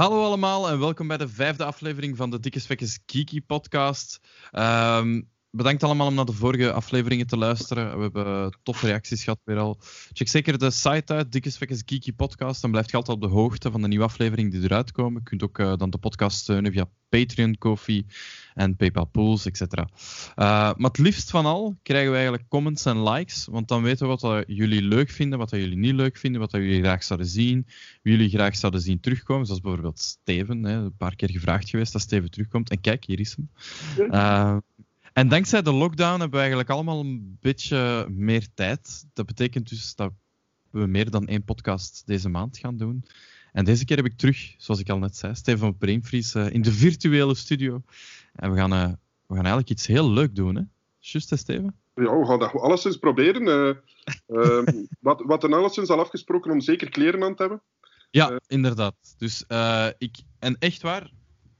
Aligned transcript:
Hallo 0.00 0.24
allemaal 0.24 0.68
en 0.68 0.78
welkom 0.78 1.08
bij 1.08 1.16
de 1.16 1.28
vijfde 1.28 1.64
aflevering 1.64 2.16
van 2.16 2.30
de 2.30 2.40
Dikke 2.40 2.58
Spekkes 2.58 2.98
Geeky 3.06 3.40
podcast. 3.40 4.20
Ehm, 4.50 5.22
bedankt 5.50 5.82
allemaal 5.82 6.06
om 6.06 6.14
naar 6.14 6.24
de 6.24 6.32
vorige 6.32 6.72
afleveringen 6.72 7.26
te 7.26 7.36
luisteren. 7.36 7.96
We 7.96 8.02
hebben 8.02 8.58
toffe 8.62 8.86
reacties 8.86 9.24
gehad 9.24 9.40
weer 9.44 9.58
al. 9.58 9.78
Check 10.12 10.28
zeker 10.28 10.58
de 10.58 10.70
site 10.70 11.12
uit, 11.12 11.32
Dikke 11.32 11.50
Geeky 11.50 12.12
podcast. 12.12 12.60
Dan 12.60 12.70
blijft 12.70 12.90
je 12.90 12.96
altijd 12.96 13.16
op 13.16 13.22
de 13.22 13.28
hoogte 13.28 13.70
van 13.70 13.82
de 13.82 13.88
nieuwe 13.88 14.04
afleveringen 14.04 14.50
die 14.50 14.62
eruit 14.62 14.92
komen. 14.92 15.22
Je 15.24 15.28
kunt 15.28 15.42
ook 15.42 15.58
uh, 15.58 15.76
dan 15.76 15.90
de 15.90 15.98
podcast 15.98 16.38
steunen 16.38 16.72
via 16.72 16.88
Patreon, 17.08 17.58
Kofi 17.58 18.06
en 18.54 18.76
PayPal 18.76 19.04
Pools, 19.04 19.46
etc. 19.46 19.60
Uh, 19.60 19.84
maar 20.36 20.74
het 20.76 20.98
liefst 20.98 21.30
van 21.30 21.46
al 21.46 21.78
krijgen 21.82 22.08
we 22.08 22.14
eigenlijk 22.14 22.48
comments 22.48 22.84
en 22.84 23.02
likes, 23.02 23.46
want 23.46 23.68
dan 23.68 23.82
weten 23.82 24.08
we 24.08 24.16
wat 24.16 24.44
jullie 24.46 24.82
leuk 24.82 25.10
vinden, 25.10 25.38
wat 25.38 25.50
jullie 25.50 25.76
niet 25.76 25.94
leuk 25.94 26.16
vinden, 26.16 26.40
wat 26.40 26.50
jullie 26.50 26.82
graag 26.82 27.02
zouden 27.02 27.28
zien, 27.28 27.66
wie 28.02 28.12
jullie 28.16 28.30
graag 28.30 28.56
zouden 28.56 28.80
zien 28.80 29.00
terugkomen. 29.00 29.46
Zoals 29.46 29.60
bijvoorbeeld 29.60 29.98
Steven, 29.98 30.64
hè, 30.64 30.72
een 30.72 30.96
paar 30.96 31.16
keer 31.16 31.30
gevraagd 31.30 31.68
geweest 31.68 31.92
dat 31.92 32.02
Steven 32.02 32.30
terugkomt. 32.30 32.70
En 32.70 32.80
kijk, 32.80 33.04
hier 33.04 33.20
is 33.20 33.36
hem. 33.36 33.50
Uh, 34.10 34.56
en 35.12 35.28
dankzij 35.28 35.62
de 35.62 35.72
lockdown 35.72 36.10
hebben 36.10 36.30
we 36.30 36.38
eigenlijk 36.38 36.70
allemaal 36.70 37.00
een 37.00 37.36
beetje 37.40 38.06
meer 38.10 38.46
tijd. 38.54 39.06
Dat 39.12 39.26
betekent 39.26 39.68
dus 39.68 39.94
dat 39.94 40.12
we 40.70 40.86
meer 40.86 41.10
dan 41.10 41.26
één 41.26 41.44
podcast 41.44 42.02
deze 42.06 42.28
maand 42.28 42.58
gaan 42.58 42.76
doen. 42.76 43.04
En 43.52 43.64
deze 43.64 43.84
keer 43.84 43.96
heb 43.96 44.06
ik 44.06 44.16
terug, 44.16 44.54
zoals 44.58 44.80
ik 44.80 44.90
al 44.90 44.98
net 44.98 45.16
zei, 45.16 45.34
Steven 45.34 45.76
Preemvries 45.76 46.34
uh, 46.34 46.50
in 46.50 46.62
de 46.62 46.72
virtuele 46.72 47.34
studio. 47.34 47.82
En 48.34 48.50
we 48.50 48.56
gaan, 48.56 48.72
uh, 48.72 48.84
we 49.26 49.34
gaan 49.34 49.36
eigenlijk 49.36 49.70
iets 49.70 49.86
heel 49.86 50.10
leuk 50.10 50.34
doen, 50.34 50.54
hè? 50.54 50.62
Just, 50.98 51.30
hè, 51.30 51.36
Steven? 51.36 51.74
Ja, 51.94 52.18
we 52.18 52.26
gaan 52.26 52.38
dat 52.38 52.52
alleszins 52.52 52.96
proberen. 52.96 53.76
Uh, 54.26 54.62
wat, 55.00 55.22
wat 55.26 55.44
er 55.44 55.54
alleszins 55.54 55.88
al 55.88 56.00
afgesproken 56.00 56.50
om 56.50 56.60
zeker 56.60 56.90
kleren 56.90 57.22
aan 57.22 57.34
te 57.34 57.42
hebben. 57.42 57.62
Ja, 58.10 58.40
inderdaad. 58.46 58.94
Dus 59.18 59.44
ik... 59.98 60.16
En 60.38 60.56
echt 60.58 60.82
waar, 60.82 61.10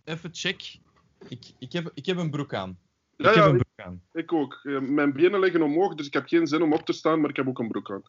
even 0.05 0.31
check. 0.33 0.79
Ik, 1.29 1.53
ik, 1.59 1.73
heb, 1.73 1.91
ik 1.95 2.07
heb 2.07 2.17
een 2.17 2.31
broek 2.31 2.55
aan. 2.55 2.79
Ik 3.21 3.27
ja, 3.27 3.33
heb 3.33 3.45
ja, 3.45 3.49
een 3.49 3.57
broek 3.57 3.87
aan. 3.87 4.03
Ik, 4.13 4.23
ik 4.23 4.33
ook. 4.33 4.61
Mijn 4.81 5.13
benen 5.13 5.41
liggen 5.41 5.63
omhoog, 5.63 5.95
dus 5.95 6.07
ik 6.07 6.13
heb 6.13 6.29
geen 6.29 6.47
zin 6.47 6.63
om 6.63 6.73
op 6.73 6.87
te 6.87 6.93
staan, 6.93 7.21
maar 7.21 7.31
ik 7.31 7.37
heb 7.37 7.49
ook 7.49 7.59
een 7.59 7.69
broek 7.69 7.91
aan. 7.91 8.03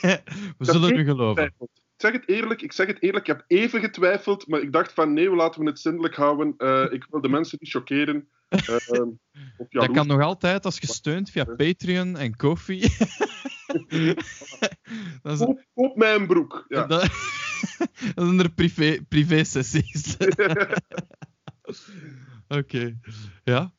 we 0.58 0.64
zullen 0.64 0.96
u 0.96 1.04
geloven. 1.04 1.44
Ik 1.44 2.04
zeg 2.04 2.12
het 2.12 2.28
eerlijk, 2.28 2.62
ik 2.62 2.72
zeg 2.72 2.86
het 2.86 3.02
eerlijk, 3.02 3.28
ik 3.28 3.36
heb 3.36 3.44
even 3.46 3.80
getwijfeld, 3.80 4.46
maar 4.46 4.60
ik 4.60 4.72
dacht 4.72 4.92
van 4.92 5.12
nee, 5.12 5.34
laten 5.34 5.60
we 5.60 5.66
het 5.66 5.80
zindelijk 5.80 6.14
houden. 6.14 6.54
Uh, 6.58 6.92
ik 6.92 7.06
wil 7.10 7.20
de 7.20 7.28
mensen 7.28 7.58
niet 7.60 7.70
choqueren. 7.70 8.28
Uh, 8.48 8.76
dat 9.68 9.90
kan 9.90 10.06
nog 10.06 10.20
altijd 10.20 10.64
als 10.64 10.78
je 10.78 10.86
steunt 10.86 11.30
via 11.30 11.44
Patreon 11.44 12.16
en 12.16 12.36
Kofi. 12.36 12.78
is... 15.22 15.38
koop, 15.38 15.64
koop 15.74 15.96
mij 15.96 16.14
een 16.14 16.26
broek. 16.26 16.64
Ja. 16.68 16.86
Dat, 16.86 17.00
dat 18.14 18.26
zijn 18.26 18.40
er 18.40 18.50
privé, 18.50 18.98
privé 19.08 19.44
sessies. 19.44 20.16
Oké, 20.16 20.76
okay. 22.48 22.98
ja. 23.44 23.76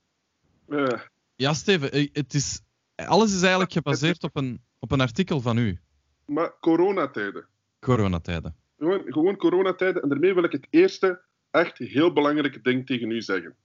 Uh. 0.69 0.99
Ja, 1.35 1.53
Steven, 1.53 2.09
het 2.13 2.33
is, 2.33 2.61
alles 2.95 3.33
is 3.33 3.41
eigenlijk 3.41 3.71
gebaseerd 3.71 4.23
op 4.23 4.35
een, 4.35 4.61
op 4.79 4.91
een 4.91 5.01
artikel 5.01 5.41
van 5.41 5.57
u. 5.57 5.79
Maar 6.25 6.53
coronatijden. 6.59 7.47
Coronatijden. 7.79 8.55
Gewoon, 8.77 9.01
gewoon 9.05 9.35
coronatijden. 9.35 10.01
En 10.01 10.09
daarmee 10.09 10.33
wil 10.33 10.43
ik 10.43 10.51
het 10.51 10.67
eerste 10.69 11.21
echt 11.51 11.77
heel 11.77 12.13
belangrijke 12.13 12.61
ding 12.61 12.85
tegen 12.85 13.11
u 13.11 13.21
zeggen. 13.21 13.55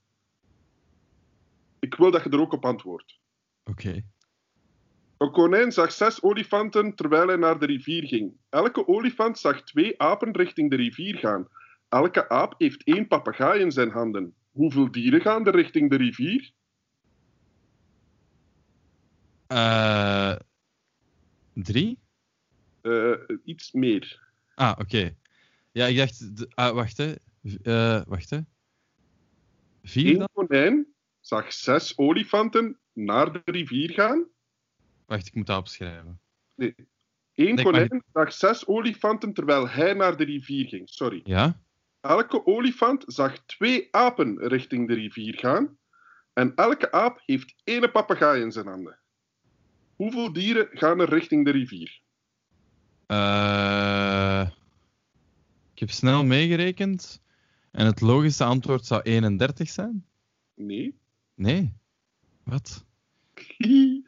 Ik 1.79 1.95
wil 1.95 2.11
dat 2.11 2.23
je 2.23 2.29
er 2.29 2.39
ook 2.39 2.53
op 2.53 2.65
antwoordt. 2.65 3.19
Oké. 3.63 3.87
Okay. 3.87 4.05
Een 5.17 5.31
konijn 5.31 5.71
zag 5.71 5.91
zes 5.91 6.21
olifanten 6.21 6.95
terwijl 6.95 7.27
hij 7.27 7.35
naar 7.35 7.59
de 7.59 7.65
rivier 7.65 8.03
ging. 8.07 8.33
Elke 8.49 8.87
olifant 8.87 9.39
zag 9.39 9.63
twee 9.63 10.01
apen 10.01 10.35
richting 10.35 10.69
de 10.69 10.75
rivier 10.75 11.17
gaan. 11.17 11.47
Elke 11.89 12.29
aap 12.29 12.55
heeft 12.57 12.83
één 12.83 13.07
papegaai 13.07 13.61
in 13.61 13.71
zijn 13.71 13.89
handen. 13.89 14.33
Hoeveel 14.51 14.91
dieren 14.91 15.21
gaan 15.21 15.45
er 15.47 15.55
richting 15.55 15.89
de 15.89 15.95
rivier? 15.95 16.51
Uh, 19.47 20.35
drie? 21.53 21.99
Uh, 22.81 23.17
iets 23.43 23.71
meer. 23.71 24.29
Ah, 24.55 24.71
oké. 24.71 24.81
Okay. 24.81 25.17
Ja, 25.71 25.85
ik 25.85 25.97
dacht... 25.97 26.45
Ah, 26.55 26.73
wacht, 26.73 26.97
hè. 26.97 27.13
Uh, 27.63 28.01
wacht, 28.07 28.29
hè. 28.29 28.39
Vier 29.83 30.21
Eén 30.21 30.29
konijn 30.33 30.87
zag 31.19 31.53
zes 31.53 31.97
olifanten 31.97 32.79
naar 32.93 33.31
de 33.31 33.41
rivier 33.45 33.91
gaan. 33.91 34.27
Wacht, 35.05 35.27
ik 35.27 35.35
moet 35.35 35.47
dat 35.47 35.57
opschrijven. 35.57 36.19
Nee. 36.55 36.75
Eén 37.35 37.55
nee, 37.55 37.63
konijn 37.63 38.03
zag 38.13 38.33
zes 38.33 38.67
olifanten 38.67 39.33
terwijl 39.33 39.69
hij 39.69 39.93
naar 39.93 40.17
de 40.17 40.23
rivier 40.23 40.67
ging. 40.67 40.89
Sorry. 40.89 41.21
Ja? 41.23 41.59
Elke 42.01 42.45
olifant 42.45 43.03
zag 43.07 43.45
twee 43.45 43.87
apen 43.91 44.47
richting 44.47 44.87
de 44.87 44.93
rivier 44.93 45.39
gaan. 45.39 45.77
En 46.33 46.55
elke 46.55 46.91
aap 46.91 47.21
heeft 47.25 47.55
één 47.63 47.91
papegaai 47.91 48.41
in 48.41 48.51
zijn 48.51 48.67
handen. 48.67 48.99
Hoeveel 49.95 50.33
dieren 50.33 50.67
gaan 50.71 50.99
er 50.99 51.09
richting 51.09 51.45
de 51.45 51.51
rivier? 51.51 51.99
Uh, 53.07 54.49
ik 55.73 55.79
heb 55.79 55.89
snel 55.89 56.23
meegerekend. 56.23 57.23
En 57.71 57.85
het 57.85 58.01
logische 58.01 58.43
antwoord 58.43 58.85
zou 58.85 59.01
31 59.01 59.69
zijn? 59.69 60.05
Nee. 60.53 60.97
Nee? 61.33 61.73
Wat? 62.43 62.85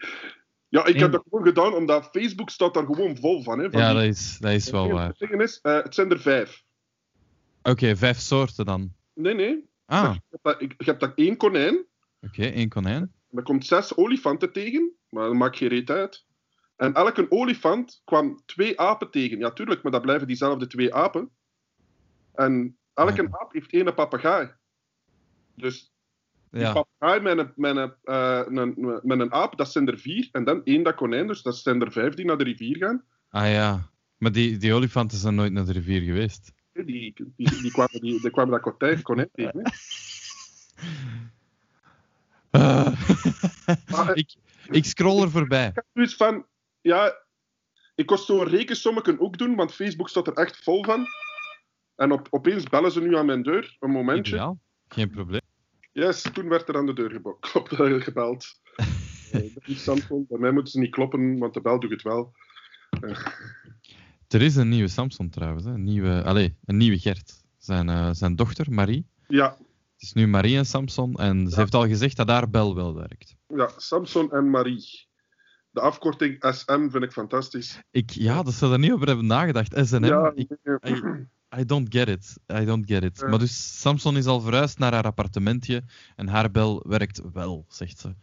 ja, 0.69 0.85
ik 0.85 0.99
heb 0.99 1.11
dat 1.11 1.23
gewoon 1.29 1.45
gedaan 1.45 1.73
omdat 1.73 2.09
Facebook 2.11 2.49
staat 2.49 2.73
daar 2.73 2.85
gewoon 2.85 3.17
vol 3.17 3.43
van. 3.43 3.59
Hè, 3.59 3.69
van 3.69 3.79
ja, 3.79 3.87
die... 3.87 3.99
dat 3.99 4.09
is, 4.09 4.37
dat 4.39 4.51
is 4.51 4.69
wel 4.69 4.91
waar. 4.91 5.13
Het, 5.17 5.41
is, 5.41 5.59
uh, 5.63 5.83
het 5.83 5.95
zijn 5.95 6.11
er 6.11 6.19
vijf. 6.19 6.63
Oké, 7.59 7.69
okay, 7.69 7.95
vijf 7.95 8.17
soorten 8.17 8.65
dan? 8.65 8.93
Nee, 9.13 9.33
nee. 9.33 9.69
Ah. 9.85 10.15
Je 10.41 10.69
hebt 10.77 10.99
daar 10.99 11.13
één 11.15 11.37
konijn. 11.37 11.75
Oké, 12.21 12.39
okay, 12.39 12.53
één 12.53 12.69
konijn. 12.69 13.11
Er 13.31 13.43
komt 13.43 13.65
zes 13.65 13.95
olifanten 13.95 14.51
tegen, 14.51 14.96
maar 15.09 15.25
dat 15.25 15.35
maakt 15.35 15.57
geen 15.57 15.67
reet 15.67 15.89
uit. 15.89 16.25
En 16.75 16.93
elke 16.93 17.31
olifant 17.31 18.01
kwam 18.05 18.41
twee 18.45 18.79
apen 18.79 19.11
tegen. 19.11 19.39
Ja, 19.39 19.51
tuurlijk, 19.51 19.83
maar 19.83 19.91
dat 19.91 20.01
blijven 20.01 20.27
diezelfde 20.27 20.67
twee 20.67 20.93
apen. 20.93 21.29
En 22.33 22.77
elke 22.93 23.21
ja. 23.21 23.27
aap 23.31 23.53
heeft 23.53 23.71
één 23.71 23.93
papegaai. 23.93 24.51
Dus 25.55 25.93
die 26.51 26.61
ja. 26.61 26.73
papegaai 26.73 27.21
met 27.21 27.37
een, 27.37 27.51
met, 27.55 27.75
een, 27.75 27.93
uh, 28.03 28.41
een, 28.45 28.99
met 29.03 29.19
een 29.19 29.33
aap, 29.33 29.57
dat 29.57 29.71
zijn 29.71 29.87
er 29.87 29.99
vier. 29.99 30.29
En 30.31 30.43
dan 30.43 30.63
één 30.63 30.83
dat 30.83 30.95
konijn, 30.95 31.27
dus 31.27 31.41
dat 31.41 31.57
zijn 31.57 31.81
er 31.81 31.91
vijf 31.91 32.13
die 32.13 32.25
naar 32.25 32.37
de 32.37 32.43
rivier 32.43 32.77
gaan. 32.77 33.03
Ah 33.29 33.51
ja, 33.51 33.89
maar 34.17 34.31
die, 34.31 34.57
die 34.57 34.73
olifanten 34.73 35.17
zijn 35.17 35.35
nooit 35.35 35.51
naar 35.51 35.65
de 35.65 35.71
rivier 35.71 36.01
geweest. 36.01 36.53
Die, 36.73 36.85
die, 36.85 37.33
die, 37.35 37.61
die 37.61 37.71
kwamen, 37.71 38.01
die, 38.01 38.21
die 38.21 38.31
kwamen 38.31 38.51
dat 38.51 38.61
konijn, 38.61 39.01
konijn 39.01 39.29
tegen. 39.33 39.71
Uh, 42.51 43.01
ik, 44.13 44.35
ik 44.69 44.85
scroll 44.85 45.21
er 45.21 45.31
voorbij. 45.31 45.67
Ik 45.67 45.75
heb 45.75 45.85
dus 45.93 46.15
van, 46.15 46.45
ja, 46.81 47.15
ik 47.95 48.05
kost 48.05 48.25
zo'n 48.25 48.47
rekensommetje 48.47 49.19
ook 49.19 49.37
doen, 49.37 49.55
want 49.55 49.73
Facebook 49.73 50.09
staat 50.09 50.27
er 50.27 50.33
echt 50.33 50.63
vol 50.63 50.83
van. 50.83 51.05
En 51.95 52.11
op, 52.11 52.27
opeens 52.29 52.63
bellen 52.63 52.91
ze 52.91 53.01
nu 53.01 53.17
aan 53.17 53.25
mijn 53.25 53.43
deur, 53.43 53.77
een 53.79 53.91
momentje. 53.91 54.33
Ideaal, 54.33 54.59
geen 54.87 55.09
probleem. 55.09 55.41
Yes, 55.91 56.21
toen 56.21 56.49
werd 56.49 56.67
er 56.67 56.77
aan 56.77 56.85
de 56.85 56.93
deur 56.93 57.11
geklopt, 57.11 57.75
gebeld. 58.03 58.45
uh, 59.33 59.77
Samsung, 59.77 60.27
bij 60.27 60.39
mij 60.39 60.51
moeten 60.51 60.71
ze 60.71 60.79
niet 60.79 60.91
kloppen, 60.91 61.37
want 61.37 61.53
de 61.53 61.61
bel 61.61 61.79
doet 61.79 61.91
het 61.91 62.01
wel. 62.01 62.33
Uh. 63.01 63.25
Er 64.27 64.41
is 64.41 64.55
een 64.55 64.69
nieuwe 64.69 64.87
Samsung 64.87 65.31
trouwens, 65.31 65.65
hè? 65.65 65.71
Een, 65.71 65.83
nieuwe, 65.83 66.23
allez, 66.23 66.49
een 66.65 66.77
nieuwe 66.77 66.99
Gert. 66.99 67.43
Zijn, 67.57 67.87
uh, 67.87 68.09
zijn 68.11 68.35
dochter, 68.35 68.71
Marie. 68.71 69.05
Ja. 69.27 69.57
Het 69.97 70.05
is 70.05 70.13
nu 70.13 70.27
Marie 70.27 70.57
en 70.57 70.65
Samson 70.65 71.15
en 71.15 71.43
ze 71.47 71.55
Ja. 71.55 71.57
heeft 71.61 71.73
al 71.73 71.87
gezegd 71.87 72.17
dat 72.17 72.29
haar 72.29 72.49
bel 72.49 72.75
wel 72.75 72.95
werkt. 72.95 73.35
Ja, 73.47 73.69
Samson 73.77 74.31
en 74.31 74.49
Marie. 74.49 75.05
De 75.71 75.79
afkorting 75.81 76.45
SM 76.53 76.89
vind 76.89 77.03
ik 77.03 77.11
fantastisch. 77.11 77.81
Ik, 77.91 78.09
ja, 78.09 78.43
dat 78.43 78.53
ze 78.53 78.71
er 78.71 78.79
niet 78.79 78.91
over 78.91 79.07
hebben 79.07 79.25
nagedacht. 79.25 79.73
SNM, 79.87 80.05
Ja, 80.05 80.31
ik, 80.35 80.49
nee, 80.63 80.95
I, 80.95 81.27
I 81.59 81.65
don't 81.65 81.93
get 81.95 82.07
it. 82.07 82.37
I 82.53 82.65
don't 82.65 82.85
get 82.87 83.03
it. 83.03 83.19
Ja. 83.19 83.27
Maar 83.27 83.39
dus 83.39 83.79
Samson 83.81 84.17
is 84.17 84.25
al 84.25 84.39
verhuisd 84.41 84.77
naar 84.79 84.93
haar 84.93 85.03
appartementje 85.03 85.83
en 86.15 86.27
haar 86.27 86.51
bel 86.51 86.83
werkt 86.87 87.21
wel, 87.33 87.65
zegt 87.67 87.99
ze. 87.99 88.15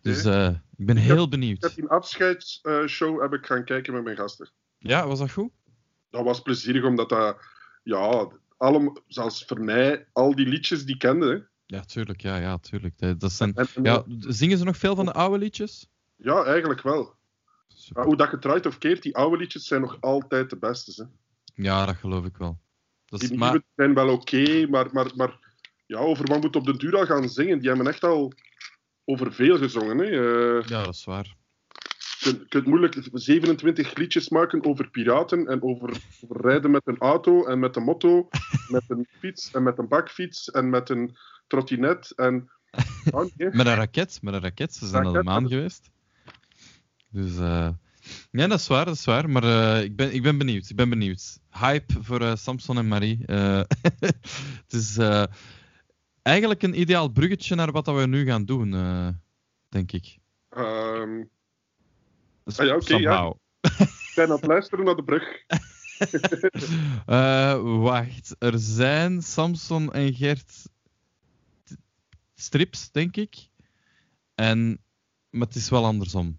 Dus 0.00 0.24
eh, 0.24 0.48
ik 0.76 0.86
ben 0.86 0.96
Ik 0.96 1.02
heel 1.02 1.14
ik 1.14 1.20
heb 1.20 1.30
benieuwd. 1.30 1.74
die 1.74 1.88
afscheidsshow 1.88 3.20
heb 3.20 3.32
ik 3.32 3.46
gaan 3.46 3.64
kijken 3.64 3.92
met 3.94 4.04
mijn 4.04 4.16
gasten. 4.16 4.50
Ja, 4.78 5.06
was 5.06 5.18
dat 5.18 5.30
goed? 5.32 5.50
Dat 6.10 6.24
was 6.24 6.40
plezierig, 6.42 6.84
omdat 6.84 7.08
dat, 7.08 7.36
ja, 7.82 8.28
allemaal, 8.58 8.96
zelfs 9.06 9.44
voor 9.44 9.60
mij, 9.60 10.06
al 10.12 10.34
die 10.34 10.46
liedjes 10.46 10.84
die 10.84 10.96
kenden. 10.96 11.28
hè. 11.30 11.38
Ja, 11.76 11.80
tuurlijk. 11.84 12.20
Ja, 12.20 12.36
ja, 12.36 12.58
tuurlijk. 12.58 13.20
Dat 13.20 13.32
zijn, 13.32 13.54
En, 13.54 13.66
en- 13.74 13.82
ja, 13.84 14.04
zingen 14.18 14.58
ze 14.58 14.64
nog 14.64 14.76
veel 14.76 14.94
van 14.96 15.04
de 15.04 15.12
oude 15.12 15.38
liedjes? 15.38 15.88
ja, 16.16 16.44
eigenlijk 16.44 16.82
wel. 16.82 17.16
Maar 17.92 18.04
hoe 18.04 18.16
dat 18.16 18.30
je 18.30 18.38
draait 18.38 18.66
of 18.66 18.78
keert, 18.78 19.02
die 19.02 19.16
oude 19.16 19.36
liedjes 19.36 19.66
zijn 19.66 19.80
nog 19.80 19.96
altijd 20.00 20.50
de 20.50 20.56
beste. 20.56 21.02
Hè. 21.02 21.08
Ja, 21.62 21.86
dat 21.86 21.96
geloof 21.96 22.24
ik 22.24 22.36
wel. 22.36 22.58
Dat 23.06 23.22
is, 23.22 23.28
Die 23.28 23.38
maar, 23.38 23.50
nieuwe 23.50 23.64
zijn 23.76 23.94
wel 23.94 24.08
oké, 24.08 24.66
maar, 24.66 24.88
maar, 24.92 25.10
maar 25.16 25.38
ja, 25.86 25.98
over 25.98 26.26
wat 26.26 26.40
moet 26.40 26.56
op 26.56 26.64
de 26.64 26.76
duur 26.76 26.96
al 26.96 27.06
gaan 27.06 27.28
zingen? 27.28 27.58
Die 27.58 27.68
hebben 27.68 27.86
echt 27.86 28.04
al 28.04 28.32
over 29.04 29.32
veel 29.32 29.58
gezongen. 29.58 29.98
Hè. 29.98 30.04
Eh, 30.04 30.66
ja, 30.68 30.84
dat 30.84 30.94
is 30.94 31.04
waar. 31.04 31.36
Je, 32.18 32.30
kunt- 32.30 32.48
kunt 32.48 32.66
moeilijk 32.66 33.08
27 33.12 33.94
liedjes 33.94 34.28
maken 34.28 34.64
over 34.64 34.90
piraten 34.90 35.46
en 35.46 35.62
over, 35.62 36.00
over 36.20 36.40
rijden 36.40 36.70
met 36.70 36.82
een 36.84 36.98
auto 36.98 37.44
en 37.46 37.58
met 37.58 37.76
een 37.76 37.82
motto, 37.82 38.28
met 38.68 38.82
een 38.88 39.06
fiets 39.18 39.50
en 39.50 39.62
met 39.62 39.78
een 39.78 39.88
bakfiets 39.88 40.50
en 40.50 40.70
met 40.70 40.90
een 40.90 41.16
trottinet. 41.46 42.12
En, 42.16 42.50
nee. 43.36 43.48
Met 43.50 43.66
een 43.66 43.74
raket, 43.74 44.18
met 44.22 44.34
een 44.34 44.40
raket. 44.40 44.74
Ze 44.74 44.86
zijn 44.86 45.02
naar 45.02 45.12
de 45.12 45.18
Raket, 45.18 45.32
maan 45.32 45.48
geweest. 45.48 45.90
Dus 47.10 47.38
eh 47.38 47.68
ja, 48.30 48.46
dat 48.46 48.58
is 48.58 48.66
waar, 48.66 48.84
dat 48.84 48.94
is 48.94 49.04
waar. 49.04 49.30
Maar 49.30 49.42
eh, 49.42 49.82
ik, 49.82 49.96
ben, 49.96 50.14
ik 50.14 50.22
ben 50.22 50.38
benieuwd. 50.38 50.70
Ik 50.70 50.76
ben 50.76 50.88
benieuwd. 50.88 51.40
Hype 51.50 52.02
voor 52.02 52.20
eh, 52.20 52.34
Samson 52.34 52.78
en 52.78 52.88
Marie. 52.88 53.22
Het 54.64 54.72
is 54.72 54.98
eigenlijk 56.22 56.62
een 56.62 56.80
ideaal 56.80 57.08
bruggetje 57.08 57.54
naar 57.54 57.72
wat 57.72 57.86
we 57.86 58.06
nu 58.06 58.24
gaan 58.24 58.44
doen, 58.44 58.70
denk 59.68 59.92
ik. 59.92 60.18
Ehm, 60.48 61.22
Dus 62.48 62.58
Ah 62.58 62.66
ja, 62.66 62.74
oké, 62.76 62.96
ja. 62.96 63.34
ik 63.78 64.12
ben 64.14 64.24
aan 64.28 64.36
het 64.36 64.46
luisteren 64.46 64.84
naar 64.84 64.96
de 64.96 65.04
brug. 65.04 65.24
Eh, 67.06 67.60
wacht, 67.80 68.36
er 68.38 68.58
zijn 68.58 69.22
Samson 69.22 69.92
en 69.92 70.14
Gert 70.14 70.68
strips, 72.34 72.90
denk 72.90 73.16
ik. 73.16 73.48
En, 74.34 74.84
maar 75.30 75.46
het 75.46 75.56
is 75.56 75.68
wel 75.68 75.84
andersom. 75.84 76.38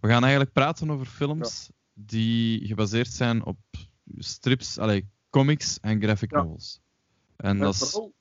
We 0.00 0.08
gaan 0.08 0.22
eigenlijk 0.22 0.52
praten 0.52 0.90
over 0.90 1.06
films 1.06 1.70
die 1.92 2.66
gebaseerd 2.66 3.08
zijn 3.08 3.44
op 3.44 3.58
strips, 4.18 4.78
allee, 4.78 5.08
comics 5.30 5.80
en 5.80 6.02
graphic 6.02 6.30
Ja. 6.30 6.42
novels. 6.42 6.80
En 7.36 7.48
En 7.48 7.58
dat 7.58 7.74
is... 7.74 7.78
vooral, 7.80 8.14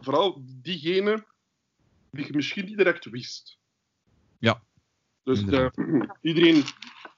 vooral 0.00 0.42
diegene 0.44 1.26
die 2.10 2.26
je 2.26 2.32
misschien 2.32 2.64
niet 2.64 2.76
direct 2.76 3.04
wist. 3.04 3.58
Ja, 4.38 4.62
Dus 5.22 5.44
de- 5.44 5.70
iedereen 6.30 6.62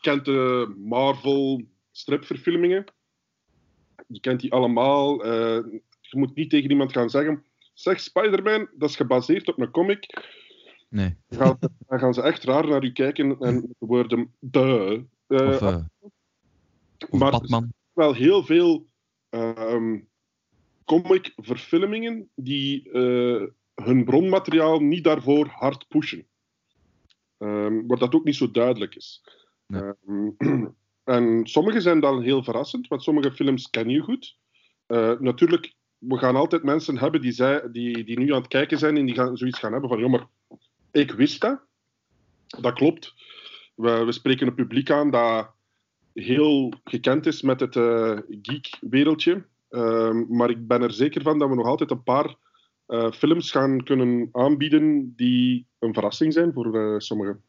kent 0.00 0.25
de 0.25 0.75
Marvel 0.78 1.62
stripverfilmingen. 1.90 2.84
Je 4.06 4.20
kent 4.20 4.40
die 4.40 4.52
allemaal. 4.52 5.25
Eh, 5.25 5.64
je 6.00 6.19
moet 6.19 6.34
niet 6.34 6.50
tegen 6.50 6.70
iemand 6.70 6.93
gaan 6.93 7.10
zeggen. 7.10 7.44
Zeg, 7.75 8.00
Spider-Man, 8.00 8.69
dat 8.76 8.88
is 8.88 8.96
gebaseerd 8.96 9.49
op 9.49 9.58
een 9.60 9.70
comic. 9.70 10.06
Nee. 10.88 11.16
Dan 11.28 11.38
gaan, 11.38 11.58
dan 11.87 11.99
gaan 11.99 12.14
ze 12.14 12.22
echt 12.22 12.44
raar 12.44 12.69
naar 12.69 12.84
u 12.84 12.93
kijken 12.93 13.38
en 13.40 13.54
met 13.54 13.75
de 13.78 13.87
woorden 13.87 14.34
de. 14.38 15.05
Of, 15.26 15.60
eh, 15.62 15.76
of 17.08 17.19
maar- 17.19 17.31
Batman. 17.31 17.72
wel 17.93 18.14
heel 18.14 18.44
veel 18.44 18.87
ehm 19.28 19.98
comic-verfilmingen 20.84 22.31
die 22.34 22.90
eh, 22.90 23.46
hun 23.75 24.05
bronmateriaal 24.05 24.81
niet 24.81 25.05
daarvoor 25.05 25.46
hard 25.46 25.88
pushen. 25.88 26.26
Ehm 27.43 27.87
waar 27.87 27.99
dat 27.99 28.15
ook 28.15 28.25
niet 28.25 28.37
zo 28.37 28.50
duidelijk 28.50 28.94
is. 28.94 29.23
Ehm, 29.67 30.31
en 31.17 31.47
sommige 31.47 31.81
zijn 31.81 32.00
dan 32.00 32.23
heel 32.23 32.43
verrassend, 32.43 32.89
want 32.89 33.03
sommige 33.03 33.33
films 33.33 33.71
ken 33.71 33.89
je 33.89 34.00
goed. 34.00 34.37
Eh, 34.87 35.19
natuurlijk, 35.19 35.75
we 35.99 36.19
gaan 36.19 36.37
altijd 36.37 36.62
mensen 36.62 36.99
hebben 36.99 37.21
die, 37.21 37.33
zij, 37.33 37.69
die, 37.73 38.05
die 38.05 38.19
nu 38.19 38.33
aan 38.33 38.41
het 38.41 38.49
kijken 38.49 38.79
zijn 38.79 38.97
en 38.97 39.06
die 39.06 39.15
gaan 39.15 39.37
zoiets 39.37 39.59
gaan 39.59 39.73
hebben 39.73 39.91
van, 39.91 39.99
ja, 39.99 40.09
maar 40.09 40.27
ik 40.91 41.11
wist 41.11 41.41
dat. 41.41 41.61
Dat 42.47 42.73
klopt. 42.73 43.15
We, 43.75 44.05
we 44.05 44.12
spreken 44.12 44.47
een 44.47 44.55
publiek 44.55 44.91
aan 44.91 45.11
dat 45.11 45.50
heel 46.15 46.73
gekend 46.85 47.27
is 47.27 47.43
met 47.43 47.61
het 47.61 47.77
eh, 47.77 48.19
geek-wereldje. 48.43 49.44
Ehm, 49.69 50.25
maar 50.29 50.50
ik 50.50 50.67
ben 50.67 50.83
er 50.83 50.93
zeker 50.93 51.23
van 51.23 51.39
dat 51.39 51.49
we 51.49 51.55
nog 51.55 51.67
altijd 51.67 51.91
een 51.91 52.03
paar 52.03 52.37
eh, 52.93 53.11
films 53.12 53.50
gaan 53.50 53.83
kunnen 53.83 54.29
aanbieden 54.33 55.12
die 55.17 55.67
een 55.79 55.93
verrassing 55.94 56.33
zijn 56.33 56.53
voor 56.53 56.79
eh, 56.79 56.99
sommigen. 56.99 57.41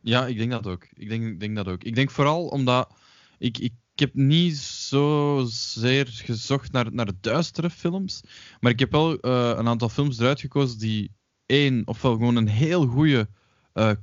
Ja, 0.00 0.26
ik 0.26 0.36
denk 0.38 0.50
dat 0.50 0.66
ook. 0.66 0.86
Ik 0.94 1.08
denk, 1.08 1.40
denk 1.40 1.56
dat 1.56 1.68
ook. 1.68 1.84
Ik 1.84 1.94
denk 1.94 2.10
vooral 2.10 2.46
omdat 2.46 2.94
ik, 3.38 3.58
ik, 3.58 3.72
ik 3.94 4.00
heb 4.00 4.14
niet 4.14 4.56
zozeer 4.56 6.06
gezocht 6.06 6.72
naar, 6.72 6.92
naar 6.92 7.10
duistere 7.20 7.70
films, 7.70 8.20
maar 8.60 8.72
ik 8.72 8.78
heb 8.78 8.92
wel 8.92 9.18
eh, 9.20 9.54
een 9.56 9.68
aantal 9.68 9.88
films 9.88 10.18
eruit 10.18 10.40
gekozen 10.40 10.78
die 10.78 11.10
één, 11.46 11.82
ofwel 11.84 12.12
gewoon 12.12 12.36
een 12.36 12.48
heel 12.48 12.86
goede 12.86 13.28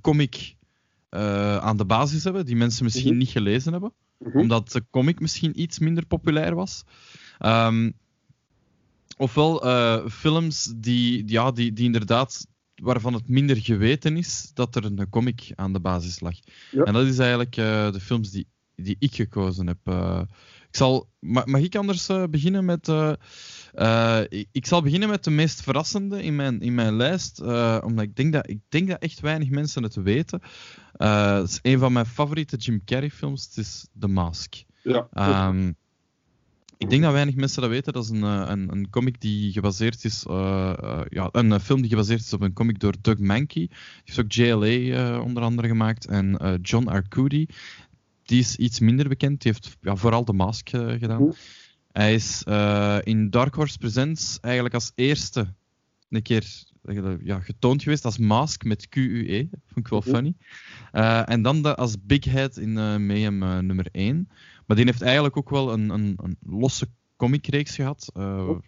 comic 0.02 0.56
aan 1.60 1.78
de 1.78 1.86
basis 1.86 2.24
hebben, 2.24 2.46
die 2.46 2.56
mensen 2.56 2.84
misschien 2.84 3.10
Mhm. 3.10 3.18
niet 3.18 3.30
gelezen 3.30 3.72
hebben, 3.72 3.94
Mhm. 4.20 4.38
omdat 4.38 4.72
de 4.72 4.86
comic 4.90 5.20
misschien 5.20 5.62
iets 5.62 5.80
minder 5.80 6.06
populair 6.06 6.56
was. 6.56 6.84
Ehm, 7.38 7.92
ofwel 9.18 9.64
eh, 9.64 10.08
films 10.10 10.74
die, 10.76 11.24
ja, 11.26 11.52
die, 11.52 11.74
die 11.74 11.86
inderdaad 11.86 12.48
waarvan 12.76 13.14
het 13.14 13.30
minder 13.30 13.58
geweten 13.58 14.18
is 14.18 14.52
dat 14.54 14.76
er 14.76 14.86
een 14.86 15.10
comic 15.10 15.52
aan 15.56 15.74
de 15.74 15.80
basis 15.80 16.20
lag. 16.20 16.36
Ja. 16.72 16.84
En 16.84 16.94
dat 16.94 17.06
is 17.08 17.18
eigenlijk 17.20 17.58
eh, 17.58 17.92
de 17.92 18.00
films 18.00 18.32
die, 18.32 18.48
die 18.76 18.96
ik 19.00 19.16
gekozen 19.16 19.68
heb. 19.68 19.78
Eh, 19.84 20.22
ik 20.70 20.76
zal, 20.76 21.10
ma- 21.20 21.46
mag 21.46 21.62
ik 21.62 21.76
anders 21.76 22.08
beginnen 22.30 22.66
met. 22.66 22.88
ik, 24.30 24.48
ik 24.52 24.66
zal 24.66 24.82
beginnen 24.82 25.10
met 25.10 25.24
de 25.24 25.30
meest 25.32 25.62
verrassende 25.62 26.24
in 26.24 26.36
mijn, 26.36 26.62
in 26.62 26.76
mijn 26.76 26.96
lijst, 26.96 27.42
omdat 27.84 28.02
ik 28.04 28.16
denk, 28.16 28.34
dat, 28.34 28.50
ik 28.50 28.60
denk 28.70 28.88
dat 28.88 29.02
echt 29.02 29.20
weinig 29.20 29.50
mensen 29.50 29.84
het 29.84 29.96
weten. 29.96 30.42
Het 30.98 31.50
is 31.50 31.60
een 31.62 31.80
van 31.80 31.94
mijn 31.94 32.06
favoriete 32.06 32.56
Jim 32.58 32.82
Carrey 32.86 33.10
films, 33.12 33.46
het 33.46 33.58
is 33.58 33.88
The 34.00 34.08
Mask. 34.08 34.56
Ja, 34.84 35.08
Ehm, 35.14 35.72
ik 36.78 36.90
denk 36.90 37.02
dat 37.02 37.12
weinig 37.12 37.36
mensen 37.36 37.62
dat 37.62 37.70
weten. 37.70 37.94
Dat 37.94 38.04
is 38.04 38.10
een, 38.10 38.24
eh, 38.24 38.44
een, 38.48 38.72
een 38.72 38.90
comic 38.90 39.22
die 39.22 39.52
gebaseerd 39.52 40.04
is, 40.04 40.26
eh, 40.28 40.74
eh, 40.80 41.02
ja, 41.10 41.30
een 41.32 41.60
film 41.60 41.82
die 41.82 41.90
gebaseerd 41.90 42.20
is 42.20 42.34
op 42.34 42.42
een 42.42 42.54
comic 42.54 42.80
door 42.80 42.94
Doug 43.02 43.20
Mankey. 43.20 43.68
Die 43.68 43.72
heeft 44.04 44.20
ook 44.20 44.32
JLA 44.32 45.20
onder 45.20 45.44
andere 45.44 45.68
gemaakt 45.68 46.06
en 46.06 46.60
John 46.62 46.88
Arcudi. 46.88 47.48
Die 48.24 48.40
is 48.40 48.56
iets 48.56 48.80
minder 48.80 49.08
bekend. 49.08 49.42
Die 49.42 49.52
heeft 49.52 49.78
ja, 49.82 49.96
vooral 49.96 50.26
de 50.26 50.34
Mask 50.34 50.70
gedaan. 50.70 51.34
Hij 51.92 52.14
is 52.14 52.44
in 53.04 53.30
Dark 53.30 53.56
Horse 53.56 53.78
Presents 53.78 54.40
eigenlijk 54.40 54.74
als 54.74 54.92
eerste 54.96 55.54
een 56.10 56.22
keer 56.22 56.66
ja, 57.24 57.40
getoond 57.40 57.84
geweest 57.84 58.06
als 58.06 58.18
Mask 58.18 58.64
met 58.64 58.90
QUE. 58.90 59.50
Vond 59.52 59.86
ik 59.86 59.88
wel 59.88 60.02
funny. 60.02 60.34
En 61.26 61.42
dan 61.42 61.62
de, 61.62 61.76
als 61.76 61.96
Big 62.04 62.26
Head 62.26 62.58
in 62.58 62.74
Mayhem 63.06 63.38
nummer 63.66 63.88
1. 63.92 64.30
Maar 64.68 64.76
die 64.78 64.86
heeft 64.86 65.02
eigenlijk 65.02 65.38
ook 65.38 65.50
wel 65.50 65.74
een, 65.74 65.90
een, 65.90 66.14
een 66.24 66.38
losse 66.46 66.88
comicreeks 67.16 67.76
gehad. 67.76 68.10
eh, 68.14 68.48
Oh. 68.50 68.60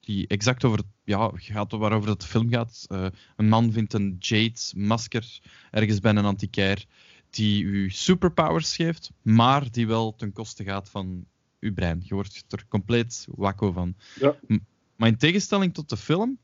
die 0.00 0.26
exact 0.26 0.64
over 0.64 0.78
het, 0.78 0.86
ja, 1.04 1.30
gaat 1.34 1.72
waarover 1.72 2.08
het 2.10 2.20
de 2.20 2.26
film 2.26 2.50
gaat. 2.50 2.84
Eh, 2.88 3.06
een 3.36 3.48
man 3.48 3.72
vindt 3.72 3.92
een 3.92 4.16
jade 4.18 4.60
masker 4.76 5.40
ergens 5.70 6.00
bij 6.00 6.14
een 6.14 6.24
antiquair 6.24 6.84
die 7.30 7.62
u 7.64 7.90
superpowers 7.90 8.76
geeft, 8.76 9.10
maar 9.22 9.70
die 9.70 9.86
wel 9.86 10.14
ten 10.14 10.32
koste 10.32 10.64
gaat 10.64 10.90
van 10.90 11.24
uw 11.60 11.72
brein. 11.74 12.00
Je 12.04 12.14
wordt 12.14 12.44
er 12.48 12.64
compleet 12.68 13.26
wakko 13.30 13.72
van. 13.72 13.94
Ja. 14.20 14.36
Maar 14.96 15.08
in 15.08 15.16
tegenstelling 15.16 15.74
tot 15.74 15.88
de 15.88 15.96
film 15.96 16.38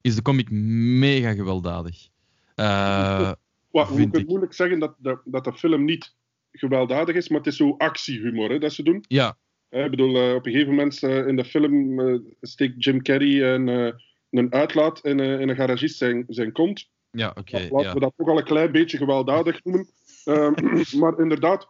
is 0.00 0.14
de 0.14 0.22
comic 0.22 0.50
mega 0.50 1.32
gewelddadig. 1.32 2.08
Eh, 2.54 3.32
Wat, 3.70 3.98
ik. 3.98 4.26
moeilijk 4.26 4.52
zeggen 4.52 4.78
dat 4.78 4.94
de, 4.98 5.18
dat 5.24 5.44
de 5.44 5.52
film 5.52 5.84
niet 5.84 6.14
gewelddadig 6.52 7.14
is, 7.16 7.28
maar 7.28 7.38
het 7.38 7.46
is 7.46 7.56
zo 7.56 7.74
actiehumor 7.78 8.50
hè, 8.50 8.58
dat 8.58 8.72
ze 8.72 8.82
doen. 8.82 9.04
ja, 9.08 9.38
Eh, 9.68 9.84
Ik 9.84 9.90
bedoel, 9.90 10.16
eh, 10.16 10.34
op 10.34 10.46
een 10.46 10.52
gegeven 10.52 10.74
moment 10.74 11.02
eh, 11.02 11.26
in 11.26 11.36
de 11.36 11.44
film 11.44 12.00
steekt 12.40 12.84
Jim 12.84 13.02
Carrey 13.02 13.54
een, 13.54 13.94
een 14.30 14.52
uitlaat 14.52 15.04
in, 15.04 15.20
in 15.20 15.48
een 15.48 15.56
garagist 15.56 15.96
zijn, 15.98 16.24
zijn 16.28 16.52
kont. 16.52 16.88
ja 17.10 17.32
oké. 17.34 17.56
Laten 17.56 17.80
ja. 17.82 17.94
we 17.94 18.00
dat 18.00 18.12
ook 18.16 18.28
al 18.28 18.38
een 18.38 18.44
klein 18.44 18.72
beetje 18.72 18.96
gewelddadig 18.96 19.64
noemen. 19.64 19.88
Ehm, 20.24 20.52
maar 21.00 21.18
inderdaad, 21.18 21.68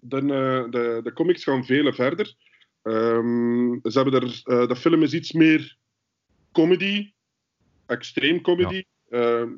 de, 0.00 0.20
de, 0.70 1.00
de 1.02 1.12
comics 1.12 1.44
gaan 1.44 1.64
vele 1.64 1.92
verder. 1.92 2.34
Ehm, 2.82 3.78
ze 3.82 4.00
hebben 4.00 4.20
er, 4.20 4.42
de 4.68 4.76
film 4.76 5.02
is 5.02 5.14
iets 5.14 5.32
meer 5.32 5.76
comedy, 6.52 7.12
extreem 7.86 8.40
comedy. 8.40 8.84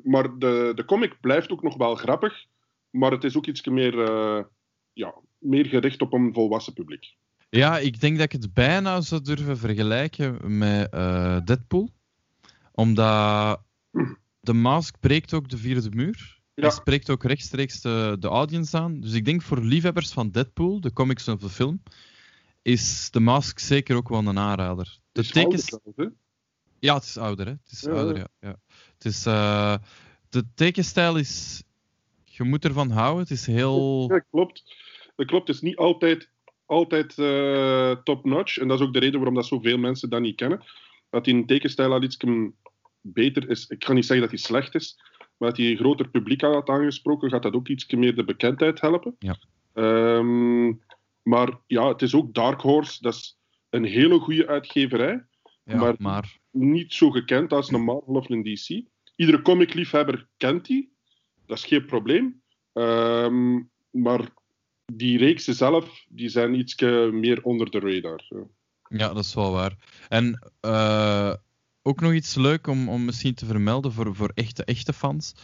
Maar 0.03 0.37
de, 0.37 0.71
de 0.75 0.85
comic 0.85 1.19
blijft 1.21 1.51
ook 1.51 1.63
nog 1.63 1.77
wel 1.77 1.95
grappig. 1.95 2.45
Maar 2.95 3.11
het 3.11 3.23
is 3.23 3.37
ook 3.37 3.45
iets 3.45 3.63
meer, 3.65 3.99
eh, 3.99 4.43
ja, 4.93 5.13
meer 5.37 5.65
gericht 5.65 6.01
op 6.01 6.13
een 6.13 6.33
volwassen 6.33 6.73
publiek. 6.73 7.15
Ja, 7.49 7.77
ik 7.77 7.99
denk 7.99 8.15
dat 8.17 8.25
ik 8.25 8.41
het 8.41 8.53
bijna 8.53 9.01
zou 9.01 9.21
durven 9.21 9.57
vergelijken 9.57 10.57
met 10.57 10.91
eh, 10.91 11.39
Deadpool. 11.43 11.89
Omdat 12.71 13.61
de 14.39 14.53
mask 14.53 14.99
breekt 14.99 15.33
ook 15.33 15.49
de 15.49 15.57
vierde 15.57 15.89
muur. 15.89 16.39
Ja. 16.53 16.63
Hij 16.63 16.71
spreekt 16.71 17.09
ook 17.09 17.23
rechtstreeks 17.23 17.81
de, 17.81 18.15
de 18.19 18.27
audience 18.27 18.77
aan. 18.77 18.99
Dus 18.99 19.13
ik 19.13 19.25
denk 19.25 19.41
voor 19.41 19.59
liefhebbers 19.61 20.11
van 20.11 20.31
Deadpool, 20.31 20.81
de 20.81 20.93
comics 20.93 21.27
of 21.27 21.39
de 21.39 21.49
film, 21.49 21.83
is 22.61 23.11
de 23.11 23.19
mask 23.19 23.59
zeker 23.59 23.95
ook 23.95 24.09
wel 24.09 24.25
een 24.27 24.39
aanrader. 24.39 24.85
De 24.85 25.19
Het 25.21 25.25
is 25.25 25.31
tekens... 25.31 25.79
ouder? 25.83 26.13
Ja, 26.79 26.93
het 26.95 27.03
is 27.03 27.17
ouder, 27.17 27.45
hè. 27.45 27.51
Het 27.51 27.71
is 27.71 27.81
Ja, 27.81 27.91
ouder, 27.91 28.17
ja. 28.17 28.27
ja. 28.39 28.55
Het 28.93 29.05
is... 29.05 29.25
eh, 29.25 29.75
de 30.29 30.45
tekenstijl 30.53 31.15
is... 31.15 31.63
Je 32.37 32.43
moet 32.43 32.65
ervan 32.65 32.89
houden. 32.89 33.21
Het 33.21 33.31
is 33.31 33.45
heel... 33.45 34.05
Ja, 34.11 34.19
klopt. 34.19 34.75
Dat 35.15 35.25
klopt. 35.25 35.47
Het 35.47 35.55
is 35.55 35.61
niet 35.61 35.75
altijd, 35.75 36.29
altijd 36.65 37.17
eh, 37.17 37.91
top-notch. 37.91 38.57
En 38.57 38.67
dat 38.67 38.79
is 38.79 38.85
ook 38.85 38.93
de 38.93 38.99
reden 38.99 39.15
waarom 39.15 39.35
dat 39.35 39.45
zoveel 39.45 39.77
mensen 39.77 40.09
dat 40.09 40.21
niet 40.21 40.35
kennen. 40.35 40.63
Dat 41.09 41.25
die 41.25 41.33
een 41.33 41.45
tekenstijl 41.45 41.93
al 41.93 42.03
iets 42.03 42.17
beter 43.01 43.49
is. 43.49 43.67
Ik 43.67 43.85
ga 43.85 43.93
niet 43.93 44.05
zeggen 44.05 44.21
dat 44.29 44.35
hij 44.35 44.45
slecht 44.45 44.75
is. 44.75 44.99
maar 45.37 45.49
dat 45.49 45.57
hij 45.57 45.69
een 45.69 45.77
groter 45.77 46.09
publiek 46.09 46.41
had 46.41 46.69
aangesproken, 46.69 47.29
gaat 47.29 47.43
dat 47.43 47.53
ook 47.53 47.67
iets 47.67 47.85
meer 47.93 48.15
de 48.15 48.23
bekendheid 48.23 48.81
helpen. 48.81 49.15
Ja. 49.19 49.37
Ehm, 49.73 50.73
maar 51.21 51.59
ja, 51.67 51.87
het 51.87 52.01
is 52.01 52.15
ook 52.15 52.33
Dark 52.33 52.61
Horse, 52.61 53.01
dat 53.01 53.13
is 53.13 53.37
een 53.69 53.83
hele 53.83 54.19
goede 54.19 54.47
uitgeverij, 54.47 55.25
Ja, 55.63 55.75
Maar- 55.77 55.95
maar... 55.97 56.37
niet 56.51 56.93
zo 56.93 57.09
gekend 57.09 57.53
als 57.53 57.71
een 57.71 57.83
Marvel 57.83 58.13
of 58.13 58.29
een 58.29 58.43
DC. 58.43 58.83
Iedere 59.15 59.41
comicliefhebber 59.41 60.27
kent 60.37 60.65
die, 60.65 60.94
dat 61.45 61.57
is 61.57 61.65
geen 61.65 61.85
probleem. 61.85 62.41
Ehm, 62.73 63.61
maar 63.89 64.33
die 64.93 65.17
reeksen 65.17 65.53
zelf, 65.53 66.05
die 66.09 66.29
zijn 66.29 66.53
iets 66.53 66.81
meer 67.11 67.43
onder 67.43 67.71
de 67.71 67.79
radar. 67.79 68.25
ja. 68.29 68.43
Ja, 68.89 69.13
dat 69.13 69.23
is 69.23 69.33
wel 69.33 69.51
waar. 69.51 69.75
En 70.09 70.51
eh, 70.59 71.33
ook 71.81 72.01
nog 72.01 72.13
iets 72.13 72.35
leuk 72.35 72.67
om, 72.67 72.89
om 72.89 73.05
misschien 73.05 73.33
te 73.33 73.45
vermelden 73.45 73.91
voor, 73.91 74.15
voor 74.15 74.31
echte, 74.33 74.63
echte 74.63 74.93
fans. 74.93 75.35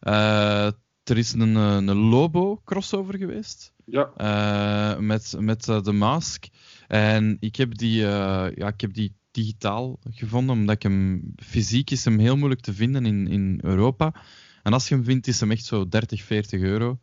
Eh, 0.00 0.66
er 1.04 1.18
is 1.18 1.32
een, 1.32 1.54
een 1.54 1.92
Lobo-crossover 1.94 3.18
geweest 3.18 3.72
Ja, 3.84 4.12
eh, 4.16 4.98
met, 4.98 5.34
met 5.38 5.64
de 5.64 5.92
Mask. 5.92 6.46
En 6.88 7.36
ik 7.40 7.56
heb, 7.56 7.76
die, 7.76 8.00
ja, 8.00 8.68
ik 8.68 8.80
heb 8.80 8.94
die 8.94 9.14
digitaal 9.30 9.98
gevonden, 10.10 10.56
omdat 10.56 10.74
ik 10.74 10.82
hem 10.82 11.32
fysiek 11.36 11.90
is 11.90 12.04
hem 12.04 12.18
heel 12.18 12.36
moeilijk 12.36 12.60
te 12.60 12.74
vinden 12.74 13.06
in, 13.06 13.26
in 13.26 13.58
Europa. 13.62 14.14
En 14.62 14.72
als 14.72 14.88
je 14.88 14.94
hem 14.94 15.04
vindt, 15.04 15.26
is 15.26 15.40
hem 15.40 15.50
echt 15.50 15.64
zo 15.64 15.88
30, 15.88 16.22
40 16.22 16.60
euro. 16.60 16.98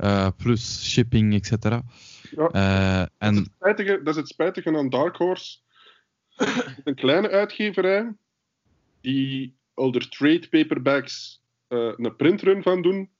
Eh, 0.00 0.28
plus 0.36 0.90
shipping, 0.90 1.34
et 1.34 1.46
cetera. 1.46 1.82
Ja. 2.30 2.48
Eh, 2.48 2.98
Dat, 2.98 3.10
is 3.10 3.28
en 3.28 3.34
het 3.34 3.50
spijtige, 3.54 4.02
dat 4.02 4.14
is 4.14 4.20
het 4.20 4.28
spijtige 4.28 4.76
aan 4.76 4.88
Dark 4.88 5.16
Horse. 5.16 5.58
Een 6.84 6.94
kleine 6.94 7.30
uitgeverij 7.30 8.12
die 9.00 9.56
al 9.74 9.90
trade 9.90 10.48
paperbacks 10.48 11.42
eh, 11.68 11.92
een 11.96 12.16
printrun 12.16 12.62
van 12.62 12.82
doen 12.82 13.10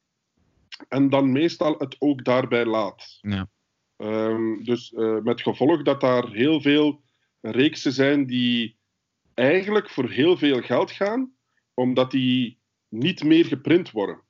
en 0.88 1.10
dan 1.10 1.32
meestal 1.32 1.74
het 1.78 1.96
ook 1.98 2.24
daarbij 2.24 2.64
laat. 2.64 3.18
Ja. 3.20 3.50
Ehm, 3.96 4.62
dus 4.62 4.92
met 5.22 5.42
gevolg 5.42 5.82
dat 5.82 6.00
daar 6.00 6.28
heel 6.28 6.60
veel 6.60 7.02
reeksen 7.40 7.92
zijn 7.92 8.26
die 8.26 8.78
eigenlijk 9.34 9.90
voor 9.90 10.08
heel 10.08 10.36
veel 10.36 10.60
geld 10.60 10.90
gaan, 10.90 11.32
omdat 11.74 12.10
die 12.10 12.59
niet 12.90 13.24
meer 13.24 13.44
geprint 13.44 13.90
worden. 13.90 14.20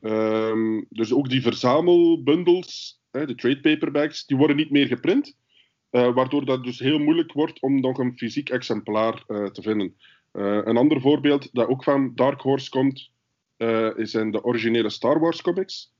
Ehm, 0.00 0.82
dus 0.88 1.12
ook 1.12 1.28
die 1.28 1.42
verzamelbundels, 1.42 3.00
hè, 3.10 3.26
de 3.26 3.34
trade 3.34 3.60
paperbacks, 3.60 4.26
die 4.26 4.36
worden 4.36 4.56
niet 4.56 4.70
meer 4.70 4.86
geprint. 4.86 5.38
eh, 5.90 6.14
waardoor 6.14 6.44
dat 6.44 6.64
dus 6.64 6.78
heel 6.78 6.98
moeilijk 6.98 7.32
wordt 7.32 7.60
om 7.60 7.80
nog 7.80 7.98
een 7.98 8.18
fysiek 8.18 8.48
exemplaar 8.48 9.24
eh, 9.26 9.46
te 9.46 9.62
vinden. 9.62 9.96
Eh, 10.32 10.60
een 10.64 10.76
ander 10.76 11.00
voorbeeld 11.00 11.48
dat 11.52 11.68
ook 11.68 11.84
van 11.84 12.14
Dark 12.14 12.40
Horse 12.40 12.70
komt, 12.70 13.10
zijn 13.96 14.30
de 14.30 14.44
originele 14.44 14.90
Star 14.90 15.20
Wars 15.20 15.42
comics. 15.42 15.92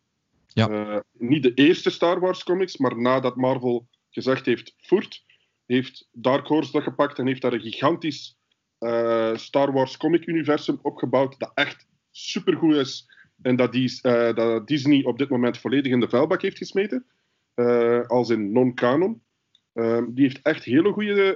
Ja. 0.46 1.04
Niet 1.12 1.42
de 1.42 1.54
eerste 1.54 1.90
Star 1.90 2.20
Wars 2.20 2.44
comics, 2.44 2.76
maar 2.76 3.00
nadat 3.00 3.36
Marvel 3.36 3.86
gezegd 4.10 4.46
heeft 4.46 4.74
voert, 4.80 5.24
heeft 5.66 6.08
Dark 6.12 6.46
Horse 6.46 6.72
dat 6.72 6.82
gepakt 6.82 7.18
en 7.18 7.26
heeft 7.26 7.42
daar 7.42 7.52
een 7.52 7.60
gigantisch 7.60 8.36
eh, 8.80 9.36
Star 9.36 9.72
Wars 9.72 9.96
comic 9.96 10.26
universum 10.26 10.78
opgebouwd 10.82 11.38
dat 11.38 11.52
echt 11.54 11.86
supergoed 12.10 12.74
is 12.74 13.08
en 13.42 13.56
dat, 13.56 13.72
die, 13.72 13.98
eh, 14.02 14.34
dat 14.34 14.68
Disney 14.68 15.04
op 15.04 15.18
dit 15.18 15.28
moment 15.28 15.58
volledig 15.58 15.92
in 15.92 16.00
de 16.00 16.08
vuilbak 16.08 16.42
heeft 16.42 16.58
gesmeten, 16.58 17.06
eh, 17.54 18.06
als 18.06 18.30
in 18.30 18.52
non-canon. 18.52 19.22
Eh, 19.72 20.02
die 20.08 20.24
heeft 20.24 20.42
echt 20.42 20.64
hele 20.64 20.92
goede 20.92 21.34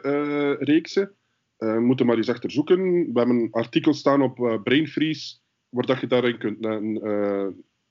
reeksen. 0.58 1.14
Moeten 1.58 2.06
maar 2.06 2.16
eens 2.16 2.28
achter 2.28 2.50
zoeken. 2.50 2.82
We 3.12 3.18
hebben 3.18 3.36
een 3.36 3.52
artikel 3.52 3.94
staan 3.94 4.22
op 4.22 4.38
eh, 4.38 4.62
Brain 4.62 4.88
Freeze, 4.88 5.36
waar 5.68 5.86
dat 5.86 6.00
je 6.00 6.06
daarin 6.06 6.38
kunt 6.38 6.60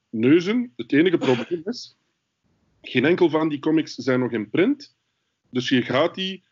neuzen. 0.09 0.73
Het 0.75 0.93
enige 0.93 1.17
probleem 1.17 1.61
is, 1.65 1.97
geen 2.81 3.05
enkel 3.05 3.29
van 3.29 3.49
die 3.49 3.59
comics 3.59 3.95
zijn 3.95 4.19
nog 4.19 4.31
in 4.31 4.49
print. 4.49 4.95
Dus 5.49 5.69
je 5.69 5.81
gaat 5.81 6.15
die 6.15 6.43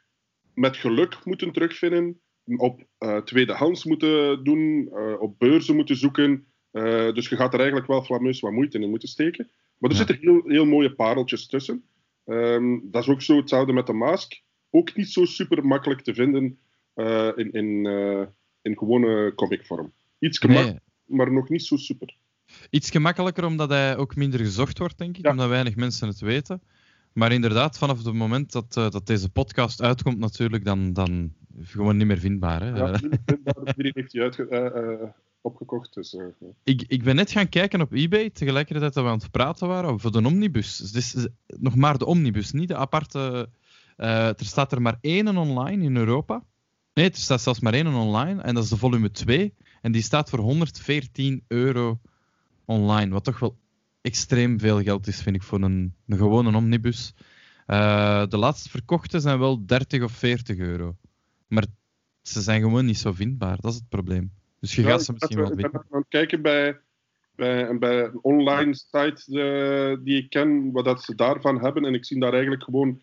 met 0.53 0.77
geluk 0.77 1.25
moeten 1.25 1.51
terugvinden, 1.51 2.21
op 2.45 2.83
eh, 2.97 3.17
tweedehands 3.17 3.85
moeten 3.85 4.43
doen, 4.43 4.89
eh, 4.93 5.21
op 5.21 5.39
beurzen 5.39 5.75
moeten 5.75 5.95
zoeken. 5.95 6.45
Eh, 6.71 7.13
dus 7.13 7.29
je 7.29 7.35
gaat 7.35 7.53
er 7.53 7.59
eigenlijk 7.59 7.89
wel 7.89 8.03
flameus 8.03 8.39
wat 8.39 8.51
moeite 8.51 8.79
in 8.79 8.89
moeten 8.89 9.09
steken. 9.09 9.49
Maar 9.77 9.89
er 9.89 9.97
Ja. 9.97 10.05
zitten 10.05 10.17
heel, 10.21 10.41
heel 10.45 10.65
mooie 10.65 10.95
pareltjes 10.95 11.47
tussen. 11.47 11.83
Ehm, 12.25 12.79
dat 12.83 13.01
is 13.03 13.09
ook 13.09 13.21
zo 13.21 13.37
hetzelfde 13.37 13.73
met 13.73 13.87
de 13.87 13.93
Mask. 13.93 14.41
Ook 14.69 14.95
niet 14.95 15.09
zo 15.09 15.25
super 15.25 15.65
makkelijk 15.65 16.01
te 16.01 16.13
vinden 16.13 16.59
in, 17.35 17.51
in, 17.51 17.85
in 18.61 18.77
gewone 18.77 19.33
comicvorm. 19.35 19.93
Iets 20.19 20.37
gemakkelijk, 20.37 20.79
nee, 21.05 21.17
maar 21.17 21.31
nog 21.31 21.49
niet 21.49 21.63
zo 21.63 21.77
super. 21.77 22.15
iets 22.69 22.89
gemakkelijker 22.89 23.45
omdat 23.45 23.69
hij 23.69 23.97
ook 23.97 24.15
minder 24.15 24.39
gezocht 24.39 24.77
wordt, 24.77 24.97
denk 24.97 25.17
ik, 25.17 25.25
Ja. 25.25 25.31
omdat 25.31 25.49
weinig 25.49 25.75
mensen 25.75 26.07
het 26.07 26.19
weten. 26.19 26.61
Maar 27.13 27.31
inderdaad, 27.31 27.77
vanaf 27.77 28.03
het 28.03 28.13
moment 28.13 28.51
dat, 28.51 28.73
dat 28.73 29.07
deze 29.07 29.29
podcast 29.29 29.81
uitkomt, 29.81 30.17
natuurlijk, 30.17 30.65
dan, 30.65 30.93
dan 30.93 31.33
gewoon 31.59 31.97
niet 31.97 32.07
meer 32.07 32.17
vindbaar. 32.17 32.61
Hè? 32.61 32.69
Ja, 32.69 32.91
Eh, 33.25 33.73
iedereen 33.75 33.91
heeft 33.95 34.11
die 34.11 34.21
uitge- 34.21 34.47
eh, 34.47 34.93
eh, 34.93 35.09
opgekocht. 35.41 35.93
Dus, 35.93 36.15
eh, 36.15 36.25
ik, 36.63 36.83
ik 36.87 37.03
ben 37.03 37.15
net 37.15 37.31
gaan 37.31 37.49
kijken 37.49 37.81
op 37.81 37.91
eBay, 37.93 38.29
tegelijkertijd 38.29 38.93
dat 38.93 39.03
we 39.03 39.09
aan 39.09 39.17
het 39.17 39.31
praten 39.31 39.67
waren, 39.67 39.99
voor 39.99 40.11
de 40.11 40.25
omnibus. 40.25 40.77
Dus 40.77 41.15
is 41.15 41.27
nog 41.47 41.75
maar 41.75 41.97
de 41.97 42.05
omnibus, 42.05 42.51
niet 42.51 42.67
de 42.67 42.75
aparte... 42.75 43.49
er 43.95 44.35
staat 44.37 44.71
er 44.71 44.81
maar 44.81 44.97
één 45.01 45.37
online 45.37 45.83
in 45.83 45.95
Europa. 45.97 46.43
Nee, 46.93 47.09
er 47.09 47.15
staat 47.15 47.41
zelfs 47.41 47.59
maar 47.59 47.73
één 47.73 47.87
online, 47.93 48.41
en 48.41 48.53
dat 48.55 48.63
is 48.63 48.69
de 48.69 48.77
volume 48.77 49.11
2. 49.11 49.53
En 49.81 49.91
die 49.91 50.01
staat 50.01 50.29
voor 50.29 50.39
114 50.39 51.43
euro 51.47 51.99
online, 52.65 53.11
wat 53.11 53.23
toch 53.23 53.39
wel 53.39 53.57
extreem 54.01 54.59
veel 54.59 54.81
geld 54.81 55.07
is, 55.07 55.21
vind 55.21 55.35
ik, 55.35 55.43
voor 55.43 55.61
een, 55.61 55.93
een 56.07 56.17
gewone 56.17 56.57
omnibus. 56.57 57.13
De 57.65 58.37
laatst 58.37 58.69
verkochte 58.69 59.19
zijn 59.19 59.39
wel 59.39 59.65
30 59.65 60.03
of 60.03 60.11
40 60.11 60.57
euro. 60.57 60.95
Maar 61.51 61.65
ze 62.21 62.41
zijn 62.41 62.61
gewoon 62.61 62.85
niet 62.85 62.97
zo 62.97 63.11
vindbaar, 63.11 63.57
dat 63.61 63.71
is 63.71 63.77
het 63.77 63.89
probleem. 63.89 64.33
Dus 64.59 64.75
je 64.75 64.81
Ja, 64.81 64.89
gaat 64.89 65.03
ze 65.03 65.11
misschien 65.11 65.37
wel 65.37 65.51
Ik 65.51 65.55
ben 65.55 65.73
aan 65.73 65.99
het 65.99 66.05
kijken 66.07 66.41
bij, 66.41 66.79
bij, 67.35 67.77
bij 67.77 68.03
een 68.03 68.19
online 68.21 68.73
site 68.73 69.23
eh, 69.25 70.03
die 70.03 70.17
ik 70.17 70.29
ken, 70.29 70.71
wat 70.71 70.85
dat 70.85 71.03
ze 71.03 71.15
daarvan 71.15 71.61
hebben. 71.61 71.85
En 71.85 71.93
ik 71.93 72.05
zie 72.05 72.19
daar 72.19 72.33
eigenlijk 72.33 72.63
gewoon 72.63 73.01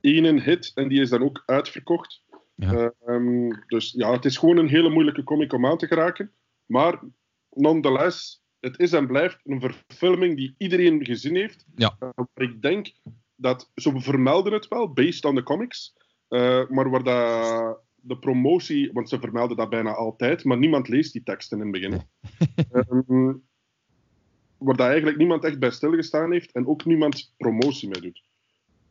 één 0.00 0.42
hit 0.42 0.70
en 0.74 0.88
die 0.88 1.00
is 1.00 1.10
dan 1.10 1.22
ook 1.22 1.42
uitverkocht. 1.46 2.22
Ja. 2.54 2.92
Ehm, 3.06 3.48
dus 3.66 3.92
ja, 3.92 4.12
het 4.12 4.24
is 4.24 4.36
gewoon 4.36 4.56
een 4.56 4.68
hele 4.68 4.90
moeilijke 4.90 5.24
comic 5.24 5.52
om 5.52 5.66
aan 5.66 5.78
te 5.78 5.86
geraken. 5.86 6.32
Maar 6.66 7.00
nonetheless, 7.50 8.42
het 8.60 8.78
is 8.78 8.92
en 8.92 9.06
blijft 9.06 9.40
een 9.44 9.60
verfilming 9.60 10.36
die 10.36 10.54
iedereen 10.58 11.04
gezien 11.04 11.36
heeft. 11.36 11.64
Ja. 11.74 11.96
Eh, 11.98 12.24
ik 12.34 12.62
denk 12.62 12.92
dat, 13.36 13.70
ze 13.74 14.00
vermelden 14.00 14.52
het 14.52 14.68
wel, 14.68 14.92
based 14.92 15.24
on 15.24 15.34
the 15.34 15.42
comics. 15.42 15.94
Eh, 16.34 16.68
maar 16.68 16.90
waar 16.90 17.02
dat, 17.02 17.78
de 17.94 18.18
promotie, 18.18 18.92
want 18.92 19.08
ze 19.08 19.18
vermelden 19.18 19.56
dat 19.56 19.70
bijna 19.70 19.94
altijd, 19.94 20.44
maar 20.44 20.58
niemand 20.58 20.88
leest 20.88 21.12
die 21.12 21.22
teksten 21.22 21.58
in 21.58 21.62
het 21.62 21.72
begin. 21.72 22.02
Ehm, 22.72 23.32
waar 24.58 24.76
dat 24.76 24.86
eigenlijk 24.86 25.16
niemand 25.16 25.44
echt 25.44 25.58
bij 25.58 25.70
stilgestaan 25.70 26.32
heeft 26.32 26.52
en 26.52 26.66
ook 26.66 26.84
niemand 26.84 27.34
promotie 27.36 27.88
mee 27.88 28.00
doet. 28.00 28.22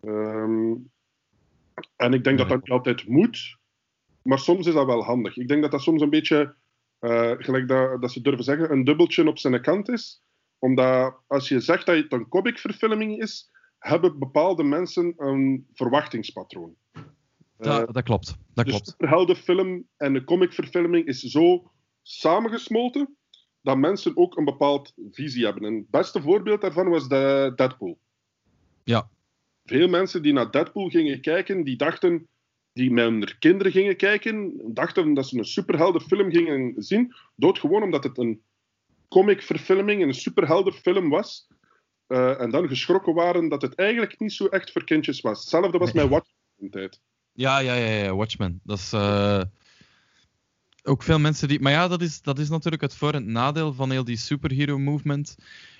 Ehm, 0.02 0.74
en 1.96 2.14
ik 2.14 2.24
denk 2.24 2.38
dat 2.38 2.50
dat 2.50 2.62
niet 2.62 2.70
altijd 2.70 3.08
moet, 3.08 3.58
maar 4.22 4.40
soms 4.40 4.68
is 4.68 4.74
dat 4.74 4.86
wel 4.86 5.04
handig. 5.04 5.38
Ik 5.38 5.48
denk 5.48 5.62
dat 5.62 5.72
dat 5.72 5.82
soms 5.82 6.02
een 6.02 6.10
beetje, 6.10 6.56
eh, 7.00 7.32
gelijk 7.38 7.68
dat, 7.68 8.02
dat 8.02 8.12
ze 8.12 8.22
durven 8.22 8.44
zeggen, 8.44 8.72
een 8.72 8.84
dubbeltje 8.84 9.28
op 9.28 9.38
zijn 9.38 9.62
kant 9.62 9.90
is. 9.90 10.24
Omdat 10.60 11.18
als 11.28 11.48
je 11.48 11.60
zegt 11.60 11.86
dat 11.86 11.96
het 11.96 12.12
een 12.12 12.28
comicverfilming 12.28 13.22
is, 13.22 13.52
hebben 13.80 14.20
bepaalde 14.20 14.64
mensen 14.64 15.14
een 15.18 15.68
verwachtingspatroon. 15.74 16.76
Dat, 17.64 17.88
Eh, 17.88 17.94
dat 17.94 18.04
klopt. 18.04 18.28
Dat 18.54 18.66
de 18.66 18.72
klopt. 18.72 18.88
superheldenfilm 18.88 19.88
en 19.98 20.14
de 20.14 20.24
comicverfilming 20.24 21.06
is 21.08 21.20
zo 21.20 21.72
samengesmolten 22.02 23.18
dat 23.62 23.78
mensen 23.78 24.18
ook 24.18 24.38
een 24.38 24.46
bepaald 24.46 24.94
visie 25.12 25.46
hebben. 25.46 25.64
En 25.64 25.74
het 25.76 25.90
beste 25.90 26.22
voorbeeld 26.22 26.62
daarvan 26.62 26.90
was 26.90 27.08
de 27.08 27.52
Deadpool. 27.56 27.98
Ja. 28.84 29.10
Veel 29.64 29.88
mensen 29.88 30.22
die 30.22 30.34
naar 30.34 30.52
Deadpool 30.52 30.90
gingen 30.90 31.22
kijken, 31.22 31.64
die 31.64 31.76
dachten, 31.78 32.28
die 32.74 32.92
met 32.92 33.06
hun 33.06 33.38
kinderen 33.40 33.72
gingen 33.72 33.96
kijken, 33.96 34.62
dachten 34.74 35.14
dat 35.14 35.28
ze 35.28 35.38
een 35.38 35.46
superheldenfilm 35.46 36.32
gingen 36.32 36.74
zien, 36.84 37.14
doodgewoon 37.36 37.84
omdat 37.84 38.04
het 38.04 38.18
een 38.18 38.42
comicverfilming, 39.08 40.02
een 40.02 40.14
superheldenfilm 40.14 41.10
was. 41.10 41.48
Eh, 42.08 42.42
en 42.42 42.50
dan 42.50 42.68
geschrokken 42.68 43.14
waren 43.14 43.50
dat 43.50 43.62
het 43.62 43.76
eigenlijk 43.76 44.20
niet 44.20 44.34
zo 44.34 44.46
echt 44.46 44.72
voor 44.72 44.84
kindjes 44.84 45.22
was. 45.22 45.40
Hetzelfde 45.40 45.78
was 45.78 45.94
Nee. 45.94 46.04
met 46.04 46.12
Watchmen 46.12 46.38
in 46.58 46.66
de 46.66 46.72
tijd. 46.72 47.02
Ja, 47.34 47.60
ja, 47.60 47.74
ja, 47.74 48.04
ja, 48.04 48.16
Watchmen. 48.16 48.60
Dat 48.64 48.78
is 48.78 48.94
eh, 48.94 49.42
ook 50.84 51.04
veel 51.04 51.20
mensen 51.20 51.48
die. 51.48 51.60
Maar 51.60 51.72
ja, 51.72 51.88
dat 51.88 52.02
is, 52.02 52.22
dat 52.22 52.40
is 52.40 52.50
natuurlijk 52.50 52.82
het 52.82 52.96
voor- 52.96 53.14
en 53.14 53.24
het 53.24 53.32
nadeel 53.32 53.74
van 53.74 53.92
heel 53.92 54.04
die 54.04 54.18
superhero 54.18 54.78
movement. 54.78 55.36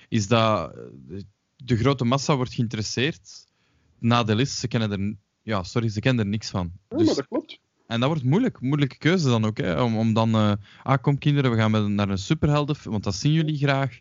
Is 0.08 0.28
dat 0.28 0.76
eh, 0.76 1.20
de 1.56 1.76
grote 1.76 2.04
massa 2.04 2.36
wordt 2.36 2.54
geïnteresseerd. 2.54 3.46
Het 3.94 4.08
nadeel 4.08 4.38
is, 4.38 4.60
ze 4.60 4.68
kennen 4.68 4.92
er. 4.92 5.16
Ja, 5.42 5.62
sorry, 5.62 5.88
ze 5.88 6.00
kennen 6.00 6.24
er 6.24 6.30
niks 6.30 6.50
van. 6.50 6.72
Ja, 6.88 6.96
Dus 6.96 7.06
maar 7.06 7.14
dat 7.14 7.26
klopt. 7.28 7.60
En 7.86 8.00
dat 8.00 8.08
wordt 8.08 8.24
moeilijk, 8.24 8.60
moeilijke 8.60 8.98
keuze 8.98 9.28
dan 9.28 9.44
ook. 9.44 9.56
Hè? 9.56 9.82
Om, 9.82 9.98
om 9.98 10.12
dan, 10.12 10.34
uh, 10.34 10.52
ah 10.82 11.02
kom 11.02 11.18
kinderen, 11.18 11.50
we 11.50 11.56
gaan 11.56 11.70
met, 11.70 11.88
naar 11.88 12.08
een 12.08 12.18
superhelden, 12.18 12.76
want 12.82 13.04
dat 13.04 13.14
zien 13.14 13.32
jullie 13.32 13.56
graag. 13.56 14.00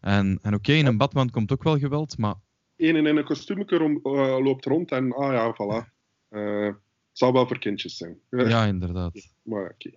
En, 0.00 0.38
en 0.42 0.54
oké, 0.54 0.72
in 0.72 0.86
een 0.86 0.96
Batman 0.96 1.30
komt 1.30 1.52
ook 1.52 1.62
wel 1.62 1.78
geweld, 1.78 2.18
maar... 2.18 2.34
Eén 2.76 2.96
in 2.96 3.06
een 3.06 3.24
kostuumje 3.24 4.00
uh, 4.02 4.44
loopt 4.44 4.64
rond 4.64 4.90
en 4.90 5.12
ah 5.12 5.32
ja, 5.32 5.54
voilà. 5.54 5.88
Uh, 6.30 6.74
zal 7.12 7.32
wel 7.32 7.46
voor 7.46 7.58
kindjes 7.58 7.96
zijn. 7.96 8.18
ja, 8.30 8.64
inderdaad. 8.64 9.28
Maar 9.42 9.70
oké. 9.70 9.90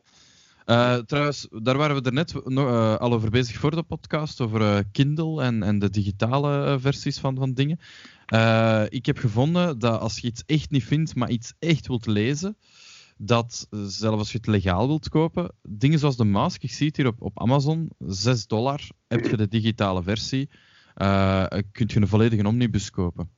Uh, 0.65 0.97
trouwens, 0.97 1.47
daar 1.49 1.77
waren 1.77 1.95
we 1.95 2.01
er 2.01 2.13
net 2.13 2.33
uh, 2.47 2.95
al 2.95 3.13
over 3.13 3.29
bezig 3.29 3.57
voor 3.57 3.71
de 3.71 3.83
podcast, 3.83 4.41
over 4.41 4.61
uh, 4.61 4.79
Kindle 4.91 5.43
en, 5.43 5.63
en 5.63 5.79
de 5.79 5.89
digitale 5.89 6.79
versies 6.79 7.19
van, 7.19 7.35
van 7.35 7.53
dingen. 7.53 7.79
ik 8.89 9.05
heb 9.05 9.17
gevonden 9.17 9.79
dat 9.79 9.99
als 9.99 10.19
je 10.19 10.27
iets 10.27 10.43
echt 10.45 10.71
niet 10.71 10.83
vindt, 10.83 11.15
maar 11.15 11.29
iets 11.29 11.53
echt 11.59 11.87
wilt 11.87 12.05
lezen, 12.05 12.57
dat 13.17 13.67
zelfs 13.69 14.17
als 14.17 14.31
je 14.31 14.37
het 14.37 14.47
legaal 14.47 14.87
wilt 14.87 15.09
kopen, 15.09 15.51
dingen 15.61 15.99
zoals 15.99 16.17
de 16.17 16.23
mask, 16.23 16.63
ik 16.63 16.71
zie 16.71 16.87
het 16.87 16.97
hier 16.97 17.07
op, 17.07 17.21
op 17.21 17.41
Amazon, 17.41 17.89
6 17.99 18.47
dollar 18.47 18.81
heb 19.07 19.25
je 19.25 19.37
de 19.37 19.47
digitale 19.47 20.03
versie, 20.03 20.49
kun 21.71 21.87
je 21.87 21.95
een 21.95 22.07
volledige 22.07 22.47
omnibus 22.47 22.89
kopen. 22.89 23.29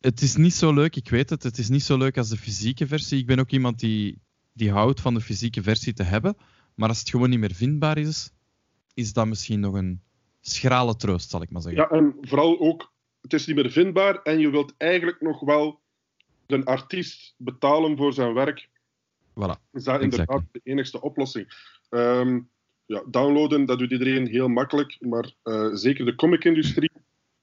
Het 0.00 0.20
is 0.20 0.36
niet 0.36 0.54
zo 0.54 0.72
leuk, 0.72 0.96
ik 0.96 1.08
weet 1.08 1.30
het, 1.30 1.42
het 1.42 1.58
is 1.58 1.68
niet 1.68 1.82
zo 1.82 1.98
leuk 1.98 2.18
als 2.18 2.28
de 2.28 2.36
fysieke 2.36 2.86
versie. 2.86 3.18
Ik 3.18 3.26
ben 3.26 3.38
ook 3.38 3.50
iemand 3.50 3.78
die 3.80 4.18
die 4.52 4.70
houdt 4.70 5.00
van 5.00 5.14
de 5.14 5.20
fysieke 5.20 5.62
versie 5.62 5.92
te 5.92 6.02
hebben. 6.02 6.36
Maar 6.74 6.88
als 6.88 6.98
het 6.98 7.10
gewoon 7.10 7.30
niet 7.30 7.38
meer 7.38 7.54
vindbaar 7.54 7.98
is, 7.98 8.32
is 8.94 9.12
dat 9.12 9.26
misschien 9.26 9.60
nog 9.60 9.74
een 9.74 10.02
schrale 10.40 10.96
troost, 10.96 11.30
zal 11.30 11.42
ik 11.42 11.50
maar 11.50 11.62
zeggen. 11.62 11.82
Ja, 11.82 11.90
en 11.90 12.16
vooral 12.20 12.60
ook, 12.60 12.92
het 13.20 13.32
is 13.32 13.46
niet 13.46 13.56
meer 13.56 13.70
vindbaar 13.70 14.22
en 14.22 14.38
je 14.38 14.50
wilt 14.50 14.74
eigenlijk 14.76 15.20
nog 15.20 15.40
wel 15.40 15.80
de 16.46 16.64
artiest 16.64 17.34
betalen 17.36 17.96
voor 17.96 18.12
zijn 18.12 18.34
werk. 18.34 18.68
Voilà. 19.30 19.70
Is 19.72 19.84
dat 19.84 20.00
inderdaad 20.00 20.42
de 20.52 20.60
enigste 20.62 21.00
oplossing. 21.00 21.76
Um, 21.90 22.48
ja, 22.86 23.04
downloaden, 23.06 23.64
dat 23.66 23.78
doet 23.78 23.90
iedereen 23.90 24.26
heel 24.26 24.48
makkelijk, 24.48 24.96
maar 25.00 25.32
uh, 25.44 25.74
zeker 25.74 26.04
de 26.04 26.14
comic-industrie 26.14 26.90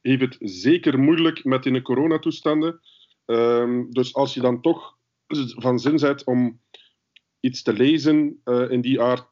heeft 0.10 0.22
het 0.22 0.38
zeker 0.40 1.00
moeilijk 1.00 1.44
met 1.44 1.66
in 1.66 1.74
de 1.74 1.82
coronatoestanden. 1.82 2.80
Um, 3.26 3.92
dus 3.92 4.14
als 4.14 4.34
je 4.34 4.42
dan 4.42 4.62
toch 4.62 4.96
van 5.56 5.80
zin 5.80 5.96
bent 5.96 6.24
om 6.24 6.62
iets 7.40 7.62
te 7.62 7.74
lezen 7.74 8.42
uh, 8.46 8.72
in 8.72 8.82
die 8.82 9.02
aard, 9.02 9.28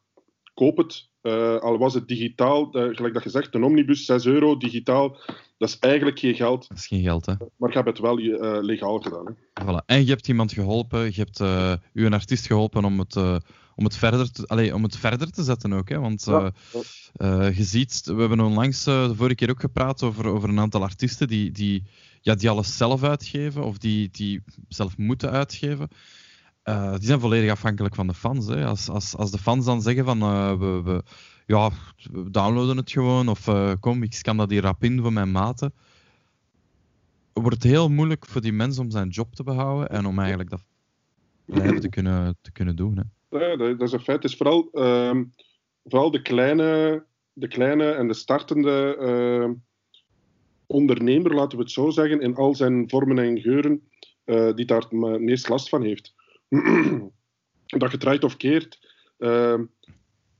koop 0.54 0.76
het. 0.76 1.08
Uh, 1.22 1.56
al 1.56 1.78
was 1.78 1.94
het 1.94 2.08
digitaal, 2.08 2.76
uh, 2.76 2.96
gelijk 2.96 3.14
dat 3.14 3.22
je 3.22 3.30
zegt, 3.30 3.54
een 3.54 3.64
omnibus, 3.64 4.04
6 4.04 4.26
euro, 4.26 4.56
digitaal, 4.56 5.18
dat 5.58 5.68
is 5.68 5.78
eigenlijk 5.78 6.18
geen 6.18 6.34
geld. 6.34 6.68
Dat 6.68 6.78
is 6.78 6.86
geen 6.86 7.02
geld, 7.02 7.26
hè? 7.26 7.34
Maar 7.56 7.70
je 7.70 7.76
hebt 7.76 7.88
het 7.88 7.98
wel 7.98 8.16
legaal 8.62 8.98
gedaan. 8.98 9.26
Hè? 9.26 9.62
Voilà. 9.62 9.84
En 9.86 10.04
je 10.04 10.10
hebt 10.10 10.28
iemand 10.28 10.52
geholpen, 10.52 11.04
je 11.04 11.26
hebt 11.26 11.40
u 11.92 12.06
een 12.06 12.12
artiest 12.12 12.46
geholpen 12.46 12.84
om 12.84 12.98
het, 12.98 13.14
om 13.76 13.84
het, 13.84 13.96
verder, 13.96 14.30
te, 14.32 14.74
om 14.74 14.82
het 14.82 14.96
verder 14.96 15.30
te 15.30 15.42
zetten 15.42 15.72
ook. 15.72 15.88
Hè? 15.88 15.98
Want 16.00 16.24
ja, 16.24 16.52
je 17.46 17.64
ziet, 17.64 18.02
we 18.04 18.20
hebben 18.20 18.40
onlangs 18.40 18.84
de 18.84 19.12
vorige 19.16 19.34
keer 19.34 19.50
ook 19.50 19.60
gepraat 19.60 20.02
over, 20.02 20.26
over 20.26 20.48
een 20.48 20.60
aantal 20.60 20.82
artiesten 20.82 21.28
die, 21.28 21.52
die, 21.52 21.84
ja, 22.20 22.34
die 22.34 22.50
alles 22.50 22.76
zelf 22.76 23.02
uitgeven 23.02 23.64
of 23.64 23.78
die, 23.78 24.08
die 24.10 24.42
zelf 24.68 24.96
moeten 24.96 25.30
uitgeven. 25.30 25.88
Uh, 26.64 26.92
die 26.92 27.06
zijn 27.06 27.20
volledig 27.20 27.50
afhankelijk 27.50 27.94
van 27.94 28.06
de 28.06 28.14
fans. 28.14 28.46
Hè. 28.46 28.66
Als, 28.66 28.88
als, 28.88 29.16
als 29.16 29.30
de 29.30 29.38
fans 29.38 29.64
dan 29.64 29.82
zeggen 29.82 30.04
van 30.04 30.22
uh, 30.22 30.58
we, 30.58 30.82
we, 30.82 31.02
ja, 31.46 31.70
we 32.12 32.30
downloaden 32.30 32.76
het 32.76 32.90
gewoon 32.90 33.28
of 33.28 33.46
uh, 33.46 33.72
kom, 33.80 34.02
ik 34.02 34.14
scan 34.14 34.36
dat 34.36 34.50
hier 34.50 34.62
rap 34.62 34.84
in 34.84 35.00
voor 35.00 35.12
mijn 35.12 35.30
maten. 35.30 35.72
wordt 37.32 37.62
het 37.62 37.72
heel 37.72 37.88
moeilijk 37.88 38.26
voor 38.26 38.40
die 38.40 38.52
mensen 38.52 38.82
om 38.82 38.90
zijn 38.90 39.08
job 39.08 39.34
te 39.34 39.42
behouden 39.42 39.88
en 39.88 40.06
om 40.06 40.18
eigenlijk 40.18 40.50
dat 40.50 40.64
blijven 41.44 41.80
te 41.80 41.88
kunnen, 41.88 42.36
te 42.40 42.52
kunnen 42.52 42.76
doen. 42.76 42.96
Hè. 42.96 43.02
Dat, 43.38 43.82
is 43.82 43.92
een 43.92 44.00
feit. 44.00 44.22
Het 44.22 44.30
is 44.30 44.36
vooral, 44.36 44.68
ehm, 44.72 45.24
vooral 45.84 46.10
de, 46.10 46.22
kleine, 46.22 47.04
de 47.32 47.48
kleine 47.48 47.90
en 47.90 48.08
de 48.08 48.14
startende 48.14 48.96
ehm, 49.00 49.52
ondernemer, 50.66 51.34
laten 51.34 51.58
we 51.58 51.64
het 51.64 51.72
zo 51.72 51.90
zeggen, 51.90 52.20
in 52.20 52.34
al 52.34 52.54
zijn 52.54 52.88
vormen 52.88 53.18
en 53.18 53.40
geuren, 53.40 53.88
die 54.54 54.64
daar 54.64 54.86
het 54.88 55.20
meest 55.20 55.48
last 55.48 55.68
van 55.68 55.82
heeft. 55.82 56.14
dat 57.78 57.90
je 57.90 57.98
draait 57.98 58.24
of 58.24 58.36
keert, 58.36 58.78
uh, 59.18 59.58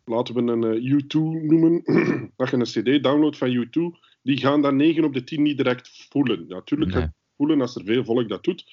laten 0.04 0.34
we 0.34 0.52
een 0.52 0.84
uh, 0.84 0.92
U2 0.92 1.18
noemen, 1.42 1.82
dat 2.36 2.50
je 2.50 2.56
een 2.56 2.98
CD 2.98 3.02
downloadt 3.02 3.38
van 3.38 3.66
U2, 3.66 3.80
die 4.22 4.36
gaan 4.36 4.62
dat 4.62 4.74
9 4.74 5.04
op 5.04 5.14
de 5.14 5.24
10 5.24 5.42
niet 5.42 5.56
direct 5.56 6.06
voelen. 6.10 6.44
Ja, 6.48 6.54
natuurlijk 6.54 7.08
voelen 7.36 7.60
als 7.60 7.76
er 7.76 7.84
veel 7.84 8.04
volk 8.04 8.28
dat 8.28 8.44
doet, 8.44 8.64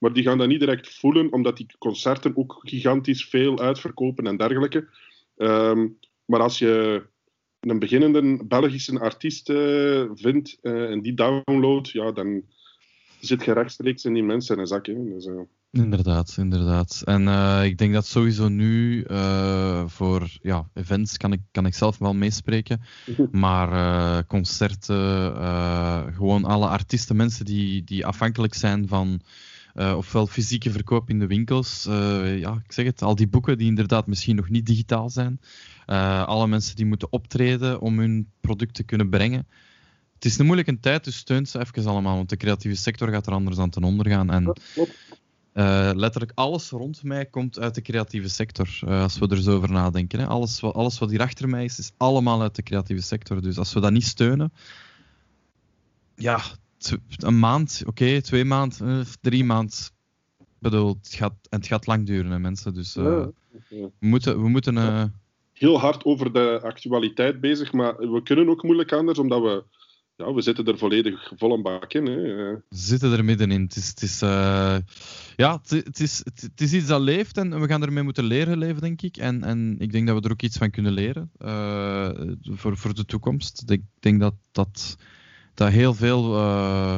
maar 0.00 0.12
die 0.12 0.22
gaan 0.22 0.38
dat 0.38 0.48
niet 0.48 0.60
direct 0.60 0.94
voelen, 0.94 1.32
omdat 1.32 1.56
die 1.56 1.66
concerten 1.78 2.36
ook 2.36 2.60
gigantisch 2.62 3.24
veel 3.24 3.58
uitverkopen 3.58 4.26
en 4.26 4.36
dergelijke. 4.36 4.88
Um, 5.36 5.98
maar 6.24 6.40
als 6.40 6.58
je 6.58 7.02
een 7.60 7.78
beginnende 7.78 8.44
Belgische 8.46 9.00
artiest 9.00 9.48
uh, 9.48 10.04
vindt 10.14 10.58
uh, 10.62 10.90
en 10.90 11.00
die 11.00 11.14
downloadt, 11.14 11.90
ja, 11.90 12.12
dan 12.12 12.42
zit 13.20 13.44
je 13.44 13.52
rechtstreeks 13.52 14.04
in 14.04 14.14
die 14.14 14.22
mensen 14.22 14.54
in 14.54 14.60
een 14.60 14.66
zak. 14.66 14.86
Hè. 14.86 15.04
Dus, 15.04 15.26
uh... 15.26 15.40
Inderdaad, 15.70 16.34
inderdaad. 16.38 17.02
En 17.04 17.28
ik 17.64 17.78
denk 17.78 17.92
dat 17.92 18.06
sowieso 18.06 18.48
nu 18.48 19.04
voor 19.86 20.38
ja, 20.42 20.68
events 20.74 21.16
kan 21.16 21.32
ik, 21.32 21.40
kan 21.50 21.66
ik 21.66 21.74
zelf 21.74 21.98
wel 21.98 22.14
meespreken. 22.14 22.80
Maar 23.30 24.26
concerten, 24.26 25.34
gewoon 26.14 26.44
alle 26.44 26.66
artiesten, 26.66 27.16
mensen 27.16 27.44
die, 27.44 27.84
die 27.84 28.06
afhankelijk 28.06 28.54
zijn 28.54 28.88
van 28.88 29.20
ofwel 29.74 30.26
fysieke 30.26 30.70
verkoop 30.70 31.10
in 31.10 31.18
de 31.18 31.26
winkels. 31.26 31.84
ja, 31.84 32.60
ik 32.64 32.72
zeg 32.72 32.84
het, 32.84 33.02
al 33.02 33.14
die 33.14 33.28
boeken 33.28 33.58
die 33.58 33.66
inderdaad 33.66 34.06
misschien 34.06 34.36
nog 34.36 34.48
niet 34.48 34.66
digitaal 34.66 35.10
zijn. 35.10 35.40
alle 36.26 36.46
mensen 36.46 36.76
die 36.76 36.86
moeten 36.86 37.12
optreden 37.12 37.80
om 37.80 37.98
hun 37.98 38.30
product 38.40 38.74
te 38.74 38.82
kunnen 38.82 39.10
brengen. 39.10 39.46
Het 40.14 40.24
is 40.24 40.38
een 40.38 40.46
moeilijke 40.46 40.80
tijd, 40.80 41.04
dus 41.04 41.16
steunt 41.16 41.48
ze 41.48 41.58
even 41.58 41.86
allemaal, 41.86 42.16
want 42.16 42.28
de 42.28 42.36
creatieve 42.36 42.76
sector 42.76 43.08
gaat 43.08 43.26
er 43.26 43.32
anders 43.32 43.58
aan 43.58 43.70
ten 43.70 43.84
onder 43.84 44.08
gaan. 44.08 44.30
En 44.30 44.56
uh, 45.54 45.90
letterlijk 45.94 46.32
alles 46.34 46.70
rond 46.70 47.02
mij 47.02 47.26
komt 47.26 47.58
uit 47.58 47.74
de 47.74 47.82
creatieve 47.82 48.28
sector, 48.28 48.80
uh, 48.84 49.02
als 49.02 49.18
we 49.18 49.28
er 49.28 49.42
zo 49.42 49.56
over 49.56 49.72
nadenken. 49.72 50.18
Hè. 50.18 50.26
Alles, 50.26 50.60
wat, 50.60 50.74
alles 50.74 50.98
wat 50.98 51.10
hier 51.10 51.20
achter 51.20 51.48
mij 51.48 51.64
is, 51.64 51.78
is 51.78 51.92
allemaal 51.96 52.42
uit 52.42 52.54
de 52.54 52.62
creatieve 52.62 53.02
sector. 53.02 53.42
Dus 53.42 53.58
als 53.58 53.72
we 53.72 53.80
dat 53.80 53.92
niet 53.92 54.06
steunen, 54.06 54.52
ja, 56.14 56.40
een 57.16 57.38
maand, 57.38 57.82
oké, 57.86 58.20
twee 58.20 58.44
maanden, 58.44 58.88
uh, 58.88 59.00
drie 59.20 59.44
maanden. 59.44 59.78
bedoel, 60.58 60.96
het 61.02 61.14
gaat, 61.14 61.34
en 61.48 61.58
het 61.58 61.66
gaat 61.66 61.86
lang 61.86 62.06
duren, 62.06 62.30
hè, 62.30 62.38
mensen. 62.38 62.74
Dus 62.74 62.94
ja, 62.94 63.30
we 63.68 63.90
moeten... 63.98 64.42
We 64.42 64.48
moeten 64.48 65.12
Heel 65.52 65.80
hard 65.80 66.04
over 66.04 66.32
de 66.32 66.60
actualiteit 66.62 67.40
bezig, 67.40 67.72
maar 67.72 67.96
we 67.96 68.22
kunnen 68.22 68.48
ook 68.48 68.62
moeilijk 68.62 68.92
anders, 68.92 69.18
omdat 69.18 69.42
we 69.42 69.64
ja, 70.20 70.32
we 70.32 70.40
zitten 70.40 70.66
er 70.66 70.78
volledig 70.78 71.32
vol 71.36 71.52
een 71.52 71.62
bak 71.62 71.92
in. 71.92 72.06
Hè. 72.06 72.16
We 72.20 72.62
zitten 72.68 73.12
er 73.12 73.24
middenin. 73.24 73.62
Het 73.62 73.76
is, 73.76 73.88
het 73.88 74.02
is, 74.02 74.22
uh, 74.22 74.76
ja, 75.36 75.60
het, 75.62 76.00
is, 76.00 76.22
het, 76.24 76.60
is 76.60 76.72
iets 76.72 76.86
dat 76.86 77.00
leeft 77.00 77.36
en 77.36 77.60
we 77.60 77.66
gaan 77.66 77.82
ermee 77.82 78.02
moeten 78.02 78.24
leren 78.24 78.58
leven, 78.58 78.80
denk 78.80 79.02
ik. 79.02 79.16
En, 79.16 79.44
en 79.44 79.76
ik 79.78 79.92
denk 79.92 80.06
dat 80.06 80.16
we 80.16 80.22
er 80.24 80.32
ook 80.32 80.42
iets 80.42 80.56
van 80.56 80.70
kunnen 80.70 80.92
leren 80.92 81.30
uh, 81.38 82.10
voor, 82.42 82.76
voor 82.76 82.94
de 82.94 83.04
toekomst. 83.04 83.70
Ik 83.70 83.82
denk 84.00 84.20
dat, 84.20 84.34
dat, 84.52 84.96
dat 85.60 85.70
heel 85.70 85.94
veel 85.94 86.34
uh, 86.34 86.96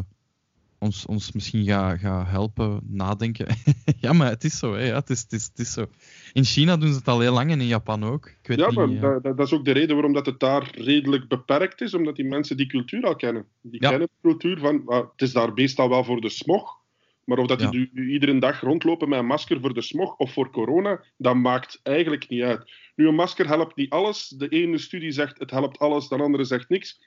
ons, 0.78 1.06
ons 1.06 1.32
misschien 1.32 1.64
gaat 1.64 1.98
ga 1.98 2.24
helpen 2.24 2.80
nadenken. 2.86 3.46
ja, 4.04 4.12
maar 4.12 4.28
het 4.28 4.44
is 4.44 4.58
zo. 4.58 4.74
Hè, 4.74 4.86
ja, 4.86 4.94
het, 4.94 5.10
is, 5.10 5.20
het, 5.20 5.32
is, 5.32 5.44
het 5.44 5.58
is 5.58 5.72
zo. 5.72 5.86
In 6.32 6.44
China 6.44 6.76
doen 6.76 6.88
ze 6.88 6.98
het 6.98 7.08
al 7.08 7.20
heel 7.20 7.32
lang 7.32 7.50
en 7.50 7.60
in 7.60 7.66
Japan 7.66 8.04
ook. 8.04 8.26
Ik 8.26 8.46
weet 8.46 8.58
ja, 8.58 8.66
niet, 8.66 8.74
maar 8.74 8.88
ja. 8.88 9.18
dat, 9.18 9.36
dat, 9.36 9.46
is 9.46 9.52
ook 9.52 9.64
de 9.64 9.72
reden 9.72 9.94
waarom 9.94 10.12
dat 10.12 10.26
het 10.26 10.40
daar 10.40 10.70
redelijk 10.74 11.28
beperkt 11.28 11.80
is, 11.80 11.94
omdat 11.94 12.16
die 12.16 12.24
mensen 12.24 12.56
die 12.56 12.66
cultuur 12.66 13.04
al 13.04 13.16
kennen. 13.16 13.46
Die 13.60 13.82
ja. 13.82 13.88
kennen 13.88 14.08
de 14.08 14.28
cultuur 14.28 14.58
van, 14.58 14.82
uh, 14.86 14.96
het 14.96 15.22
is 15.22 15.32
daar 15.32 15.52
meestal 15.54 15.88
wel 15.88 16.04
voor 16.04 16.20
de 16.20 16.28
smog, 16.28 16.76
maar 17.24 17.38
of 17.38 17.46
dat 17.46 17.58
die 17.58 17.80
ja. 17.80 17.88
nu 17.92 18.12
iedere 18.12 18.38
dag 18.38 18.60
rondlopen 18.60 19.08
met 19.08 19.18
een 19.18 19.26
masker 19.26 19.60
voor 19.60 19.74
de 19.74 19.82
smog 19.82 20.16
of 20.16 20.32
voor 20.32 20.50
corona, 20.50 21.04
dat 21.16 21.34
maakt 21.34 21.80
eigenlijk 21.82 22.28
niet 22.28 22.42
uit. 22.42 22.70
Nu, 22.96 23.08
een 23.08 23.14
masker 23.14 23.46
helpt 23.46 23.76
niet 23.76 23.90
alles. 23.90 24.28
De 24.28 24.48
ene 24.48 24.78
studie 24.78 25.10
zegt 25.10 25.38
het 25.38 25.50
helpt 25.50 25.78
alles, 25.78 26.08
de 26.08 26.16
andere 26.16 26.44
zegt 26.44 26.68
niks 26.68 27.00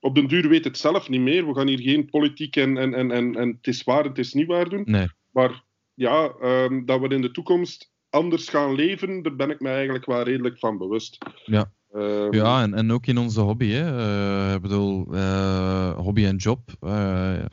op 0.00 0.14
den 0.14 0.28
duur 0.28 0.48
weet 0.48 0.64
het 0.64 0.78
zelf 0.78 1.08
niet 1.08 1.20
meer. 1.20 1.46
We 1.46 1.54
gaan 1.54 1.68
hier 1.68 1.80
geen 1.80 2.10
politiek 2.10 2.56
en, 2.56 2.76
en, 2.76 2.94
en, 2.94 3.10
en, 3.10 3.36
en 3.36 3.48
het 3.48 3.66
is 3.66 3.84
waar, 3.84 4.04
het 4.04 4.18
is 4.18 4.32
niet 4.32 4.46
waar 4.46 4.68
doen. 4.68 4.82
Nee. 4.84 5.08
Maar 5.30 5.64
ja, 5.94 6.34
um, 6.42 6.86
dat 6.86 7.00
we 7.00 7.08
in 7.08 7.20
de 7.20 7.30
toekomst 7.30 7.92
anders 8.10 8.48
gaan 8.48 8.74
leven, 8.74 9.22
daar 9.22 9.36
ben 9.36 9.50
ik 9.50 9.60
me 9.60 9.68
eigenlijk 9.68 10.06
wel 10.06 10.22
redelijk 10.22 10.58
van 10.58 10.78
bewust. 10.78 11.18
Ja, 11.44 11.72
um, 11.94 12.32
ja 12.34 12.62
en, 12.62 12.74
en 12.74 12.92
ook 12.92 13.06
in 13.06 13.18
onze 13.18 13.40
hobby. 13.40 13.66
Hè. 13.66 13.98
Uh, 13.98 14.54
ik 14.54 14.60
bedoel, 14.60 15.14
uh, 15.14 15.98
hobby 15.98 16.24
en 16.24 16.36
job. 16.36 16.60
Uh, 16.80 17.44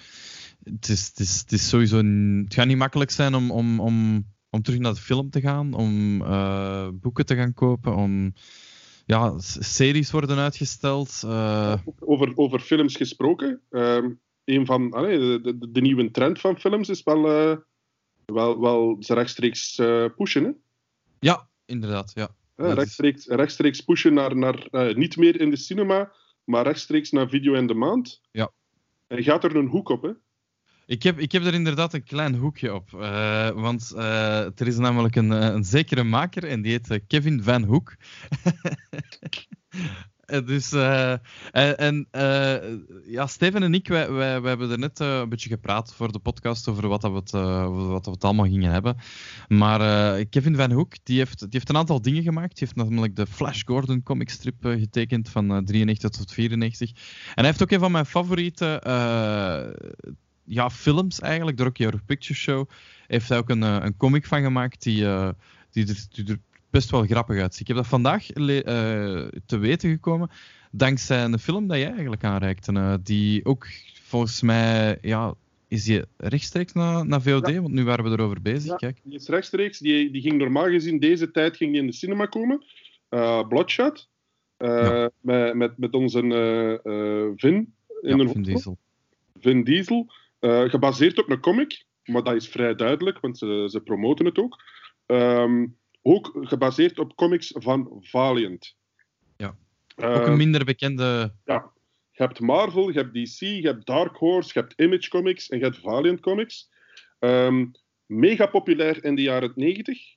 het, 0.63 0.89
is, 0.89 1.07
het, 1.07 1.19
is, 1.19 1.39
het 1.39 1.51
is 1.51 1.69
sowieso... 1.69 1.97
Het 1.97 2.53
gaat 2.53 2.67
niet 2.67 2.77
makkelijk 2.77 3.12
zijn 3.12 3.36
om, 3.36 3.51
om, 3.51 3.79
om, 3.79 4.25
om 4.49 4.62
terug 4.62 4.79
naar 4.79 4.93
de 4.93 4.99
film 4.99 5.29
te 5.29 5.41
gaan, 5.41 5.73
om 5.73 6.17
boeken 6.99 7.25
te 7.25 7.36
gaan 7.36 7.53
kopen, 7.53 7.95
om 7.95 8.33
ja, 9.08 9.34
series 9.60 10.12
worden 10.12 10.38
uitgesteld. 10.38 11.22
Uh... 11.26 11.74
Over, 12.00 12.32
over 12.36 12.60
films 12.60 12.96
gesproken. 12.96 13.62
Uh, 13.70 14.06
een 14.43 14.65
van, 14.65 14.91
allee, 14.91 15.17
de, 15.17 15.58
de, 15.58 15.72
de, 15.72 15.82
nieuwe 15.82 16.12
trend 16.12 16.39
van 16.39 16.60
films 16.60 16.89
is 16.89 17.04
wel 17.04 17.52
uh, 17.52 17.58
wel, 18.26 18.60
wel 18.62 18.98
ze 19.00 19.13
rechtstreeks 19.13 19.78
uh, 19.78 20.06
pushen. 20.15 20.43
Hè? 20.43 20.52
Ja, 21.20 21.50
inderdaad. 21.65 22.12
Ja. 22.15 22.36
Rechtstreeks, 22.56 23.26
rechtstreeks 23.26 23.82
pushen 23.82 24.13
naar, 24.13 24.36
naar 24.36 24.70
niet 24.98 25.17
meer 25.17 25.41
in 25.41 25.50
de 25.50 25.58
cinema, 25.58 26.12
maar 26.43 26.63
rechtstreeks 26.63 27.12
naar 27.12 27.30
video 27.30 27.54
en 27.54 27.67
demand. 27.67 28.22
Ja. 28.32 28.52
En 29.08 29.24
gaat 29.24 29.43
er 29.43 29.56
een 29.56 29.67
hoek 29.67 29.89
op, 29.89 30.02
hè? 30.02 30.12
Ik 30.88 31.04
heb, 31.04 31.19
ik 31.19 31.32
heb 31.32 31.45
er 31.45 31.54
inderdaad 31.54 31.93
een 31.93 32.04
klein 32.04 32.36
hoekje 32.36 32.73
op. 32.73 32.91
Uh, 32.91 33.50
want 33.50 33.91
uh, 33.95 34.45
er 34.45 34.67
is 34.67 34.78
namelijk 34.78 35.15
een, 35.15 35.30
een 35.30 35.63
zekere 35.63 36.04
maker 36.04 36.43
en 36.43 36.62
die 36.62 36.71
heet 36.71 37.02
Kevin 37.08 37.43
Van 37.43 37.63
Hoek. 37.63 37.95
dus, 40.45 40.71
en 41.52 42.08
ja, 43.06 43.28
Steven 43.28 43.63
en 43.63 43.73
ik, 43.73 43.88
wij, 43.88 44.12
wij, 44.12 44.32
hebben 44.32 44.71
er 44.71 44.80
net 44.80 45.00
een 45.00 45.30
beetje 45.30 45.50
gepraat 45.50 45.93
voor 45.93 46.12
de 46.12 46.19
podcast 46.19 46.67
over 46.67 46.88
wat, 46.88 47.02
dat 47.02 47.12
we, 47.12 47.17
het, 47.17 47.32
wat 47.88 48.06
we 48.06 48.17
allemaal 48.19 48.45
gingen 48.45 48.71
hebben. 48.71 48.97
Maar 49.47 50.26
Kevin 50.26 50.56
Van 50.56 50.71
Hoek, 50.71 50.93
die 51.04 51.17
heeft, 51.17 51.39
die 51.39 51.50
heeft 51.52 51.69
een 51.69 51.78
aantal 51.78 52.02
dingen 52.02 52.23
gemaakt. 52.23 52.58
Die 52.58 52.67
heeft 52.67 52.89
namelijk 52.89 53.15
de 53.15 53.28
Flash 53.28 53.62
Gordon 53.65 54.04
comic 54.04 54.30
strip 54.30 54.56
getekend 54.60 55.30
van 55.30 55.65
93 55.65 56.10
tot 56.10 56.34
94. 56.34 56.89
En 56.89 56.95
hij 57.36 57.45
heeft 57.45 57.63
ook 57.63 57.71
een 57.71 57.80
van 57.80 57.91
mijn 57.91 58.06
favoriete 58.06 58.82
ja, 60.47 60.69
films 60.69 61.19
eigenlijk, 61.19 61.57
de 61.57 61.63
Rocky 61.63 61.83
Horror 61.83 62.01
Picture 62.05 62.39
Show, 62.39 62.69
heeft 63.07 63.29
hij 63.29 63.38
ook 63.38 63.49
een, 63.49 63.62
een 63.62 63.97
comic 63.97 64.25
van 64.25 64.41
gemaakt 64.41 64.83
die, 64.83 65.01
uh, 65.01 65.29
die, 65.71 65.88
er, 65.88 66.05
die, 66.10 66.25
er, 66.25 66.39
best 66.69 66.89
wel 66.89 67.05
grappig 67.05 67.41
uitziet. 67.41 67.62
Ik 67.62 67.67
heb 67.67 67.75
dat 67.75 67.88
vandaag 67.88 68.36
uh, 68.36 68.55
te 69.45 69.57
weten 69.57 69.89
gekomen 69.89 70.29
dankzij 70.71 71.23
een 71.23 71.39
film 71.39 71.67
dat 71.67 71.77
jij 71.77 71.91
eigenlijk 71.91 72.23
aanreikte, 72.23 72.71
uh, 72.71 72.93
die 73.03 73.45
ook 73.45 73.67
volgens 74.01 74.41
mij, 74.41 74.97
ja, 75.01 75.33
is 75.67 75.83
die 75.83 76.03
rechtstreeks 76.17 76.73
naar, 76.73 77.07
naar 77.07 77.21
VOD? 77.21 77.47
Ja. 77.47 77.62
Want 77.62 77.73
nu 77.73 77.83
waren 77.83 78.03
we 78.03 78.12
erover 78.12 78.41
bezig. 78.41 78.69
Ja, 78.69 78.75
Kijk. 78.75 78.99
die 79.03 79.15
is 79.15 79.27
rechtstreeks. 79.27 79.79
Die, 79.79 80.12
die 80.12 80.21
ging 80.21 80.38
normaal 80.38 80.67
gezien 80.67 80.99
deze 80.99 81.31
tijd 81.31 81.57
ging 81.57 81.71
die 81.71 81.81
in 81.81 81.88
de 81.88 81.93
cinema 81.93 82.25
komen. 82.25 82.65
Bloodshot. 83.47 84.10
Ja. 84.57 85.10
Met, 85.21 85.53
met, 85.53 85.77
met 85.77 85.93
onze 85.93 86.19
Vin. 87.36 87.73
In 88.01 88.29
Vin 88.29 88.43
Diesel. 88.43 88.77
Vin 89.39 89.63
Diesel. 89.63 90.12
Uh, 90.39 90.69
gebaseerd 90.69 91.19
op 91.19 91.30
een 91.30 91.39
comic, 91.39 91.86
maar 92.04 92.23
dat 92.23 92.36
is 92.36 92.47
vrij 92.47 92.76
duidelijk, 92.76 93.19
want 93.19 93.38
ze, 93.38 93.67
ze 93.69 93.82
promoten 93.82 94.26
het 94.26 94.38
ook. 94.38 94.63
Um, 95.06 95.78
ook 96.02 96.32
gebaseerd 96.41 97.00
op 97.00 97.15
comics 97.15 97.54
van 97.56 97.97
Valiant. 98.00 98.76
Ja. 99.38 99.58
Uh, 99.95 100.10
ook 100.10 100.26
een 100.26 100.38
minder 100.38 100.65
bekende. 100.65 101.34
Ja. 101.45 101.71
Je 102.12 102.23
hebt 102.23 102.39
Marvel, 102.39 102.89
je 102.89 103.00
hebt 103.00 103.13
DC, 103.13 103.39
je 103.39 103.67
hebt 103.67 103.86
Dark 103.86 104.15
Horse, 104.15 104.52
je 104.54 104.60
hebt 104.60 104.80
Image 104.80 105.10
Comics 105.10 105.50
en 105.50 105.58
je 105.58 105.63
hebt 105.63 105.80
Valiant 105.80 106.19
Comics. 106.19 106.69
Um, 107.19 107.71
mega 108.06 108.45
populair 108.45 109.04
in 109.04 109.15
de 109.15 109.21
jaren 109.21 109.52
90. 109.56 110.15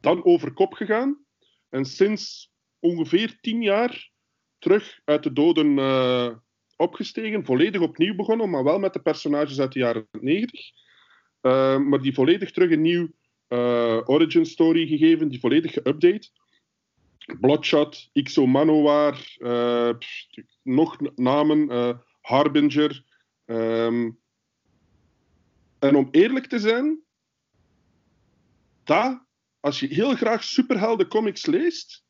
Dan 0.00 0.24
over 0.24 0.52
kop 0.52 0.72
gegaan. 0.72 1.24
En 1.68 1.84
sinds 1.84 2.52
ongeveer 2.78 3.38
tien 3.40 3.62
jaar 3.62 4.10
terug 4.58 5.00
uit 5.04 5.22
de 5.22 5.32
doden 5.32 5.78
uh, 5.78 6.28
opgestegen, 6.82 7.44
volledig 7.44 7.80
opnieuw 7.80 8.14
begonnen, 8.14 8.50
maar 8.50 8.64
wel 8.64 8.78
met 8.78 8.92
de 8.92 9.00
personages 9.00 9.60
uit 9.60 9.72
de 9.72 9.78
jaren 9.78 10.08
90. 10.20 10.70
Uh, 11.42 11.78
maar 11.78 12.00
die 12.00 12.14
volledig 12.14 12.50
terug 12.50 12.70
een 12.70 12.80
nieuw 12.80 13.08
uh, 13.48 14.00
origin 14.04 14.46
story 14.46 14.86
gegeven, 14.86 15.28
die 15.28 15.40
volledig 15.40 15.72
geüpdate. 15.72 16.28
Bloodshot, 17.40 18.08
Ixo 18.12 18.46
Manowar, 18.46 19.36
uh, 19.38 19.92
nog 20.62 20.98
namen, 21.14 21.68
Harbinger. 22.20 23.04
Um, 23.44 24.20
en 25.78 25.96
om 25.96 26.08
eerlijk 26.10 26.46
te 26.46 26.58
zijn, 26.58 27.02
dat, 28.84 29.22
als 29.60 29.80
je 29.80 29.86
heel 29.86 30.14
graag 30.14 30.44
superhelden 30.44 31.08
comics 31.08 31.46
leest, 31.46 32.04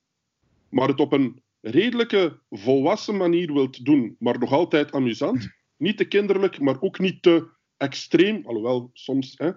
maar 0.68 0.88
het 0.88 1.00
op 1.00 1.12
een 1.12 1.41
redelijke, 1.62 2.40
volwassen 2.50 3.16
manier 3.16 3.52
wilt 3.52 3.84
doen, 3.84 4.16
maar 4.18 4.38
nog 4.38 4.52
altijd 4.52 4.92
amusant. 4.92 5.48
Niet 5.76 5.96
te 5.96 6.04
kinderlijk, 6.04 6.60
maar 6.60 6.80
ook 6.80 6.98
niet 6.98 7.22
te 7.22 7.48
extreem, 7.76 8.46
alhoewel 8.46 8.90
soms. 8.92 9.34
Hè. 9.36 9.50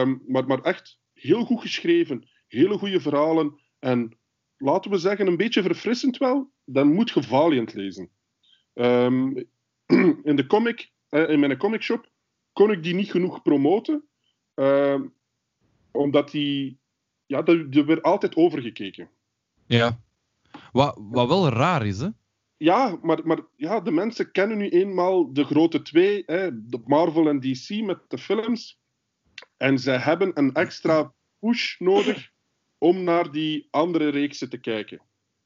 Um, 0.00 0.22
maar, 0.26 0.46
maar 0.46 0.60
echt 0.60 1.00
heel 1.12 1.44
goed 1.44 1.60
geschreven, 1.60 2.28
hele 2.46 2.78
goede 2.78 3.00
verhalen 3.00 3.60
en 3.78 4.18
laten 4.56 4.90
we 4.90 4.98
zeggen 4.98 5.26
een 5.26 5.36
beetje 5.36 5.62
verfrissend 5.62 6.16
wel, 6.16 6.52
dan 6.64 6.92
moet 6.92 7.10
je 7.10 7.22
Valiant 7.22 7.74
lezen. 7.74 8.10
Um, 8.74 9.36
in 10.30 10.36
de 10.36 10.46
comic, 10.46 10.90
uh, 11.10 11.28
in 11.28 11.40
mijn 11.40 11.56
comic 11.56 11.82
shop, 11.82 12.10
kon 12.52 12.70
ik 12.70 12.82
die 12.82 12.94
niet 12.94 13.10
genoeg 13.10 13.42
promoten, 13.42 14.04
uh, 14.54 15.00
omdat 15.90 16.30
die, 16.30 16.78
ja, 17.26 17.44
er 17.44 17.86
werd 17.86 18.02
altijd 18.02 18.36
overgekeken. 18.36 19.10
Ja. 19.66 20.00
Wat, 20.72 20.98
wat 21.00 21.28
wel 21.28 21.48
raar 21.48 21.86
is, 21.86 21.98
hè? 22.00 22.08
Ja, 22.56 22.98
maar, 23.02 23.26
maar 23.26 23.40
ja, 23.56 23.80
de 23.80 23.90
mensen 23.90 24.30
kennen 24.30 24.58
nu 24.58 24.68
eenmaal 24.68 25.32
de 25.32 25.44
grote 25.44 25.82
twee, 25.82 26.22
hè, 26.26 26.66
de 26.66 26.82
Marvel 26.84 27.28
en 27.28 27.40
DC 27.40 27.84
met 27.84 27.98
de 28.08 28.18
films. 28.18 28.80
En 29.56 29.78
zij 29.78 29.98
hebben 29.98 30.30
een 30.34 30.52
extra 30.54 31.12
push 31.38 31.78
nodig 31.78 32.30
om 32.78 33.04
naar 33.04 33.30
die 33.30 33.68
andere 33.70 34.08
reeksen 34.08 34.50
te 34.50 34.58
kijken. 34.58 35.00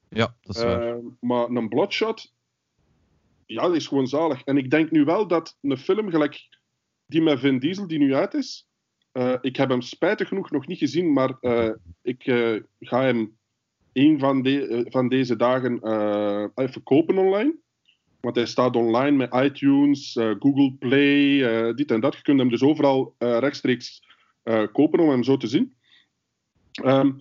Ja, 0.08 0.36
dat 0.40 0.56
is 0.56 0.62
waar. 0.62 0.96
Uh, 0.96 1.04
maar 1.20 1.48
een 1.48 1.68
Bloodshot, 1.68 2.32
ja, 3.46 3.62
dat 3.62 3.74
is 3.74 3.86
gewoon 3.86 4.06
zalig. 4.06 4.42
En 4.42 4.56
ik 4.56 4.70
denk 4.70 4.90
nu 4.90 5.04
wel 5.04 5.26
dat 5.26 5.58
een 5.60 5.78
film 5.78 6.10
gelijk 6.10 6.48
die 7.06 7.22
met 7.22 7.38
Vin 7.38 7.58
Diesel, 7.58 7.86
die 7.86 7.98
nu 7.98 8.14
uit 8.14 8.34
is, 8.34 8.68
uh, 9.12 9.36
ik 9.40 9.56
heb 9.56 9.68
hem 9.68 9.80
spijtig 9.80 10.28
genoeg 10.28 10.50
nog 10.50 10.66
niet 10.66 10.78
gezien, 10.78 11.12
maar 11.12 11.36
uh, 11.40 11.72
ik 12.02 12.22
ga 12.80 13.02
hem 13.02 13.38
een 13.96 14.18
van, 14.18 14.42
de, 14.42 14.86
van 14.88 15.08
deze 15.08 15.36
dagen 15.36 15.74
even 16.54 16.82
kopen 16.82 17.18
online. 17.18 17.56
Want 18.20 18.36
hij 18.36 18.46
staat 18.46 18.76
online 18.76 19.16
met 19.16 19.34
iTunes, 19.34 20.16
uh, 20.16 20.34
Google 20.38 20.72
Play, 20.78 21.38
dit 21.74 21.90
en 21.90 22.00
dat. 22.00 22.14
Je 22.14 22.22
kunt 22.22 22.38
hem 22.38 22.48
dus 22.48 22.62
overal 22.62 23.14
rechtstreeks 23.18 24.02
kopen 24.72 25.00
om 25.00 25.08
hem 25.08 25.22
zo 25.22 25.36
te 25.36 25.46
zien. 25.46 25.76
Um, 26.84 27.20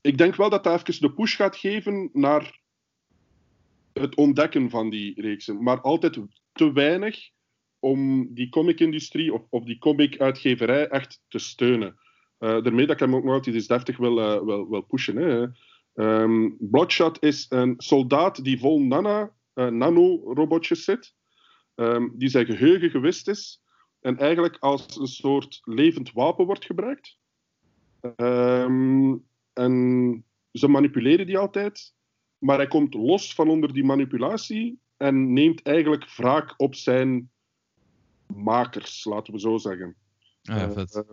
ik 0.00 0.18
denk 0.18 0.36
wel 0.36 0.50
dat 0.50 0.64
dat 0.64 0.88
even 0.88 1.00
de 1.00 1.12
push 1.12 1.36
gaat 1.36 1.56
geven 1.56 2.10
naar 2.12 2.60
het 3.92 4.14
ontdekken 4.14 4.70
van 4.70 4.90
die 4.90 5.20
reeksen. 5.20 5.62
Maar 5.62 5.80
altijd 5.80 6.18
te 6.52 6.72
weinig 6.72 7.30
om 7.78 8.28
die 8.34 8.48
comic-industrie 8.48 9.32
of, 9.50 9.64
die 9.64 9.78
comic-uitgeverij 9.78 10.88
echt 10.88 11.22
te 11.28 11.38
steunen. 11.38 11.98
Daarmee 12.38 12.86
dat 12.86 12.94
ik 12.94 12.98
hem 13.00 13.14
ook 13.14 13.24
nog 13.24 13.34
altijd 13.34 13.54
eens 13.54 13.66
deftig 13.66 13.96
wil 13.96 14.86
pushen. 14.88 15.16
Hè. 15.16 15.46
Um, 15.94 16.56
Bloodshot 16.58 17.22
is 17.22 17.46
een 17.48 17.74
soldaat 17.76 18.44
die 18.44 18.58
vol 18.58 18.80
nana, 18.80 19.32
uh, 19.54 19.68
nanorobotjes 19.68 20.84
zit, 20.84 21.14
um, 21.74 22.12
die 22.16 22.28
zijn 22.28 22.46
geheugen 22.46 22.90
gewist 22.90 23.28
is 23.28 23.62
en 24.00 24.18
eigenlijk 24.18 24.56
als 24.58 24.96
een 24.96 25.06
soort 25.06 25.60
levend 25.64 26.12
wapen 26.12 26.46
wordt 26.46 26.64
gebruikt. 26.64 27.18
Um, 28.16 29.24
en 29.52 30.24
ze 30.52 30.68
manipuleren 30.68 31.26
die 31.26 31.38
altijd, 31.38 31.94
maar 32.38 32.56
hij 32.56 32.66
komt 32.66 32.94
los 32.94 33.34
van 33.34 33.48
onder 33.48 33.72
die 33.72 33.84
manipulatie 33.84 34.78
en 34.96 35.32
neemt 35.32 35.62
eigenlijk 35.62 36.14
wraak 36.16 36.54
op 36.56 36.74
zijn 36.74 37.30
makers, 38.26 39.04
laten 39.04 39.32
we 39.32 39.40
zo 39.40 39.56
zeggen. 39.56 39.96
Ah, 40.42 40.56
ja, 40.56 40.72
vet. 40.72 41.04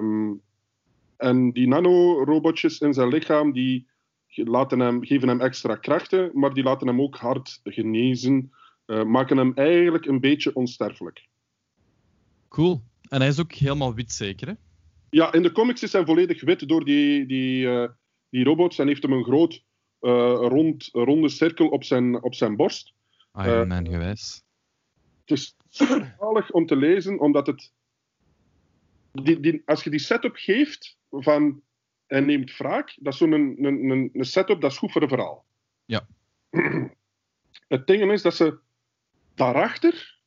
En 1.17 1.51
die 1.51 1.67
nanorobotjes 1.67 2.79
in 2.79 2.93
zijn 2.93 3.07
lichaam, 3.07 3.51
die 3.51 3.89
laten 4.33 4.79
hem, 4.79 5.05
geven 5.05 5.27
hem 5.27 5.41
extra 5.41 5.75
krachten, 5.75 6.31
maar 6.33 6.53
die 6.53 6.63
laten 6.63 6.87
hem 6.87 7.01
ook 7.01 7.15
hard 7.15 7.59
genezen, 7.63 8.51
uh, 8.85 9.03
maken 9.03 9.37
hem 9.37 9.53
eigenlijk 9.53 10.05
een 10.05 10.19
beetje 10.19 10.55
onsterfelijk. 10.55 11.27
Cool. 12.47 12.81
En 13.09 13.19
hij 13.19 13.29
is 13.29 13.39
ook 13.39 13.53
helemaal 13.53 13.93
wit, 13.93 14.11
zeker, 14.11 14.47
hè? 14.47 14.53
Ja, 15.09 15.33
in 15.33 15.41
de 15.41 15.51
comics 15.51 15.83
is 15.83 15.93
hij 15.93 16.05
volledig 16.05 16.41
wit 16.41 16.67
door 16.67 16.85
die, 16.85 17.25
die, 17.25 17.65
uh, 17.65 17.87
die 18.29 18.43
robots 18.43 18.79
en 18.79 18.87
heeft 18.87 19.01
hem 19.01 19.11
een 19.11 19.23
groot 19.23 19.63
uh, 20.01 20.11
rond, 20.39 20.89
ronde 20.91 21.29
cirkel 21.29 21.67
op 21.67 21.83
zijn, 21.83 22.23
op 22.23 22.35
zijn 22.35 22.55
borst. 22.55 22.93
Iron 23.33 23.67
Man 23.67 23.87
gewijs. 23.87 24.43
Het 25.25 25.39
is 25.39 25.55
super 25.69 26.15
om 26.51 26.65
te 26.65 26.75
lezen, 26.75 27.19
omdat 27.19 27.47
het... 27.47 27.71
Die, 29.11 29.39
die, 29.39 29.61
als 29.65 29.83
je 29.83 29.89
die 29.89 29.99
setup 29.99 30.35
geeft 30.35 30.97
van 31.09 31.61
en 32.11 32.25
neemt 32.25 32.57
wraak, 32.57 32.97
dat 32.99 33.13
is 33.13 33.19
zo'n 33.19 33.31
een, 33.31 33.65
een, 33.65 34.09
een 34.13 34.25
setup 34.25 34.61
dat 34.61 34.71
is 34.71 34.77
goed 34.77 34.91
voor 34.91 35.01
een 35.01 35.07
verhaal. 35.07 35.45
Ja. 35.85 36.07
Het 37.67 37.87
ding 37.87 38.11
is 38.11 38.21
dat 38.21 38.35
ze 38.35 38.59
daarachter, 39.35 40.19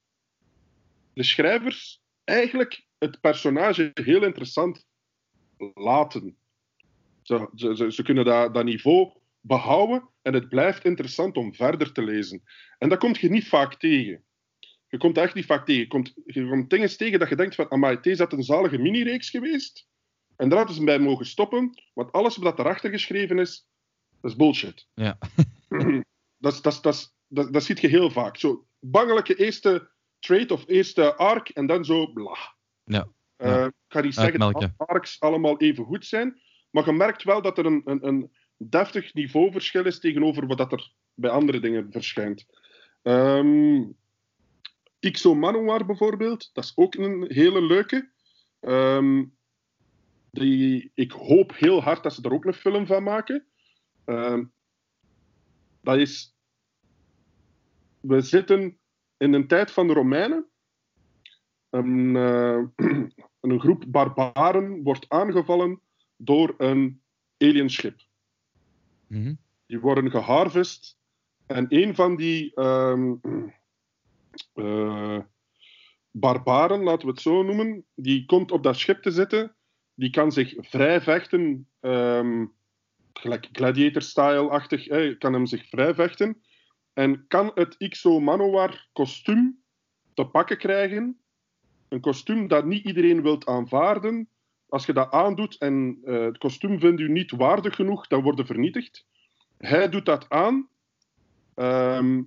de 1.13 1.23
schrijvers, 1.23 2.03
eigenlijk 2.25 2.87
het 2.99 3.21
personage 3.21 3.91
heel 3.95 4.25
interessant 4.25 4.87
laten. 5.75 6.37
Ze, 7.23 7.49
ze, 7.55 7.93
ze 7.93 8.03
kunnen 8.03 8.25
dat, 8.25 8.55
dat 8.55 8.65
niveau 8.65 9.13
behouden 9.41 10.09
en 10.23 10.35
het 10.35 10.49
blijft 10.49 10.85
interessant 10.85 11.37
om 11.37 11.55
verder 11.55 11.93
te 11.93 12.03
lezen. 12.03 12.43
En 12.79 12.89
dat 12.89 12.99
komt 12.99 13.19
je 13.19 13.31
niet 13.31 13.49
vaak 13.49 13.75
tegen. 13.75 14.25
Je 14.89 14.99
komt 14.99 15.19
echt 15.19 15.35
niet 15.35 15.47
vaak 15.47 15.67
tegen. 15.67 15.81
Je 15.81 15.89
komt, 15.89 16.15
je 16.25 16.49
komt 16.49 16.71
dingen 16.71 16.97
tegen 16.97 17.19
dat 17.19 17.29
je 17.29 17.37
denkt 17.37 17.55
van, 17.55 17.71
amai, 17.71 18.01
deze 18.01 18.23
had 18.23 18.33
een 18.33 18.43
zalige 18.43 18.79
mini-reeks 18.79 19.31
geweest. 19.31 19.87
En 20.37 20.49
daar 20.49 20.59
hadden 20.59 20.77
ze 20.77 20.85
bij 20.85 20.99
mogen 20.99 21.27
stoppen, 21.27 21.83
want 21.93 22.13
alles 22.13 22.37
wat 22.37 22.59
erachter 22.59 22.91
geschreven 22.91 23.39
is, 23.39 23.67
dat 24.21 24.31
is 24.31 24.37
bullshit. 24.37 24.87
Ja. 24.95 25.19
dat, 26.39 26.63
dat, 26.63 26.79
dat, 26.83 27.15
dat, 27.29 27.53
dat 27.53 27.65
ziet 27.65 27.81
je 27.81 27.89
heel 27.89 28.11
vaak. 28.11 28.37
Zo 28.37 28.67
bangelijke 28.81 29.35
eerste 29.35 29.91
trade 30.19 30.53
of 30.53 30.65
eerste 30.67 31.15
arc 31.15 31.49
en 31.49 31.67
dan 31.67 31.85
zo 31.85 32.13
bla. 32.13 32.55
Ja. 32.85 33.09
Ja. 33.37 33.67
Ik 33.67 33.73
ga 33.89 34.01
niet 34.01 34.15
zeggen 34.15 34.39
dat 34.39 34.71
arcs 34.77 35.21
allemaal 35.21 35.61
even 35.61 35.85
goed 35.85 36.07
zijn, 36.07 36.41
maar 36.71 36.87
je 36.87 36.93
merkt 36.93 37.23
wel 37.23 37.43
dat 37.43 37.59
er 37.59 37.67
een, 37.67 37.83
een, 37.85 38.07
een 38.07 38.33
deftig 38.57 39.15
niveauverschil 39.15 39.85
is 39.85 39.99
tegenover 39.99 40.47
wat 40.47 40.59
dat 40.59 40.73
er 40.73 40.93
bij 41.15 41.31
andere 41.31 41.61
dingen 41.61 41.87
verschijnt. 41.91 42.47
Ehm 43.03 43.83
Ixo 45.05 45.35
Manowar 45.35 45.87
bijvoorbeeld, 45.87 46.51
dat 46.53 46.65
is 46.65 46.73
ook 46.75 46.95
een 46.95 47.25
hele 47.29 47.63
leuke. 47.63 48.11
Ehm, 48.61 49.25
die, 50.35 50.91
ik 50.95 51.13
hoop 51.13 51.57
heel 51.57 51.83
hard 51.83 52.03
dat 52.03 52.15
ze 52.15 52.23
er 52.23 52.33
ook 52.33 52.45
een 52.45 52.55
film 52.55 52.87
van 52.87 53.03
maken. 53.03 53.47
Ehm, 54.05 54.45
dat 55.81 55.97
is. 55.97 56.37
We 58.01 58.21
zitten 58.21 58.79
in 59.17 59.33
een 59.33 59.47
tijd 59.47 59.71
van 59.71 59.87
de 59.87 59.93
Romeinen. 59.93 60.47
Een, 61.71 62.17
eh, 62.17 62.63
een 63.41 63.61
groep 63.61 63.85
barbaren 63.89 64.83
wordt 64.83 65.09
aangevallen 65.09 65.81
door 66.17 66.55
een 66.59 67.03
alienschip. 67.39 68.01
Mhm. 69.07 69.35
Die 69.67 69.81
worden 69.81 70.11
geharvest. 70.11 70.99
En 71.47 71.67
een 71.69 71.95
van 71.95 72.17
die 72.17 72.55
ehm, 72.55 73.15
eh, 74.55 75.19
barbaren, 76.11 76.83
laten 76.83 77.07
we 77.07 77.13
het 77.13 77.23
zo 77.23 77.43
noemen, 77.43 77.85
die 77.95 78.27
komt 78.27 78.51
op 78.51 78.63
dat 78.63 78.77
schip 78.77 79.03
te 79.03 79.11
zitten. 79.11 79.54
Die 79.95 80.11
kan 80.11 80.33
zich 80.33 80.55
vrij 80.59 81.01
vechten, 81.01 81.69
gelijk 83.19 83.49
gladiator-style-achtig, 83.53 84.87
eh, 84.87 85.19
kan 85.19 85.33
hem 85.33 85.47
zich 85.47 85.69
vrij 85.69 85.95
vechten. 85.95 86.43
En 86.93 87.27
kan 87.29 87.51
het 87.55 87.75
Ixo 87.79 88.21
Manowar 88.21 88.89
kostuum 88.93 89.63
te 90.15 90.25
pakken 90.25 90.59
krijgen. 90.59 91.19
Een 91.89 92.01
kostuum 92.01 92.49
dat 92.49 92.65
niet 92.65 92.85
iedereen 92.85 93.23
wilt 93.23 93.47
aanvaarden. 93.47 94.29
Als 94.69 94.87
je 94.87 94.93
dat 94.93 95.11
aandoet 95.11 95.59
en 95.59 95.99
eh, 96.05 96.21
het 96.21 96.39
kostuum 96.39 96.81
vindt 96.81 97.01
u 97.01 97.09
niet 97.09 97.31
waardig 97.31 97.75
genoeg, 97.75 98.07
dan 98.07 98.23
wordt 98.23 98.47
vernietigd. 98.47 99.07
Hij 99.59 99.89
doet 99.89 100.07
dat 100.07 100.29
aan. 100.29 100.69
Ehm, 101.55 102.23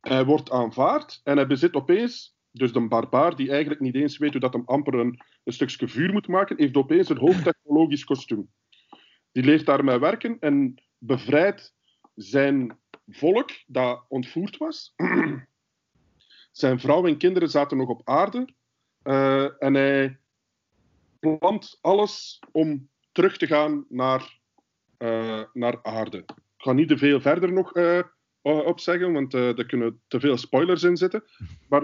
hij 0.00 0.24
wordt 0.24 0.50
aanvaard 0.50 1.20
en 1.24 1.36
hij 1.36 1.46
bezit 1.46 1.74
opeens, 1.74 2.37
dus 2.58 2.72
de 2.72 2.88
barbaar 2.88 3.36
die 3.36 3.50
eigenlijk 3.50 3.80
niet 3.80 3.94
eens 3.94 4.18
weet 4.18 4.32
hoe 4.32 4.40
dat 4.40 4.52
hem 4.52 4.62
amper 4.64 4.94
een, 4.94 5.20
stukje 5.44 5.88
vuur 5.88 6.12
moet 6.12 6.28
maken, 6.28 6.58
heeft 6.58 6.76
opeens 6.76 7.08
een 7.08 7.18
hoogtechnologisch 7.18 8.04
kostuum. 8.04 8.50
Die 9.32 9.44
leert 9.44 9.66
daarmee 9.66 9.98
werken 9.98 10.36
en 10.40 10.82
bevrijdt 10.98 11.74
zijn 12.14 12.78
volk 13.06 13.50
dat 13.66 14.04
ontvoerd 14.08 14.56
was. 14.56 14.94
zijn 16.52 16.80
vrouw 16.80 17.06
en 17.06 17.16
kinderen 17.16 17.50
zaten 17.50 17.76
nog 17.76 17.88
op 17.88 18.00
aarde. 18.04 18.48
Eh, 19.02 19.62
en 19.62 19.74
hij 19.74 20.18
plant 21.18 21.78
alles 21.80 22.42
om 22.52 22.88
terug 23.12 23.36
te 23.36 23.46
gaan 23.46 23.84
naar, 23.88 24.40
eh, 24.96 25.42
naar 25.52 25.82
aarde. 25.82 26.18
Ik 26.18 26.34
ga 26.56 26.72
niet 26.72 26.88
te 26.88 26.98
veel 26.98 27.20
verder 27.20 27.52
nog 27.52 27.72
eh, 27.74 28.00
o- 28.42 28.60
op 28.60 28.80
zeggen, 28.80 29.12
want 29.12 29.34
er 29.34 29.66
kunnen 29.66 30.00
te 30.08 30.20
veel 30.20 30.36
spoilers 30.36 30.82
in 30.82 30.96
zitten. 30.96 31.24
Maar 31.68 31.82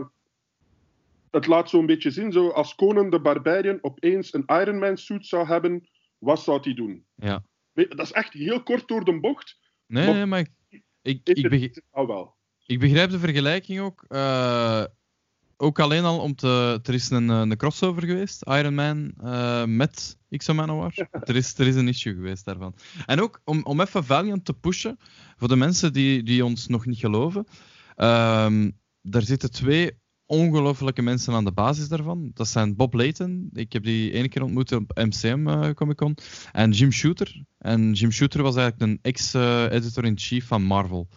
het 1.35 1.47
laat 1.47 1.71
zo'n 1.71 1.87
beetje 1.87 2.11
zien, 2.11 2.33
zo 2.33 2.49
als 2.49 2.75
Conan 2.75 3.11
de 3.11 3.21
Barbarian 3.21 3.79
opeens 3.81 4.35
een 4.35 4.45
Iron 4.47 4.79
Man 4.79 4.97
suit 4.97 5.27
zou 5.27 5.47
hebben, 5.47 5.89
wat 6.19 6.43
zou 6.43 6.61
hij 6.63 6.75
doen? 6.75 7.05
Ja. 7.15 7.45
Dat 7.73 8.01
is 8.01 8.13
echt 8.13 8.33
heel 8.33 8.63
kort 8.63 8.89
door 8.89 9.05
de 9.05 9.21
bocht. 9.21 9.59
Nee, 9.87 10.05
Maar- 10.07 10.15
nee, 10.15 10.27
maar 10.27 10.39
ik, 10.41 10.51
ik, 10.69 11.21
ik, 11.25 11.37
het- 11.37 11.49
beg- 11.51 11.61
is 11.61 11.75
het 11.75 11.85
al 11.91 12.07
wel. 12.07 12.37
ik 12.67 12.79
begrijp 12.79 13.11
de 13.11 13.19
vergelijking 13.19 13.81
ook. 13.81 14.05
Eh, 14.09 14.85
ook 15.57 15.79
alleen 15.79 16.05
al 16.05 16.21
om 16.21 16.35
te... 16.35 16.81
Er 16.83 16.95
is 16.95 17.11
een, 17.11 17.31
eh, 17.31 17.39
een 17.41 17.57
crossover 17.57 18.03
geweest, 18.03 18.43
Iron 18.47 18.75
Man 18.75 19.13
eh, 19.23 19.65
met 19.65 20.19
Ixo 20.29 20.55
Manowar. 20.55 20.95
Er 21.11 21.37
is, 21.37 21.59
er 21.59 21.67
is 21.67 21.75
een 21.75 21.89
issue 21.89 22.15
geweest 22.15 22.45
daarvan. 22.45 22.75
En 23.07 23.21
ook 23.21 23.41
om, 23.45 23.63
om 23.65 23.81
even 23.81 24.05
Valiant 24.05 24.45
te 24.45 24.53
pushen, 24.55 24.97
voor 25.37 25.49
de 25.49 25.57
mensen 25.57 25.93
die, 25.93 26.23
die 26.23 26.45
ons 26.45 26.67
nog 26.67 26.87
niet 26.87 26.99
geloven. 26.99 27.47
ehm 27.97 28.71
daar 29.07 29.23
zitten 29.23 29.51
twee 29.51 29.99
ongelofelijke 30.27 31.03
mensen 31.03 31.35
aan 31.35 31.45
de 31.45 31.53
basis 31.53 31.89
daarvan. 31.89 32.31
Dat 32.35 32.49
zijn 32.49 32.77
Bob 32.77 32.95
Layton, 32.95 33.51
ik 33.53 33.73
heb 33.73 33.83
die 33.83 34.13
ene 34.13 34.29
keer 34.29 34.43
ontmoet 34.43 34.73
op 34.73 34.91
MCM 34.95 35.49
eh, 35.49 35.71
Comic 35.71 35.97
Con, 35.97 36.17
en 36.53 36.71
Jim 36.71 36.93
Shooter. 36.93 37.43
En 37.59 37.93
Jim 37.93 38.11
Shooter 38.11 38.43
was 38.43 38.57
eigenlijk 38.57 38.91
een 38.91 38.99
ex-editor-in-chief 39.03 40.47
van 40.47 40.63
Marvel. 40.63 41.09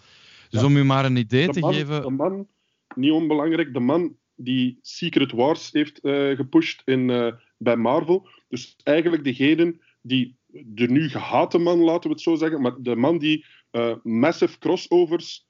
Dus 0.50 0.62
Ja. 0.62 0.68
om 0.68 0.78
u 0.78 0.84
maar 0.84 1.06
een 1.06 1.16
idee 1.16 1.46
De 1.46 1.54
te 1.54 1.60
man, 1.60 1.74
geven... 1.74 2.02
de 2.02 2.10
man, 2.10 2.48
niet 2.96 3.12
onbelangrijk, 3.12 3.74
de 3.74 3.80
man 3.80 4.16
die 4.36 4.80
Secret 4.82 5.32
Wars 5.32 5.72
heeft 5.72 6.00
eh, 6.00 6.36
gepusht 6.36 6.82
in, 6.86 7.10
eh, 7.10 7.34
bij 7.58 7.76
Marvel. 7.76 8.28
Dus 8.50 8.76
eigenlijk 8.84 9.24
degene 9.24 9.80
die 10.02 10.36
de 10.48 10.88
nu 10.88 11.10
gehate 11.10 11.58
man, 11.58 11.80
laten 11.80 12.10
we 12.10 12.16
het 12.16 12.22
zo 12.24 12.36
zeggen, 12.36 12.62
maar 12.62 12.74
de 12.82 12.96
man 12.96 13.18
die 13.18 13.46
massive 14.04 14.60
crossovers 14.60 15.47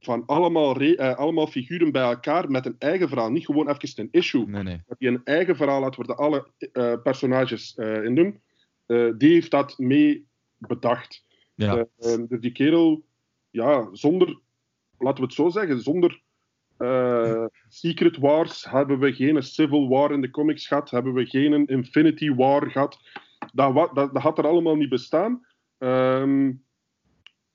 van 0.00 0.22
allemaal, 0.26 0.80
eh, 0.80 1.14
allemaal 1.14 1.46
figuren 1.46 1.92
bij 1.92 2.02
elkaar 2.02 2.50
met 2.50 2.66
een 2.66 2.76
eigen 2.78 3.08
verhaal. 3.08 3.30
Niet 3.30 3.44
gewoon 3.44 3.68
even 3.68 4.02
een 4.02 4.08
issue, 4.10 4.46
Nee, 4.46 4.62
nee. 4.62 4.82
dat 4.86 4.96
hij 4.98 5.08
een 5.08 5.24
eigen 5.24 5.56
verhaal 5.56 5.80
laat 5.80 5.96
worden, 5.96 6.16
alle 6.16 6.46
eh, 6.72 6.94
personages 7.02 7.74
eh, 7.74 8.04
in 8.04 8.14
doen. 8.14 8.40
Die 9.18 9.32
heeft 9.32 9.50
dat 9.50 9.78
mee 9.78 10.26
bedacht. 10.58 11.24
Ja. 11.54 11.76
Eh, 11.76 12.12
eh, 12.12 12.20
dus 12.28 12.40
die 12.40 12.52
kerel, 12.52 13.04
ja, 13.50 13.88
zonder, 13.92 14.40
laten 14.98 15.20
we 15.20 15.26
het 15.26 15.34
zo 15.34 15.48
zeggen, 15.48 15.80
zonder 15.80 16.24
Secret 17.68 18.16
Wars 18.16 18.64
hebben 18.64 18.98
we 18.98 19.12
geen 19.12 19.42
Civil 19.42 19.88
War 19.88 20.12
in 20.12 20.20
de 20.20 20.30
comics 20.30 20.66
gehad, 20.66 20.90
hebben 20.90 21.12
we 21.14 21.26
geen 21.26 21.66
Infinity 21.66 22.34
War 22.34 22.70
gehad. 22.70 22.98
Dat, 23.52 23.74
dat, 23.74 23.94
dat 23.94 24.22
had 24.22 24.38
er 24.38 24.46
allemaal 24.46 24.76
niet 24.76 24.88
bestaan. 24.88 25.46
Ehm, 25.78 26.52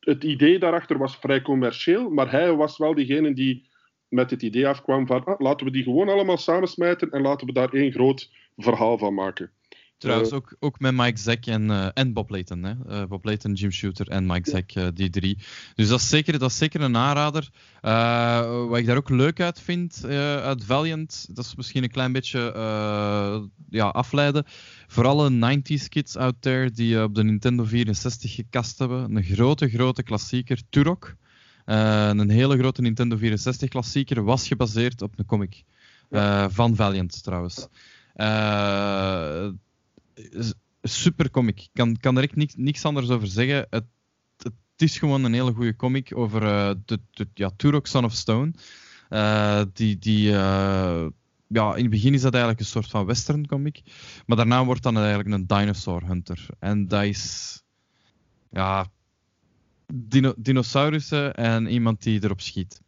het 0.01 0.23
idee 0.23 0.59
daarachter 0.59 0.97
was 0.97 1.17
vrij 1.17 1.41
commercieel, 1.41 2.09
maar 2.09 2.31
hij 2.31 2.53
was 2.53 2.77
wel 2.77 2.93
diegene 2.93 3.33
die 3.33 3.69
met 4.07 4.29
het 4.29 4.41
idee 4.41 4.67
afkwam 4.67 5.07
van 5.07 5.23
ah, 5.23 5.39
laten 5.39 5.65
we 5.65 5.71
die 5.71 5.83
gewoon 5.83 6.09
allemaal 6.09 6.37
samensmijten 6.37 7.11
en 7.11 7.21
laten 7.21 7.47
we 7.47 7.53
daar 7.53 7.73
één 7.73 7.91
groot 7.91 8.31
verhaal 8.57 8.97
van 8.97 9.13
maken. 9.13 9.51
Trouwens, 10.01 10.29
Eh, 10.29 10.35
ook, 10.35 10.55
ook 10.59 10.79
met 10.79 10.93
Mike 10.93 11.19
Zack 11.19 11.45
en, 11.45 11.71
eh, 11.71 11.87
en 11.93 12.13
Bob 12.13 12.29
Layton. 12.29 12.63
Hè? 12.63 12.73
Eh, 12.87 13.07
Bob 13.07 13.25
Layton, 13.25 13.53
Jim 13.53 13.71
Shooter 13.71 14.07
en 14.07 14.25
Mike. 14.25 14.49
Zack, 14.49 14.95
die 14.95 15.09
drie. 15.09 15.37
Dus 15.75 15.87
dat 15.87 15.99
is 15.99 16.09
zeker, 16.09 16.39
dat 16.39 16.49
is 16.49 16.57
zeker 16.57 16.81
een 16.81 16.97
aanrader. 16.97 17.49
Wat 18.69 18.77
ik 18.77 18.85
daar 18.85 18.97
ook 18.97 19.09
leuk 19.09 19.39
uit 19.39 19.59
vind, 19.59 20.05
uit 20.05 20.63
Valiant, 20.63 21.27
dat 21.35 21.45
is 21.45 21.55
misschien 21.55 21.83
een 21.83 21.91
klein 21.91 22.11
beetje 22.11 22.39
ja, 23.69 23.87
afleiden. 23.87 24.43
Voor 24.87 25.07
alle 25.07 25.29
90s 25.29 25.89
kids 25.89 26.15
out 26.15 26.35
there 26.39 26.71
die 26.71 27.03
op 27.03 27.15
de 27.15 27.23
Nintendo 27.23 27.63
64 27.63 28.35
gekast 28.35 28.79
hebben. 28.79 29.15
Een 29.15 29.23
grote, 29.23 29.69
grote 29.69 30.03
klassieker, 30.03 30.61
Turok. 30.69 31.15
Een 31.65 32.29
hele 32.29 32.57
grote 32.57 32.81
Nintendo 32.81 33.17
64 33.17 33.69
klassieker 33.69 34.23
was 34.23 34.47
gebaseerd 34.47 35.01
op 35.01 35.19
een 35.19 35.25
comic. 35.25 35.63
Van 36.49 36.75
Valiant 36.75 37.23
trouwens. 37.23 37.67
Super 40.81 41.31
comic. 41.31 41.59
Ik 41.59 41.69
kan, 41.73 41.97
kan 41.97 42.17
er 42.17 42.23
echt 42.23 42.35
niks, 42.35 42.53
niks 42.57 42.85
anders 42.85 43.09
over 43.09 43.27
zeggen. 43.27 43.67
Het, 43.69 43.85
het 44.37 44.53
is 44.77 44.97
gewoon 44.97 45.23
een 45.23 45.33
hele 45.33 45.53
goede 45.53 45.75
comic 45.75 46.17
over 46.17 46.43
eh, 46.43 46.75
de, 46.85 46.99
de, 47.11 47.27
ja, 47.33 47.51
Turok 47.55 47.87
Son 47.87 48.03
of 48.03 48.13
Stone. 48.13 48.53
Eh, 49.09 49.61
die, 49.73 49.97
die, 49.97 50.31
eh, 50.31 51.07
ja, 51.47 51.75
in 51.75 51.81
het 51.81 51.89
begin 51.89 52.13
is 52.13 52.21
dat 52.21 52.33
eigenlijk 52.33 52.61
een 52.63 52.69
soort 52.69 52.87
van 52.87 53.05
western 53.05 53.47
comic. 53.47 53.81
Maar 54.25 54.37
daarna 54.37 54.65
wordt 54.65 54.83
dan 54.83 54.97
eigenlijk 54.97 55.29
een 55.29 55.47
dinosaur 55.47 56.07
hunter. 56.07 56.45
En 56.59 56.87
dat 56.87 57.03
is... 57.03 57.55
Ja... 58.51 58.91
Dino, 59.93 60.33
dinosaurussen 60.37 61.35
en 61.35 61.67
iemand 61.67 62.03
die 62.03 62.23
erop 62.23 62.41
schiet. 62.41 62.81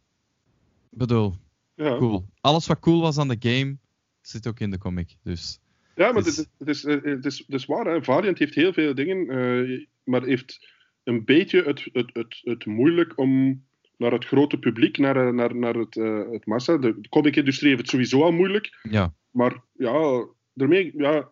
Ik 0.90 0.98
bedoel, 0.98 1.36
Ja. 1.74 1.96
cool. 1.96 2.24
Alles 2.40 2.66
wat 2.66 2.78
cool 2.78 3.00
was 3.00 3.18
aan 3.18 3.28
de 3.28 3.36
game, 3.38 3.78
zit 4.20 4.46
ook 4.46 4.60
in 4.60 4.70
de 4.70 4.78
comic. 4.78 5.16
Dus... 5.22 5.58
Ja, 5.94 6.12
maar 6.12 6.22
Dus- 6.22 6.36
het, 6.36 6.46
is, 6.46 6.52
het, 6.58 6.68
is, 6.68 6.84
eh, 6.84 7.12
het, 7.12 7.24
is, 7.24 7.38
het 7.38 7.54
is 7.54 7.64
waar. 7.66 7.86
Hè. 7.86 8.02
Valiant 8.04 8.38
heeft 8.38 8.54
heel 8.54 8.72
veel 8.72 8.94
dingen, 8.94 9.28
eh, 9.28 9.86
maar 10.04 10.22
heeft 10.22 10.68
een 11.04 11.24
beetje 11.24 11.62
het, 11.62 11.88
het, 11.92 12.10
het, 12.12 12.40
het 12.44 12.66
moeilijk 12.66 13.18
om 13.18 13.62
naar 13.96 14.12
het 14.12 14.24
grote 14.24 14.58
publiek, 14.58 14.98
naar, 14.98 15.16
eh, 15.26 15.32
naar, 15.32 15.56
naar 15.56 15.74
het, 15.74 15.94
het 16.32 16.46
massa. 16.46 16.76
De, 16.78 17.00
de 17.00 17.08
comic-industrie 17.08 17.68
heeft 17.68 17.80
het 17.80 17.90
sowieso 17.90 18.22
al 18.22 18.32
moeilijk, 18.32 18.78
Ja, 18.82 19.14
maar 19.30 19.62
ja, 19.72 20.26
daarmee, 20.54 20.92
ja, 20.96 21.30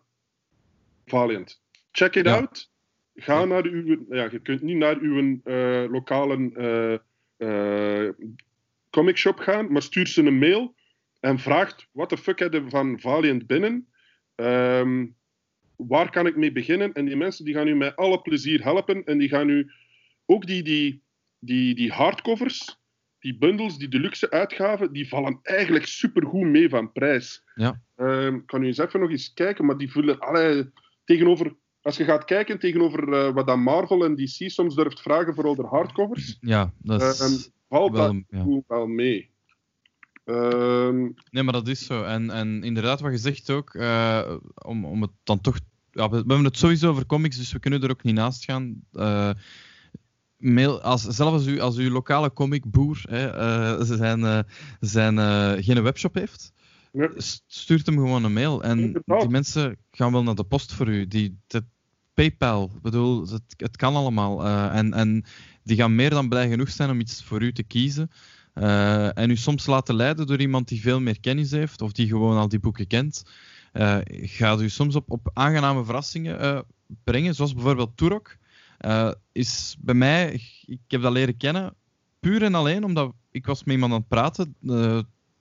Valiant. 1.05 1.61
Check 1.91 2.15
it 2.15 2.25
Ja. 2.25 2.35
out. 2.35 2.71
Ga 3.15 3.39
Ja. 3.39 3.45
naar 3.45 3.63
uw, 3.65 4.05
ja, 4.09 4.27
je 4.31 4.39
kunt 4.39 4.61
niet 4.61 4.77
naar 4.77 4.97
uw 4.97 5.39
eh, 5.43 5.85
lokale 5.91 6.51
eh, 6.55 6.93
eh, 8.07 8.13
comic 8.89 9.17
shop 9.17 9.39
gaan, 9.39 9.71
maar 9.71 9.81
stuur 9.81 10.07
ze 10.07 10.23
een 10.25 10.37
mail 10.37 10.75
en 11.19 11.39
vraagt 11.39 11.87
wat 11.91 12.09
de 12.09 12.17
fuck 12.17 12.39
hebben 12.39 12.69
van 12.69 12.99
Valiant 12.99 13.47
binnen. 13.47 13.87
Ehm, 14.35 15.05
waar 15.75 16.09
kan 16.09 16.25
ik 16.25 16.35
mee 16.35 16.51
beginnen? 16.51 16.93
En 16.93 17.05
die 17.05 17.15
mensen 17.15 17.45
die 17.45 17.53
gaan 17.53 17.67
u 17.67 17.75
met 17.75 17.95
alle 17.95 18.21
plezier 18.21 18.63
helpen. 18.63 19.03
En 19.03 19.17
die 19.17 19.29
gaan 19.29 19.49
u 19.49 19.71
ook 20.25 20.45
die, 20.45 20.63
die, 20.63 21.03
die, 21.39 21.75
die 21.75 21.91
hardcovers, 21.91 22.77
die 23.19 23.37
bundels, 23.37 23.77
die 23.77 23.87
deluxe 23.87 24.29
uitgaven, 24.29 24.93
die 24.93 25.07
vallen 25.07 25.39
eigenlijk 25.41 25.85
supergoed 25.85 26.47
mee 26.47 26.69
van 26.69 26.91
prijs. 26.91 27.43
Ja. 27.55 27.81
Ehm, 27.95 28.35
ik 28.35 28.45
kan 28.45 28.63
u 28.63 28.65
eens 28.65 28.77
even 28.77 28.99
nog 28.99 29.09
eens 29.09 29.33
kijken, 29.33 29.65
maar 29.65 29.77
die 29.77 29.91
voelen 29.91 30.19
alle, 30.19 30.71
tegenover. 31.03 31.55
Als 31.81 31.97
je 31.97 32.03
gaat 32.03 32.25
kijken 32.25 32.59
tegenover 32.59 33.13
eh, 33.13 33.33
wat 33.33 33.47
dan 33.47 33.63
Marvel 33.63 34.05
en 34.05 34.15
DC 34.15 34.49
soms 34.49 34.75
durft 34.75 35.01
vragen 35.01 35.35
voor 35.35 35.45
al 35.45 35.55
de 35.55 35.65
hardcovers, 35.65 36.37
Ja, 36.39 36.73
dat 36.77 37.01
is 37.01 37.19
ehm, 37.19 37.51
valt 37.67 37.91
wel... 37.91 38.13
dat 38.13 38.23
ja. 38.27 38.61
wel 38.67 38.87
mee. 38.87 39.32
Ehm, 40.23 41.09
Nee, 41.29 41.43
maar 41.43 41.53
dat 41.53 41.67
is 41.67 41.85
zo. 41.85 42.03
En, 42.03 42.29
en 42.29 42.63
inderdaad, 42.63 42.99
wat 42.99 43.11
je 43.11 43.17
zegt 43.17 43.49
ook, 43.49 43.73
eh, 43.73 44.35
om, 44.53 44.85
om 44.85 45.01
het 45.01 45.11
dan 45.23 45.41
toch... 45.41 45.59
Ja, 45.91 46.09
we, 46.09 46.09
we 46.09 46.27
hebben 46.27 46.43
het 46.43 46.57
sowieso 46.57 46.89
over 46.89 47.05
comics, 47.05 47.37
dus 47.37 47.51
we 47.51 47.59
kunnen 47.59 47.83
er 47.83 47.89
ook 47.89 48.03
niet 48.03 48.15
naast 48.15 48.43
gaan. 48.43 48.83
Eh, 48.91 49.29
mail, 50.37 50.81
als, 50.81 51.01
zelfs 51.01 51.33
als 51.33 51.45
u, 51.45 51.59
als 51.59 51.77
uw 51.77 51.89
lokale 51.89 52.33
comicboer 52.33 53.01
hè, 53.09 53.27
eh, 53.27 53.81
zijn, 53.81 54.45
zijn, 54.79 55.17
geen 55.63 55.83
webshop 55.83 56.13
heeft, 56.15 56.53
stuurt 57.47 57.85
hem 57.85 57.95
gewoon 57.95 58.23
een 58.23 58.33
mail. 58.33 58.63
En 58.63 58.79
Inderdaad. 58.79 59.19
die 59.19 59.29
mensen 59.29 59.77
gaan 59.91 60.11
wel 60.11 60.23
naar 60.23 60.35
de 60.35 60.43
post 60.43 60.73
voor 60.73 60.87
u. 60.87 61.07
Die, 61.07 61.39
PayPal, 62.13 62.71
bedoel, 62.81 63.21
het, 63.21 63.53
het 63.57 63.77
kan 63.77 63.95
allemaal. 63.95 64.45
en, 64.71 64.93
en 64.93 65.25
die 65.63 65.77
gaan 65.77 65.95
meer 65.95 66.09
dan 66.09 66.29
blij 66.29 66.49
genoeg 66.49 66.69
zijn 66.69 66.89
om 66.89 66.99
iets 66.99 67.23
voor 67.23 67.41
u 67.41 67.53
te 67.53 67.63
kiezen. 67.63 68.09
Eh, 68.53 69.17
en 69.17 69.29
u 69.29 69.35
soms 69.35 69.65
laten 69.65 69.95
leiden 69.95 70.27
door 70.27 70.39
iemand 70.39 70.67
die 70.67 70.81
veel 70.81 70.99
meer 70.99 71.19
kennis 71.19 71.51
heeft, 71.51 71.81
of 71.81 71.91
die 71.91 72.07
gewoon 72.07 72.37
al 72.37 72.47
die 72.47 72.59
boeken 72.59 72.87
kent. 72.87 73.23
Eh, 73.71 73.97
gaat 74.07 74.61
u 74.61 74.69
soms 74.69 74.95
op, 74.95 75.11
op 75.11 75.29
aangename 75.33 75.83
verrassingen 75.83 76.39
eh, 76.39 76.59
brengen, 77.03 77.35
zoals 77.35 77.53
bijvoorbeeld 77.53 77.97
Turok. 77.97 78.37
Is 79.31 79.75
bij 79.79 79.95
mij, 79.95 80.41
ik 80.65 80.79
heb 80.87 81.01
dat 81.01 81.11
leren 81.11 81.37
kennen, 81.37 81.75
puur 82.19 82.43
en 82.43 82.55
alleen 82.55 82.83
omdat 82.83 83.13
ik 83.31 83.45
was 83.45 83.63
met 83.63 83.73
iemand 83.73 83.93
aan 83.93 83.99
het 83.99 84.07
praten 84.07 84.55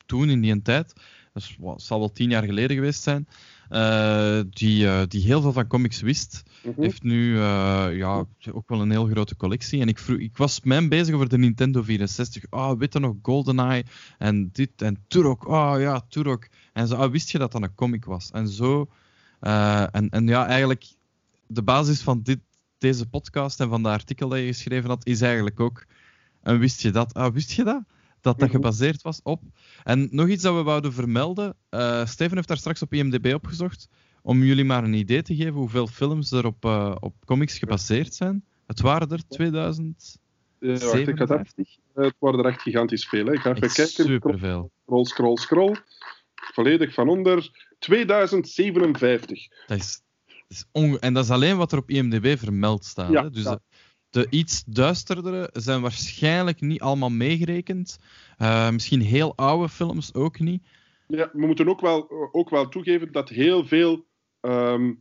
toen 0.06 0.30
in 0.30 0.40
die 0.40 0.62
tijd. 0.62 0.92
Dat 1.32 1.42
is, 1.42 1.56
wat, 1.60 1.82
zal 1.82 1.98
wel 1.98 2.12
tien 2.12 2.30
jaar 2.30 2.42
geleden 2.44 2.76
geweest 2.76 3.02
zijn. 3.02 3.28
eh, 3.68 4.40
die, 4.50 4.86
eh, 4.88 5.02
die 5.08 5.22
heel 5.22 5.40
veel 5.40 5.52
van 5.52 5.66
comics 5.66 6.00
wist. 6.00 6.42
mhm. 6.62 6.80
Heeft 6.82 7.02
nu 7.02 7.36
eh, 7.36 7.86
ja, 7.92 8.24
ook 8.52 8.68
wel 8.68 8.80
een 8.80 8.90
heel 8.90 9.06
grote 9.06 9.36
collectie. 9.36 9.80
En 9.80 9.88
ik, 9.88 9.98
vroeg, 9.98 10.18
ik 10.18 10.36
was 10.36 10.60
hem 10.62 10.88
bezig 10.88 11.14
over 11.14 11.28
de 11.28 11.38
Nintendo 11.38 11.82
64. 11.82 12.44
Ah, 12.50 12.78
weet 12.78 12.92
je 12.92 12.98
nog, 12.98 13.14
GoldenEye 13.22 13.84
en 14.18 14.50
dit 14.52 14.82
en 14.82 15.04
Turok. 15.08 15.44
Ah 15.44 15.80
ja, 15.80 16.00
Turok. 16.08 16.48
En 16.72 16.88
zo, 16.88 16.94
ah, 16.94 17.10
wist 17.10 17.30
je 17.30 17.38
dat 17.38 17.52
dat 17.52 17.62
een 17.62 17.74
comic 17.74 18.04
was? 18.04 18.30
En 18.30 18.48
zo. 18.48 18.88
en, 19.40 20.08
en 20.10 20.26
ja, 20.26 20.46
eigenlijk 20.46 20.84
de 21.46 21.62
basis 21.62 22.00
van 22.00 22.22
dit, 22.22 22.38
deze 22.78 23.06
podcast 23.06 23.60
en 23.60 23.68
van 23.68 23.82
de 23.82 23.88
artikel 23.88 24.28
dat 24.28 24.38
je 24.38 24.46
geschreven 24.46 24.88
had, 24.88 25.06
is 25.06 25.20
eigenlijk 25.20 25.60
ook. 25.60 25.84
En 26.42 26.58
wist 26.58 26.82
je 26.82 26.90
dat? 26.90 27.14
Ah, 27.14 27.32
wist 27.32 27.52
je 27.52 27.64
dat? 27.64 27.82
Dat 28.22 28.38
dat 28.38 28.48
Mhm. 28.48 28.56
gebaseerd 28.56 29.02
was 29.02 29.20
op. 29.22 29.42
En 29.84 30.08
nog 30.10 30.28
iets 30.28 30.42
dat 30.42 30.54
we 30.54 30.62
wouden 30.62 30.92
vermelden. 30.92 31.56
eh, 31.68 32.06
Steven 32.06 32.36
heeft 32.36 32.48
daar 32.48 32.56
straks 32.56 32.82
op 32.82 32.92
IMDb 32.92 33.34
opgezocht. 33.34 33.88
Om 34.22 34.42
jullie 34.42 34.64
maar 34.64 34.84
een 34.84 34.92
idee 34.94 35.22
te 35.22 35.34
geven 35.36 35.52
hoeveel 35.52 35.86
films 35.86 36.30
er 36.32 36.46
op, 36.46 36.64
eh, 36.64 36.94
op 37.00 37.14
comics 37.24 37.58
gebaseerd 37.58 38.14
zijn. 38.14 38.44
Het 38.66 38.80
waren 38.80 39.08
er 39.10 39.28
2000. 39.28 40.18
Ja, 40.58 40.68
wacht, 40.78 40.94
ik 40.94 41.18
het, 41.18 41.30
even- 41.30 41.46
eh, 41.94 42.04
het 42.04 42.14
waren 42.18 42.38
er 42.38 42.46
echt 42.46 42.62
gigantisch 42.62 43.08
veel. 43.08 43.26
Hè. 43.26 43.32
Ik 43.32 43.40
ga 43.40 43.50
even 43.50 43.62
Echt 43.62 43.74
kijken. 43.74 44.04
superveel. 44.04 44.70
Scroll, 44.84 45.04
scroll, 45.04 45.36
scroll. 45.36 45.76
Volledig 46.34 46.94
van 46.94 47.08
onder. 47.08 47.50
2057. 47.78 49.48
Dat 49.66 49.78
is, 49.78 50.00
dat 50.26 50.38
is 50.48 50.98
en 51.00 51.14
dat 51.14 51.24
is 51.24 51.30
alleen 51.30 51.56
wat 51.56 51.72
er 51.72 51.78
op 51.78 51.90
IMDb 51.90 52.38
vermeld 52.38 52.84
staat. 52.84 53.10
Ja, 53.10 53.22
hè? 53.22 53.30
Dus 53.30 53.42
ja. 53.44 53.58
De, 54.12 54.26
iets 54.30 54.64
duisterdere 54.64 55.50
zijn 55.52 55.80
waarschijnlijk 55.80 56.60
niet 56.60 56.80
allemaal 56.80 57.10
meegerekend. 57.10 57.98
Eh, 58.38 58.70
misschien 58.70 59.00
heel 59.00 59.36
oude 59.36 59.68
films 59.68 60.14
ook 60.14 60.38
niet. 60.38 60.62
Ja, 61.06 61.30
we 61.32 61.46
moeten 61.46 61.68
ook 61.68 61.80
wel, 61.80 62.10
ook 62.32 62.50
wel 62.50 62.68
toegeven 62.68 63.12
dat 63.12 63.28
heel 63.28 63.66
veel 63.66 64.06
ehm, 64.40 64.92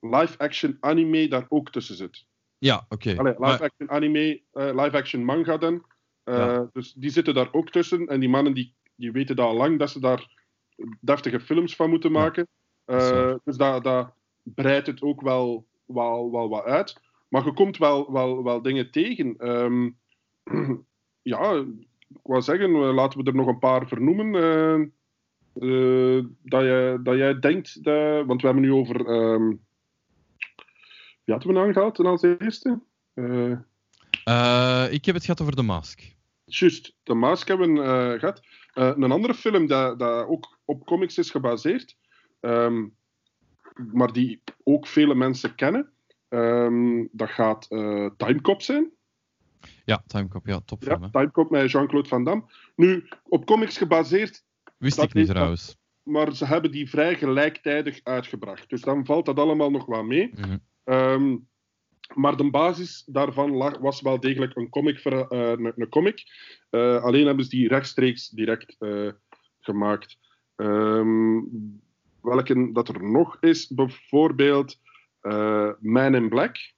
live-action 0.00 0.76
anime 0.80 1.28
daar 1.28 1.46
ook 1.48 1.70
tussen 1.70 1.96
zit. 1.96 2.24
Ja, 2.58 2.86
oké. 2.88 3.14
Maar- 3.14 3.36
live-action 3.38 3.90
anime, 3.90 4.42
eh, 4.52 4.82
live-action 4.82 5.24
manga 5.24 5.56
dan. 5.56 5.84
Eh, 6.24 6.36
Ja. 6.36 6.68
Dus 6.72 6.92
die 6.92 7.10
zitten 7.10 7.34
daar 7.34 7.52
ook 7.52 7.70
tussen. 7.70 8.06
En 8.06 8.20
die 8.20 8.28
mannen 8.28 8.54
die, 8.54 8.74
die 8.94 9.12
weten 9.12 9.36
dat 9.36 9.46
al 9.46 9.56
lang 9.56 9.78
dat 9.78 9.90
ze 9.90 10.00
daar 10.00 10.32
deftige 11.00 11.40
films 11.40 11.76
van 11.76 11.90
moeten 11.90 12.12
maken. 12.12 12.48
dat 12.84 13.40
dus 13.44 13.56
dat, 13.56 13.84
dat 13.84 14.12
breidt 14.42 14.86
het 14.86 15.02
ook 15.02 15.20
wel, 15.20 15.66
wel, 15.86 16.30
wel 16.30 16.48
wat 16.48 16.64
uit. 16.64 17.00
Maar 17.34 17.44
je 17.44 17.52
komt 17.52 17.76
wel, 17.76 18.12
wel, 18.12 18.44
wel 18.44 18.62
dingen 18.62 18.90
tegen. 18.90 19.36
Ehm, 19.38 19.90
ja, 21.34 21.52
ik 22.08 22.20
wou 22.22 22.42
zeggen, 22.42 22.74
eh, 22.74 22.94
laten 22.94 23.18
we 23.18 23.30
er 23.30 23.34
nog 23.34 23.46
een 23.46 23.58
paar 23.58 23.88
vernoemen. 23.88 24.34
eh, 24.34 24.80
eh, 25.54 26.24
dat, 26.42 26.62
jij, 26.62 27.02
dat 27.02 27.16
jij 27.16 27.38
denkt, 27.38 27.84
dat, 27.84 28.26
want 28.26 28.40
we 28.40 28.46
hebben 28.46 28.64
nu 28.64 28.72
over. 28.72 29.06
ehm 29.06 29.48
wie 31.24 31.34
hadden 31.34 31.52
we 31.52 31.58
nou 31.58 31.72
gehad 31.72 31.98
als 31.98 32.22
eerste? 32.22 32.80
Ik 34.90 35.04
heb 35.04 35.14
het 35.14 35.24
gehad 35.24 35.40
over 35.40 35.54
The 35.54 35.62
Mask. 35.62 36.14
Juist, 36.44 36.96
de 37.02 37.14
Mask 37.14 37.48
hebben 37.48 37.74
we 37.74 37.82
eh, 37.82 38.18
gehad. 38.18 38.42
Eh, 38.74 38.92
een 38.96 39.12
andere 39.12 39.34
film 39.34 39.66
dat, 39.66 39.98
dat 39.98 40.26
ook 40.26 40.58
op 40.64 40.86
comics 40.86 41.18
is 41.18 41.30
gebaseerd, 41.30 41.96
ehm, 42.40 42.86
maar 43.92 44.12
die 44.12 44.42
ook 44.62 44.86
vele 44.86 45.14
mensen 45.14 45.54
kennen, 45.54 45.92
ehm, 46.34 47.04
dat 47.12 47.30
gaat 47.30 47.66
eh 47.70 48.06
Timecop 48.16 48.62
zijn. 48.62 48.90
Ja, 49.84 50.02
Timecop, 50.06 50.46
ja, 50.46 50.60
topfilm. 50.64 51.02
Ja. 51.02 51.08
Timecop 51.10 51.50
met 51.50 51.70
Jean-Claude 51.70 52.08
Van 52.08 52.24
Damme. 52.24 52.42
Nu, 52.76 53.08
op 53.22 53.46
comics 53.46 53.78
gebaseerd, 53.78 54.44
Wist 54.78 55.02
ik 55.02 55.14
niet 55.14 55.26
trouwens. 55.28 55.76
maar 56.02 56.34
ze 56.34 56.46
hebben 56.46 56.70
die 56.70 56.88
vrij 56.88 57.14
gelijktijdig 57.16 58.00
uitgebracht. 58.02 58.68
Dus 58.70 58.80
dan 58.80 59.04
valt 59.04 59.26
dat 59.26 59.38
allemaal 59.38 59.70
nog 59.70 59.86
wat 59.86 60.04
mee. 60.04 60.30
Mhm. 60.36 60.56
Ehm, 60.84 61.36
maar 62.14 62.36
de 62.36 62.50
basis 62.50 63.02
daarvan 63.06 63.50
lag, 63.50 63.78
was 63.78 64.00
wel 64.00 64.20
degelijk 64.20 64.56
een 64.56 64.68
comic. 64.68 64.98
ver- 64.98 65.26
eh, 65.28 65.48
een, 65.50 65.72
een 65.76 65.88
comic. 65.88 66.22
Eh, 66.70 67.02
alleen 67.02 67.26
hebben 67.26 67.44
ze 67.44 67.50
die 67.50 67.68
rechtstreeks 67.68 68.28
direct 68.28 68.76
gemaakt. 69.60 70.18
Ehm, 70.56 71.40
welke 72.22 72.72
dat 72.72 72.88
er 72.88 73.02
nog 73.10 73.36
is, 73.40 73.68
bijvoorbeeld 73.68 74.80
Man 75.80 76.14
in 76.14 76.28
Black. 76.28 76.72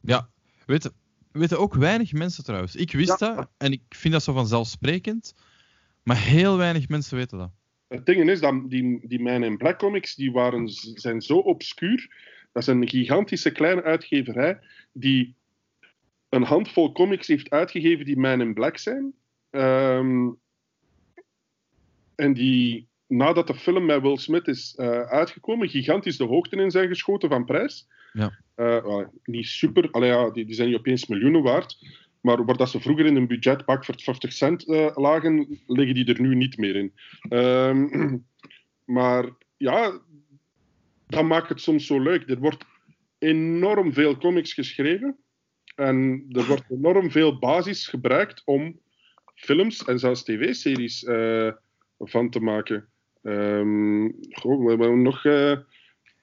Ja, 0.00 0.30
weten, 0.66 0.92
weten 1.32 1.58
ook 1.58 1.74
weinig 1.74 2.12
mensen 2.12 2.44
trouwens. 2.44 2.76
Ik 2.76 2.92
wist 2.92 3.18
Ja. 3.20 3.34
dat 3.34 3.48
en 3.56 3.72
ik 3.72 3.82
vind 3.88 4.12
dat 4.12 4.22
zo 4.22 4.32
vanzelfsprekend. 4.32 5.34
Maar 6.02 6.16
heel 6.16 6.56
weinig 6.56 6.88
mensen 6.88 7.16
weten 7.16 7.38
dat. 7.38 7.50
Het 7.88 8.06
ding 8.06 8.30
is 8.30 8.40
dat 8.40 8.70
die, 8.70 9.08
die 9.08 9.20
Man 9.20 9.44
in 9.44 9.56
Black 9.56 9.78
comics 9.78 10.14
die 10.14 10.32
waren, 10.32 10.68
zijn 10.94 11.20
zo 11.22 11.36
obscuur. 11.38 12.14
Dat 12.52 12.62
is 12.62 12.68
een 12.68 12.88
gigantische 12.88 13.50
kleine 13.50 13.82
uitgeverij 13.82 14.58
die 14.92 15.34
een 16.28 16.42
handvol 16.42 16.92
comics 16.92 17.26
heeft 17.26 17.50
uitgegeven 17.50 18.04
die 18.04 18.16
Man 18.16 18.40
in 18.40 18.54
Black 18.54 18.78
zijn. 18.78 19.14
Ehm, 19.50 20.28
en 22.14 22.32
die, 22.32 22.88
nadat 23.08 23.46
de 23.46 23.54
film 23.54 23.84
met 23.84 24.02
Will 24.02 24.16
Smith 24.16 24.48
is 24.48 24.74
eh, 24.74 25.00
uitgekomen, 25.00 25.68
gigantisch 25.68 26.16
de 26.16 26.24
hoogte 26.24 26.56
in 26.56 26.70
zijn 26.70 26.88
geschoten 26.88 27.28
van 27.28 27.44
prijs. 27.44 27.88
Ja. 28.12 28.38
Eh, 28.54 29.04
niet 29.24 29.46
super, 29.46 29.90
allee, 29.90 30.10
ja, 30.10 30.30
die, 30.30 30.44
die 30.44 30.54
zijn 30.54 30.68
niet 30.68 30.78
opeens 30.78 31.06
miljoenen 31.06 31.42
waard. 31.42 31.78
Maar 32.20 32.44
waar 32.44 32.56
dat 32.56 32.70
ze 32.70 32.80
vroeger 32.80 33.06
in 33.06 33.16
een 33.16 33.26
budgetbak 33.26 33.84
voor 33.84 33.94
50 33.98 34.32
cent 34.32 34.68
eh, 34.68 34.90
lagen, 34.94 35.60
liggen 35.66 35.94
die 35.94 36.14
er 36.14 36.20
nu 36.20 36.34
niet 36.34 36.56
meer 36.56 36.76
in. 36.76 36.92
Ehm, 37.28 38.16
maar 38.96 39.30
ja, 39.56 40.00
dat 41.06 41.24
maakt 41.24 41.48
het 41.48 41.60
soms 41.60 41.86
zo 41.86 42.00
leuk. 42.02 42.30
Er 42.30 42.38
wordt 42.38 42.64
enorm 43.18 43.92
veel 43.92 44.16
comics 44.16 44.52
geschreven. 44.52 45.16
En 45.74 46.26
er 46.30 46.46
wordt 46.46 46.70
enorm 46.70 47.10
veel 47.10 47.38
basis 47.38 47.88
gebruikt 47.88 48.42
om 48.44 48.80
films 49.34 49.84
en 49.84 49.98
zelfs 49.98 50.22
tv-series 50.22 51.04
van 51.98 52.30
te 52.30 52.40
maken. 52.40 52.88
Ehm 53.26 54.08
goh, 54.30 54.64
we 54.64 54.68
hebben 54.68 55.02
nog... 55.02 55.24
eh, 55.24 55.50
Ik 55.50 55.62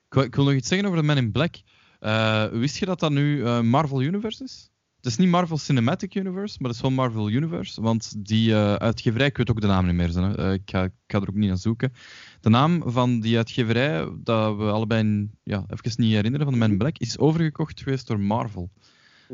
wil, 0.09 0.23
ik 0.23 0.35
wil 0.35 0.43
nog 0.45 0.53
iets 0.53 0.67
zeggen 0.67 0.87
over 0.87 0.99
de 0.99 1.05
Man 1.07 1.17
in 1.17 1.31
Black. 1.31 1.55
Eh, 1.99 2.45
wist 2.47 2.77
je 2.77 2.85
dat 2.85 2.99
dat 2.99 3.11
nu 3.11 3.43
eh, 3.43 3.61
Marvel 3.61 4.01
Universe 4.01 4.43
is? 4.43 4.71
Het 4.95 5.05
is 5.11 5.17
niet 5.17 5.29
Marvel 5.29 5.57
Cinematic 5.57 6.15
Universe, 6.15 6.57
maar 6.59 6.67
het 6.69 6.75
is 6.77 6.81
wel 6.81 6.91
Marvel 6.91 7.29
Universe. 7.29 7.81
Want 7.81 8.25
die 8.25 8.55
uitgeverij, 8.55 9.27
ik 9.27 9.37
weet 9.37 9.49
ook 9.49 9.61
de 9.61 9.67
naam 9.67 9.85
niet 9.85 9.95
meer. 9.95 10.17
Eh, 10.35 10.53
ik, 10.53 10.61
ga, 10.65 10.83
ik 10.83 10.91
ga 11.07 11.21
er 11.21 11.29
ook 11.29 11.33
niet 11.35 11.47
naar 11.47 11.57
zoeken. 11.57 11.93
De 12.41 12.49
naam 12.49 12.83
van 12.85 13.19
die 13.19 13.37
uitgeverij, 13.37 14.07
dat 14.17 14.57
we 14.57 14.63
allebei 14.63 15.29
ja, 15.43 15.65
even 15.67 16.03
niet 16.03 16.13
herinneren, 16.13 16.45
van 16.45 16.53
de 16.53 16.59
Man 16.59 16.71
in 16.71 16.77
Black, 16.77 16.97
is 16.97 17.17
overgekocht 17.17 17.81
geweest 17.81 18.07
door 18.07 18.19
Marvel. 18.19 18.69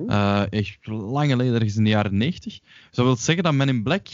Eh, 0.07 0.43
echt 0.51 0.87
lang 0.87 1.29
geleden, 1.31 1.53
ergens 1.53 1.75
in 1.75 1.83
de 1.83 1.89
jaren 1.89 2.17
90. 2.17 2.59
Dat 2.91 3.05
wil 3.05 3.15
zeggen 3.15 3.43
dat 3.43 3.53
Man 3.53 3.69
in 3.69 3.83
Black 3.83 4.07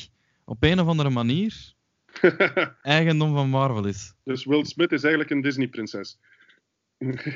op 0.45 0.63
een 0.63 0.79
of 0.79 0.87
andere 0.87 1.09
manier 1.09 1.73
eigendom 2.81 3.33
van 3.33 3.49
Marvel 3.49 3.85
is. 3.85 4.13
dus 4.23 4.45
Will 4.45 4.65
Smith 4.65 4.91
is 4.91 5.01
eigenlijk 5.01 5.31
een 5.31 5.41
Disney-prinses. 5.41 6.19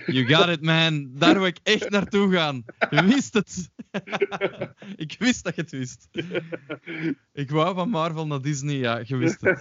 You 0.06 0.26
got 0.26 0.50
it, 0.50 0.62
man. 0.62 1.10
Daar 1.14 1.34
wil 1.34 1.46
ik 1.46 1.60
echt 1.64 1.90
naartoe 1.90 2.32
gaan. 2.34 2.64
Je 2.90 3.04
wist 3.04 3.34
het. 3.34 3.70
ik 4.96 5.16
wist 5.20 5.44
dat 5.44 5.56
je 5.56 5.62
het 5.62 5.72
wist. 5.72 6.10
Ik 7.34 7.50
wou 7.52 7.76
van 7.76 7.90
Marvel 7.90 8.28
naar 8.28 8.42
Disney, 8.42 8.76
ja, 8.76 9.02
je 9.04 9.16
wist 9.16 9.42
het. 9.42 9.60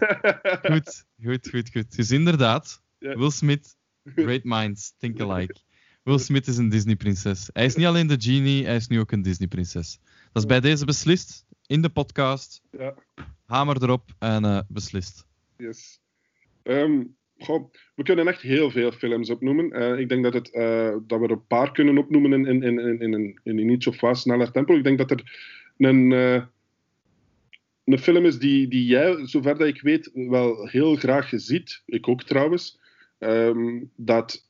Goed, 0.62 1.04
goed, 1.24 1.48
goed, 1.48 1.70
goed. 1.70 1.96
Dus 1.96 2.10
inderdaad. 2.10 2.82
Will 2.98 3.30
Smith, 3.30 3.76
great 4.14 4.44
minds, 4.44 4.94
think 4.98 5.20
alike. 5.20 5.56
Will 6.02 6.18
Smith 6.18 6.46
is 6.46 6.56
een 6.56 6.68
Disney-prinses. 6.68 7.50
Hij 7.52 7.64
is 7.64 7.74
niet 7.74 7.86
alleen 7.86 8.06
de 8.06 8.16
genie, 8.18 8.64
hij 8.64 8.76
is 8.76 8.86
nu 8.86 9.00
ook 9.00 9.12
een 9.12 9.22
Disney-prinses. 9.22 9.98
Dat 10.32 10.42
is 10.42 10.48
bij 10.48 10.60
deze 10.60 10.84
beslist, 10.84 11.46
in 11.68 11.82
de 11.82 11.88
podcast. 11.88 12.62
Ja. 12.70 12.94
Hamer 13.46 13.82
erop 13.82 14.02
en 14.18 14.44
eh, 14.44 14.60
beslist. 14.68 15.26
Yes. 15.56 16.00
Goh, 17.38 17.72
we 17.94 18.02
kunnen 18.02 18.28
echt 18.28 18.40
heel 18.42 18.70
veel 18.70 18.92
films 18.92 19.30
opnoemen. 19.30 19.72
Eh, 19.72 19.98
ik 19.98 20.08
denk 20.08 20.22
dat, 20.22 20.34
het, 20.34 20.50
eh, 20.52 20.96
dat 21.06 21.18
we 21.20 21.24
er 21.24 21.30
een 21.30 21.46
paar 21.46 21.72
kunnen 21.72 21.98
opnoemen 21.98 22.32
in, 22.32 22.46
in, 22.46 22.62
in, 22.62 22.78
in, 22.78 23.00
in, 23.00 23.12
een- 23.12 23.40
in 23.42 23.58
een 23.58 23.68
iets 23.68 23.86
of 23.86 24.00
wat 24.00 24.18
sneller 24.18 24.50
tempo. 24.50 24.76
Ik 24.76 24.84
denk 24.84 24.98
dat 24.98 25.10
er 25.10 25.22
een, 25.78 26.10
een 27.84 27.98
film 27.98 28.24
is 28.24 28.38
die, 28.38 28.68
die 28.68 28.84
jij, 28.86 29.26
zover 29.26 29.58
dat 29.58 29.66
ik 29.68 29.80
weet, 29.82 30.10
wel 30.14 30.66
heel 30.68 30.96
graag 30.96 31.30
ziet. 31.34 31.82
Ik 31.86 32.08
ook 32.08 32.22
trouwens. 32.22 32.80
Ehm, 33.18 33.84
dat 33.96 34.46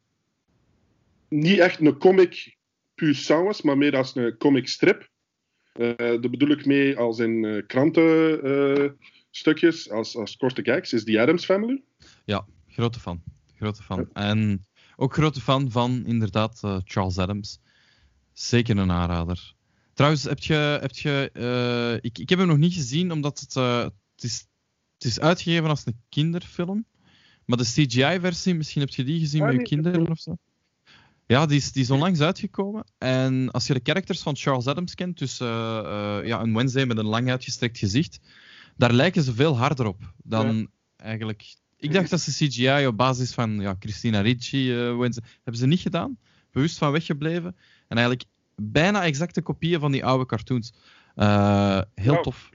niet 1.29 1.59
echt 1.59 1.81
een 1.81 1.99
comic 1.99 2.57
puur 2.95 3.25
was, 3.29 3.62
maar 3.62 3.79
meer 3.79 3.97
als 3.97 4.16
een 4.16 4.37
comic 4.37 4.69
strip. 4.69 5.09
Eh 5.79 5.97
daar 5.97 6.31
bedoel 6.31 6.51
ik 6.51 6.66
mee 6.66 6.97
als 6.97 7.18
in 7.18 7.45
eh, 7.45 7.66
krantenstukjes, 7.66 9.91
als, 9.91 10.16
als 10.16 10.37
korte 10.37 10.64
gags, 10.64 10.93
is 10.93 11.05
The 11.05 11.20
Adams 11.20 11.45
Family. 11.45 11.83
Grote 12.79 13.01
fan. 13.01 13.22
Grote 13.57 13.83
fan. 13.83 14.09
En 14.12 14.66
ook 14.97 15.14
grote 15.14 15.41
fan 15.41 15.70
van, 15.70 16.07
inderdaad, 16.07 16.59
eh, 16.62 16.79
Charles 16.85 17.18
Adams. 17.18 17.61
Zeker 18.33 18.79
een 18.79 18.91
aanrader. 18.91 19.55
Trouwens, 19.95 20.24
heb 20.24 20.39
je... 20.39 20.79
Heb 20.81 20.97
je 20.97 21.31
eh, 21.33 22.11
ik, 22.11 22.18
ik 22.18 22.29
heb 22.29 22.39
hem 22.39 22.49
nog 22.49 22.57
niet 22.57 22.74
gezien, 22.74 23.12
omdat 23.12 23.41
het, 23.41 23.57
eh, 23.57 23.83
het, 24.14 24.24
is, 24.24 24.47
het 24.95 25.05
is 25.05 25.20
uitgegeven 25.20 25.68
als 25.68 25.87
een 25.87 26.01
kinderfilm. 26.09 26.85
Maar 27.45 27.59
de 27.59 27.64
CGI-versie, 27.64 28.55
misschien 28.55 28.81
heb 28.81 28.91
je 28.91 29.05
die 29.05 29.20
gezien 29.20 29.43
Ah, 29.43 29.47
met 29.47 29.57
je 29.57 29.62
kinderen 29.62 30.11
of 30.11 30.18
zo? 30.18 30.37
Ja, 31.29 31.47
die 31.47 31.57
is, 31.57 31.72
die 31.72 31.83
is 31.83 31.91
onlangs 31.91 32.20
uitgekomen. 32.20 32.85
En 32.99 33.51
als 33.51 33.66
je 33.66 33.74
de 33.74 33.81
characters 33.83 34.22
van 34.22 34.37
Charles 34.37 34.66
Adams 34.66 34.95
kent, 34.95 35.18
dus 35.18 35.41
eh, 35.41 35.79
eh, 35.79 36.26
ja, 36.26 36.41
een 36.41 36.55
Wednesday 36.55 36.85
met 36.85 36.99
een 36.99 37.07
lang 37.07 37.31
uitgestrekt 37.31 37.79
gezicht, 37.79 38.20
daar 38.76 38.93
lijken 38.93 39.22
ze 39.22 39.35
veel 39.35 39.57
harder 39.57 39.87
op 39.87 40.12
dan 40.24 40.70
eigenlijk. 40.97 41.55
Ik 41.76 41.93
dacht 41.93 42.11
dat 42.11 42.20
ze 42.20 42.47
CGI 42.47 42.87
op 42.87 42.97
basis 42.97 43.35
van 43.35 43.61
ja, 43.61 43.76
Christina 43.79 44.20
Ricci, 44.20 44.72
eh, 44.72 44.97
Wednesday, 44.97 45.29
hebben 45.35 45.57
ze 45.57 45.66
niet 45.66 45.81
gedaan. 45.81 46.18
Bewust 46.51 46.79
van 46.79 46.93
weggebleven. 46.93 47.57
En 47.89 47.97
eigenlijk 47.97 48.29
bijna 48.57 49.05
exacte 49.05 49.43
kopieën 49.43 49.81
van 49.81 49.93
die 49.93 50.05
oude 50.05 50.26
cartoons. 50.26 50.72
Heel 51.95 52.14
Ja. 52.14 52.20
tof. 52.20 52.51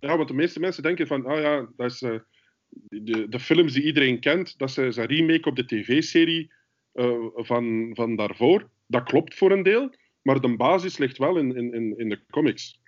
Ja, 0.00 0.16
want 0.16 0.28
de 0.28 0.34
meeste 0.34 0.60
mensen 0.60 0.82
denken 0.82 1.06
van, 1.06 1.26
ah 1.26 1.40
ja, 1.40 1.68
dat 1.76 1.90
is 1.92 1.98
de, 1.98 3.26
de 3.28 3.40
films 3.40 3.72
die 3.72 3.82
iedereen 3.82 4.20
kent, 4.20 4.58
dat 4.58 4.68
is 4.78 4.96
een 4.96 5.06
remake 5.06 5.48
op 5.48 5.56
de 5.56 5.66
tv-serie 5.66 6.56
eh, 6.98 7.16
van, 7.34 7.90
van 7.92 8.16
daarvoor. 8.16 8.68
Dat 8.86 9.02
klopt 9.02 9.34
voor 9.34 9.52
een 9.52 9.62
deel, 9.62 9.94
maar 10.22 10.40
de 10.40 10.56
basis 10.56 10.98
ligt 10.98 11.18
wel 11.18 11.36
in, 11.38 11.56
in, 11.56 11.98
in, 11.98 12.08
de 12.08 12.20
comics. 12.30 12.80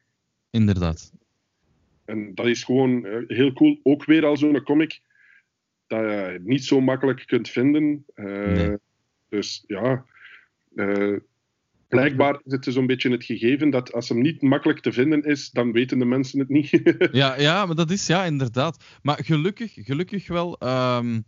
Inderdaad. 0.51 1.13
En 2.05 2.35
dat 2.35 2.47
is 2.47 2.65
gewoon 2.65 3.07
eh, 3.07 3.19
heel 3.27 3.53
cool. 3.53 3.81
Ook 3.83 4.05
weer 4.05 4.25
al 4.27 4.37
zo'n 4.37 4.63
comic 4.63 5.01
dat 5.87 6.01
je 6.01 6.41
niet 6.45 6.65
zo 6.65 6.81
makkelijk 6.81 7.27
kunt 7.27 7.49
vinden. 7.49 8.05
Eh, 8.15 8.25
Nee. 8.25 8.77
Dus 9.29 9.65
ja, 9.67 10.05
blijkbaar 11.89 12.41
is 12.45 12.53
het 12.53 12.67
zo'n 12.69 12.87
beetje 12.87 13.11
het 13.11 13.25
gegeven 13.25 13.71
dat 13.71 13.93
als 13.93 14.09
hem 14.09 14.21
niet 14.21 14.43
makkelijk 14.43 14.81
te 14.81 14.93
vinden 14.93 15.23
is, 15.23 15.51
dan 15.51 15.73
weten 15.73 15.99
de 15.99 16.05
mensen 16.05 16.39
het 16.39 16.49
niet. 16.49 16.81
Ja, 17.13 17.41
ja, 17.41 17.67
maar 17.67 17.77
dat 17.77 17.91
is 17.91 18.07
ja, 18.07 18.25
inderdaad. 18.25 18.99
Maar 19.03 19.25
gelukkig, 19.25 19.73
gelukkig 19.75 20.29
wel. 20.29 20.59
ehm, 20.59 21.21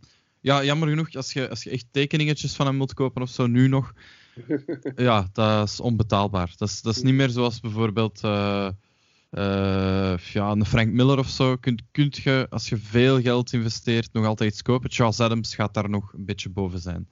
ja, 0.43 0.63
jammer 0.63 0.89
genoeg, 0.89 1.15
als 1.15 1.33
je, 1.33 1.49
als 1.49 1.63
je 1.63 1.69
echt 1.69 1.85
tekeningetjes 1.91 2.55
van 2.55 2.65
hem 2.65 2.75
moet 2.75 2.93
kopen 2.93 3.21
of 3.21 3.29
zo, 3.29 3.47
nu 3.47 3.67
nog. 3.67 3.93
Ja, 4.95 5.27
dat 5.33 5.67
is 5.69 5.79
onbetaalbaar. 5.79 6.53
Dat 6.57 6.69
is, 6.69 6.81
dat 6.81 6.95
is 6.95 7.01
niet 7.01 7.13
meer 7.13 7.29
zoals 7.29 7.59
bijvoorbeeld 7.59 8.23
eh, 8.23 8.67
eh, 9.29 10.17
ja, 10.17 10.51
een 10.51 10.65
Frank 10.65 10.91
Miller 10.91 11.17
of 11.17 11.29
zo. 11.29 11.55
Kunt, 11.57 11.81
kunt 11.91 12.15
je, 12.15 12.47
als 12.49 12.69
je 12.69 12.77
veel 12.77 13.21
geld 13.21 13.53
investeert, 13.53 14.13
nog 14.13 14.25
altijd 14.25 14.51
iets 14.51 14.61
kopen. 14.61 14.91
Charles 14.91 15.19
Adams 15.19 15.55
gaat 15.55 15.73
daar 15.73 15.89
nog 15.89 16.13
een 16.13 16.25
beetje 16.25 16.49
boven 16.49 16.79
zijn. 16.79 17.07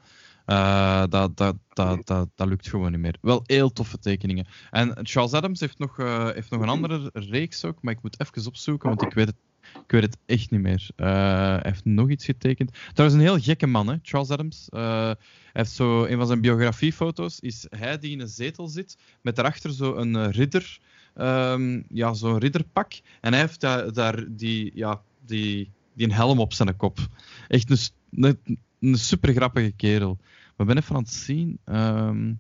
Eh, 0.46 1.04
dat, 1.10 1.38
dat, 1.38 1.56
dat, 1.74 2.08
dat, 2.08 2.30
dat 2.36 2.48
lukt 2.48 2.70
gewoon 2.70 2.92
niet 2.92 3.00
meer. 3.00 3.18
Wel 3.22 3.44
heel 3.46 3.72
toffe 3.72 4.00
tekeningen. 4.00 4.48
En 4.72 5.00
Charles 5.04 5.34
Adams 5.34 5.60
heeft 5.60 5.80
nog, 5.80 6.00
eh, 6.00 6.30
heeft 6.30 6.50
nog 6.50 6.62
een 6.62 6.70
andere 6.70 7.10
reeks 7.14 7.66
ook, 7.66 7.82
maar 7.82 7.94
ik 7.94 8.02
moet 8.02 8.20
even 8.20 8.48
opzoeken, 8.48 8.90
want 8.90 9.02
ik 9.02 9.14
weet 9.14 9.28
het, 9.28 9.36
ik 9.74 9.92
weet 9.92 10.02
het 10.02 10.18
echt 10.26 10.52
niet 10.52 10.62
meer. 10.62 10.90
Eh, 10.96 11.08
hij 11.08 11.60
heeft 11.62 11.86
nog 11.86 12.10
iets 12.10 12.26
getekend. 12.26 12.72
Trouwens, 12.94 13.22
een 13.22 13.28
heel 13.28 13.40
gekke 13.40 13.68
man, 13.68 13.88
hè, 13.88 13.96
Charles 14.02 14.30
Adams. 14.30 14.70
Eh, 14.70 14.82
hij 14.82 15.16
heeft 15.52 15.72
zo, 15.72 16.06
een 16.06 16.18
van 16.18 16.28
zijn 16.28 16.42
biografiefoto's 16.42 17.40
is 17.40 17.66
hij 17.70 18.00
die 18.00 18.12
in 18.12 18.20
een 18.20 18.28
zetel 18.28 18.68
zit, 18.68 18.98
met 19.22 19.36
daarachter 19.36 19.74
zo 19.74 19.96
een 19.96 20.16
eh, 20.16 20.30
ridder, 20.30 20.80
ehm, 21.14 21.82
ja, 21.88 22.14
zo'n 22.14 22.38
ridderpak. 22.38 22.94
En 23.22 23.32
hij 23.32 23.42
heeft 23.42 23.60
daar, 23.96 24.26
die, 24.36 24.72
ja, 24.76 25.02
die, 25.26 25.72
die 25.94 26.06
een 26.08 26.14
helm 26.14 26.40
op 26.40 26.54
zijn 26.54 26.76
kop. 26.76 27.00
Echt 27.48 27.92
een, 28.12 28.38
een, 28.80 28.98
super 28.98 29.34
grappige 29.34 29.72
kerel. 29.72 30.18
We 30.56 30.66
ben 30.66 30.78
even 30.78 30.96
aan 30.96 31.02
het 31.02 31.12
zien. 31.12 31.60
ehm, 31.66 32.34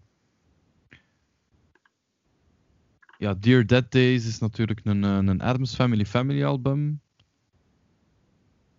ja, 3.18 3.34
Dear 3.34 3.66
Dead 3.66 3.92
Days 3.92 4.28
is 4.28 4.40
natuurlijk 4.40 4.80
een, 4.84 5.04
een 5.04 5.42
Adams 5.42 5.76
Family 5.76 6.06
Family 6.06 6.44
album. 6.44 7.02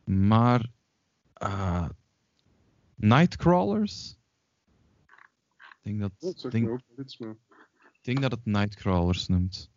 Maar 0.04 0.70
ah, 1.32 1.88
Nightcrawlers? 2.94 4.16
Ik 5.82 5.98
denk 5.98 6.00
dat, 6.00 6.50
denk, 6.50 6.68
ook 6.68 6.80
iets, 6.98 7.18
maar- 7.18 7.36
ik 7.92 7.98
denk 8.02 8.20
dat 8.22 8.30
het 8.30 8.44
Nightcrawlers 8.44 9.26
noemt. 9.26 9.70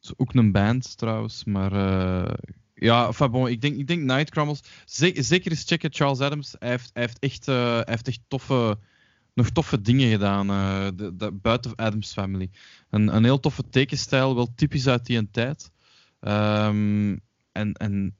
Is 0.00 0.12
ook 0.16 0.34
een 0.34 0.52
band 0.52 0.96
trouwens, 0.96 1.44
maar 1.44 1.72
eh, 1.72 2.34
ja, 2.74 3.12
bon, 3.30 3.48
ik 3.48 3.60
denk, 3.60 3.76
ik 3.76 3.86
denk 3.86 4.02
Nightcrawlers. 4.02 4.60
Ze- 4.84 5.22
zeker 5.22 5.50
eens 5.50 5.64
checken 5.64 5.92
Charles 5.92 6.20
Adams. 6.20 6.54
Hij 6.58 6.68
heeft, 6.68 6.90
hij 6.92 7.02
heeft, 7.02 7.18
echt, 7.18 7.48
eh, 7.48 7.54
hij 7.74 7.84
heeft 7.86 8.08
echt 8.08 8.20
toffe, 8.28 8.78
nog 9.34 9.50
toffe 9.50 9.80
dingen 9.80 10.10
gedaan 10.10 10.46
de, 10.96 11.16
de, 11.16 11.32
buiten 11.32 11.76
Adams 11.76 12.12
Family. 12.12 12.50
Een, 12.90 13.14
een 13.16 13.24
heel 13.24 13.40
toffe 13.40 13.68
tekenstijl, 13.68 14.34
wel 14.34 14.54
typisch 14.54 14.86
uit 14.86 15.06
die 15.06 15.30
tijd. 15.30 15.70
Ehm, 16.20 17.16
en, 17.52 17.72
en 17.72 18.16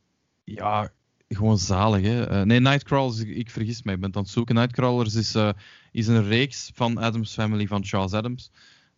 ja, 0.55 0.93
gewoon 1.29 1.59
zalig. 1.59 2.03
Hè? 2.03 2.27
Eh, 2.27 2.43
nee, 2.43 2.61
Nightcrawlers, 2.61 3.19
ik, 3.19 3.29
ik 3.29 3.51
vergis 3.51 3.83
mij, 3.83 3.95
ik 3.95 4.01
ben 4.01 4.15
aan 4.15 4.23
het 4.23 4.31
zoeken. 4.31 4.55
Nightcrawlers 4.55 5.15
is, 5.15 5.35
eh, 5.35 5.51
is 5.93 6.07
een 6.07 6.25
reeks 6.25 6.71
van 6.75 6.99
Adams 6.99 7.33
Family 7.33 7.67
van 7.67 7.85
Charles 7.85 8.13
Adams. 8.13 8.51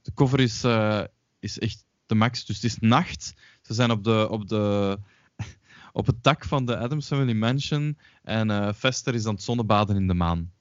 De 0.02 0.12
cover 0.14 0.40
is, 0.40 0.64
eh, 0.64 1.04
is 1.38 1.58
echt 1.58 1.84
de 2.06 2.14
max, 2.14 2.44
dus 2.44 2.56
het 2.56 2.64
is 2.64 2.78
nacht. 2.78 3.34
Ze 3.62 3.74
zijn 3.74 3.90
op, 3.90 4.04
de, 4.04 4.28
op, 4.30 4.48
de, 4.48 4.98
op 5.92 6.06
het 6.06 6.22
dak 6.22 6.44
van 6.44 6.64
de 6.64 6.76
Adams 6.76 7.06
Family 7.06 7.32
Mansion 7.32 7.98
en 8.22 8.74
Fester 8.74 9.14
is 9.14 9.26
aan 9.26 9.34
het 9.34 9.42
zonnebaden 9.42 9.96
in 9.96 10.06
de 10.06 10.14
maan. 10.14 10.52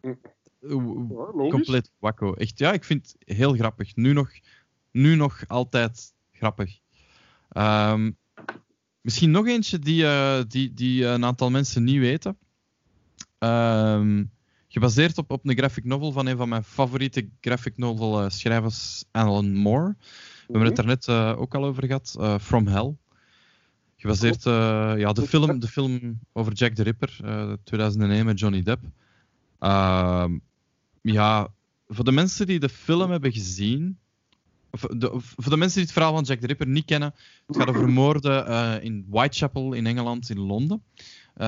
Hm. 0.00 0.14
Ja, 0.60 0.76
logisch. 0.76 1.50
compleet 1.50 1.92
wakko. 1.98 2.34
Echt, 2.34 2.58
ja, 2.58 2.72
ik 2.72 2.84
vind 2.84 3.16
het 3.18 3.36
heel 3.36 3.54
grappig. 3.54 3.96
Nu 3.96 4.12
nog, 4.12 4.30
nu 4.90 5.14
nog 5.14 5.44
altijd 5.46 6.12
grappig. 6.32 6.78
Ehm, 7.48 8.10
misschien 9.06 9.30
nog 9.30 9.46
eentje 9.46 9.78
die, 9.78 10.06
eh, 10.06 10.38
die, 10.48 10.74
die 10.74 11.04
een 11.06 11.24
aantal 11.24 11.50
mensen 11.50 11.84
niet 11.84 11.98
weten. 11.98 12.36
Ehm, 13.38 14.24
gebaseerd 14.68 15.18
op, 15.18 15.30
op 15.30 15.46
een 15.48 15.56
graphic 15.56 15.84
novel 15.84 16.12
van 16.12 16.26
een 16.26 16.36
van 16.36 16.48
mijn 16.48 16.64
favoriete 16.64 17.28
graphic 17.40 17.76
novel 17.76 18.22
eh, 18.22 18.30
schrijvers, 18.30 19.04
Alan 19.10 19.54
Moore. 19.54 19.94
We 19.98 20.52
hebben 20.52 20.62
het 20.74 20.76
Mhm. 20.76 20.86
daar 20.86 20.96
net 20.96 21.08
eh, 21.08 21.40
ook 21.40 21.54
al 21.54 21.64
over 21.64 21.86
gehad. 21.86 22.16
eh, 22.20 22.38
From 22.38 22.66
Hell. 22.66 22.94
Gebaseerd, 23.96 24.42
ja, 25.00 25.12
de 25.12 25.26
film, 25.26 25.58
de 25.60 25.68
film 25.68 26.18
over 26.32 26.52
Jack 26.52 26.74
the 26.74 26.82
Ripper, 26.82 27.18
eh 27.24 27.52
2001 27.64 28.24
met 28.24 28.38
Johnny 28.38 28.62
Depp. 28.62 28.84
Ehm, 29.58 30.38
ja, 31.00 31.48
voor 31.88 32.04
de 32.04 32.12
mensen 32.12 32.46
die 32.46 32.60
de 32.60 32.68
film 32.68 33.10
hebben 33.10 33.32
gezien, 33.32 33.98
de, 34.80 35.10
voor 35.14 35.50
de 35.50 35.56
mensen 35.56 35.76
die 35.76 35.84
het 35.84 35.92
verhaal 35.92 36.12
van 36.14 36.22
Jack 36.22 36.40
the 36.40 36.46
Ripper 36.46 36.66
niet 36.66 36.84
kennen, 36.84 37.14
het 37.46 37.56
gaat 37.56 37.68
over 37.68 37.88
moorden 37.88 38.46
eh, 38.46 38.84
in 38.84 39.06
Whitechapel 39.08 39.72
in 39.72 39.86
Engeland, 39.86 40.30
in 40.30 40.38
Londen, 40.38 40.82
eh, 41.34 41.46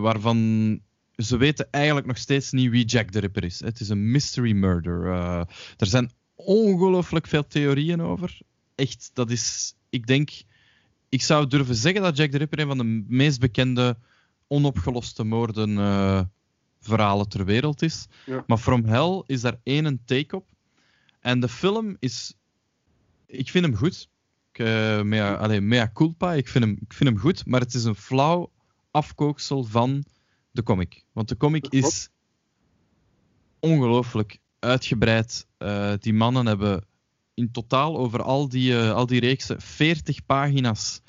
waarvan 0.00 0.80
ze 1.16 1.36
weten 1.36 1.68
eigenlijk 1.70 2.06
nog 2.06 2.18
steeds 2.18 2.52
niet 2.52 2.70
wie 2.70 2.84
Jack 2.84 3.10
the 3.10 3.18
Ripper 3.18 3.44
is. 3.44 3.60
Het 3.60 3.80
is 3.80 3.88
een 3.88 4.10
mystery 4.10 4.52
murder. 4.52 5.12
Eh, 5.12 5.40
er 5.76 5.86
zijn 5.86 6.10
ongelooflijk 6.34 7.26
veel 7.26 7.46
theorieën 7.46 8.02
over. 8.02 8.38
Echt, 8.74 9.10
dat 9.12 9.30
is, 9.30 9.74
ik 9.90 10.06
denk, 10.06 10.30
ik 11.08 11.22
zou 11.22 11.46
durven 11.46 11.74
zeggen 11.74 12.02
dat 12.02 12.16
Jack 12.16 12.30
the 12.30 12.38
Ripper 12.38 12.58
een 12.58 12.66
van 12.66 12.78
de 12.78 13.04
meest 13.08 13.40
bekende 13.40 13.96
onopgeloste 14.46 15.24
moorden 15.24 15.78
verhalen 16.86 17.28
ter 17.28 17.44
wereld 17.44 17.82
is. 17.82 18.06
Ja. 18.26 18.44
Maar 18.46 18.58
From 18.58 18.84
Hell 18.84 19.22
is 19.26 19.40
daar 19.40 19.60
één 19.62 20.00
take 20.04 20.36
op. 20.36 20.48
En 21.20 21.40
de 21.40 21.48
film 21.48 21.96
is... 21.98 22.34
Ik 23.26 23.50
vind 23.50 23.64
hem 23.64 23.76
goed. 23.76 24.08
Ik, 24.52 24.58
eh, 24.58 25.02
mea, 25.02 25.34
allee, 25.34 25.60
mea 25.60 25.90
culpa. 25.94 26.32
Ik 26.32 26.48
vind, 26.48 26.64
hem, 26.64 26.76
ik 26.80 26.92
vind 26.92 27.10
hem 27.10 27.18
goed. 27.18 27.46
Maar 27.46 27.60
het 27.60 27.74
is 27.74 27.84
een 27.84 27.94
flauw 27.94 28.52
afkooksel 28.90 29.64
van 29.64 30.04
de 30.50 30.62
comic. 30.62 31.04
Want 31.12 31.28
de 31.28 31.36
comic 31.36 31.66
is 31.66 32.08
ongelooflijk 33.60 34.38
uitgebreid. 34.58 35.46
Eh, 35.58 35.92
die 35.98 36.14
mannen 36.14 36.46
hebben 36.46 36.86
in 37.34 37.50
totaal 37.50 37.98
over 37.98 38.22
al 38.22 38.48
die, 38.48 38.78
eh, 38.78 38.92
al 38.92 39.06
die 39.06 39.20
reeksen 39.20 39.60
40 39.60 40.26
pagina's 40.26 41.00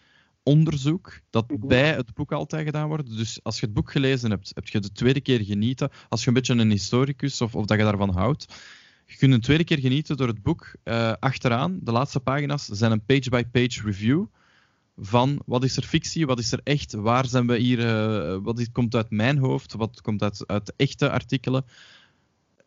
onderzoek 0.43 1.19
dat 1.29 1.45
bij 1.59 1.93
het 1.93 2.13
boek 2.13 2.31
altijd 2.31 2.65
gedaan 2.65 2.87
wordt. 2.87 3.17
Dus 3.17 3.39
als 3.43 3.59
je 3.59 3.65
het 3.65 3.75
boek 3.75 3.91
gelezen 3.91 4.29
hebt, 4.29 4.51
heb 4.53 4.67
je 4.67 4.79
de 4.79 4.91
tweede 4.91 5.21
keer 5.21 5.43
genieten. 5.43 5.89
Als 6.09 6.21
je 6.21 6.27
een 6.27 6.33
beetje 6.33 6.53
een 6.53 6.71
historicus 6.71 7.41
of, 7.41 7.55
of 7.55 7.65
dat 7.65 7.77
je 7.77 7.83
daarvan 7.83 8.13
houdt, 8.13 8.45
je 9.07 9.17
kunt 9.17 9.33
een 9.33 9.41
tweede 9.41 9.63
keer 9.63 9.79
genieten 9.79 10.17
door 10.17 10.27
het 10.27 10.41
boek. 10.41 10.75
Eh, 10.83 11.13
achteraan, 11.19 11.79
de 11.81 11.91
laatste 11.91 12.19
pagina's, 12.19 12.65
zijn 12.65 12.91
een 12.91 13.05
page-by-page 13.05 13.81
review 13.81 14.25
van 14.97 15.41
wat 15.45 15.63
is 15.63 15.77
er 15.77 15.83
fictie, 15.83 16.25
wat 16.25 16.39
is 16.39 16.51
er 16.51 16.59
echt, 16.63 16.93
waar 16.93 17.25
zijn 17.25 17.47
we 17.47 17.57
hier, 17.57 17.79
eh, 17.79 18.37
wat 18.41 18.71
komt 18.71 18.95
uit 18.95 19.09
mijn 19.09 19.37
hoofd, 19.37 19.73
wat 19.73 20.01
komt 20.01 20.23
uit, 20.23 20.47
uit 20.47 20.73
echte 20.75 21.11
artikelen. 21.11 21.65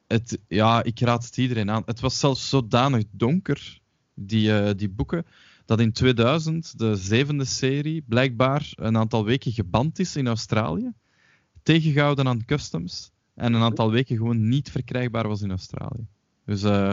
Het, 0.06 0.38
ja, 0.48 0.82
ik 0.82 1.00
raad 1.00 1.24
het 1.24 1.36
iedereen 1.36 1.70
aan. 1.70 1.82
Het 1.86 2.00
was 2.00 2.18
zelfs 2.18 2.48
zodanig 2.48 3.04
donker, 3.10 3.80
die, 4.14 4.58
eh, 4.58 4.74
die 4.76 4.88
boeken, 4.88 5.26
dat 5.64 5.80
in 5.80 5.92
2000 5.92 6.78
de 6.78 6.96
zevende 6.96 7.44
serie 7.44 8.04
blijkbaar 8.08 8.72
een 8.74 8.96
aantal 8.96 9.24
weken 9.24 9.52
geband 9.52 9.98
is 9.98 10.16
in 10.16 10.26
Australië, 10.26 10.92
tegengehouden 11.62 12.28
aan 12.28 12.44
customs, 12.44 13.10
en 13.34 13.52
een 13.52 13.62
aantal 13.62 13.90
weken 13.90 14.16
gewoon 14.16 14.48
niet 14.48 14.70
verkrijgbaar 14.70 15.28
was 15.28 15.42
in 15.42 15.50
Australië. 15.50 16.06
Dus 16.50 16.62
eh 16.62 16.92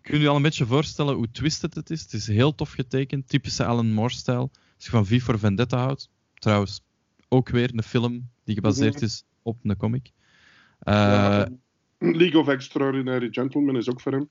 kun 0.00 0.20
je 0.20 0.28
al 0.28 0.36
een 0.36 0.42
beetje 0.42 0.66
voorstellen 0.66 1.14
hoe 1.14 1.30
twisted 1.30 1.74
het 1.74 1.90
is. 1.90 2.02
Het 2.02 2.12
is 2.12 2.26
heel 2.26 2.54
tof 2.54 2.70
getekend, 2.72 3.28
typische 3.28 3.64
Alan 3.64 3.92
Moore-stijl. 3.92 4.50
Als 4.76 4.84
je 4.84 4.90
van 4.90 5.06
V 5.06 5.22
for 5.22 5.38
Vendetta 5.38 5.78
houdt, 5.78 6.10
trouwens 6.34 6.80
ook 7.28 7.48
weer 7.48 7.70
een 7.74 7.82
film 7.82 8.28
die 8.44 8.54
gebaseerd 8.54 8.94
Mhm. 8.94 9.04
is 9.04 9.24
op 9.42 9.58
een 9.62 9.76
comic. 9.76 10.10
Eh, 10.78 10.94
Ja, 10.94 11.48
League 11.98 12.40
of 12.40 12.48
Extraordinary 12.48 13.28
Gentlemen 13.30 13.76
is 13.76 13.90
ook 13.90 14.00
voor 14.00 14.12
hem. 14.12 14.28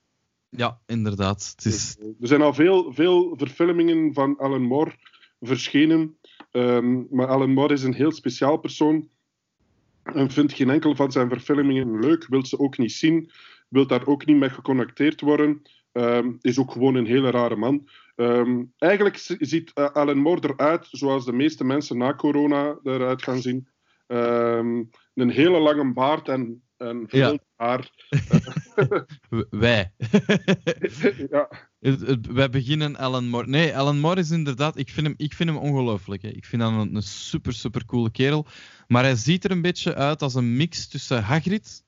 ja, 0.49 0.79
inderdaad. 0.85 1.53
Het 1.55 1.65
is, 1.65 1.97
er 2.21 2.27
zijn 2.27 2.41
al 2.41 2.53
veel, 2.53 2.93
veel 2.93 3.33
verfilmingen 3.37 4.13
van 4.13 4.37
Alan 4.37 4.61
Moore 4.63 4.95
verschenen. 5.41 6.17
Ehm, 6.51 7.15
maar 7.15 7.27
Alan 7.27 7.53
Moore 7.53 7.73
is 7.73 7.83
een 7.83 7.93
heel 7.93 8.11
speciaal 8.11 8.57
persoon. 8.57 9.09
En 10.03 10.31
vindt 10.31 10.53
geen 10.53 10.69
enkel 10.69 10.95
van 10.95 11.11
zijn 11.11 11.29
verfilmingen 11.29 11.99
leuk. 11.99 12.27
Wil 12.27 12.45
ze 12.45 12.59
ook 12.59 12.77
niet 12.77 12.91
zien. 12.91 13.31
Wil 13.73 13.87
daar 13.87 14.05
ook 14.07 14.25
niet 14.25 14.37
mee 14.37 14.49
geconnecteerd 14.49 15.21
worden. 15.21 15.61
Ehm, 15.91 16.31
is 16.41 16.59
ook 16.59 16.71
gewoon 16.71 16.95
een 16.95 17.05
hele 17.05 17.29
rare 17.31 17.55
man. 17.55 17.89
Ehm, 18.15 18.63
eigenlijk 18.77 19.17
ziet 19.39 19.71
eh, 19.73 19.85
Alan 19.85 20.17
Moore 20.17 20.53
eruit 20.53 20.87
zoals 20.91 21.25
de 21.25 21.33
meeste 21.33 21.63
mensen 21.63 21.97
na 21.97 22.15
corona 22.15 22.77
eruit 22.83 23.23
gaan 23.23 23.41
zien. 23.41 23.67
Ehm, 24.07 24.83
een 25.13 25.29
hele 25.29 25.59
lange 25.59 25.93
baard 25.93 26.27
en, 26.27 26.63
en 26.77 27.03
veel 27.07 27.31
Ja. 27.31 27.37
haar. 27.55 27.89
wij. 29.49 29.93
ja, 31.29 31.49
wij 32.31 32.49
beginnen 32.49 32.95
Alan 32.95 33.27
Moore. 33.27 33.47
Nee, 33.47 33.77
Alan 33.77 33.99
Moore 33.99 34.19
is 34.19 34.31
inderdaad. 34.31 34.77
Ik 34.77 34.89
vind 34.89 35.07
hem, 35.07 35.15
ik 35.17 35.33
vind 35.33 35.49
hem 35.49 35.57
ongelooflijk. 35.57 36.23
Ik 36.23 36.45
vind 36.45 36.61
hem 36.61 36.79
een, 36.79 36.95
een 36.95 37.03
super, 37.03 37.53
super 37.53 37.85
coole 37.85 38.11
kerel. 38.11 38.45
Maar 38.87 39.03
hij 39.03 39.15
ziet 39.15 39.43
er 39.43 39.51
een 39.51 39.61
beetje 39.61 39.95
uit 39.95 40.21
als 40.21 40.35
een 40.35 40.55
mix 40.55 40.87
tussen 40.87 41.23
Hagrid 41.23 41.83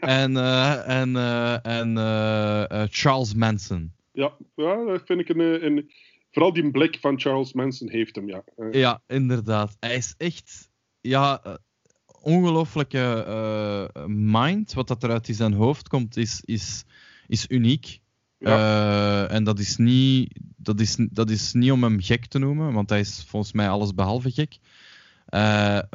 en, 0.00 0.36
eh, 0.36 1.00
en, 1.00 1.16
eh, 1.16 1.66
en 1.66 1.96
eh, 1.96 2.82
Charles 2.90 3.34
Manson. 3.34 3.92
Ja, 4.12 4.36
ja 4.54 4.84
dat 4.84 5.02
vind 5.04 5.20
ik 5.20 5.28
een, 5.28 5.64
een. 5.66 5.90
Vooral 6.30 6.52
die 6.52 6.70
blik 6.70 6.98
van 7.00 7.20
Charles 7.20 7.52
Manson 7.52 7.90
heeft 7.90 8.16
hem, 8.16 8.28
ja. 8.28 8.44
Ja, 8.70 9.02
inderdaad. 9.06 9.76
Hij 9.80 9.96
is 9.96 10.14
echt. 10.16 10.70
Ja, 11.00 11.58
ongelooflijke 12.22 13.90
mind. 14.06 14.72
Wat 14.72 14.88
dat 14.88 15.02
er 15.02 15.10
uit 15.10 15.28
zijn 15.30 15.52
hoofd 15.52 15.88
komt, 15.88 16.16
is, 16.16 16.40
is, 16.44 16.84
is 17.26 17.44
uniek. 17.48 18.00
Eh, 18.38 19.32
en 19.32 19.44
dat 19.44 19.58
is, 19.58 19.76
niet, 19.76 20.38
dat, 20.56 20.80
is, 20.80 20.96
dat 21.10 21.30
is 21.30 21.52
niet 21.52 21.72
om 21.72 21.82
hem 21.82 22.00
gek 22.00 22.26
te 22.26 22.38
noemen, 22.38 22.72
want 22.72 22.90
hij 22.90 23.00
is 23.00 23.24
volgens 23.28 23.52
mij 23.52 23.68
alles 23.68 23.94
behalve 23.94 24.30
gek. 24.30 24.58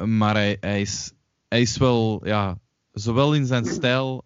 Maar 0.06 0.34
hij, 0.34 0.56
hij, 0.60 0.80
is, 0.80 1.12
hij 1.48 1.60
is 1.60 1.76
wel, 1.76 2.26
ja, 2.26 2.58
zowel 3.00 3.34
in 3.34 3.46
zijn 3.46 3.64
stijl. 3.64 4.24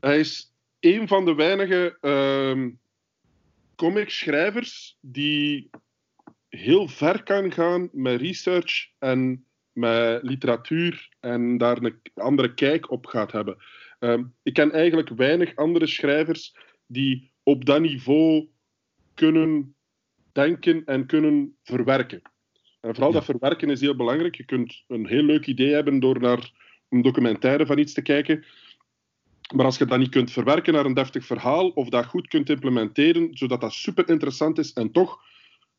Hij 0.00 0.18
is 0.18 0.52
een 0.80 1.08
van 1.08 1.24
de 1.24 1.34
weinige 1.34 1.98
ehm 2.00 2.70
comic-schrijvers 3.76 4.98
die 5.00 5.70
heel 6.48 6.88
ver 6.88 7.22
kan 7.22 7.52
gaan 7.52 7.88
met 7.92 8.20
research 8.20 8.90
en 8.98 9.46
met 9.72 10.22
literatuur 10.22 11.08
en 11.20 11.58
daar 11.58 11.82
een 11.82 12.00
andere 12.14 12.54
kijk 12.54 12.90
op 12.90 13.06
gaat 13.06 13.32
hebben. 13.32 13.56
Ehm, 13.98 14.24
ik 14.42 14.54
ken 14.54 14.72
eigenlijk 14.72 15.08
weinig 15.08 15.56
andere 15.56 15.86
schrijvers 15.86 16.56
die 16.86 17.32
op 17.42 17.64
dat 17.64 17.80
niveau 17.80 18.48
kunnen 19.14 19.76
denken 20.32 20.84
en 20.84 21.06
kunnen 21.06 21.56
verwerken. 21.62 22.22
En 22.80 22.94
vooral 22.94 23.12
Ja. 23.12 23.16
dat 23.16 23.24
verwerken 23.24 23.70
is 23.70 23.80
heel 23.80 23.96
belangrijk. 23.96 24.34
Je 24.34 24.44
kunt 24.44 24.84
een 24.86 25.06
heel 25.06 25.22
leuk 25.22 25.46
idee 25.46 25.72
hebben 25.72 26.00
door 26.00 26.20
naar 26.20 26.52
een 26.88 27.02
documentaire 27.02 27.66
van 27.66 27.78
iets 27.78 27.92
te 27.92 28.02
kijken. 28.02 28.44
Maar 29.54 29.64
als 29.64 29.78
je 29.78 29.84
dat 29.84 29.98
niet 29.98 30.10
kunt 30.10 30.30
verwerken 30.30 30.72
naar 30.72 30.84
een 30.84 30.94
deftig 30.94 31.26
verhaal, 31.26 31.68
of 31.68 31.88
dat 31.88 32.06
goed 32.06 32.28
kunt 32.28 32.50
implementeren, 32.50 33.36
zodat 33.36 33.60
dat 33.60 33.72
super 33.72 34.08
interessant 34.08 34.58
is 34.58 34.72
en 34.72 34.92
toch 34.92 35.20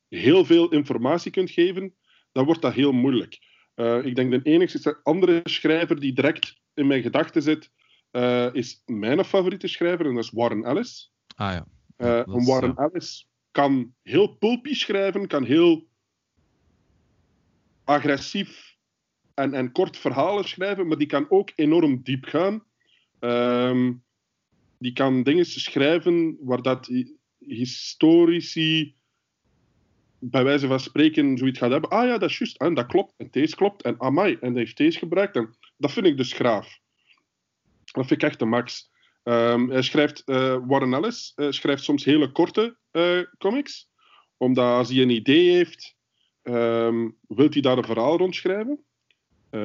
heel 0.08 0.46
veel 0.46 0.70
informatie 0.70 1.32
kunt 1.32 1.52
geven, 1.52 1.94
dan 2.32 2.46
wordt 2.46 2.62
dat 2.62 2.74
heel 2.74 2.92
moeilijk. 2.92 3.40
Eh, 3.74 4.06
ik 4.06 4.16
denk 4.16 4.32
de 4.32 4.52
enige 4.52 5.00
andere 5.04 5.42
schrijver 5.44 6.00
die 6.00 6.14
direct 6.14 6.60
in 6.74 6.88
mijn 6.88 7.02
gedachten 7.02 7.42
zit, 7.42 7.72
eh, 8.12 8.54
is 8.54 8.82
mijn 8.86 9.26
favoriete 9.26 9.68
schrijver, 9.68 10.06
en 10.06 10.14
dat 10.16 10.24
is 10.24 10.32
Warren 10.32 10.64
Ellis. 10.64 11.12
Ah 11.36 11.54
ja. 11.54 11.66
Is, 12.26 12.48
Warren 12.48 12.76
Ellis 12.76 13.28
kan 13.52 13.94
heel 14.04 14.28
pulpy 14.28 14.74
schrijven, 14.74 15.28
kan 15.28 15.44
heel 15.44 15.88
agressief 17.84 18.77
en, 19.38 19.54
en 19.54 19.72
kort 19.72 19.98
verhalen 19.98 20.48
schrijven, 20.48 20.88
maar 20.88 20.98
die 20.98 21.08
kan 21.08 21.26
ook 21.30 21.52
enorm 21.56 22.04
diep 22.04 22.26
gaan. 22.26 22.64
Ehm, 23.20 23.94
die 24.78 24.94
kan 24.94 25.24
dingen 25.24 25.46
schrijven 25.46 26.38
waar 26.40 26.62
dat 26.62 26.86
hi- 26.86 27.16
historici 27.38 28.96
bij 30.20 30.44
wijze 30.44 30.68
van 30.68 30.80
spreken 30.80 31.38
zoiets 31.38 31.60
gaat 31.60 31.72
hebben. 31.72 31.90
Ah 31.90 32.08
ja, 32.08 32.18
dat 32.18 32.30
is 32.30 32.38
juist. 32.38 32.58
En 32.62 32.74
dat 32.74 32.86
klopt. 32.86 33.14
En 33.18 33.28
deze 33.32 33.56
klopt. 33.56 33.84
En 33.84 34.02
amai. 34.02 34.38
En 34.42 34.50
hij 34.50 34.60
heeft 34.60 34.78
deze 34.78 35.00
gebruikt. 35.00 35.36
En 35.36 35.56
dat 35.78 35.92
vind 35.92 36.06
ik 36.06 36.18
dus 36.18 36.34
graaf. 36.34 36.80
Dat 37.86 38.08
vind 38.08 38.22
ik 38.22 38.28
echt 38.30 38.40
de 38.40 38.46
max. 38.46 38.92
Ehm, 39.24 39.70
hij 39.70 39.82
schrijft, 39.82 40.24
eh, 40.24 40.58
Warren 40.68 40.94
Ellis 40.94 41.32
eh, 41.36 41.52
schrijft 41.52 41.84
soms 41.84 42.06
hele 42.06 42.32
korte 42.32 42.78
eh, 42.92 43.20
comics. 43.38 43.90
Omdat 44.38 44.66
als 44.66 44.90
hij 44.90 45.02
een 45.02 45.10
idee 45.10 45.50
heeft, 45.52 45.96
ehm 46.42 47.10
wil 47.28 47.48
hij 47.50 47.62
daar 47.62 47.78
een 47.78 47.84
verhaal 47.84 48.18
rondschrijven. 48.18 48.86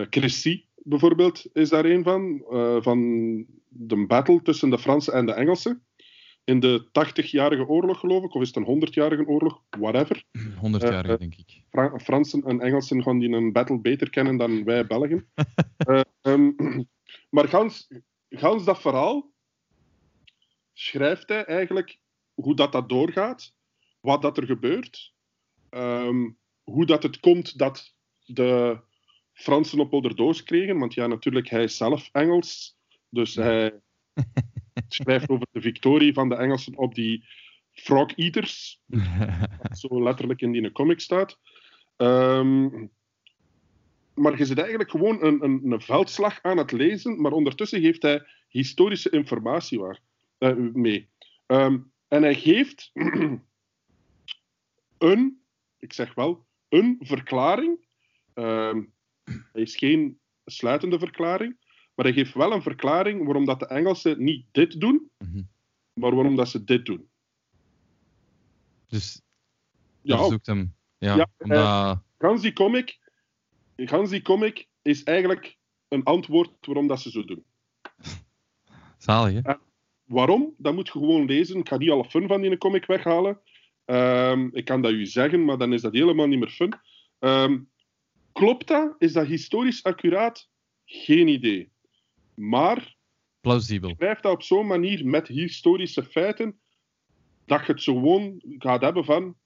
Eh 0.00 0.06
Christie 0.10 0.68
bijvoorbeeld 0.74 1.46
is 1.52 1.68
daar 1.68 1.84
een 1.84 2.02
van. 2.02 2.44
eh, 2.50 2.76
van 2.82 2.98
de 3.68 4.06
battle 4.06 4.42
tussen 4.42 4.70
de 4.70 4.78
Fransen 4.78 5.12
en 5.12 5.26
de 5.26 5.32
Engelsen. 5.32 5.84
In 6.44 6.60
de 6.60 6.88
80-jarige 6.92 7.66
oorlog, 7.66 7.98
geloof 8.00 8.24
ik. 8.24 8.34
Of 8.34 8.42
is 8.42 8.46
het 8.54 8.56
een 8.56 8.64
100-jarige 8.88 9.26
oorlog? 9.26 9.62
Whatever. 9.70 10.24
100 10.60 10.82
jaar, 10.82 11.04
Eh, 11.10 11.18
denk 11.18 11.34
ik. 11.34 11.62
Fra- 11.70 11.98
Fransen 11.98 12.42
en 12.42 12.60
Engelsen 12.60 13.02
gaan 13.02 13.18
die 13.18 13.30
een 13.30 13.52
battle 13.52 13.80
beter 13.80 14.10
kennen 14.10 14.36
dan 14.36 14.64
wij 14.64 14.86
Belgen. 14.86 15.26
Eh, 15.76 16.00
ehm, 16.22 16.50
maar 17.34 17.48
gans, 17.48 17.88
gans 18.28 18.64
dat 18.64 18.80
verhaal 18.80 19.32
schrijft 20.72 21.28
hij 21.28 21.44
eigenlijk 21.44 21.98
hoe 22.34 22.54
dat, 22.54 22.72
dat 22.72 22.88
doorgaat, 22.88 23.54
wat 24.00 24.22
dat 24.22 24.36
er 24.36 24.46
gebeurt, 24.46 25.12
ehm, 25.68 26.30
hoe 26.62 26.86
dat 26.86 27.02
het 27.02 27.20
komt 27.20 27.58
dat 27.58 27.94
de 28.24 28.80
Fransen 29.42 29.80
op 29.80 29.92
Olderdoos 29.92 30.42
kregen, 30.42 30.78
want 30.78 30.94
ja, 30.94 31.06
natuurlijk, 31.06 31.48
hij 31.48 31.62
is 31.62 31.76
zelf 31.76 32.08
Engels, 32.12 32.76
dus 33.08 33.34
hij 33.34 33.80
schrijft 34.88 35.28
over 35.28 35.46
de 35.50 35.60
victorie 35.60 36.12
van 36.12 36.28
de 36.28 36.34
Engelsen 36.34 36.76
op 36.76 36.94
die 36.94 37.24
frog 37.72 38.12
eaters, 38.12 38.80
wat 39.62 39.78
zo 39.88 40.02
letterlijk 40.02 40.40
in 40.40 40.52
die 40.52 40.72
comic 40.72 41.00
staat. 41.00 41.38
Ehm, 41.96 42.86
maar 44.14 44.38
je 44.38 44.44
zit 44.44 44.58
eigenlijk 44.58 44.90
gewoon 44.90 45.24
een, 45.24 45.44
een, 45.44 45.72
een 45.72 45.80
veldslag 45.80 46.42
aan 46.42 46.56
het 46.56 46.72
lezen, 46.72 47.20
maar 47.20 47.32
ondertussen 47.32 47.80
geeft 47.80 48.02
hij 48.02 48.26
historische 48.48 49.10
informatie 49.10 49.78
waar, 49.78 50.00
eh, 50.38 50.56
mee. 50.56 51.08
Ehm, 51.46 51.78
en 52.08 52.22
hij 52.22 52.34
geeft 52.34 52.90
een, 54.98 55.42
ik 55.78 55.92
zeg 55.92 56.14
wel, 56.14 56.46
een 56.68 56.96
verklaring. 57.00 57.86
Ehm, 58.34 58.82
hij 59.52 59.62
is 59.62 59.76
geen 59.76 60.18
sluitende 60.44 60.98
verklaring, 60.98 61.60
Maar 61.94 62.04
hij 62.04 62.14
geeft 62.14 62.34
wel 62.34 62.52
een 62.52 62.62
verklaring 62.62 63.24
waarom 63.24 63.44
dat 63.44 63.58
de 63.60 63.66
Engelsen 63.66 64.22
niet 64.24 64.46
dit 64.50 64.80
doen, 64.80 65.10
Mhm. 65.18 65.42
maar 65.92 66.14
waarom 66.14 66.36
dat 66.36 66.48
ze 66.48 66.64
dit 66.64 66.86
doen. 66.86 67.08
Dus 68.86 69.22
Ja, 70.02 70.16
je 70.18 70.24
zoekt 70.30 70.46
hem. 70.46 70.74
Ja, 70.98 71.16
Ja, 71.16 71.28
omdat... 71.38 72.02
gans 72.18 72.42
die 72.42 72.52
comic, 72.52 72.98
gans 73.76 74.10
die 74.10 74.22
comic 74.22 74.66
is 74.82 75.02
eigenlijk 75.02 75.56
een 75.88 76.04
antwoord 76.04 76.66
waarom 76.66 76.86
dat 76.86 77.00
ze 77.00 77.10
zo 77.10 77.24
doen. 77.24 77.44
Zalig, 78.98 79.42
hè? 79.42 79.52
Waarom? 80.04 80.54
Dat 80.58 80.74
moet 80.74 80.86
je 80.86 80.92
gewoon 80.92 81.24
lezen. 81.24 81.58
Ik 81.58 81.68
ga 81.68 81.76
niet 81.76 81.90
alle 81.90 82.04
fun 82.10 82.26
van 82.28 82.40
die 82.40 82.58
comic 82.58 82.84
weghalen. 82.86 83.40
Ehm, 83.84 84.48
ik 84.52 84.64
kan 84.64 84.82
dat 84.82 84.92
u 84.92 85.06
zeggen, 85.06 85.44
maar 85.44 85.58
dan 85.58 85.72
is 85.72 85.80
dat 85.80 85.92
helemaal 85.92 86.26
niet 86.26 86.38
meer 86.38 86.48
fun. 86.48 86.74
Ehm, 87.18 87.60
klopt 88.32 88.66
dat? 88.66 88.94
Is 88.98 89.12
dat 89.12 89.26
historisch 89.26 89.82
accuraat? 89.82 90.48
Geen 90.84 91.28
idee. 91.28 91.70
Maar 92.34 92.96
Plausibel. 93.40 93.94
schrijf 93.96 94.20
dat 94.20 94.32
op 94.32 94.42
zo'n 94.42 94.66
manier 94.66 95.06
met 95.06 95.28
historische 95.28 96.02
feiten 96.04 96.60
dat 97.46 97.66
je 97.66 97.72
het 97.72 97.82
zo 97.82 97.94
gewoon 97.94 98.42
gaat 98.58 98.80
hebben 98.82 99.04
van 99.04 99.36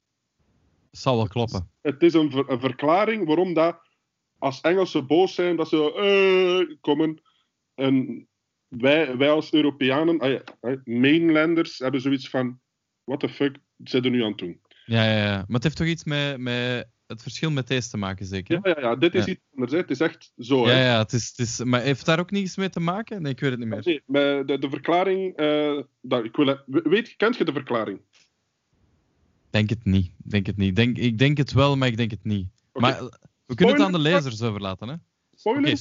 Zal 0.90 1.16
wel 1.16 1.28
kloppen. 1.28 1.70
het 1.82 2.02
is 2.02 2.14
een, 2.14 2.30
ver- 2.30 2.50
een 2.50 2.60
verklaring 2.60 3.26
waarom 3.26 3.54
dat 3.54 3.78
als 4.38 4.60
Engelsen 4.60 5.06
boos 5.06 5.34
zijn, 5.34 5.56
dat 5.56 5.68
ze 5.68 5.92
eh, 5.94 6.76
komen. 6.80 7.22
En 7.74 8.26
wij, 8.68 9.16
wij 9.16 9.30
als 9.30 9.52
Europeanen, 9.52 10.18
ah 10.18 10.40
eh, 10.60 10.76
mainlanders, 10.84 11.78
hebben 11.78 12.00
zoiets 12.00 12.28
van: 12.28 12.60
what 13.04 13.20
the 13.20 13.28
fuck 13.28 13.56
zijn 13.84 14.04
er 14.04 14.10
nu 14.10 14.22
aan 14.22 14.28
het 14.28 14.38
doen? 14.38 14.60
Ja, 14.84 15.04
ja, 15.04 15.16
ja. 15.24 15.36
Maar 15.36 15.44
het 15.48 15.62
heeft 15.62 15.76
toch 15.76 15.86
iets 15.86 16.04
met, 16.04 16.38
met 16.38 16.88
het 17.06 17.22
verschil 17.22 17.50
met 17.50 17.66
deze 17.68 17.88
te 17.90 17.96
maken, 17.96 18.26
zeker? 18.26 18.60
Ja, 18.62 18.70
ja, 18.80 18.80
ja 18.80 18.96
dit 18.96 19.14
is 19.14 19.24
Ja. 19.24 19.32
iets 19.32 19.40
anders. 19.54 19.72
hè. 19.72 19.78
Het 19.78 19.90
is 19.90 20.00
echt 20.00 20.32
zo. 20.38 20.66
Ja, 20.66 20.72
hè. 20.74 20.86
ja, 20.92 20.98
het 20.98 21.12
is, 21.12 21.28
het 21.28 21.38
is, 21.38 21.64
maar 21.64 21.80
heeft 21.80 22.04
daar 22.06 22.18
ook 22.20 22.30
niets 22.30 22.56
mee 22.56 22.68
te 22.70 22.80
maken? 22.80 23.22
Nee, 23.22 23.32
ik 23.32 23.40
weet 23.40 23.50
het 23.50 23.58
niet 23.58 23.68
meer. 23.68 23.80
Nee, 23.84 24.02
maar 24.06 24.46
de, 24.46 24.58
de 24.58 24.70
verklaring. 24.70 25.36
eh, 25.36 25.80
dat, 26.00 26.24
ik 26.24 26.36
wil, 26.36 26.58
weet, 26.66 27.16
kent 27.16 27.36
je 27.36 27.44
de 27.44 27.52
verklaring? 27.52 28.00
Denk 29.50 29.68
het 29.70 29.84
niet. 29.84 30.10
Denk 30.16 30.46
het 30.46 30.56
niet. 30.56 30.76
Denk, 30.76 30.96
ik 30.98 31.18
denk 31.18 31.36
het 31.36 31.52
wel, 31.52 31.76
maar 31.76 31.88
ik 31.88 31.96
denk 31.96 32.10
het 32.10 32.24
niet. 32.24 32.48
Maar 32.72 32.98
eh, 32.98 33.06
we 33.46 33.54
kunnen 33.54 33.74
het 33.74 33.84
aan 33.84 33.92
de 33.92 33.98
lezers 33.98 34.42
overlaten, 34.42 34.88
hè? 34.88 34.94
Spoiler? 35.34 35.78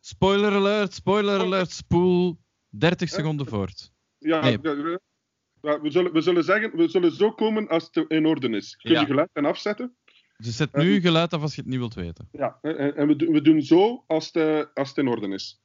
Spoiler 0.00 0.52
alert, 0.52 0.92
spoiler 0.94 1.40
alert, 1.40 1.70
spoel 1.70 2.38
30 2.68 3.08
seconden 3.08 3.46
voort. 3.46 3.92
Ja, 4.18 4.40
Nee. 4.40 4.58
we, 4.60 5.90
zullen, 5.90 6.12
we 6.12 6.20
zullen 6.20 6.44
zeggen, 6.44 6.76
we 6.76 6.88
zullen 6.88 7.12
zo 7.12 7.30
komen 7.32 7.68
als 7.68 7.88
het 7.90 8.04
in 8.10 8.26
orde 8.26 8.48
is. 8.48 8.76
Kun 8.76 8.90
je 8.90 9.06
geluid 9.06 9.30
en 9.32 9.44
afzetten? 9.44 9.94
Dus 10.40 10.56
zet 10.56 10.72
nu 10.74 11.00
geluid 11.00 11.32
af 11.32 11.42
als 11.42 11.54
je 11.54 11.60
het 11.60 11.70
niet 11.70 11.78
wilt 11.78 11.94
weten. 11.94 12.28
Ja, 12.32 12.58
en, 12.62 12.96
en 12.96 13.06
we, 13.06 13.16
doen- 13.16 13.32
we 13.32 13.42
doen 13.42 13.62
zo 13.62 14.04
als 14.06 14.26
het, 14.26 14.36
eh, 14.36 14.64
als 14.74 14.88
het 14.88 14.98
in 14.98 15.08
orde 15.08 15.28
is. 15.28 15.60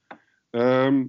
Ehm, 0.50 1.06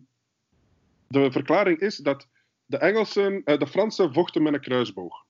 de 1.08 1.32
verklaring 1.32 1.80
is 1.80 1.98
dat 1.98 2.28
de 2.66 2.78
Engelsen, 2.78 3.44
eh, 3.44 3.58
de 3.60 3.68
Fransen 3.68 4.14
vochten 4.14 4.44
met 4.44 4.54
een 4.54 4.60
kruisboog. 4.60 5.26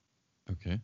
Oké. 0.45 0.81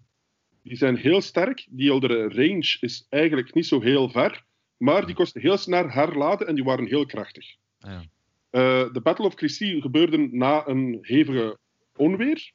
Die 0.62 0.78
zijn 0.78 0.96
heel 0.96 1.22
sterk, 1.22 1.68
die 1.70 1.90
range 2.30 2.78
is 2.80 3.06
eigenlijk 3.10 3.54
niet 3.54 3.66
zo 3.68 3.82
heel 3.82 4.10
ver, 4.10 4.46
maar 4.78 5.06
die 5.06 5.16
kosten 5.16 5.42
heel 5.42 5.58
snel 5.58 5.90
herladen 5.90 6.48
en 6.48 6.56
die 6.56 6.64
waren 6.64 6.86
heel 6.86 7.06
krachtig. 7.06 7.56
Ah, 7.80 7.92
ja. 7.92 8.02
Eh, 8.50 8.94
de 8.94 9.02
Battle 9.02 9.26
of 9.26 9.34
Crécy 9.34 9.82
gebeurde 9.82 10.18
na 10.18 10.68
een 10.68 10.98
hevige 11.02 11.58
onweer, 11.96 12.52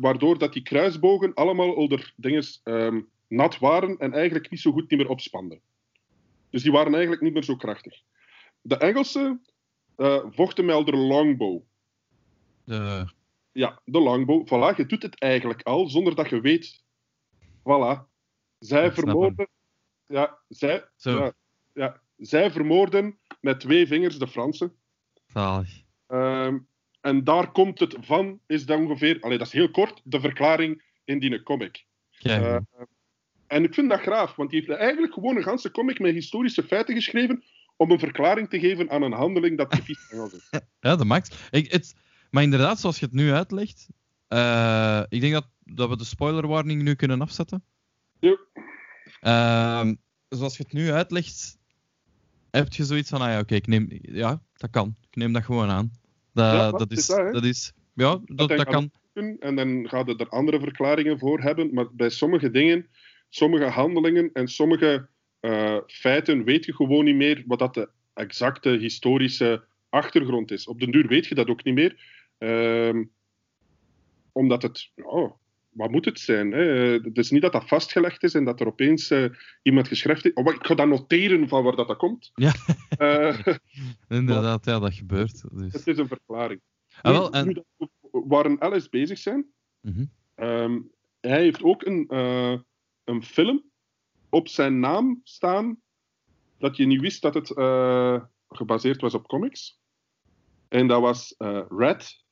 waardoor 0.00 0.38
dat 0.38 0.52
die 0.52 0.62
kruisbogen 0.62 1.34
allemaal 1.34 1.72
onder 1.72 2.12
dinges 2.16 2.60
ehm, 2.64 3.00
nat 3.34 3.58
waren 3.58 3.98
en 3.98 4.12
eigenlijk 4.12 4.50
niet 4.50 4.60
zo 4.60 4.72
goed 4.72 4.90
niet 4.90 4.98
meer 5.00 5.08
opspanden. 5.08 5.60
Dus 6.50 6.62
die 6.62 6.72
waren 6.72 6.92
eigenlijk 6.92 7.22
niet 7.22 7.32
meer 7.32 7.44
zo 7.44 7.56
krachtig. 7.56 8.02
De 8.60 8.76
Engelsen 8.76 9.42
eh, 9.96 10.24
vochten 10.30 10.64
met 10.64 10.86
de 10.86 10.96
longbow. 10.96 11.62
De, 12.64 13.06
Ja, 13.52 13.80
de 13.84 14.00
longbow. 14.00 14.46
Voilà, 14.46 14.76
je 14.76 14.86
doet 14.86 15.02
het 15.02 15.20
eigenlijk 15.20 15.62
al 15.62 15.88
zonder 15.88 16.14
dat 16.14 16.28
je 16.28 16.40
weet. 16.40 16.82
Voilà. 17.58 18.12
Zij 18.58 18.86
Ik 18.86 18.92
vermoorden. 18.92 19.48
Ja, 20.06 20.38
zij, 20.48 20.84
Zo. 20.96 21.18
ja, 21.18 21.32
ja, 21.72 22.00
zij 22.16 22.50
vermoorden 22.50 23.18
met 23.40 23.60
twee 23.60 23.86
vingers 23.86 24.18
de 24.18 24.28
Fransen. 24.28 24.76
zalig. 25.26 25.82
Ehm, 26.06 26.58
en 27.00 27.24
daar 27.24 27.52
komt 27.52 27.78
het 27.78 27.96
van, 28.00 28.40
is 28.46 28.66
dat 28.66 28.78
ongeveer, 28.78 29.20
allee, 29.20 29.38
dat 29.38 29.46
is 29.46 29.52
heel 29.52 29.70
kort, 29.70 30.00
de 30.04 30.20
verklaring 30.20 30.82
in 31.04 31.18
die 31.18 31.42
comic. 31.42 31.84
Kijk, 32.18 32.42
Eh, 32.42 32.82
en 33.46 33.64
ik 33.64 33.74
vind 33.74 33.90
dat 33.90 34.00
graaf, 34.00 34.34
want 34.36 34.50
die 34.50 34.64
heeft 34.64 34.78
eigenlijk 34.80 35.12
gewoon 35.12 35.36
een 35.36 35.42
ganse 35.42 35.70
comic 35.70 35.98
met 35.98 36.12
historische 36.12 36.62
feiten 36.62 36.94
geschreven 36.94 37.44
om 37.76 37.90
een 37.90 37.98
verklaring 37.98 38.48
te 38.48 38.58
geven 38.58 38.90
aan 38.90 39.02
een 39.02 39.12
handeling 39.12 39.58
dat 39.58 39.70
typisch 39.70 40.08
Engels 40.10 40.32
is. 40.32 40.48
ja, 40.80 40.96
de 40.96 41.04
max. 41.04 41.48
Ik, 41.50 41.72
het, 41.72 41.94
maar 42.30 42.42
inderdaad, 42.42 42.80
zoals 42.80 42.98
je 42.98 43.04
het 43.04 43.14
nu 43.14 43.32
uitlegt, 43.32 43.88
eh, 44.28 45.02
ik 45.08 45.20
denk 45.20 45.32
dat, 45.32 45.46
dat 45.64 45.88
we 45.88 45.96
de 45.96 46.04
spoiler 46.04 46.46
warning 46.46 46.82
nu 46.82 46.94
kunnen 46.94 47.20
afzetten. 47.20 47.64
Ja. 48.20 48.38
Ehm, 49.20 49.94
zoals 50.28 50.56
je 50.56 50.62
het 50.62 50.72
nu 50.72 50.92
uitlegt, 50.92 51.58
heb 52.50 52.72
je 52.72 52.84
zoiets 52.84 53.10
van, 53.10 53.20
ah 53.20 53.28
ja, 53.28 53.38
oké, 53.38 53.54
ik 53.54 53.66
neem, 53.66 53.88
ja, 53.90 54.42
dat 54.56 54.70
kan. 54.70 54.96
Ik 55.10 55.16
neem 55.16 55.32
dat 55.32 55.44
gewoon 55.44 55.68
aan. 55.68 55.92
Dat, 56.32 56.52
Ja, 56.52 56.70
dat, 56.70 56.78
dat 56.78 56.90
is, 56.90 57.06
dat, 57.06 57.32
dat 57.32 57.44
is, 57.44 57.72
ja, 57.94 58.20
dat, 58.24 58.48
dat 58.48 58.64
kan. 58.64 58.90
En 59.40 59.56
dan 59.56 59.88
gaat 59.88 60.06
het 60.06 60.20
er 60.20 60.28
andere 60.28 60.60
verklaringen 60.60 61.18
voor 61.18 61.40
hebben. 61.40 61.74
Maar 61.74 61.86
bij 61.92 62.08
sommige 62.08 62.50
dingen, 62.50 62.86
sommige 63.34 63.64
handelingen 63.64 64.30
en 64.32 64.48
sommige 64.48 65.08
eh, 65.40 65.78
feiten 65.86 66.44
weet 66.44 66.64
je 66.64 66.74
gewoon 66.74 67.04
niet 67.04 67.14
meer 67.14 67.44
wat 67.46 67.58
dat 67.58 67.74
de 67.74 67.88
exacte 68.12 68.68
historische 68.68 69.64
achtergrond 69.88 70.50
is. 70.50 70.66
Op 70.66 70.80
den 70.80 70.90
duur 70.90 71.06
weet 71.06 71.26
je 71.26 71.34
dat 71.34 71.48
ook 71.48 71.64
niet 71.64 71.74
meer. 71.74 72.00
Ehm, 72.38 73.04
omdat 74.32 74.62
het, 74.62 74.90
wat 75.70 75.90
moet 75.90 76.04
het 76.04 76.20
zijn? 76.20 76.52
Hè? 76.52 76.62
Het 77.02 77.18
is 77.18 77.30
niet 77.30 77.42
dat 77.42 77.52
dat 77.52 77.68
vastgelegd 77.68 78.22
is 78.22 78.34
en 78.34 78.44
dat 78.44 78.60
er 78.60 78.66
opeens 78.66 79.10
eh, 79.10 79.24
iemand 79.62 79.88
geschreven 79.88 80.22
heeft. 80.22 80.36
Oh, 80.36 80.54
ik 80.54 80.66
ga 80.66 80.74
dat 80.74 80.88
noteren 80.88 81.48
van 81.48 81.62
waar 81.62 81.76
dat, 81.76 81.88
dat 81.88 81.96
komt. 81.96 82.30
Ja. 82.34 82.52
Eh, 82.98 83.46
Inderdaad, 84.18 84.64
ja, 84.64 84.78
dat 84.78 84.94
gebeurt. 84.94 85.44
Dus. 85.52 85.72
het 85.72 85.86
is 85.86 85.98
een 85.98 86.08
verklaring. 86.08 86.60
Ah, 87.02 87.12
wel, 87.12 87.32
en, 87.32 87.46
nu 87.46 87.62
waar 88.10 88.46
een 88.46 88.60
Alice 88.60 88.88
bezig 88.90 89.18
zijn, 89.18 89.46
Mhm. 89.80 90.04
Ehm, 90.34 90.80
hij 91.20 91.40
heeft 91.40 91.62
ook 91.62 91.84
een, 91.84 92.06
een 93.04 93.22
film 93.22 93.70
op 94.28 94.48
zijn 94.48 94.80
naam 94.80 95.20
staan 95.24 95.82
dat 96.58 96.76
je 96.76 96.86
niet 96.86 97.00
wist 97.00 97.22
dat 97.22 97.34
het 97.34 97.50
eh, 97.50 98.22
gebaseerd 98.48 99.00
was 99.00 99.14
op 99.14 99.26
comics. 99.26 99.80
En 100.68 100.86
dat 100.86 101.00
was 101.00 101.36
eh, 101.36 101.64
Red, 101.68 102.24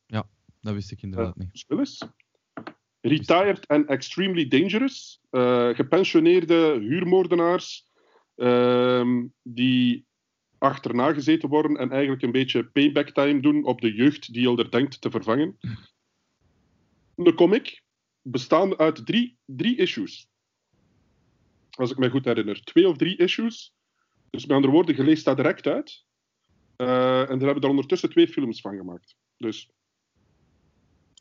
dat 0.62 0.74
wist 0.74 0.90
ik 0.90 1.02
inderdaad 1.02 1.36
niet. 1.36 1.48
Bruce 1.48 1.64
Willis. 1.68 2.02
Retired 3.00 3.68
and 3.68 3.88
Extremely 3.88 4.48
Dangerous. 4.48 5.20
eh, 5.30 5.68
gepensioneerde 5.68 6.78
huurmoordenaars 6.80 7.90
ehm, 8.34 9.26
die 9.42 10.06
achterna 10.58 11.12
gezeten 11.12 11.48
worden 11.48 11.76
en 11.76 11.90
eigenlijk 11.90 12.22
een 12.22 12.32
beetje 12.32 12.64
payback 12.64 13.10
time 13.10 13.40
doen 13.40 13.64
op 13.64 13.80
de 13.80 13.94
jeugd 13.94 14.32
die 14.32 14.46
Elder 14.46 14.70
denkt 14.70 15.00
te 15.00 15.10
vervangen. 15.10 15.56
De 17.14 17.34
comic 17.34 17.82
bestaande 18.22 18.78
uit 18.78 19.06
drie, 19.06 19.38
drie 19.44 19.76
issues. 19.76 20.30
Als 21.76 21.90
ik 21.90 21.98
me 21.98 22.10
goed 22.10 22.24
herinner. 22.24 22.62
Twee 22.64 22.88
of 22.88 22.96
drie 22.96 23.16
issues. 23.16 23.74
Dus 24.30 24.46
met 24.46 24.56
andere 24.56 24.72
woorden, 24.72 24.96
je 24.96 25.02
leest 25.04 25.24
dat 25.24 25.36
direct 25.36 25.66
uit. 25.66 26.04
Eh, 26.76 27.20
en 27.20 27.38
daar 27.38 27.46
hebben 27.46 27.62
er 27.62 27.68
ondertussen 27.68 28.10
twee 28.10 28.28
films 28.28 28.60
van 28.60 28.76
gemaakt. 28.76 29.16
Dus 29.36 29.68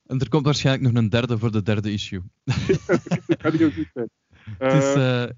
En 0.05 0.19
er 0.19 0.29
komt 0.29 0.45
waarschijnlijk 0.45 0.93
nog 0.93 1.03
een 1.03 1.09
derde 1.09 1.37
voor 1.37 1.51
de 1.51 1.61
derde 1.61 1.91
issue. 1.91 2.21
dat 3.27 3.37
kan 3.37 3.51
heel 3.51 3.71
goed 3.71 3.89
zijn. 3.93 4.09
Het 4.57 4.73
is, 4.83 4.93
Eh, 4.93 5.23
eh, 5.23 5.29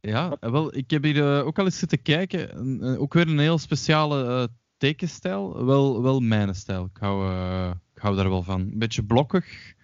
ja, 0.00 0.36
wel, 0.40 0.76
ik 0.76 0.90
heb 0.90 1.02
hier 1.02 1.16
eh, 1.38 1.46
ook 1.46 1.58
al 1.58 1.64
eens 1.64 1.78
zitten 1.78 2.02
kijken. 2.02 2.58
Een- 2.58 2.82
een- 2.84 2.98
ook 2.98 3.14
weer 3.14 3.28
een 3.28 3.38
heel 3.38 3.58
speciale 3.58 4.24
eh, 4.26 4.46
tekenstijl. 4.76 5.64
Wel, 5.64 6.02
wel 6.02 6.20
mijn 6.20 6.54
stijl. 6.54 6.84
Ik 6.84 6.96
hou, 7.00 7.30
eh, 7.32 7.70
ik 7.94 8.02
hou 8.02 8.16
daar 8.16 8.28
wel 8.28 8.42
van. 8.42 8.60
Een 8.60 8.78
beetje 8.78 9.04
blokkig. 9.04 9.74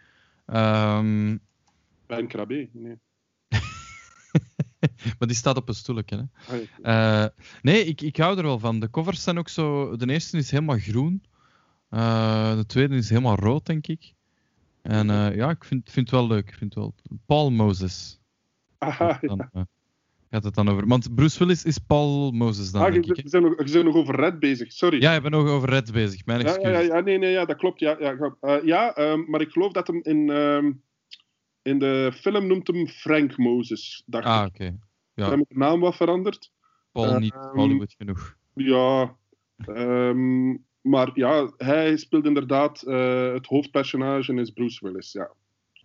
Ehm, 0.47 1.37
Ben 2.07 2.27
Krabbe. 2.27 2.69
Nee. 2.73 2.99
maar 5.19 5.29
die 5.29 5.37
staat 5.37 5.57
op 5.57 5.69
een 5.69 5.75
stoeltje. 5.75 6.29
Hè. 6.47 6.57
Ah. 6.83 7.23
Eh, 7.23 7.31
nee, 7.63 7.85
ik, 7.85 8.01
ik 8.01 8.17
hou 8.17 8.37
er 8.37 8.43
wel 8.43 8.59
van. 8.59 8.81
De 8.81 8.91
covers 8.91 9.23
zijn 9.23 9.39
ook 9.39 9.49
zo. 9.49 9.97
De 9.97 10.13
eerste 10.13 10.37
is 10.37 10.51
helemaal 10.51 10.79
groen. 10.79 11.23
Eh, 11.89 12.57
de 12.57 12.67
tweede 12.67 12.97
is 12.97 13.09
helemaal 13.09 13.37
rood, 13.37 13.67
denk 13.67 13.87
ik. 13.87 14.13
En 14.83 15.11
eh, 15.11 15.37
ja, 15.37 15.51
ik 15.51 15.65
vind, 15.65 15.91
vind 15.91 16.11
het 16.11 16.21
wel 16.21 16.29
leuk. 16.29 16.49
Ik 16.49 16.55
vind 16.55 16.75
het 16.75 16.83
wel... 16.83 16.95
Paul 17.27 17.51
Moses. 17.51 18.21
Ah, 18.79 18.97
Gaat 18.97 19.21
het 19.21 19.29
dan, 19.53 19.67
gaat 20.31 20.45
het 20.45 20.55
dan 20.55 20.69
over. 20.69 20.87
Want 20.87 21.15
Bruce 21.15 21.39
Willis 21.39 21.65
is 21.65 21.79
Paul 21.79 22.31
Moses 22.31 22.71
dan, 22.71 22.83
Ah, 22.83 22.93
denk 22.93 23.05
ik. 23.07 23.17
je, 23.17 23.31
bent 23.31 23.45
nog, 23.45 23.67
je 23.67 23.73
bent 23.73 23.85
nog 23.85 23.95
over 23.95 24.15
Red 24.15 24.39
bezig, 24.39 24.73
sorry. 24.73 25.01
Ja, 25.01 25.13
ik 25.15 25.23
ben 25.23 25.31
nog 25.31 25.49
over 25.49 25.69
Red 25.69 25.93
bezig. 25.93 26.25
Mijn 26.27 26.41
ja, 26.41 26.45
excuus. 26.45 26.65
ja, 26.65 26.79
ja, 26.79 26.95
ja, 26.95 27.01
nee, 27.01 27.19
nee, 27.19 27.31
ja, 27.31 27.45
dat 27.45 27.57
klopt. 27.57 27.81
Ja, 27.81 27.97
ja, 28.01 28.33
ja 28.65 28.95
ehm, 28.95 29.31
maar 29.31 29.41
ik 29.41 29.51
geloof 29.51 29.73
dat 29.73 29.87
hem 29.87 30.01
in, 30.03 30.31
ehm, 30.31 30.73
in 31.65 31.79
de 31.79 32.13
film 32.15 32.47
noemt 32.47 32.67
hem 32.67 32.89
Frank 32.89 33.37
Moses. 33.37 34.03
Dacht 34.07 34.25
Ah, 34.25 34.45
ik. 34.47 34.49
oké. 34.49 34.65
Ze 34.65 35.21
Ja, 35.21 35.29
hebben 35.29 35.47
de 35.49 35.59
naam 35.59 35.81
wat 35.81 35.97
veranderd. 35.97 36.53
Paul 36.93 37.19
niet 37.19 37.35
ehm, 37.35 37.57
Hollywood 37.57 37.95
genoeg. 37.99 38.37
Ja, 38.55 39.17
Ehm, 39.57 40.57
maar 40.81 41.11
ja, 41.15 41.53
hij 41.57 41.97
speelt 41.97 42.25
inderdaad 42.25 42.83
uh, 42.87 43.33
het 43.33 43.47
hoofdpersonage 43.47 44.35
is 44.35 44.51
Bruce 44.51 44.87
Willis. 44.87 45.13
Ja, 45.13 45.31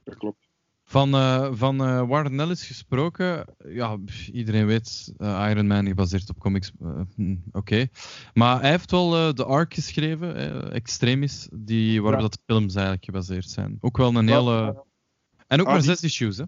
dat 0.03 0.17
klopt. 0.17 0.47
Van, 0.83 1.15
uh, 1.15 1.49
van 1.51 1.81
uh, 1.81 2.07
Warren 2.07 2.39
Ellis 2.39 2.67
gesproken, 2.67 3.45
ja, 3.67 3.97
iedereen 4.31 4.65
weet, 4.65 5.13
uh, 5.17 5.47
Iron 5.49 5.67
Man 5.67 5.87
gebaseerd 5.87 6.29
op 6.29 6.39
comics, 6.39 6.71
hm, 7.15 7.31
oké. 7.31 7.57
Okay. 7.57 7.89
Maar 8.33 8.61
hij 8.61 8.69
heeft 8.69 8.91
wel 8.91 9.33
de 9.33 9.45
arc 9.45 9.73
geschreven, 9.73 10.71
Extremis, 10.71 11.49
die, 11.53 12.01
waarop 12.01 12.21
ja. 12.21 12.27
dat 12.27 12.33
de 12.33 12.53
films 12.53 12.73
eigenlijk 12.73 13.05
gebaseerd 13.05 13.49
zijn. 13.49 13.77
Ook 13.79 13.97
wel 13.97 14.15
een 14.15 14.27
hele... 14.27 14.85
En 15.49 15.59
ook 15.59 15.67
maar 15.67 15.81
zes 15.81 16.03
issues, 16.03 16.37
hè? 16.37 16.43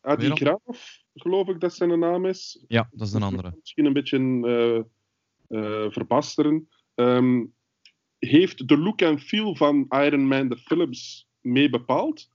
Adi 0.00 0.30
Graaf, 0.30 1.02
geloof 1.14 1.48
ik 1.48 1.60
dat 1.60 1.74
zijn 1.74 1.98
naam 1.98 2.26
is. 2.26 2.64
Ja, 2.68 2.88
dat 2.92 3.06
is 3.06 3.12
een 3.12 3.22
andere. 3.22 3.52
Misschien 3.60 3.84
een 3.84 3.92
beetje 3.92 4.86
verbasteren. 5.90 6.68
Um, 6.94 7.54
heeft 8.18 8.68
de 8.68 8.78
look 8.78 9.00
en 9.00 9.18
feel 9.18 9.56
van 9.56 9.86
Iron 9.88 10.26
Man 10.26 10.48
de 10.48 10.56
films 10.56 11.28
mee 11.40 11.70
bepaald. 11.70 12.28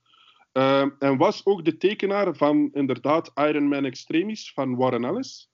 Uh, 0.52 0.86
en 0.98 1.16
was 1.16 1.46
ook 1.46 1.64
de 1.64 1.76
tekenaar 1.76 2.36
van 2.36 2.70
inderdaad 2.72 3.32
Iron 3.34 3.68
Man 3.68 3.84
Extremis 3.84 4.52
van 4.52 4.76
Warren 4.76 5.04
Ellis. 5.04 5.50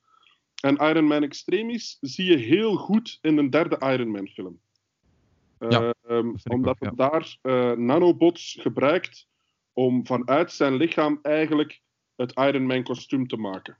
En 0.61 0.77
Iron 0.77 1.07
Man 1.07 1.23
Extremis 1.23 1.99
zie 2.01 2.25
je 2.25 2.37
heel 2.37 2.77
goed 2.77 3.19
in 3.21 3.37
de 3.37 3.49
derde 3.49 3.79
Iron 3.79 4.11
Man 4.11 4.29
film. 4.29 4.61
Uh, 5.59 5.71
ja, 5.71 5.95
um, 6.09 6.35
omdat 6.49 6.77
hij 6.79 6.93
daar 6.95 7.37
uh, 7.43 7.73
nanobots 7.73 8.57
gebruikt 8.61 9.29
om 9.77 10.07
vanuit 10.07 10.53
zijn 10.53 10.77
lichaam 10.77 11.19
eigenlijk 11.23 11.81
het 12.15 12.33
Iron 12.35 12.67
Man 12.67 12.83
kostuum 12.83 13.27
te 13.27 13.37
maken. 13.37 13.77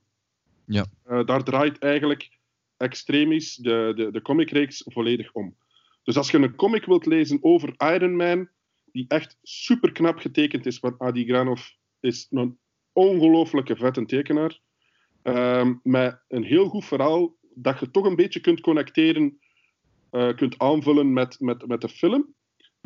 Ja. 0.65 0.87
Uh, 1.07 1.25
daar 1.25 1.45
draait 1.45 1.79
eigenlijk 1.79 2.39
Extremis, 2.77 3.55
de, 3.55 3.93
de, 3.97 4.11
de 4.11 4.23
comicreeks, 4.23 4.83
volledig 4.87 5.33
om. 5.33 5.57
Dus 6.03 6.17
als 6.17 6.31
je 6.31 6.39
een 6.39 6.55
comic 6.55 6.85
wilt 6.85 7.07
lezen 7.07 7.39
over 7.41 7.75
Iron 7.77 8.17
Man, 8.17 8.49
die 8.93 9.05
echt 9.09 9.39
super 9.43 9.93
knap 9.93 10.19
getekend 10.19 10.67
is, 10.67 10.81
want 10.81 10.99
Adi 10.99 11.25
Granov 11.25 11.69
is 12.01 12.27
een 12.31 12.59
ongelooflijke 12.93 13.77
vette 13.77 14.07
tekenaar. 14.07 14.61
Uh, 15.23 15.71
met 15.83 16.21
een 16.29 16.45
heel 16.45 16.69
goed 16.69 16.85
verhaal 16.85 17.37
dat 17.55 17.81
je 17.81 17.91
toch 17.91 18.05
een 18.05 18.17
beetje 18.17 18.41
kunt 18.41 18.61
connecteren, 18.61 19.39
uh, 20.13 20.35
kunt 20.35 20.59
aanvullen 20.59 21.13
met, 21.13 21.41
met, 21.41 21.67
met 21.67 21.81
de 21.81 21.89
film. 21.89 22.35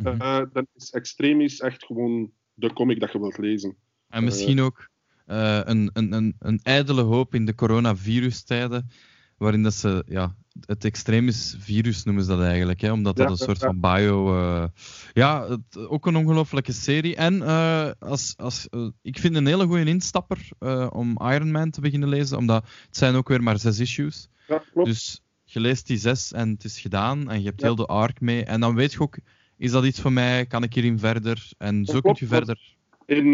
Uh, 0.05 0.43
dan 0.53 0.67
is 0.75 0.91
Extremis 0.91 1.61
echt 1.61 1.85
gewoon 1.85 2.33
de 2.61 2.73
comic 2.73 3.01
dat 3.01 3.13
je 3.13 3.21
wilt 3.21 3.39
lezen. 3.39 3.77
En 4.09 4.25
misschien 4.25 4.61
ook 4.61 4.89
een, 5.27 5.91
een, 5.93 6.13
een, 6.13 6.37
een 6.39 6.61
ijdele 6.63 7.03
hoop 7.03 7.35
in 7.35 7.45
de 7.45 7.55
coronavirus-tijden, 7.55 8.91
waarin 9.37 9.63
dat 9.63 9.75
ze 9.75 10.05
ja, 10.07 10.35
het 10.67 10.85
extremis 10.85 11.57
virus 11.59 12.05
noemen 12.05 12.25
ze 12.25 12.31
dat 12.31 12.41
eigenlijk, 12.41 12.81
hè, 12.81 12.93
omdat 12.93 13.17
dat 13.17 13.31
een 13.31 13.37
soort 13.37 13.59
van 13.59 13.81
bio. 13.81 14.35
Uh, 14.35 14.65
ja, 15.13 15.49
het, 15.49 15.89
ook 15.89 16.07
een 16.07 16.17
ongelofelijke 16.17 16.73
serie. 16.73 17.17
En 17.17 17.35
uh, 17.35 17.91
als, 17.99 18.35
als, 18.37 18.67
uh, 18.71 18.89
ik 19.03 19.19
vind 19.19 19.37
een 19.37 19.47
hele 19.47 19.67
goede 19.67 19.85
instapper 19.85 20.49
om 20.93 21.19
Iron 21.19 21.51
Man 21.51 21.71
te 21.71 21.81
beginnen 21.81 22.09
lezen, 22.09 22.39
omdat 22.39 22.65
het 22.87 22.97
zijn 22.97 23.15
ook 23.15 23.29
weer 23.29 23.43
maar 23.43 23.59
zes 23.59 23.79
issues. 23.79 24.29
Ja, 24.47 24.63
klopt. 24.73 24.89
Dus 24.89 25.23
je 25.45 25.61
leest 25.61 25.87
die 25.87 25.99
zes 25.99 26.33
en 26.33 26.51
het 26.51 26.65
is 26.65 26.81
gedaan 26.81 27.31
en 27.31 27.41
je 27.41 27.47
hebt 27.47 27.63
heel 27.63 27.77
de 27.77 27.87
arc 27.87 28.21
mee. 28.21 28.45
En 28.45 28.61
dan 28.61 28.75
weet 28.75 28.93
je 28.93 29.01
ook, 29.01 29.19
is 29.61 29.71
dat 29.71 29.85
iets 29.85 30.01
voor 30.01 30.13
mij? 30.13 30.47
Kan 30.47 30.63
ik 30.63 30.75
hierin 30.75 30.99
verder? 30.99 31.51
En 31.59 31.85
zo 31.85 32.01
kun 32.01 32.17
je 32.19 32.27
verder. 32.27 32.59
In, 33.07 33.33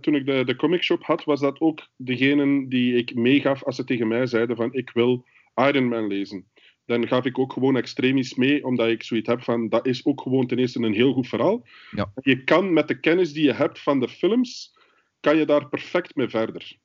toen 0.00 0.14
ik 0.14 0.26
de, 0.26 0.44
de 0.44 0.56
comic 0.56 0.82
shop 0.82 1.02
had, 1.02 1.24
was 1.24 1.40
dat 1.40 1.60
ook 1.60 1.88
degene 1.96 2.68
die 2.68 2.94
ik 2.94 3.14
meegaf 3.14 3.64
als 3.64 3.76
ze 3.76 3.84
tegen 3.84 4.08
mij 4.08 4.26
zeiden 4.26 4.56
van 4.56 4.72
ik 4.72 4.90
wil 4.90 5.24
Iron 5.54 5.88
Man 5.88 6.06
lezen 6.06 6.46
dan 6.88 7.08
gaf 7.08 7.24
ik 7.24 7.38
ook 7.38 7.52
gewoon 7.52 7.76
extremis 7.76 8.34
mee, 8.34 8.64
omdat 8.64 8.88
ik 8.88 9.02
zoiets 9.02 9.28
heb 9.28 9.42
van, 9.42 9.68
dat 9.68 9.86
is 9.86 10.04
ook 10.04 10.20
gewoon 10.20 10.46
ten 10.46 10.58
eerste 10.58 10.80
een 10.80 10.94
heel 10.94 11.12
goed 11.12 11.28
verhaal. 11.28 11.66
Ja. 11.90 12.12
Je 12.14 12.44
kan 12.44 12.72
met 12.72 12.88
de 12.88 13.00
kennis 13.00 13.32
die 13.32 13.44
je 13.44 13.52
hebt 13.52 13.82
van 13.82 14.00
de 14.00 14.08
films, 14.08 14.76
kan 15.20 15.36
je 15.36 15.46
daar 15.46 15.68
perfect 15.68 16.16
mee 16.16 16.28
verder. 16.28 16.76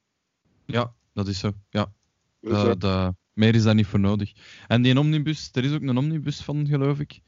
Ja, 0.66 0.94
dat 1.14 1.28
is 1.28 1.40
zo. 1.40 1.52
Ja. 1.70 1.94
Dus, 2.42 2.64
uh, 2.64 2.72
de, 2.78 3.14
meer 3.34 3.56
is 3.56 3.64
daar 3.64 3.76
niet 3.76 3.86
voor 3.86 4.00
nodig. 4.00 4.34
En 4.68 4.82
die 4.82 5.00
omnibus, 5.00 5.50
er 5.54 5.64
is 5.64 5.74
ook 5.74 5.82
een 5.82 5.98
omnibus 5.98 6.42
van, 6.42 6.68
geloof 6.68 7.00
ik. 7.00 7.20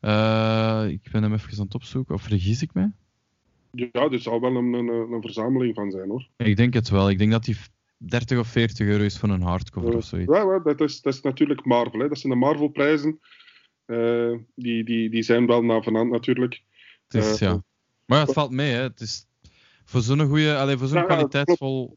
Uh, 0.00 0.84
ik 0.88 1.08
ben 1.12 1.22
hem 1.22 1.32
even 1.32 1.58
aan 1.58 1.64
het 1.64 1.74
opzoeken, 1.74 2.14
of 2.14 2.22
vergis 2.22 2.62
ik 2.62 2.74
mij? 2.74 2.92
Ja, 3.70 4.10
er 4.10 4.20
zal 4.20 4.40
wel 4.40 4.56
een, 4.56 4.72
een, 4.72 4.88
een, 4.88 5.22
verzameling 5.22 5.74
van 5.74 5.90
zijn 5.90 6.08
hoor. 6.08 6.28
Ik 6.36 6.56
denk 6.56 6.74
het 6.74 6.88
wel. 6.88 7.10
Ik 7.10 7.18
denk 7.18 7.30
dat 7.30 7.44
die 7.44 7.56
30 7.96 8.38
of 8.38 8.48
40 8.48 8.86
euro 8.86 9.04
is 9.04 9.18
voor 9.18 9.28
een 9.28 9.42
hardcover 9.42 9.96
of 9.96 10.04
zoiets. 10.04 10.32
Ja, 10.32 10.58
dat, 10.58 10.80
is, 10.80 11.00
dat 11.00 11.14
is 11.14 11.20
natuurlijk 11.20 11.64
Marvel. 11.64 12.00
Hè. 12.00 12.08
Dat 12.08 12.18
zijn 12.18 12.32
de 12.32 12.38
Marvel-prijzen. 12.38 13.20
Uh, 13.86 14.36
die, 14.54 14.84
die, 14.84 15.10
die 15.10 15.22
zijn 15.22 15.46
wel 15.46 15.62
navenant 15.62 16.10
natuurlijk. 16.10 16.62
Het 17.08 17.24
is, 17.24 17.38
ja. 17.38 17.62
Maar 18.04 18.20
het 18.20 18.32
valt 18.32 18.50
mee. 18.50 18.72
Hè. 18.72 18.82
Het 18.82 19.00
is 19.00 19.26
voor 19.84 20.00
zo'n 20.00 20.26
goede, 20.26 20.74
voor 20.78 20.88
zo'n 20.88 20.98
ja, 20.98 21.04
kwaliteitsvol 21.04 21.96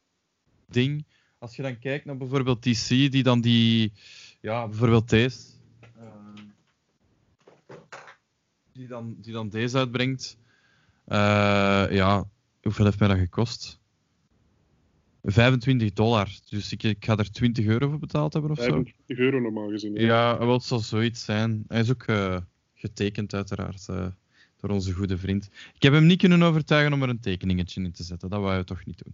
ding. 0.68 1.06
Als 1.40 1.56
je 1.56 1.62
dan 1.62 1.80
kijkt 1.80 2.06
naar 2.06 2.18
bijvoorbeeld 2.18 2.64
DC, 2.64 2.88
die 2.88 3.24
dan 3.24 3.42
die, 3.42 3.94
ja, 4.42 4.68
bijvoorbeeld 4.68 5.10
deze, 5.10 5.38
uh, 5.98 6.08
die, 8.74 8.88
dan, 8.88 9.16
die 9.22 9.34
dan 9.34 9.50
deze 9.50 9.78
uitbrengt. 9.78 10.38
ja, 11.06 12.30
hoeveel 12.62 12.86
heeft 12.86 13.00
mij 13.00 13.08
dat 13.08 13.18
gekost? 13.18 13.82
25 15.24 15.94
dollar. 15.94 16.30
Dus 16.50 16.72
ik, 16.72 16.84
ik 16.84 17.06
ga 17.06 17.18
er 17.18 17.32
20 17.32 17.66
euro 17.66 17.90
voor 17.90 18.00
betaald 18.00 18.34
hebben 18.34 18.52
of 18.52 18.58
25 18.58 18.94
zo. 18.94 19.04
25 19.06 19.26
euro 19.26 19.40
normaal 19.40 19.70
gezien. 19.70 19.94
Ja, 19.94 20.02
ja 20.02 20.38
wel, 20.38 20.54
het 20.54 20.64
zal 20.64 20.80
zoiets 20.80 21.26
zijn. 21.26 21.64
Hij 21.68 21.80
is 21.80 21.92
ook 21.92 22.08
uh, 22.08 22.38
getekend, 22.74 23.34
uiteraard, 23.34 23.88
uh, 23.90 24.08
door 24.58 24.70
onze 24.70 24.94
goede 24.94 25.18
vriend. 25.18 25.50
Ik 25.76 25.82
heb 25.82 25.94
hem 25.94 26.06
niet 26.06 26.20
kunnen 26.20 26.42
overtuigen 26.42 26.94
om 26.94 27.02
er 27.04 27.10
een 27.10 27.20
tekeningetje 27.20 27.84
in 27.84 27.92
te 27.92 28.04
zetten. 28.04 28.30
Dat 28.30 28.42
wou 28.42 28.58
je 28.58 28.64
toch 28.64 28.86
niet 28.86 29.04
doen. 29.04 29.14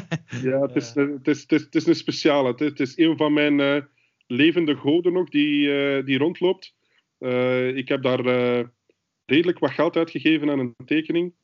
ja, 0.50 0.60
het 0.60 0.76
is, 0.76 0.94
het, 0.94 1.28
is, 1.28 1.40
het, 1.40 1.52
is, 1.52 1.62
het 1.62 1.74
is 1.74 1.86
een 1.86 1.94
speciale. 1.94 2.50
Het 2.50 2.60
is, 2.60 2.68
het 2.68 2.80
is 2.80 2.98
een 2.98 3.16
van 3.16 3.32
mijn 3.32 3.58
uh, 3.58 3.82
levende 4.26 4.76
goden 4.76 5.12
nog 5.12 5.28
die, 5.28 6.02
die 6.04 6.18
rondloopt. 6.18 6.74
ik 7.74 7.88
heb 7.88 8.02
daar 8.02 8.22
redelijk 9.26 9.58
wat 9.58 9.70
geld 9.70 9.96
uitgegeven 9.96 10.50
aan 10.50 10.58
een 10.58 10.74
tekening. 10.86 11.34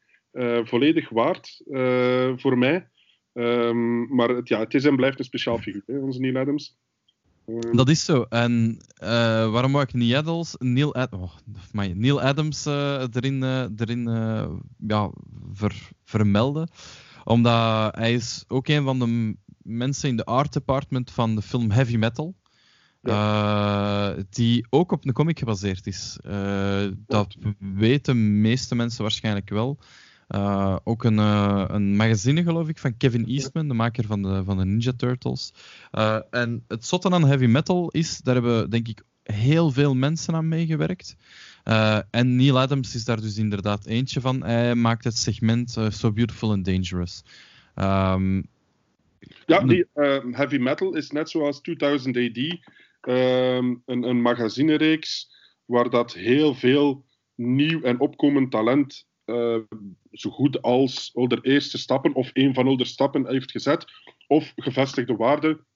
volledig 0.64 1.08
waard 1.08 1.62
voor 2.36 2.58
mij. 2.58 2.88
Um, 3.32 4.14
maar 4.14 4.28
het, 4.28 4.48
ja, 4.48 4.58
het 4.58 4.74
is 4.74 4.84
en 4.84 4.96
blijft 4.96 5.18
een 5.18 5.24
speciaal 5.24 5.58
figuur, 5.58 5.82
hè, 5.86 5.98
onze 5.98 6.20
Neil 6.20 6.36
Adams. 6.36 6.78
Um, 7.46 7.76
dat 7.76 7.88
is 7.88 8.04
zo. 8.04 8.22
En 8.22 8.78
uh, 9.02 9.08
waarom 9.50 9.72
wou 9.72 9.84
ik 9.84 9.92
Neil 9.92 10.16
Adams, 10.16 10.54
Neil, 10.58 10.94
Ad 10.94 11.12
oh, 11.12 11.32
Neil 11.72 12.20
Adams 12.20 12.66
erin, 12.66 13.42
erin 13.76 14.02
ja, 14.86 15.10
ver, 15.52 15.88
vermelden? 16.04 16.68
Omdat 17.24 17.94
hij 17.94 18.12
is 18.12 18.44
ook 18.48 18.68
een 18.68 18.84
van 18.84 18.98
de 18.98 19.36
mensen 19.62 20.08
in 20.08 20.16
de 20.16 20.24
art 20.24 20.52
department 20.52 21.10
van 21.10 21.34
de 21.34 21.42
film 21.42 21.70
Heavy 21.70 21.96
Metal. 21.96 22.34
Ja. 23.02 24.14
die 24.30 24.66
ook 24.70 24.92
op 24.92 25.06
een 25.06 25.12
comic 25.12 25.38
gebaseerd 25.38 25.86
is. 25.86 26.18
dat 27.06 27.36
weten 27.58 28.14
de 28.14 28.20
meeste 28.20 28.74
mensen 28.74 29.02
waarschijnlijk 29.02 29.48
wel. 29.48 29.78
Uh, 30.34 30.76
ook 30.84 31.04
een, 31.04 31.18
een 31.18 31.96
magazine, 31.96 32.42
geloof 32.42 32.68
ik, 32.68 32.78
van 32.78 32.96
Kevin 32.96 33.26
Eastman, 33.26 33.68
de 33.68 33.74
maker 33.74 34.04
van 34.06 34.22
de, 34.22 34.44
van 34.44 34.56
de 34.56 34.64
Ninja 34.64 34.92
Turtles. 34.96 35.52
En 36.30 36.64
het 36.68 36.86
zotte 36.86 37.10
aan 37.10 37.26
heavy 37.26 37.46
metal 37.46 37.90
is, 37.90 38.20
daar 38.20 38.34
hebben 38.34 38.70
denk 38.70 38.88
ik 38.88 39.02
heel 39.22 39.70
veel 39.70 39.94
mensen 39.94 40.34
aan 40.34 40.48
meegewerkt. 40.48 41.16
en 42.10 42.36
Neil 42.36 42.58
Adams 42.60 42.94
is 42.94 43.04
daar 43.04 43.20
dus 43.20 43.36
inderdaad 43.38 43.86
eentje 43.86 44.20
van. 44.20 44.42
Hij 44.42 44.74
maakt 44.74 45.04
het 45.04 45.16
segment 45.16 45.76
So 45.88 46.12
Beautiful 46.12 46.50
and 46.50 46.64
Dangerous. 46.64 47.22
Um, 47.74 48.46
ja, 49.46 49.60
die 49.60 49.86
heavy 50.30 50.56
metal 50.56 50.94
is 50.94 51.10
net 51.10 51.30
zoals 51.30 51.60
2000 51.60 52.16
AD 52.16 52.58
um, 53.00 53.82
een, 53.86 54.02
een 54.02 54.22
magazinereeks 54.22 55.28
waar 55.64 55.90
dat 55.90 56.12
heel 56.12 56.54
veel 56.54 57.04
nieuw 57.34 57.82
en 57.82 58.00
opkomend 58.00 58.50
talent 58.50 59.08
uh, 59.24 59.58
zo 60.12 60.30
goed 60.30 60.62
als 60.62 61.10
al 61.14 61.28
de 61.28 61.38
eerste 61.42 61.78
stappen 61.78 62.14
of 62.14 62.30
een 62.32 62.54
van 62.54 62.76
de 62.76 62.84
stappen 62.84 63.28
heeft 63.28 63.50
gezet, 63.50 63.84
of 64.26 64.52
gevestigde 64.56 65.16
waarden 65.16 65.66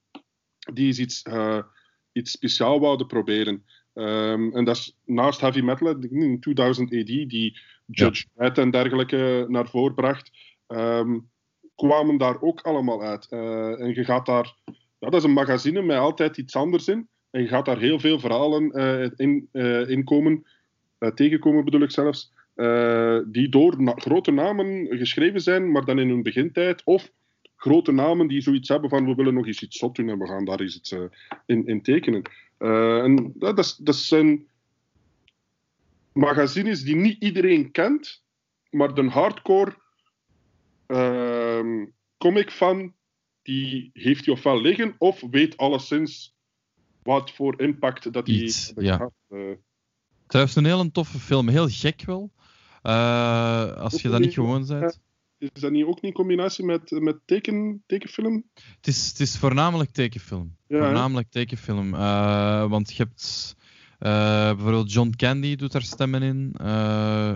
die 0.72 0.88
is 0.88 0.98
iets, 0.98 1.24
uh, 1.28 1.62
iets 2.12 2.30
speciaal 2.30 2.80
wouden 2.80 3.06
proberen. 3.06 3.64
Um, 3.94 4.56
en 4.56 4.64
dat 4.64 4.76
is 4.76 4.98
naast 5.04 5.40
heavy 5.40 5.60
metal 5.60 5.98
in 5.98 6.40
2000 6.40 6.92
AD, 6.92 7.06
die 7.06 7.58
Judge 7.86 8.26
ja. 8.34 8.54
en 8.54 8.70
dergelijke 8.70 9.46
naar 9.48 9.68
voren 9.68 9.94
bracht, 9.94 10.30
um, 10.66 11.30
kwamen 11.74 12.16
daar 12.16 12.40
ook 12.40 12.60
allemaal 12.60 13.02
uit. 13.02 13.26
Uh, 13.30 13.80
en 13.80 13.94
je 13.94 14.04
gaat 14.04 14.26
daar, 14.26 14.54
ja, 14.98 15.08
dat 15.08 15.14
is 15.14 15.24
een 15.24 15.32
magazine 15.32 15.82
met 15.82 15.98
altijd 15.98 16.36
iets 16.36 16.56
anders 16.56 16.88
in. 16.88 17.08
En 17.34 17.40
je 17.40 17.48
gaat 17.48 17.64
daar 17.64 17.78
heel 17.78 17.98
veel 17.98 18.18
verhalen 18.18 18.78
uh, 18.78 19.10
in, 19.16 19.48
in 19.88 20.04
komen, 20.04 20.46
tegenkomen 21.14 21.64
bedoel 21.64 21.82
ik 21.82 21.90
zelfs. 21.90 22.32
Uh, 22.56 23.18
die 23.26 23.48
door 23.48 23.92
grote 23.96 24.30
namen 24.30 24.86
geschreven 24.98 25.40
zijn, 25.40 25.70
maar 25.70 25.84
dan 25.84 25.98
in 25.98 26.08
hun 26.08 26.22
begintijd. 26.22 26.82
Of 26.84 27.10
grote 27.56 27.92
namen 27.92 28.26
die 28.26 28.40
zoiets 28.40 28.68
hebben 28.68 28.90
van 28.90 29.06
we 29.06 29.14
willen 29.14 29.34
nog 29.34 29.46
eens 29.46 29.62
iets 29.62 29.78
zot 29.78 29.96
doen 29.96 30.08
en 30.08 30.18
we 30.18 30.26
gaan 30.26 30.44
daar 30.44 30.60
eens 30.60 30.76
iets 30.76 30.92
uh, 30.92 31.04
in, 31.46 31.66
in, 31.66 31.82
tekenen. 31.82 32.22
Uh, 32.58 33.02
en 33.02 33.32
dat, 33.34 33.58
is, 33.58 33.76
dat 33.76 33.96
zijn 33.96 34.46
magazines 36.12 36.82
die 36.82 36.96
niet 36.96 37.22
iedereen 37.22 37.70
kent, 37.70 38.22
maar 38.70 38.94
de 38.94 39.04
hardcore 39.08 39.74
ehm 40.86 41.84
comic 42.18 42.50
fan 42.50 42.94
die 43.42 43.90
heeft 43.92 44.24
die 44.24 44.34
ofwel 44.34 44.60
liggen 44.60 44.94
of 44.98 45.24
weet 45.30 45.56
alleszins 45.56 46.33
wat 47.04 47.30
voor 47.30 47.60
impact 47.60 48.12
dat 48.12 48.26
die 48.26 48.42
Iets, 48.42 48.66
hebben 48.66 48.84
ja. 48.84 48.96
gehad. 48.96 49.12
Eh, 49.28 49.38
Trouwens, 50.26 50.56
een 50.56 50.64
hele 50.64 50.90
toffe 50.90 51.18
film. 51.18 51.48
Heel 51.48 51.68
gek 51.68 52.02
wel. 52.04 52.32
Eh, 52.82 53.72
als 53.72 54.02
je 54.02 54.08
dat 54.08 54.20
niet 54.20 54.34
gewoon 54.34 54.66
bent. 54.66 55.00
is 55.38 55.60
dat 55.60 55.70
niet 55.70 55.84
ook 55.84 55.94
niet 55.94 56.04
in 56.04 56.12
combinatie 56.12 56.64
met, 56.64 56.90
met 56.90 57.16
teken, 57.24 57.82
tekenfilm? 57.86 58.44
Het 58.54 58.86
is, 58.86 59.08
het 59.08 59.20
is 59.20 59.38
voornamelijk 59.38 59.90
tekenfilm. 59.90 60.56
Ja, 60.66 60.78
voornamelijk 60.78 61.30
tekenfilm. 61.30 61.94
Eh, 61.94 62.68
want 62.68 62.92
je 62.92 63.02
hebt 63.02 63.56
bijvoorbeeld 63.98 64.92
John 64.92 65.12
Candy 65.16 65.56
doet 65.56 65.72
daar 65.72 65.82
stemmen 65.82 66.22
in. 66.22 66.46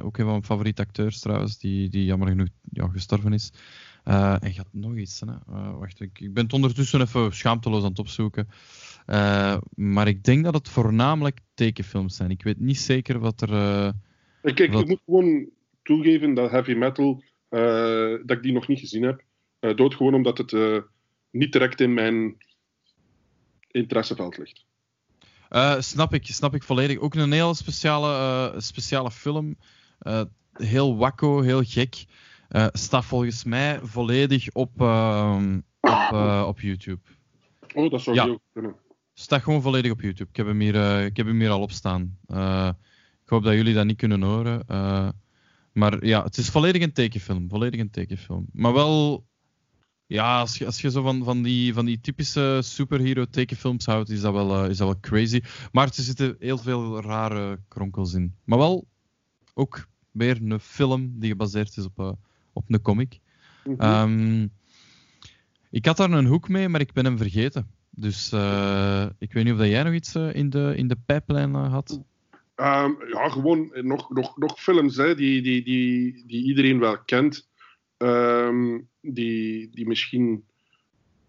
Ook 0.03 0.19
een 0.19 0.25
van 0.25 0.27
mijn 0.27 0.45
favoriete 0.45 0.83
acteurs 0.83 1.21
trouwens, 1.21 1.59
die, 1.59 1.89
die 1.89 2.05
jammer 2.05 2.29
genoeg 2.29 2.49
ja, 2.63 2.89
gestorven 2.89 3.33
is. 3.33 3.53
En 4.05 4.53
je 4.53 4.57
had 4.57 4.69
nog 4.71 4.97
iets. 4.97 5.21
Hè? 5.21 5.33
Wacht, 5.79 6.01
ik, 6.01 6.21
ik 6.21 6.35
ben 6.35 6.45
het 6.45 6.53
ondertussen 6.53 7.01
even 7.01 7.35
schaamteloos 7.35 7.83
aan 7.83 7.89
het 7.89 7.99
opzoeken. 7.99 8.49
Eh, 9.09 9.59
maar 9.75 10.09
ik 10.09 10.23
denk 10.25 10.45
dat 10.45 10.55
het 10.55 10.69
voornamelijk 10.69 11.39
tekenfilms 11.55 12.17
zijn. 12.17 12.31
Ik 12.31 12.43
weet 12.43 12.59
niet 12.59 12.79
zeker 12.79 13.19
wat 13.19 13.41
er. 13.41 13.53
eh, 13.53 13.91
Ik, 14.43 14.59
ik 14.61 14.73
Wat? 14.73 14.87
moet 14.87 15.01
gewoon 15.05 15.49
toegeven 15.83 16.35
dat 16.35 16.51
heavy 16.51 16.73
metal, 16.75 17.23
eh, 17.49 17.61
dat 18.25 18.37
ik 18.37 18.43
die 18.43 18.53
nog 18.53 18.69
niet 18.69 18.79
gezien 18.79 19.03
heb. 19.03 19.25
Eh, 19.59 19.77
dood 19.77 19.95
gewoon 19.95 20.15
omdat 20.15 20.39
het 20.39 20.53
eh, 20.53 20.77
niet 21.31 21.53
direct 21.53 21.81
in 21.81 21.95
mijn 21.95 22.37
interesseveld 23.71 24.39
ligt. 24.39 24.65
Eh, 25.49 25.81
snap, 25.81 26.15
ik, 26.15 26.27
snap 26.27 26.55
ik 26.55 26.63
volledig. 26.63 26.99
Ook 26.99 27.15
een 27.15 27.33
heel 27.33 27.55
speciale, 27.55 28.13
eh, 28.53 28.61
speciale 28.61 29.11
film. 29.11 29.57
Eh, 29.99 30.23
heel 30.53 30.97
wakko, 30.97 31.41
heel 31.41 31.63
gek. 31.65 32.05
Eh 32.49 32.67
staat 32.73 33.05
volgens 33.05 33.45
mij 33.45 33.81
volledig 33.83 34.53
op, 34.53 34.81
ehm, 34.81 35.57
op, 35.81 36.13
eh, 36.13 36.45
op 36.47 36.61
YouTube. 36.61 37.01
Oh, 37.75 37.91
dat 37.91 38.01
zou 38.03 38.17
Ja. 38.17 38.25
heel 38.25 38.33
goed 38.33 38.43
kunnen. 38.53 38.77
Staat 39.21 39.43
gewoon 39.43 39.63
volledig 39.63 39.93
op 39.93 40.01
YouTube. 40.01 40.31
Ik 40.31 40.37
heb 40.37 40.47
hem 40.47 40.61
hier, 40.61 40.75
eh, 40.75 41.05
ik 41.05 41.17
heb 41.17 41.27
hem 41.27 41.41
hier 41.41 41.51
al 41.51 41.61
op 41.61 41.71
staan. 41.71 42.19
Eh, 42.27 42.71
ik 43.23 43.29
hoop 43.29 43.43
dat 43.43 43.55
jullie 43.55 43.75
dat 43.75 43.85
niet 43.85 43.97
kunnen 43.97 44.23
horen. 44.23 44.63
Eh, 44.67 45.09
maar 45.73 46.05
ja, 46.05 46.25
het 46.25 46.37
is 46.37 46.49
volledig 46.49 46.83
een 46.83 46.93
tekenfilm. 46.93 47.49
Volledig 47.49 47.81
een 47.81 47.91
tekenfilm. 47.91 48.47
Maar 48.53 48.73
wel, 48.73 49.25
ja, 50.07 50.41
als 50.41 50.59
je, 50.59 50.67
als 50.67 50.81
je 50.81 50.91
zo 50.91 51.03
van, 51.03 51.25
van, 51.25 51.43
die, 51.43 51.75
van 51.75 51.85
die 51.85 52.01
typische 52.01 52.61
superhero 52.63 53.25
tekenfilms 53.31 53.87
houdt, 53.87 54.11
is 54.11 54.21
dat, 54.21 54.33
wel, 54.33 54.65
is 54.65 54.77
dat 54.77 54.87
wel 54.87 55.01
crazy. 55.01 55.41
Maar 55.73 55.87
er 55.87 55.95
zitten 55.95 56.37
heel 56.39 56.59
veel 56.59 57.03
rare 57.03 57.61
kronkels 57.69 58.13
in. 58.13 58.35
Maar 58.45 58.59
wel 58.59 58.87
ook 59.55 59.89
weer 60.11 60.43
een 60.43 60.61
film 60.61 61.19
die 61.19 61.31
gebaseerd 61.31 61.77
is 61.77 61.85
op, 61.85 62.17
op 62.53 62.65
een 62.67 62.83
comic. 62.83 63.19
Mhm. 63.65 63.81
Ehm, 63.81 64.47
ik 65.71 65.87
had 65.87 65.97
daar 65.97 66.11
een 66.11 66.27
hoek 66.27 66.49
mee, 66.49 66.69
maar 66.69 66.81
ik 66.81 66.93
ben 66.93 67.05
hem 67.05 67.17
vergeten. 67.17 67.77
Dus 68.01 68.33
eh, 68.33 69.07
ik 69.19 69.33
weet 69.33 69.45
niet 69.45 69.53
of 69.53 69.67
jij 69.67 69.83
nog 69.83 69.93
iets 69.93 70.15
eh, 70.15 70.35
in, 70.35 70.51
de, 70.51 70.73
in 70.77 70.89
de 70.89 70.97
pijplijn 71.07 71.55
eh, 71.55 71.73
had. 71.73 72.01
Ehm, 72.55 72.93
ja, 73.13 73.29
gewoon 73.29 73.71
nog, 73.75 74.11
nog, 74.11 74.37
nog 74.37 74.61
films 74.61 74.97
hè, 74.97 75.15
die, 75.15 75.43
die, 75.43 75.65
die, 75.65 76.25
die 76.27 76.45
iedereen 76.45 76.79
wel 76.79 76.99
kent. 76.99 77.49
Ehm, 77.97 78.79
die, 79.01 79.71
die 79.71 79.87
misschien 79.87 80.45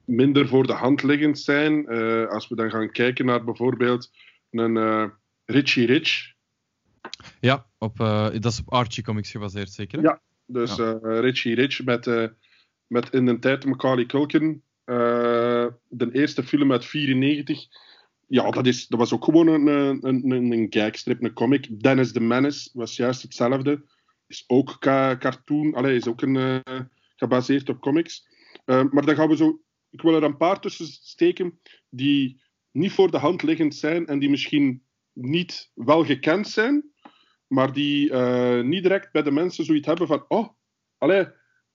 minder 0.05 0.47
voor 0.47 0.67
de 0.67 0.74
hand 0.74 1.03
liggend 1.03 1.39
zijn. 1.39 1.88
Als 2.30 2.47
we 2.47 2.55
dan 2.55 2.70
gaan 2.70 2.91
kijken 2.91 3.26
naar 3.26 3.43
bijvoorbeeld 3.43 4.11
een 4.49 5.11
Richie 5.45 5.86
Rich. 5.86 6.34
Ja, 7.39 7.65
op, 7.78 7.97
dat 7.97 8.45
is 8.45 8.59
op 8.59 8.74
Archie 8.74 9.03
Comics 9.03 9.32
gebaseerd, 9.32 9.72
zeker? 9.72 9.99
hè? 9.99 10.07
Ja. 10.07 10.22
Dus 10.45 10.76
Richie 11.01 11.55
Rich 11.55 11.84
met, 11.84 12.32
met 12.88 13.09
in 13.13 13.26
de 13.26 13.39
tijd 13.39 13.65
Macaulay 13.65 14.05
Culkin. 14.05 14.63
Eh, 14.90 15.68
de 15.88 16.10
eerste 16.12 16.44
film 16.44 16.72
uit 16.72 16.86
94. 16.86 17.68
Ja, 18.28 18.50
dat, 18.50 18.68
is, 18.68 18.88
dat 18.88 19.00
was 19.00 19.14
ook 19.14 19.24
gewoon 19.24 19.48
een, 19.48 19.68
een, 19.68 20.32
een, 20.32 20.52
een 20.52 20.68
gagstrip, 20.70 21.24
een 21.24 21.34
comic. 21.34 21.82
Dennis 21.82 22.12
the 22.12 22.20
Menace 22.20 22.70
was 22.74 22.96
juist 22.96 23.22
hetzelfde. 23.22 23.84
Is 24.28 24.44
ook 24.48 24.76
ka 24.80 25.18
cartoon, 25.18 25.74
allee, 25.74 25.96
is 25.96 26.08
ook 26.08 26.22
een, 26.22 26.36
eh, 26.36 26.80
gebaseerd 27.16 27.70
op 27.70 27.80
comics. 27.80 28.28
Eh, 28.66 28.84
maar 28.92 29.06
dan 29.06 29.16
gaan 29.16 29.30
we 29.30 29.36
zo... 29.36 29.62
Ik 29.90 30.02
wil 30.02 30.16
er 30.16 30.24
een 30.24 30.38
paar 30.38 30.60
tussen 30.60 30.86
steken 30.86 31.60
die 31.90 32.42
niet 32.72 32.92
voor 32.92 33.12
de 33.12 33.18
hand 33.18 33.44
liggend 33.44 33.76
zijn 33.76 34.06
en 34.06 34.20
die 34.20 34.30
misschien 34.30 34.84
niet 35.14 35.72
wel 35.74 36.06
gekend 36.06 36.48
zijn, 36.48 36.92
maar 37.48 37.74
die 37.74 38.14
niet 38.64 38.84
direct 38.84 39.12
bij 39.12 39.24
de 39.24 39.32
mensen 39.32 39.66
zoiets 39.66 39.88
hebben 39.88 40.08
van 40.08 40.26
oh, 40.28 40.48
allee, 40.98 41.28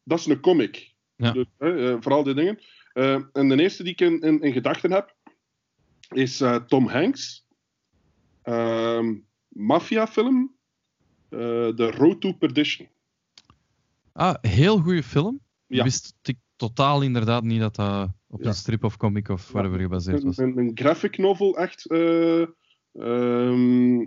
dat 0.02 0.18
is 0.18 0.26
een 0.26 0.40
comic. 0.40 0.92
Ja. 1.16 1.32
Dus, 1.32 1.46
hè, 1.58 2.02
vooral 2.02 2.22
die 2.22 2.34
dingen. 2.34 2.58
Eh, 2.94 3.20
en 3.32 3.48
de 3.48 3.60
eerste 3.62 3.82
die 3.82 3.92
ik 3.92 4.00
in, 4.00 4.20
in, 4.20 4.40
in 4.40 4.52
gedachten 4.52 4.92
heb, 4.92 5.14
is 6.12 6.40
eh, 6.40 6.56
Tom 6.56 6.88
Hanks. 6.88 7.46
Ehm 8.42 9.14
Mafia-film. 9.48 10.54
eh, 11.28 11.38
The 11.68 11.90
Road 11.90 12.20
to 12.20 12.32
Perdition. 12.32 12.88
Ah, 14.12 14.34
heel 14.40 14.78
goede 14.78 15.02
film. 15.02 15.40
Ja. 15.66 15.82
Wist 15.82 16.14
ik 16.22 16.38
totaal 16.56 17.02
inderdaad 17.02 17.42
niet 17.42 17.60
dat 17.60 17.76
dat 17.76 18.14
op 18.26 18.42
Ja. 18.42 18.48
een 18.48 18.54
strip 18.54 18.84
of 18.84 18.96
comic 18.96 19.28
of 19.28 19.50
whatever 19.50 19.80
gebaseerd 19.80 20.22
was. 20.22 20.36
een, 20.36 20.58
een 20.58 20.70
graphic 20.74 21.18
novel, 21.18 21.56
echt. 21.56 21.86
eh, 21.90 22.46
ehm, 22.92 24.06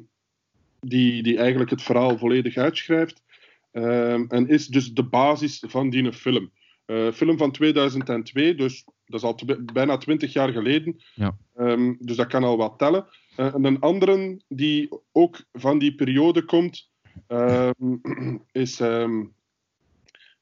die, 0.80 1.24
die 1.24 1.38
eigenlijk 1.38 1.70
het 1.70 1.82
verhaal 1.82 2.18
volledig 2.18 2.56
uitschrijft. 2.58 3.24
Ehm, 3.72 4.26
en 4.28 4.48
is 4.48 4.68
dus 4.68 4.94
de 4.94 5.04
basis 5.04 5.64
van 5.68 5.90
die 5.90 6.14
film. 6.14 6.52
Eh, 6.88 7.12
film 7.12 7.38
van 7.38 7.52
2002, 7.52 8.56
dus 8.56 8.86
dat 9.06 9.20
is 9.20 9.26
al 9.26 9.40
bijna 9.74 9.98
20 9.98 10.34
jaar 10.34 10.52
geleden. 10.52 11.02
Ja. 11.14 11.38
Ehm, 11.56 11.94
dus 12.00 12.16
dat 12.16 12.28
kan 12.28 12.44
al 12.44 12.58
wat 12.58 12.78
tellen. 12.78 13.08
Eh, 13.36 13.54
en 13.54 13.64
een 13.64 13.80
andere 13.80 14.42
die 14.48 14.90
ook 15.12 15.44
van 15.54 15.80
die 15.80 15.96
periode 15.96 16.42
komt, 16.46 16.90
ehm, 17.28 17.96
is 18.64 18.80
ehm, 18.80 19.24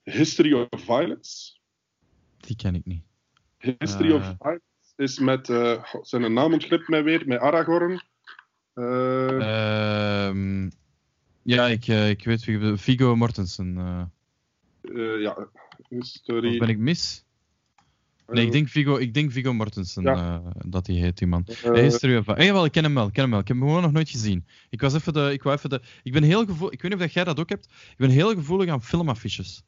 History 0.03 0.53
of 0.53 0.81
Violence. 0.83 1.53
Die 2.37 2.55
ken 2.55 2.75
ik 2.75 2.85
niet. 2.85 3.03
History 3.57 4.09
Eh. 4.09 4.15
of 4.15 4.35
Violence 4.39 4.93
is 4.95 5.19
met, 5.19 5.49
eh, 5.49 5.83
god, 5.83 6.07
zijn 6.07 6.33
naam 6.33 6.53
ontglipt 6.53 6.87
mij 6.87 7.03
weer, 7.03 7.27
met 7.27 7.39
Aragorn. 7.39 8.01
Eh, 8.73 9.39
ja, 11.41 11.65
ik, 11.67 11.87
eh, 11.87 12.09
ik 12.09 12.23
weet 12.23 12.45
wie. 12.45 12.75
Viggo 12.77 13.15
Mortensen. 13.15 13.77
eh. 13.77 14.01
eh, 14.81 15.21
ja, 15.21 15.47
History. 15.89 16.51
of 16.53 16.57
ben 16.57 16.69
ik 16.69 16.77
mis? 16.77 17.23
Nee, 18.27 18.45
ik 18.45 18.51
denk 18.51 18.67
Viggo, 18.67 18.97
ik 18.97 19.13
denk 19.13 19.31
Viggo 19.31 19.53
Mortensen 19.53 20.03
Ja. 20.03 20.41
eh, 20.45 20.51
dat 20.67 20.87
hij 20.87 20.95
heet, 20.95 21.17
die 21.17 21.27
man. 21.27 21.45
Eh, 21.63 21.71
History 21.73 22.15
of... 22.17 22.27
Eh, 22.27 22.45
jawel, 22.45 22.65
ik 22.65 22.71
ken 22.71 22.83
hem 22.83 22.93
wel, 22.93 23.07
ik 23.07 23.13
ken 23.13 23.21
hem 23.21 23.31
wel. 23.31 23.39
Ik 23.39 23.47
heb 23.47 23.57
hem 23.57 23.65
gewoon 23.65 23.81
nog 23.81 23.91
nooit 23.91 24.09
gezien. 24.09 24.45
Ik 24.69 24.81
was 24.81 24.93
even 24.93 25.13
de... 25.13 25.29
Ik, 25.33 25.43
wou 25.43 25.55
even 25.57 25.69
de, 25.69 25.81
ik 26.03 26.11
ben 26.11 26.23
heel 26.23 26.45
gevoelig... 26.45 26.73
Ik 26.73 26.81
weet 26.81 26.91
niet 26.91 27.01
of 27.07 27.13
jij 27.13 27.23
dat 27.23 27.39
ook 27.39 27.49
hebt. 27.49 27.65
Ik 27.65 27.97
ben 27.97 28.09
heel 28.09 28.33
gevoelig 28.33 28.69
aan 28.69 28.83
filmaffiches. 28.83 29.63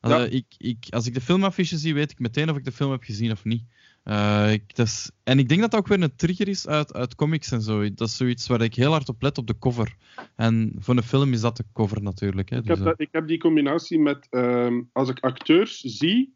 Als, 0.00 0.12
Ja. 0.12 0.24
eh, 0.26 0.32
ik, 0.32 0.46
ik, 0.58 0.86
als 0.90 1.06
ik 1.06 1.14
de 1.14 1.20
filmaffiche 1.20 1.76
zie, 1.78 1.94
weet 1.94 2.10
ik 2.10 2.18
meteen 2.18 2.50
of 2.50 2.56
ik 2.56 2.64
de 2.64 2.72
film 2.72 2.90
heb 2.90 3.02
gezien 3.02 3.30
of 3.32 3.44
niet. 3.44 3.64
Eh, 4.06 4.52
ik, 4.52 4.76
dat 4.76 4.86
is, 4.86 5.10
en 5.24 5.38
ik 5.38 5.48
denk 5.48 5.60
dat 5.60 5.70
dat 5.70 5.80
ook 5.80 5.86
weer 5.86 6.02
een 6.02 6.16
trigger 6.16 6.48
is 6.48 6.66
uit, 6.66 6.94
uit 6.94 7.14
comics 7.14 7.52
en 7.52 7.62
zo. 7.62 7.94
Dat 7.94 8.08
is 8.08 8.16
zoiets 8.16 8.46
waar 8.46 8.60
ik 8.60 8.74
heel 8.74 8.90
hard 8.90 9.08
op 9.08 9.22
let 9.22 9.38
op 9.38 9.46
de 9.46 9.58
cover. 9.58 9.96
En 10.36 10.72
voor 10.78 10.96
een 10.96 11.02
film 11.02 11.32
is 11.32 11.40
dat 11.40 11.56
de 11.56 11.64
cover 11.72 12.02
natuurlijk. 12.02 12.50
Hè. 12.50 12.56
ik, 12.56 12.66
Dus, 12.66 12.78
heb 12.78 12.78
eh, 12.78 12.84
dat, 12.84 13.00
ik 13.00 13.08
heb 13.10 13.26
die 13.26 13.38
combinatie 13.38 13.98
met, 13.98 14.26
ehm, 14.30 14.82
als 14.92 15.08
ik 15.08 15.20
acteurs 15.20 15.80
zie, 15.80 16.34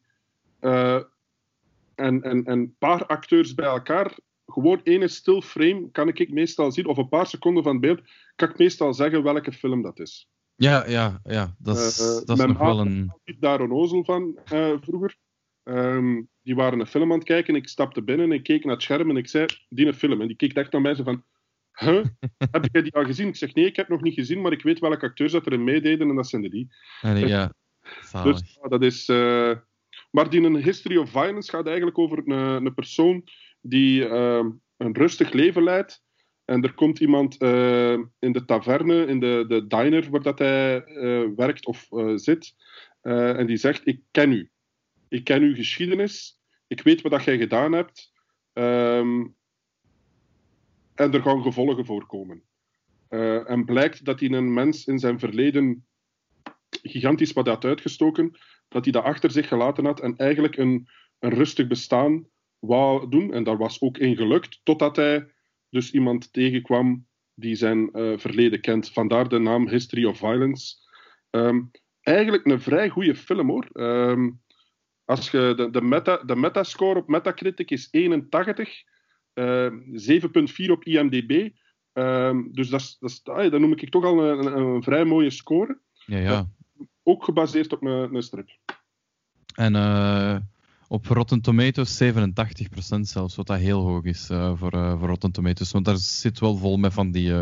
eh, 0.58 0.94
en, 1.94 2.22
en, 2.22 2.22
en 2.22 2.50
een 2.50 2.74
paar 2.78 3.06
acteurs 3.06 3.54
bij 3.54 3.66
elkaar, 3.66 4.18
gewoon 4.46 4.80
ene 4.82 5.08
stil 5.08 5.42
frame 5.42 5.88
kan 5.92 6.08
ik 6.08 6.32
meestal 6.32 6.72
zien, 6.72 6.86
of 6.86 6.96
een 6.96 7.08
paar 7.08 7.26
seconden 7.26 7.62
van 7.62 7.72
het 7.72 7.80
beeld, 7.80 8.00
kan 8.36 8.50
ik 8.50 8.58
meestal 8.58 8.94
zeggen 8.94 9.22
welke 9.22 9.52
film 9.52 9.82
dat 9.82 9.98
is. 9.98 10.28
ja, 10.56 10.88
ja, 10.88 11.20
ja, 11.24 11.54
dat 11.58 11.76
is, 11.76 11.96
dat 11.96 12.28
is 12.28 12.36
mijn 12.36 12.48
nog 12.48 12.58
wel 12.58 12.80
een... 12.80 13.12
had 13.24 13.36
daar 13.40 13.60
een 13.60 13.72
ozel 13.72 14.04
van 14.04 14.38
vroeger. 14.80 15.16
Ehm, 15.70 16.22
die 16.42 16.54
waren 16.54 16.80
een 16.80 16.86
film 16.86 17.12
aan 17.12 17.18
het 17.18 17.26
kijken. 17.26 17.54
Ik 17.54 17.68
stapte 17.68 18.02
binnen, 18.02 18.32
ik 18.32 18.42
keek 18.42 18.64
naar 18.64 18.74
het 18.74 18.82
scherm 18.82 19.10
en 19.10 19.16
ik 19.16 19.28
zei, 19.28 19.46
die 19.68 19.86
een 19.86 19.94
film. 19.94 20.20
En 20.20 20.26
die 20.26 20.36
keek 20.36 20.52
echt 20.52 20.72
naar 20.72 20.80
mij 20.80 20.94
zo 20.94 21.02
van, 21.02 21.24
huh? 21.72 22.04
heb 22.50 22.68
jij 22.72 22.82
die 22.82 22.94
al 22.94 23.04
gezien? 23.04 23.28
Ik 23.28 23.36
zeg, 23.36 23.54
nee, 23.54 23.64
ik 23.64 23.76
heb 23.76 23.88
nog 23.88 24.00
niet 24.00 24.14
gezien, 24.14 24.40
maar 24.40 24.52
ik 24.52 24.62
weet 24.62 24.78
welke 24.78 25.06
acteurs 25.06 25.32
dat 25.32 25.46
erin 25.46 25.64
meededen 25.64 26.08
en 26.08 26.14
dat 26.14 26.28
zijn 26.28 26.44
er 26.44 26.50
die. 26.50 26.68
en, 27.00 27.28
ja, 27.28 27.54
zalig. 28.02 28.40
Dus 28.40 28.58
ja, 28.62 28.68
dat 28.68 28.82
is... 28.82 29.08
eh, 29.08 29.52
maar 30.10 30.30
die 30.30 30.42
een 30.42 30.62
History 30.62 30.96
of 30.96 31.10
Violence 31.10 31.50
gaat 31.50 31.66
eigenlijk 31.66 31.98
over 31.98 32.18
een, 32.18 32.64
een 32.66 32.74
persoon 32.74 33.24
die 33.60 34.08
ehm, 34.08 34.50
een 34.76 34.94
rustig 34.94 35.32
leven 35.32 35.62
leidt. 35.62 36.02
En 36.44 36.62
er 36.62 36.74
komt 36.74 37.00
iemand 37.00 37.36
eh, 37.38 37.92
in 38.18 38.32
de 38.32 38.44
taverne, 38.44 39.06
in 39.06 39.20
de, 39.20 39.44
de 39.48 39.66
diner 39.66 40.10
waar 40.10 40.22
dat 40.22 40.38
hij 40.38 40.84
eh, 40.84 41.28
werkt 41.36 41.66
of 41.66 41.88
zit. 42.14 42.54
en 43.00 43.46
die 43.46 43.56
zegt, 43.56 43.86
ik 43.86 44.00
ken 44.10 44.32
u. 44.32 44.50
Ik 45.10 45.24
ken 45.24 45.42
uw 45.42 45.54
geschiedenis. 45.54 46.40
Ik 46.66 46.82
weet 46.82 47.00
wat 47.00 47.12
dat 47.12 47.24
jij 47.24 47.38
gedaan 47.38 47.72
hebt. 47.72 48.12
Ehm, 48.52 49.26
en 50.94 51.12
er 51.12 51.22
gaan 51.22 51.42
gevolgen 51.42 51.84
voorkomen. 51.86 52.42
Eh, 53.08 53.50
en 53.50 53.64
blijkt 53.64 54.04
dat 54.04 54.20
hij 54.20 54.30
een 54.30 54.52
mens 54.52 54.86
in 54.86 54.98
zijn 54.98 55.18
verleden 55.18 55.86
gigantisch 56.82 57.32
wat 57.32 57.46
had 57.46 57.64
uitgestoken, 57.64 58.38
dat 58.68 58.84
hij 58.84 58.92
dat 58.92 59.04
achter 59.04 59.30
zich 59.30 59.48
gelaten 59.48 59.84
had 59.84 60.00
en 60.00 60.16
eigenlijk 60.16 60.56
een, 60.56 60.88
een 61.18 61.30
rustig 61.30 61.66
bestaan 61.66 62.26
wou 62.58 63.08
doen. 63.08 63.32
En 63.32 63.44
daar 63.44 63.56
was 63.56 63.80
ook 63.80 63.98
in 63.98 64.16
gelukt, 64.16 64.60
totdat 64.62 64.96
hij 64.96 65.32
dus 65.68 65.90
iemand 65.90 66.32
tegenkwam 66.32 67.06
die 67.34 67.54
zijn 67.54 67.90
uh, 67.92 68.18
verleden 68.18 68.60
kent. 68.60 68.92
Vandaar 68.92 69.28
de 69.28 69.38
naam 69.38 69.68
History 69.68 70.04
of 70.04 70.18
Violence. 70.18 70.74
Ehm, 71.30 71.62
eigenlijk 72.00 72.46
een 72.46 72.60
vrij 72.60 72.88
goede 72.88 73.14
film 73.14 73.48
hoor. 73.48 73.68
Um, 73.72 74.40
als 75.10 75.30
je 75.30 75.52
de, 75.56 75.70
de, 75.70 75.82
meta, 75.82 76.16
de 76.16 76.36
metascore 76.36 76.98
op 76.98 77.08
Metacritic 77.08 77.70
is 77.70 77.88
81, 77.90 78.82
uh, 79.34 79.66
7,4 79.66 80.70
op 80.70 80.84
IMDb. 80.84 81.50
Uh, 81.94 82.38
dus 82.52 82.68
dat, 82.68 82.80
is, 82.80 83.22
dat, 83.22 83.50
dat 83.50 83.60
noem 83.60 83.72
ik 83.72 83.90
toch 83.90 84.04
al 84.04 84.24
een, 84.24 84.56
een, 84.56 84.82
vrij 84.82 85.04
mooie 85.04 85.30
score. 85.30 85.78
Ja, 86.06 86.18
ja. 86.18 86.30
Uh, 86.30 86.86
ook 87.02 87.24
gebaseerd 87.24 87.72
op 87.72 87.82
een, 87.82 88.14
een 88.14 88.22
strip. 88.22 88.48
En 89.54 89.74
uh, 89.74 90.36
op 90.88 91.06
Rotten 91.06 91.40
Tomatoes 91.40 92.02
87% 92.02 93.00
zelfs, 93.00 93.36
wat 93.36 93.46
dat 93.46 93.58
heel 93.58 93.80
hoog 93.80 94.04
is 94.04 94.30
uh, 94.30 94.56
voor, 94.56 94.70
voor 94.70 95.08
Rotten 95.08 95.32
Tomatoes. 95.32 95.72
Want 95.72 95.84
daar 95.84 95.96
zit 95.96 96.38
wel 96.38 96.56
vol 96.56 96.76
met 96.76 96.92
van 96.92 97.10
die 97.10 97.32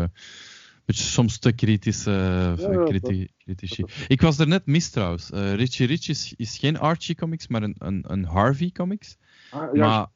beetje 0.89 1.03
soms 1.03 1.37
te 1.37 1.51
kritische 1.51 2.11
ja, 2.57 2.83
kriti 2.83 3.27
critici. 3.37 3.83
Ik 4.07 4.21
was 4.21 4.39
er 4.39 4.47
net 4.47 4.65
mis 4.65 4.89
trouwens. 4.89 5.29
Richie 5.29 5.87
Rich 5.87 6.09
is, 6.09 6.33
is 6.37 6.57
geen 6.57 6.79
Archie 6.79 7.15
comics, 7.15 7.47
maar 7.47 7.63
een, 7.63 7.75
een, 7.77 8.03
een 8.07 8.25
Harvey 8.25 8.71
comics. 8.71 9.17
Ah, 9.51 9.73
ja. 9.73 9.87
Maar 9.87 10.07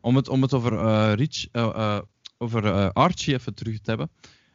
om 0.00 0.16
het, 0.16 0.28
om 0.28 0.42
het 0.42 0.54
over, 0.54 1.14
Rich, 1.14 1.46
over 2.38 2.92
Archie 2.92 3.34
even 3.34 3.54
terug 3.54 3.80
te 3.80 3.90
hebben. 3.90 4.10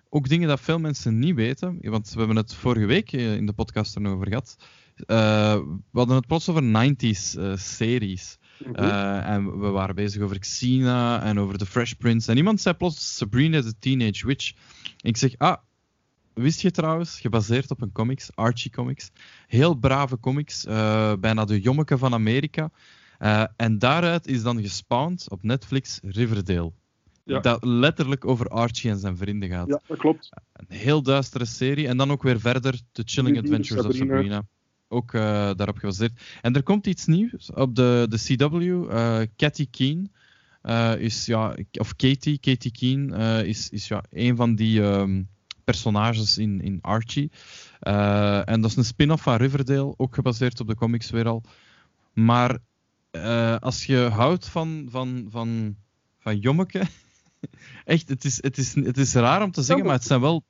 Ook 0.10 0.30
dingen 0.30 0.48
dat 0.48 0.60
veel 0.62 0.80
mensen 0.80 1.20
niet 1.20 1.36
weten, 1.36 1.78
want 1.82 2.12
we 2.12 2.18
hebben 2.18 2.36
het 2.36 2.54
vorige 2.54 2.86
week 2.86 3.12
in 3.12 3.46
de 3.46 3.54
podcast 3.54 3.96
er 3.96 4.02
nog 4.02 4.14
over 4.14 4.28
gehad. 4.28 4.56
We 4.96 5.80
hadden 5.92 6.16
het 6.16 6.28
plots 6.28 6.50
over 6.50 6.64
90s 6.64 7.40
uh, 7.40 7.56
series. 7.56 8.38
Mm 8.66 8.76
-hmm. 8.76 8.86
uh, 8.86 9.30
en 9.30 9.60
we 9.60 9.68
waren 9.68 9.96
bezig 9.96 10.22
over 10.22 10.40
Xena 10.40 11.24
en 11.24 11.40
over 11.40 11.58
The 11.58 11.66
Fresh 11.66 11.92
Prince. 11.92 12.32
En 12.32 12.38
iemand 12.38 12.62
zei 12.62 12.76
plots 12.76 13.16
Sabrina 13.16 13.62
the 13.62 13.74
Teenage 13.80 14.26
Witch. 14.26 14.54
Ik 15.02 15.18
zeg, 15.18 15.38
ah, 15.38 15.58
wist 16.34 16.62
je 16.62 16.72
trouwens, 16.72 17.20
gebaseerd 17.20 17.72
op 17.72 17.82
een 17.82 17.92
comics, 17.92 18.36
Archie 18.36 18.72
Comics. 18.72 19.12
Heel 19.48 19.76
brave 19.76 20.20
comics, 20.20 20.64
bijna 21.20 21.46
de 21.46 21.62
jommeke 21.62 21.98
van 21.98 22.14
Amerika. 22.14 22.70
en 23.56 23.80
daaruit 23.80 24.28
is 24.28 24.44
dan 24.44 24.62
gespawned 24.62 25.30
op 25.30 25.44
Netflix 25.44 26.00
Riverdale. 26.04 26.72
Ja. 27.24 27.40
Dat 27.40 27.64
letterlijk 27.64 28.26
over 28.26 28.48
Archie 28.48 28.90
en 28.90 28.98
zijn 28.98 29.18
vrienden 29.18 29.50
gaat. 29.50 29.68
Ja, 29.68 29.82
dat 29.88 29.98
klopt. 29.98 30.30
Een 30.54 30.78
heel 30.78 31.02
duistere 31.02 31.46
serie. 31.46 31.88
En 31.88 31.98
dan 31.98 32.12
ook 32.12 32.24
weer 32.24 32.40
verder 32.40 32.80
The 32.92 33.02
Chilling 33.06 33.38
Adventures 33.38 33.84
Sabrina. 33.84 34.04
of 34.04 34.16
Sabrina 34.16 34.46
ook 34.88 35.14
uh, 35.14 35.22
daarop 35.56 35.78
gebaseerd. 35.78 36.22
En 36.42 36.54
er 36.54 36.64
komt 36.64 36.88
iets 36.88 37.06
nieuws 37.06 37.52
op 37.54 37.76
de, 37.76 38.06
de 38.10 38.18
CW. 38.18 38.62
Uh, 38.62 39.20
Katie 39.36 39.68
Keen 39.72 40.12
uh, 40.64 40.96
is, 40.98 41.26
ja, 41.26 41.56
of 41.72 41.96
Katie, 41.96 42.40
Katie 42.40 42.72
Keen 42.72 43.14
is, 43.46 43.70
is 43.70 43.88
ja, 43.88 44.04
een 44.10 44.36
van 44.36 44.56
die 44.56 44.82
um, 44.82 45.28
personages 45.64 46.38
in, 46.38 46.62
in 46.62 46.80
Archie. 46.82 47.32
en 47.80 48.62
dat 48.62 48.70
is 48.70 48.76
een 48.76 48.86
spin-off 48.86 49.24
van 49.24 49.36
Riverdale, 49.36 49.94
ook 49.98 50.16
gebaseerd 50.16 50.60
op 50.60 50.68
de 50.68 50.76
comics 50.76 51.10
weer 51.10 51.28
al. 51.28 51.44
Maar 52.14 52.60
als 53.60 53.86
je 53.86 53.98
houdt 53.98 54.48
van, 54.48 54.88
van, 54.90 55.28
van, 55.30 55.76
van 56.20 56.38
Jommeke, 56.38 56.84
echt, 57.86 58.10
het 58.10 58.24
is, 58.24 58.42
het, 58.42 58.58
is, 58.58 58.76
het 58.76 58.98
is 58.98 59.14
raar 59.14 59.44
om 59.44 59.52
te 59.52 59.62
zeggen, 59.62 59.86
maar 59.86 59.96
het 59.96 60.06
zijn 60.06 60.22
wel 60.22 60.44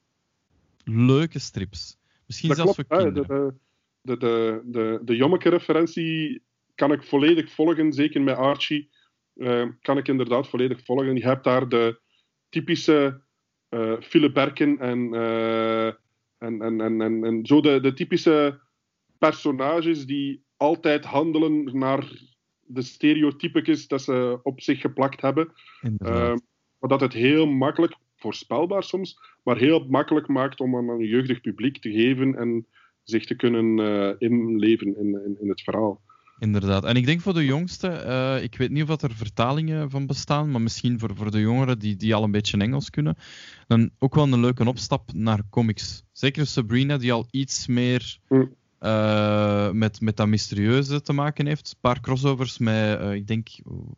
leuke 0.83 1.39
strips. 1.39 1.97
Misschien 2.25 2.49
dat 2.49 2.57
zelfs 2.57 2.73
klopt, 2.73 2.89
voor 2.89 3.03
kinderen 3.03 3.59
de, 4.07 4.17
de, 4.17 4.61
de, 4.65 4.99
de 5.03 5.15
Jommeke-referentie 5.15 6.41
kan 6.75 6.91
ik 6.91 7.03
volledig 7.03 7.51
volgen, 7.51 7.93
zeker 7.93 8.21
met 8.21 8.35
Archie. 8.35 8.89
Uh, 9.35 9.65
kan 9.81 9.97
ik 9.97 10.07
inderdaad 10.07 10.47
volledig 10.47 10.85
volgen. 10.85 11.15
Je 11.15 11.23
hebt 11.23 11.43
daar 11.43 11.69
de 11.69 11.99
typische 12.49 13.21
uh, 13.69 13.93
Philip 13.99 14.33
Berken 14.33 14.79
en, 14.79 15.13
uh, 15.13 15.85
en, 16.37 16.61
en, 16.61 16.81
en, 16.81 17.01
en, 17.01 17.23
en, 17.23 17.45
zo 17.45 17.61
de, 17.61 17.79
de 17.81 17.93
typische 17.93 18.59
personages 19.17 20.05
die 20.05 20.43
altijd 20.57 21.05
handelen 21.05 21.77
naar 21.77 22.11
de 22.61 22.81
stereotypetjes 22.81 23.87
dat 23.87 24.01
ze 24.01 24.39
op 24.43 24.61
zich 24.61 24.81
geplakt 24.81 25.21
hebben. 25.21 25.51
maar 26.79 26.89
dat 26.89 27.01
het 27.01 27.13
heel 27.13 27.45
makkelijk, 27.45 27.95
voorspelbaar 28.15 28.83
soms, 28.83 29.19
maar 29.43 29.57
heel 29.57 29.85
makkelijk 29.87 30.27
maakt 30.27 30.59
om 30.59 30.75
aan 30.75 30.89
een 30.89 31.07
jeugdig 31.07 31.41
publiek 31.41 31.77
te 31.77 31.91
geven 31.91 32.35
en 32.35 32.67
zich 33.09 33.25
te 33.25 33.35
kunnen 33.35 33.77
uh, 33.77 34.09
inleven 34.17 34.97
in, 34.97 35.19
in, 35.25 35.37
in, 35.41 35.49
het 35.49 35.61
verhaal. 35.61 36.01
Inderdaad. 36.39 36.85
En 36.85 36.95
ik 36.95 37.05
denk 37.05 37.21
voor 37.21 37.33
de 37.33 37.45
jongsten, 37.45 38.07
uh, 38.07 38.43
ik 38.43 38.57
weet 38.57 38.69
niet 38.69 38.89
of 38.89 39.01
er 39.01 39.15
vertalingen 39.15 39.89
van 39.89 40.05
bestaan, 40.05 40.51
maar 40.51 40.61
misschien 40.61 40.99
voor, 40.99 41.15
voor 41.15 41.31
de 41.31 41.39
jongeren 41.39 41.79
die, 41.79 41.95
die 41.95 42.15
al 42.15 42.23
een 42.23 42.31
beetje 42.31 42.57
Engels 42.57 42.89
kunnen, 42.89 43.15
dan 43.67 43.89
ook 43.99 44.15
wel 44.15 44.23
een 44.23 44.39
leuke 44.39 44.67
opstap 44.67 45.13
naar 45.13 45.41
comics. 45.49 46.03
Zeker 46.11 46.45
Sabrina, 46.45 46.97
die 46.97 47.13
al 47.13 47.27
iets 47.31 47.67
meer 47.67 48.17
mm. 48.29 48.53
uh, 48.81 49.71
met, 49.71 50.01
met 50.01 50.17
dat 50.17 50.27
mysterieuze 50.27 51.01
te 51.01 51.13
maken 51.13 51.47
heeft. 51.47 51.69
Een 51.69 51.81
paar 51.81 52.01
crossovers 52.01 52.57
met, 52.57 53.01
ik 53.13 53.27
denk, 53.27 53.47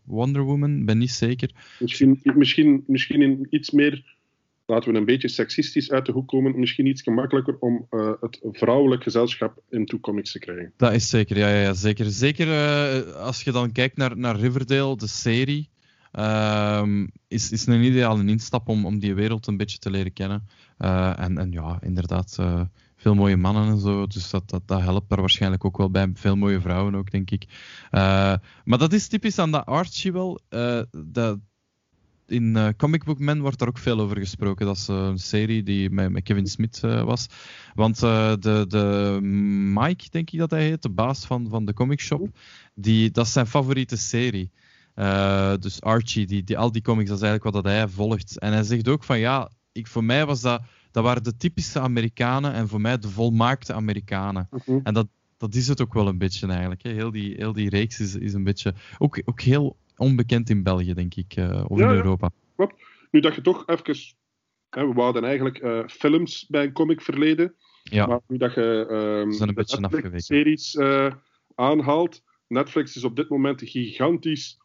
Wonder 0.04 0.42
Woman, 0.42 0.86
ben 0.86 0.98
niet 0.98 1.12
zeker. 1.12 1.52
Misschien, 1.80 2.20
misschien, 2.24 2.84
misschien 2.88 3.22
in 3.22 3.48
iets 3.50 3.72
meer 3.72 4.18
laten 4.70 4.92
we 4.92 4.98
een 4.98 5.06
beetje 5.06 5.28
seksistisch 5.28 5.92
uit 5.92 6.06
de 6.06 6.12
hoek 6.12 6.28
komen, 6.28 6.60
misschien 6.60 6.86
iets 6.86 7.02
gemakkelijker 7.02 7.58
om 7.60 7.88
uh, 7.92 8.12
het 8.22 8.40
vrouwelijk 8.42 9.04
gezelschap 9.04 9.62
in 9.70 10.00
comics 10.02 10.32
te 10.32 10.40
krijgen. 10.40 10.74
Dat 10.78 10.94
is 10.94 11.10
zeker, 11.10 11.38
ja, 11.38 11.50
ja, 11.50 11.62
ja 11.62 11.74
zeker. 11.74 12.06
Zeker 12.06 12.48
uh, 12.48 13.16
als 13.16 13.44
je 13.44 13.52
dan 13.52 13.72
kijkt 13.72 13.98
naar, 13.98 14.18
naar 14.18 14.36
Riverdale, 14.36 14.98
de 14.98 15.08
serie, 15.08 15.70
uh, 16.14 16.84
is, 17.28 17.52
is 17.52 17.66
een 17.66 17.84
ideale 17.84 18.26
instap 18.26 18.68
om, 18.68 18.86
om 18.86 19.00
die 19.00 19.14
wereld 19.14 19.48
een 19.48 19.58
beetje 19.58 19.78
te 19.78 19.92
leren 19.92 20.14
kennen. 20.14 20.48
Uh, 20.80 21.20
en, 21.20 21.38
en 21.38 21.52
ja, 21.52 21.78
inderdaad, 21.82 22.38
veel 22.96 23.16
mooie 23.16 23.38
mannen 23.38 23.68
en 23.68 23.78
zo, 23.78 24.08
dus 24.08 24.30
dat, 24.30 24.50
dat, 24.50 24.62
dat 24.66 24.82
helpt 24.82 25.10
daar 25.10 25.20
waarschijnlijk 25.20 25.66
ook 25.66 25.78
wel 25.78 25.92
bij. 25.92 26.12
Veel 26.14 26.36
mooie 26.36 26.62
vrouwen 26.62 26.96
ook, 26.96 27.12
denk 27.12 27.32
ik. 27.32 27.46
maar 27.92 28.78
dat 28.78 28.94
is 28.94 29.08
typisch 29.08 29.40
aan 29.40 29.52
dat 29.52 29.66
Archie 29.66 30.12
wel. 30.12 30.40
dat, 30.92 31.40
in 32.32 32.56
uh, 32.56 32.68
Comic 32.78 33.04
Book 33.04 33.20
Man 33.20 33.42
wordt 33.42 33.60
daar 33.60 33.68
ook 33.68 33.78
veel 33.78 34.00
over 34.00 34.18
gesproken. 34.18 34.66
Dat 34.66 34.76
is 34.76 34.90
uh, 34.90 34.96
een 34.96 35.20
serie 35.20 35.64
die 35.64 35.90
met, 35.90 36.12
met 36.12 36.24
Kevin 36.24 36.48
Smith 36.48 36.82
uh, 36.86 37.04
was. 37.04 37.28
Want 37.76 38.00
de, 38.00 38.66
de 38.68 39.18
Mike, 39.74 40.10
denk 40.10 40.30
ik 40.30 40.40
dat 40.40 40.52
hij 40.52 40.64
heet, 40.64 40.82
de 40.82 40.90
baas 40.90 41.26
van, 41.26 41.48
van 41.50 41.66
de 41.66 41.74
comic 41.74 42.00
shop, 42.00 42.30
die, 42.74 43.12
dat 43.12 43.26
is 43.26 43.32
zijn 43.32 43.48
favoriete 43.48 43.98
serie. 43.98 44.52
dus 45.60 45.82
Archie, 45.82 46.28
die, 46.28 46.44
die, 46.44 46.58
al 46.58 46.72
die 46.72 46.82
comics, 46.82 47.10
dat 47.10 47.18
is 47.18 47.24
eigenlijk 47.24 47.56
wat 47.56 47.64
dat 47.64 47.74
hij 47.74 47.88
volgt. 47.88 48.40
En 48.40 48.54
hij 48.54 48.64
zegt 48.64 48.88
ook 48.88 49.04
van 49.04 49.20
ja, 49.20 49.52
ik, 49.72 49.88
voor 49.88 50.04
mij 50.04 50.26
was 50.26 50.42
dat, 50.42 50.62
dat 50.92 51.04
waren 51.04 51.24
de 51.24 51.38
typische 51.38 51.80
Amerikanen 51.80 52.54
en 52.54 52.68
voor 52.68 52.82
mij 52.82 52.98
de 52.98 53.10
volmaakte 53.10 53.74
Amerikanen. 53.74 54.50
Mhm. 54.52 54.80
En 54.84 54.94
dat, 54.94 55.08
dat 55.38 55.56
is 55.56 55.68
het 55.68 55.82
ook 55.82 55.94
wel 55.94 56.08
een 56.08 56.18
beetje 56.18 56.48
eigenlijk. 56.48 56.84
Hè. 56.84 56.92
Heel, 56.92 57.12
die, 57.12 57.34
heel 57.38 57.54
die 57.54 57.70
reeks 57.70 58.00
is, 58.00 58.16
is 58.16 58.34
een 58.34 58.44
beetje 58.44 58.74
ook, 58.98 59.22
ook 59.26 59.42
heel 59.42 59.78
onbekend 60.00 60.50
in 60.50 60.64
België, 60.64 60.94
denk 60.94 61.16
ik, 61.16 61.36
uh, 61.36 61.66
of 61.68 61.80
ja, 61.80 61.90
in 61.90 61.96
Europa. 61.96 62.32
Ja, 62.58 62.72
nu 63.12 63.20
dat 63.20 63.36
je 63.36 63.42
toch 63.42 63.68
even... 63.68 63.96
Hè, 64.70 64.94
we 64.94 65.02
hadden 65.02 65.24
eigenlijk 65.24 65.64
uh, 65.64 65.88
films 65.88 66.46
bij 66.48 66.64
een 66.64 66.72
comic 66.72 67.02
verleden. 67.02 67.56
Ja. 67.84 68.06
Maar 68.06 68.20
nu 68.28 68.38
dat 68.38 68.54
je 68.54 68.88
uh, 68.90 69.48
een 69.48 69.54
beetje 69.54 69.80
Netflix-series 69.80 70.76
uh, 70.76 71.14
aanhaalt... 71.56 72.28
Netflix 72.48 72.96
is 72.96 73.04
op 73.04 73.16
dit 73.16 73.30
moment 73.30 73.62
gigantisch 73.66 74.58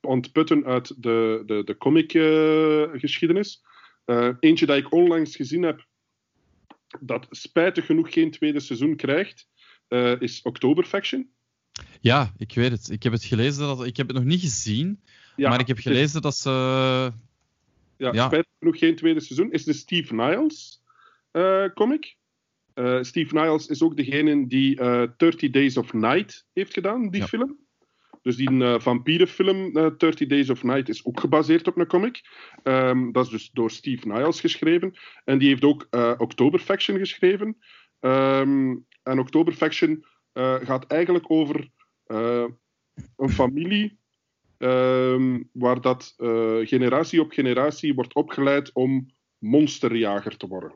ontputten 0.00 0.64
uit 0.64 1.02
de, 1.02 1.42
de, 1.46 1.64
de 1.64 1.76
comic-geschiedenis. 1.76 3.62
eentje 4.40 4.66
dat 4.66 4.76
ik 4.76 4.92
onlangs 4.92 5.36
gezien 5.36 5.62
heb, 5.62 5.86
dat 7.00 7.26
spijtig 7.30 7.86
genoeg 7.86 8.12
geen 8.12 8.30
tweede 8.30 8.60
seizoen 8.60 8.96
krijgt, 8.96 9.48
is 10.18 10.42
Oktoberfaction. 10.42 11.30
Ja, 12.00 12.32
ik 12.36 12.54
weet 12.54 12.70
het. 12.70 12.90
Ik 12.90 13.02
heb 13.02 13.12
het 13.12 13.24
gelezen. 13.24 13.66
Dat, 13.66 13.86
ik 13.86 13.96
heb 13.96 14.06
het 14.06 14.16
nog 14.16 14.24
niet 14.24 14.40
gezien. 14.40 15.00
Ja, 15.36 15.48
maar 15.48 15.60
ik 15.60 15.66
heb 15.66 15.78
gelezen 15.78 16.22
dat 16.22 16.36
ze. 16.36 16.50
Ja, 17.96 18.12
ja. 18.12 18.26
spijtig 18.26 18.52
genoeg 18.58 18.78
geen 18.78 18.96
tweede 18.96 19.20
seizoen. 19.20 19.52
Is 19.52 19.64
de 19.64 19.72
Steve 19.72 20.14
Niles 20.14 20.82
uh, 21.32 21.64
comic. 21.74 22.16
Uh, 22.74 23.02
Steve 23.02 23.34
Niles 23.34 23.66
is 23.66 23.82
ook 23.82 23.96
degene 23.96 24.46
die 24.46 24.80
uh, 24.80 25.02
30 25.16 25.50
Days 25.50 25.76
of 25.76 25.92
Night 25.92 26.46
heeft 26.52 26.72
gedaan, 26.72 27.10
die 27.10 27.20
ja. 27.20 27.26
film. 27.26 27.58
Dus 28.22 28.36
die 28.36 28.50
uh, 28.50 28.78
vampierenfilm 28.78 29.72
30 29.72 30.28
Days 30.28 30.50
of 30.50 30.62
Night 30.62 30.88
is 30.88 31.04
ook 31.04 31.20
gebaseerd 31.20 31.68
op 31.68 31.76
een 31.76 31.86
comic. 31.86 32.20
Um, 32.64 33.12
dat 33.12 33.24
is 33.24 33.30
dus 33.30 33.50
door 33.52 33.70
Steve 33.70 34.08
Niles 34.08 34.40
geschreven. 34.40 34.94
En 35.24 35.38
die 35.38 35.48
heeft 35.48 35.64
ook 35.64 35.88
Oktoberfaction 36.18 36.98
geschreven. 36.98 37.56
Um, 38.00 38.86
en 39.02 39.18
Oktoberfaction 40.32 40.66
gaat 40.66 40.86
eigenlijk 40.86 41.30
over 41.30 41.70
uh, 42.06 42.46
een 43.16 43.30
familie 43.30 43.98
um, 44.58 45.48
waar 45.52 45.80
dat 45.80 46.14
uh, 46.18 46.66
generatie 46.66 47.20
op 47.20 47.30
generatie 47.30 47.94
wordt 47.94 48.14
opgeleid 48.14 48.72
om 48.72 49.10
monsterjager 49.38 50.36
te 50.36 50.46
worden. 50.46 50.74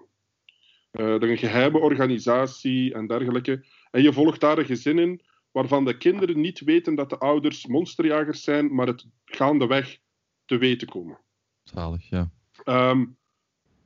Een 0.90 1.38
geheime 1.38 1.78
organisatie 1.78 2.94
en 2.94 3.07
dergelijke. 3.07 3.64
En 3.90 4.02
je 4.02 4.12
volgt 4.12 4.40
daar 4.40 4.59
een 4.59 4.64
gezin 4.64 4.98
in 4.98 5.20
waarvan 5.50 5.84
de 5.84 5.96
kinderen 5.96 6.40
niet 6.40 6.61
weten 6.61 6.94
dat 6.94 7.11
de 7.11 7.18
ouders 7.18 7.66
monsterjagers 7.66 8.42
zijn, 8.42 8.74
maar 8.74 8.86
het 8.86 9.07
gaandeweg 9.24 9.98
te 10.44 10.59
weten 10.59 10.88
komen. 10.88 11.20
Zalig, 11.62 12.09
ja. 12.09 12.30
Um, 12.64 13.16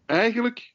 eigenlijk, 0.06 0.74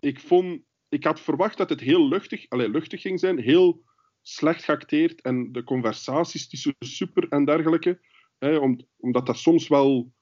ik 0.00 0.20
vond, 0.20 0.62
ik 0.90 1.04
had 1.04 1.20
verwacht 1.20 1.56
dat 1.56 1.70
het 1.70 1.80
heel 1.80 2.08
luchtig, 2.08 2.46
allez, 2.48 2.68
luchtig 2.68 3.00
ging 3.00 3.20
zijn, 3.20 3.38
heel 3.38 3.82
slecht 4.22 4.64
geacteerd 4.64 5.20
en 5.20 5.52
de 5.52 5.64
conversaties 5.64 6.48
tussen 6.48 6.74
super 6.78 7.28
en 7.28 7.44
dergelijke. 7.44 8.00
Hè, 8.38 8.56
om, 8.56 8.80
omdat 8.96 9.26
dat 9.26 9.38
soms 9.38 9.68
wel 9.68 10.12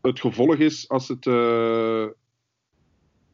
het 0.00 0.20
gevolg 0.20 0.56
is 0.56 0.88
als 0.88 1.08
het 1.08 1.26
uh, 1.26 2.06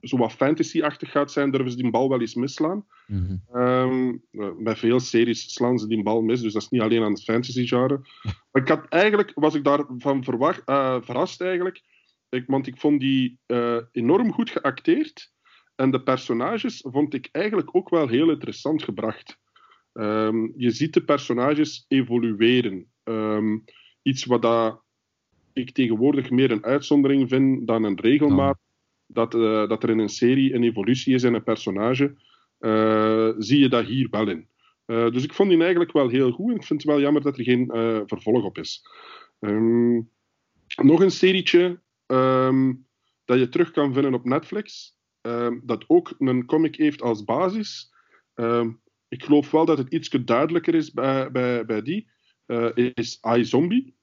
zo 0.02 0.16
wat 0.16 0.32
fantasy-achtig 0.32 1.10
gaat 1.10 1.32
zijn, 1.32 1.50
durven 1.50 1.70
ze 1.70 1.76
die 1.76 1.90
bal 1.90 2.08
wel 2.08 2.20
eens 2.20 2.34
misslaan. 2.34 2.86
Mm 3.06 3.42
-hmm. 3.50 3.60
um, 3.60 4.22
bij 4.64 4.76
veel 4.76 5.00
series 5.00 5.54
slaan 5.54 5.78
ze 5.78 5.86
die 5.86 6.02
bal 6.02 6.22
mis, 6.22 6.40
dus 6.40 6.52
dat 6.52 6.62
is 6.62 6.68
niet 6.68 6.80
alleen 6.80 7.02
aan 7.02 7.12
het 7.12 7.24
fantasy-genre. 7.24 8.00
Maar 8.22 8.62
ik 8.62 8.68
had 8.68 8.88
eigenlijk, 8.88 9.32
was 9.34 9.54
ik 9.54 9.64
daarvan 9.64 10.24
verwacht, 10.24 10.62
uh, 10.68 10.96
verrast 11.00 11.40
eigenlijk, 11.40 11.82
ik, 12.28 12.44
want 12.46 12.66
ik 12.66 12.78
vond 12.78 13.00
die 13.00 13.38
uh, 13.46 13.78
enorm 13.92 14.32
goed 14.32 14.50
geacteerd. 14.50 15.32
En 15.74 15.90
de 15.90 16.02
personages 16.02 16.84
vond 16.90 17.14
ik 17.14 17.28
eigenlijk 17.32 17.76
ook 17.76 17.88
wel 17.88 18.08
heel 18.08 18.30
interessant 18.30 18.82
gebracht. 18.82 19.38
Um, 19.92 20.52
je 20.56 20.70
ziet 20.70 20.94
de 20.94 21.04
personages 21.04 21.84
evolueren. 21.88 22.86
Um, 23.04 23.64
iets 24.02 24.24
wat 24.24 24.42
dat 24.42 24.82
ik 25.52 25.70
tegenwoordig 25.70 26.30
meer 26.30 26.50
een 26.50 26.64
uitzondering 26.64 27.28
vind 27.28 27.66
dan 27.66 27.84
een 27.84 28.00
regelmaat. 28.00 28.58
Dat, 29.06 29.34
uh, 29.34 29.68
dat 29.68 29.82
er 29.82 29.90
in 29.90 29.98
een 29.98 30.08
serie 30.08 30.54
een 30.54 30.62
evolutie 30.62 31.14
is 31.14 31.22
in 31.22 31.34
een 31.34 31.42
personage, 31.42 32.14
uh, 32.60 33.30
zie 33.38 33.58
je 33.58 33.68
dat 33.68 33.84
hier 33.84 34.08
wel 34.10 34.28
in. 34.28 34.48
Uh, 34.86 35.10
dus 35.10 35.24
ik 35.24 35.34
vond 35.34 35.48
die 35.48 35.60
eigenlijk 35.60 35.92
wel 35.92 36.08
heel 36.08 36.30
goed 36.30 36.50
en 36.50 36.56
ik 36.56 36.64
vind 36.64 36.82
het 36.82 36.90
wel 36.90 37.00
jammer 37.00 37.22
dat 37.22 37.38
er 37.38 37.44
geen 37.44 37.66
vervolg 38.06 38.44
op 38.44 38.58
is. 38.58 38.86
Um, 39.40 40.10
nog 40.82 41.00
een 41.00 41.10
serietje 41.10 41.80
um, 42.06 42.86
dat 43.24 43.38
je 43.38 43.48
terug 43.48 43.70
kan 43.70 43.92
vinden 43.92 44.14
op 44.14 44.24
Netflix, 44.24 44.96
um, 45.22 45.62
dat 45.64 45.84
ook 45.86 46.14
een 46.18 46.46
comic 46.46 46.76
heeft 46.76 47.02
als 47.02 47.24
basis. 47.24 47.92
ik 49.08 49.24
geloof 49.24 49.50
wel 49.50 49.64
dat 49.64 49.78
het 49.78 49.92
iets 49.92 50.08
duidelijker 50.08 50.74
is 50.74 50.92
bij, 50.92 51.30
bij, 51.30 51.64
bij 51.64 51.82
die. 51.82 52.10
is 52.94 53.18
iZombie. 53.36 53.94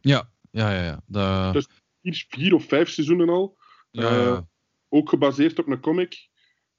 Ja, 0.00 0.30
ja, 0.50 0.72
ja. 0.72 0.82
ja. 0.82 1.02
De... 1.06 1.52
Dus 1.52 1.66
vier, 2.02 2.24
vier, 2.28 2.54
of 2.54 2.64
vijf 2.64 2.88
seizoenen 2.88 3.28
al. 3.28 3.58
Ja, 3.90 4.14
ja. 4.14 4.26
Uh, 4.26 4.40
ook 4.88 5.08
gebaseerd 5.08 5.58
op 5.58 5.66
een 5.66 5.80
comic. 5.80 6.28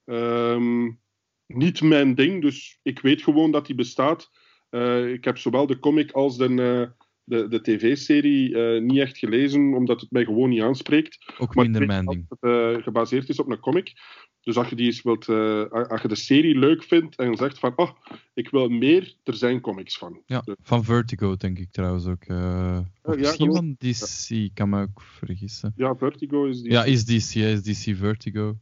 Um, 0.05 1.01
niet 1.47 1.81
mijn 1.81 2.15
ding, 2.15 2.41
dus 2.41 2.79
ik 2.81 2.99
weet 2.99 3.21
gewoon 3.21 3.51
dat 3.51 3.65
die 3.65 3.75
bestaat. 3.75 4.31
Uh, 4.69 5.11
ik 5.13 5.23
heb 5.23 5.37
zowel 5.37 5.67
de 5.67 5.79
comic 5.79 6.11
als 6.11 6.37
de, 6.37 6.93
de, 7.23 7.47
de 7.47 7.61
tv-serie 7.61 8.79
niet 8.81 8.97
echt 8.97 9.17
gelezen, 9.17 9.73
omdat 9.73 10.01
het 10.01 10.11
mij 10.11 10.23
gewoon 10.23 10.49
niet 10.49 10.61
aanspreekt. 10.61 11.33
Ook 11.37 11.55
minder 11.55 11.85
mijn 11.85 12.05
ding. 12.05 12.25
Dat 12.27 12.51
het 12.73 12.83
gebaseerd 12.83 13.29
is 13.29 13.39
op 13.39 13.49
een 13.49 13.59
comic. 13.59 13.93
Dus 14.41 14.57
als 14.57 14.69
je, 14.69 14.75
die 14.75 14.85
eens 14.85 15.01
wilt, 15.01 15.27
uh, 15.27 15.69
als 15.69 16.01
je 16.01 16.07
de 16.07 16.15
serie 16.15 16.57
leuk 16.57 16.83
vindt 16.83 17.15
en 17.15 17.35
zegt 17.35 17.59
van, 17.59 17.73
oh, 17.75 17.89
ik 18.33 18.49
wil 18.49 18.69
meer, 18.69 19.15
er 19.23 19.35
zijn 19.35 19.61
comics 19.61 19.97
van. 19.97 20.21
Ja, 20.25 20.41
dus. 20.41 20.55
van 20.61 20.83
Vertigo 20.83 21.35
denk 21.35 21.59
ik 21.59 21.71
trouwens 21.71 22.05
ook. 22.05 22.23
Ja, 22.23 22.85
misschien 23.01 23.53
van 23.53 23.75
DC, 23.77 24.27
ja. 24.27 24.47
kan 24.53 24.69
me 24.69 24.81
ook 24.81 25.01
vergissen. 25.01 25.73
Ja, 25.75 25.95
Vertigo 25.95 26.45
is 26.45 26.61
DC. 26.61 26.71
Ja, 26.71 26.83
is 26.83 27.05
DC, 27.05 27.33
ja, 27.33 27.47
is 27.47 27.63
DC 27.63 27.95
Vertigo. 27.95 28.57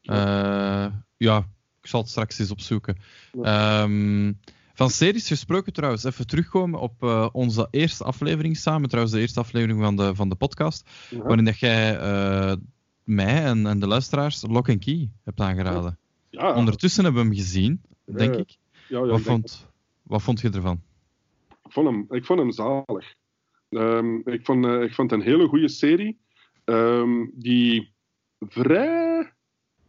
Ja. 0.00 1.04
Ja, 1.16 1.38
ik 1.80 1.86
zal 1.86 2.00
het 2.00 2.10
straks 2.10 2.38
eens 2.38 2.50
opzoeken. 2.50 2.96
Ja. 3.32 3.82
Um, 3.82 4.38
van 4.80 4.90
series 4.90 5.28
gesproken 5.28 5.72
trouwens, 5.72 6.04
even 6.04 6.26
terugkomen 6.26 6.80
op 6.80 7.02
uh, 7.02 7.28
onze 7.32 7.68
eerste 7.70 8.04
aflevering 8.04 8.56
samen, 8.56 8.88
trouwens 8.88 9.14
de 9.14 9.20
eerste 9.20 9.40
aflevering 9.40 9.80
van 9.80 9.96
de, 9.96 10.14
van 10.14 10.28
de 10.28 10.34
podcast, 10.34 10.90
ja. 11.10 11.18
waarin 11.18 11.44
dat 11.44 11.58
jij 11.58 11.98
mij 13.04 13.44
en, 13.44 13.66
en 13.66 13.80
de 13.80 13.86
luisteraars 13.86 14.42
Lock 14.42 14.68
and 14.68 14.84
Key 14.84 15.10
hebt 15.24 15.40
aangeraden. 15.40 15.98
Ja. 16.30 16.54
Ondertussen 16.54 17.04
hebben 17.04 17.22
we 17.22 17.28
hem 17.28 17.36
gezien, 17.36 17.82
denk 18.04 18.34
ik. 18.34 18.56
Ja, 18.88 18.98
ja, 18.98 19.06
wat, 19.06 19.18
ik 19.18 19.24
vond, 19.24 19.68
wat 20.02 20.22
vond 20.22 20.40
je 20.40 20.50
ervan? 20.50 20.82
Ik 21.48 21.72
vond 21.72 21.86
hem, 21.86 22.06
ik 22.08 22.24
vond 22.24 22.38
hem 22.38 22.52
zalig. 22.52 23.14
Um, 23.68 24.22
ik, 24.24 24.44
vond, 24.44 24.64
uh, 24.64 24.82
ik 24.82 24.94
vond 24.94 25.10
het 25.10 25.20
een 25.20 25.26
hele 25.26 25.48
goede 25.48 25.68
serie. 25.68 26.18
Um, 26.64 27.30
die 27.34 27.92
vrij 28.38 29.32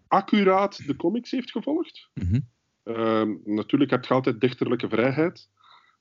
accuraat 0.08 0.86
de 0.86 0.96
comics 0.96 1.32
heeft 1.32 1.52
gevolgd. 1.52 2.10
Mm 2.14 2.28
-hmm. 2.28 2.50
Um, 2.84 3.42
natuurlijk 3.46 3.92
heb 3.92 4.06
je 4.06 4.14
altijd 4.14 4.42
dichterlijke 4.42 4.90
vrijheid. 4.90 5.50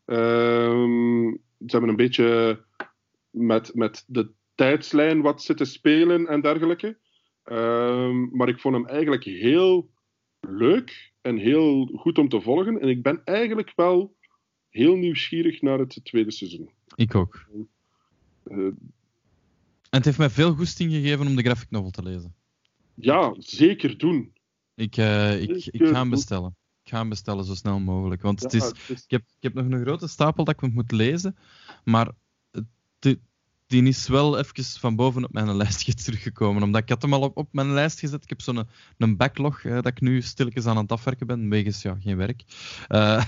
ze 0.06 1.36
hebben 1.66 1.90
een 1.90 1.96
beetje 1.96 2.60
met, 3.30 3.74
met 3.74 4.04
de 4.06 4.30
tijdslijn 4.54 5.20
wat 5.20 5.42
zitten 5.42 5.66
spelen 5.66 6.26
en 6.26 6.40
dergelijke. 6.40 6.98
Um, 7.44 8.36
maar 8.36 8.48
ik 8.48 8.60
vond 8.60 8.74
hem 8.74 8.86
eigenlijk 8.86 9.24
heel 9.24 9.90
leuk 10.40 11.12
en 11.20 11.36
heel 11.36 11.86
goed 11.86 12.18
om 12.18 12.28
te 12.28 12.40
volgen. 12.40 12.80
En 12.80 12.88
ik 12.88 13.02
ben 13.02 13.20
eigenlijk 13.24 13.72
wel 13.76 14.16
heel 14.68 14.96
nieuwsgierig 14.96 15.62
naar 15.62 15.78
het 15.78 16.00
tweede 16.02 16.30
seizoen. 16.30 16.70
Ik 16.94 17.14
ook. 17.14 17.46
Uh, 18.44 18.66
en 19.90 19.96
het 19.96 20.04
heeft 20.04 20.18
mij 20.18 20.30
veel 20.30 20.54
goesting 20.54 20.92
gegeven 20.92 21.26
om 21.26 21.36
de 21.36 21.42
graphic 21.42 21.70
novel 21.70 21.90
te 21.90 22.02
lezen. 22.02 22.34
Ja, 22.94 23.34
zeker 23.38 23.98
doen. 23.98 24.32
Ik, 24.74 24.96
uh, 24.96 25.42
ik, 25.42 25.66
ik 25.66 25.86
ga 25.86 26.00
hem 26.00 26.10
bestellen. 26.10 26.56
Ik 26.84 26.90
ga 26.90 26.98
hem 26.98 27.08
bestellen 27.08 27.44
zo 27.44 27.54
snel 27.54 27.78
mogelijk. 27.80 28.22
Want 28.22 28.42
het 28.42 28.52
Ja, 28.52 28.58
is, 28.58 28.64
het 28.64 28.76
is- 28.88 29.04
ik, 29.04 29.10
heb, 29.10 29.22
ik 29.22 29.42
heb 29.42 29.54
nog 29.54 29.64
een 29.70 29.82
grote 29.84 30.08
stapel 30.08 30.44
dat 30.44 30.62
ik 30.62 30.72
moet 30.72 30.92
lezen. 30.92 31.36
Maar 31.84 32.10
het- 32.50 33.18
die 33.66 33.82
is 33.82 34.08
wel 34.08 34.38
even 34.38 34.64
van 34.64 34.96
boven 34.96 35.24
op 35.24 35.32
mijn 35.32 35.56
lijstje 35.62 35.94
teruggekomen. 35.94 36.62
Omdat 36.62 36.82
ik 36.82 36.88
had 36.88 37.02
hem 37.02 37.12
al 37.12 37.20
op, 37.20 37.36
op 37.36 37.48
mijn 37.52 37.72
lijst 37.72 37.98
gezet. 37.98 38.22
Ik 38.22 38.28
heb 38.28 38.40
zo'n 38.40 38.66
een 38.98 39.16
backlog 39.16 39.62
eh, 39.64 39.72
dat 39.74 39.86
ik 39.86 40.00
nu 40.00 40.22
stilletjes 40.22 40.66
aan 40.66 40.76
het 40.76 40.92
afwerken 40.92 41.26
ben. 41.26 41.48
Wegens 41.48 41.82
ja, 41.82 41.96
geen 42.00 42.16
werk. 42.16 42.44
Eh, 42.88 43.24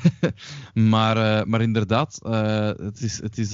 maar, 0.92 1.16
eh, 1.16 1.44
maar 1.46 1.60
inderdaad, 1.60 2.18
het 2.78 3.00
is... 3.00 3.20
Het 3.20 3.38
is 3.38 3.52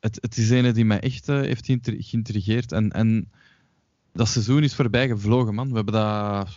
het, 0.00 0.18
het 0.20 0.36
is 0.36 0.50
een 0.50 0.72
die 0.72 0.84
mij 0.84 1.00
echt 1.00 1.26
heeft 1.26 1.66
geïntrigeerd. 1.84 2.72
En, 2.72 2.90
en 2.90 3.30
dat 4.12 4.28
seizoen 4.28 4.62
is 4.62 4.74
voorbij 4.74 5.08
gevlogen, 5.08 5.54
man. 5.54 5.68
We 5.68 5.74
hebben 5.74 5.94
dat 5.94 6.48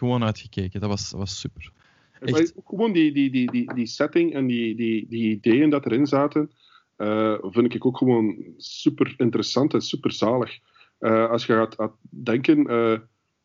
gewoon 0.00 0.24
uitgekeken. 0.24 0.80
Dat 0.80 0.88
was, 0.88 1.10
was 1.10 1.40
super. 1.40 1.72
Echt. 2.20 2.52
Gewoon 2.64 2.92
die, 2.92 3.12
die, 3.12 3.30
die, 3.30 3.50
die, 3.50 3.74
die 3.74 3.86
setting 3.86 4.34
en 4.34 4.46
die, 4.46 4.74
die, 4.74 5.06
die 5.08 5.30
ideeën 5.30 5.70
dat 5.70 5.86
erin 5.86 6.06
zaten, 6.06 6.50
eh, 6.96 7.34
vind 7.40 7.74
ik 7.74 7.86
ook 7.86 7.96
gewoon 7.96 8.36
super 8.56 9.14
interessant 9.16 9.74
en 9.74 9.80
super 9.80 10.12
zalig. 10.12 10.58
Eh, 10.98 11.30
als 11.30 11.46
je 11.46 11.52
gaat, 11.52 11.74
gaat 11.74 11.92
denken, 12.10 12.66
eh, 12.66 12.98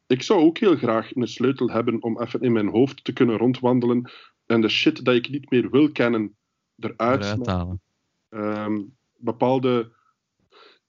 ik 0.08 0.22
zou 0.22 0.40
ook 0.42 0.58
heel 0.58 0.76
graag 0.76 1.16
een 1.16 1.28
sleutel 1.28 1.70
hebben 1.70 2.04
om 2.04 2.22
even 2.22 2.42
in 2.42 2.52
mijn 2.52 2.68
hoofd 2.68 3.04
te 3.04 3.14
kunnen 3.14 3.38
rondwandelen 3.38 4.12
en 4.46 4.62
de 4.62 4.70
shit 4.70 5.06
dat 5.06 5.16
ik 5.16 5.30
niet 5.30 5.50
meer 5.50 5.70
wil 5.70 5.92
kennen 5.92 6.36
eruit 6.80 7.48
halen. 7.48 7.82
ehm, 8.30 8.82
bepaalde 9.18 9.92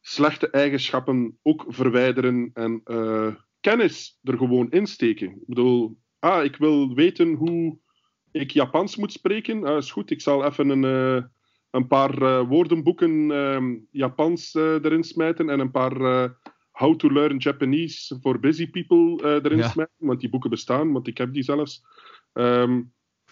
slechte 0.01 0.51
eigenschappen 0.51 1.39
ook 1.43 1.65
verwijderen 1.69 2.51
en 2.55 2.81
kennis 3.61 4.19
er 4.23 4.37
gewoon 4.39 4.71
insteken. 4.71 5.29
Ik 5.31 5.47
bedoel, 5.47 5.99
ah, 6.19 6.45
ik 6.45 6.57
wil 6.57 6.95
weten 6.95 7.35
hoe 7.35 7.79
ik 8.33 8.51
Japans 8.51 8.97
moet 8.97 9.13
spreken. 9.13 9.65
Ah, 9.65 9.77
is 9.77 9.91
goed, 9.91 10.11
ik 10.11 10.21
zal 10.21 10.45
even 10.45 10.69
een, 10.69 10.85
eh, 10.85 11.25
een 11.71 11.87
paar 11.87 12.23
eh, 12.23 12.49
woordenboeken 12.49 13.31
ehm, 13.31 13.77
Japans 13.91 14.55
eh, 14.55 14.63
erin 14.85 15.05
smijten 15.05 15.51
en 15.51 15.61
een 15.61 15.71
paar 15.71 15.95
How 16.71 16.97
to 16.97 17.11
Learn 17.13 17.37
Japanese 17.37 18.19
for 18.21 18.41
Busy 18.41 18.71
People 18.71 19.41
erin 19.43 19.59
Ja. 19.59 19.69
smijten, 19.69 19.95
want 19.99 20.21
die 20.21 20.29
boeken 20.31 20.51
bestaan, 20.51 20.93
want 20.93 21.07
ik 21.07 21.19
heb 21.19 21.33
die 21.33 21.43
zelfs. 21.43 21.85
Ehm, 22.33 22.83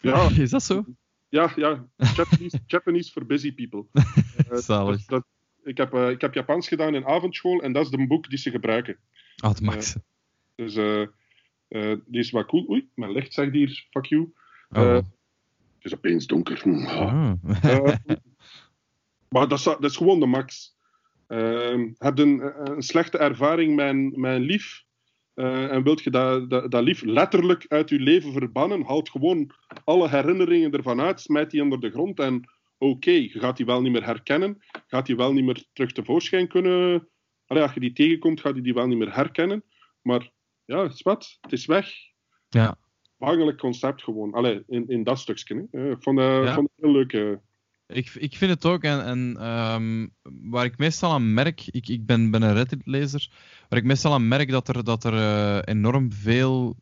ja, 0.01 0.29
Is 0.37 0.51
dat 0.51 0.63
zo? 0.63 0.85
ja, 1.29 1.53
ja. 1.57 1.89
Japanese, 1.97 2.59
Japanese 2.67 3.13
for 3.13 3.27
busy 3.27 3.55
people. 3.55 3.87
Zalig. 4.63 4.97
dat- 5.05 5.09
dat- 5.09 5.27
ik, 5.65 5.77
heb, 5.77 5.95
ik 5.95 6.21
heb 6.21 6.35
Japans 6.35 6.69
gedaan 6.69 6.95
in 6.95 7.05
avondschool 7.07 7.63
en 7.63 7.73
dat 7.73 7.85
is 7.85 7.91
de 7.91 8.07
boek 8.07 8.29
die 8.29 8.39
ze 8.39 8.51
gebruiken. 8.51 8.99
Ah. 9.37 9.55
Dus 9.55 9.95
eh, 9.95 10.03
eh, 10.55 11.97
die 12.07 12.21
is 12.21 12.31
wel 12.31 12.45
cool. 12.45 12.69
Oei, 12.71 12.89
mijn 12.95 13.13
licht 13.13 13.33
zegt 13.33 13.53
hier, 13.53 13.87
fuck 13.91 14.05
you. 14.07 14.33
Oh. 14.71 14.83
eh, 14.83 14.95
Het 14.95 15.05
is 15.93 15.95
opeens 15.95 16.27
donker. 16.27 16.61
Hm, 16.63 16.85
ah. 16.85 17.33
Ah. 17.63 17.63
Eh, 17.63 17.95
maar 19.29 19.49
dat 19.49 19.59
is, 19.59 19.65
dat 19.65 19.85
is 19.85 19.97
gewoon 19.97 20.21
de 20.21 20.27
max. 20.27 20.77
Uh, 21.29 21.91
heb 21.99 22.17
je 22.17 22.23
een, 22.23 22.71
een 22.71 22.83
slechte 22.83 23.19
ervaring 23.19 23.77
met 23.77 24.35
een 24.35 24.41
lief 24.41 24.85
eh, 25.35 25.73
en 25.73 25.83
wilt 25.83 26.03
je 26.03 26.11
dat, 26.11 26.51
dat, 26.51 26.71
dat 26.71 26.83
lief 26.83 27.03
letterlijk 27.03 27.65
uit 27.69 27.89
je 27.89 27.99
leven 28.01 28.33
verbannen, 28.33 28.83
haalt 28.83 29.11
gewoon 29.11 29.51
alle 29.85 30.09
herinneringen 30.09 30.73
ervan 30.73 31.01
uit, 31.01 31.21
smijt 31.21 31.51
die 31.51 31.63
onder 31.63 31.81
de 31.81 31.91
grond 31.91 32.21
en 32.21 32.49
oké, 32.79 33.11
je 33.11 33.29
gaat 33.29 33.57
die 33.57 33.67
wel 33.67 33.83
niet 33.83 33.93
meer 33.93 34.05
herkennen, 34.05 34.63
gaat 34.87 35.07
die 35.07 35.17
wel 35.17 35.33
niet 35.33 35.45
meer 35.45 35.65
terug 35.73 35.93
tevoorschijn 35.93 36.49
kunnen 36.49 37.09
allee, 37.47 37.63
als 37.63 37.75
je 37.75 37.81
die 37.81 37.93
tegenkomt, 37.93 38.41
gaat 38.41 38.55
je 38.55 38.63
die 38.63 38.75
wel 38.75 38.87
niet 38.87 38.99
meer 38.99 39.15
herkennen. 39.15 39.65
Maar 40.03 40.31
ja, 40.65 40.83
het 40.83 40.93
is 40.93 41.03
wat, 41.03 41.39
het 41.41 41.53
is 41.53 41.67
weg. 41.67 41.89
Ja. 42.49 42.77
Behangelijk 43.19 43.59
concept 43.59 44.03
gewoon. 44.03 44.33
Allee, 44.33 44.63
in, 44.67 44.89
in 44.89 45.05
dat 45.05 45.19
stukje. 45.19 45.67
Hè. 45.71 45.91
Ik 45.91 46.03
vond, 46.03 46.19
uh, 46.19 46.45
Ja. 46.45 46.55
vond 46.55 46.69
het 46.75 46.85
heel 46.85 46.93
leuk. 46.93 47.13
eh. 47.13 47.33
Ik, 47.87 48.11
ik 48.15 48.37
vind 48.37 48.51
het 48.51 48.65
ook, 48.65 48.83
en, 48.83 49.05
en 49.05 49.37
ehm, 49.39 50.07
waar 50.51 50.65
ik 50.65 50.79
meestal 50.79 51.13
aan 51.13 51.35
merk, 51.35 51.67
ik, 51.67 51.89
ik 51.89 52.07
ben, 52.07 52.31
ben 52.31 52.43
een 52.43 52.53
Reddit-lezer, 52.55 53.31
waar 53.69 53.79
ik 53.79 53.85
meestal 53.85 54.13
aan 54.13 54.29
merk 54.29 54.51
dat 54.51 54.69
er, 54.69 54.85
dat 54.85 55.05
er 55.05 55.15
eh, 55.15 55.75
enorm 55.75 56.13
veel 56.13 56.77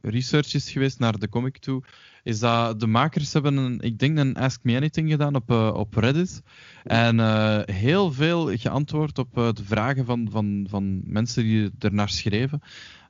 research 0.00 0.54
is 0.54 0.70
geweest 0.70 0.98
naar 0.98 1.18
de 1.18 1.28
comic 1.28 1.58
toe, 1.58 1.82
is 2.22 2.38
dat 2.38 2.80
de 2.80 2.86
makers 2.86 3.32
hebben, 3.32 3.56
een, 3.56 3.80
ik 3.80 3.98
denk, 3.98 4.18
een 4.18 4.36
Ask 4.36 4.60
Me 4.62 4.76
Anything 4.76 5.10
gedaan 5.10 5.34
op, 5.34 5.50
eh, 5.50 5.74
op 5.74 5.94
Reddit. 5.94 6.42
En 6.84 7.20
eh, 7.20 7.60
heel 7.64 8.12
veel 8.12 8.56
geantwoord 8.56 9.18
op 9.18 9.38
eh, 9.38 9.52
de 9.52 9.64
vragen 9.64 10.04
van, 10.04 10.28
van, 10.30 10.66
van 10.68 11.00
mensen 11.04 11.42
die 11.42 11.70
ernaar 11.78 12.08
schreven. 12.08 12.60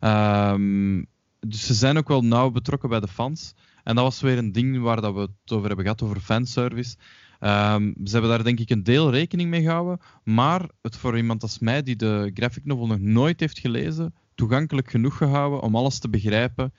Ehm, 0.00 1.02
dus 1.40 1.66
ze 1.66 1.74
zijn 1.74 1.98
ook 1.98 2.08
wel 2.08 2.24
nauw 2.24 2.50
betrokken 2.50 2.88
bij 2.88 3.00
de 3.00 3.08
fans. 3.08 3.54
En 3.84 3.94
dat 3.94 4.04
was 4.04 4.20
weer 4.20 4.38
een 4.38 4.52
ding 4.52 4.80
waar 4.80 5.00
dat 5.00 5.14
we 5.14 5.20
het 5.20 5.52
over 5.52 5.66
hebben 5.66 5.84
gehad, 5.84 6.02
over 6.02 6.20
fanservice. 6.20 6.96
Ehm, 7.40 7.92
ze 8.04 8.12
hebben 8.12 8.30
daar 8.30 8.44
denk 8.44 8.60
ik 8.60 8.70
een 8.70 8.82
deel 8.82 9.10
rekening 9.10 9.50
mee 9.50 9.62
gehouden, 9.62 9.98
maar 10.24 10.68
het 10.82 10.96
voor 10.96 11.16
iemand 11.16 11.42
als 11.42 11.58
mij, 11.58 11.82
die 11.82 11.96
de 11.96 12.30
graphic 12.34 12.64
novel 12.64 12.86
nog 12.86 12.98
nooit 12.98 13.40
heeft 13.40 13.58
gelezen, 13.58 14.14
toegankelijk 14.34 14.90
genoeg 14.90 15.16
gehouden 15.16 15.60
om 15.60 15.76
alles 15.76 15.98
te 15.98 16.08
begrijpen, 16.08 16.72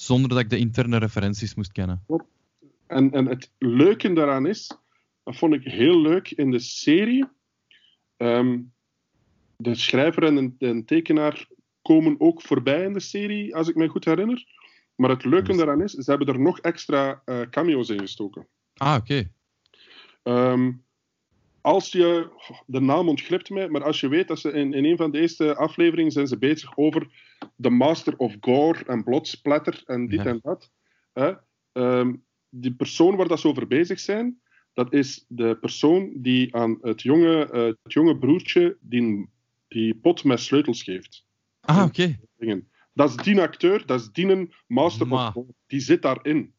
zonder 0.00 0.28
dat 0.28 0.38
ik 0.38 0.50
de 0.50 0.58
interne 0.58 0.98
referenties 0.98 1.54
moest 1.54 1.72
kennen. 1.72 2.04
En, 2.86 3.12
en 3.12 3.26
het 3.26 3.52
leuke 3.58 4.12
daaraan 4.12 4.46
is, 4.46 4.78
dat 5.22 5.36
vond 5.36 5.54
ik 5.54 5.64
heel 5.64 6.00
leuk 6.00 6.30
in 6.30 6.50
de 6.50 6.58
serie. 6.58 7.26
Ehm, 8.16 8.60
de 9.56 9.74
schrijver 9.74 10.22
en 10.24 10.34
de, 10.34 10.54
de 10.58 10.84
tekenaar 10.84 11.48
komen 11.82 12.20
ook 12.20 12.42
voorbij 12.42 12.84
in 12.84 12.92
de 12.92 13.00
serie, 13.00 13.56
als 13.56 13.68
ik 13.68 13.74
me 13.74 13.88
goed 13.88 14.04
herinner. 14.04 14.44
Maar 14.94 15.10
het 15.10 15.24
leuke 15.24 15.56
daaraan 15.56 15.82
is, 15.82 15.92
ze 15.92 16.10
hebben 16.10 16.28
er 16.28 16.40
nog 16.40 16.58
extra 16.58 17.22
eh, 17.24 17.40
cameo's 17.40 17.88
in 17.88 18.00
gestoken. 18.00 18.46
Ah, 18.74 18.96
oké. 19.00 19.30
Ehm, 20.22 20.72
als 21.68 21.92
je, 21.92 22.28
de 22.66 22.80
naam 22.80 23.08
ontglipt 23.08 23.50
mij, 23.50 23.68
maar 23.68 23.84
als 23.84 24.00
je 24.00 24.08
weet 24.08 24.28
dat 24.28 24.38
ze 24.38 24.50
in, 24.52 24.72
in 24.72 24.84
een 24.84 24.96
van 24.96 25.10
de 25.10 25.20
eerste 25.20 25.56
afleveringen 25.56 26.12
zijn 26.12 26.26
ze 26.26 26.38
bezig 26.38 26.76
over 26.76 27.06
de 27.56 27.70
Master 27.70 28.16
of 28.16 28.36
Gore 28.40 28.84
en 28.84 29.04
blodsplatter 29.04 29.82
en 29.86 30.08
dit 30.08 30.22
Ja. 30.22 30.26
en 30.26 30.38
dat. 30.42 30.70
Hè? 31.12 31.32
Ehm, 31.72 32.14
die 32.48 32.74
persoon 32.74 33.16
waar 33.16 33.28
dat 33.28 33.40
ze 33.40 33.48
over 33.48 33.66
bezig 33.66 34.00
zijn, 34.00 34.40
dat 34.72 34.92
is 34.92 35.24
de 35.28 35.56
persoon 35.60 36.12
die 36.16 36.54
aan 36.54 36.78
het 36.80 37.02
jonge, 37.02 37.50
eh, 37.50 37.64
het 37.82 37.92
jonge 37.92 38.18
broertje 38.18 38.76
die, 38.80 39.28
die 39.68 39.94
pot 39.94 40.24
met 40.24 40.40
sleutels 40.40 40.82
geeft. 40.82 41.24
Ah, 41.60 41.84
oké. 41.84 42.18
Dat 42.92 43.08
is 43.10 43.16
die 43.16 43.40
acteur, 43.40 43.86
dat 43.86 44.00
is 44.00 44.10
die 44.12 44.48
Master 44.66 45.06
Ma. 45.06 45.26
of 45.26 45.32
Gore. 45.32 45.54
Die 45.66 45.80
zit 45.80 46.02
daarin. 46.02 46.52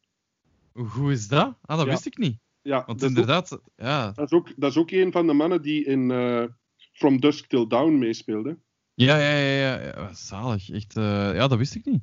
Hoe 0.72 0.86
hoe 0.86 1.12
is 1.12 1.28
dat? 1.28 1.58
Ah, 1.62 1.76
dat 1.76 1.86
Ja. 1.86 1.92
wist 1.92 2.06
ik 2.06 2.18
niet. 2.18 2.38
Ja, 2.62 2.84
Want 2.86 2.86
dat 2.86 2.96
is 2.96 3.04
ook- 3.04 3.10
inderdaad, 3.10 3.60
ja. 3.76 4.12
Dat 4.12 4.24
is, 4.32 4.38
ook, 4.38 4.52
dat 4.56 4.70
is 4.70 4.76
ook 4.76 4.90
een 4.90 5.12
van 5.12 5.26
de 5.26 5.32
mannen 5.32 5.62
die 5.62 5.84
in 5.84 6.10
eh, 6.10 6.44
From 6.92 7.20
Dusk 7.20 7.46
Till 7.46 7.66
Dawn 7.66 7.98
meespeelde. 7.98 8.58
Ja, 8.94 9.16
ja, 9.18 9.36
ja, 9.36 9.54
ja, 9.74 9.80
ja. 9.82 10.12
Zalig. 10.14 10.70
Echt, 10.70 10.96
eh, 10.96 11.34
ja, 11.34 11.48
dat 11.48 11.58
wist 11.58 11.74
ik 11.74 11.84
niet. 11.84 12.02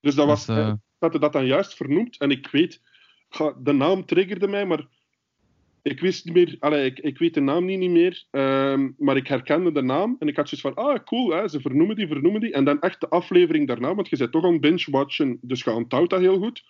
Dus 0.00 0.14
dat 0.14 0.26
was, 0.26 0.48
eh, 0.48 0.72
dat 0.98 1.10
hij 1.10 1.20
dat 1.20 1.32
dan 1.32 1.46
juist 1.46 1.74
vernoemd. 1.74 2.18
En 2.18 2.30
ik 2.30 2.48
weet, 2.48 2.80
de 3.62 3.72
naam 3.72 4.04
triggerde 4.06 4.48
mij, 4.48 4.66
maar 4.66 4.86
ik 5.82 6.00
wist 6.00 6.24
niet 6.24 6.34
meer, 6.34 6.56
allee, 6.60 6.84
ik, 6.84 6.98
ik 6.98 7.18
weet 7.18 7.34
de 7.34 7.40
naam 7.40 7.64
niet, 7.64 7.78
niet 7.78 7.90
meer, 7.90 8.24
ehm, 8.30 8.90
maar 8.98 9.16
ik 9.16 9.26
herkende 9.26 9.72
de 9.72 9.82
naam 9.82 10.16
en 10.18 10.28
ik 10.28 10.36
had 10.36 10.48
zoiets 10.48 10.68
van, 10.68 10.84
ah 10.84 11.04
cool, 11.04 11.30
hè, 11.30 11.48
ze 11.48 11.60
vernoemen 11.60 11.96
die, 11.96 12.06
vernoemen 12.06 12.40
die. 12.40 12.52
En 12.52 12.64
dan 12.64 12.80
echt 12.80 13.00
de 13.00 13.08
aflevering 13.08 13.66
daarna, 13.66 13.94
want 13.94 14.08
je 14.08 14.16
bent 14.16 14.32
toch 14.32 14.44
aan 14.44 14.60
binge-watchen, 14.60 15.38
dus 15.42 15.62
je 15.64 15.72
onthoudt 15.72 16.10
dat 16.10 16.20
heel 16.20 16.38
goed, 16.38 16.64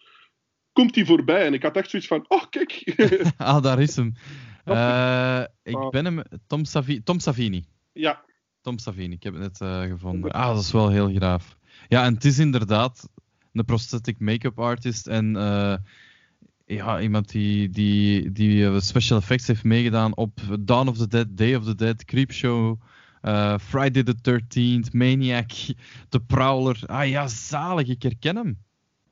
komt 0.76 0.94
die 0.94 1.06
voorbij 1.06 1.46
en 1.46 1.54
ik 1.54 1.62
had 1.62 1.76
echt 1.76 1.90
zoiets 1.90 2.08
van, 2.08 2.24
oh 2.28 2.42
kijk. 2.50 2.94
ah, 3.36 3.62
daar 3.62 3.80
is 3.80 3.96
hem. 3.96 4.12
Eh, 4.66 5.42
ik 5.62 5.74
Ah. 5.76 5.90
ben 5.90 6.04
hem... 6.04 6.22
Tom, 6.46 6.64
Savi 6.64 7.02
Tom 7.02 7.18
Savini. 7.20 7.64
ja, 7.92 8.24
Tom 8.60 8.78
Savini, 8.78 9.14
ik 9.14 9.22
heb 9.22 9.32
het 9.32 9.42
net 9.42 9.60
eh, 9.60 9.80
gevonden. 9.82 10.30
Ah, 10.30 10.54
dat 10.54 10.62
is 10.62 10.72
wel 10.72 10.88
heel 10.90 11.14
graaf. 11.14 11.56
Ja, 11.88 12.04
en 12.04 12.14
het 12.14 12.24
is 12.24 12.38
inderdaad 12.38 13.08
een 13.52 13.64
prosthetic 13.64 14.18
make-up 14.18 14.58
artist 14.58 15.06
en 15.06 15.36
eh, 15.36 15.76
ja, 16.66 17.00
iemand 17.00 17.28
die, 17.30 17.70
die, 17.70 18.32
die 18.32 18.80
special 18.80 19.18
effects 19.18 19.46
heeft 19.46 19.64
meegedaan 19.64 20.16
op 20.16 20.40
Dawn 20.60 20.88
of 20.88 20.96
the 20.96 21.08
Dead, 21.08 21.26
Day 21.30 21.54
of 21.54 21.64
the 21.64 21.74
Dead, 21.74 22.04
Creepshow, 22.04 22.80
Friday 23.58 24.02
the 24.02 24.14
13th, 24.30 24.92
Maniac, 24.92 25.50
The 26.08 26.20
Prowler. 26.26 26.82
Ah 26.86 27.08
ja, 27.08 27.26
zalig, 27.28 27.88
ik 27.88 28.02
herken 28.02 28.36
hem. 28.36 28.58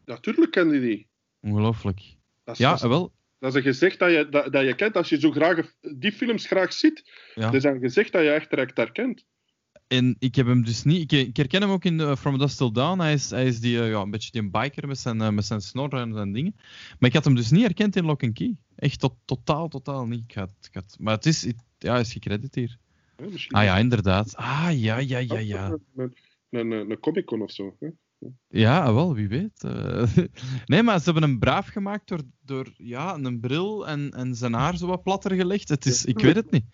natuurlijk 0.04 0.50
kende 0.50 0.80
die. 0.80 1.06
Ongelooflijk. 1.44 1.98
Dat 2.44 2.54
is, 2.54 2.60
Ja, 2.60 2.70
dat, 2.70 2.80
wel. 2.80 3.12
dat 3.38 3.50
is 3.50 3.56
een 3.56 3.62
gezicht 3.72 3.98
dat 3.98 4.10
je, 4.10 4.28
dat, 4.30 4.52
dat 4.52 4.64
je 4.66 4.74
kent 4.74 4.96
als 4.96 5.08
je 5.08 5.20
zo 5.20 5.30
graag 5.30 5.72
die 5.80 6.12
films 6.12 6.46
graag 6.46 6.72
ziet. 6.72 7.10
Ja. 7.34 7.42
Dat 7.44 7.54
is 7.54 7.64
een 7.64 7.80
gezicht 7.80 8.12
dat 8.12 8.22
je 8.22 8.30
echt 8.30 8.50
direct 8.50 8.76
herkent. 8.76 9.24
En 9.86 10.16
ik 10.18 10.34
heb 10.34 10.46
hem 10.46 10.64
dus 10.64 10.82
niet. 10.84 11.12
Ik, 11.12 11.26
ik 11.28 11.36
herken 11.36 11.60
hem 11.60 11.70
ook 11.70 11.84
in 11.84 12.16
From 12.16 12.38
Dust 12.38 12.56
Till 12.56 12.72
Dawn. 12.72 12.98
Hij 13.00 13.12
is, 13.12 13.30
hij 13.30 13.46
is 13.46 13.60
die, 13.60 13.80
eh, 13.80 13.88
ja, 13.90 14.00
een 14.00 14.10
beetje 14.10 14.30
die 14.30 14.50
biker 14.50 14.86
met 14.86 14.98
zijn, 14.98 15.20
eh, 15.20 15.28
met 15.30 15.44
zijn 15.44 15.60
snor 15.60 15.92
en 15.94 16.12
zijn 16.14 16.32
dingen. 16.32 16.54
Maar 16.98 17.08
ik 17.08 17.14
had 17.14 17.24
hem 17.24 17.34
dus 17.34 17.50
niet 17.50 17.62
herkend 17.62 17.96
in 17.96 18.04
Lock 18.04 18.22
and 18.22 18.32
Key. 18.32 18.56
Echt 18.76 19.00
tot, 19.00 19.14
totaal, 19.24 19.68
totaal 19.68 20.06
niet. 20.06 20.22
Ik 20.28 20.34
had, 20.34 20.50
ik 20.68 20.74
had, 20.74 20.96
maar 21.00 21.14
het 21.14 21.26
is, 21.26 21.44
het- 21.44 21.64
ja, 21.78 21.90
hij 21.92 22.00
is 22.00 22.12
gecrediteerd 22.12 22.76
hier. 23.18 23.46
Ah 23.48 23.64
ja, 23.64 23.78
inderdaad. 23.78 24.36
Ah 24.36 24.68
ja, 24.72 24.98
ja, 24.98 25.18
ja, 25.18 25.38
ja. 25.38 25.78
Een, 25.96 26.14
een, 26.50 26.70
een, 26.70 26.90
een 26.90 26.98
Comic-Con 27.00 27.42
of 27.42 27.50
zo. 27.50 27.76
Hè? 27.80 27.88
Ja, 28.48 28.94
wel, 28.94 29.14
wie 29.14 29.28
weet. 29.28 29.64
eh. 29.64 30.16
nee, 30.66 30.82
maar 30.82 30.98
ze 30.98 31.04
hebben 31.04 31.22
hem 31.22 31.38
braaf 31.38 31.66
gemaakt 31.66 32.08
door, 32.08 32.20
door 32.40 32.72
ja, 32.76 33.14
een 33.14 33.40
bril 33.40 33.86
en, 33.86 34.10
en 34.10 34.34
zijn 34.34 34.52
haar 34.52 34.76
zo 34.76 34.86
wat 34.86 35.02
platter 35.02 35.34
gelegd. 35.34 35.68
Het 35.68 35.86
is, 35.86 36.04
ik 36.04 36.18
weet 36.18 36.36
het 36.36 36.50
niet. 36.50 36.64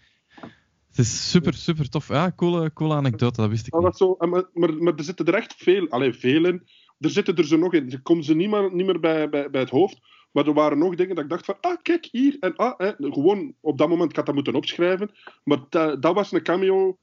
Het 0.88 0.98
is 0.98 1.30
super, 1.30 1.54
super 1.54 1.88
tof. 1.88 2.08
Ja, 2.08 2.32
coole, 2.36 2.72
coole 2.72 2.94
anekdote, 2.94 3.40
dat 3.40 3.50
wist 3.50 3.66
ik 3.66 3.80
niet. 3.80 3.96
zo, 3.96 4.16
maar, 4.18 4.44
maar, 4.52 4.74
maar 4.74 4.94
er 4.94 5.04
zitten 5.04 5.26
er 5.26 5.34
echt 5.34 5.54
veel, 5.56 5.88
allee, 5.88 6.12
veel 6.12 6.44
in. 6.44 6.68
Er 6.98 7.10
zitten 7.10 7.36
er 7.36 7.46
zo 7.46 7.56
nog 7.56 7.74
in. 7.74 7.90
Ze 7.90 8.02
komen 8.02 8.24
ze 8.24 8.34
niet 8.34 8.50
meer, 8.50 8.74
niet 8.74 8.86
meer 8.86 9.00
bij, 9.00 9.28
bij, 9.28 9.50
bij 9.50 9.60
het 9.60 9.70
hoofd. 9.70 9.98
Maar 10.32 10.46
er 10.46 10.52
waren 10.54 10.78
nog 10.78 10.94
dingen 10.94 11.14
dat 11.14 11.24
ik 11.24 11.30
dacht 11.30 11.44
van, 11.44 11.56
ah, 11.60 11.76
kijk, 11.82 12.08
hier. 12.10 12.36
En 12.40 12.56
ah, 12.56 12.78
hè, 12.78 12.92
gewoon 12.98 13.54
op 13.60 13.78
dat 13.78 13.88
moment, 13.88 14.10
ik 14.10 14.16
had 14.16 14.26
dat 14.26 14.34
moeten 14.34 14.54
opschrijven. 14.54 15.10
Maar 15.44 15.58
dat, 15.68 16.02
dat 16.02 16.14
was 16.14 16.32
een 16.32 16.42
cameo 16.42 16.98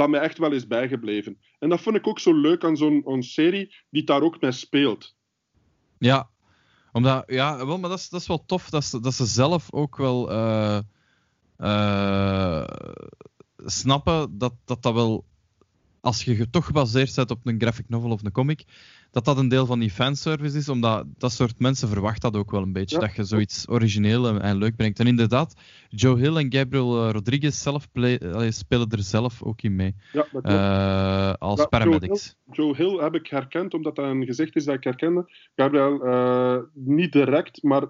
dat 0.00 0.08
mij 0.08 0.20
echt 0.20 0.38
wel 0.38 0.52
is 0.52 0.66
bijgebleven. 0.66 1.38
En 1.58 1.68
dat 1.68 1.80
vond 1.80 1.96
ik 1.96 2.06
ook 2.06 2.18
zo 2.18 2.34
leuk 2.34 2.64
aan 2.64 2.76
zo'n 2.76 3.22
serie 3.22 3.74
die 3.90 4.04
daar 4.04 4.22
ook 4.22 4.40
mee 4.40 4.52
speelt. 4.52 5.16
Ja, 5.98 6.30
omdat, 6.92 7.24
ja, 7.26 7.66
wel, 7.66 7.78
maar 7.78 7.90
dat 7.90 7.98
is, 7.98 8.08
dat 8.08 8.20
is 8.20 8.26
wel 8.26 8.44
tof 8.46 8.70
dat 8.70 8.84
ze, 8.84 9.00
dat 9.00 9.14
ze 9.14 9.26
zelf 9.26 9.72
ook 9.72 9.96
wel 9.96 10.30
eh, 10.30 10.80
eh, 11.56 12.64
snappen 13.56 14.38
dat, 14.38 14.54
dat 14.64 14.82
dat 14.82 14.94
wel, 14.94 15.24
als 16.00 16.24
je 16.24 16.50
toch 16.50 16.66
gebaseerd 16.66 17.14
bent 17.14 17.30
op 17.30 17.46
een 17.46 17.60
graphic 17.60 17.88
novel 17.88 18.10
of 18.10 18.24
een 18.24 18.32
comic, 18.32 18.64
dat 19.10 19.24
dat 19.24 19.38
een 19.38 19.48
deel 19.48 19.66
van 19.66 19.78
die 19.78 19.90
fanservice 19.90 20.56
is, 20.58 20.68
omdat 20.68 21.04
dat 21.18 21.32
soort 21.32 21.58
mensen 21.58 21.88
verwacht 21.88 22.22
dat 22.22 22.36
ook 22.36 22.50
wel 22.50 22.62
een 22.62 22.72
beetje, 22.72 22.94
Ja. 23.00 23.06
dat 23.06 23.14
je 23.16 23.24
zoiets 23.24 23.68
origineel 23.68 24.40
en, 24.40 24.56
leuk 24.56 24.76
brengt. 24.76 24.98
En 25.00 25.06
inderdaad, 25.06 25.54
Joe 25.88 26.18
Hill 26.18 26.36
en 26.36 26.52
Gabriel 26.52 27.04
eh, 27.06 27.10
Rodriguez 27.12 27.62
zelf 27.62 27.90
play- 27.92 28.50
spelen 28.50 28.88
er 28.90 29.02
zelf 29.02 29.42
ook 29.42 29.62
in 29.62 29.76
mee, 29.76 29.94
Ja, 30.12 30.18
dat 30.20 30.28
klopt. 30.28 30.46
eh, 30.46 31.32
als 31.38 31.58
Ja, 31.58 31.66
Joe 31.66 31.68
paramedics. 31.68 32.36
Joe 32.52 32.76
Hill 32.76 32.98
heb 33.02 33.14
ik 33.14 33.26
herkend, 33.26 33.74
omdat 33.74 33.96
dat 33.96 34.04
een 34.04 34.24
gezicht 34.24 34.56
is 34.56 34.64
dat 34.64 34.74
ik 34.74 34.84
herkende. 34.84 35.30
Gabriel, 35.56 36.04
eh, 36.04 36.56
niet 36.74 37.12
direct, 37.12 37.62
maar 37.62 37.82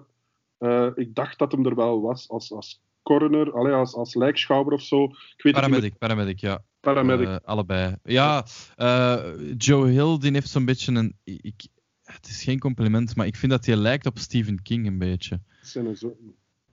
ik 0.95 1.15
dacht 1.15 1.39
dat 1.39 1.51
hem 1.51 1.65
er 1.65 1.75
wel 1.75 2.01
was 2.01 2.29
als, 2.29 2.51
als 2.51 2.81
coroner, 3.03 3.51
allee, 3.53 3.73
als, 3.73 3.93
als 3.95 4.15
lijkschouwer 4.15 4.73
of 4.73 4.81
zo. 4.81 5.03
Ik 5.03 5.09
weet 5.11 5.17
het 5.37 5.43
niet 5.43 5.53
Paramedic, 5.53 5.97
paramedic, 5.97 6.39
ja. 6.39 6.63
Paramedic. 6.81 7.27
Eh, 7.27 7.35
allebei. 7.43 7.95
Ja, 8.03 8.45
eh, 8.75 9.23
Joe 9.57 9.89
Hill 9.89 10.17
die 10.19 10.31
heeft 10.31 10.49
zo'n 10.49 10.65
beetje 10.65 10.91
een. 10.95 11.15
Ik, 11.23 11.67
het 12.03 12.27
is 12.27 12.43
geen 12.43 12.59
compliment, 12.59 13.15
maar 13.15 13.25
ik 13.25 13.35
vind 13.35 13.51
dat 13.51 13.65
hij 13.65 13.75
lijkt 13.75 14.05
op 14.05 14.17
Stephen 14.19 14.61
King 14.61 14.87
een 14.87 14.97
beetje. 14.97 15.41
Zijn 15.61 15.85
er 15.85 15.95
zo- 15.97 16.17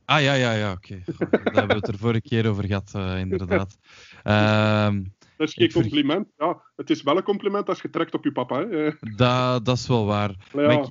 Ah 0.04 0.22
ja, 0.22 0.32
ja, 0.34 0.52
ja, 0.52 0.72
oké. 0.72 1.02
Daar 1.18 1.28
hebben 1.42 1.66
we 1.68 1.74
het 1.74 1.88
er 1.88 1.98
vorige 1.98 2.20
keer 2.20 2.48
over 2.48 2.64
gehad, 2.66 2.90
eh, 2.94 3.18
inderdaad. 3.18 3.78
Ehm, 4.22 5.02
Dat 5.36 5.48
is 5.48 5.54
geen 5.54 5.70
ver- 5.70 5.80
compliment. 5.82 6.28
Ja, 6.36 6.62
het 6.76 6.90
is 6.90 7.02
wel 7.02 7.16
een 7.16 7.22
compliment 7.22 7.68
als 7.68 7.82
je 7.82 7.90
trekt 7.90 8.14
op 8.14 8.24
je 8.24 8.32
papa. 8.32 8.66
Hè. 8.68 8.90
Dat, 9.16 9.64
dat 9.64 9.76
is 9.76 9.86
wel 9.86 10.06
waar. 10.06 10.28
maar 10.52 10.64
Maar 10.64 10.72
ja, 10.74 10.82
ik- 10.82 10.90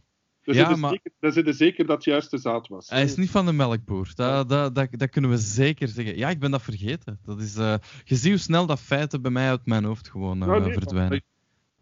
daar 0.53 0.69
ja, 0.69 0.75
maar- 0.75 0.89
zeker, 0.89 1.11
daar 1.19 1.31
zit 1.31 1.47
er 1.47 1.53
zeker 1.53 1.85
dat 1.85 1.95
het 1.95 2.05
juiste 2.05 2.37
zaad 2.37 2.67
was. 2.67 2.89
Hij 2.89 3.03
is 3.03 3.15
niet 3.15 3.29
van 3.29 3.45
de 3.45 3.51
melkboer. 3.51 4.11
Dat, 4.15 4.49
dat, 4.49 4.75
dat, 4.75 4.87
dat 4.91 5.09
kunnen 5.09 5.29
we 5.31 5.37
zeker 5.37 5.87
zeggen. 5.87 6.17
Ja, 6.17 6.29
ik 6.29 6.39
ben 6.39 6.51
dat 6.51 6.61
vergeten. 6.61 7.19
Dat 7.23 7.41
is, 7.41 7.55
eh, 7.55 7.75
je 8.03 8.15
ziet 8.15 8.29
hoe 8.29 8.39
snel 8.39 8.65
dat 8.65 8.79
feiten 8.79 9.21
bij 9.21 9.31
mij 9.31 9.49
uit 9.49 9.65
mijn 9.65 9.83
hoofd 9.83 10.09
gewoon 10.09 10.41
eh, 10.41 10.61
nee, 10.61 10.73
verdwijnen. 10.73 11.23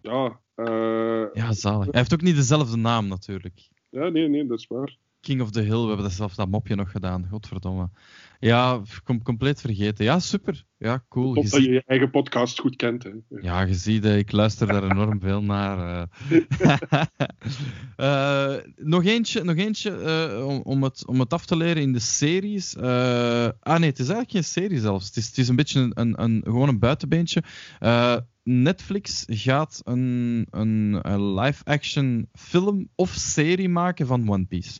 Ja, 0.01 0.39
eh, 0.55 1.25
Ja, 1.33 1.53
zalig. 1.53 1.85
Hij 1.85 1.99
heeft 1.99 2.13
ook 2.13 2.21
niet 2.21 2.35
dezelfde 2.35 2.77
naam 2.77 3.07
natuurlijk. 3.07 3.69
ja, 3.89 4.09
nee, 4.09 4.27
nee, 4.27 4.45
dat 4.45 4.59
is 4.59 4.67
waar. 4.67 4.97
King 5.21 5.41
of 5.41 5.51
the 5.51 5.61
Hill, 5.61 5.81
we 5.81 5.87
hebben 5.87 6.05
dat 6.05 6.11
zelf 6.11 6.35
dat 6.35 6.49
mopje 6.49 6.75
nog 6.75 6.91
gedaan. 6.91 7.27
Godverdomme. 7.29 7.89
Ja, 8.39 8.81
com 9.03 9.23
compleet 9.23 9.61
vergeten. 9.61 10.05
Ja, 10.05 10.19
super. 10.19 10.65
Ja, 10.77 11.03
cool. 11.09 11.35
Je 11.35 11.49
dat 11.49 11.63
je 11.63 11.71
je 11.71 11.83
eigen 11.85 12.09
podcast 12.09 12.59
goed 12.59 12.75
kent. 12.75 13.03
Hè. 13.03 13.09
Ja, 13.41 13.61
je 13.61 13.73
ziet, 13.73 14.05
eh, 14.05 14.17
ik 14.17 14.31
luister 14.31 14.67
daar 14.67 14.83
enorm 14.83 15.19
veel 15.19 15.43
naar. 15.43 16.07
eh. 16.29 16.41
Eh, 17.95 18.55
nog 18.75 19.03
eentje, 19.05 19.43
nog 19.43 19.55
eentje 19.55 19.91
om, 20.45 20.61
om, 20.61 20.83
het, 20.83 21.07
om 21.07 21.19
het 21.19 21.33
af 21.33 21.45
te 21.45 21.57
leren 21.57 21.81
in 21.81 21.93
de 21.93 21.99
series. 21.99 22.77
Ah 22.77 23.77
nee, 23.79 23.89
het 23.89 23.99
is 23.99 24.09
eigenlijk 24.09 24.31
geen 24.31 24.43
serie 24.43 24.79
zelfs. 24.79 25.07
Het 25.07 25.15
is, 25.15 25.27
het 25.27 25.37
is 25.37 25.47
een 25.47 25.55
beetje 25.55 25.79
een, 25.79 25.91
een, 25.93 26.21
een, 26.23 26.41
gewoon 26.43 26.69
een 26.69 26.79
buitenbeentje. 26.79 27.43
Netflix 28.43 29.23
gaat 29.27 29.81
een, 29.83 30.47
een, 30.49 30.99
een 31.01 31.33
live-action 31.33 32.29
film 32.33 32.89
of 32.95 33.09
serie 33.13 33.69
maken 33.69 34.07
van 34.07 34.29
One 34.29 34.45
Piece. 34.45 34.79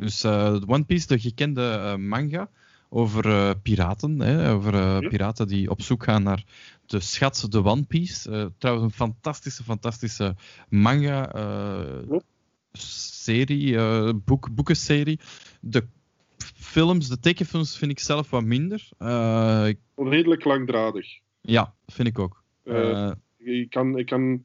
Dus 0.00 0.24
eh, 0.24 0.56
One 0.66 0.84
Piece, 0.84 1.06
de 1.06 1.18
gekende 1.18 1.62
eh, 1.70 1.94
manga 1.96 2.50
over 2.88 3.26
eh, 3.26 3.50
piraten. 3.62 4.20
Hè, 4.20 4.52
over 4.52 4.74
Ja. 5.02 5.08
piraten 5.08 5.48
die 5.48 5.70
op 5.70 5.82
zoek 5.82 6.04
gaan 6.04 6.22
naar 6.22 6.44
de 6.86 7.00
schat, 7.00 7.46
de 7.50 7.64
One 7.64 7.82
Piece. 7.84 8.52
Trouwens, 8.58 8.86
een 8.86 8.96
fantastische, 8.98 9.62
fantastische 9.62 10.36
manga. 10.68 11.30
Ja. 12.10 12.20
serie, 12.72 13.78
boek, 14.14 14.54
boekenserie. 14.54 15.18
De 15.60 15.86
films, 16.56 17.08
de 17.08 17.18
tekenfilms 17.20 17.78
vind 17.78 17.90
ik 17.90 17.98
zelf 17.98 18.30
wat 18.30 18.44
minder. 18.44 18.88
Ik- 19.68 19.78
Redelijk 19.96 20.44
langdradig. 20.44 21.06
ja, 21.40 21.74
vind 21.86 22.08
ik 22.08 22.18
ook. 22.18 22.42
Ik 23.38 23.70
kan, 23.70 23.98
ik 23.98 24.06
kan... 24.06 24.44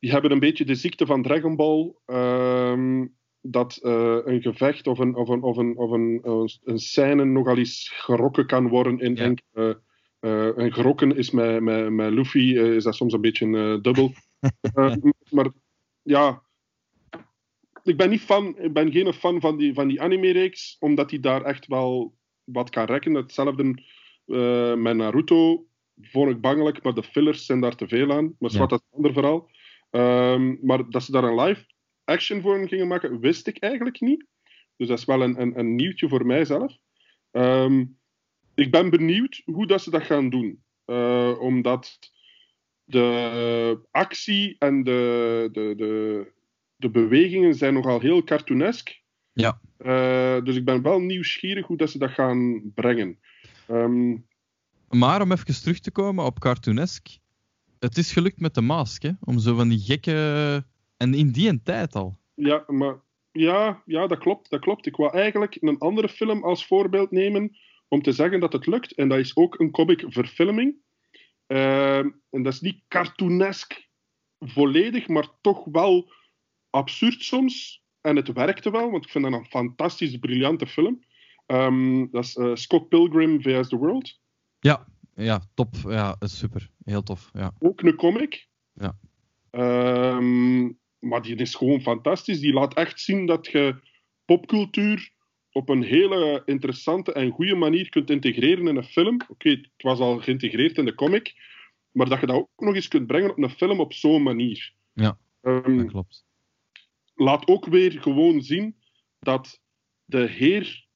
Die 0.00 0.10
hebben 0.10 0.30
een 0.30 0.38
beetje 0.38 0.64
de 0.64 0.74
ziekte 0.74 1.06
van 1.06 1.22
Dragon 1.22 1.56
Ball. 1.56 1.94
ehm, 2.06 3.06
dat 3.40 3.76
eh, 3.76 4.18
een 4.24 4.42
gevecht 4.42 4.86
of 4.86 4.98
een, 4.98 5.14
of 5.14 5.28
een, 5.28 5.42
of 5.42 5.56
een, 5.56 5.76
of 5.76 5.90
een, 5.90 6.20
eh, 6.24 6.42
een 6.64 6.78
scène 6.78 7.24
nogal 7.24 7.56
eens 7.58 7.90
gerokken 7.94 8.46
kan 8.46 8.68
worden 8.68 8.98
in 8.98 9.14
Ja. 9.14 9.22
enkele... 9.24 9.80
eh, 10.20 10.58
en 10.58 10.72
gerokken 10.72 11.16
is 11.16 11.30
met, 11.30 11.60
met, 11.62 11.90
met 11.90 12.12
Luffy 12.12 12.38
is 12.58 12.84
dat 12.84 12.94
soms 12.94 13.12
een 13.12 13.20
beetje 13.20 13.46
eh, 13.46 13.82
dubbel. 13.82 14.12
Maar 15.30 15.50
ja, 16.02 16.42
ik 17.84 17.96
ben, 17.96 18.10
niet 18.10 18.20
fan, 18.20 18.58
ik 18.58 18.72
ben 18.72 18.92
geen 18.92 19.12
fan 19.12 19.40
van 19.40 19.56
die, 19.56 19.74
van 19.74 19.88
die 19.88 20.02
anime-reeks, 20.02 20.76
omdat 20.78 21.08
die 21.10 21.20
daar 21.20 21.42
echt 21.42 21.66
wel 21.66 22.14
wat 22.44 22.70
kan 22.70 22.84
rekken. 22.84 23.14
Hetzelfde 23.14 23.82
met 24.76 24.96
Naruto 24.96 25.66
vond 26.00 26.30
ik 26.30 26.40
bangelijk, 26.40 26.82
maar 26.82 26.94
de 26.94 27.02
fillers 27.02 27.46
zijn 27.46 27.60
daar 27.60 27.74
te 27.76 27.88
veel 27.88 28.12
aan. 28.12 28.36
Maar 28.38 28.52
Ja. 28.52 28.66
dat 28.66 28.80
is 28.80 28.86
een 28.90 28.96
ander 28.96 29.12
verhaal. 29.12 29.50
Ehm, 29.90 30.56
maar 30.66 30.90
dat 30.90 31.02
ze 31.02 31.12
daar 31.12 31.24
een 31.24 31.40
live 31.40 31.66
action 32.08 32.40
voor 32.40 32.68
gingen 32.68 32.88
maken, 32.88 33.20
wist 33.20 33.46
ik 33.46 33.58
eigenlijk 33.58 34.00
niet. 34.00 34.26
Dus 34.76 34.88
dat 34.88 34.98
is 34.98 35.04
wel 35.04 35.22
een, 35.22 35.40
een, 35.40 35.58
een 35.58 35.74
nieuwtje 35.74 36.08
voor 36.08 36.26
mijzelf. 36.26 36.76
Ehm, 37.30 37.84
ik 38.54 38.70
ben 38.70 38.90
benieuwd 38.90 39.42
hoe 39.44 39.66
dat 39.66 39.82
ze 39.82 39.90
dat 39.90 40.02
gaan 40.02 40.30
doen. 40.30 40.62
Eh, 40.84 41.34
omdat 41.40 41.98
de 42.84 43.86
actie 43.90 44.56
en 44.58 44.84
de, 44.84 45.48
de, 45.52 45.74
de, 45.76 46.26
de 46.76 46.90
bewegingen 46.90 47.54
zijn 47.54 47.74
nogal 47.74 48.00
heel 48.00 48.24
cartoonesk. 48.24 49.00
Ja. 49.32 49.60
Eh, 49.76 50.44
dus 50.44 50.56
ik 50.56 50.64
ben 50.64 50.82
wel 50.82 51.00
nieuwsgierig 51.00 51.66
hoe 51.66 51.76
dat 51.76 51.90
ze 51.90 51.98
dat 51.98 52.10
gaan 52.10 52.72
brengen. 52.74 53.18
Ehm, 53.66 54.16
maar 54.88 55.22
om 55.22 55.32
even 55.32 55.62
terug 55.62 55.78
te 55.80 55.90
komen 55.90 56.24
op 56.24 56.38
Cartoonesk. 56.38 57.08
Het 57.78 57.98
is 57.98 58.12
gelukt 58.12 58.40
met 58.40 58.54
de 58.54 58.60
mask, 58.60 59.02
hè? 59.02 59.10
Om 59.20 59.38
zo 59.38 59.54
van 59.54 59.68
die 59.68 59.78
gekke... 59.78 60.66
En 60.98 61.14
in 61.14 61.30
die 61.30 61.48
een 61.48 61.62
tijd 61.62 61.94
al. 61.94 62.18
ja, 62.34 62.64
maar 62.66 63.00
ja, 63.32 63.82
ja, 63.86 64.06
dat 64.06 64.18
klopt, 64.18 64.50
dat 64.50 64.60
klopt. 64.60 64.86
Ik 64.86 64.96
wou 64.96 65.12
eigenlijk 65.12 65.56
een 65.60 65.78
andere 65.78 66.08
film 66.08 66.44
als 66.44 66.66
voorbeeld 66.66 67.10
nemen 67.10 67.56
om 67.88 68.02
te 68.02 68.12
zeggen 68.12 68.40
dat 68.40 68.52
het 68.52 68.66
lukt. 68.66 68.94
En 68.94 69.08
dat 69.08 69.18
is 69.18 69.36
ook 69.36 69.58
een 69.58 69.70
comic-verfilming. 69.70 70.76
Ehm, 71.46 72.10
en 72.30 72.42
dat 72.42 72.52
is 72.52 72.60
niet 72.60 72.82
cartoonesk 72.88 73.88
volledig, 74.38 75.08
maar 75.08 75.28
toch 75.40 75.64
wel 75.64 76.12
absurd 76.70 77.22
soms. 77.22 77.82
En 78.00 78.16
het 78.16 78.32
werkte 78.32 78.70
wel, 78.70 78.90
want 78.90 79.04
ik 79.04 79.10
vind 79.10 79.24
dat 79.24 79.32
een 79.32 79.46
fantastisch, 79.46 80.16
briljante 80.16 80.66
film. 80.66 81.04
Ehm, 81.46 82.06
dat 82.10 82.24
is 82.24 82.36
eh, 82.36 82.54
Scott 82.54 82.88
Pilgrim 82.88 83.42
vs. 83.42 83.68
The 83.68 83.76
World. 83.76 84.20
Ja, 84.60 84.86
ja, 85.14 85.42
top. 85.54 85.74
Ja, 85.86 86.16
super. 86.20 86.70
Heel 86.84 87.02
tof. 87.02 87.30
Ja. 87.32 87.52
Ook 87.58 87.82
een 87.82 87.94
comic. 87.94 88.48
Ja. 88.72 88.98
Ehm, 89.50 90.70
maar 90.98 91.22
die 91.22 91.36
is 91.36 91.54
gewoon 91.54 91.80
fantastisch. 91.80 92.40
Die 92.40 92.52
laat 92.52 92.74
echt 92.74 93.00
zien 93.00 93.26
dat 93.26 93.46
je 93.46 93.76
popcultuur 94.24 95.10
op 95.52 95.68
een 95.68 95.82
hele 95.82 96.42
interessante 96.44 97.12
en 97.12 97.30
goede 97.30 97.54
manier 97.54 97.88
kunt 97.88 98.10
integreren 98.10 98.66
in 98.68 98.76
een 98.76 98.84
film. 98.84 99.20
Oké, 99.28 99.48
het 99.50 99.68
was 99.76 99.98
al 99.98 100.18
geïntegreerd 100.20 100.76
in 100.78 100.84
de 100.84 100.94
comic, 100.94 101.34
maar 101.92 102.08
dat 102.08 102.20
je 102.20 102.26
dat 102.26 102.36
ook 102.36 102.48
nog 102.56 102.74
eens 102.74 102.88
kunt 102.88 103.06
brengen 103.06 103.30
op 103.30 103.38
een 103.38 103.50
film 103.50 103.80
op 103.80 103.92
zo'n 103.92 104.22
manier. 104.22 104.72
Ja, 104.92 105.18
Ehm, 105.42 105.76
Dat 105.76 105.86
klopt. 105.86 106.24
laat 107.14 107.46
ook 107.48 107.66
weer 107.66 107.92
gewoon 108.02 108.42
zien 108.42 108.76
dat 109.18 109.60
de 110.04 110.26
heer 110.26 110.86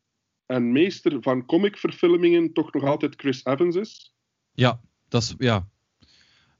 en 0.46 0.72
meester 0.72 1.16
van 1.22 1.46
comicverfilmingen 1.46 2.52
toch 2.52 2.72
nog 2.72 2.82
altijd 2.84 3.14
Chris 3.16 3.44
Evans 3.44 3.76
is. 3.76 4.14
Ja, 4.52 4.80
dat 5.08 5.22
is... 5.22 5.34
Ja. 5.38 5.68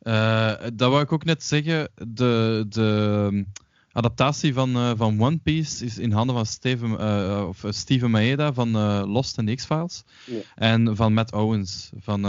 Eh, 0.03 0.55
dat 0.75 0.91
wou 0.91 1.03
ik 1.03 1.13
ook 1.13 1.25
net 1.25 1.43
zeggen. 1.43 1.91
De, 1.95 2.65
de 2.69 3.29
um, 3.33 3.47
adaptatie 3.93 4.55
van, 4.55 4.77
eh, 4.77 4.93
van 4.97 5.21
One 5.21 5.39
Piece 5.39 5.85
is 5.85 5.99
in 5.99 6.13
handen 6.13 6.35
van 6.35 6.47
Steven, 6.47 6.99
eh, 6.99 7.45
of 7.49 7.65
Steven 7.69 8.11
Maeda 8.11 8.53
van 8.53 8.71
Lost 9.09 9.39
en 9.39 9.55
X-Files. 9.55 10.03
Ja. 10.27 10.39
En 10.55 10.97
van 10.97 11.15
Matt 11.15 11.33
Owens 11.33 11.91
van 11.97 12.21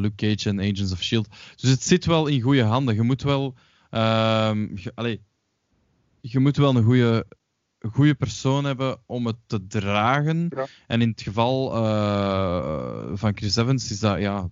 Luke 0.00 0.14
Cage 0.14 0.48
en 0.48 0.60
Agents 0.60 0.92
of 0.92 1.02
S.H.I.E.L.D. 1.02 1.28
Dus 1.56 1.70
het 1.70 1.82
zit 1.82 2.04
wel 2.04 2.26
in 2.26 2.40
goede 2.40 2.62
handen. 2.62 2.94
Je 2.94 3.02
moet 3.02 3.22
wel... 3.22 3.54
ehm, 3.90 4.76
je, 4.76 4.92
allee, 4.94 5.20
je 6.20 6.38
moet 6.38 6.56
wel 6.56 6.76
een 6.76 6.84
goede, 6.84 7.26
goede 7.78 8.14
persoon 8.14 8.64
hebben 8.64 8.98
om 9.06 9.26
het 9.26 9.36
te 9.46 9.66
dragen. 9.66 10.46
Ja. 10.56 10.66
En 10.86 11.00
in 11.00 11.08
het 11.08 11.22
geval 11.22 11.70
van 13.16 13.36
Chris 13.36 13.56
Evans 13.56 13.90
is 13.90 14.00
dat... 14.00 14.18
Ja, 14.18 14.50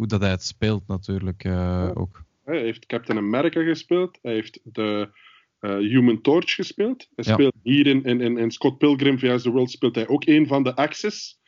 hoe 0.00 0.08
dat 0.08 0.20
hij 0.20 0.30
het 0.30 0.44
speelt 0.44 0.86
natuurlijk 0.86 1.44
eh, 1.44 1.52
Ja. 1.52 1.92
ook. 1.94 2.24
Hij 2.44 2.60
heeft 2.60 2.86
Captain 2.86 3.18
America 3.18 3.62
gespeeld. 3.62 4.18
Hij 4.22 4.32
heeft 4.32 4.60
de 4.62 5.08
eh, 5.58 5.76
Human 5.76 6.20
Torch 6.20 6.54
gespeeld. 6.54 7.08
Hij 7.14 7.24
Ja. 7.24 7.32
speelt 7.32 7.54
hier 7.62 7.86
in, 7.86 8.04
in, 8.04 8.38
in, 8.38 8.50
Scott 8.50 8.78
Pilgrim 8.78 9.18
vs. 9.18 9.42
The 9.42 9.50
World 9.50 9.70
speelt 9.70 9.94
hij 9.94 10.08
ook 10.08 10.26
een 10.26 10.46
van 10.46 10.62
de 10.62 10.76
Axis. 10.76 11.40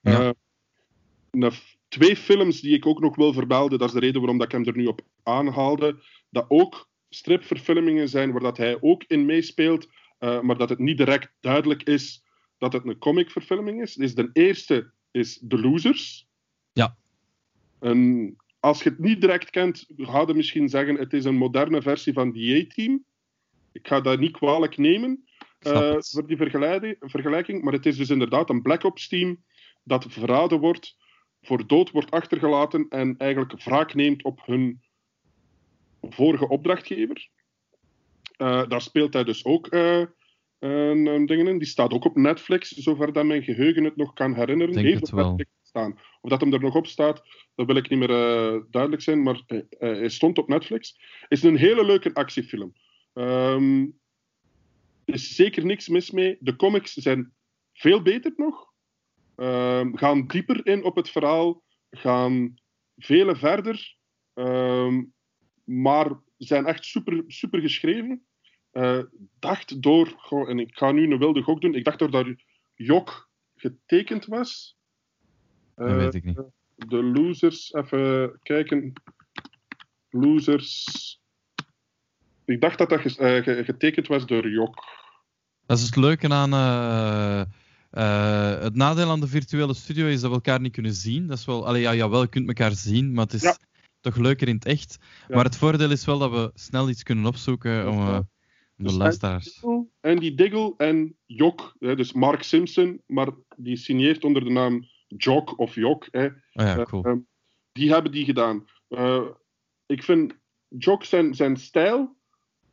Ja. 0.00 0.34
Eh, 1.30 1.50
twee 1.88 2.16
films 2.16 2.60
die 2.60 2.74
ik 2.76 2.86
ook 2.86 3.00
nog 3.00 3.16
wil 3.16 3.32
vermelden, 3.32 3.78
dat 3.78 3.88
is 3.88 3.94
de 3.94 4.00
reden 4.00 4.20
waarom 4.20 4.38
dat 4.38 4.46
ik 4.46 4.52
hem 4.52 4.66
er 4.66 4.76
nu 4.76 4.86
op 4.86 5.00
aanhaalde, 5.22 6.02
dat 6.30 6.44
ook 6.48 6.88
stripverfilmingen 7.08 8.08
zijn 8.08 8.32
waar 8.32 8.40
dat 8.40 8.56
hij 8.56 8.76
ook 8.80 9.04
in 9.06 9.24
meespeelt, 9.26 9.88
maar 10.18 10.56
dat 10.56 10.68
het 10.68 10.78
niet 10.78 10.96
direct 10.96 11.32
duidelijk 11.40 11.82
is 11.82 12.24
dat 12.58 12.72
het 12.72 12.84
een 12.84 12.98
comicverfilming 12.98 13.82
is. 13.82 13.94
Dus 13.94 14.14
de 14.14 14.30
eerste 14.32 14.92
is 15.10 15.44
The 15.48 15.58
Losers. 15.58 16.26
Ja. 16.72 16.96
En 17.80 18.36
als 18.60 18.82
je 18.82 18.90
het 18.90 18.98
niet 18.98 19.20
direct 19.20 19.50
kent, 19.50 19.84
je 19.96 20.04
misschien 20.36 20.68
zeggen 20.68 20.98
het 20.98 21.12
is 21.12 21.24
een 21.24 21.36
moderne 21.36 21.82
versie 21.82 22.12
van 22.12 22.32
The 22.32 22.66
A-Team. 22.66 23.04
Ik 23.72 23.86
ga 23.86 24.00
dat 24.00 24.18
niet 24.18 24.32
kwalijk 24.32 24.76
nemen 24.76 25.24
het. 25.58 26.10
voor 26.10 26.26
die 26.26 26.36
vergelijking, 27.00 27.62
maar 27.62 27.72
het 27.72 27.86
is 27.86 27.96
dus 27.96 28.10
inderdaad 28.10 28.50
een 28.50 28.62
Black 28.62 28.84
Ops 28.84 29.08
team 29.08 29.42
dat 29.82 30.06
verraden 30.08 30.60
wordt, 30.60 30.96
voor 31.42 31.66
dood 31.66 31.90
wordt 31.90 32.10
achtergelaten 32.10 32.86
en 32.88 33.14
eigenlijk 33.16 33.62
wraak 33.62 33.94
neemt 33.94 34.24
op 34.24 34.40
hun 34.44 34.80
vorige 36.00 36.48
opdrachtgever. 36.48 37.28
Eh, 38.36 38.68
daar 38.68 38.80
speelt 38.80 39.12
hij 39.12 39.24
dus 39.24 39.44
ook 39.44 39.66
eh, 39.66 40.02
dingen 40.58 41.46
in. 41.46 41.58
Die 41.58 41.68
staat 41.68 41.92
ook 41.92 42.04
op 42.04 42.16
Netflix, 42.16 42.68
zover 42.68 43.12
dat 43.12 43.24
mijn 43.24 43.42
geheugen 43.42 43.84
het 43.84 43.96
nog 43.96 44.12
kan 44.12 44.34
herinneren. 44.34 44.74
Denk 44.74 44.86
Heeft 44.86 45.00
het 45.00 45.10
wel. 45.10 45.28
Netflix 45.28 45.50
Of 46.20 46.30
dat 46.30 46.40
hem 46.40 46.52
er 46.52 46.60
nog 46.60 46.74
op 46.74 46.86
staat, 46.86 47.22
dat 47.54 47.66
wil 47.66 47.76
ik 47.76 47.88
niet 47.88 47.98
meer 47.98 48.10
eh, 48.10 48.60
duidelijk 48.70 49.02
zijn, 49.02 49.22
maar 49.22 49.42
eh, 49.46 49.58
eh, 49.58 49.64
hij 49.78 50.08
stond 50.08 50.38
op 50.38 50.48
Netflix. 50.48 51.00
is 51.28 51.42
een 51.42 51.56
hele 51.56 51.84
leuke 51.84 52.14
actiefilm. 52.14 52.72
Ehm, 53.12 53.86
er 55.04 55.14
is 55.14 55.34
zeker 55.34 55.64
niks 55.64 55.88
mis 55.88 56.10
mee. 56.10 56.36
De 56.40 56.56
comics 56.56 56.92
zijn 56.92 57.34
veel 57.72 58.02
beter 58.02 58.32
nog. 58.36 58.72
Ehm, 59.36 59.94
gaan 59.96 60.26
dieper 60.26 60.66
in 60.66 60.84
op 60.84 60.96
het 60.96 61.10
verhaal. 61.10 61.62
Gaan 61.90 62.54
vele 62.96 63.36
verder. 63.36 63.96
Ehm, 64.34 65.04
maar 65.64 66.20
zijn 66.36 66.66
echt 66.66 66.84
super, 66.84 67.24
super 67.26 67.60
geschreven. 67.60 68.24
Eh, 68.70 69.02
dacht 69.38 69.82
door, 69.82 70.16
en 70.48 70.58
ik 70.58 70.76
ga 70.76 70.92
nu 70.92 71.10
een 71.10 71.18
wilde 71.18 71.42
gok 71.42 71.60
doen. 71.60 71.74
Ik 71.74 71.84
dacht 71.84 71.98
door 71.98 72.10
dat 72.10 72.26
Jok 72.74 73.30
getekend 73.54 74.26
was. 74.26 74.78
Dat 75.80 75.88
Eh, 75.88 75.96
weet 75.96 76.14
ik 76.14 76.24
niet. 76.24 76.40
de 76.76 77.02
losers, 77.02 77.72
even 77.72 78.38
kijken. 78.42 78.92
Losers. 80.10 80.86
Ik 82.44 82.60
dacht 82.60 82.78
dat 82.78 82.88
dat 82.88 82.98
eh, 83.04 83.42
ge- 83.42 83.62
getekend 83.64 84.06
was 84.06 84.26
door 84.26 84.50
Jok. 84.50 84.74
Dat 85.66 85.78
is 85.78 85.84
het 85.84 85.96
leuke 85.96 86.28
aan, 86.28 86.52
eh, 87.90 88.60
het 88.62 88.74
nadeel 88.74 89.10
aan 89.10 89.20
de 89.20 89.26
virtuele 89.26 89.74
studio 89.74 90.06
is 90.06 90.20
dat 90.20 90.28
we 90.30 90.36
elkaar 90.36 90.60
niet 90.60 90.72
kunnen 90.72 90.94
zien. 90.94 91.26
Dat 91.26 91.38
is 91.38 91.44
wel, 91.44 91.66
allee, 91.66 91.82
ja, 91.82 91.94
jawel, 91.94 92.20
je 92.22 92.28
kunt 92.28 92.48
elkaar 92.48 92.72
zien, 92.72 93.12
maar 93.12 93.24
het 93.24 93.32
is 93.34 93.42
Ja. 93.42 93.56
toch 94.00 94.16
leuker 94.16 94.48
in 94.48 94.54
het 94.54 94.64
echt. 94.64 94.98
Ja. 95.28 95.34
Maar 95.34 95.44
het 95.44 95.56
voordeel 95.56 95.90
is 95.90 96.04
wel 96.04 96.18
dat 96.18 96.30
we 96.30 96.50
snel 96.54 96.88
iets 96.88 97.02
kunnen 97.02 97.26
opzoeken 97.26 97.88
om, 97.90 97.98
om 98.08 98.28
Dus 98.76 98.92
de 98.92 98.98
luisteraars. 98.98 99.64
Andy 100.00 100.34
Diggle 100.34 100.74
en 100.76 101.16
Jok, 101.26 101.74
dus 101.78 102.12
Mark 102.12 102.42
Simpson, 102.42 103.02
maar 103.06 103.28
die 103.56 103.76
signeert 103.76 104.24
onder 104.24 104.44
de 104.44 104.50
naam 104.50 104.84
Jok 105.16 105.58
of 105.58 105.74
Jok. 105.74 106.06
Hè. 106.10 106.24
Oh 106.26 106.32
ja, 106.52 106.78
Eh, 106.78 106.84
cool. 106.84 107.02
ehm, 107.04 107.18
die 107.72 107.92
hebben 107.92 108.12
die 108.12 108.24
gedaan. 108.24 108.66
Eh, 108.88 109.26
ik 109.86 110.02
vind 110.02 110.38
Jok 110.68 111.04
zijn, 111.04 111.34
zijn 111.34 111.56
stijl, 111.56 112.16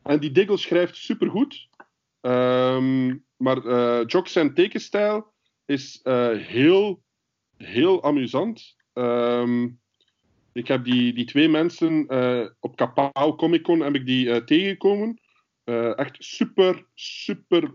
en 0.03 0.19
die 0.19 0.31
Diggle 0.31 0.57
schrijft 0.57 0.95
supergoed, 0.95 1.68
Ehm 2.22 3.15
maar 3.38 3.65
eh 3.65 4.05
Jok 4.07 4.27
zijn 4.27 4.53
tekenstijl 4.53 5.34
is 5.65 6.01
eh, 6.01 6.38
heel, 6.38 7.03
heel 7.57 8.03
amusant. 8.03 8.76
Ehm, 8.93 9.68
ik 10.53 10.68
heb 10.68 10.84
die, 10.84 11.14
die 11.14 11.26
twee 11.26 11.49
mensen 11.49 12.05
op 12.59 12.76
Kapau 12.76 13.35
Comic 13.35 13.64
Con 13.64 13.80
heb 13.80 13.95
ik 13.95 14.05
die 14.05 14.31
eh, 14.31 14.43
tegengekomen. 14.43 15.22
Echt 15.95 16.15
super, 16.19 16.85
super 16.93 17.72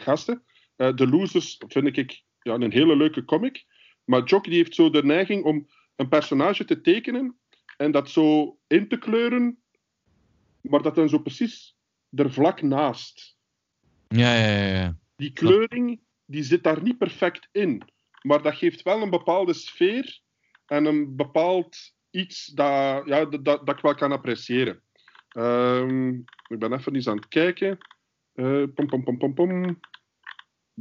gasten. 0.00 0.42
De 0.76 1.06
Losers 1.08 1.60
vind 1.68 1.96
ik 1.96 2.22
ja, 2.40 2.54
een 2.54 2.72
hele 2.72 2.96
leuke 2.96 3.24
comic. 3.24 3.64
Maar 4.04 4.22
Jock 4.22 4.44
die 4.44 4.54
heeft 4.54 4.74
zo 4.74 4.90
de 4.90 5.04
neiging 5.04 5.44
om 5.44 5.68
een 5.96 6.08
personage 6.08 6.64
te 6.64 6.80
tekenen 6.80 7.38
en 7.76 7.90
dat 7.90 8.10
zo 8.10 8.58
in 8.66 8.88
te 8.88 8.98
kleuren, 8.98 9.62
maar 10.60 10.82
dat 10.82 10.94
dan 10.94 11.08
zo 11.08 11.18
precies 11.18 11.76
er 12.10 12.32
vlak 12.32 12.62
naast. 12.62 13.36
Ja, 14.08 14.34
ja, 14.34 14.56
ja. 14.56 14.74
ja. 14.74 14.98
Die 15.16 15.32
kleuring 15.32 16.00
die 16.24 16.42
zit 16.42 16.62
daar 16.62 16.82
niet 16.82 16.98
perfect 16.98 17.48
in, 17.52 17.82
maar 18.22 18.42
dat 18.42 18.54
geeft 18.54 18.82
wel 18.82 19.02
een 19.02 19.10
bepaalde 19.10 19.52
sfeer 19.52 20.20
en 20.66 20.84
een 20.84 21.16
bepaald 21.16 21.94
iets 22.10 22.46
dat, 22.46 23.06
ja, 23.06 23.24
dat, 23.24 23.44
dat 23.44 23.68
ik 23.68 23.80
wel 23.80 23.94
kan 23.94 24.12
appreciëren. 24.12 24.82
Ehm, 25.28 26.14
ik 26.48 26.58
ben 26.58 26.72
even 26.72 26.94
eens 26.94 27.08
aan 27.08 27.16
het 27.16 27.28
kijken. 27.28 27.78
Eh, 28.32 28.62
pom, 28.74 28.86
pom, 28.86 29.04
pom, 29.04 29.18
pom, 29.18 29.34
pom. 29.34 29.80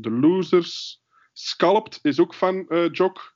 The 0.02 0.10
Losers. 0.10 1.03
Scalped 1.34 2.00
is 2.02 2.20
ook 2.20 2.34
van 2.34 2.68
eh 2.68 2.92
Jock. 2.92 3.36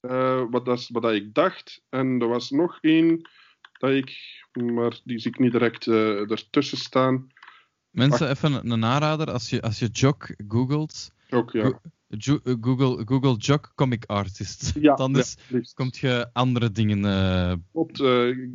Eh, 0.00 0.44
wat, 0.50 0.64
dat 0.64 0.88
wat 0.92 1.02
dat 1.02 1.12
ik 1.12 1.34
dacht. 1.34 1.82
En 1.88 2.20
er 2.20 2.28
was 2.28 2.50
nog 2.50 2.78
één 2.80 3.28
dat 3.72 3.90
ik, 3.90 4.16
maar 4.52 5.00
die 5.04 5.18
zie 5.18 5.30
ik 5.30 5.38
niet 5.38 5.52
direct 5.52 5.86
eh, 5.86 6.30
ertussen 6.30 6.78
staan. 6.78 7.32
Mensen, 7.90 8.30
even 8.30 8.70
een, 8.70 8.84
aanrader. 8.84 9.30
Als 9.30 9.50
je, 9.50 9.62
als 9.62 9.78
je 9.78 9.86
Jock 9.86 10.34
googelt, 10.48 11.12
ja. 11.28 11.80
Go- 12.08 12.40
Google, 12.60 13.02
Google 13.04 13.36
Jock 13.36 13.72
Comic 13.74 14.04
Artist. 14.06 14.72
Ja, 14.80 15.08
liefst. 15.48 15.74
komt 15.74 15.98
je 15.98 16.30
andere 16.32 16.70
dingen. 16.70 17.00
Klopt. 17.72 18.00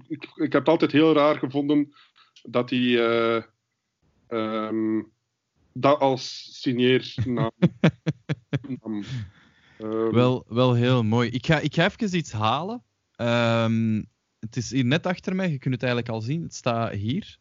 ik, 0.08 0.32
ik 0.36 0.52
heb 0.52 0.54
het 0.54 0.68
altijd 0.68 0.92
heel 0.92 1.14
raar 1.14 1.38
gevonden 1.38 1.94
dat 2.44 2.70
hij 2.70 2.80
eh, 2.80 3.44
ehm, 4.28 5.02
dat 5.74 6.00
als 6.00 6.48
signeernaam. 6.62 7.52
Ehm, 9.78 10.10
wel, 10.12 10.46
wel 10.48 10.74
heel 10.74 11.04
mooi. 11.04 11.30
Ik 11.30 11.46
ga, 11.46 11.60
ik 11.60 11.74
ga 11.76 11.86
even 11.86 12.18
iets 12.18 12.32
halen. 12.32 12.84
Ehm, 13.16 14.04
het 14.40 14.56
is 14.56 14.72
hier 14.72 14.86
net 14.86 15.06
achter 15.06 15.36
mij. 15.36 15.50
Je 15.52 15.58
kunt 15.58 15.74
het 15.74 15.84
eigenlijk 15.84 16.14
al 16.14 16.22
zien. 16.22 16.42
Het 16.42 16.54
staat 16.54 16.92
hier. 16.94 17.38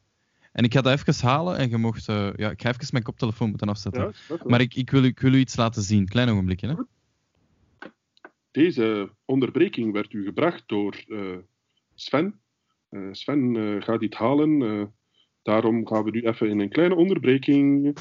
En 0.53 0.65
ik 0.65 0.73
ga 0.73 0.81
dat 0.81 0.93
even 1.09 1.27
halen. 1.29 1.57
En 1.59 1.69
je 1.71 1.77
mocht. 1.77 2.09
eh, 2.09 2.31
ja, 2.37 2.51
ik 2.51 2.63
ga 2.63 2.69
even 2.69 2.87
mijn 2.91 3.05
koptelefoon 3.05 3.49
moeten 3.49 3.69
afzetten. 3.69 4.15
ja. 4.29 4.37
Maar 4.45 4.61
ik, 4.61 4.75
ik, 4.75 4.91
wil, 4.91 5.03
u- 5.05 5.07
ik 5.07 5.21
wil 5.21 5.33
u 5.33 5.39
iets 5.39 5.57
laten 5.57 5.83
zien. 5.83 6.09
Klein 6.09 6.29
ogenblikje. 6.29 6.69
Hè? 6.69 6.75
Deze 8.51 9.11
onderbreking 9.25 9.93
werd 9.93 10.13
u 10.13 10.25
gebracht 10.25 10.63
door 10.67 11.05
eh, 11.09 11.37
Sven. 11.95 12.41
Eh, 12.89 13.09
Sven 13.13 13.57
gaat 13.83 14.01
dit 14.01 14.15
halen. 14.15 14.95
daarom 15.43 15.87
gaan 15.87 16.05
we 16.05 16.11
nu 16.11 16.21
even 16.23 16.49
in 16.49 16.61
een 16.61 16.69
kleine 16.69 16.95
onderbreking. 16.95 17.97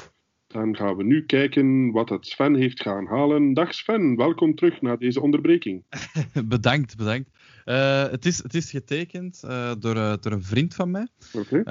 Dan 0.52 0.76
gaan 0.76 0.96
we 0.96 1.04
nu 1.04 1.26
kijken 1.26 1.90
wat 1.90 2.08
het 2.08 2.26
Sven 2.26 2.54
heeft 2.54 2.82
gaan 2.82 3.06
halen. 3.06 3.54
Dag 3.54 3.74
Sven, 3.74 4.16
welkom 4.16 4.54
terug 4.54 4.80
na 4.80 4.96
deze 4.96 5.20
onderbreking. 5.20 5.84
bedankt, 6.44 6.96
bedankt. 6.96 7.30
Eh, 7.64 8.08
het, 8.08 8.26
is, 8.26 8.42
het 8.42 8.54
is 8.54 8.70
getekend 8.70 9.42
eh, 9.42 9.72
door, 9.78 9.96
eh, 9.96 10.14
door 10.20 10.32
een 10.32 10.42
vriend 10.42 10.74
van 10.74 10.90
mij. 10.90 11.08
Oké. 11.32 11.62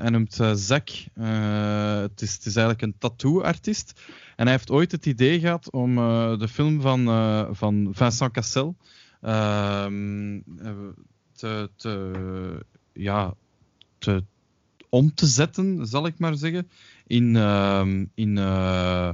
Hij 0.00 0.10
noemt 0.10 0.38
Zack. 0.54 0.88
Eh, 1.14 2.00
het, 2.00 2.22
is, 2.22 2.32
het 2.32 2.46
is 2.46 2.56
eigenlijk 2.56 2.82
een 2.82 2.98
tattoo-artiest. 2.98 4.00
En 4.36 4.44
hij 4.44 4.54
heeft 4.54 4.70
ooit 4.70 4.92
het 4.92 5.06
idee 5.06 5.40
gehad 5.40 5.70
om 5.70 5.94
de 6.38 6.48
film 6.48 6.80
van, 6.80 7.04
van 7.56 7.88
Vincent 7.92 8.32
Cassel 8.32 8.76
ehm, 9.20 10.34
eh, 10.58 10.72
te, 11.32 11.70
te, 11.76 12.12
ja, 12.92 13.34
te, 13.98 14.24
om 14.88 15.14
te 15.14 15.26
zetten, 15.26 15.86
zal 15.86 16.06
ik 16.06 16.18
maar 16.18 16.36
zeggen, 16.36 16.70
in, 17.08 17.36
ehm, 17.36 18.04
in, 18.14 18.38
eh, 18.38 19.10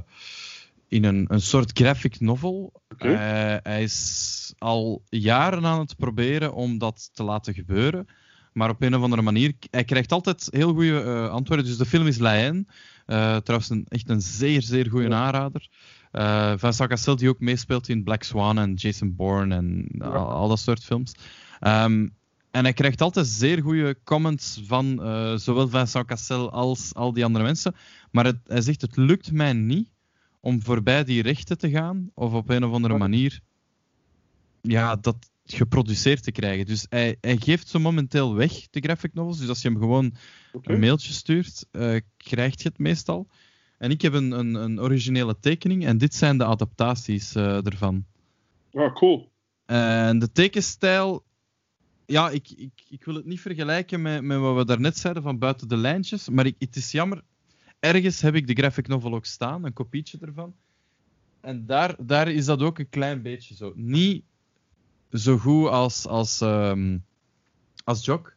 in 0.87 1.03
een, 1.03 1.25
een 1.29 1.41
soort 1.41 1.71
graphic 1.73 2.19
novel. 2.19 2.81
Oké. 2.89 3.07
Hij- 3.07 3.83
is 3.83 4.53
al 4.57 5.03
jaren 5.09 5.65
aan 5.65 5.79
het 5.79 5.95
proberen 5.95 6.53
om 6.53 6.77
dat 6.77 7.09
te 7.13 7.23
laten 7.23 7.53
gebeuren. 7.53 8.07
Maar 8.53 8.69
op 8.69 8.81
een 8.81 8.95
of 8.95 9.01
andere 9.01 9.21
manier, 9.21 9.53
hij 9.71 9.83
krijgt 9.83 10.11
altijd 10.11 10.47
heel 10.51 10.73
goede 10.73 11.01
eh, 11.01 11.29
antwoorden. 11.29 11.65
Dus 11.65 11.77
de 11.77 11.85
film 11.85 12.07
is 12.07 12.17
Laien. 12.17 12.67
Eh, 13.05 13.37
trouwens, 13.37 13.69
een, 13.69 13.85
echt 13.89 14.09
een 14.09 14.21
zeer, 14.21 14.61
zeer 14.61 14.89
goede 14.89 15.07
Ja. 15.09 15.15
aanrader. 15.25 15.67
Eh 16.11 16.53
Vincent 16.57 16.89
Cassel, 16.89 17.15
die 17.15 17.29
ook 17.29 17.39
meespeelt 17.39 17.89
in 17.89 18.03
Black 18.03 18.23
Swan 18.23 18.57
en 18.59 18.73
Jason 18.73 19.15
Bourne 19.15 19.55
en 19.55 19.87
al 20.11 20.47
dat 20.47 20.59
soort 20.59 20.83
films. 20.83 21.11
Ehm, 21.59 22.07
en 22.55 22.63
hij 22.63 22.73
krijgt 22.73 23.01
altijd 23.01 23.27
zeer 23.27 23.61
goede 23.61 23.97
comments 24.03 24.61
van 24.65 25.03
eh, 25.03 25.35
zowel 25.35 25.67
Vincent 25.67 26.05
Cassel 26.05 26.51
als 26.51 26.93
al 26.93 27.13
die 27.13 27.25
andere 27.25 27.45
mensen. 27.45 27.75
Maar 28.11 28.25
het, 28.25 28.37
hij 28.47 28.61
zegt, 28.61 28.81
het 28.81 28.95
lukt 28.95 29.31
mij 29.31 29.53
niet 29.53 29.89
om 30.39 30.61
voorbij 30.61 31.03
die 31.03 31.21
rechten 31.21 31.57
te 31.57 31.69
gaan. 31.69 32.11
Of 32.13 32.33
op 32.33 32.49
een 32.49 32.63
of 32.63 32.73
andere 32.73 32.97
manier 32.97 33.39
ja, 34.61 34.95
dat 34.95 35.31
geproduceerd 35.45 36.23
te 36.23 36.31
krijgen. 36.31 36.65
Dus 36.65 36.85
hij, 36.89 37.17
hij 37.21 37.37
geeft 37.37 37.67
ze 37.67 37.79
momenteel 37.79 38.35
weg, 38.35 38.69
de 38.69 38.79
graphic 38.79 39.13
novels. 39.13 39.39
Dus 39.39 39.49
als 39.49 39.61
je 39.61 39.69
hem 39.69 39.79
gewoon 39.79 40.15
een 40.61 40.79
mailtje 40.79 41.13
stuurt, 41.13 41.65
eh 41.71 41.95
krijg 42.17 42.61
je 42.61 42.67
het 42.67 42.77
meestal. 42.77 43.27
En 43.77 43.91
ik 43.91 44.01
heb 44.01 44.13
een, 44.13 44.31
een, 44.31 44.53
een 44.53 44.81
originele 44.81 45.39
tekening 45.39 45.85
en 45.85 45.97
dit 45.97 46.15
zijn 46.15 46.37
de 46.37 46.45
adaptaties 46.45 47.35
eh, 47.35 47.65
ervan. 47.65 48.05
Ah, 48.73 48.95
cool. 48.95 49.31
En 49.65 50.19
de 50.19 50.31
tekenstijl, 50.31 51.23
ja, 52.05 52.29
ik, 52.29 52.49
ik, 52.49 52.71
ik 52.89 53.03
wil 53.05 53.15
het 53.15 53.25
niet 53.25 53.41
vergelijken 53.41 54.01
met, 54.01 54.21
met 54.21 54.39
wat 54.39 54.55
we 54.55 54.65
daarnet 54.65 54.97
zeiden 54.97 55.23
van 55.23 55.37
buiten 55.37 55.67
de 55.67 55.77
lijntjes, 55.77 56.29
maar 56.29 56.45
ik, 56.45 56.55
het 56.59 56.75
is 56.75 56.91
jammer. 56.91 57.23
Ergens 57.79 58.21
heb 58.21 58.35
ik 58.35 58.47
de 58.47 58.53
graphic 58.53 58.87
novel 58.87 59.13
ook 59.13 59.25
staan, 59.25 59.65
een 59.65 59.73
kopietje 59.73 60.17
ervan. 60.21 60.55
En 61.41 61.65
daar, 61.65 61.95
daar 61.99 62.27
is 62.31 62.45
dat 62.45 62.61
ook 62.61 62.79
een 62.79 62.89
klein 62.89 63.21
beetje 63.21 63.55
zo. 63.55 63.73
Niet 63.75 64.23
zo 65.11 65.37
goed 65.37 65.67
als, 65.67 66.07
als, 66.07 66.41
ehm, 66.41 66.97
als 67.83 68.05
Jock. 68.05 68.33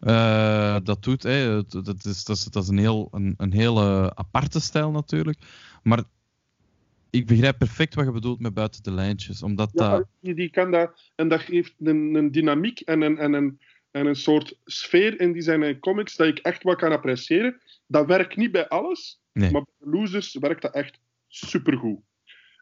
eh, 0.00 0.76
dat 0.82 1.02
doet. 1.02 1.22
Hè. 1.22 1.66
Dat, 1.66 2.04
is, 2.04 2.24
dat, 2.24 2.36
is, 2.36 2.44
dat 2.44 2.62
is 2.62 2.68
een 2.68 2.78
heel 2.78 3.08
een, 3.12 3.34
een 3.36 3.52
hele 3.52 4.14
aparte 4.14 4.60
stijl 4.60 4.90
natuurlijk. 4.90 5.38
Maar 5.82 6.02
ik 7.10 7.26
begrijp 7.26 7.58
perfect 7.58 7.94
wat 7.94 8.04
je 8.04 8.12
bedoelt 8.12 8.40
met 8.40 8.54
buiten 8.54 8.82
de 8.82 8.92
lijntjes. 8.92 9.42
Omdat 9.42 9.70
Ja, 9.72 9.90
dat... 9.90 10.08
die, 10.20 10.34
die 10.34 10.50
kan 10.50 10.70
dat, 10.70 11.10
en 11.14 11.28
dat 11.28 11.40
geeft 11.40 11.74
een, 11.78 12.14
een 12.14 12.30
dynamiek 12.30 12.80
en 12.80 13.00
een, 13.00 13.18
en, 13.18 13.32
een, 13.32 13.60
en 13.90 14.06
een 14.06 14.16
soort 14.16 14.58
sfeer 14.64 15.20
in 15.20 15.32
die 15.32 15.42
zijn 15.42 15.78
comics 15.78 16.16
dat 16.16 16.26
ik 16.26 16.38
echt 16.38 16.62
wel 16.62 16.76
kan 16.76 16.92
appreciëren. 16.92 17.60
Dat 17.86 18.06
werkt 18.06 18.36
niet 18.36 18.52
bij 18.52 18.68
alles, 18.68 19.20
Nee. 19.32 19.50
maar 19.50 19.64
bij 19.78 19.88
Losers 19.90 20.34
werkt 20.34 20.62
dat 20.62 20.74
echt 20.74 21.00
supergoed. 21.28 22.00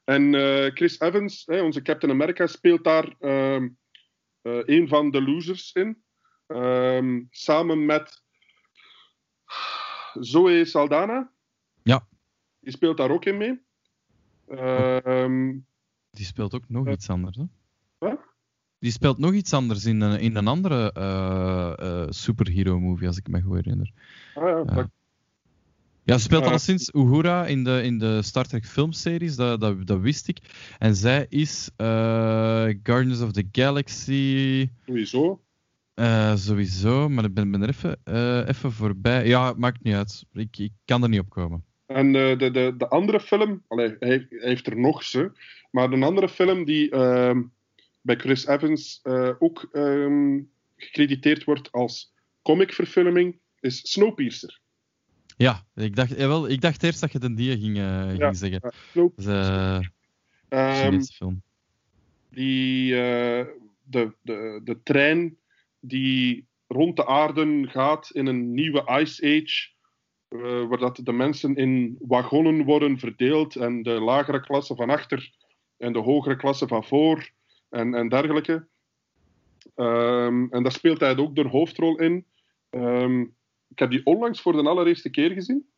En 0.04 0.34
eh, 0.34 0.70
Chris 0.74 1.00
Evans, 1.00 1.42
hè, 1.46 1.60
onze 1.60 1.82
Captain 1.82 2.12
America, 2.12 2.46
speelt 2.46 2.84
daar 2.84 3.14
ehm, 3.18 3.68
eh, 4.42 4.60
een 4.64 4.88
van 4.88 5.10
de 5.10 5.22
losers 5.22 5.72
in. 5.72 6.02
Ehm, 6.46 7.22
samen 7.30 7.86
met 7.86 8.22
Zoe 10.20 10.64
Saldana. 10.64 11.32
Ja. 11.82 12.08
Die 12.60 12.72
speelt 12.72 12.96
daar 12.96 13.10
ook 13.10 13.24
in 13.24 13.36
mee. 13.36 13.66
Ehm, 14.48 15.56
Die 16.10 16.24
speelt 16.26 16.54
ook 16.54 16.68
nog 16.68 16.86
Ja. 16.86 16.92
iets 16.92 17.10
anders. 17.10 17.36
Hè? 17.36 17.44
Wat? 17.98 18.18
Die 18.78 18.90
speelt 18.90 19.18
nog 19.18 19.32
iets 19.32 19.52
anders 19.52 19.84
in 19.84 20.00
een, 20.00 20.20
in 20.20 20.36
een 20.36 20.46
andere 20.46 20.92
eh 20.92 22.02
eh, 22.02 22.06
superhero-movie, 22.10 23.06
als 23.06 23.16
ik 23.18 23.28
me 23.28 23.40
goed 23.42 23.54
herinner. 23.54 23.92
ah 24.34 24.44
ja, 24.74 24.90
Ja. 26.04 26.16
ze 26.16 26.22
speelt 26.22 26.42
Ja. 26.42 26.48
alleszins 26.48 26.90
Uhura 26.94 27.46
in 27.46 27.64
de, 27.64 27.82
in 27.82 27.98
de 27.98 28.22
Star 28.22 28.44
Trek 28.44 28.66
filmseries, 28.66 29.36
dat, 29.36 29.60
dat, 29.60 29.86
dat 29.86 30.00
wist 30.00 30.28
ik. 30.28 30.38
En 30.78 30.94
zij 30.96 31.26
is 31.28 31.70
eh, 31.76 31.86
Guardians 32.82 33.20
of 33.20 33.32
the 33.32 33.48
Galaxy 33.52 34.68
sowieso. 34.86 35.42
eh, 35.94 36.34
sowieso, 36.36 37.08
maar 37.08 37.24
ik 37.24 37.34
ben, 37.34 37.50
ben 37.50 37.62
er 37.62 37.68
even, 37.68 38.00
eh, 38.04 38.48
even 38.48 38.72
voorbij. 38.72 39.26
Ja, 39.26 39.52
maakt 39.56 39.82
niet 39.82 39.94
uit. 39.94 40.24
Ik, 40.32 40.58
ik 40.58 40.72
kan 40.84 41.02
er 41.02 41.08
niet 41.08 41.20
op 41.20 41.28
komen. 41.30 41.64
En 41.88 42.06
eh, 42.16 42.38
de, 42.38 42.50
de, 42.50 42.74
de 42.76 42.88
andere 42.88 43.20
film, 43.20 43.62
allee, 43.68 43.96
hij, 43.98 44.26
hij 44.28 44.48
heeft 44.48 44.66
er 44.66 44.76
nog 44.78 45.02
ze, 45.02 45.32
maar 45.70 45.92
een 45.92 46.02
andere 46.02 46.28
film 46.28 46.64
die 46.64 46.90
ehm, 46.90 47.42
bij 48.00 48.16
Chris 48.16 48.46
Evans 48.46 49.00
eh, 49.02 49.30
ook 49.38 49.68
ehm, 49.72 50.40
gecrediteerd 50.76 51.44
wordt 51.44 51.72
als 51.72 52.14
comicverfilming, 52.42 53.38
is 53.60 53.90
Snowpiercer. 53.92 54.60
Ja, 55.36 55.66
ik 55.74 55.96
dacht, 55.96 56.18
jawel, 56.18 56.48
ik 56.48 56.60
dacht 56.60 56.82
eerst 56.82 57.00
dat 57.00 57.12
je 57.12 57.18
het 57.18 57.36
die 57.36 57.58
ging, 57.58 57.78
eh, 57.78 58.06
ging 58.06 58.18
Ja, 58.18 58.32
zeggen. 58.32 58.72
Snowpiercer. 58.90 59.34
een 59.34 59.90
Ehm, 60.48 61.00
film. 61.00 61.42
die, 62.30 62.90
de, 62.90 64.12
de, 64.22 64.60
de 64.64 64.82
trein 64.82 65.36
die 65.80 66.46
rond 66.66 66.96
de 66.96 67.06
aarde 67.06 67.66
gaat 67.68 68.10
in 68.10 68.26
een 68.26 68.54
nieuwe 68.54 68.98
Ice 69.00 69.22
Age, 69.42 69.68
eh, 70.28 70.68
waar 70.68 70.78
dat 70.78 71.00
de 71.02 71.12
mensen 71.12 71.56
in 71.56 71.96
wagonnen 72.00 72.64
worden 72.64 72.98
verdeeld 72.98 73.56
en 73.56 73.82
de 73.82 73.90
lagere 74.00 74.40
klasse 74.40 74.74
van 74.74 74.90
achter 74.90 75.32
en 75.76 75.92
de 75.92 75.98
hogere 75.98 76.36
klasse 76.36 76.66
van 76.66 76.84
voor 76.84 77.30
en, 77.68 77.94
en 77.94 78.08
dergelijke. 78.08 78.66
Ehm, 79.74 80.46
en 80.50 80.62
daar 80.62 80.72
speelt 80.72 81.00
hij 81.00 81.16
ook 81.16 81.34
de 81.34 81.48
hoofdrol 81.48 81.98
in. 81.98 82.24
Ehm, 82.70 83.20
ik 83.68 83.78
heb 83.78 83.90
die 83.90 84.06
onlangs 84.06 84.40
voor 84.40 84.52
de 84.52 84.68
allereerste 84.68 85.10
keer 85.10 85.30
gezien. 85.30 85.68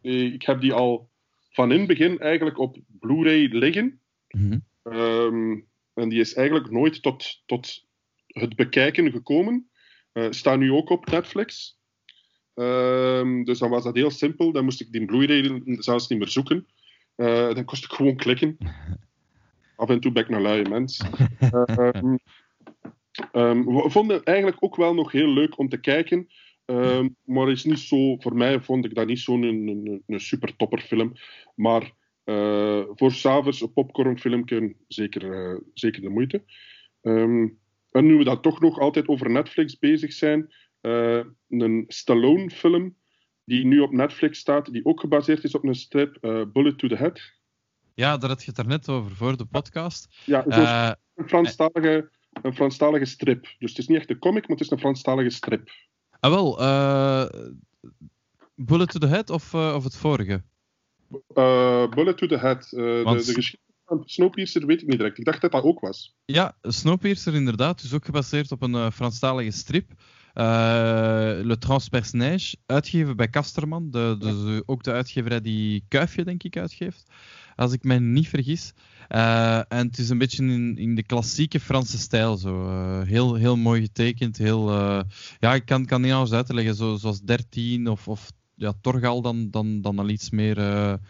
Eh, 0.00 0.32
Ik 0.32 0.42
heb 0.42 0.60
die 0.60 0.72
al 0.72 1.08
van 1.50 1.72
in 1.72 1.78
het 1.78 1.88
begin 1.88 2.18
eigenlijk 2.18 2.58
op 2.58 2.78
Blu-ray 2.86 3.46
liggen. 3.46 4.00
Mhm. 4.28 4.58
Ehm, 4.82 5.60
en 5.94 6.08
die 6.08 6.20
is 6.20 6.34
eigenlijk 6.34 6.70
nooit 6.70 7.02
tot, 7.02 7.42
tot 7.46 7.86
het 8.26 8.56
bekijken 8.56 9.10
gekomen. 9.10 9.68
Eh 10.12 10.26
staat 10.30 10.58
nu 10.58 10.72
ook 10.72 10.90
op 10.90 11.10
Netflix. 11.10 11.78
Ehm, 12.54 13.42
dus 13.42 13.58
dan 13.58 13.70
was 13.70 13.84
dat 13.84 13.94
heel 13.94 14.10
simpel. 14.10 14.52
Dan 14.52 14.64
moest 14.64 14.80
ik 14.80 14.92
die 14.92 15.04
Blu-ray 15.04 15.62
zelfs 15.64 16.08
niet 16.08 16.18
meer 16.18 16.28
zoeken. 16.28 16.66
Eh, 17.14 17.54
dan 17.54 17.64
kost 17.64 17.84
ik 17.84 17.90
gewoon 17.90 18.16
klikken. 18.16 18.56
Af 19.76 19.88
en 19.88 20.00
toe 20.00 20.12
ben 20.12 20.22
ik 20.22 20.28
een 20.28 20.42
luie 20.42 20.68
mens. 20.68 21.00
Ehm, 21.38 22.16
ehm, 23.32 23.64
we 23.64 23.90
vonden 23.90 24.16
het 24.16 24.26
eigenlijk 24.26 24.56
ook 24.60 24.76
wel 24.76 24.94
nog 24.94 25.12
heel 25.12 25.28
leuk 25.28 25.58
om 25.58 25.68
te 25.68 25.80
kijken. 25.80 26.28
Maar 27.24 27.50
is 27.50 27.64
niet 27.64 27.78
zo, 27.78 28.16
voor 28.16 28.36
mij 28.36 28.60
vond 28.60 28.84
ik 28.84 28.94
dat 28.94 29.06
niet 29.06 29.18
zo'n 29.18 29.42
een, 29.42 29.68
een, 29.68 30.02
een 30.06 30.20
super 30.20 30.56
topper 30.56 30.80
film. 30.80 31.12
Maar 31.54 31.92
eh, 32.24 32.82
voor 32.94 33.12
s'avonds 33.12 33.60
een 33.60 33.72
popcornfilmpje 33.72 34.74
zeker, 34.88 35.32
eh, 35.32 35.60
zeker 35.74 36.02
de 36.02 36.08
moeite. 36.08 36.42
En 37.94 38.06
nu 38.06 38.16
we 38.16 38.24
dan 38.24 38.40
toch 38.40 38.60
nog 38.60 38.78
altijd 38.78 39.08
over 39.08 39.30
Netflix 39.30 39.78
bezig 39.78 40.12
zijn, 40.12 40.52
eh, 40.84 41.20
een 41.48 41.84
Stallone-film 41.88 42.96
die 43.44 43.64
nu 43.64 43.80
op 43.80 43.92
Netflix 43.92 44.38
staat, 44.38 44.72
die 44.72 44.84
ook 44.84 45.00
gebaseerd 45.00 45.44
is 45.44 45.54
op 45.54 45.64
een 45.64 45.74
strip, 45.74 46.16
eh, 46.20 46.42
Bullet 46.52 46.78
to 46.78 46.88
the 46.88 46.96
Head. 46.96 47.20
Ja, 47.94 48.16
daar 48.16 48.30
had 48.30 48.40
je 48.44 48.50
het 48.50 48.58
er 48.58 48.66
net 48.66 48.88
over 48.88 49.16
voor 49.16 49.36
de 49.36 49.44
podcast. 49.44 50.16
Ja, 50.26 50.44
Eh, 50.46 50.90
een, 51.14 51.28
Franstalige, 51.28 52.10
een 52.42 52.54
Franstalige 52.54 53.04
strip. 53.04 53.42
Dus 53.58 53.70
het 53.70 53.78
is 53.78 53.86
niet 53.86 53.98
echt 53.98 54.10
een 54.10 54.18
comic, 54.18 54.42
maar 54.48 54.56
het 54.56 54.66
is 54.66 54.70
een 54.70 54.78
Franstalige 54.78 55.30
strip. 55.30 55.70
ah, 56.20 56.30
wel, 56.30 56.56
Bullet 58.54 58.90
to 58.90 58.98
the 58.98 59.06
Head 59.06 59.30
of, 59.30 59.54
of 59.54 59.84
het 59.84 59.96
vorige? 59.96 60.42
Bullet 61.94 62.16
to 62.18 62.26
the 62.26 62.38
Head. 62.38 62.72
eh, 62.72 62.84
de, 62.84 63.00
Want- 63.04 63.26
de 63.26 63.32
geschiedenis 63.32 63.62
van 63.84 64.02
Snowpiercer 64.04 64.66
weet 64.66 64.82
ik 64.82 64.88
niet 64.88 64.98
direct. 64.98 65.18
Ik 65.18 65.24
dacht 65.24 65.40
dat 65.40 65.52
dat 65.52 65.62
ook 65.62 65.80
was. 65.80 66.14
Ja, 66.24 66.56
Snowpiercer 66.62 67.34
inderdaad, 67.34 67.82
dus 67.82 67.94
ook 67.94 68.04
gebaseerd 68.04 68.52
op 68.52 68.62
een 68.62 68.74
eh, 68.74 68.90
Franstalige 68.90 69.50
strip. 69.50 69.90
Eh, 70.34 70.44
Le 71.42 71.56
Transpersonnage, 71.58 72.56
uitgegeven 72.66 73.16
bij 73.16 73.28
Kasterman, 73.28 73.90
de, 73.90 74.16
eh, 74.20 74.60
ook 74.66 74.82
de 74.82 74.92
uitgeverij 74.92 75.40
die 75.40 75.84
Kuifje, 75.88 76.24
denk 76.24 76.42
ik, 76.42 76.56
uitgeeft. 76.56 77.10
Als 77.56 77.72
ik 77.72 77.84
mij 77.84 77.98
niet 77.98 78.28
vergis. 78.28 78.72
Eh, 79.08 79.56
en 79.56 79.86
het 79.86 79.98
is 79.98 80.08
een 80.08 80.18
beetje 80.18 80.44
in, 80.44 80.76
in 80.78 80.94
de 80.94 81.02
klassieke 81.02 81.60
Franse 81.60 81.98
stijl. 81.98 82.36
Zo. 82.36 82.68
Eh, 82.68 83.02
heel, 83.08 83.34
heel 83.34 83.56
mooi 83.56 83.82
getekend. 83.82 84.36
Heel, 84.36 84.72
ja, 85.38 85.54
ik 85.54 85.64
kan, 85.64 85.84
kan 85.86 86.00
niet 86.00 86.12
anders 86.12 86.32
uitleggen. 86.32 86.74
Zo, 86.74 86.96
zoals 86.96 87.20
13 87.20 87.88
of, 87.88 88.08
of 88.08 88.30
ja, 88.54 88.72
Torgal 88.80 89.22
dan, 89.22 89.50
dan, 89.50 89.80
dan 89.80 89.98
al 89.98 90.08
iets 90.08 90.30
meer. 90.30 90.58
het 90.58 91.00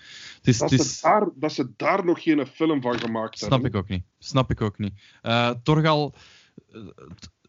is, 0.43 0.59
Dat 0.59 0.71
het 0.71 0.81
ze, 0.81 0.87
is, 0.87 1.01
daar, 1.01 1.29
dat 1.35 1.53
ze 1.53 1.73
daar 1.77 2.05
nog 2.05 2.23
geen 2.23 2.47
film 2.47 2.83
van 2.83 2.99
gemaakt 2.99 3.39
Snap 3.39 3.51
hebben. 3.51 3.71
ik 3.71 3.77
ook 3.77 3.89
niet. 3.89 4.05
Snap 4.19 4.51
ik 4.51 4.61
ook 4.61 4.79
niet. 4.79 4.93
Eh, 5.23 5.51
Torgal 5.63 6.15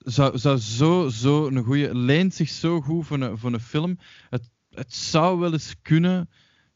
zou, 0.06 0.38
zou 0.38 0.58
zo, 0.58 1.10
zo 1.10 1.48
een 1.48 1.64
goede. 1.64 1.96
leent 1.96 2.34
zich 2.34 2.50
zo 2.50 2.82
goed 2.82 3.06
voor 3.06 3.20
een, 3.20 3.38
voor 3.38 3.54
een 3.54 3.60
film. 3.60 3.98
Het, 4.30 4.50
het 4.70 4.94
zou 4.94 5.40
wel 5.40 5.54
eens 5.54 5.76
kunnen 5.82 6.30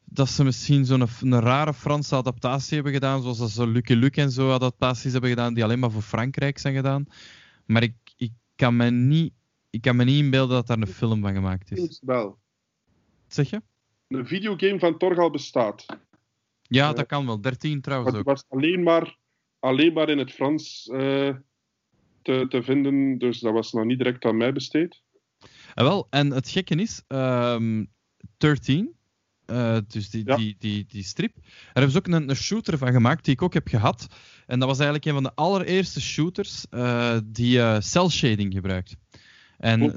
dat 0.06 0.30
ze 0.30 0.44
misschien 0.44 0.86
zo'n 0.86 1.08
een 1.22 1.40
rare 1.40 1.74
Franse 1.74 2.16
adaptatie 2.16 2.76
hebben 2.76 2.94
gedaan, 2.94 3.22
zoals 3.22 3.38
dat 3.38 3.50
ze 3.50 3.68
Lucky 3.68 3.94
Luke 3.94 4.22
en 4.22 4.32
zo 4.32 4.52
adaptaties 4.52 5.12
hebben 5.12 5.30
gedaan, 5.30 5.54
die 5.54 5.64
alleen 5.64 5.80
maar 5.80 5.92
voor 5.92 6.02
Frankrijk 6.02 6.58
zijn 6.58 6.76
gedaan. 6.76 7.06
Maar 7.66 7.84
ik, 7.84 7.96
ik, 8.16 8.32
kan, 8.56 8.76
me 8.76 8.90
niet, 8.92 9.34
ik 9.70 9.82
kan 9.82 9.96
me 9.96 10.04
niet 10.04 10.24
inbeelden 10.24 10.56
dat 10.56 10.68
daar 10.68 10.78
een 10.78 10.88
film 10.88 11.22
van 11.22 11.34
gemaakt 11.34 11.72
is. 11.72 12.02
Wel. 12.06 12.26
Wat 12.26 13.34
zeg 13.34 13.50
je? 13.50 13.62
Een 14.08 14.28
videogame 14.28 14.80
van 14.80 14.98
Torgal 14.98 15.30
bestaat. 15.30 15.86
Ja, 15.88 15.98
Ja. 16.62 16.94
dat 16.94 17.06
kan 17.06 17.26
wel. 17.26 17.42
13 17.42 17.72
Maar 17.72 17.82
trouwens 17.82 18.16
ook. 18.16 18.26
was 18.26 18.44
alleen 18.48 18.84
maar, 18.84 19.18
alleen 19.60 19.94
maar 19.94 20.10
in 20.10 20.18
het 20.18 20.32
Frans 20.32 20.90
eh, 20.94 21.36
te, 22.30 22.46
te 22.50 22.64
vinden. 22.64 23.18
Dus 23.18 23.40
dat 23.40 23.54
was 23.54 23.72
nog 23.72 23.86
niet 23.86 23.98
direct 23.98 24.26
aan 24.26 24.38
mij 24.38 24.54
besteed. 24.54 25.02
En 25.74 25.84
wel, 25.84 26.08
en 26.10 26.32
het 26.32 26.50
gekke 26.50 26.76
is, 26.76 27.04
ehm 27.08 27.86
13, 28.38 28.96
eh, 29.46 29.78
dus 29.88 30.10
die, 30.10 30.26
Ja. 30.26 30.36
die, 30.36 30.56
die, 30.60 30.86
die 30.88 31.04
strip, 31.04 31.34
daar 31.36 31.52
hebben 31.74 31.92
ze 31.92 31.98
ook 31.98 32.08
een, 32.08 32.30
een 32.30 32.36
shooter 32.36 32.78
van 32.78 32.92
gemaakt 32.92 33.26
die 33.26 33.34
ik 33.34 33.42
ook 33.42 33.54
heb 33.54 33.68
gehad. 33.68 34.08
En 34.46 34.60
dat 34.60 34.68
was 34.68 34.78
eigenlijk 34.80 35.08
een 35.08 35.14
van 35.14 35.24
de 35.24 35.36
allereerste 35.36 36.02
shooters 36.02 36.66
eh, 36.70 37.18
die 37.26 37.82
cel 37.82 38.10
shading 38.10 38.54
gebruikt. 38.54 38.96
En 39.58 39.92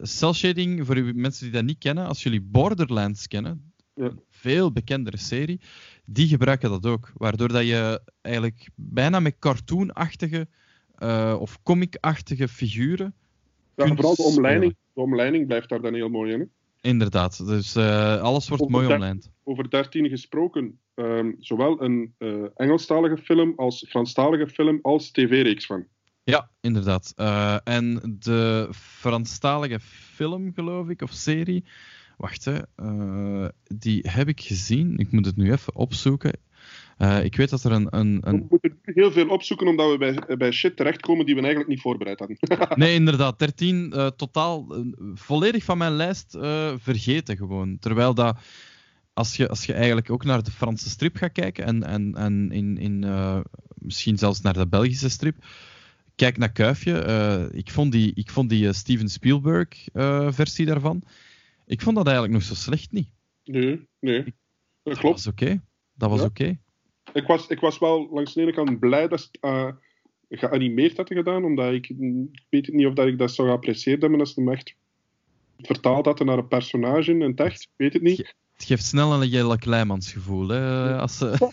cel 0.00 0.34
shading, 0.34 0.86
voor 0.86 1.14
mensen 1.14 1.44
die 1.44 1.52
dat 1.52 1.64
niet 1.64 1.78
kennen, 1.78 2.06
als 2.06 2.22
jullie 2.22 2.40
Borderlands 2.42 3.28
kennen, 3.28 3.72
Ja. 3.94 4.04
een 4.04 4.20
veel 4.30 4.72
bekendere 4.72 5.16
serie, 5.16 5.60
die 6.04 6.28
gebruiken 6.28 6.70
dat 6.70 6.86
ook. 6.86 7.12
Waardoor 7.14 7.48
dat 7.48 7.66
je 7.66 8.00
eigenlijk 8.22 8.68
bijna 8.74 9.20
met 9.20 9.38
cartoonachtige 9.38 10.48
eh, 10.98 11.36
of 11.40 11.62
comic-achtige 11.62 12.48
figuren 12.48 13.14
Ja, 13.74 13.86
vooral 13.86 14.14
de 14.14 14.22
omleiding, 14.22 14.76
de 14.92 15.00
omleiding 15.00 15.46
blijft 15.46 15.68
daar 15.68 15.80
dan 15.80 15.94
heel 15.94 16.08
mooi 16.08 16.32
in. 16.32 16.40
Hè? 16.40 16.46
Inderdaad, 16.90 17.46
dus 17.46 17.76
eh, 17.76 18.22
alles 18.22 18.48
wordt 18.48 18.62
Over 18.62 18.74
mooi 18.74 18.92
omlijnd. 18.92 19.30
Over 19.44 19.70
13 19.70 20.08
gesproken. 20.08 20.78
ehm, 20.94 21.32
zowel 21.38 21.82
een 21.82 22.14
eh, 22.18 22.44
Engelstalige 22.54 23.16
film 23.16 23.52
als 23.56 23.86
Franstalige 23.88 24.48
film 24.48 24.78
als 24.82 25.10
tv-reeks 25.10 25.66
van. 25.66 25.86
Ja, 26.24 26.50
inderdaad. 26.60 27.12
En 27.64 28.16
de 28.18 28.68
Franstalige 28.72 29.80
film, 29.80 30.52
geloof 30.54 30.88
ik, 30.88 31.02
of 31.02 31.12
serie. 31.12 31.64
Wacht, 32.16 32.44
hè. 32.44 32.58
die 33.64 34.06
heb 34.08 34.28
ik 34.28 34.40
gezien. 34.40 34.98
Ik 34.98 35.12
moet 35.12 35.26
het 35.26 35.36
nu 35.36 35.52
even 35.52 35.74
opzoeken. 35.74 36.32
Eh, 36.98 37.24
ik 37.24 37.36
weet 37.36 37.50
dat 37.50 37.64
er 37.64 37.72
een. 37.72 37.86
een, 37.90 38.20
We 38.20 38.26
een... 38.26 38.46
moeten 38.50 38.78
nu 38.84 38.92
heel 38.94 39.12
veel 39.12 39.28
opzoeken 39.28 39.66
omdat 39.66 39.90
we 39.90 39.98
bij, 39.98 40.36
bij 40.36 40.50
shit 40.52 40.76
terechtkomen 40.76 41.26
die 41.26 41.34
we 41.34 41.40
eigenlijk 41.40 41.70
niet 41.70 41.80
voorbereid 41.80 42.18
hadden. 42.18 42.38
Nee, 42.78 42.94
inderdaad. 42.94 43.38
13 43.38 43.92
eh, 43.92 44.06
totaal 44.06 44.74
eh, 44.74 44.80
volledig 45.14 45.64
van 45.64 45.78
mijn 45.78 45.92
lijst 45.92 46.30
vergeten 46.76 47.36
gewoon. 47.36 47.78
Terwijl 47.78 48.14
dat. 48.14 48.38
Als 49.12 49.36
je, 49.36 49.48
als 49.48 49.66
je 49.66 49.72
eigenlijk 49.72 50.10
ook 50.10 50.24
naar 50.24 50.42
de 50.42 50.50
Franse 50.50 50.88
strip 50.88 51.16
gaat 51.16 51.32
kijken 51.32 51.64
en, 51.64 51.82
en, 51.82 52.14
en 52.14 52.50
in, 52.52 52.78
in, 52.78 53.04
misschien 53.74 54.18
zelfs 54.18 54.40
naar 54.40 54.52
de 54.52 54.66
Belgische 54.68 55.08
strip, 55.08 55.36
kijk 56.14 56.36
naar 56.38 56.52
Kuifje. 56.52 57.48
ik 57.52 57.70
vond 57.70 57.92
die, 57.92 58.12
ik 58.14 58.30
vond 58.30 58.48
die 58.50 58.72
Steven 58.72 59.08
Spielberg-versie 59.08 60.66
daarvan. 60.66 61.02
Ik 61.66 61.80
vond 61.82 61.96
dat 61.96 62.04
eigenlijk 62.06 62.34
nog 62.36 62.44
zo 62.44 62.54
slecht 62.54 62.92
niet. 62.92 63.08
nee, 63.44 63.86
nee. 64.00 64.22
Dat 64.24 64.32
Dat 64.82 64.98
klopt. 64.98 65.14
was 65.24 65.26
oké. 65.26 65.60
Dat 65.94 66.10
was 66.10 66.20
Ja. 66.20 66.26
oké. 66.26 66.58
Ik 67.14 67.26
was, 67.26 67.46
ik 67.46 67.60
was 67.60 67.78
wel 67.78 68.08
langs 68.10 68.34
de 68.34 68.40
ene 68.40 68.52
kant 68.52 68.78
blij 68.78 69.08
dat 69.08 69.20
ze 69.20 69.28
het 69.30 69.40
eh, 69.40 69.68
geanimeerd 70.28 70.96
hadden 70.96 71.16
gedaan, 71.16 71.44
omdat 71.44 71.72
ik, 71.72 71.88
ik 71.88 72.44
weet 72.50 72.72
niet 72.72 72.86
of 72.86 72.94
dat 72.94 73.06
ik 73.06 73.18
dat 73.18 73.32
zou 73.32 73.48
geapprecieerd 73.48 74.00
hebben 74.00 74.20
als 74.20 74.34
ze 74.34 74.40
hem 74.40 74.52
echt 74.52 74.74
vertaald 75.58 76.04
hadden 76.04 76.26
naar 76.26 76.38
een 76.38 76.48
personage 76.48 77.10
in 77.10 77.20
het 77.20 77.40
echt. 77.40 77.62
Ik 77.62 77.68
weet 77.76 77.92
het 77.92 78.02
niet. 78.02 78.34
Het 78.52 78.64
geeft 78.64 78.84
snel 78.84 79.12
een 79.22 79.28
Jelle 79.28 79.58
Kleimans 79.58 80.12
gevoel. 80.12 80.48
Hè, 80.48 80.96
als 80.96 81.18
ze... 81.18 81.50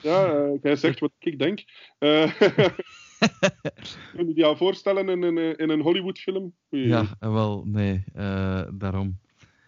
Ja, 0.00 0.26
eh, 0.26 0.62
jij 0.62 0.76
zegt 0.76 0.98
wat 0.98 1.12
ik 1.18 1.38
denk. 1.38 1.64
Eh 1.98 2.40
Kun 4.12 4.26
je 4.26 4.34
die 4.34 4.44
al 4.44 4.56
voorstellen 4.56 5.08
in 5.08 5.22
een, 5.22 5.56
in 5.56 5.70
een 5.70 5.80
Hollywoodfilm? 5.80 6.54
Ja, 6.68 7.16
wel, 7.18 7.64
nee, 7.66 8.04
eh, 8.14 8.62
daarom. 8.74 9.18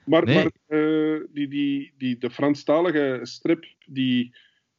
Maar, 0.08 0.24
Nee. 0.24 0.34
maar 0.34 0.50
eh, 0.66 1.20
die, 1.32 1.48
die, 1.48 1.92
die, 1.98 2.18
de 2.18 2.30
Franstalige 2.30 3.20
strip, 3.22 3.64
die 3.86 4.34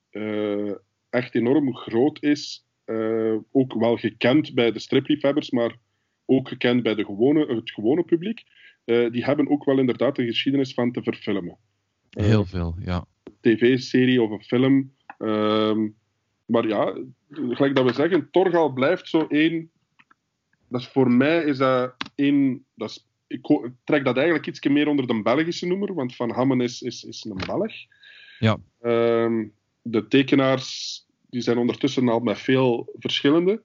eh, 0.10 0.72
echt 1.10 1.36
enorm 1.36 1.76
groot 1.76 2.24
is, 2.24 2.66
eh, 2.86 3.36
ook 3.52 3.74
wel 3.74 3.98
gekend 3.98 4.54
bij 4.54 4.72
de 4.72 4.80
stripliefhebbers, 4.80 5.50
maar 5.50 5.76
ook 6.26 6.48
gekend 6.48 6.84
bij 6.84 6.96
de 6.96 7.06
gewone, 7.06 7.56
het 7.56 7.72
gewone 7.72 8.04
publiek, 8.04 8.44
die 8.86 9.26
hebben 9.26 9.50
ook 9.50 9.66
wel 9.66 9.80
inderdaad 9.80 10.18
een 10.18 10.26
geschiedenis 10.26 10.74
van 10.74 10.92
te 10.92 11.04
verfilmen. 11.04 11.58
Heel 12.10 12.46
veel, 12.46 12.76
ja. 12.80 13.06
TV-serie 13.42 14.22
of 14.22 14.32
een 14.32 14.44
film. 14.44 14.94
Ehm, 15.18 15.88
maar 16.46 16.68
ja, 16.68 16.98
gelijk 17.30 17.76
dat 17.76 17.86
we 17.86 17.94
zeggen, 17.94 18.28
Torgal 18.32 18.74
blijft 18.74 19.08
zo 19.08 19.28
één. 19.28 19.72
Dat 20.68 20.82
is 20.82 20.88
voor 20.88 21.12
mij 21.12 21.44
is 21.44 21.58
dat 21.58 21.96
één. 22.16 22.66
Dat 22.76 22.90
is, 22.90 23.09
ik, 23.30 23.72
trek 23.84 24.04
dat 24.04 24.16
eigenlijk 24.16 24.48
iets 24.48 24.68
meer 24.68 24.88
onder 24.88 25.08
de 25.08 25.22
Belgische 25.22 25.66
noemer, 25.66 25.94
want 25.94 26.16
Van 26.16 26.32
Hammen 26.32 26.62
is, 26.62 26.82
is, 26.82 27.04
is 27.04 27.24
een 27.24 27.42
Belg. 27.46 27.74
Ja. 28.40 28.58
Ehm, 28.82 29.48
de 29.82 30.08
tekenaars 30.08 31.00
die 31.30 31.42
zijn 31.42 31.58
ondertussen 31.58 32.10
al 32.10 32.20
met 32.20 32.40
veel 32.40 32.96
verschillende. 33.00 33.64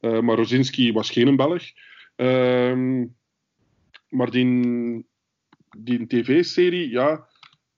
Eh, 0.00 0.20
maar 0.20 0.36
Rosinski 0.36 0.92
was 0.92 1.10
geen 1.10 1.36
Belg. 1.36 1.62
Ehm, 2.16 3.06
maar 4.08 4.30
die, 4.30 5.06
die 5.78 6.06
tv-serie, 6.06 6.90
ja, 6.90 7.28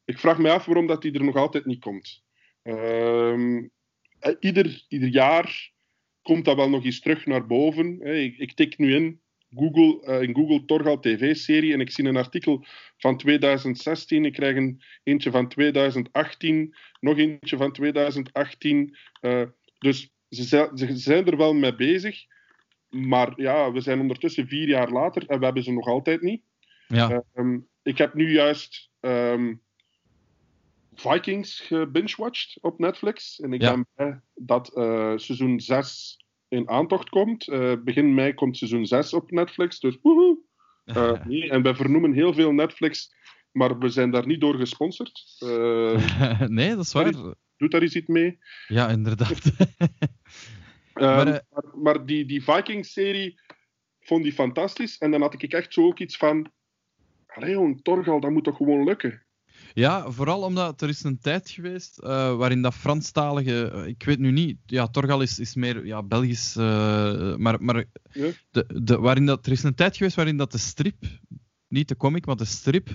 ik 0.05 0.19
vraag 0.19 0.39
me 0.39 0.51
af 0.51 0.65
waarom 0.65 0.87
dat 0.87 1.03
die 1.03 1.13
er 1.13 1.25
nog 1.25 1.37
altijd 1.37 1.65
niet 1.65 1.81
komt. 1.81 2.25
Ehm, 2.63 3.67
eh, 4.19 4.35
ieder, 4.41 4.85
ieder 4.89 5.09
jaar 5.09 5.73
komt 6.23 6.45
dat 6.45 6.57
wel 6.57 6.71
nog 6.71 6.85
eens 6.85 7.01
terug 7.01 7.27
naar 7.27 7.47
boven. 7.47 8.01
Ik, 8.01 8.39
ik 8.39 8.53
tik 8.53 8.79
nu 8.79 8.95
in 8.95 9.22
Google, 9.57 10.03
eh, 10.07 10.23
in 10.23 10.35
Google 10.35 10.65
Torgal 10.65 10.99
TV-serie 11.01 11.73
en 11.73 11.81
ik 11.81 11.91
zie 11.91 12.05
een 12.05 12.17
artikel 12.17 12.65
van 12.97 13.17
2016. 13.17 14.25
Ik 14.25 14.33
krijg 14.33 14.57
een 14.57 14.83
eentje 15.03 15.31
van 15.31 15.49
2018, 15.49 16.75
nog 17.01 17.19
eentje 17.19 17.57
van 17.57 17.73
2018. 17.73 18.97
Eh, 19.21 19.43
dus 19.79 20.11
ze, 20.29 20.43
zijn- 20.43 20.77
ze 20.79 20.97
zijn 20.97 21.27
er 21.27 21.37
wel 21.37 21.55
mee 21.55 21.75
bezig. 21.75 22.25
Maar 22.89 23.33
ja, 23.41 23.73
we 23.73 23.81
zijn 23.81 24.01
ondertussen 24.01 24.47
vier 24.47 24.69
jaar 24.69 24.91
later 24.91 25.27
en 25.27 25.39
we 25.39 25.45
hebben 25.45 25.63
ze 25.63 25.73
nog 25.73 25.87
altijd 25.87 26.21
niet. 26.23 26.43
Ja, 26.89 27.23
Ehm, 27.35 27.59
ik 27.83 27.99
heb 27.99 28.15
nu 28.15 28.33
juist 28.33 28.91
ehm, 29.01 29.55
Vikings 30.95 31.61
gebingewatcht 31.61 32.59
op 32.61 32.79
Netflix. 32.79 33.41
En 33.41 33.53
ik 33.53 33.61
Ja. 33.63 33.71
ben 33.75 33.87
blij 33.95 34.21
dat 34.35 34.77
eh, 34.77 35.13
seizoen 35.17 35.61
6 35.61 36.17
in 36.53 36.69
aantocht 36.69 37.09
komt. 37.09 37.49
Eh, 37.49 37.73
begin 37.85 38.15
mei 38.15 38.35
komt 38.35 38.57
seizoen 38.57 38.87
6 38.87 39.13
op 39.13 39.31
Netflix. 39.31 39.81
Dus 39.81 39.99
woehoe. 40.03 40.39
Eh, 40.85 41.25
nee, 41.25 41.51
en 41.51 41.63
we 41.63 41.75
vernoemen 41.75 42.13
heel 42.13 42.35
veel 42.35 42.53
Netflix, 42.53 43.15
maar 43.53 43.79
we 43.79 43.89
zijn 43.89 44.11
daar 44.11 44.27
niet 44.27 44.41
door 44.41 44.55
gesponsord. 44.55 45.37
Eh 45.39 46.41
nee, 46.59 46.69
dat 46.69 46.85
is 46.85 46.93
waar. 46.93 47.13
doet 47.57 47.71
daar 47.71 47.83
eens 47.83 47.97
iets 47.97 48.07
mee. 48.07 48.39
Ja, 48.67 48.89
inderdaad. 48.89 49.43
Maar, 50.93 51.27
maar, 51.27 51.65
maar 51.75 52.07
die, 52.07 52.25
die 52.25 52.43
Vikings-serie 52.43 53.41
vond 54.01 54.23
die 54.23 54.33
fantastisch. 54.33 54.99
En 54.99 55.11
dan 55.11 55.21
had 55.21 55.43
ik 55.43 55.53
echt 55.53 55.73
zo 55.73 55.87
ook 55.87 55.99
iets 55.99 56.17
van... 56.17 56.51
Allee, 57.27 57.83
Torgal, 57.83 58.21
dat 58.21 58.31
moet 58.31 58.45
toch 58.45 58.57
gewoon 58.57 58.85
lukken? 58.85 59.22
Ja, 59.75 60.11
vooral 60.11 60.43
omdat 60.43 60.83
er 60.83 60.89
is 60.89 61.03
een 61.03 61.19
tijd 61.19 61.51
geweest 61.51 61.99
eh, 61.99 62.37
waarin 62.37 62.63
dat 62.63 62.75
Franstalige, 62.75 63.71
eh, 63.71 63.87
ik 63.87 64.03
weet 64.03 64.19
nu 64.19 64.31
niet, 64.31 64.57
ja, 64.67 64.87
Torgal 64.89 65.21
is, 65.21 65.39
is 65.39 65.55
meer 65.55 65.87
ja, 65.87 66.03
Belgisch, 66.03 66.57
eh, 66.57 67.37
maar, 67.37 67.63
maar 67.65 67.85
Ja. 68.13 68.31
de, 68.51 68.81
de, 68.83 68.99
waarin 68.99 69.27
dat, 69.27 69.47
er 69.47 69.53
is 69.53 69.63
een 69.63 69.75
tijd 69.75 69.97
geweest 69.97 70.17
waarin 70.17 70.37
dat 70.37 70.53
de 70.53 70.59
strip, 70.59 71.05
niet 71.69 71.89
de 71.89 71.97
comic, 71.97 72.27
maar 72.27 72.37
de 72.37 72.45
strip, 72.45 72.89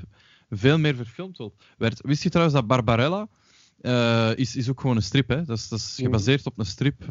veel 0.50 0.78
meer 0.80 0.96
verfilmd 0.96 1.38
wordt. 1.38 1.56
werd. 1.78 2.02
Wist 2.02 2.24
je 2.24 2.30
trouwens 2.30 2.58
dat 2.58 2.68
Barbarella 2.68 3.28
is, 4.36 4.56
is 4.56 4.70
ook 4.70 4.82
gewoon 4.82 4.96
een 4.96 5.02
strip, 5.02 5.28
hè? 5.30 5.44
Dat 5.46 5.58
is, 5.58 5.68
dat 5.68 5.80
is 5.80 5.94
Mhm. 5.98 6.04
gebaseerd 6.06 6.46
op 6.46 6.60
een 6.60 6.66
strip, 6.66 7.02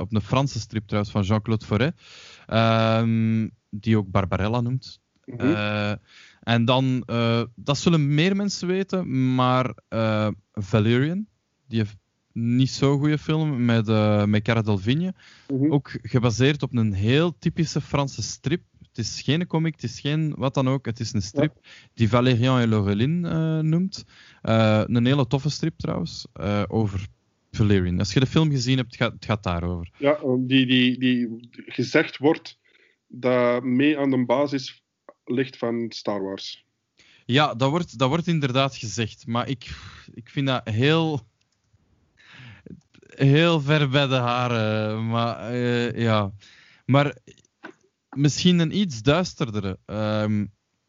op 0.00 0.14
een 0.14 0.20
Franse 0.22 0.60
strip 0.60 0.86
trouwens, 0.86 1.12
van 1.12 1.22
Jean-Claude 1.22 1.64
Forêt, 1.66 1.94
ehm, 2.46 3.48
die 3.70 3.96
ook 3.96 4.10
Barbarella 4.10 4.60
noemt. 4.60 5.00
Mhm. 5.24 5.96
En 6.40 6.64
dan, 6.64 7.02
eh, 7.06 7.42
dat 7.54 7.78
zullen 7.78 8.14
meer 8.14 8.36
mensen 8.36 8.68
weten, 8.68 9.34
maar 9.34 9.74
eh, 9.88 10.28
Valerian, 10.52 11.26
die 11.68 11.78
heeft 11.78 11.96
niet 12.32 12.70
zo'n 12.70 12.98
goede 12.98 13.18
film 13.18 13.64
met, 13.64 13.88
eh 13.88 14.24
met 14.24 14.42
Cara 14.42 14.62
Delvigne, 14.62 15.14
Mhm. 15.48 15.72
ook 15.72 15.90
gebaseerd 16.02 16.62
op 16.62 16.76
een 16.76 16.92
heel 16.92 17.38
typische 17.38 17.80
Franse 17.80 18.22
strip. 18.22 18.62
Het 18.78 18.98
is 18.98 19.20
geen 19.22 19.46
comic, 19.46 19.72
het 19.72 19.82
is 19.82 20.00
geen 20.00 20.34
wat 20.36 20.54
dan 20.54 20.68
ook, 20.68 20.86
het 20.86 21.00
is 21.00 21.12
een 21.12 21.22
strip 21.22 21.66
die 21.94 22.08
Valérian 22.08 22.60
en 22.60 22.68
Laureline 22.68 23.28
eh, 23.28 23.58
noemt. 23.58 24.04
Een 24.42 25.06
hele 25.06 25.26
toffe 25.26 25.50
strip 25.50 25.78
trouwens, 25.78 26.26
over 26.68 27.06
Valerian. 27.50 27.98
Als 27.98 28.12
je 28.12 28.20
de 28.20 28.26
film 28.26 28.50
gezien 28.50 28.76
hebt, 28.76 28.96
gaat 28.96 29.12
het 29.12 29.24
gaat 29.24 29.42
daarover. 29.42 29.90
Ja, 29.98 30.18
die, 30.38 30.66
die, 30.66 30.98
die 30.98 31.48
gezegd 31.66 32.16
wordt 32.18 32.58
dat 33.06 33.62
mee 33.62 33.98
aan 33.98 34.10
de 34.10 34.24
basis 34.24 34.82
ligt 35.24 35.56
van 35.56 35.86
Star 35.88 36.22
Wars. 36.22 36.64
Ja, 37.24 37.54
dat 37.54 37.70
wordt, 37.70 37.98
dat 37.98 38.08
wordt 38.08 38.26
inderdaad 38.26 38.76
gezegd, 38.76 39.26
maar 39.26 39.48
ik, 39.48 39.70
ik 40.12 40.28
vind 40.28 40.46
dat 40.46 40.68
heel, 40.68 41.26
heel 43.04 43.60
ver 43.60 43.88
bij 43.88 44.06
de 44.06 44.14
haren. 44.14 45.06
Maar 45.08 45.50
eh, 45.50 45.98
ja, 45.98 46.32
maar 46.86 47.16
misschien 48.10 48.58
een 48.58 48.76
iets 48.76 49.02
duisterdere. 49.02 49.78
Ehm, 49.84 50.46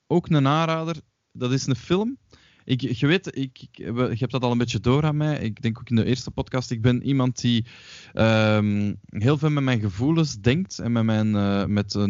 ook 0.07 0.27
een 0.27 0.47
aanrader, 0.47 0.95
dat 1.31 1.51
is 1.51 1.67
een 1.67 1.75
film. 1.75 2.17
Ik, 2.63 2.81
je 2.81 3.07
weet, 3.07 3.37
ik, 3.37 3.61
ik, 3.61 3.77
je 3.77 4.15
hebt 4.17 4.31
dat 4.31 4.43
al 4.43 4.51
een 4.51 4.57
beetje 4.57 4.79
door 4.79 5.03
aan 5.03 5.17
mij. 5.17 5.39
Ik 5.39 5.61
denk 5.61 5.79
ook 5.79 5.89
in 5.89 5.95
de 5.95 6.05
eerste 6.05 6.31
podcast. 6.31 6.71
Ik 6.71 6.81
ben 6.81 7.03
iemand 7.03 7.41
die 7.41 7.65
ehm, 8.13 8.93
heel 9.05 9.37
veel 9.37 9.49
met 9.49 9.63
mijn 9.63 9.79
gevoelens 9.79 10.35
denkt 10.39 10.79
en 10.79 10.91
met, 10.91 11.03
mijn, 11.03 11.35
eh, 11.35 11.65
met 11.65 11.95
eh, 11.95 12.03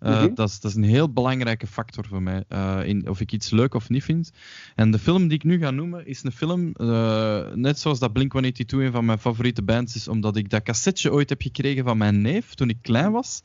Eh, 0.00 0.22
Mhm. 0.24 0.34
dat, 0.34 0.48
is, 0.48 0.60
dat 0.60 0.70
is 0.70 0.76
een 0.76 0.82
heel 0.84 1.12
belangrijke 1.12 1.66
factor 1.66 2.06
voor 2.06 2.22
mij. 2.22 2.44
eh, 2.48 2.80
in, 2.84 3.08
of 3.08 3.20
ik 3.20 3.32
iets 3.32 3.50
leuk 3.50 3.74
of 3.74 3.88
niet 3.88 4.04
vind. 4.04 4.30
En 4.74 4.90
de 4.90 4.98
film 4.98 5.22
die 5.28 5.36
ik 5.38 5.44
nu 5.44 5.58
ga 5.58 5.70
noemen 5.70 6.06
is 6.06 6.22
een 6.24 6.32
film, 6.32 6.72
eh, 6.72 7.52
net 7.54 7.78
zoals 7.78 7.98
dat 7.98 8.12
Blink-182 8.12 8.78
een 8.78 8.92
van 8.92 9.04
mijn 9.04 9.18
favoriete 9.18 9.62
bands 9.62 9.94
is, 9.94 10.08
omdat 10.08 10.36
ik 10.36 10.50
dat 10.50 10.62
cassetje 10.62 11.12
ooit 11.12 11.28
heb 11.28 11.42
gekregen 11.42 11.84
van 11.84 11.98
mijn 11.98 12.20
neef 12.20 12.54
toen 12.54 12.68
ik 12.68 12.78
klein 12.82 13.12
was. 13.12 13.42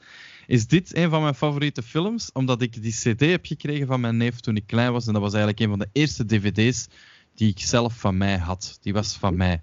Is 0.47 0.67
dit 0.67 0.95
een 0.95 1.09
van 1.09 1.21
mijn 1.21 1.35
favoriete 1.35 1.81
films, 1.83 2.31
omdat 2.31 2.61
ik 2.61 2.81
die 2.81 2.93
CD 2.93 3.19
heb 3.19 3.45
gekregen 3.45 3.87
van 3.87 3.99
mijn 4.01 4.17
neef 4.17 4.39
toen 4.39 4.55
ik 4.55 4.67
klein 4.67 4.91
was. 4.91 5.07
En 5.07 5.13
dat 5.13 5.21
was 5.21 5.33
eigenlijk 5.33 5.61
een 5.63 5.69
van 5.69 5.79
de 5.79 5.89
eerste 5.91 6.25
DVD's 6.25 6.87
die 7.35 7.49
ik 7.49 7.59
zelf 7.59 7.99
van 7.99 8.17
mij 8.17 8.37
had. 8.37 8.77
Die 8.81 8.93
was 8.93 9.17
van 9.17 9.35
mij. 9.37 9.61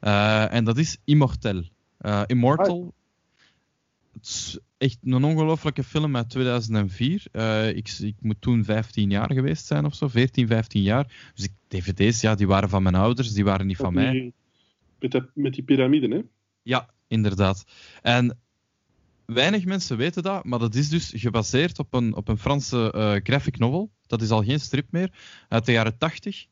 Eh, 0.00 0.52
en 0.52 0.64
dat 0.64 0.78
is 0.78 0.96
Immortel. 1.04 1.62
Immortal. 2.26 2.94
Het 4.12 4.60
echt 4.84 4.98
een 5.02 5.24
ongelofelijke 5.24 5.84
film 5.84 6.16
uit 6.16 6.30
2004. 6.30 7.26
Eh, 7.32 7.68
ik, 7.68 7.88
ik 7.98 8.14
moet 8.20 8.40
toen 8.40 8.64
15 8.64 9.10
jaar 9.10 9.32
geweest 9.32 9.66
zijn 9.66 9.84
of 9.84 9.94
zo, 9.94 10.08
14, 10.08 10.46
15 10.46 10.82
jaar. 10.82 11.30
Dus 11.34 11.44
ik, 11.44 11.52
DVD's, 11.68 12.20
ja, 12.20 12.34
die 12.34 12.46
waren 12.46 12.68
van 12.68 12.82
mijn 12.82 12.94
ouders, 12.94 13.32
die 13.32 13.44
waren 13.44 13.66
niet 13.66 13.76
van 13.76 13.94
mij. 13.94 14.32
Met, 14.98 15.22
met 15.34 15.54
die 15.54 15.62
piramiden, 15.62 16.10
hè? 16.10 16.20
Ja, 16.62 16.90
inderdaad. 17.08 17.64
En 18.02 18.38
weinig 19.26 19.64
mensen 19.64 19.96
weten 19.96 20.22
dat, 20.22 20.44
maar 20.44 20.58
dat 20.58 20.74
is 20.74 20.88
dus 20.88 21.12
gebaseerd 21.16 21.78
op 21.78 21.94
een, 21.94 22.14
op 22.16 22.28
een 22.28 22.38
Franse 22.38 22.92
eh, 22.92 23.14
graphic 23.22 23.58
novel. 23.58 23.90
Dat 24.06 24.22
is 24.22 24.30
al 24.30 24.44
geen 24.44 24.60
strip 24.60 24.86
meer, 24.90 25.10
uit 25.48 25.66
de 25.66 25.72
jaren 25.72 25.98
80. 25.98 26.46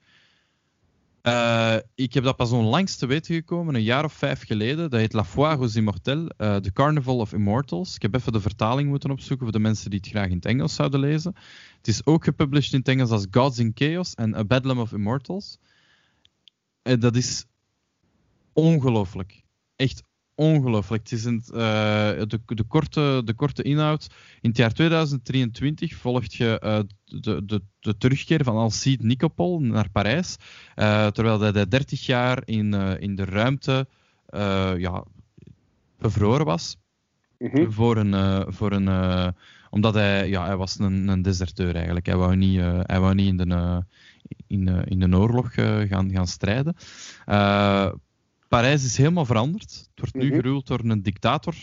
Eh, 1.23 1.77
ik 1.95 2.15
heb 2.15 2.25
dat 2.25 2.37
pas 2.37 2.51
onlangs 2.53 2.97
te 2.97 3.07
weten 3.07 3.35
gekomen, 3.35 3.75
een 3.75 3.83
jaar 3.83 4.05
of 4.05 4.13
vijf 4.13 4.47
geleden. 4.47 4.91
Dat 4.91 5.01
heet 5.01 5.13
La 5.13 5.25
Foire 5.25 5.57
aux 5.57 5.77
Immortels, 5.77 6.29
eh, 6.37 6.57
The 6.57 6.73
Carnival 6.73 7.19
of 7.19 7.33
Immortals. 7.33 7.95
Ik 7.95 8.03
heb 8.03 8.15
even 8.15 8.33
de 8.33 8.41
vertaling 8.41 8.89
moeten 8.89 9.11
opzoeken 9.11 9.45
voor 9.47 9.53
de 9.53 9.63
mensen 9.63 9.91
die 9.91 9.99
het 9.99 10.09
graag 10.09 10.29
in 10.29 10.37
het 10.37 10.45
Engels 10.45 10.75
zouden 10.75 11.01
lezen. 11.01 11.35
Het 11.77 11.89
is 11.89 12.07
ook 12.07 12.25
gepublished 12.25 12.73
in 12.73 12.79
het 12.79 12.89
Engels 12.89 13.11
als 13.11 13.27
Gods 13.31 13.59
in 13.59 13.73
Chaos 13.75 14.15
en 14.15 14.35
A 14.35 14.45
Bedlam 14.45 14.79
of 14.79 14.93
Immortals. 14.93 15.59
En 16.83 17.01
dat 17.01 17.17
is 17.17 17.45
ongelooflijk. 18.53 19.43
Echt 19.77 20.03
ongelooflijk. 20.35 21.03
Het 21.03 21.13
is 21.13 21.25
een, 21.25 21.43
eh, 21.47 22.23
de, 22.27 22.41
de, 22.47 22.63
korte, 22.63 23.23
de 23.25 23.35
korte 23.35 23.63
inhoud. 23.63 24.07
In 24.41 24.49
het 24.49 24.59
jaar 24.59 24.73
2023 24.73 25.95
volgt 25.95 26.35
je 26.35 26.59
eh, 26.59 26.81
de, 27.05 27.45
de, 27.45 27.63
de 27.81 27.97
terugkeer 27.97 28.45
van 28.45 28.57
Alcide 28.57 29.05
Nicopol 29.05 29.61
naar 29.61 29.91
Parijs. 29.91 30.37
eh, 30.75 31.07
terwijl 31.07 31.41
hij 31.41 31.53
de 31.53 31.69
30 31.69 32.07
jaar 32.07 32.43
in, 32.45 32.75
in 32.99 33.15
de 33.15 33.25
ruimte 33.25 33.87
ja, 34.79 35.05
bevroren 35.99 36.47
was. 36.47 36.77
Mhm. 37.39 37.71
Voor 37.71 37.97
een, 37.97 38.53
voor 38.53 38.73
een, 38.73 39.35
omdat 39.71 39.95
hij, 39.95 40.29
ja, 40.29 40.45
hij 40.45 40.57
was 40.57 40.79
een, 40.79 41.09
een 41.09 41.23
deserteur 41.23 41.75
eigenlijk. 41.75 42.07
Hij 42.07 42.17
wou 42.17 42.37
niet, 42.37 42.61
hij 42.61 43.01
wou 43.01 43.15
niet 43.15 43.29
in, 43.29 43.37
de, 43.37 43.85
in, 44.47 44.69
in 44.69 44.99
de 44.99 45.17
oorlog 45.17 45.55
gaan, 45.55 46.11
gaan 46.11 46.27
strijden. 46.27 46.75
Parijs 48.53 48.85
is 48.85 48.97
helemaal 48.97 49.25
veranderd. 49.25 49.71
Het 49.71 49.91
wordt 49.95 50.15
nu 50.15 50.27
Mhm. 50.27 50.35
geruld 50.35 50.67
door 50.67 50.81
een 50.85 51.03
dictator. 51.03 51.55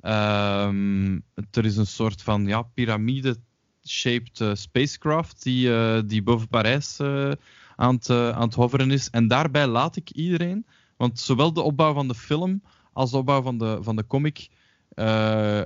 Ehm, 0.00 1.18
er 1.50 1.64
is 1.64 1.76
een 1.76 1.86
soort 1.86 2.22
van 2.22 2.46
ja, 2.46 2.62
piramide-shaped 2.62 4.40
eh, 4.40 4.54
spacecraft 4.54 5.42
die, 5.42 5.74
eh, 5.74 6.02
die 6.06 6.22
boven 6.22 6.48
Parijs 6.48 6.98
eh, 6.98 7.32
aan, 7.76 7.94
het, 7.94 8.10
aan 8.10 8.42
het 8.42 8.54
hoveren 8.54 8.90
is. 8.90 9.10
En 9.10 9.28
daarbij 9.28 9.66
laat 9.66 9.96
ik 9.96 10.10
iedereen, 10.10 10.66
want 10.96 11.20
zowel 11.20 11.52
de 11.52 11.60
opbouw 11.60 11.94
van 11.94 12.08
de 12.08 12.14
film 12.14 12.62
als 12.92 13.10
de 13.10 13.16
opbouw 13.16 13.42
van 13.42 13.58
de, 13.58 13.78
van 13.80 13.96
de 13.96 14.06
comic 14.06 14.48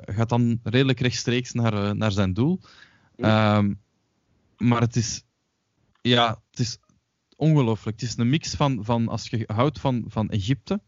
gaat 0.05 0.29
dan 0.29 0.61
redelijk 0.63 1.01
rechtstreeks 1.01 1.53
naar, 1.53 1.97
naar 1.97 2.13
zijn 2.13 2.33
doel. 2.33 2.61
Ja. 3.17 3.57
Ehm, 3.57 3.75
maar 4.57 4.81
het 4.81 4.97
is, 4.97 5.25
ja, 6.03 6.43
het 6.51 6.59
is 6.61 6.79
ongelooflijk. 7.41 8.01
Het 8.01 8.09
is 8.09 8.17
een 8.17 8.29
mix 8.31 8.55
van, 8.55 8.85
van 8.85 9.09
als 9.09 9.29
je 9.29 9.45
houdt 9.47 9.81
van, 9.81 10.05
van 10.09 10.31
Egypte, 10.31 10.81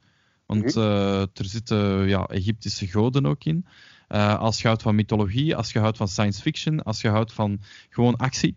want 0.46 0.64
Mhm. 0.74 0.78
eh, 0.84 1.20
er 1.20 1.44
zitten 1.44 2.08
ja, 2.08 2.24
Egyptische 2.24 2.86
goden 2.86 3.26
ook 3.26 3.44
in. 3.44 3.66
Eh, 4.08 4.38
als 4.38 4.60
je 4.60 4.66
houdt 4.66 4.82
van 4.82 4.94
mythologie, 4.94 5.56
als 5.56 5.72
je 5.72 5.78
houdt 5.78 5.96
van 5.96 6.08
science 6.08 6.40
fiction, 6.42 6.82
als 6.82 7.00
je 7.00 7.08
houdt 7.08 7.32
van 7.32 7.60
gewoon 7.88 8.16
actie. 8.16 8.56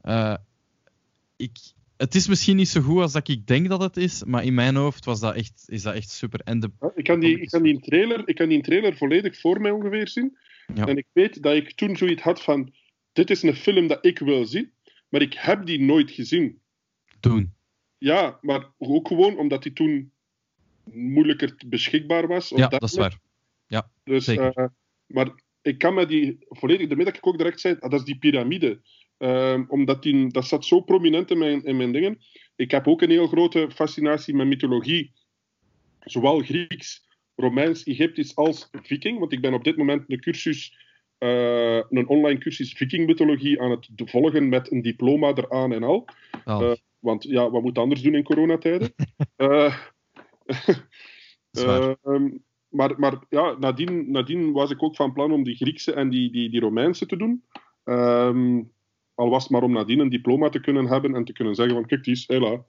Eh, 0.00 0.34
ik, 1.36 1.56
het 1.96 2.14
is 2.14 2.28
misschien 2.28 2.56
niet 2.56 2.68
zo 2.68 2.80
goed 2.80 3.00
als 3.00 3.12
dat 3.12 3.28
ik 3.28 3.46
denk 3.46 3.68
dat 3.68 3.80
het 3.80 3.96
is, 3.96 4.24
maar 4.24 4.44
in 4.44 4.54
mijn 4.54 4.76
hoofd 4.76 5.04
was 5.04 5.20
dat 5.20 5.34
echt, 5.34 5.64
is 5.66 5.82
dat 5.82 5.94
echt 5.94 6.10
super. 6.10 6.40
En 6.44 6.60
de, 6.60 6.70
Ja, 6.80 6.90
Ik 6.94 7.04
kan 7.04 7.20
die, 7.20 7.40
ik 7.40 7.48
kan 7.48 7.62
die, 7.62 7.80
trailer, 7.80 8.28
ik 8.28 8.34
kan 8.34 8.48
die 8.48 8.62
trailer 8.62 8.96
volledig 8.96 9.40
voor 9.40 9.60
mij 9.60 9.70
ongeveer 9.70 10.08
zien. 10.08 10.36
Ja. 10.74 10.86
En 10.86 10.96
ik 10.96 11.06
weet 11.12 11.42
dat 11.42 11.54
ik 11.54 11.72
toen 11.74 11.96
zoiets 11.96 12.22
had 12.22 12.42
van... 12.42 12.72
Dit 13.12 13.30
is 13.30 13.42
een 13.42 13.54
film 13.54 13.86
dat 13.86 14.04
ik 14.04 14.18
wil 14.18 14.44
zien, 14.44 14.70
maar 15.08 15.20
ik 15.20 15.34
heb 15.34 15.66
die 15.66 15.80
nooit 15.80 16.10
gezien. 16.10 16.60
Doen. 17.20 17.54
Ja, 17.98 18.38
maar 18.40 18.70
ook 18.78 19.08
gewoon 19.08 19.38
omdat 19.38 19.62
die 19.62 19.72
toen 19.72 20.12
moeilijker 20.84 21.54
beschikbaar 21.66 22.26
was. 22.26 22.48
Ja, 22.48 22.68
dat 22.68 22.82
is 22.82 22.96
waar. 22.96 23.18
Dus, 24.04 24.24
zeker. 24.24 24.52
eh, 24.52 24.66
maar 25.06 25.30
ik 25.62 25.78
kan 25.78 25.94
me 25.94 26.06
die 26.06 26.36
volledig... 26.48 26.88
De 26.88 26.96
middag 26.96 27.16
ik 27.16 27.26
ook 27.26 27.38
direct 27.38 27.60
zei, 27.60 27.76
ah, 27.80 27.90
dat 27.90 28.00
is 28.00 28.06
die 28.06 28.18
piramide. 28.18 28.80
Ehm, 29.18 29.64
omdat 29.68 30.02
die, 30.02 30.32
dat 30.32 30.46
zat 30.46 30.64
zo 30.64 30.80
prominent 30.80 31.30
in 31.30 31.38
mijn, 31.38 31.64
in 31.64 31.76
mijn 31.76 31.92
dingen. 31.92 32.18
Ik 32.56 32.70
heb 32.70 32.86
ook 32.86 33.02
een 33.02 33.10
heel 33.10 33.26
grote 33.26 33.70
fascinatie 33.74 34.34
met 34.34 34.46
mythologie. 34.46 35.12
Zowel 36.00 36.40
Grieks, 36.40 37.06
Romeins, 37.34 37.84
Egyptisch 37.84 38.36
als 38.36 38.68
Viking. 38.82 39.18
Want 39.18 39.32
ik 39.32 39.40
ben 39.40 39.54
op 39.54 39.64
dit 39.64 39.76
moment 39.76 40.04
een 40.06 40.20
cursus... 40.20 40.76
eh, 41.18 41.76
een 41.90 42.08
online 42.08 42.38
cursus 42.38 42.72
Viking-mythologie 42.72 43.60
aan 43.60 43.70
het 43.70 43.88
volgen 44.04 44.48
met 44.48 44.70
een 44.70 44.82
diploma 44.82 45.34
eraan 45.34 45.72
en 45.72 45.82
al. 45.82 46.08
Zalig. 46.44 46.84
Want 46.98 47.22
ja, 47.22 47.50
wat 47.50 47.62
moet 47.62 47.78
anders 47.78 48.02
doen 48.02 48.14
in 48.14 48.24
coronatijden? 48.24 48.94
Ehm, 51.50 52.28
maar 52.68 52.94
maar 52.98 53.18
ja, 53.28 53.56
nadien, 53.58 54.10
nadien 54.10 54.52
was 54.52 54.70
ik 54.70 54.82
ook 54.82 54.96
van 54.96 55.12
plan 55.12 55.32
om 55.32 55.42
die 55.42 55.56
Griekse 55.56 55.92
en 55.92 56.10
die, 56.10 56.32
die, 56.32 56.50
die 56.50 56.60
Romeinse 56.60 57.06
te 57.06 57.16
doen. 57.16 57.44
Ehm, 57.84 58.62
al 59.14 59.30
was 59.30 59.42
het 59.42 59.52
maar 59.52 59.62
om 59.62 59.72
nadien 59.72 59.98
een 59.98 60.08
diploma 60.08 60.48
te 60.48 60.60
kunnen 60.60 60.86
hebben 60.86 61.14
en 61.14 61.24
te 61.24 61.32
kunnen 61.32 61.54
zeggen 61.54 61.74
van 61.74 61.86
kijk, 61.86 62.04
die 62.04 62.14
is 62.14 62.26
hela. 62.26 62.64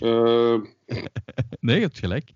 Eh, 0.00 0.60
Nee, 1.60 1.76
je 1.76 1.82
hebt 1.82 1.98
gelijk. 1.98 2.32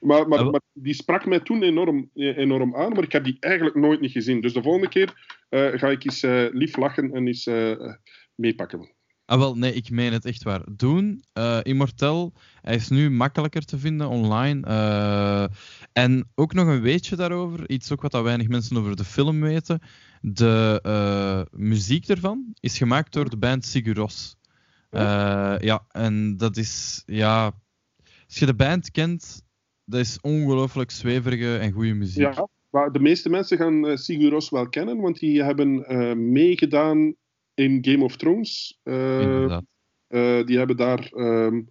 maar, 0.00 0.28
maar, 0.28 0.60
die 0.72 0.94
sprak 0.94 1.26
mij 1.26 1.40
toen 1.40 1.62
enorm, 1.62 2.10
enorm 2.14 2.76
aan, 2.76 2.92
maar 2.92 3.02
ik 3.02 3.12
heb 3.12 3.24
die 3.24 3.36
eigenlijk 3.40 3.76
nooit 3.76 4.00
niet 4.00 4.12
gezien. 4.12 4.40
Dus 4.40 4.52
de 4.52 4.62
volgende 4.62 4.88
keer 4.88 5.38
eh, 5.48 5.72
ga 5.72 5.88
ik 5.88 6.04
eens 6.04 6.22
eh, 6.22 6.46
lief 6.52 6.76
lachen 6.76 7.12
en 7.14 7.26
eens 7.26 7.50
meepakken. 8.34 8.96
Ah, 9.28 9.38
wel, 9.38 9.56
nee, 9.56 9.72
ik 9.72 9.90
meen 9.90 10.12
het 10.12 10.24
echt 10.24 10.42
waar. 10.42 10.62
Doen, 10.76 11.22
eh 11.32 11.58
Immortel, 11.62 12.32
hij 12.62 12.74
is 12.74 12.88
nu 12.88 13.10
makkelijker 13.10 13.64
te 13.64 13.78
vinden 13.78 14.08
online. 14.08 14.66
eh, 14.66 15.44
en 15.92 16.30
ook 16.34 16.52
nog 16.52 16.66
een 16.66 16.80
weetje 16.80 17.16
daarover, 17.16 17.70
iets 17.70 17.92
ook 17.92 18.02
wat 18.02 18.10
dat 18.10 18.22
weinig 18.22 18.48
mensen 18.48 18.76
over 18.76 18.96
de 18.96 19.04
film 19.04 19.40
weten. 19.40 19.80
De 20.20 20.80
eh, 20.82 21.60
muziek 21.60 22.08
ervan 22.08 22.54
is 22.60 22.78
gemaakt 22.78 23.12
door 23.12 23.30
de 23.30 23.36
band 23.36 23.64
Siguros. 23.64 24.36
Eh, 24.90 25.54
ja, 25.58 25.84
en 25.88 26.36
dat 26.36 26.56
is, 26.56 27.02
ja... 27.06 27.52
Als 28.26 28.38
je 28.38 28.46
de 28.46 28.54
band 28.54 28.90
kent, 28.90 29.42
dat 29.84 30.00
is 30.00 30.20
ongelooflijk 30.20 30.90
zweverige 30.90 31.58
en 31.58 31.72
goede 31.72 31.94
muziek. 31.94 32.34
Ja, 32.34 32.48
maar 32.70 32.92
de 32.92 33.00
meeste 33.00 33.28
mensen 33.28 33.58
gaan 33.58 33.98
Siguros 33.98 34.50
wel 34.50 34.68
kennen, 34.68 35.00
want 35.00 35.18
die 35.18 35.42
hebben 35.42 35.84
meegedaan 36.32 37.14
in 37.58 37.78
Game 37.84 38.04
of 38.04 38.16
Thrones. 38.16 38.78
Eh, 38.82 39.52
eh, 40.06 40.46
die 40.46 40.58
hebben 40.58 40.76
daar 40.76 41.10
ehm, 41.12 41.62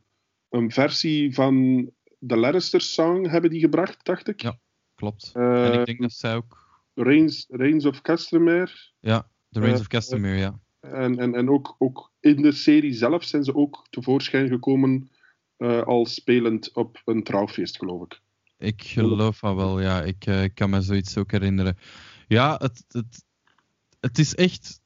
een 0.49 0.71
versie 0.71 1.33
van 1.33 1.89
de 2.19 2.37
Lannister-song 2.37 3.29
hebben 3.29 3.49
die 3.49 3.59
gebracht, 3.59 4.05
dacht 4.05 4.27
ik. 4.27 4.41
Ja. 4.41 4.59
Klopt. 4.95 5.31
Eh, 5.33 5.65
en 5.65 5.79
ik 5.79 5.85
denk 5.85 6.01
dat 6.01 6.11
zij 6.11 6.35
ook... 6.35 6.65
Reigns, 6.93 7.45
Reigns 7.49 7.85
of 7.85 8.01
Castamere. 8.01 8.71
Ja, 8.99 9.29
The 9.49 9.59
Reigns 9.59 9.79
of 9.79 9.87
Castamere, 9.87 10.37
ja. 10.37 10.59
En, 10.79 11.19
en, 11.19 11.35
en 11.35 11.49
ook, 11.49 11.75
ook 11.77 12.11
in 12.19 12.41
de 12.41 12.51
serie 12.51 12.93
zelf 12.93 13.23
zijn 13.23 13.43
ze 13.43 13.55
ook 13.55 13.87
tevoorschijn 13.89 14.47
gekomen 14.47 15.09
als 15.85 16.13
spelend 16.13 16.73
op 16.73 17.01
een 17.05 17.23
trouwfeest, 17.23 17.77
geloof 17.77 18.03
ik. 18.03 18.21
Ik 18.57 18.83
geloof 18.83 19.39
dat 19.39 19.55
wel, 19.55 19.81
ja. 19.81 20.03
Ik, 20.03 20.25
ik 20.25 20.55
kan 20.55 20.69
me 20.69 20.81
zoiets 20.81 21.17
ook 21.17 21.31
herinneren. 21.31 21.77
Ja, 22.27 22.55
het, 22.61 22.85
het, 22.87 23.25
het 23.99 24.17
is 24.17 24.35
echt... 24.35 24.79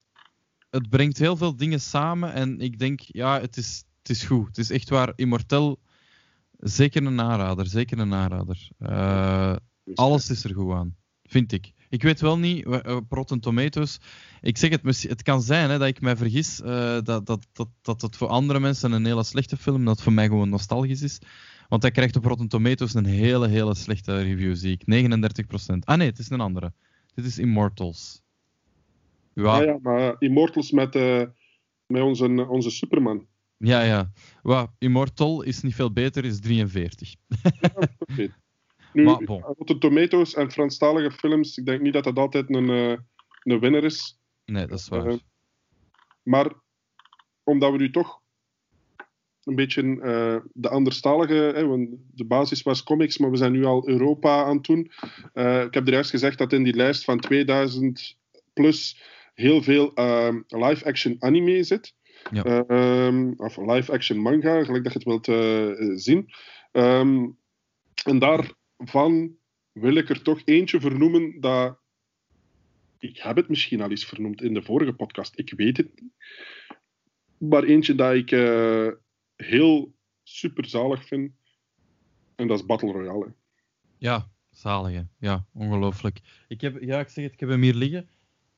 Het 0.71 0.89
brengt 0.89 1.17
heel 1.17 1.37
veel 1.37 1.55
dingen 1.55 1.81
samen 1.81 2.33
en 2.33 2.59
ik 2.59 2.79
denk, 2.79 2.99
ja, 2.99 3.41
het 3.41 3.57
is, 3.57 3.83
het 3.99 4.09
is 4.09 4.23
goed. 4.23 4.47
Het 4.47 4.57
is 4.57 4.69
echt 4.69 4.89
waar. 4.89 5.13
Immortel, 5.15 5.79
zeker 6.57 7.05
een 7.05 7.21
aanrader, 7.21 7.67
zeker 7.67 7.99
een 7.99 8.13
aanrader. 8.13 8.69
Eh, 8.77 9.55
alles 9.93 10.29
is 10.29 10.43
er 10.43 10.53
goed 10.53 10.73
aan, 10.73 10.95
vind 11.23 11.51
ik. 11.51 11.71
Ik 11.89 12.03
weet 12.03 12.21
wel 12.21 12.37
niet, 12.37 12.65
op 12.65 13.11
Rotten 13.11 13.39
Tomatoes, 13.39 13.97
ik 14.41 14.57
zeg 14.57 14.69
het, 14.69 15.03
het 15.03 15.21
kan 15.21 15.41
zijn 15.41 15.69
hè, 15.69 15.77
dat 15.77 15.87
ik 15.87 16.01
mij 16.01 16.17
vergis, 16.17 16.61
eh, 16.61 16.97
dat, 17.03 17.25
dat, 17.25 17.47
dat, 17.53 17.67
dat 17.81 18.01
het 18.01 18.15
voor 18.15 18.27
andere 18.27 18.59
mensen 18.59 18.91
een 18.91 19.05
hele 19.05 19.23
slechte 19.23 19.57
film, 19.57 19.85
dat 19.85 20.01
voor 20.01 20.13
mij 20.13 20.27
gewoon 20.27 20.49
nostalgisch 20.49 21.01
is. 21.01 21.19
Want 21.69 21.81
hij 21.81 21.91
krijgt 21.91 22.15
op 22.15 22.25
Rotten 22.25 22.47
Tomatoes 22.47 22.93
een 22.93 23.05
hele, 23.05 23.47
hele 23.47 23.75
slechte 23.75 24.21
review, 24.21 24.55
zie 24.55 24.77
ik. 24.79 25.09
39%. 25.11 25.77
Ah 25.83 25.97
nee, 25.97 26.09
het 26.09 26.19
is 26.19 26.29
een 26.29 26.39
andere. 26.39 26.73
Dit 27.13 27.25
is 27.25 27.37
Immortals. 27.37 28.21
Ja, 29.33 29.57
Ja, 29.57 29.61
ja, 29.63 29.79
maar 29.81 30.15
Immortals 30.19 30.71
met, 30.71 30.95
eh, 30.95 31.23
met 31.85 32.01
onze, 32.01 32.47
onze 32.47 32.69
Superman. 32.69 33.27
ja, 33.57 33.81
ja. 33.81 34.11
Wa, 34.41 34.73
Immortal 34.79 35.41
is 35.41 35.61
niet 35.61 35.75
veel 35.75 35.93
beter, 35.93 36.25
is 36.25 36.39
43. 36.39 37.15
Oké. 37.99 38.27
Nu, 38.93 39.03
Maar 39.03 39.23
bon. 39.23 39.41
Rotten 39.41 39.79
Tomatoes 39.79 40.33
en 40.33 40.51
Franstalige 40.51 41.11
films, 41.11 41.57
ik 41.57 41.65
denk 41.65 41.81
niet 41.81 41.93
dat 41.93 42.03
dat 42.03 42.17
altijd 42.17 42.55
een, 42.55 42.69
eh, 42.69 42.97
een 43.43 43.59
winnaar 43.59 43.83
is. 43.83 44.19
Nee, 44.45 44.67
dat 44.67 44.79
is 44.79 44.87
waar. 44.87 45.05
Eh, 45.05 45.15
Maar 46.23 46.53
omdat 47.43 47.71
we 47.71 47.77
nu 47.77 47.91
toch 47.91 48.21
een 49.43 49.55
beetje 49.55 49.81
de 50.53 50.69
anderstalige, 50.69 51.33
hè, 51.33 51.65
want 51.67 51.89
de 52.13 52.25
basis 52.25 52.61
was 52.61 52.83
comics, 52.83 53.17
maar 53.17 53.31
we 53.31 53.37
zijn 53.37 53.51
nu 53.51 53.65
al 53.65 53.87
Europa 53.87 54.43
aan 54.43 54.55
het 54.55 54.65
doen. 54.65 54.79
Ik 55.65 55.73
heb 55.73 55.87
er 55.87 55.93
juist 55.93 56.09
gezegd 56.09 56.37
dat 56.37 56.53
in 56.53 56.63
die 56.63 56.75
lijst 56.75 57.03
van 57.03 57.19
2000 57.19 58.17
plus 58.53 59.01
heel 59.41 59.63
veel 59.63 59.93
eh, 59.93 60.35
live-action 60.47 61.15
anime 61.19 61.63
zit. 61.63 61.95
Ja. 62.31 62.43
Ehm, 62.43 63.31
of 63.37 63.57
live-action 63.57 64.17
manga, 64.17 64.63
gelijk 64.63 64.83
dat 64.83 64.93
je 64.93 64.99
het 64.99 65.07
wilt 65.07 65.27
eh, 65.27 65.95
zien. 65.95 66.29
Ehm, 66.71 67.29
en 68.03 68.19
daarvan 68.19 69.35
wil 69.71 69.95
ik 69.95 70.09
er 70.09 70.21
toch 70.21 70.41
eentje 70.45 70.79
vernoemen 70.79 71.39
dat. 71.39 71.79
Ik 72.99 73.17
heb 73.17 73.35
het 73.35 73.49
misschien 73.49 73.81
al 73.81 73.89
eens 73.89 74.05
vernoemd 74.05 74.41
in 74.41 74.53
de 74.53 74.61
vorige 74.61 74.93
podcast, 74.93 75.39
ik 75.39 75.53
weet 75.55 75.77
het 75.77 76.01
niet. 76.01 76.13
Maar 77.37 77.63
eentje 77.63 77.95
dat 77.95 78.13
ik 78.13 78.31
eh, 78.31 78.87
heel 79.35 79.95
super 80.23 80.65
zalig 80.65 81.05
vind. 81.05 81.31
En 82.35 82.47
dat 82.47 82.59
is 82.59 82.65
Battle 82.65 82.91
Royale. 82.91 83.33
Ja, 83.97 84.31
zalig. 84.49 84.93
hè. 84.93 85.01
Ja, 85.19 85.45
ongelooflijk. 85.53 86.19
Ik 86.47 86.61
heb, 86.61 86.81
ja, 86.81 86.99
ik 86.99 87.09
zeg 87.09 87.23
het, 87.23 87.33
ik 87.33 87.39
heb 87.39 87.49
hem 87.49 87.61
hier 87.61 87.73
liggen. 87.73 88.09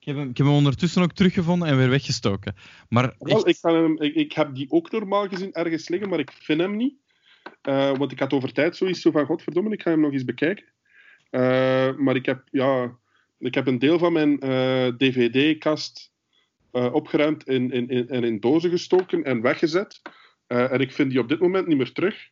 Ik 0.03 0.09
heb 0.09 0.17
hem, 0.17 0.29
ik 0.29 0.37
heb 0.37 0.45
hem 0.45 0.55
ondertussen 0.55 1.01
ook 1.01 1.13
teruggevonden 1.13 1.67
en 1.67 1.77
weer 1.77 1.89
weggestoken. 1.89 2.55
Maar 2.89 3.15
Wel, 3.19 3.45
echt, 3.45 3.47
ik, 3.47 3.57
hem, 3.61 4.01
ik, 4.01 4.15
ik 4.15 4.33
heb 4.33 4.55
die 4.55 4.71
ook 4.71 4.91
normaal 4.91 5.27
gezien 5.27 5.53
ergens 5.53 5.87
liggen, 5.87 6.09
maar 6.09 6.19
ik 6.19 6.31
vind 6.31 6.59
hem 6.59 6.75
niet. 6.75 6.95
Eh, 7.61 7.97
want 7.97 8.11
ik 8.11 8.19
had 8.19 8.33
over 8.33 8.53
tijd 8.53 8.75
zoiets 8.75 9.01
zo 9.01 9.11
van, 9.11 9.25
godverdomme, 9.25 9.71
ik 9.71 9.81
ga 9.81 9.89
hem 9.89 9.99
nog 9.99 10.11
eens 10.11 10.25
bekijken. 10.25 10.65
Eh, 11.29 11.95
maar 11.95 12.15
ik 12.15 12.25
heb, 12.25 12.43
ja, 12.51 12.97
ik 13.39 13.53
heb 13.53 13.67
een 13.67 13.79
deel 13.79 13.99
van 13.99 14.13
mijn 14.13 14.39
eh, 14.39 14.87
dvd-kast 14.87 16.11
opgeruimd 16.71 17.47
in, 17.47 17.71
in, 17.71 17.87
in, 17.87 18.09
en 18.09 18.23
in 18.23 18.39
dozen 18.39 18.69
gestoken 18.69 19.23
en 19.23 19.41
weggezet. 19.41 20.01
En 20.47 20.79
ik 20.79 20.91
vind 20.91 21.09
die 21.09 21.19
op 21.19 21.29
dit 21.29 21.39
moment 21.39 21.67
niet 21.67 21.77
meer 21.77 21.91
terug. 21.91 22.29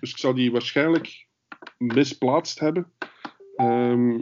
Dus 0.00 0.10
ik 0.10 0.18
zal 0.18 0.34
die 0.34 0.52
waarschijnlijk 0.52 1.26
misplaatst 1.78 2.58
hebben. 2.58 2.92
Ehm, 3.56 4.18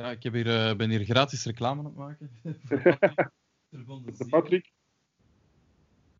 Ja, 0.00 0.10
ik 0.10 0.22
heb 0.22 0.32
hier, 0.32 0.68
eh, 0.68 0.76
ben 0.76 0.90
hier 0.90 1.04
gratis 1.04 1.44
reclame 1.44 1.78
aan 1.78 1.84
het 1.84 1.96
maken. 1.96 2.30
de 4.16 4.26
Patrick. 4.28 4.72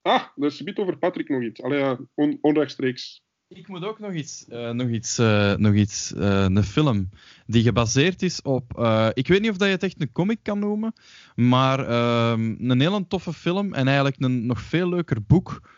Ah, 0.02 0.22
er 0.36 0.46
is 0.46 0.76
over 0.76 0.98
Patrick 0.98 1.28
nog 1.28 1.42
iets. 1.42 1.62
Allee, 1.62 1.78
ja, 1.78 1.98
on, 2.14 2.38
onrechtstreeks. 2.40 3.22
Ik 3.48 3.68
moet 3.68 3.84
ook 3.84 3.98
nog 3.98 4.12
iets, 4.12 4.48
eh, 4.48 4.70
nog 4.70 4.88
iets, 4.88 5.18
eh, 5.18 5.54
nog 5.54 5.74
iets 5.74 6.12
een 6.16 6.64
film 6.64 7.08
die 7.46 7.62
gebaseerd 7.62 8.22
is 8.22 8.42
op. 8.42 8.78
ik 9.14 9.28
weet 9.28 9.40
niet 9.40 9.50
of 9.50 9.56
dat 9.56 9.66
je 9.66 9.74
het 9.74 9.82
echt 9.82 10.00
een 10.00 10.12
comic 10.12 10.38
kan 10.42 10.58
noemen, 10.58 10.92
maar 11.34 11.86
ehm, 11.88 12.70
een 12.70 12.80
hele 12.80 13.06
toffe 13.06 13.32
film 13.32 13.72
en 13.74 13.86
eigenlijk 13.86 14.16
een 14.20 14.46
nog 14.46 14.60
veel 14.60 14.88
leuker 14.88 15.22
boek. 15.22 15.70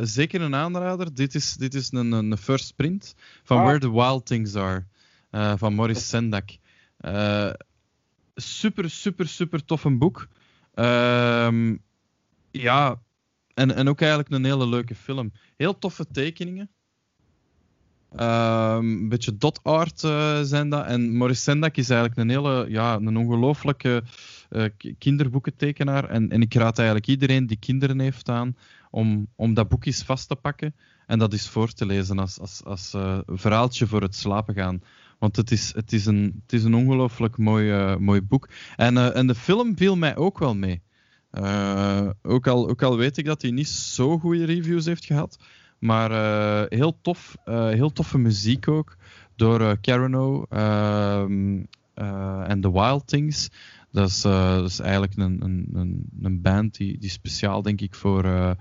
Zeker 0.00 0.40
een 0.40 0.54
aanrader. 0.54 1.14
Dit 1.14 1.34
is, 1.34 1.54
dit 1.54 1.74
is 1.74 1.92
een, 1.92 2.12
een 2.12 2.36
first 2.36 2.76
print 2.76 3.14
van 3.42 3.56
Ah. 3.56 3.64
Where 3.64 3.78
the 3.78 3.92
Wild 3.92 4.26
Things 4.26 4.54
Are 4.54 4.86
van 5.56 5.74
Maurice 5.74 6.00
Sendak. 6.00 6.50
Eh, 7.06 7.52
super, 8.34 8.90
super, 8.90 9.28
super 9.28 9.64
tof 9.64 9.84
een 9.84 9.98
boek. 9.98 10.28
Ehm, 10.74 11.76
ja, 12.50 13.02
en, 13.54 13.74
en 13.74 13.88
ook 13.88 14.00
eigenlijk 14.00 14.30
een 14.30 14.44
hele 14.44 14.68
leuke 14.68 14.94
film. 14.94 15.32
Heel 15.56 15.78
toffe 15.78 16.06
tekeningen. 16.12 16.70
Ehm, 18.16 18.84
een 18.84 19.08
beetje 19.08 19.36
dot 19.36 19.60
art 19.62 20.04
eh, 20.04 20.40
zijn 20.42 20.68
dat. 20.68 20.86
En 20.86 21.16
Maurice 21.16 21.42
Sendak 21.42 21.76
is 21.76 21.90
eigenlijk 21.90 22.20
een 22.20 22.28
hele, 22.28 22.66
ja, 22.68 22.96
een 22.96 23.16
ongelooflijke 23.16 24.02
uh, 24.50 24.64
kinderboekentekenaar. 24.98 26.08
En, 26.08 26.30
en 26.30 26.40
ik 26.40 26.54
raad 26.54 26.78
eigenlijk 26.78 27.08
iedereen 27.08 27.46
die 27.46 27.58
kinderen 27.58 27.98
heeft 27.98 28.28
aan 28.28 28.56
om, 28.90 29.28
om 29.36 29.54
dat 29.54 29.68
boek 29.68 29.84
eens 29.84 30.02
vast 30.02 30.28
te 30.28 30.36
pakken 30.36 30.74
en 31.06 31.18
dat 31.18 31.32
eens 31.32 31.48
voor 31.48 31.72
te 31.72 31.86
lezen 31.86 32.18
als, 32.18 32.38
als, 32.38 32.64
als 32.64 32.94
verhaaltje 33.26 33.86
voor 33.86 34.02
het 34.02 34.14
slapen 34.14 34.54
gaan. 34.54 34.82
Want 35.18 35.36
het 35.36 35.50
is, 35.50 35.74
het 35.74 35.92
is 35.92 36.06
een, 36.06 36.40
het 36.42 36.52
is 36.52 36.64
een 36.64 36.74
ongelooflijk 36.74 37.38
mooi, 37.38 37.96
mooi 37.96 38.22
boek. 38.22 38.48
En, 38.76 39.14
en 39.14 39.26
de 39.26 39.34
film 39.34 39.76
viel 39.76 39.96
mij 39.96 40.16
ook 40.16 40.38
wel 40.38 40.54
mee. 40.54 40.82
ook, 42.22 42.46
al, 42.46 42.68
ook 42.68 42.82
al 42.82 42.96
weet 42.96 43.16
ik 43.16 43.24
dat 43.24 43.42
hij 43.42 43.50
niet 43.50 43.68
zo 43.68 44.18
goede 44.18 44.44
reviews 44.44 44.84
heeft 44.84 45.04
gehad. 45.04 45.38
Maar 45.78 46.10
heel 46.68 46.98
tof, 47.02 47.36
heel 47.44 47.92
toffe 47.92 48.18
muziek 48.18 48.68
ook. 48.68 48.96
Door 49.36 49.80
Carano 49.80 50.46
ehm, 50.48 51.62
en 52.44 52.60
The 52.60 52.72
Wild 52.72 53.06
Things. 53.06 53.48
Dat 53.90 54.08
is, 54.08 54.20
dat 54.20 54.68
is 54.70 54.80
eigenlijk 54.80 55.16
een, 55.16 55.42
een, 55.42 56.08
een, 56.22 56.42
band 56.42 56.76
die, 56.76 56.98
die 56.98 57.10
speciaal, 57.10 57.62
denk 57.62 57.80
ik, 57.80 57.94
voor, 57.94 58.56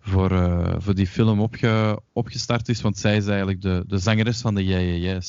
voor, 0.00 0.30
voor 0.78 0.94
die 0.94 1.06
film 1.06 1.40
opge, 1.40 2.00
opgestart 2.12 2.68
is. 2.68 2.80
Want 2.80 2.98
zij 2.98 3.16
is 3.16 3.26
eigenlijk 3.26 3.60
de, 3.60 3.84
de 3.86 3.98
zangeres 3.98 4.40
van 4.40 4.54
de 4.54 4.64
Yeah, 4.64 5.20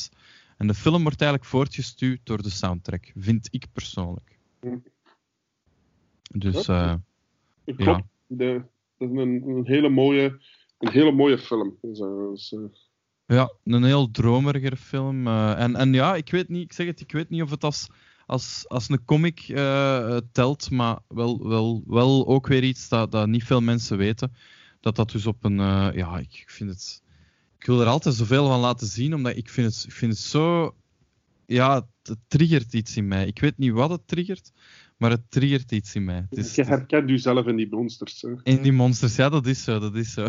En 0.58 0.68
de 0.68 0.74
film 0.74 1.02
wordt 1.04 1.22
eigenlijk 1.22 1.50
voortgestuurd 1.50 2.20
door 2.24 2.42
de 2.42 2.50
soundtrack, 2.50 3.12
vind 3.16 3.48
ik 3.52 3.66
persoonlijk. 3.74 4.40
Dus, 6.32 6.66
ja. 6.66 7.02
Klopt. 7.66 8.04
De, 8.28 8.62
dat 8.98 9.10
is 9.10 9.18
een, 9.18 9.44
een 9.48 9.66
hele 9.66 9.90
mooie 9.90 10.40
een 10.78 10.92
hele 10.92 11.12
mooie 11.12 11.38
film. 11.38 11.78
Dus, 11.82 12.00
dus, 12.00 12.90
ja, 13.26 13.54
een 13.64 13.84
heel 13.84 14.12
dromeriger 14.12 14.76
film. 14.76 15.28
En, 15.28 15.76
en 15.76 15.94
ja, 15.94 16.16
ik 16.16 16.32
weet 16.32 16.50
niet, 16.50 16.64
ik 16.64 16.74
zeg 16.74 16.88
het, 16.88 17.02
ik 17.02 17.12
weet 17.12 17.30
niet 17.30 17.42
of 17.42 17.50
het 17.50 17.64
als, 17.64 17.90
als, 18.26 18.66
als 18.68 18.90
een 18.90 19.06
comic 19.06 19.40
telt, 20.32 20.72
maar 20.72 21.00
wel, 21.08 21.48
wel, 21.48 21.84
wel 21.88 22.28
ook 22.28 22.48
weer 22.48 22.64
iets 22.64 22.90
dat, 22.90 23.12
dat 23.12 23.28
niet 23.28 23.44
veel 23.44 23.62
mensen 23.62 23.98
weten. 23.98 24.34
Dat 24.80 24.96
dat 24.96 25.12
dus 25.12 25.26
op 25.26 25.44
een, 25.44 25.58
ja, 25.94 26.18
ik 26.18 26.44
vind 26.48 26.70
het, 26.70 27.04
ik 27.60 27.66
wil 27.66 27.82
er 27.82 27.88
altijd 27.88 28.16
zoveel 28.16 28.48
van 28.48 28.60
laten 28.60 28.88
zien, 28.88 29.14
omdat 29.14 29.36
ik 29.36 29.50
vind 29.50 29.74
het, 29.76 29.84
ik 29.84 29.92
vind 29.92 30.12
het 30.12 30.22
zo, 30.22 30.76
ja, 31.46 31.88
het 32.04 32.18
triggert 32.28 32.74
iets 32.74 32.98
in 32.98 33.08
mij. 33.08 33.28
Ik 33.28 33.40
weet 33.40 33.58
niet 33.58 33.72
wat 33.72 33.90
het 33.90 34.08
triggert, 34.08 34.52
maar 34.98 35.10
het 35.10 35.32
triggert 35.32 35.72
iets 35.72 35.96
in 35.96 36.06
mij. 36.06 36.26
Het 36.30 36.40
is, 36.40 36.56
je 36.56 36.64
herkent 36.64 37.10
jezelf 37.10 37.46
in 37.46 37.56
die 37.56 37.68
monsters. 37.70 38.22
Hè? 38.22 38.34
In 38.44 38.62
die 38.62 38.72
monsters, 38.72 39.16
ja, 39.16 39.30
dat 39.30 39.46
is 39.46 39.64
zo. 39.64 39.80
Dat 39.80 39.96
is 39.96 40.14
zo. 40.14 40.28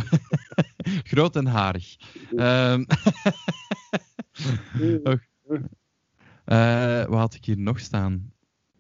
Groot 1.10 1.36
en 1.36 1.46
harig. 1.46 1.96
Um, 2.36 2.86
uh, 6.46 7.04
wat 7.04 7.18
had 7.18 7.34
ik 7.34 7.44
hier 7.44 7.58
nog 7.58 7.80
staan? 7.80 8.32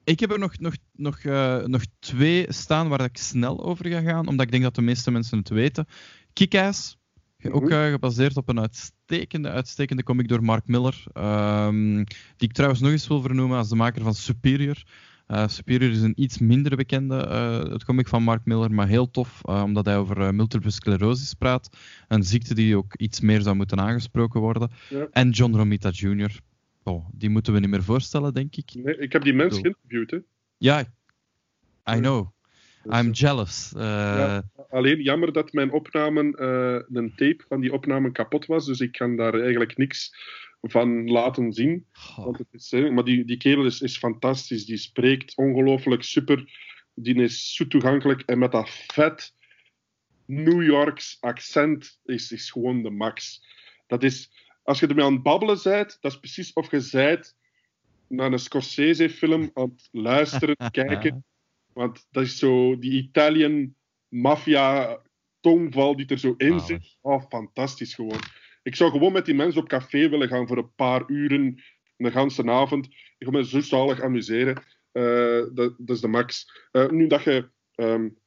Ik 0.04 0.20
heb 0.20 0.30
er 0.30 0.38
nog, 0.38 0.58
nog, 0.58 0.74
nog, 0.92 1.22
uh, 1.22 1.64
nog 1.64 1.82
twee 1.98 2.52
staan 2.52 2.88
waar 2.88 3.04
ik 3.04 3.16
snel 3.16 3.64
over 3.64 3.88
ga 3.88 4.00
gaan, 4.00 4.28
omdat 4.28 4.46
ik 4.46 4.50
denk 4.52 4.62
dat 4.62 4.74
de 4.74 4.82
meeste 4.82 5.10
mensen 5.10 5.38
het 5.38 5.48
weten. 5.48 5.86
Kick-Ass, 6.32 6.98
ook 7.42 7.70
uh, 7.70 7.90
gebaseerd 7.90 8.36
op 8.36 8.48
een 8.48 8.60
uitstekende, 8.60 9.48
uitstekende 9.48 10.02
comic 10.02 10.28
door 10.28 10.44
Mark 10.44 10.66
Miller, 10.66 11.04
um, 11.14 12.04
die 12.36 12.48
ik 12.48 12.52
trouwens 12.52 12.80
nog 12.80 12.90
eens 12.90 13.08
wil 13.08 13.20
vernoemen 13.20 13.58
als 13.58 13.68
de 13.68 13.76
maker 13.76 14.02
van 14.02 14.14
Superior. 14.14 14.82
Uh, 15.28 15.48
Superior 15.48 15.90
is 15.90 16.00
een 16.00 16.22
iets 16.22 16.38
minder 16.38 16.76
bekende 16.76 17.26
uh, 17.28 17.72
het 17.72 17.84
comic 17.84 18.08
van 18.08 18.22
Mark 18.22 18.44
Miller, 18.44 18.72
maar 18.72 18.88
heel 18.88 19.10
tof, 19.10 19.42
omdat 19.42 19.84
hij 19.84 19.96
over 19.96 20.34
multiple 20.34 20.70
sclerosis 20.70 21.34
praat. 21.34 21.76
Een 22.08 22.22
ziekte 22.22 22.54
die 22.54 22.76
ook 22.76 22.96
iets 22.96 23.20
meer 23.20 23.40
zou 23.40 23.56
moeten 23.56 23.80
aangesproken 23.80 24.40
worden. 24.40 24.70
Ja. 24.88 25.08
En 25.10 25.30
John 25.30 25.56
Romita 25.56 25.90
Jr. 25.92 26.40
Oh, 26.82 27.08
die 27.12 27.30
moeten 27.30 27.52
we 27.52 27.60
niet 27.60 27.70
meer 27.70 27.82
voorstellen, 27.82 28.34
denk 28.34 28.56
ik. 28.56 28.74
Nee, 28.74 28.98
ik 28.98 29.12
heb 29.12 29.22
die 29.22 29.34
mens 29.34 29.58
geïnterviewd, 29.58 30.10
hè? 30.10 30.18
Ja, 30.56 30.80
I 31.90 31.98
know. 31.98 32.28
Dus, 32.88 33.00
I'm 33.00 33.10
jealous. 33.10 33.72
Ja, 33.76 34.42
alleen 34.70 35.02
jammer 35.02 35.32
dat 35.32 35.52
mijn 35.52 35.72
opnamen, 35.72 36.42
een 36.96 37.12
tape 37.16 37.44
van 37.48 37.60
die 37.60 37.72
opnamen 37.72 38.12
kapot 38.12 38.46
was, 38.46 38.66
dus 38.66 38.80
ik 38.80 38.92
kan 38.92 39.16
daar 39.16 39.34
eigenlijk 39.40 39.76
niks 39.76 40.12
van 40.60 41.10
laten 41.10 41.52
zien. 41.52 41.86
Want 42.16 42.38
het 42.38 42.46
is, 42.50 42.70
maar 42.70 43.04
die, 43.04 43.24
die 43.24 43.36
kerel 43.36 43.64
is, 43.64 43.80
is 43.80 43.98
fantastisch. 43.98 44.64
Die 44.66 44.76
spreekt 44.76 45.36
ongelooflijk 45.36 46.02
super. 46.02 46.50
Die 46.94 47.14
is 47.14 47.54
zo 47.54 47.66
toegankelijk. 47.66 48.20
En 48.20 48.38
met 48.38 48.52
dat 48.52 48.70
vet 48.70 49.34
New 50.24 50.62
Yorks 50.62 51.16
accent 51.20 51.98
is, 52.04 52.32
is 52.32 52.50
gewoon 52.50 52.82
de 52.82 52.90
max. 52.90 53.44
Dat 53.86 54.02
is, 54.02 54.30
als 54.62 54.80
je 54.80 54.86
ermee 54.86 55.04
aan 55.04 55.12
het 55.12 55.22
babbelen 55.22 55.60
bent, 55.62 55.98
dat 56.00 56.12
is 56.12 56.18
precies 56.18 56.52
of 56.52 56.70
je 56.70 56.88
bent 56.92 57.36
naar 58.08 58.32
een 58.32 58.38
Scorsese-film 58.38 59.50
aan 59.54 59.68
het 59.68 59.88
luisteren, 59.90 60.56
kijken. 60.70 61.24
Want 61.72 62.06
dat 62.10 62.24
is 62.24 62.38
zo 62.38 62.78
die 62.78 62.92
Italian 62.92 63.74
maffia 64.08 64.98
tongval 65.40 65.96
die 65.96 66.06
er 66.06 66.18
zo 66.18 66.34
in 66.36 66.60
zit. 66.60 66.96
Oh, 67.00 67.22
fantastisch 67.28 67.94
gewoon. 67.94 68.20
Ik 68.62 68.76
zou 68.76 68.90
gewoon 68.90 69.12
met 69.12 69.24
die 69.24 69.34
mensen 69.34 69.60
op 69.60 69.68
café 69.68 70.08
willen 70.08 70.28
gaan 70.28 70.46
voor 70.46 70.58
een 70.58 70.74
paar 70.74 71.04
uren, 71.06 71.62
een 71.96 72.12
ganse 72.12 72.50
avond. 72.50 72.86
Ik 73.18 73.26
ga 73.26 73.30
me 73.30 73.44
zo 73.44 73.60
zalig 73.60 74.00
amuseren. 74.00 74.62
Uh, 74.92 75.44
dat, 75.54 75.74
dat, 75.78 75.96
is 75.96 76.00
de 76.00 76.08
max. 76.08 76.50
Uh, 76.72 76.88
nu 76.88 77.06
dat 77.06 77.22
je 77.22 77.48
um, 77.74 78.18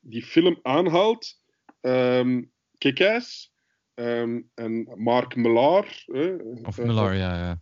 die 0.00 0.22
film 0.22 0.58
aanhaalt, 0.62 1.40
um, 1.80 2.52
Kick-Ass 2.78 3.54
um, 3.94 4.50
en 4.54 4.92
Mark 4.94 5.36
Millar. 5.36 6.04
Of 6.62 6.78
Millar, 6.78 7.14
ja. 7.14 7.38
ja. 7.38 7.60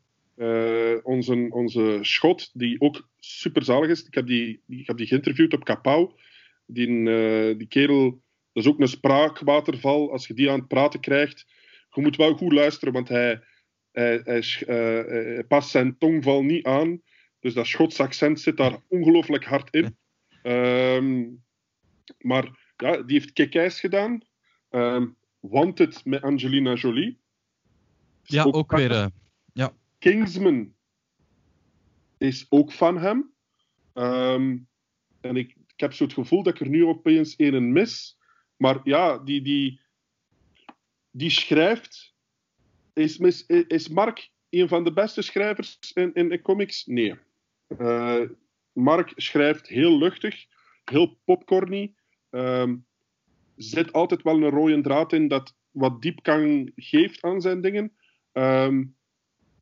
Onze, 1.02 1.46
onze 1.50 1.98
schot, 2.00 2.50
die 2.52 2.80
ook 2.80 3.08
super 3.18 3.64
zalig 3.64 3.90
is. 3.90 4.04
Ik 4.04 4.14
heb 4.14 4.26
die, 4.26 4.62
ik 4.68 4.86
heb 4.86 4.96
die 4.96 5.06
geïnterviewd 5.06 5.52
op 5.52 5.64
Kapau. 5.64 6.12
Die, 6.66 6.86
die 7.56 7.68
kerel, 7.68 8.22
dat 8.52 8.64
is 8.64 8.70
ook 8.70 8.80
een 8.80 8.88
spraakwaterval. 8.88 10.12
Als 10.12 10.26
je 10.26 10.34
die 10.34 10.50
aan 10.50 10.58
het 10.58 10.68
praten 10.68 11.00
krijgt, 11.00 11.46
je 11.90 12.00
moet 12.00 12.16
wel 12.16 12.36
goed 12.36 12.52
luisteren, 12.52 12.92
want 12.94 13.08
hij, 13.08 13.40
hij, 13.92 14.20
hij, 14.24 14.44
uh, 14.66 15.34
hij 15.34 15.44
past 15.44 15.70
zijn 15.70 15.98
tongval 15.98 16.42
niet 16.42 16.64
aan. 16.66 17.00
Dus 17.40 17.54
dat 17.54 17.66
Schots 17.66 18.00
accent 18.00 18.40
zit 18.40 18.56
daar 18.56 18.78
ongelooflijk 18.88 19.44
hard 19.44 19.74
in. 19.74 19.96
Um, 20.42 21.42
maar 22.18 22.72
ja, 22.76 23.02
die 23.02 23.18
heeft 23.18 23.32
Kekijs 23.32 23.80
gedaan. 23.80 24.20
Um, 24.70 25.16
Wanted 25.40 26.04
met 26.04 26.22
Angelina 26.22 26.74
Jolie. 26.74 27.18
Ja, 28.22 28.44
ook, 28.44 28.56
ook 28.56 28.76
weer. 28.76 29.10
Kingsman 30.04 30.74
is 32.18 32.46
ook 32.48 32.72
van 32.72 32.98
hem. 32.98 33.32
Um, 33.94 34.68
en 35.20 35.36
ik, 35.36 35.56
ik 35.66 35.80
heb 35.80 35.92
zo 35.92 36.04
het 36.04 36.12
gevoel 36.12 36.42
dat 36.42 36.54
ik 36.54 36.60
er 36.60 36.68
nu 36.68 36.84
opeens 36.84 37.34
een 37.36 37.72
mis. 37.72 38.18
Maar 38.56 38.80
ja, 38.82 39.18
die, 39.18 39.42
die, 39.42 39.80
die 41.10 41.30
schrijft. 41.30 42.14
Is, 42.92 43.18
is 43.46 43.88
Mark 43.88 44.30
een 44.50 44.68
van 44.68 44.84
de 44.84 44.92
beste 44.92 45.22
schrijvers 45.22 45.92
in, 45.92 46.14
in, 46.14 46.42
comics? 46.42 46.86
Nee. 46.86 47.14
Uh, 47.78 48.20
Mark 48.72 49.12
schrijft 49.16 49.68
heel 49.68 49.98
luchtig, 49.98 50.46
heel 50.84 51.18
popcorny. 51.24 51.94
Uh, 52.30 52.72
zit 53.56 53.92
altijd 53.92 54.22
wel 54.22 54.42
een 54.42 54.50
rode 54.50 54.80
draad 54.80 55.12
in 55.12 55.28
dat 55.28 55.56
wat 55.70 56.02
diepgang 56.02 56.72
geeft 56.76 57.22
aan 57.22 57.40
zijn 57.40 57.60
dingen. 57.60 57.92
Uh, 58.32 58.80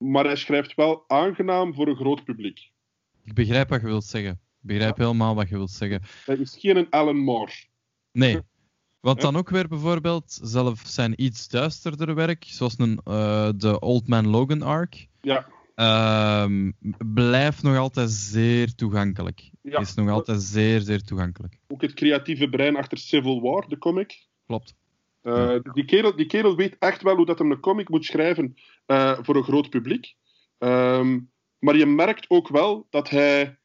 maar 0.02 0.24
hij 0.24 0.36
schrijft 0.36 0.74
wel 0.74 1.04
aangenaam 1.06 1.74
voor 1.74 1.88
een 1.88 1.96
groot 1.96 2.24
publiek. 2.24 2.70
Ik 3.24 3.34
begrijp 3.34 3.68
wat 3.68 3.80
je 3.80 3.86
wilt 3.86 4.04
zeggen. 4.04 4.30
Ik 4.32 4.68
begrijp 4.68 4.96
ja. 4.96 5.04
helemaal 5.04 5.34
wat 5.34 5.48
je 5.48 5.56
wilt 5.56 5.70
zeggen. 5.70 6.02
Hij 6.24 6.36
is 6.36 6.56
geen 6.58 6.90
Alan 6.90 7.16
Moore. 7.16 7.52
Nee, 8.12 8.40
Wat 9.02 9.20
dan 9.20 9.36
ook 9.36 9.50
weer 9.50 9.68
bijvoorbeeld 9.68 10.38
zelf 10.42 10.82
zijn 10.86 11.22
iets 11.22 11.48
duisterder 11.48 12.14
werk, 12.14 12.44
zoals 12.44 12.78
een, 12.78 13.00
uh, 13.08 13.48
de 13.56 13.80
Old 13.80 14.08
Man 14.08 14.28
Logan 14.28 14.62
arc, 14.62 15.06
ja. 15.20 15.46
Uh, 15.76 16.70
blijft 17.14 17.62
nog 17.62 17.76
altijd 17.76 18.10
zeer 18.10 18.74
toegankelijk. 18.74 19.50
Ja. 19.62 19.78
Is 19.78 19.94
nog 19.94 20.08
altijd 20.08 20.42
zeer, 20.42 20.80
zeer 20.80 21.02
toegankelijk. 21.02 21.58
Ook 21.68 21.82
het 21.82 21.94
creatieve 21.94 22.48
brein 22.48 22.76
achter 22.76 22.98
Civil 22.98 23.40
War, 23.40 23.68
de 23.68 23.78
comic. 23.78 24.26
Klopt. 24.46 24.74
Uh, 25.23 25.35
ja. 25.35 25.59
die, 25.59 25.85
kerel, 25.85 26.16
die 26.16 26.27
kerel 26.27 26.57
weet 26.57 26.77
echt 26.78 27.03
wel 27.03 27.16
hoe 27.16 27.27
dat 27.27 27.39
hem 27.39 27.51
een 27.51 27.61
comic 27.61 27.89
moet 27.89 28.05
schrijven 28.05 28.55
uh, 28.86 29.19
voor 29.23 29.36
een 29.36 29.43
groot 29.43 29.70
publiek. 29.70 30.15
Um, 30.59 31.32
maar 31.59 31.77
je 31.77 31.86
merkt 31.86 32.31
ook 32.31 32.49
wel 32.49 32.86
dat 32.90 33.09
hij 33.09 33.59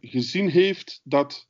gezien 0.00 0.48
heeft 0.48 1.00
dat 1.04 1.48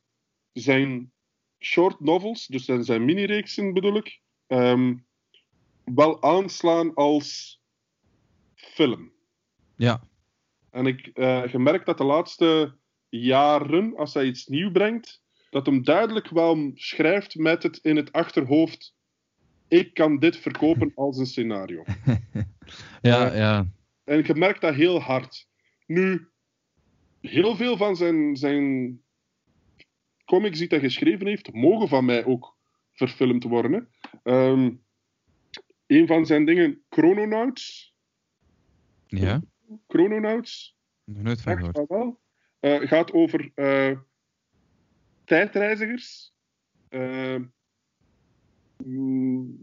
zijn 0.53 1.13
short 1.59 2.01
novels, 2.01 2.47
dus 2.47 2.65
zijn, 2.65 2.85
zijn 2.85 3.05
mini-reeksen 3.05 3.73
bedoel 3.73 3.97
ik, 3.97 4.21
um, 4.47 5.07
wel 5.85 6.23
aanslaan 6.23 6.95
als 6.95 7.61
film. 8.55 9.13
Ja. 9.77 10.09
En 10.71 10.87
ik 10.87 11.11
uh, 11.15 11.43
gemerkt 11.43 11.87
dat 11.87 11.99
de 11.99 12.05
laatste 12.05 12.79
jaren, 13.09 13.97
als 13.97 14.15
hij 14.15 14.27
iets 14.27 14.47
nieuw 14.47 14.71
brengt, 14.71 15.23
dat 15.51 15.67
hem 15.67 15.85
duidelijk 15.85 16.29
wel 16.29 16.71
schrijft 16.75 17.35
met 17.35 17.63
het 17.63 17.79
in 17.83 17.97
het 17.97 18.13
achterhoofd. 18.13 18.95
Ik 19.71 19.95
kan 19.95 20.19
dit 20.19 20.37
verkopen 20.37 20.93
als 20.95 21.19
een 21.19 21.27
scenario. 21.27 21.85
ja, 23.01 23.35
ja. 23.35 23.67
En 24.05 24.19
ik 24.19 24.37
merk 24.37 24.61
dat 24.61 24.75
heel 24.75 25.01
hard. 25.01 25.49
Nu, 25.87 26.29
heel 27.21 27.57
veel 27.57 27.77
van 27.77 27.97
zijn, 27.97 28.37
zijn 28.37 29.01
comics 30.25 30.59
die 30.59 30.69
hij 30.69 30.81
geschreven 30.81 31.27
heeft, 31.27 31.53
mogen 31.53 31.89
van 31.89 32.05
mij 32.05 32.25
ook 32.25 32.57
verfilmd 32.93 33.45
worden. 33.45 33.89
Hè. 34.23 34.33
een 35.87 36.07
van 36.07 36.27
zijn 36.27 36.45
dingen, 36.45 36.83
Chrononauts. 36.89 37.95
Ja. 39.07 39.43
Chrononauts. 39.89 40.77
Nooit 41.05 41.41
van 41.41 41.57
gehoord. 41.57 41.89
Wel. 41.89 42.21
Uh, 42.61 42.89
gaat 42.89 43.13
over 43.13 43.53
uh, 43.55 43.99
tijdreizigers. 45.25 46.35
Mm, 48.85 49.57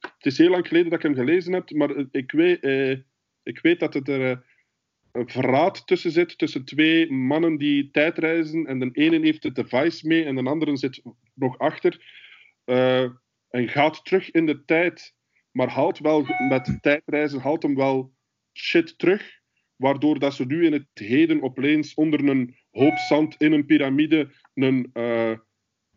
het 0.00 0.26
is 0.26 0.38
heel 0.38 0.50
lang 0.50 0.66
geleden 0.66 0.90
dat 0.90 0.98
ik 0.98 1.04
hem 1.04 1.14
gelezen 1.14 1.52
heb, 1.52 1.70
maar 1.70 2.04
ik 2.10 2.32
weet, 2.32 2.64
ik 3.42 3.58
weet 3.60 3.80
dat 3.80 3.94
het 3.94 4.08
er 4.08 4.44
een 5.12 5.28
verraad 5.28 5.86
tussen 5.86 6.10
zit 6.10 6.38
tussen 6.38 6.64
twee 6.64 7.12
mannen 7.12 7.56
die 7.56 7.90
tijdreizen. 7.90 8.66
En 8.66 8.78
de 8.78 8.90
ene 8.92 9.18
heeft 9.18 9.42
het 9.42 9.54
device 9.54 10.06
mee 10.06 10.24
en 10.24 10.34
de 10.34 10.42
andere 10.42 10.76
zit 10.76 11.02
nog 11.34 11.58
achter. 11.58 12.04
en 13.48 13.68
gaat 13.68 14.04
terug 14.04 14.30
in 14.30 14.46
de 14.46 14.64
tijd, 14.64 15.14
maar 15.50 15.68
haalt 15.68 15.98
wel 15.98 16.26
met 16.48 16.78
tijdreizen 16.80 17.40
haalt 17.40 17.62
hem 17.62 17.74
wel 17.74 18.14
shit 18.52 18.98
terug 18.98 19.42
waardoor 19.82 20.18
dat 20.18 20.34
ze 20.34 20.46
nu 20.46 20.64
in 20.64 20.72
het 20.72 20.86
heden 20.94 21.42
opeens 21.42 21.94
onder 21.94 22.28
een 22.28 22.56
hoop 22.70 22.96
zand 22.96 23.34
in 23.36 23.52
een 23.52 23.66
piramide 23.66 24.30
een, 24.54 24.90
uh, 24.94 25.36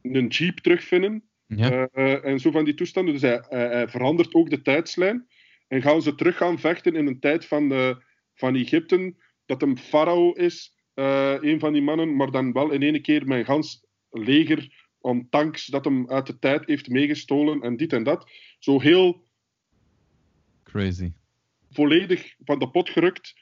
een 0.02 0.28
jeep 0.28 0.58
terugvinden. 0.58 1.30
Ja. 1.48 1.90
Uh, 1.94 2.26
en 2.26 2.40
zo 2.40 2.52
van 2.52 2.66
die 2.66 2.74
toestanden. 2.74 3.14
Dus 3.14 3.22
hij, 3.22 3.44
hij, 3.50 3.88
verandert 3.88 4.34
ook 4.34 4.50
de 4.50 4.62
tijdslijn. 4.62 5.28
En 5.68 5.82
gaan 5.82 6.02
ze 6.02 6.16
terug 6.16 6.38
gaan 6.38 6.60
vechten 6.60 6.96
in 6.96 7.08
een 7.08 7.20
tijd 7.20 7.46
van, 7.46 7.70
de, 7.70 8.04
van 8.34 8.56
Egypte, 8.56 9.16
dat 9.46 9.62
een 9.62 9.78
farao 9.78 10.32
is, 10.32 10.76
uh, 10.96 11.36
een 11.42 11.60
van 11.60 11.74
die 11.74 11.82
mannen, 11.82 12.16
maar 12.16 12.32
dan 12.32 12.52
wel 12.52 12.72
in 12.72 12.82
één 12.82 13.02
keer 13.02 13.30
een 13.30 13.46
gans 13.46 13.86
leger 14.10 14.88
aan 15.02 15.30
tanks 15.30 15.66
dat 15.66 15.86
hem 15.86 16.10
uit 16.10 16.26
de 16.26 16.40
tijd 16.40 16.66
heeft 16.66 16.90
meegestolen 16.90 17.62
en 17.62 17.78
dit 17.78 17.94
en 17.94 18.04
dat. 18.04 18.32
Zo 18.60 18.80
heel... 18.82 19.28
Crazy. 20.64 21.12
Volledig 21.70 22.36
van 22.44 22.60
de 22.60 22.70
pot 22.70 22.90
gerukt. 22.90 23.34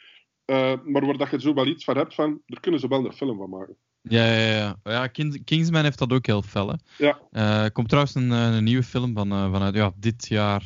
Uh, 0.46 0.82
maar 0.84 1.06
waar 1.06 1.18
dat 1.18 1.30
je 1.30 1.42
zo 1.42 1.54
wel 1.54 1.68
iets 1.68 1.84
van 1.84 1.98
hebt, 1.98 2.16
van, 2.16 2.42
daar 2.46 2.60
kunnen 2.60 2.80
ze 2.80 2.88
wel 2.88 3.06
een 3.06 3.14
film 3.14 3.38
van 3.38 3.50
maken. 3.50 3.78
Ja, 4.10 4.26
ja, 4.26 4.56
ja. 4.56 4.78
ja 4.84 5.08
Kingsman 5.46 5.84
heeft 5.84 5.98
dat 5.98 6.12
ook 6.12 6.26
heel 6.26 6.42
fel. 6.42 6.70
Hè. 6.70 6.76
Ja. 6.98 7.20
Uh, 7.32 7.70
komt 7.72 7.88
trouwens 7.88 8.16
een, 8.16 8.32
eh, 8.32 8.56
een, 8.56 8.64
nieuwe 8.64 8.84
film 8.84 9.14
van, 9.14 9.32
uh, 9.32 9.52
vanuit 9.52 9.76
ja, 9.76 9.94
dit 9.96 10.28
jaar. 10.28 10.64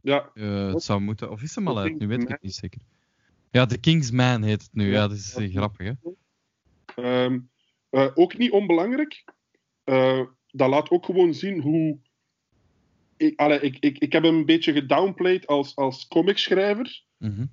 Ja. 0.00 0.30
het 0.34 0.82
zou 0.82 1.00
moeten. 1.00 1.30
Of 1.30 1.42
is 1.42 1.54
hem 1.54 1.68
al 1.68 1.78
uit? 1.78 1.98
Nu 1.98 2.06
weet 2.06 2.22
ik 2.22 2.28
het 2.28 2.42
niet 2.42 2.54
zeker. 2.54 2.80
Ja, 3.50 3.66
The 3.66 3.78
Kingsman 3.78 4.42
heet 4.42 4.62
het 4.62 4.74
nu. 4.74 4.86
Ja, 4.86 4.92
ja 4.92 5.08
dat 5.08 5.16
is 5.16 5.36
grappig. 5.36 5.86
Hè? 5.86 7.24
Um, 7.24 7.50
ook 8.14 8.38
niet 8.38 8.50
onbelangrijk. 8.50 9.24
dat 10.50 10.68
laat 10.68 10.90
ook 10.90 11.04
gewoon 11.04 11.34
zien 11.34 11.60
hoe. 11.60 11.98
Ik, 13.16 13.40
allee, 13.40 13.60
ik, 13.60 13.76
ik, 13.78 13.98
ik 13.98 14.12
heb 14.12 14.22
hem 14.22 14.34
een 14.34 14.46
beetje 14.46 14.72
gedownplayed 14.72 15.46
als, 15.46 15.76
als 15.76 16.08
comicschrijver. 16.08 17.04
Mhm. 17.18 17.46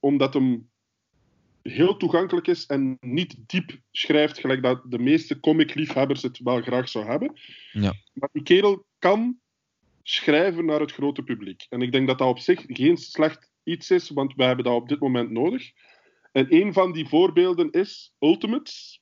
Omdat 0.00 0.34
hem 0.34 0.71
heel 1.62 1.96
toegankelijk 1.96 2.46
is 2.46 2.66
en 2.66 2.96
niet 3.00 3.36
diep 3.46 3.78
schrijft, 3.90 4.38
gelijk 4.38 4.62
dat 4.62 4.82
de 4.84 4.98
meeste 4.98 5.40
comic-liefhebbers 5.40 6.22
het 6.22 6.38
wel 6.38 6.62
graag 6.62 6.88
zou 6.88 7.06
hebben. 7.06 7.40
Ja. 7.72 7.92
Maar 8.12 8.28
die 8.32 8.42
kerel 8.42 8.86
kan 8.98 9.40
schrijven 10.02 10.64
naar 10.64 10.80
het 10.80 10.92
grote 10.92 11.22
publiek. 11.22 11.66
En 11.68 11.82
ik 11.82 11.92
denk 11.92 12.06
dat 12.06 12.18
dat 12.18 12.28
op 12.28 12.38
zich 12.38 12.64
geen 12.66 12.96
slecht 12.96 13.50
iets 13.62 13.90
is, 13.90 14.10
want 14.10 14.34
wij 14.34 14.46
hebben 14.46 14.64
dat 14.64 14.74
op 14.74 14.88
dit 14.88 15.00
moment 15.00 15.30
nodig. 15.30 15.72
En 16.32 16.46
een 16.54 16.72
van 16.72 16.92
die 16.92 17.08
voorbeelden 17.08 17.70
is 17.70 18.12
Ultimates. 18.18 19.00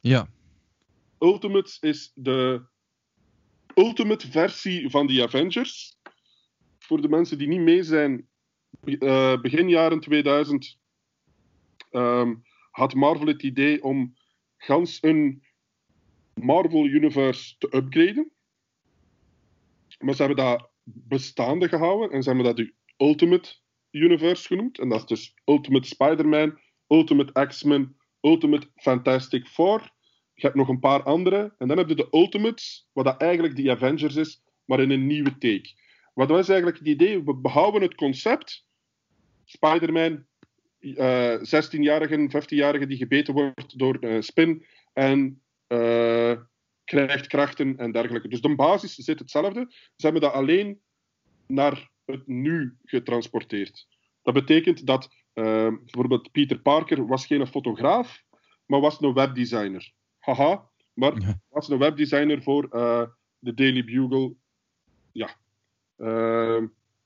Ja. 0.00 0.28
Ultimates 1.18 1.78
is 1.78 2.12
de 2.14 2.62
ultimate 3.74 4.30
versie 4.30 4.90
van 4.90 5.06
de 5.06 5.22
Avengers. 5.22 5.96
Voor 6.78 7.02
de 7.02 7.08
mensen 7.08 7.38
die 7.38 7.48
niet 7.48 7.60
mee 7.60 7.82
zijn, 7.82 8.28
uh, 8.84 9.40
begin 9.40 9.68
jaren 9.68 10.00
2000 10.00 10.79
ehm, 11.90 12.34
had 12.70 12.94
Marvel 12.94 13.26
het 13.26 13.42
idee 13.42 13.82
om 13.82 14.14
gans 14.56 14.98
een 15.00 15.42
Marvel 16.34 16.86
Universe 16.86 17.58
te 17.58 17.76
upgraden. 17.76 18.32
Maar 19.98 20.14
ze 20.14 20.22
hebben 20.22 20.44
dat 20.44 20.70
bestaande 20.84 21.68
gehouden 21.68 22.10
en 22.10 22.22
ze 22.22 22.28
hebben 22.28 22.46
dat 22.46 22.56
de 22.56 22.74
Ultimate 22.96 23.56
Universe 23.90 24.46
genoemd. 24.46 24.78
En 24.78 24.88
dat 24.88 25.00
is 25.00 25.06
dus 25.06 25.34
Ultimate 25.44 25.88
Spider-Man, 25.88 26.58
Ultimate 26.88 27.46
X-Men, 27.46 27.96
Ultimate 28.20 28.70
Fantastic 28.76 29.46
Four. 29.46 29.90
Je 30.34 30.46
hebt 30.46 30.54
nog 30.54 30.68
een 30.68 30.78
paar 30.78 31.02
andere. 31.02 31.54
En 31.58 31.68
dan 31.68 31.78
heb 31.78 31.88
je 31.88 31.94
de 31.94 32.08
Ultimates, 32.10 32.88
wat 32.92 33.04
dat 33.04 33.20
eigenlijk 33.20 33.56
die 33.56 33.70
Avengers 33.70 34.16
is, 34.16 34.42
maar 34.64 34.80
in 34.80 34.90
een 34.90 35.06
nieuwe 35.06 35.38
take. 35.38 35.74
Wat 36.14 36.28
was 36.28 36.48
eigenlijk 36.48 36.78
het 36.78 36.88
idee? 36.88 37.24
We 37.24 37.34
behouden 37.34 37.82
het 37.82 37.94
concept. 37.94 38.66
Spider-Man, 39.44 40.26
uh, 40.80 41.38
16-jarige, 41.38 42.42
15-jarige 42.42 42.86
die 42.86 42.96
gebeten 42.96 43.34
wordt 43.34 43.78
door 43.78 43.96
uh, 44.00 44.20
Spin 44.20 44.64
en 44.92 45.42
uh, 45.68 46.36
krijgt 46.84 47.26
krachten 47.26 47.76
en 47.76 47.92
dergelijke. 47.92 48.28
Dus 48.28 48.40
de 48.40 48.54
basis 48.54 48.94
zit 48.94 49.18
hetzelfde. 49.18 49.66
Ze 49.70 50.04
hebben 50.04 50.22
dat 50.22 50.32
alleen 50.32 50.80
naar 51.46 51.90
het 52.04 52.26
nu 52.26 52.76
getransporteerd. 52.84 53.86
Dat 54.22 54.34
betekent 54.34 54.86
dat 54.86 55.18
bijvoorbeeld 55.32 56.30
Peter 56.32 56.60
Parker 56.60 57.06
was 57.06 57.26
geen 57.26 57.46
fotograaf, 57.46 58.22
maar 58.66 58.80
was 58.80 59.00
een 59.00 59.14
webdesigner. 59.14 59.92
Haha, 60.18 60.68
maar 60.92 61.38
was 61.48 61.68
een 61.68 61.78
webdesigner 61.78 62.42
voor 62.42 62.68
de 63.38 63.54
Daily 63.54 63.84
Bugle. 63.84 64.34
Ja, 65.12 65.36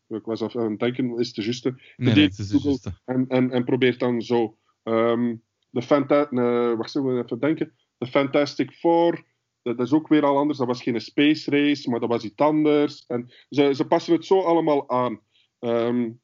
ik 0.08 0.24
was 0.24 0.42
af 0.42 0.56
aan 0.56 0.70
het 0.70 0.80
denken, 0.80 1.18
is 1.18 1.32
de 1.32 1.42
juiste? 1.42 1.82
Nee, 1.96 2.14
nee, 2.14 2.24
het 2.24 2.38
is 2.38 2.48
de 2.48 2.58
juiste. 2.58 3.00
En, 3.04 3.24
en, 3.28 3.50
en 3.50 3.64
probeert 3.64 4.00
dan 4.00 4.22
zo 4.22 4.58
um, 4.82 5.42
de 5.70 5.82
Fanta 5.82 6.30
uh, 6.30 6.76
wacht 6.76 6.96
even, 6.96 7.22
even 7.22 7.40
denken. 7.40 7.74
De 7.98 8.06
Fantastic 8.06 8.70
Four, 8.70 9.24
dat, 9.62 9.80
is 9.80 9.92
ook 9.92 10.08
weer 10.08 10.24
al 10.24 10.36
anders. 10.36 10.58
Dat 10.58 10.66
was 10.66 10.82
geen 10.82 11.00
space 11.00 11.50
race, 11.50 11.90
maar 11.90 12.00
dat 12.00 12.08
was 12.08 12.24
iets 12.24 12.36
anders. 12.36 13.06
En 13.06 13.32
ze, 13.48 13.74
ze 13.74 13.86
passen 13.86 14.12
het 14.12 14.24
zo 14.24 14.40
allemaal 14.40 14.90
aan. 14.90 15.20
Um, 15.60 16.20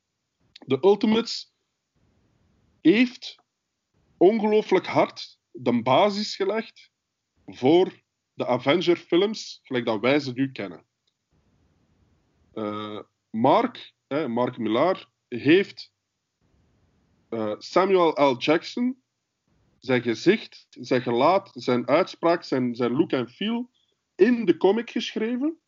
de 0.67 0.79
Ultimates 0.83 1.53
heeft 2.81 3.43
ongelooflijk 4.17 4.87
hard 4.87 5.39
de 5.51 5.83
basis 5.83 6.37
gelegd 6.37 6.91
voor 7.47 8.03
de 8.35 8.47
Avenger-films, 8.47 9.61
gelijk 9.63 9.85
dat 9.85 10.01
wij 10.01 10.21
ze 10.21 10.33
nu 10.33 10.53
kennen. 10.53 10.85
Uh, 12.55 13.01
Mark, 13.31 13.93
hè, 14.07 14.29
Mark 14.29 14.59
Millar, 14.59 15.09
heeft 15.29 15.93
uh, 17.31 17.55
Samuel 17.59 18.31
L. 18.31 18.37
Jackson 18.39 19.03
zijn 19.79 20.03
gezicht, 20.03 20.67
zijn 20.71 21.03
gelaat, 21.03 21.51
zijn 21.55 21.89
uitspraak, 21.89 22.43
zijn, 22.43 22.75
zijn 22.75 22.93
look 22.93 23.13
en 23.13 23.29
feel 23.29 23.71
in 24.15 24.45
de 24.45 24.57
comic 24.57 24.91
geschreven 24.91 25.59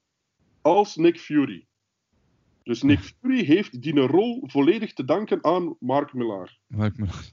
als 0.60 0.96
Nick 0.96 1.20
Fury. 1.20 1.66
Dus 2.62 2.82
Nick 2.82 2.98
Fury 2.98 3.44
heeft 3.44 3.82
die 3.82 4.00
rol 4.00 4.42
volledig 4.46 4.92
te 4.92 5.04
danken 5.04 5.44
aan 5.44 5.76
Mark 5.80 6.12
Millar. 6.12 6.58
Mark 6.66 6.96
Millar. 6.96 7.24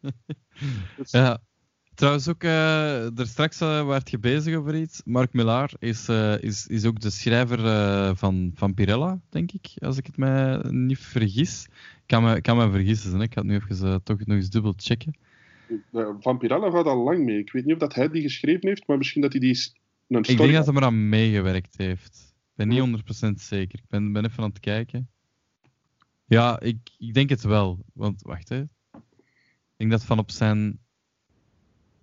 dus, 0.96 1.10
ja, 1.10 1.42
Trouwens 1.98 2.28
ook, 2.28 2.42
uh, 2.42 3.18
er 3.18 3.26
straks 3.26 3.60
uh, 3.60 3.86
werd 3.86 4.10
je 4.10 4.18
bezig 4.18 4.56
over 4.56 4.74
iets. 4.74 5.02
Mark 5.04 5.32
Millar 5.32 5.70
is, 5.78 6.08
uh, 6.08 6.42
is, 6.42 6.66
is 6.66 6.84
ook 6.84 7.00
de 7.00 7.10
schrijver 7.10 8.16
van, 8.16 8.52
van 8.54 8.74
Pirella, 8.74 9.20
denk 9.28 9.52
ik, 9.52 9.70
als 9.78 9.96
ik 9.96 10.06
het 10.06 10.16
mij 10.16 10.58
niet 10.70 10.98
vergis. 10.98 11.64
Ik 11.64 12.02
kan 12.06 12.22
me, 12.22 12.40
kan 12.40 12.56
me 12.56 12.70
vergissen, 12.70 13.14
hè? 13.14 13.22
ik 13.22 13.32
ga 13.32 13.40
het 13.40 13.50
nu 13.50 13.54
even 13.54 14.02
toch 14.02 14.18
nog 14.18 14.36
eens 14.36 14.50
dubbel 14.50 14.72
checken. 14.76 15.16
Van 16.20 16.38
Pirella 16.38 16.70
gaat 16.70 16.86
al 16.86 17.02
lang 17.04 17.24
mee. 17.24 17.38
Ik 17.38 17.52
weet 17.52 17.64
niet 17.64 17.74
of 17.74 17.80
dat 17.80 17.94
hij 17.94 18.08
die 18.08 18.22
geschreven 18.22 18.68
heeft, 18.68 18.86
maar 18.86 18.98
misschien 18.98 19.22
dat 19.22 19.32
hij 19.32 19.40
die 19.40 19.50
een 19.50 19.56
story... 19.56 20.18
Ik 20.18 20.38
denk 20.38 20.52
dat 20.52 20.66
hij 20.66 20.74
er 20.74 20.82
aan 20.82 21.08
meegewerkt 21.08 21.76
heeft. 21.76 22.34
Ik 22.56 22.66
ben 22.66 22.68
niet 22.68 23.02
100% 23.28 23.30
zeker. 23.34 23.78
Ik 23.78 23.88
ben, 23.88 24.12
ben 24.12 24.24
even 24.24 24.42
aan 24.42 24.48
het 24.48 24.60
kijken. 24.60 25.08
Ja, 26.24 26.60
ik, 26.60 26.76
ik 26.98 27.14
denk 27.14 27.30
het 27.30 27.42
wel. 27.42 27.84
Want, 27.94 28.22
wacht 28.22 28.48
hè. 28.48 28.60
Ik 28.60 29.76
denk 29.76 29.90
dat 29.90 30.04
van 30.04 30.18
op 30.18 30.30
zijn 30.30 30.78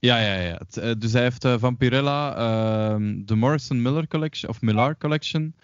ja, 0.06 0.20
ja, 0.20 0.36
ja. 0.36 0.62
Eh, 0.74 0.92
dus 0.98 1.14
hij 1.14 1.22
heeft 1.22 1.46
uh, 1.46 1.56
van 1.58 1.78
Pirella 1.78 2.38
uh, 2.38 3.24
de 3.26 3.36
Morrison 3.36 3.82
Miller 3.82 4.08
Collection, 4.08 4.50
of 4.50 4.62
Millar 4.62 4.98
Collection 4.98 5.56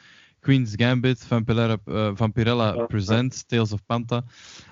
Queen's 0.41 0.73
Gambit, 0.75 1.25
Vampirella, 1.25 1.77
uh, 1.85 2.11
Vampirella. 2.15 2.85
Presents, 2.85 3.43
Tales 3.43 3.71
of 3.71 3.85
Panta. 3.85 4.23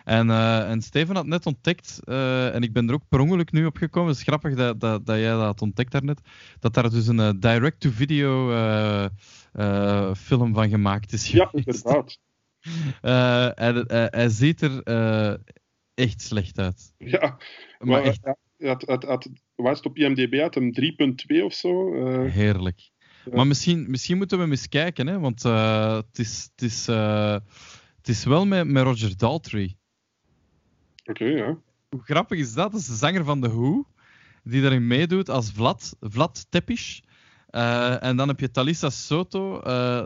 En, 0.03 0.29
eh, 0.29 0.69
en 0.69 0.81
Steven 0.81 1.15
had 1.15 1.25
net 1.25 1.45
ontdekt, 1.45 1.99
eh, 2.03 2.55
en 2.55 2.63
ik 2.63 2.73
ben 2.73 2.87
er 2.87 2.93
ook 2.93 3.07
per 3.09 3.19
ongeluk 3.19 3.51
nu 3.51 3.65
op 3.65 3.77
gekomen, 3.77 4.09
het 4.09 4.17
is 4.17 4.23
grappig 4.23 4.55
dat, 4.55 4.79
dat, 4.79 5.05
dat 5.05 5.17
jij 5.17 5.29
dat 5.31 5.41
had 5.41 5.61
ontdekt 5.61 5.91
daarnet, 5.91 6.21
dat 6.59 6.73
daar 6.73 6.89
dus 6.89 7.07
een 7.07 7.19
eh, 7.19 7.31
direct-to-video 7.39 8.51
eh, 8.51 9.05
eh, 9.53 10.13
film 10.15 10.53
van 10.53 10.69
gemaakt 10.69 11.13
is 11.13 11.31
Ja, 11.31 11.49
inderdaad. 11.51 12.17
Eh, 13.01 13.59
en, 13.59 13.85
eh, 13.85 14.05
hij 14.09 14.29
ziet 14.29 14.61
er 14.61 14.83
eh, 14.83 15.33
echt 15.93 16.21
slecht 16.21 16.59
uit. 16.59 16.93
Ja, 16.97 17.19
Maar 17.19 17.87
maar 17.87 18.01
echt 18.01 18.19
ja, 18.57 18.69
het, 18.69 18.87
het, 18.87 19.03
het, 19.03 19.29
was 19.61 19.77
het 19.77 19.85
op 19.85 19.97
IMDb? 19.97 20.39
Had 20.39 20.55
hem 20.55 20.71
3.2 20.81 21.43
of 21.43 21.53
zo? 21.53 21.93
Eh, 21.93 22.31
heerlijk. 22.31 22.89
Ja. 23.25 23.35
Maar 23.35 23.47
misschien, 23.47 23.85
misschien 23.89 24.17
moeten 24.17 24.37
we 24.37 24.43
hem 24.43 24.51
eens 24.51 24.69
kijken, 24.69 25.07
hè? 25.07 25.19
want 25.19 25.45
eh, 25.45 25.95
het, 25.95 26.19
is, 26.19 26.49
het, 26.51 26.61
is, 26.61 26.87
eh, 26.87 27.37
het 27.97 28.07
is 28.07 28.23
wel 28.23 28.45
met, 28.45 28.67
met 28.67 28.83
Roger 28.83 29.17
Daltrey. 29.17 29.75
Oké, 31.05 31.25
ja. 31.25 31.57
Hoe 31.89 32.03
grappig 32.03 32.39
is 32.39 32.53
dat? 32.53 32.71
Dat 32.71 32.81
is 32.81 32.87
de 32.87 32.95
zanger 32.95 33.23
van 33.23 33.41
The 33.41 33.49
Who, 33.49 33.87
die 34.43 34.61
daarin 34.61 34.87
meedoet 34.87 35.29
als 35.29 35.51
Vlad, 35.51 35.95
Vlad 35.99 36.47
en 37.99 38.17
dan 38.17 38.27
heb 38.27 38.39
je 38.39 38.51
Talisa 38.51 38.89
Soto, 38.89 39.59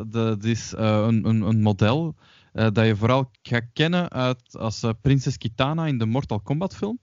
de, 0.03 0.35
die 0.39 0.51
is 0.51 0.73
een, 0.75 1.27
een, 1.27 1.41
een 1.41 1.61
model 1.61 2.15
dat 2.53 2.85
je 2.85 2.95
vooral 2.95 3.31
gaat 3.41 3.65
kennen 3.73 4.11
uit, 4.11 4.57
als 4.57 4.83
eh, 4.83 4.89
Prinses 5.01 5.37
Kitana 5.37 5.85
in 5.85 5.97
de 5.97 6.05
Mortal 6.05 6.39
Kombat 6.39 6.75
film. 6.75 6.99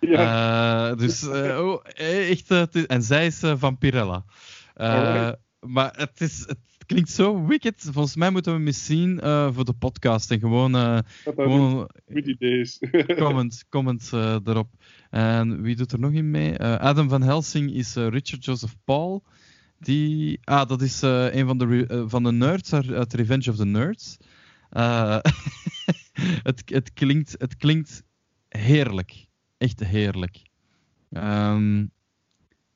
Ja, 0.00 0.90
Eh, 0.90 0.96
dus 0.96 1.28
eh, 1.28 1.58
oh, 1.60 1.84
eh, 1.94 2.30
echt, 2.30 2.50
en 2.86 3.02
zij 3.02 3.26
is. 3.26 3.42
Eh, 3.42 3.62
Alright. 4.74 5.38
maar 5.60 5.92
het, 5.96 6.20
is, 6.20 6.38
het 6.46 6.58
klinkt 6.86 7.10
zo 7.10 7.46
wicked. 7.46 7.88
Volgens 7.92 8.16
mij 8.16 8.30
moeten 8.30 8.52
we 8.52 8.58
hem 8.58 8.66
eens 8.66 8.84
zien 8.86 9.20
voor 9.52 9.64
de 9.64 9.72
podcast 9.78 10.30
en 10.30 10.38
gewoon, 10.38 10.74
een 10.74 11.04
gewoon 11.24 11.90
goed 12.12 12.26
idee 12.26 12.60
is. 12.60 12.82
comments, 13.16 13.68
comments 13.68 14.12
eh, 14.12 14.36
erop. 14.44 14.68
En 15.10 15.62
wie 15.62 15.76
doet 15.76 15.92
er 15.92 15.98
nog 16.00 16.12
in 16.12 16.30
mee? 16.30 16.58
Adam 16.62 17.08
van 17.08 17.22
Helsing 17.22 17.72
is 17.74 17.94
Richard 17.94 18.44
Joseph 18.44 18.74
Paul. 18.84 19.24
Die, 19.78 20.38
ah, 20.44 20.68
dat 20.68 20.82
is 20.82 21.02
een 21.02 21.46
van 21.46 21.58
de, 21.58 22.04
van 22.08 22.22
de 22.22 22.32
nerds 22.32 22.72
uit, 22.72 23.14
Revenge 23.14 23.50
of 23.50 23.56
the 23.56 23.66
Nerds. 23.66 24.16
Het, 26.42 26.62
het, 26.64 26.92
klinkt, 26.92 27.34
het 27.38 27.56
klinkt 27.56 28.02
heerlijk. 28.48 29.27
Echt 29.58 29.80
heerlijk. 29.80 30.42
Ehm, 31.10 31.86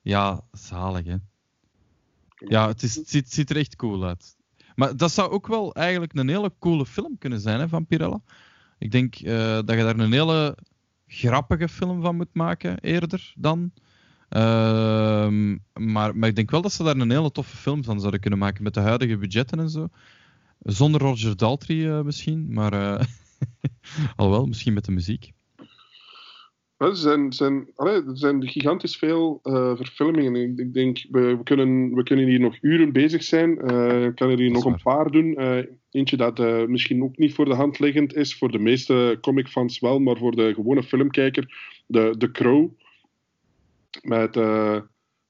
ja, 0.01 0.41
zalig 0.53 1.05
hè. 1.05 1.17
Ja, 2.49 2.69
het, 2.69 2.81
ziet, 3.07 3.33
ziet 3.33 3.51
er 3.51 3.57
echt 3.57 3.77
cool 3.77 4.05
uit. 4.05 4.37
Maar 4.75 4.97
dat 4.97 5.13
zou 5.13 5.31
ook 5.31 5.47
wel 5.47 5.75
eigenlijk 5.75 6.15
een 6.15 6.29
hele 6.29 6.53
coole 6.59 6.87
film 6.87 7.19
kunnen 7.19 7.41
zijn 7.41 7.61
hè, 7.61 7.69
van 7.69 7.87
Pirella. 7.87 8.21
Ik 8.79 8.91
denk 8.91 9.15
eh, 9.15 9.35
dat 9.45 9.71
je 9.71 9.77
daar 9.77 9.99
een 9.99 10.13
hele 10.13 10.57
grappige 11.07 11.69
film 11.69 12.03
van 12.03 12.17
moet 12.17 12.35
maken 12.35 12.79
eerder 12.79 13.33
dan. 13.37 13.73
Ehm, 14.29 15.51
maar, 15.75 16.17
maar 16.17 16.29
ik 16.29 16.37
denk 16.37 16.51
wel 16.51 16.63
dat 16.63 16.73
ze 16.73 16.83
daar 16.83 16.97
een 16.97 17.11
hele 17.11 17.33
toffe 17.33 17.57
film 17.57 17.85
van 17.85 17.99
zouden 17.99 18.21
kunnen 18.21 18.39
maken 18.39 18.63
met 18.63 18.75
de 18.75 18.81
huidige 18.81 19.17
budgetten 19.17 19.61
en 19.61 19.71
zo. 19.71 19.89
Zonder 20.59 21.01
Roger 21.01 21.37
Daltrey 21.37 21.99
eh, 21.99 22.05
misschien, 22.05 22.53
maar 22.53 22.73
eh 22.73 23.07
alhoewel, 24.17 24.47
misschien 24.47 24.73
met 24.73 24.85
de 24.85 24.93
muziek. 24.93 25.33
Er 26.83 26.97
zijn, 26.97 27.33
zijn, 27.33 27.69
allee, 27.75 27.95
er 27.95 28.17
zijn 28.17 28.49
gigantisch 28.49 28.97
veel 28.97 29.41
eh, 29.43 29.77
verfilmingen. 29.77 30.37
Ik, 30.37 30.59
ik 30.59 30.75
denk, 30.75 31.07
we, 31.11 31.37
we, 31.37 31.43
kunnen, 31.43 31.95
we 31.95 32.03
kunnen 32.03 32.27
hier 32.27 32.41
nog 32.41 32.57
uren 32.61 32.93
bezig 32.93 33.23
zijn. 33.23 33.61
Eh, 33.61 34.05
ik 34.05 34.15
kan 34.15 34.31
er 34.31 34.39
hier 34.39 34.51
nog 34.51 34.65
een 34.65 34.83
paar 34.83 35.11
doen. 35.11 35.35
Eh, 35.35 35.65
eentje 35.91 36.17
dat 36.17 36.39
misschien 36.69 37.03
ook 37.03 37.17
niet 37.17 37.35
voor 37.35 37.45
de 37.45 37.55
hand 37.55 37.79
liggend 37.79 38.15
is. 38.15 38.39
Voor 38.39 38.51
de 38.51 38.59
meeste 38.59 39.19
comicfans 39.21 39.81
wel, 39.81 39.99
maar 39.99 40.17
voor 40.17 40.37
de 40.37 40.55
gewone 40.55 40.83
filmkijker. 40.83 41.55
De, 41.87 42.15
de 42.19 42.31
Crow. 42.31 42.71
Met, 44.03 44.35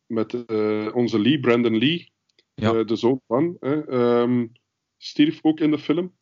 met 0.07 0.35
onze 0.93 1.19
Lee, 1.19 1.41
Brandon 1.41 1.79
Lee. 1.79 2.11
Ja. 2.55 2.85
de 2.85 2.97
zoon 2.97 3.21
van. 3.27 3.57
ehm, 3.61 4.47
stierf 4.99 5.39
ook 5.43 5.61
in 5.61 5.71
de 5.71 5.79
film. 5.79 6.13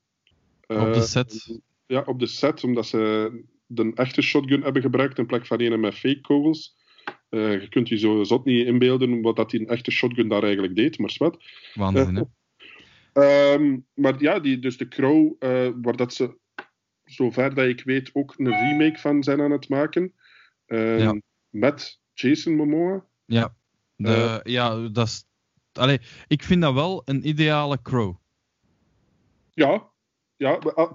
Op 0.67 0.95
de 0.95 1.01
set. 1.01 1.61
ja, 1.87 2.03
op 2.07 2.19
de 2.19 2.27
set, 2.27 2.65
omdat 2.65 2.87
ze 2.87 3.33
de 3.73 3.93
echte 3.95 4.23
shotgun 4.23 4.63
hebben 4.63 4.83
gebruikt 4.83 5.19
in 5.19 5.27
plek 5.27 5.47
van 5.47 5.61
een 5.61 5.81
met 5.81 5.95
fake 5.95 6.21
kogels. 6.21 6.77
Eh, 7.29 7.61
je 7.61 7.69
kunt 7.69 7.89
je 7.89 7.99
zo 7.99 8.25
zot 8.25 8.45
niet 8.45 8.67
inbeelden 8.67 9.23
wat 9.23 9.37
dat 9.37 9.51
die 9.51 9.61
een 9.61 9.69
echte 9.69 9.91
shotgun 9.91 10.29
daar 10.29 10.43
eigenlijk 10.43 10.77
deed, 10.77 10.99
maar 10.99 11.11
zwart. 11.11 11.45
Waanzin, 11.75 12.17
hè? 12.17 12.23
Ehm, 13.13 13.79
maar 13.95 14.23
ja, 14.23 14.39
die, 14.39 14.59
dus 14.59 14.77
de 14.77 14.89
Crow, 14.89 15.35
eh, 15.39 15.69
waar 15.83 15.97
dat 15.97 16.15
ze, 16.15 16.39
zover 17.05 17.55
dat 17.55 17.67
ik 17.67 17.85
weet, 17.85 18.11
ook 18.13 18.35
een 18.37 18.49
remake 18.49 18.99
van 18.99 19.23
zijn 19.23 19.41
aan 19.41 19.51
het 19.51 19.69
maken. 19.69 20.15
Eh, 20.67 20.99
Ja. 20.99 21.21
Met 21.49 22.01
Jason 22.13 22.55
Momoa. 22.55 23.07
Ja, 23.25 23.55
de, 23.97 24.41
ja 24.45 24.89
dat 24.89 25.07
is... 25.07 25.25
Allee, 25.73 26.01
ik 26.27 26.43
vind 26.43 26.63
dat 26.63 26.75
wel 26.75 27.03
een 27.05 27.29
ideale 27.29 27.83
crow. 27.83 28.17
Ja, 29.55 29.91
ja, 30.37 30.53
ah, 30.55 30.93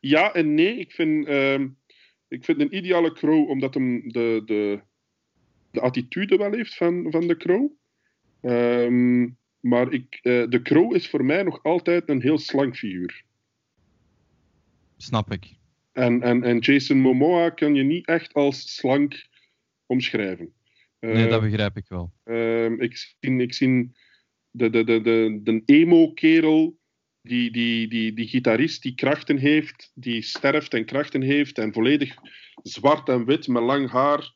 ja 0.00 0.34
en 0.34 0.54
nee. 0.54 0.76
Ik 0.76 0.92
vind, 0.92 1.26
ehm, 1.26 1.68
ik 2.30 2.44
vind 2.44 2.60
een 2.60 2.76
ideale 2.76 3.12
crow 3.12 3.48
omdat 3.48 3.74
hem 3.74 4.08
de, 4.08 4.42
de, 4.44 4.80
de 5.70 5.80
attitude 5.80 6.36
wel 6.36 6.52
heeft 6.52 6.74
van, 6.74 7.06
van 7.10 7.26
de 7.26 7.36
crow. 7.36 7.70
Ehm, 8.40 9.28
maar 9.60 9.92
ik, 9.92 10.18
eh, 10.22 10.48
de 10.48 10.62
crow 10.62 10.94
is 10.94 11.08
voor 11.08 11.24
mij 11.24 11.42
nog 11.42 11.62
altijd 11.62 12.08
een 12.08 12.22
heel 12.22 12.38
slank 12.38 12.76
figuur. 12.76 13.24
Snap 14.96 15.32
ik. 15.32 15.58
En, 15.92 16.22
en, 16.22 16.42
en 16.42 16.58
Jason 16.58 16.98
Momoa 16.98 17.50
kan 17.50 17.74
je 17.74 17.82
niet 17.82 18.06
echt 18.06 18.34
als 18.34 18.74
slank 18.74 19.28
omschrijven. 19.86 20.52
Nee, 21.00 21.28
dat 21.28 21.40
begrijp 21.40 21.76
ik 21.76 21.88
wel. 21.88 22.12
Ehm, 22.24 22.80
ik 22.80 22.96
zie, 22.96 23.36
ik 23.36 23.54
zie 23.54 23.92
de, 24.50 24.70
de, 24.70 24.84
de, 24.84 25.00
de, 25.00 25.40
de 25.42 25.62
emo-kerel, 25.64 26.78
die, 27.22 27.50
die, 27.50 27.88
die, 27.88 28.12
die 28.12 28.28
gitarist 28.28 28.82
die 28.82 28.94
krachten 28.94 29.36
heeft, 29.38 29.90
die 29.94 30.22
sterft 30.22 30.74
en 30.74 30.84
krachten 30.84 31.22
heeft 31.22 31.58
en 31.58 31.72
volledig 31.72 32.14
zwart 32.62 33.08
en 33.08 33.24
wit 33.24 33.48
met 33.48 33.62
lang 33.62 33.90
haar, 33.90 34.32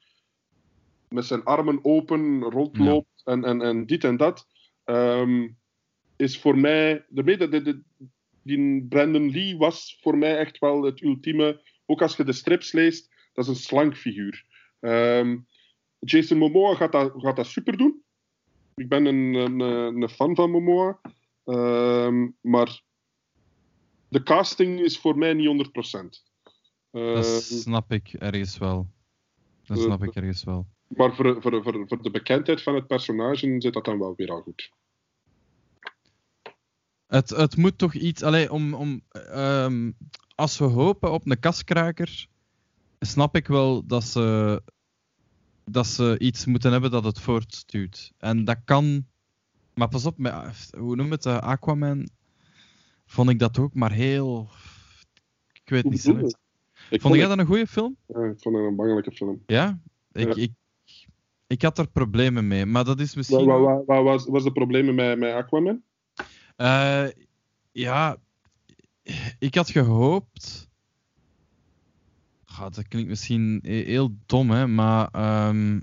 met 1.08 1.24
zijn 1.24 1.44
armen 1.44 1.84
open 1.84 2.42
rondloopt 2.42 3.22
en, 3.24 3.44
en, 3.44 3.62
en 3.62 3.86
dit 3.86 4.04
en 4.04 4.16
dat, 4.16 4.46
ehm, 4.84 5.48
is 6.16 6.38
voor 6.38 6.58
mij, 6.58 7.04
de, 7.08 7.22
de, 7.24 7.48
de, 7.48 7.62
de- 7.62 7.82
die 8.42 8.82
Brandon 8.88 9.30
Lee 9.30 9.56
was 9.56 9.98
voor 10.00 10.18
mij 10.18 10.38
echt 10.38 10.58
wel 10.58 10.82
het 10.82 11.02
ultieme, 11.02 11.62
ook 11.86 12.02
als 12.02 12.16
je 12.16 12.24
de 12.24 12.32
strips 12.32 12.72
leest, 12.72 13.12
dat 13.32 13.44
is 13.44 13.50
een 13.50 13.56
slank 13.56 13.96
figuur. 13.96 14.44
Ehm, 14.80 15.38
Jason 15.98 16.38
Momoa 16.38 16.74
gaat 16.74 16.92
dat, 16.92 17.12
gaat 17.16 17.36
dat 17.36 17.46
super 17.46 17.76
doen. 17.76 18.02
Ik 18.74 18.88
ben 18.88 19.04
een, 19.04 19.34
een, 19.34 19.60
een 19.60 20.08
fan 20.08 20.34
van 20.34 20.50
Momoa. 20.50 21.00
Ehm, 21.44 22.28
maar 22.40 22.82
de 24.08 24.22
casting 24.22 24.80
is 24.80 24.98
voor 24.98 25.18
mij 25.18 25.32
niet 25.32 25.46
100%. 25.46 26.24
Dat 26.90 27.02
Ehm, 27.02 27.40
snap 27.40 27.92
ik 27.92 28.12
ergens 28.12 28.58
wel. 28.58 28.90
Dat 29.64 29.76
eh, 29.76 29.82
snap 29.82 30.02
ik 30.02 30.14
ergens 30.14 30.44
wel. 30.44 30.66
maar 30.86 31.14
voor, 31.14 31.42
voor, 31.42 31.62
voor, 31.62 31.84
voor 31.88 32.02
de 32.02 32.10
bekendheid 32.10 32.62
van 32.62 32.74
het 32.74 32.86
personage 32.86 33.54
zit 33.58 33.72
dat 33.72 33.84
dan 33.84 33.98
wel 33.98 34.14
weer 34.16 34.30
al 34.30 34.42
goed. 34.42 34.70
Het, 37.06 37.30
het 37.30 37.56
moet 37.56 37.78
toch 37.78 37.94
iets... 37.94 38.22
Allee, 38.22 38.52
om, 38.52 38.74
om, 38.74 39.02
ehm, 39.10 39.92
als 40.34 40.58
we 40.58 40.64
hopen 40.64 41.12
op 41.12 41.30
een 41.30 41.40
kaskraker, 41.40 42.26
snap 43.00 43.36
ik 43.36 43.46
wel 43.46 43.86
dat 43.86 44.04
ze, 44.04 44.62
dat 45.64 45.86
ze 45.86 46.18
iets 46.18 46.44
moeten 46.44 46.72
hebben 46.72 46.90
dat 46.90 47.04
het 47.04 47.20
voortstuwt. 47.20 48.12
En 48.18 48.44
dat 48.44 48.58
kan... 48.64 49.06
Maar 49.74 49.88
pas 49.88 50.06
op, 50.06 50.18
met, 50.18 50.70
hoe 50.78 50.96
noem 50.96 51.06
je 51.06 51.12
het? 51.12 51.26
eh, 51.26 51.38
Aquaman 51.38 52.08
vond 53.06 53.30
ik 53.30 53.38
dat 53.38 53.58
ook, 53.58 53.74
maar 53.74 53.92
heel... 53.92 54.48
Ik 55.52 55.68
weet 55.70 55.84
niet 55.84 56.02
je? 56.02 56.36
Ik 56.90 57.00
Vond 57.00 57.14
jij 57.14 57.26
dat 57.26 57.38
een 57.38 57.46
goede 57.46 57.66
film? 57.66 57.96
ja, 58.06 58.24
ik 58.24 58.40
vond 58.40 58.56
het 58.56 58.64
een 58.64 58.76
bangelijke 58.76 59.12
film. 59.12 59.42
Ja? 59.46 59.80
Ik, 60.12 60.34
Ja. 60.34 60.42
Ik, 60.42 60.52
ik 61.46 61.62
had 61.62 61.78
er 61.78 61.88
problemen 61.88 62.46
mee, 62.48 62.66
maar 62.66 62.84
dat 62.84 63.00
is 63.00 63.14
misschien... 63.14 63.46
wat, 63.46 63.60
wat, 63.60 63.82
wat 63.86 64.02
was, 64.02 64.26
was 64.26 64.42
de 64.44 64.52
problemen 64.52 64.94
met, 64.94 65.18
met 65.18 65.32
Aquaman? 65.32 65.82
Eh, 66.56 67.06
ja, 67.72 68.16
ik 69.38 69.54
had 69.54 69.70
gehoopt. 69.70 70.68
God, 72.44 72.74
dat 72.74 72.88
klinkt 72.88 73.08
misschien 73.08 73.58
he- 73.62 73.72
heel 73.84 74.16
dom, 74.26 74.50
hè, 74.50 74.66
maar. 74.66 75.08
ehm 75.12 75.80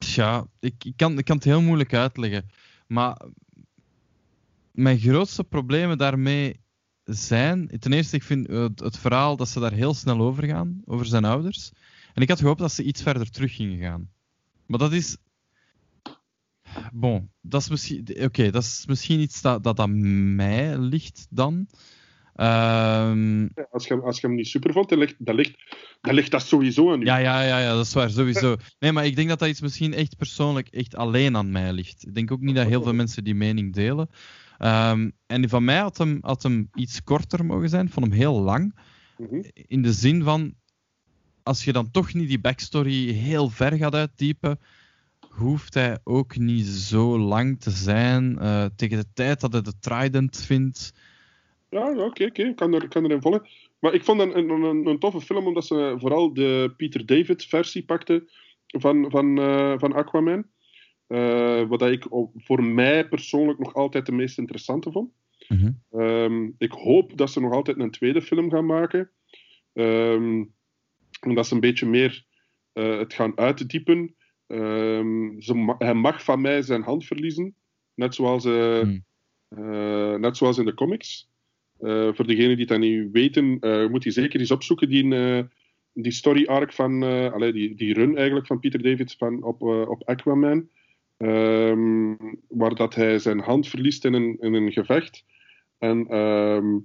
tja, 0.00 0.46
ik, 0.60 0.84
ik, 0.84 0.96
kan, 0.96 1.18
ik 1.18 1.24
kan 1.24 1.36
het 1.36 1.44
heel 1.44 1.62
moeilijk 1.62 1.94
uitleggen. 1.94 2.50
Maar 2.86 3.26
mijn 4.70 4.98
grootste 4.98 5.44
problemen 5.44 5.98
daarmee 5.98 6.60
zijn. 7.04 7.78
Ten 7.78 7.92
eerste, 7.92 8.16
ik 8.16 8.22
vind 8.22 8.46
het, 8.46 8.80
het 8.80 8.98
verhaal 8.98 9.36
dat 9.36 9.48
ze 9.48 9.60
daar 9.60 9.72
heel 9.72 9.94
snel 9.94 10.20
over 10.20 10.46
gaan, 10.46 10.82
over 10.84 11.06
zijn 11.06 11.24
ouders. 11.24 11.72
En 12.14 12.22
ik 12.22 12.28
had 12.28 12.40
gehoopt 12.40 12.60
dat 12.60 12.72
ze 12.72 12.82
iets 12.82 13.02
verder 13.02 13.30
terug 13.30 13.54
gingen 13.54 13.78
gaan. 13.78 14.10
Maar 14.66 14.78
dat 14.78 14.92
is. 14.92 15.16
Bon, 16.92 17.30
dat 17.40 17.60
is 17.60 17.68
misschien, 17.68 18.06
oké, 18.22 18.50
dat 18.50 18.62
is 18.62 18.86
misschien 18.86 19.20
iets 19.20 19.40
dat, 19.40 19.64
dat 19.64 19.78
aan 19.78 20.34
mij 20.34 20.78
ligt 20.78 21.26
dan. 21.30 21.66
Ehm, 22.34 23.48
Als 23.70 23.86
je, 23.86 24.00
als 24.00 24.20
je 24.20 24.26
hem 24.26 24.36
niet 24.36 24.48
super 24.48 24.72
vond, 24.72 24.88
dan 24.88 24.98
ligt, 24.98 25.14
dan, 25.18 25.34
ligt, 25.34 25.56
dan 26.00 26.14
ligt 26.14 26.30
dat 26.30 26.42
sowieso 26.42 26.92
aan 26.92 27.02
u. 27.02 27.04
ja, 27.04 27.16
ja, 27.16 27.42
ja, 27.42 27.58
ja, 27.58 27.74
dat 27.74 27.86
is 27.86 27.92
waar, 27.92 28.10
sowieso. 28.10 28.56
Nee, 28.78 28.92
maar 28.92 29.06
ik 29.06 29.16
denk 29.16 29.28
dat 29.28 29.38
dat 29.38 29.48
iets 29.48 29.60
misschien 29.60 29.94
echt 29.94 30.16
persoonlijk 30.16 30.68
echt 30.68 30.96
alleen 30.96 31.36
aan 31.36 31.50
mij 31.50 31.72
ligt. 31.72 32.06
Ik 32.06 32.14
denk 32.14 32.30
ook 32.30 32.40
niet 32.40 32.54
dat 32.54 32.66
heel 32.66 32.82
veel 32.82 32.94
mensen 32.94 33.24
die 33.24 33.34
mening 33.34 33.74
delen. 33.74 34.10
Ehm, 34.58 35.10
en 35.26 35.48
van 35.48 35.64
mij 35.64 35.78
had 35.78 35.98
hem, 35.98 36.18
had 36.20 36.42
hem 36.42 36.68
iets 36.74 37.02
korter 37.04 37.44
mogen 37.44 37.68
zijn. 37.68 37.86
Ik 37.86 37.92
vond 37.92 38.06
hem 38.06 38.14
heel 38.14 38.40
lang. 38.40 38.74
Mhm. 39.16 39.42
In 39.52 39.82
de 39.82 39.92
zin 39.92 40.22
van, 40.22 40.54
als 41.42 41.64
je 41.64 41.72
dan 41.72 41.90
toch 41.90 42.14
niet 42.14 42.28
die 42.28 42.40
backstory 42.40 43.12
heel 43.12 43.50
ver 43.50 43.72
gaat 43.72 43.94
uitdiepen, 43.94 44.58
hoeft 45.28 45.74
hij 45.74 45.98
ook 46.04 46.36
niet 46.36 46.66
zo 46.66 47.18
lang 47.18 47.60
te 47.60 47.70
zijn. 47.70 48.38
Eh, 48.38 48.64
tegen 48.76 48.98
de 48.98 49.06
tijd 49.14 49.40
dat 49.40 49.52
hij 49.52 49.62
de 49.62 49.78
Trident 49.80 50.36
vindt. 50.36 50.92
Ja, 51.70 52.04
oké, 52.04 52.24
oké. 52.24 52.42
Ik 52.42 52.56
kan, 52.56 52.74
er, 52.74 52.82
ik 52.82 52.88
kan 52.88 53.04
erin 53.04 53.20
volgen. 53.20 53.48
Maar 53.78 53.94
ik 53.94 54.04
vond 54.04 54.20
het 54.20 54.34
een, 54.34 54.50
een, 54.50 54.62
een, 54.62 54.86
een 54.86 54.98
toffe 54.98 55.20
film, 55.20 55.46
omdat 55.46 55.66
ze 55.66 55.94
vooral 55.98 56.32
de 56.34 56.72
Peter 56.76 57.06
David 57.06 57.44
versie 57.44 57.84
pakte 57.84 58.30
van, 58.66 59.10
van, 59.10 59.38
eh, 59.38 59.74
van 59.78 59.92
Aquaman. 59.92 60.44
Eh, 61.06 61.68
wat 61.68 61.82
ik 61.82 62.06
voor 62.36 62.64
mij 62.64 63.08
persoonlijk 63.08 63.58
nog 63.58 63.74
altijd 63.74 64.06
de 64.06 64.12
meest 64.12 64.38
interessante 64.38 64.92
vond. 64.92 65.10
Mhm. 65.48 65.72
Ehm, 65.90 66.50
ik 66.58 66.72
hoop 66.72 67.16
dat 67.16 67.30
ze 67.30 67.40
nog 67.40 67.52
altijd 67.52 67.78
een 67.78 67.90
tweede 67.90 68.22
film 68.22 68.50
gaan 68.50 68.66
maken. 68.66 69.10
Ehm 69.72 70.42
omdat 71.26 71.46
ze 71.46 71.54
een 71.54 71.60
beetje 71.60 71.86
meer 71.86 72.24
eh, 72.72 72.98
het 72.98 73.14
gaan 73.14 73.38
uitdiepen. 73.38 74.14
Ehm, 74.46 75.40
ze 75.40 75.74
hij 75.78 75.94
mag 75.94 76.24
van 76.24 76.40
mij 76.40 76.62
zijn 76.62 76.82
hand 76.82 77.04
verliezen. 77.04 77.54
Net 77.94 78.14
zoals, 78.14 78.44
eh, 78.44 78.88
net 80.14 80.36
zoals 80.36 80.58
in 80.58 80.64
de 80.64 80.74
comics. 80.74 81.29
Eh, 81.80 82.08
voor 82.12 82.26
degenen 82.26 82.56
die 82.56 82.66
dat 82.66 82.78
niet 82.78 83.08
weten, 83.12 83.56
eh, 83.60 83.86
moet 83.86 84.04
je 84.04 84.10
zeker 84.10 84.40
eens 84.40 84.50
opzoeken 84.50 84.88
die, 84.88 85.14
eh, 85.14 85.44
die 85.92 86.12
story 86.12 86.46
arc 86.46 86.72
van, 86.72 87.02
allee, 87.32 87.52
die, 87.52 87.74
die 87.74 87.94
run 87.94 88.16
eigenlijk 88.16 88.46
van 88.46 88.60
Peter 88.60 88.82
David 88.82 89.14
van, 89.18 89.42
op, 89.42 89.62
op 89.62 90.08
Aquaman. 90.08 90.68
Ehm, 91.16 92.14
waar 92.48 92.74
dat 92.74 92.94
hij 92.94 93.18
zijn 93.18 93.40
hand 93.40 93.68
verliest 93.68 94.04
in 94.04 94.12
een, 94.12 94.36
in 94.40 94.54
een 94.54 94.72
gevecht. 94.72 95.24
En 95.78 96.06
ehm, 96.08 96.78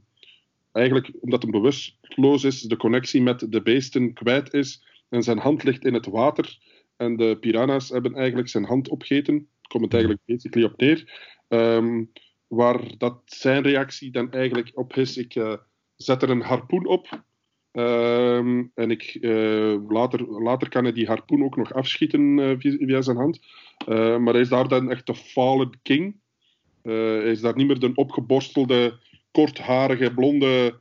eigenlijk, 0.71 1.11
omdat 1.19 1.41
hij 1.41 1.51
bewusteloos 1.51 2.43
is, 2.43 2.61
de 2.61 2.77
connectie 2.77 3.21
met 3.21 3.51
de 3.51 3.61
beesten 3.61 4.13
kwijt 4.13 4.53
is. 4.53 4.83
En 5.09 5.23
zijn 5.23 5.37
hand 5.37 5.63
ligt 5.63 5.85
in 5.85 5.93
het 5.93 6.05
water. 6.05 6.57
En 6.97 7.15
de 7.15 7.37
piranha's 7.39 7.89
hebben 7.89 8.15
eigenlijk 8.15 8.49
zijn 8.49 8.63
hand 8.63 8.89
opgegeten. 8.89 9.47
Komt 9.67 9.83
het 9.83 9.93
eigenlijk 9.93 10.23
basically 10.25 10.67
op 10.67 10.77
neer. 10.77 11.31
Ehm, 11.47 12.03
waar 12.47 12.97
dat 12.97 13.21
zijn 13.25 13.63
reactie 13.63 14.11
dan 14.11 14.31
eigenlijk 14.31 14.71
op 14.73 14.95
is: 14.95 15.17
ik 15.17 15.35
eh, 15.35 15.53
zet 15.95 16.21
er 16.21 16.29
een 16.29 16.41
harpoen 16.41 16.87
op. 16.87 17.23
Ehm, 17.71 18.63
en 18.73 18.91
ik, 18.91 19.17
eh, 19.21 19.75
later, 19.87 20.41
later 20.41 20.69
kan 20.69 20.83
hij 20.83 20.93
die 20.93 21.07
harpoen 21.07 21.43
ook 21.43 21.55
nog 21.55 21.73
afschieten 21.73 22.39
eh, 22.39 22.55
via, 22.57 22.77
via 22.77 23.01
zijn 23.01 23.17
hand. 23.17 23.39
Maar 23.85 24.33
hij 24.33 24.41
is 24.41 24.49
daar 24.49 24.67
dan 24.67 24.91
echt 24.91 25.05
de 25.05 25.15
fallen 25.15 25.79
king. 25.81 26.15
Hij 26.81 27.31
is 27.31 27.41
daar 27.41 27.55
niet 27.55 27.67
meer 27.67 27.79
de 27.79 27.91
opgeborstelde, 27.95 28.99
kortharige, 29.31 30.13
blonde 30.13 30.79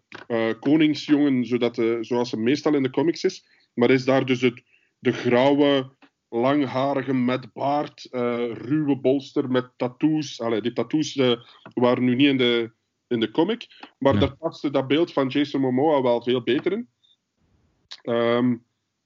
koningsjongen, 0.61 1.45
zodat, 1.45 1.83
zoals 2.01 2.31
hij 2.31 2.41
meestal 2.41 2.75
in 2.75 2.83
de 2.83 2.91
comics 2.91 3.25
is. 3.25 3.47
Maar 3.75 3.89
hij 3.89 3.97
is 3.97 4.05
daar 4.05 4.27
dus 4.27 4.41
het, 4.41 4.63
de 4.99 5.13
grauwe, 5.13 5.91
langharige 6.35 7.13
met 7.15 7.53
baard, 7.53 8.05
eh, 8.11 8.53
ruwe 8.53 8.97
bolster 8.97 9.51
met 9.51 9.71
tattoos. 9.77 10.41
Allee, 10.41 10.61
die 10.61 10.73
tattoos 10.73 11.17
eh, 11.17 11.33
waren 11.75 12.05
nu 12.05 12.15
niet 12.15 12.29
in 12.29 12.37
de, 12.37 12.71
in 13.09 13.21
de 13.21 13.31
comic, 13.31 13.67
maar 13.99 14.15
Ja. 14.15 14.21
daar 14.21 14.37
paste 14.37 14.71
dat 14.71 14.87
beeld 14.87 15.13
van 15.13 15.29
Jason 15.29 15.61
Momoa 15.61 16.03
wel 16.03 16.23
veel 16.23 16.43
beter 16.43 16.73
in. 16.73 16.89
Ehm, 18.03 18.57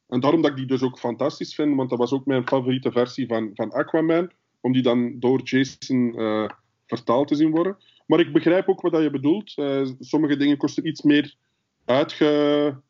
en 0.09 0.21
daarom 0.21 0.43
dat 0.43 0.51
ik 0.51 0.57
die 0.57 0.67
dus 0.67 0.83
ook 0.83 0.99
fantastisch 0.99 1.55
vind, 1.55 1.77
want 1.77 1.91
dat 1.91 1.99
was 1.99 2.13
ook 2.13 2.27
mijn 2.27 2.47
favoriete 2.49 2.93
versie 2.93 3.27
van, 3.27 3.51
van 3.55 3.71
Aquaman, 3.73 4.31
om 4.61 4.73
die 4.73 4.83
dan 4.83 5.19
door 5.19 5.41
Jason 5.43 6.19
eh, 6.19 6.49
vertaald 6.87 7.29
te 7.29 7.35
zien 7.35 7.51
worden. 7.51 7.77
Maar 8.07 8.21
ik 8.21 8.33
begrijp 8.33 8.69
ook 8.69 8.81
wat 8.81 8.93
dat 8.93 9.03
je 9.03 9.11
bedoelt. 9.11 9.55
Sommige 10.01 10.37
dingen 10.37 10.57
kosten 10.57 10.87
iets 10.87 11.03
meer 11.03 11.35
uitgehold, 11.85 12.83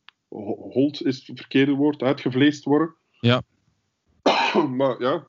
is 1.06 1.26
het 1.26 1.38
verkeerde 1.38 1.72
woord, 1.72 2.02
uitgevleesd 2.02 2.64
worden. 2.64 2.94
Ja. 3.20 3.42
maar 4.78 5.00
ja, 5.02 5.26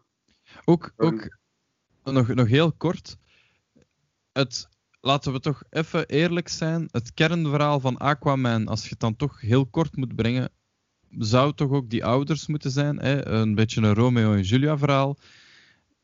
Ook, 0.66 0.94
Ehm. 0.98 1.08
ook 1.08 1.38
nog, 2.04 2.28
nog 2.28 2.48
heel 2.48 2.72
kort. 2.72 3.18
Het, 4.32 4.68
laten 5.02 5.32
we 5.34 5.40
toch 5.40 5.64
even 5.70 6.08
eerlijk 6.08 6.48
zijn. 6.48 6.88
Het 6.92 7.14
kernverhaal 7.14 7.80
van 7.80 7.98
Aquaman, 7.98 8.68
als 8.68 8.84
je 8.84 8.90
het 8.90 9.00
dan 9.00 9.16
toch 9.16 9.42
heel 9.42 9.66
kort 9.68 9.96
moet 9.96 10.16
brengen, 10.16 10.52
zou 11.10 11.54
toch 11.54 11.72
ook 11.72 11.90
die 11.90 12.06
ouders 12.06 12.48
moeten 12.48 12.72
zijn. 12.72 13.00
Hè? 13.00 13.28
Een 13.28 13.56
beetje 13.56 13.82
een 13.82 13.94
Romeo 13.94 14.34
en 14.34 14.42
Julia 14.42 14.78
verhaal. 14.78 15.18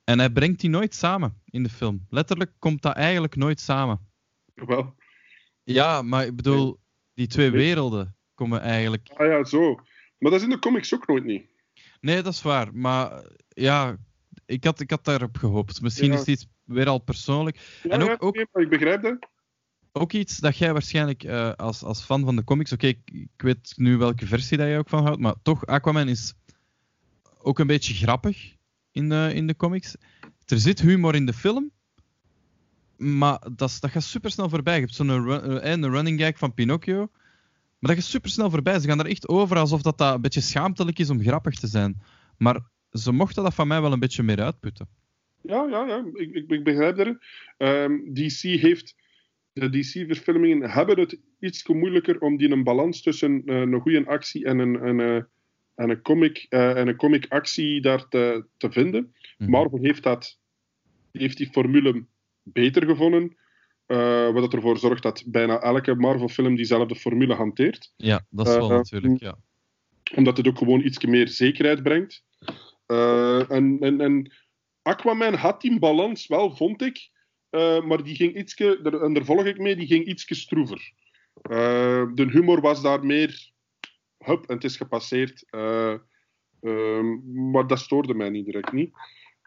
En 0.04 0.20
hij 0.20 0.30
brengt 0.30 0.60
die 0.60 0.70
nooit 0.70 0.96
samen 0.96 1.42
in 1.46 1.64
de 1.64 1.70
film. 1.70 2.06
Letterlijk 2.10 2.52
komt 2.60 2.82
dat 2.82 2.96
eigenlijk 2.96 3.36
nooit 3.36 3.60
samen. 3.60 4.00
wel. 4.54 4.96
Ja, 5.64 6.02
maar 6.02 6.26
ik 6.26 6.36
bedoel, 6.36 6.80
die 7.14 7.28
twee 7.28 7.52
werelden 7.52 8.16
komen 8.34 8.62
eigenlijk. 8.62 9.10
Ah 9.14 9.28
ja, 9.28 9.44
zo. 9.44 9.76
Maar 10.18 10.32
dat 10.32 10.40
is 10.40 10.44
in 10.44 10.50
de 10.50 10.60
comics 10.60 10.94
ook 10.94 11.08
nooit 11.08 11.24
niet. 11.24 11.48
Nee, 12.06 12.22
dat 12.22 12.34
is 12.34 12.42
waar. 12.42 12.74
Maar 12.76 13.24
ja, 13.50 13.98
ik 14.46 14.64
had, 14.64 14.80
ik 14.80 14.90
had 14.90 15.04
daarop 15.06 15.38
gehoopt. 15.38 15.82
Misschien 15.82 16.08
Ja. 16.08 16.14
is 16.14 16.20
het 16.20 16.28
iets 16.28 16.48
weer 16.64 16.88
al 16.88 16.98
persoonlijk. 17.00 17.80
Ja, 17.84 17.90
En 17.90 18.02
ook- 18.02 18.24
ook- 18.24 18.36
nee, 18.36 18.46
ik 18.64 18.70
begrijp 18.70 19.02
dat. 19.02 19.30
Ook 19.92 20.12
iets 20.14 20.38
dat 20.38 20.58
jij 20.58 20.74
waarschijnlijk 20.74 21.24
eh, 21.24 21.52
als, 21.54 21.84
als 21.84 22.02
fan 22.02 22.26
van 22.26 22.36
de 22.36 22.44
comics. 22.44 22.72
Oké, 22.74 22.88
ik, 22.88 23.00
ik 23.12 23.30
weet 23.42 23.74
nu 23.76 23.98
welke 23.98 24.26
versie 24.26 24.58
dat 24.58 24.68
je 24.68 24.78
ook 24.78 24.90
van 24.90 25.04
houdt. 25.04 25.20
Maar 25.22 25.36
toch, 25.42 25.66
Aquaman 25.66 26.08
is 26.08 26.34
ook 27.38 27.60
een 27.60 27.68
beetje 27.68 27.94
grappig 27.94 28.54
in 28.92 29.10
de, 29.10 29.32
in 29.34 29.48
de 29.48 29.56
comics. 29.56 29.96
Er 30.46 30.60
zit 30.60 30.82
humor 30.82 31.16
in 31.16 31.26
de 31.26 31.34
film. 31.34 31.72
Maar 32.98 33.40
dat, 33.56 33.78
dat 33.80 33.92
gaat 33.92 34.04
super 34.04 34.32
snel 34.32 34.50
voorbij. 34.50 34.74
Je 34.76 34.80
hebt 34.82 34.96
zo'n 34.96 35.10
eh, 35.10 35.72
een 35.72 35.90
running 35.90 36.20
gag 36.22 36.38
van 36.38 36.54
Pinocchio. 36.54 37.10
Maar 37.86 37.96
dat 37.96 38.04
gaat 38.04 38.14
super 38.14 38.30
snel 38.30 38.50
voorbij. 38.50 38.80
Ze 38.80 38.88
gaan 38.88 39.00
er 39.00 39.06
echt 39.06 39.28
over 39.28 39.58
alsof 39.58 39.82
dat, 39.82 39.98
dat 39.98 40.16
een 40.16 40.22
beetje 40.22 40.42
schaamtelijk 40.42 41.00
is 41.00 41.10
om 41.10 41.22
grappig 41.22 41.60
te 41.60 41.68
zijn. 41.68 42.02
Maar 42.38 42.60
ze 42.92 43.12
mochten 43.12 43.44
dat 43.44 43.54
van 43.54 43.68
mij 43.68 43.82
wel 43.82 43.92
een 43.92 44.00
beetje 44.00 44.24
meer 44.24 44.42
uitputten. 44.42 44.88
Ja, 45.42 45.68
ja, 45.70 45.88
ja. 45.88 46.06
Ik, 46.14 46.34
ik, 46.34 46.50
ik 46.50 46.64
begrijp 46.64 46.96
dat. 46.96 47.18
Ehm, 47.58 48.14
DC 48.14 48.42
heeft... 48.42 48.96
De 49.54 49.70
DC-verfilmingen 49.70 50.70
hebben 50.70 51.00
het 51.00 51.20
iets 51.40 51.68
moeilijker 51.68 52.20
om 52.20 52.38
die 52.38 52.52
een 52.52 52.64
balans 52.64 53.02
tussen 53.02 53.42
eh, 53.46 53.60
een 53.60 53.80
goede 53.80 54.06
actie 54.06 54.46
en 54.46 54.60
een, 54.60 54.88
een, 54.88 55.00
eh, 55.00 55.24
en 55.76 55.90
een 55.90 56.02
comic, 56.02 56.46
eh, 56.50 56.78
en 56.78 56.88
een 56.88 56.96
comic 56.96 57.26
actie 57.30 57.82
daar 57.82 58.08
te, 58.08 58.46
te 58.58 58.72
vinden. 58.72 59.14
Mhm. 59.38 59.50
Marvel 59.50 59.80
heeft, 59.82 60.04
dat, 60.04 60.40
heeft 61.12 61.38
die 61.38 61.50
formule 61.52 62.06
beter 62.44 62.86
gevonden. 62.86 63.38
Eh, 63.86 64.32
wat 64.32 64.54
ervoor 64.54 64.78
zorgt 64.78 65.04
dat 65.04 65.24
bijna 65.26 65.60
elke 65.60 65.96
Marvel-film 65.96 66.56
diezelfde 66.56 66.96
formule 66.96 67.34
hanteert. 67.34 67.94
Ja, 67.98 68.26
dat 68.30 68.48
is 68.48 68.56
wel 68.56 68.70
Eh, 68.70 68.76
natuurlijk. 68.76 69.20
Ja. 69.22 69.38
Omdat 70.16 70.38
het 70.38 70.48
ook 70.48 70.58
gewoon 70.58 70.82
iets 70.82 71.06
meer 71.06 71.28
zekerheid 71.28 71.84
brengt. 71.84 72.24
Eh, 72.86 73.52
en, 73.52 73.78
en, 73.80 74.02
en 74.02 74.34
Aquaman 74.82 75.34
had 75.34 75.62
die 75.62 75.80
balans 75.80 76.28
wel, 76.28 76.56
vond 76.56 76.82
ik. 76.82 77.10
Maar 77.86 78.04
die 78.04 78.16
ging 78.16 78.36
ietske, 78.38 78.80
daar- 78.84 79.02
en 79.02 79.14
daar 79.14 79.26
volg 79.26 79.46
ik 79.46 79.58
mee, 79.58 79.76
die 79.76 79.88
ging 79.88 80.06
ietske 80.06 80.36
stroever. 80.36 80.92
De 82.14 82.28
humor 82.32 82.62
was 82.62 82.82
daar 82.82 83.06
meer... 83.06 83.52
Hup, 84.18 84.46
en 84.46 84.56
het 84.56 84.64
is 84.64 84.78
gepasseerd. 84.78 85.46
Eh, 85.50 85.94
ehm, 86.62 87.52
maar 87.52 87.68
dat 87.68 87.80
stoorde 87.80 88.14
mij 88.14 88.30
niet 88.30 88.46
direct 88.46 88.72
niet. 88.72 88.94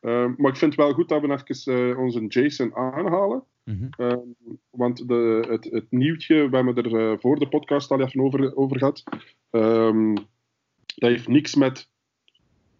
Eh, 0.01 0.27
maar 0.37 0.51
ik 0.51 0.57
vind 0.57 0.73
het 0.73 0.75
wel 0.75 0.93
goed 0.93 1.09
dat 1.09 1.20
we 1.20 1.43
even 1.47 1.91
eh, 1.91 1.99
onze 1.99 2.27
Jason 2.27 2.75
aanhalen. 2.75 3.45
Mhm. 3.65 3.89
Ehm, 3.91 4.19
want 4.70 5.09
de, 5.09 5.47
het, 5.49 5.65
het 5.65 5.87
nieuwtje, 5.91 6.49
we 6.49 6.57
hebben 6.57 6.77
er 6.77 6.97
eh, 6.97 7.19
voor 7.19 7.39
de 7.39 7.49
podcast 7.49 7.91
al 7.91 8.01
even 8.01 8.20
over, 8.20 8.57
over 8.57 8.79
gehad. 8.79 9.03
Ehm, 9.51 10.15
dat 10.95 11.11
heeft 11.11 11.29
niks 11.29 11.55
met, 11.55 11.91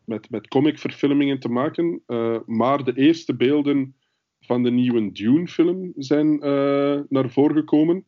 met, 0.05 0.31
met 0.31 0.49
comicverfilmingen 0.49 1.39
te 1.39 1.49
maken. 1.49 2.03
maar 2.47 2.85
de 2.85 2.93
eerste 2.95 3.36
beelden 3.36 3.95
van 4.40 4.62
de 4.62 4.70
nieuwe 4.70 5.12
Dune-film 5.12 5.93
zijn 5.97 6.39
naar 7.09 7.31
voren 7.31 7.57
gekomen. 7.57 8.05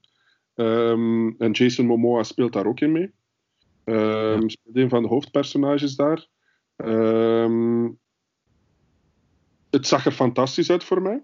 Ehm, 0.54 1.28
en 1.38 1.50
Jason 1.50 1.86
Momoa 1.86 2.22
speelt 2.22 2.52
daar 2.52 2.66
ook 2.66 2.80
in 2.80 2.92
mee. 2.92 3.10
Speelt 4.46 4.76
een 4.76 4.88
van 4.88 5.02
de 5.02 5.08
hoofdpersonages 5.08 5.96
daar. 5.96 6.26
Ehm, 6.76 7.88
het 9.70 9.86
zag 9.86 10.06
er 10.06 10.12
fantastisch 10.12 10.70
uit 10.70 10.84
voor 10.84 11.02
mij. 11.02 11.22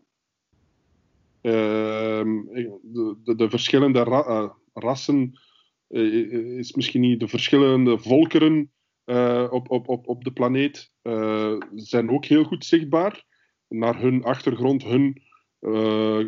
Ehm, 1.40 2.43
de, 2.82 3.16
de, 3.24 3.35
de 3.35 3.51
verschillende 3.51 4.02
ra- 4.02 4.27
eh, 4.27 4.51
rassen 4.73 5.40
eh, 5.89 6.32
is 6.59 6.73
misschien 6.73 7.01
niet 7.01 7.20
de 7.20 7.28
verschillende 7.28 7.98
volkeren 7.98 8.73
eh, 9.05 9.47
op, 9.51 9.70
op, 9.70 9.89
op, 9.89 10.09
op 10.09 10.24
de 10.24 10.32
planeet 10.32 10.93
zijn 11.74 12.10
ook 12.10 12.24
heel 12.24 12.44
goed 12.44 12.64
zichtbaar. 12.64 13.24
naar 13.68 14.01
hun 14.01 14.24
achtergrond, 14.24 14.82
hun 14.82 15.23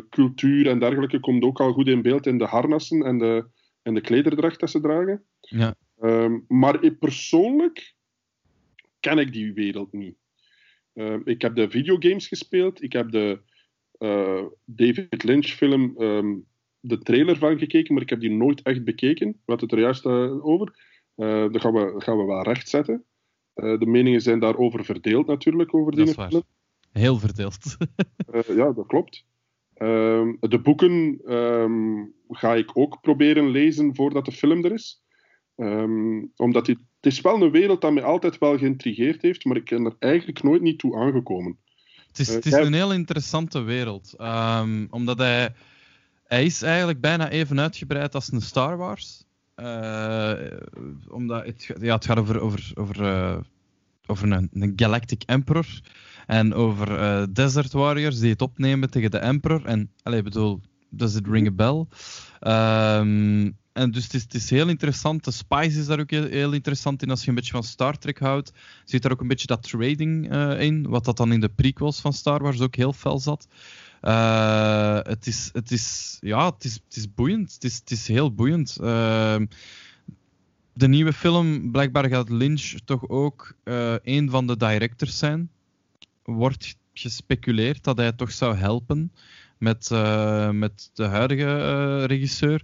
cultuur 0.09 0.67
en 0.67 0.79
dergelijke 0.79 1.19
komt 1.19 1.43
ook 1.43 1.59
al 1.59 1.73
goed 1.73 1.87
in 1.87 2.01
beeld 2.01 2.25
in 2.25 2.37
de 2.37 2.45
harnassen 2.45 3.01
en 3.05 3.17
de, 3.17 3.49
en 3.81 3.93
de 3.93 4.01
klederdracht 4.01 4.59
dat 4.59 4.69
ze 4.69 4.79
dragen. 4.79 5.25
Ja. 5.39 5.75
Ehm, 5.99 6.39
maar 6.47 6.83
ik 6.83 6.99
persoonlijk 6.99 7.95
ken 8.99 9.17
ik 9.17 9.33
die 9.33 9.53
wereld 9.53 9.93
niet. 9.93 10.17
Ehm, 10.99 11.21
ik 11.23 11.41
heb 11.41 11.55
de 11.55 11.69
videogames 11.69 12.27
gespeeld, 12.27 12.83
ik 12.83 12.93
heb 12.93 13.11
de 13.11 13.39
eh, 13.97 14.43
David 14.65 15.23
Lynch 15.23 15.45
film 15.45 15.97
ehm, 15.97 16.35
de 16.79 16.97
trailer 16.97 17.37
van 17.37 17.57
gekeken, 17.57 17.93
maar 17.93 18.03
ik 18.03 18.09
heb 18.09 18.19
die 18.19 18.31
nooit 18.31 18.61
echt 18.61 18.83
bekeken. 18.83 19.27
We 19.27 19.41
hadden 19.45 19.69
het 19.69 19.77
er 19.77 19.83
juist 19.83 20.05
uh, 20.05 20.45
over. 20.45 20.73
Uh, 21.15 21.51
dat 21.51 21.61
gaan 21.61 21.73
we, 21.73 21.93
gaan 21.97 22.17
we 22.17 22.23
wel 22.23 22.43
rechtzetten. 22.43 23.03
Uh, 23.55 23.79
de 23.79 23.85
meningen 23.85 24.21
zijn 24.21 24.39
daarover 24.39 24.85
verdeeld 24.85 25.27
natuurlijk, 25.27 25.73
over 25.73 25.95
die 25.95 26.07
film. 26.07 26.43
Heel 26.91 27.17
verdeeld. 27.17 27.77
ja, 28.59 28.71
dat 28.71 28.87
klopt. 28.87 29.25
Ehm, 29.73 30.35
de 30.39 30.59
boeken 30.61 31.21
um, 31.33 32.13
ga 32.27 32.55
ik 32.55 32.77
ook 32.77 33.01
proberen 33.01 33.49
lezen 33.49 33.95
voordat 33.95 34.25
de 34.25 34.31
film 34.31 34.65
er 34.65 34.71
is. 34.71 35.03
Um, 35.55 36.31
omdat 36.35 36.65
die, 36.65 36.77
het 37.01 37.11
is 37.11 37.21
wel 37.21 37.41
een 37.41 37.51
wereld 37.51 37.81
dat 37.81 37.93
mij 37.93 38.03
altijd 38.03 38.37
wel 38.37 38.57
geïntrigeerd 38.57 39.21
heeft, 39.21 39.45
maar 39.45 39.57
ik 39.57 39.69
ben 39.69 39.85
er 39.85 39.95
eigenlijk 39.99 40.43
nooit 40.43 40.61
niet 40.61 40.79
toe 40.79 40.95
aangekomen. 40.95 41.57
Het 42.07 42.19
is, 42.19 42.27
het 42.27 42.45
is 42.45 42.53
een 42.53 42.73
heel 42.73 42.93
interessante 42.93 43.61
wereld. 43.61 44.15
omdat 44.89 45.17
hij 45.17 45.53
hij 46.29 46.45
is 46.45 46.61
eigenlijk 46.61 47.01
bijna 47.01 47.29
even 47.29 47.59
uitgebreid 47.59 48.15
als 48.15 48.31
een 48.31 48.41
Star 48.41 48.77
Wars. 48.77 49.23
Uh, 49.55 50.33
omdat 51.07 51.45
het, 51.45 51.73
ja, 51.79 51.95
het 51.95 52.05
gaat 52.05 52.17
over, 52.17 52.39
over, 52.39 52.71
over, 52.75 53.01
uh, 53.01 53.37
over 54.05 54.31
een, 54.31 54.49
een, 54.53 54.73
Galactic 54.75 55.23
Emperor. 55.25 55.81
En 56.27 56.53
over 56.53 57.33
Desert 57.33 57.71
Warriors 57.71 58.19
die 58.19 58.31
het 58.31 58.41
opnemen 58.41 58.89
tegen 58.89 59.11
de 59.11 59.17
Emperor. 59.17 59.65
En, 59.65 59.91
allez, 60.03 60.21
bedoel, 60.21 60.61
does 60.89 61.15
it 61.15 61.27
ring 61.27 61.47
a 61.47 61.51
bell? 61.51 61.85
Um, 62.53 63.57
en 63.79 63.91
dus 63.91 64.11
het 64.11 64.33
is, 64.33 64.49
heel 64.49 64.67
interessant. 64.67 65.23
De 65.23 65.31
Spice 65.31 65.79
is 65.79 65.85
daar 65.85 65.99
ook 65.99 66.11
heel, 66.11 66.51
interessant 66.53 67.01
in. 67.01 67.09
Als 67.09 67.21
je 67.21 67.29
een 67.29 67.35
beetje 67.35 67.51
van 67.51 67.63
Star 67.63 67.97
Trek 67.97 68.19
houdt, 68.19 68.51
zit 68.85 69.01
daar 69.01 69.11
ook 69.11 69.21
een 69.21 69.27
beetje 69.27 69.47
dat 69.47 69.63
trading 69.63 70.33
in. 70.59 70.87
Wat 70.87 71.05
dat 71.05 71.17
dan 71.17 71.31
in 71.31 71.39
de 71.39 71.49
prequels 71.49 72.01
van 72.01 72.13
Star 72.13 72.41
Wars 72.41 72.61
ook 72.61 72.75
heel 72.75 72.93
fel 72.93 73.19
zat. 73.19 73.47
Uh, 74.01 74.99
het, 75.03 75.27
is, 75.27 75.49
het, 75.53 75.71
is, 75.71 76.17
ja, 76.21 76.45
het, 76.45 76.63
is, 76.63 76.73
het 76.73 76.95
is 76.95 77.13
boeiend. 77.13 77.53
Het 77.53 77.63
is, 77.63 77.75
het 77.75 77.91
is 77.91 78.07
heel 78.07 78.33
boeiend. 78.33 78.77
Uh, 78.81 79.35
de 80.73 80.87
nieuwe 80.87 81.13
film, 81.13 81.71
blijkbaar 81.71 82.09
gaat 82.09 82.29
Lynch 82.29 82.75
toch 82.85 83.09
ook 83.09 83.53
uh, 83.63 83.95
een 84.03 84.29
van 84.29 84.47
de 84.47 84.57
directors 84.57 85.17
zijn. 85.17 85.49
Wordt 86.23 86.75
gespeculeerd 86.93 87.83
dat 87.83 87.97
hij 87.97 88.11
toch 88.11 88.31
zou 88.31 88.55
helpen 88.55 89.11
met, 89.57 89.89
met 90.51 90.89
de 90.93 91.03
huidige 91.03 92.05
regisseur. 92.05 92.63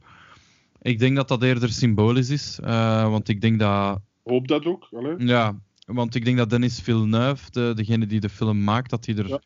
Ik 0.85 0.99
denk 0.99 1.15
dat 1.15 1.27
dat 1.27 1.43
eerder 1.43 1.69
symbolisch 1.69 2.29
is, 2.29 2.59
want 2.61 3.27
ik 3.27 3.41
denk 3.41 3.59
dat. 3.59 3.99
Hoop 4.23 4.47
dat 4.47 4.65
ook. 4.65 4.87
Allez. 4.91 5.23
Ja, 5.23 5.59
want 5.85 6.15
ik 6.15 6.25
denk 6.25 6.37
dat 6.37 6.49
Dennis 6.49 6.79
Villeneuve, 6.79 7.51
de, 7.51 7.71
degene 7.75 8.05
die 8.05 8.19
de 8.19 8.29
film 8.29 8.63
maakt, 8.63 8.89
dat 8.89 9.05
hij 9.05 9.15
er 9.15 9.27
ja 9.27 9.39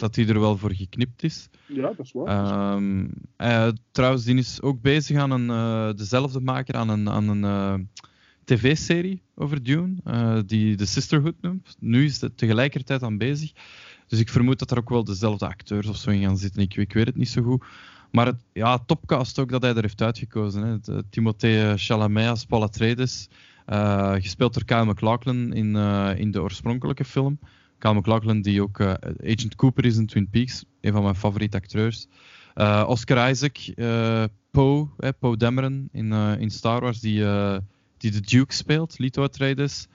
dat 0.00 0.16
hij 0.16 0.26
er 0.26 0.40
wel 0.40 0.56
voor 0.56 0.74
geknipt 0.74 1.22
is. 1.22 1.48
Ja, 1.66 1.82
dat 1.82 1.98
is 1.98 2.12
waar. 2.12 2.74
Um, 2.74 3.10
uh, 3.38 3.68
trouwens, 3.90 4.24
die 4.24 4.36
is 4.36 4.62
ook 4.62 4.80
bezig 4.80 5.16
aan 5.16 5.30
een, 5.30 5.48
uh, 5.48 5.94
dezelfde 5.94 6.40
maker 6.40 6.74
aan 6.74 6.88
een, 6.88 7.10
aan 7.10 7.28
een 7.28 7.88
tv-serie 8.44 9.22
over 9.34 9.62
Dune, 9.62 9.94
die 10.46 10.76
de 10.76 10.86
Sisterhood 10.86 11.34
noemt. 11.40 11.76
Nu 11.80 12.04
is 12.04 12.20
het 12.20 12.38
tegelijkertijd 12.38 13.02
aan 13.02 13.18
bezig. 13.18 13.52
Dus 14.06 14.20
ik 14.20 14.28
vermoed 14.28 14.58
dat 14.58 14.70
er 14.70 14.78
ook 14.78 14.88
wel 14.88 15.04
dezelfde 15.04 15.46
acteurs 15.46 15.86
of 15.86 15.96
zo 15.96 16.10
in 16.10 16.22
gaan 16.22 16.38
zitten. 16.38 16.62
Ik, 16.62 16.76
ik 16.76 16.92
weet 16.92 17.06
het 17.06 17.16
niet 17.16 17.28
zo 17.28 17.42
goed. 17.42 17.64
Maar 18.10 18.26
het, 18.26 18.44
ja, 18.52 18.78
topcast 18.78 19.38
ook 19.38 19.50
dat 19.50 19.62
hij 19.62 19.74
er 19.74 19.82
heeft 19.82 20.02
uitgekozen. 20.02 20.62
Hè. 20.62 21.02
Timothée 21.10 21.78
Chalamet 21.78 22.28
als 22.28 22.44
Paul 22.44 22.62
Atreides, 22.62 23.28
gespeeld 24.18 24.54
door 24.54 24.64
Kyle 24.64 24.84
MacLachlan 24.84 25.52
in, 25.52 25.76
in 26.16 26.30
de 26.30 26.42
oorspronkelijke 26.42 27.04
film. 27.04 27.38
Kyle 27.78 27.94
MacLachlan, 27.94 28.40
die 28.40 28.62
ook 28.62 28.80
Agent 28.80 29.54
Cooper 29.54 29.84
is 29.84 29.96
in 29.96 30.06
Twin 30.06 30.30
Peaks, 30.30 30.64
een 30.80 30.92
van 30.92 31.02
mijn 31.02 31.14
favoriete 31.14 31.56
acteurs. 31.56 32.06
Oscar 32.86 33.30
Isaac, 33.30 33.56
Poe, 34.50 34.88
eh, 34.98 35.10
Poe 35.18 35.36
Dameron 35.36 35.88
in, 35.92 36.12
in 36.12 36.50
Star 36.50 36.80
Wars, 36.80 37.00
die, 37.00 37.24
die 37.96 38.10
de 38.10 38.20
Duke 38.20 38.54
speelt, 38.54 38.98
Lito 38.98 39.22
Atreides. 39.22 39.86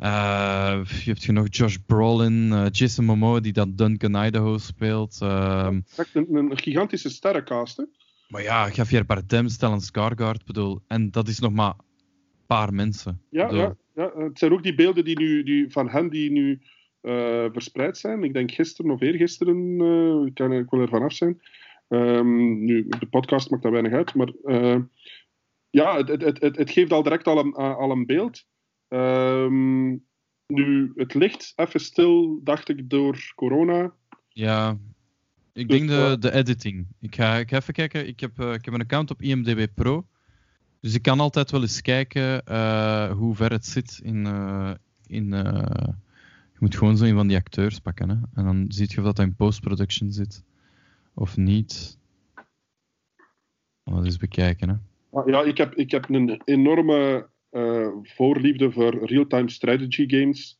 Je 0.00 1.02
hebt 1.04 1.24
je 1.24 1.32
nog 1.32 1.46
Josh 1.50 1.76
Brolin, 1.86 2.68
Jason 2.70 3.04
Momoa, 3.04 3.40
die 3.40 3.52
dat 3.52 3.78
Duncan 3.78 4.24
Idaho 4.24 4.58
speelt. 4.58 5.18
Een, 5.20 5.84
een, 6.12 6.58
gigantische 6.58 7.08
sterrencast, 7.08 7.76
hè? 7.76 7.84
Maar 8.30 8.42
ja, 8.42 8.70
Javier 8.70 9.04
Bardem, 9.04 9.48
Stellan 9.48 9.80
Skarsgård, 9.80 10.44
bedoel, 10.46 10.80
en 10.86 11.10
dat 11.10 11.28
is 11.28 11.38
nog 11.38 11.52
maar 11.52 11.74
een 11.78 12.46
paar 12.46 12.74
mensen. 12.74 13.20
Ja, 13.30 13.50
ja, 13.50 13.76
ja, 13.94 14.12
het 14.14 14.38
zijn 14.38 14.52
ook 14.52 14.62
die 14.62 14.74
beelden 14.74 15.04
die 15.04 15.18
nu, 15.18 15.42
die, 15.42 15.70
van 15.70 15.88
hen 15.88 16.10
die 16.10 16.30
nu 16.30 16.60
uh, 17.02 17.46
verspreid 17.52 17.98
zijn. 17.98 18.24
Ik 18.24 18.32
denk 18.32 18.50
gisteren 18.50 18.90
of 18.90 19.00
eergisteren, 19.00 19.56
uh, 19.56 20.26
ik, 20.26 20.34
kan, 20.34 20.52
ik 20.52 20.70
wil 20.70 20.80
er 20.80 20.88
vanaf 20.88 21.12
zijn. 21.12 21.40
Um, 21.88 22.64
nu, 22.64 22.86
de 22.88 23.06
podcast 23.06 23.50
maakt 23.50 23.62
daar 23.62 23.72
weinig 23.72 23.92
uit, 23.92 24.14
maar 24.14 24.32
uh, 24.44 24.76
ja, 25.70 25.96
het, 25.96 26.08
het, 26.08 26.40
het, 26.40 26.56
het, 26.56 26.70
geeft 26.70 26.92
al 26.92 27.02
direct 27.02 27.26
al 27.26 27.38
een, 27.38 27.52
al 27.54 27.90
een 27.90 28.06
beeld. 28.06 28.46
Um, 28.92 30.04
nu, 30.46 30.92
het 30.94 31.14
ligt 31.14 31.52
even 31.56 31.80
stil, 31.80 32.40
dacht 32.44 32.68
ik, 32.68 32.90
door 32.90 33.32
corona. 33.34 33.92
Ja, 34.28 34.78
ik 35.52 35.68
dus, 35.68 35.78
denk 35.78 35.88
de, 35.88 36.16
de 36.18 36.32
editing. 36.32 36.86
Ik 37.00 37.14
ga, 37.14 37.36
ik 37.36 37.50
ga 37.50 37.56
even 37.56 37.74
kijken. 37.74 38.06
Ik 38.06 38.20
heb, 38.20 38.40
ik 38.40 38.64
heb 38.64 38.74
een 38.74 38.80
account 38.80 39.10
op 39.10 39.22
IMDb 39.22 39.66
Pro. 39.74 40.06
Dus 40.80 40.94
ik 40.94 41.02
kan 41.02 41.20
altijd 41.20 41.50
wel 41.50 41.60
eens 41.60 41.82
kijken 41.82 42.32
hoe 43.16 43.34
ver 43.34 43.50
het 43.50 43.66
zit 43.66 44.00
in, 44.02 44.26
in 45.06 45.32
je 46.60 46.66
moet 46.66 46.76
gewoon 46.76 46.96
zo 46.96 47.04
een 47.04 47.14
van 47.14 47.26
die 47.26 47.36
acteurs 47.36 47.78
pakken. 47.78 48.08
Hè? 48.08 48.16
En 48.34 48.44
dan 48.44 48.64
zie 48.68 48.86
je 48.88 48.98
of 48.98 49.04
dat 49.04 49.18
in 49.18 49.34
post-production 49.34 50.12
zit. 50.12 50.44
Of 51.14 51.36
niet. 51.36 51.98
Dat 53.84 54.04
eens 54.04 54.16
bekijken. 54.16 54.68
Hè? 54.68 54.74
Ah, 55.18 55.28
ja, 55.28 55.42
ik 55.42 55.56
heb, 55.56 55.74
ik 55.74 55.90
heb 55.90 56.08
een 56.08 56.42
enorme 56.44 57.28
voorliefde 58.02 58.70
voor 58.72 59.06
real-time 59.06 59.50
strategy 59.50 60.08
games. 60.08 60.58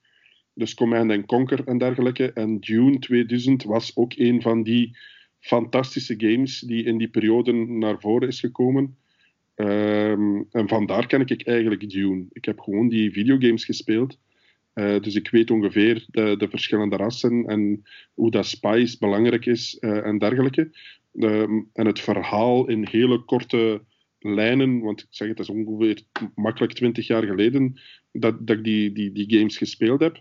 Dus 0.54 0.74
Command 0.74 1.26
Conquer 1.26 1.66
en 1.66 1.78
dergelijke. 1.78 2.32
En 2.32 2.60
Dune 2.60 2.98
2000 2.98 3.64
was 3.64 3.96
ook 3.96 4.12
een 4.16 4.42
van 4.42 4.62
die 4.62 4.96
fantastische 5.38 6.14
games 6.16 6.60
die 6.60 6.84
in 6.84 6.98
die 6.98 7.08
periode 7.08 7.52
naar 7.52 8.00
voren 8.00 8.28
is 8.28 8.40
gekomen. 8.40 8.96
Um, 9.54 10.46
en 10.50 10.68
vandaar 10.68 11.06
ken 11.06 11.20
ik 11.20 11.46
eigenlijk 11.46 11.90
Dune. 11.90 12.26
Ik 12.32 12.44
heb 12.44 12.60
gewoon 12.60 12.88
die 12.88 13.12
videogames 13.12 13.64
gespeeld. 13.64 14.18
Uh, 14.74 15.00
dus 15.00 15.14
ik 15.14 15.30
weet 15.30 15.50
ongeveer 15.50 16.04
de, 16.08 16.34
de, 16.38 16.48
verschillende 16.48 16.96
rassen 16.96 17.44
en 17.46 17.82
hoe 18.14 18.30
dat 18.30 18.46
spice 18.46 18.98
belangrijk 18.98 19.46
is 19.46 19.76
uh, 19.80 20.06
en 20.06 20.18
dergelijke. 20.18 20.70
Uh, 21.12 21.42
en 21.72 21.86
het 21.86 22.00
verhaal 22.00 22.68
in 22.68 22.86
hele 22.90 23.24
korte 23.24 23.82
lijnen, 24.20 24.80
want 24.80 25.00
ik 25.00 25.06
zeg 25.10 25.28
het, 25.28 25.38
is 25.38 25.48
ongeveer 25.48 26.02
makkelijk 26.34 26.72
20 26.72 27.06
jaar 27.06 27.22
geleden 27.22 27.80
dat, 28.12 28.46
dat 28.46 28.56
ik 28.56 28.64
die, 28.64 28.92
die, 28.92 29.12
die 29.12 29.38
games 29.38 29.56
gespeeld 29.56 30.00
heb. 30.00 30.20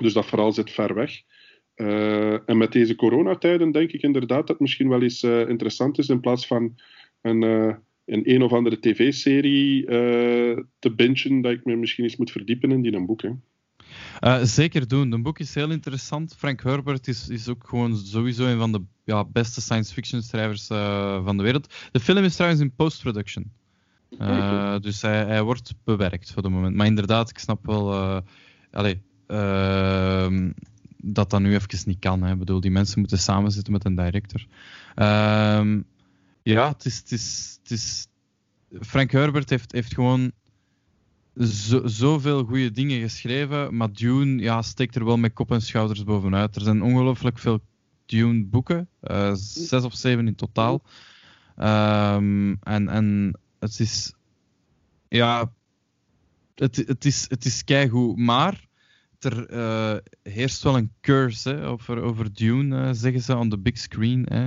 Dus 0.00 0.12
dat 0.12 0.26
verhaal 0.26 0.52
zit 0.52 0.70
ver 0.70 0.94
weg. 0.94 1.22
Uh, 1.76 2.48
en 2.48 2.56
met 2.56 2.72
deze 2.72 2.94
coronatijden 2.94 3.72
denk 3.72 3.92
ik 3.92 4.02
inderdaad 4.02 4.38
dat 4.38 4.48
het 4.48 4.60
misschien 4.60 4.88
wel 4.88 5.02
eens 5.02 5.22
interessant 5.22 5.98
is 5.98 6.08
in 6.08 6.20
plaats 6.20 6.46
van 6.46 6.74
een 7.20 7.42
een 8.10 8.34
een 8.34 8.42
of 8.42 8.52
andere 8.52 8.80
tv-serie 8.80 9.82
uh, 9.82 10.58
te 10.78 10.94
bingen, 10.94 11.40
dat 11.40 11.52
ik 11.52 11.64
me 11.64 11.76
misschien 11.76 12.04
eens 12.04 12.16
moet 12.16 12.30
verdiepen 12.30 12.70
in 12.70 12.82
die 12.82 12.92
een 12.92 13.06
boek. 13.06 13.22
Uh, 14.20 14.42
zeker 14.42 14.88
doen. 14.88 15.12
Een 15.12 15.22
boek 15.22 15.38
is 15.38 15.54
heel 15.54 15.70
interessant. 15.70 16.34
Frank 16.36 16.62
Herbert 16.62 17.08
is, 17.08 17.28
is 17.28 17.48
ook 17.48 17.68
gewoon 17.68 17.96
sowieso 17.96 18.46
een 18.46 18.58
van 18.58 18.72
de 18.72 18.82
ja, 19.04 19.24
beste 19.24 19.60
science 19.60 19.92
fiction 19.92 20.22
schrijvers 20.22 20.70
uh, 20.70 21.24
van 21.24 21.36
de 21.36 21.42
wereld. 21.42 21.74
De 21.92 22.00
film 22.00 22.24
is 22.24 22.34
trouwens 22.34 22.62
in 22.62 22.74
post-production. 22.74 23.52
dus 24.80 25.02
hij, 25.02 25.24
hij, 25.24 25.42
wordt 25.42 25.74
bewerkt 25.84 26.32
voor 26.32 26.42
het 26.42 26.52
moment. 26.52 26.76
Maar 26.76 26.86
inderdaad, 26.86 27.30
ik 27.30 27.38
snap 27.38 27.66
wel 27.66 28.22
allez, 28.70 28.96
ehm, 29.26 30.50
dat 30.96 31.30
dat 31.30 31.40
nu 31.40 31.54
even 31.54 31.78
niet 31.84 31.98
kan. 31.98 32.22
Hè. 32.22 32.32
Ik 32.32 32.38
bedoel, 32.38 32.60
die 32.60 32.70
mensen 32.70 33.00
moeten 33.00 33.18
samenzitten 33.18 33.72
met 33.72 33.84
een 33.84 33.94
director. 33.94 34.46
Ehm, 34.94 35.80
ja, 36.42 36.68
het 36.68 36.84
is, 36.84 36.98
het 36.98 37.12
is, 37.12 37.58
het 37.62 37.70
is... 37.70 38.06
Frank 38.80 39.10
Herbert 39.10 39.50
heeft, 39.50 39.72
heeft 39.72 39.94
gewoon 39.94 40.32
zo, 41.46 41.86
zoveel 41.86 42.44
goede 42.44 42.70
dingen 42.70 43.00
geschreven, 43.00 43.76
maar 43.76 43.92
Dune 43.92 44.42
ja, 44.42 44.62
steekt 44.62 44.94
er 44.94 45.04
wel 45.04 45.16
met 45.16 45.32
kop 45.32 45.50
en 45.50 45.62
schouders 45.62 46.04
bovenuit. 46.04 46.56
Er 46.56 46.62
zijn 46.62 46.82
ongelooflijk 46.82 47.38
veel 47.38 47.60
Dune-boeken, 48.06 48.88
uh, 49.02 49.32
zes 49.34 49.82
of 49.84 49.94
zeven 49.94 50.26
in 50.26 50.34
totaal. 50.34 50.82
Um, 51.56 52.58
en, 52.62 52.88
en 52.88 53.38
het 53.58 53.80
is... 53.80 54.14
Ja, 55.08 55.52
het, 56.54 56.76
het 56.76 57.04
is, 57.04 57.26
het 57.28 57.44
is 57.44 57.64
keigoed, 57.64 58.16
maar 58.16 58.68
er 59.24 59.46
eh, 59.46 59.96
heerst 60.22 60.62
wel 60.62 60.76
een 60.76 60.92
curse 61.00 61.60
over, 61.62 62.02
over 62.02 62.34
Dune, 62.34 62.82
eh, 62.82 62.88
zeggen 62.92 63.20
ze, 63.20 63.36
on 63.36 63.48
the 63.48 63.58
big 63.58 63.78
screen. 63.78 64.26
Hè. 64.28 64.46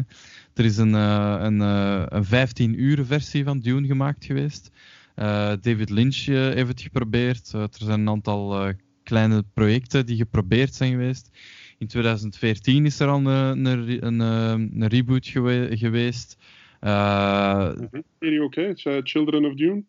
Er 0.53 0.65
is 0.65 0.77
een, 0.77 0.95
eh, 0.95 1.35
een, 1.39 1.61
eh, 1.61 2.03
een 2.07 2.25
15 2.25 2.81
uur 2.81 3.05
versie 3.05 3.43
van 3.43 3.59
Dune 3.59 3.87
gemaakt 3.87 4.25
geweest. 4.25 4.71
Eh, 5.15 5.53
David 5.61 5.89
Lynch 5.89 6.27
eh, 6.27 6.35
heeft 6.35 6.67
het 6.67 6.81
geprobeerd. 6.81 7.51
Eh, 7.53 7.61
er 7.61 7.69
zijn 7.71 7.99
een 7.99 8.09
aantal 8.09 8.73
kleine 9.03 9.43
projecten 9.53 10.05
die 10.05 10.17
geprobeerd 10.17 10.73
zijn 10.75 10.91
geweest. 10.91 11.29
In 11.77 11.87
2014 11.87 12.85
is 12.85 12.99
er 12.99 13.07
al 13.07 13.17
een, 13.25 13.65
een, 13.65 14.05
een, 14.05 14.19
een 14.19 14.87
reboot 14.87 15.27
gewe- 15.27 15.77
geweest. 15.77 16.37
Eh, 16.79 17.71
Serie 18.19 18.41
ook, 18.41 18.55
hè? 18.55 18.71
Children 19.03 19.45
of 19.45 19.53
Dune. 19.53 19.83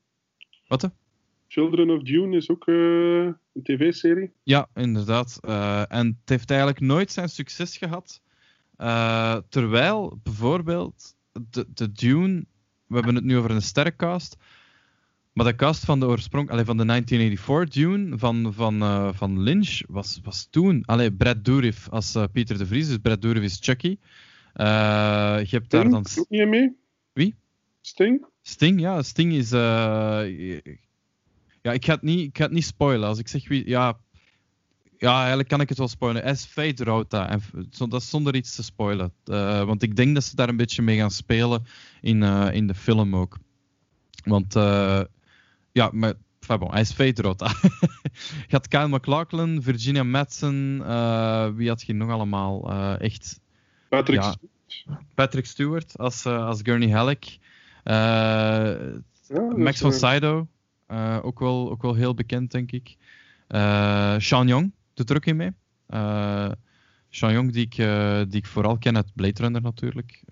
wat? 0.68 0.90
Children 1.48 1.90
of 1.90 2.02
Dune 2.02 2.36
is 2.36 2.50
ook 2.50 2.66
een 2.66 3.36
tv-serie. 3.62 4.30
Ja, 4.42 4.68
inderdaad. 4.74 5.38
En 5.88 6.06
het 6.06 6.28
heeft 6.28 6.50
eigenlijk 6.50 6.80
nooit 6.80 7.12
zijn 7.12 7.28
succes 7.28 7.76
gehad. 7.76 8.22
Eh, 8.76 9.36
terwijl 9.48 10.18
bijvoorbeeld 10.22 11.16
de, 11.50 11.66
de 11.74 11.92
Dune, 11.92 12.44
we 12.86 12.94
hebben 12.94 13.14
het 13.14 13.24
nu 13.24 13.36
over 13.36 13.50
een 13.50 13.62
sterrencast, 13.62 14.36
maar 15.34 15.46
de 15.46 15.54
cast 15.54 15.84
van 15.84 16.00
de 16.00 16.06
oorsprong, 16.06 16.50
allee, 16.50 16.64
van 16.64 16.76
de 16.76 16.84
1984 16.84 17.82
Dune 17.82 18.18
van, 18.18 18.52
van, 18.54 18.82
eh, 18.82 19.08
van 19.12 19.40
Lynch 19.40 19.80
was, 19.88 20.20
was 20.22 20.46
toen. 20.50 20.84
Allee, 20.84 21.12
Brad 21.12 21.44
Dourif 21.44 21.88
als 21.88 22.14
eh, 22.14 22.24
Pieter 22.32 22.58
de 22.58 22.66
Vries, 22.66 22.88
dus 22.88 22.96
Brad 22.96 23.22
Dourif 23.22 23.42
is 23.42 23.58
Chucky. 23.60 23.98
Eh, 24.52 24.66
je 25.46 25.56
hebt 25.56 25.70
daar 25.70 25.86
Sting 25.86 26.04
dan 26.14 26.26
niet 26.28 26.48
mee. 26.48 26.76
Wie? 27.12 27.34
Sting? 27.80 28.26
Sting, 28.42 28.80
ja, 28.80 29.02
Sting 29.02 29.32
is. 29.32 29.50
ja, 29.50 30.22
ik 31.62 31.84
ga, 31.84 31.92
het 31.92 32.02
niet, 32.02 32.20
ik 32.20 32.36
ga 32.36 32.44
het 32.44 32.52
niet 32.52 32.64
spoilen. 32.64 33.08
Als 33.08 33.18
ik 33.18 33.28
zeg 33.28 33.48
wie. 33.48 33.68
Ja, 33.68 33.98
ja, 34.98 35.18
eigenlijk 35.18 35.48
kan 35.48 35.60
ik 35.60 35.68
het 35.68 35.78
wel 35.78 35.88
spoilen. 35.88 36.24
Is 36.24 36.44
Fate 36.44 36.84
Rota. 36.84 37.28
En, 37.28 37.40
dat 37.88 38.00
is 38.00 38.10
zonder 38.10 38.34
iets 38.34 38.54
te 38.54 38.62
spoilen. 38.62 39.12
Want 39.66 39.82
ik 39.82 39.96
denk 39.96 40.14
dat 40.14 40.24
ze 40.24 40.36
daar 40.36 40.48
een 40.48 40.56
beetje 40.56 40.82
mee 40.82 40.96
gaan 40.96 41.10
spelen 41.10 41.66
in, 42.00 42.22
in 42.52 42.66
de 42.66 42.74
film 42.74 43.16
ook. 43.16 43.38
Want, 44.24 44.56
eh, 44.56 45.00
ja, 45.74 45.90
maar. 45.92 46.14
enfin 46.40 46.58
bon, 46.58 46.70
hij 46.70 46.80
is 46.80 46.92
Fate 46.92 47.22
Rota. 47.22 47.52
je 48.48 48.50
had 48.50 48.68
Kyle 48.68 48.88
MacLachlan, 48.88 49.62
Virginia 49.62 50.02
Madsen. 50.02 50.82
eh, 50.86 51.48
wie 51.54 51.68
had 51.68 51.82
je 51.82 51.92
nog 51.94 52.10
allemaal? 52.10 52.70
Eh, 52.70 53.00
echt. 53.00 53.40
Patrick 53.88 54.22
Ja. 54.22 54.34
Patrick 55.14 55.46
Stewart 55.46 55.98
als, 55.98 56.24
eh, 56.24 56.46
als 56.46 56.60
Gurney 56.62 56.90
Halleck. 56.90 57.38
Ja, 57.84 59.40
Max 59.56 59.80
van 59.80 59.92
Sydow, 59.92 60.46
ook, 61.22 61.38
wel, 61.38 61.70
ook 61.70 61.82
wel 61.82 61.94
heel 61.94 62.14
bekend, 62.14 62.50
denk 62.50 62.72
ik. 62.72 62.96
Sean 64.18 64.46
Young 64.46 64.72
doet 64.94 65.10
er 65.10 65.16
ook 65.16 65.26
in 65.26 65.36
mee. 65.36 65.50
Sean 67.08 67.32
Young, 67.32 67.52
die 67.52 67.64
ik, 67.64 67.74
die 68.30 68.40
ik 68.40 68.46
vooral 68.46 68.78
ken 68.78 68.96
uit 68.96 69.14
Blade 69.14 69.42
Runner 69.42 69.62
natuurlijk. 69.62 70.22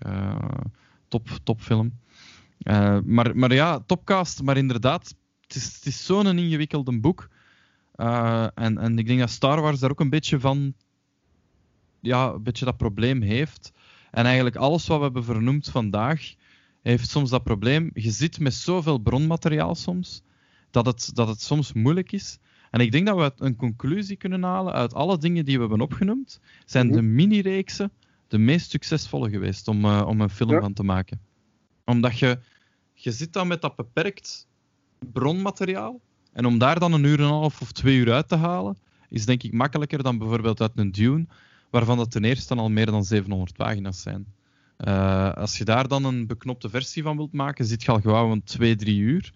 Top, 1.07 1.27
topfilm. 1.43 1.99
Maar, 3.03 3.37
maar 3.37 3.53
ja, 3.53 3.79
topcast, 3.79 4.43
maar 4.43 4.57
inderdaad, 4.57 5.15
het 5.53 5.63
is, 5.63 5.75
het 5.75 5.85
is 5.85 6.05
zo'n 6.05 6.37
ingewikkelde 6.37 6.99
boek. 6.99 7.29
Eh, 7.95 8.47
en, 8.55 8.77
en 8.77 8.97
ik 8.99 9.07
denk 9.07 9.19
dat 9.19 9.29
Star 9.29 9.61
Wars 9.61 9.79
daar 9.79 9.91
ook 9.91 9.99
een 9.99 10.09
beetje 10.09 10.39
van, 10.39 10.73
ja, 11.99 12.31
een 12.31 12.43
beetje 12.43 12.65
dat 12.65 12.77
probleem 12.77 13.21
heeft. 13.21 13.71
En 14.11 14.25
eigenlijk 14.25 14.55
alles 14.55 14.87
wat 14.87 14.97
we 14.97 15.03
hebben 15.03 15.23
vernoemd 15.23 15.69
vandaag, 15.69 16.33
heeft 16.81 17.09
soms 17.09 17.29
dat 17.29 17.43
probleem. 17.43 17.89
Je 17.93 18.11
zit 18.11 18.39
met 18.39 18.53
zoveel 18.53 18.97
bronmateriaal 18.97 19.75
soms, 19.75 20.21
dat 20.71 20.85
het, 20.85 21.09
dat 21.13 21.27
het 21.27 21.41
soms 21.41 21.73
moeilijk 21.73 22.11
is. 22.11 22.37
En 22.71 22.79
ik 22.79 22.91
denk 22.91 23.05
dat 23.07 23.17
we 23.37 23.45
een 23.45 23.55
conclusie 23.55 24.17
kunnen 24.17 24.43
halen 24.43 24.73
uit 24.73 24.93
alle 24.93 25.17
dingen 25.17 25.45
die 25.45 25.55
we 25.55 25.59
hebben 25.61 25.81
opgenoemd, 25.81 26.39
zijn 26.65 26.85
Mhm. 26.87 26.95
de 26.95 27.01
mini-reeksen 27.01 27.91
de 28.27 28.37
meest 28.37 28.69
succesvolle 28.71 29.29
geweest 29.29 29.67
om, 29.67 29.85
eh, 29.85 30.05
om 30.07 30.21
een 30.21 30.29
film 30.29 30.51
Ja. 30.51 30.59
van 30.59 30.73
te 30.73 30.83
maken. 30.83 31.21
Omdat 31.85 32.19
je, 32.19 32.39
je 32.93 33.11
zit 33.11 33.33
dan 33.33 33.47
met 33.47 33.61
dat 33.61 33.75
beperkt 33.75 34.47
bronmateriaal, 35.05 35.99
en 36.31 36.45
om 36.45 36.57
daar 36.57 36.79
dan 36.79 36.93
een 36.93 37.03
uur 37.03 37.19
en 37.19 37.25
een 37.25 37.29
half 37.29 37.61
of 37.61 37.71
twee 37.71 37.97
uur 37.97 38.13
uit 38.13 38.27
te 38.27 38.35
halen, 38.35 38.77
is 39.09 39.25
denk 39.25 39.43
ik 39.43 39.53
makkelijker 39.53 40.03
dan 40.03 40.17
bijvoorbeeld 40.17 40.61
uit 40.61 40.71
een 40.75 40.91
Dune, 40.91 41.25
waarvan 41.69 41.97
dat 41.97 42.11
ten 42.11 42.23
eerste 42.23 42.55
al 42.55 42.69
meer 42.69 42.85
dan 42.85 43.03
700 43.05 43.53
pagina's 43.53 44.01
zijn. 44.01 44.25
Eh, 44.77 45.33
als 45.33 45.57
je 45.57 45.63
daar 45.63 45.87
dan 45.87 46.03
een 46.05 46.27
beknopte 46.27 46.69
versie 46.69 47.03
van 47.03 47.17
wilt 47.17 47.33
maken, 47.33 47.65
zit 47.65 47.83
je 47.83 47.91
al 47.91 48.01
gauw 48.01 48.31
een 48.31 48.43
2, 48.43 48.75
3 48.75 48.99
uur. 48.99 49.33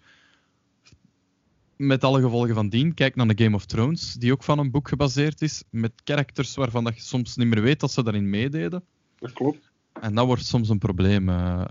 Met 1.76 2.04
alle 2.04 2.20
gevolgen 2.20 2.54
van 2.54 2.68
dien. 2.68 2.94
Kijk 2.94 3.16
naar 3.16 3.26
de 3.26 3.44
Game 3.44 3.56
of 3.56 3.64
Thrones, 3.64 4.12
die 4.12 4.32
ook 4.32 4.42
van 4.42 4.58
een 4.58 4.70
boek 4.70 4.88
gebaseerd 4.88 5.42
is, 5.42 5.62
met 5.70 5.92
characters 6.04 6.54
waarvan 6.54 6.84
dat 6.84 6.94
je 6.94 7.02
soms 7.02 7.36
niet 7.36 7.46
meer 7.46 7.62
weet 7.62 7.80
dat 7.80 7.92
ze 7.92 8.02
daarin 8.02 8.30
meededen. 8.30 8.84
Dat 9.18 9.32
klopt. 9.32 9.70
En 10.00 10.14
dat 10.14 10.26
wordt 10.26 10.44
soms 10.44 10.68
een 10.68 10.78
probleem. 10.78 11.28
eh. 11.28 11.64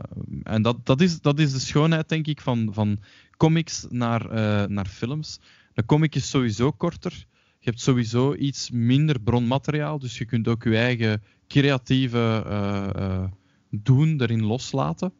en 0.44 0.62
dat, 0.62 0.86
dat, 0.86 1.02
is, 1.02 1.22
dat 1.22 1.40
is 1.40 1.52
de 1.52 1.60
schoonheid, 1.60 2.10
denk 2.10 2.28
ik, 2.28 2.42
van, 2.42 2.70
van 2.72 2.98
comics 3.38 3.86
naar, 3.90 4.30
eh, 4.32 4.68
naar 4.68 4.86
films. 4.86 5.40
De 5.74 5.86
comic 5.86 6.16
is 6.16 6.30
sowieso 6.30 6.72
korter. 6.72 7.26
Je 7.60 7.70
hebt 7.70 7.82
sowieso 7.82 8.34
iets 8.34 8.72
minder 8.72 9.20
bronmateriaal, 9.20 10.00
dus 10.00 10.18
je 10.18 10.26
kunt 10.26 10.48
ook 10.48 10.64
je 10.64 10.78
eigen 10.78 11.24
creatieve 11.48 12.44
eh, 12.46 12.90
eh, 12.96 13.24
doen 13.70 14.22
erin 14.22 14.46
loslaten. 14.46 15.14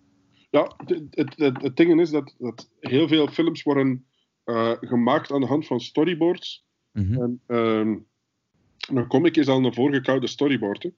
Ja, 0.50 0.74
het, 0.78 1.04
het, 1.10 1.34
het, 1.38 1.62
het 1.62 1.76
ding 1.76 2.02
is 2.02 2.10
dat, 2.10 2.36
dat 2.38 2.70
heel 2.80 3.08
veel 3.08 3.28
films 3.28 3.64
worden 3.64 4.06
gemaakt 4.82 5.32
aan 5.32 5.42
de 5.42 5.48
hand 5.48 5.68
van 5.68 5.80
storyboards. 5.80 6.66
Mhm. 6.92 7.22
En 7.22 7.42
ehm, 7.48 7.96
een 8.98 9.08
comic 9.08 9.38
is 9.38 9.48
al 9.48 9.66
een 9.66 9.74
voorgekoude 9.74 10.28
storyboard. 10.28 10.84
Hè. 10.84 10.90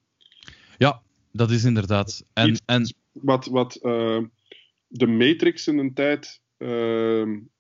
Ja, 0.78 1.02
dat 1.32 1.52
is 1.52 1.64
inderdaad. 1.64 2.26
En, 2.34 2.50
Iets- 2.50 2.62
en 2.66 2.96
Wat, 3.12 3.46
wat 3.46 3.74
de 4.88 5.08
Matrix 5.08 5.68
in 5.68 5.78
een 5.78 5.94
tijd 5.94 6.42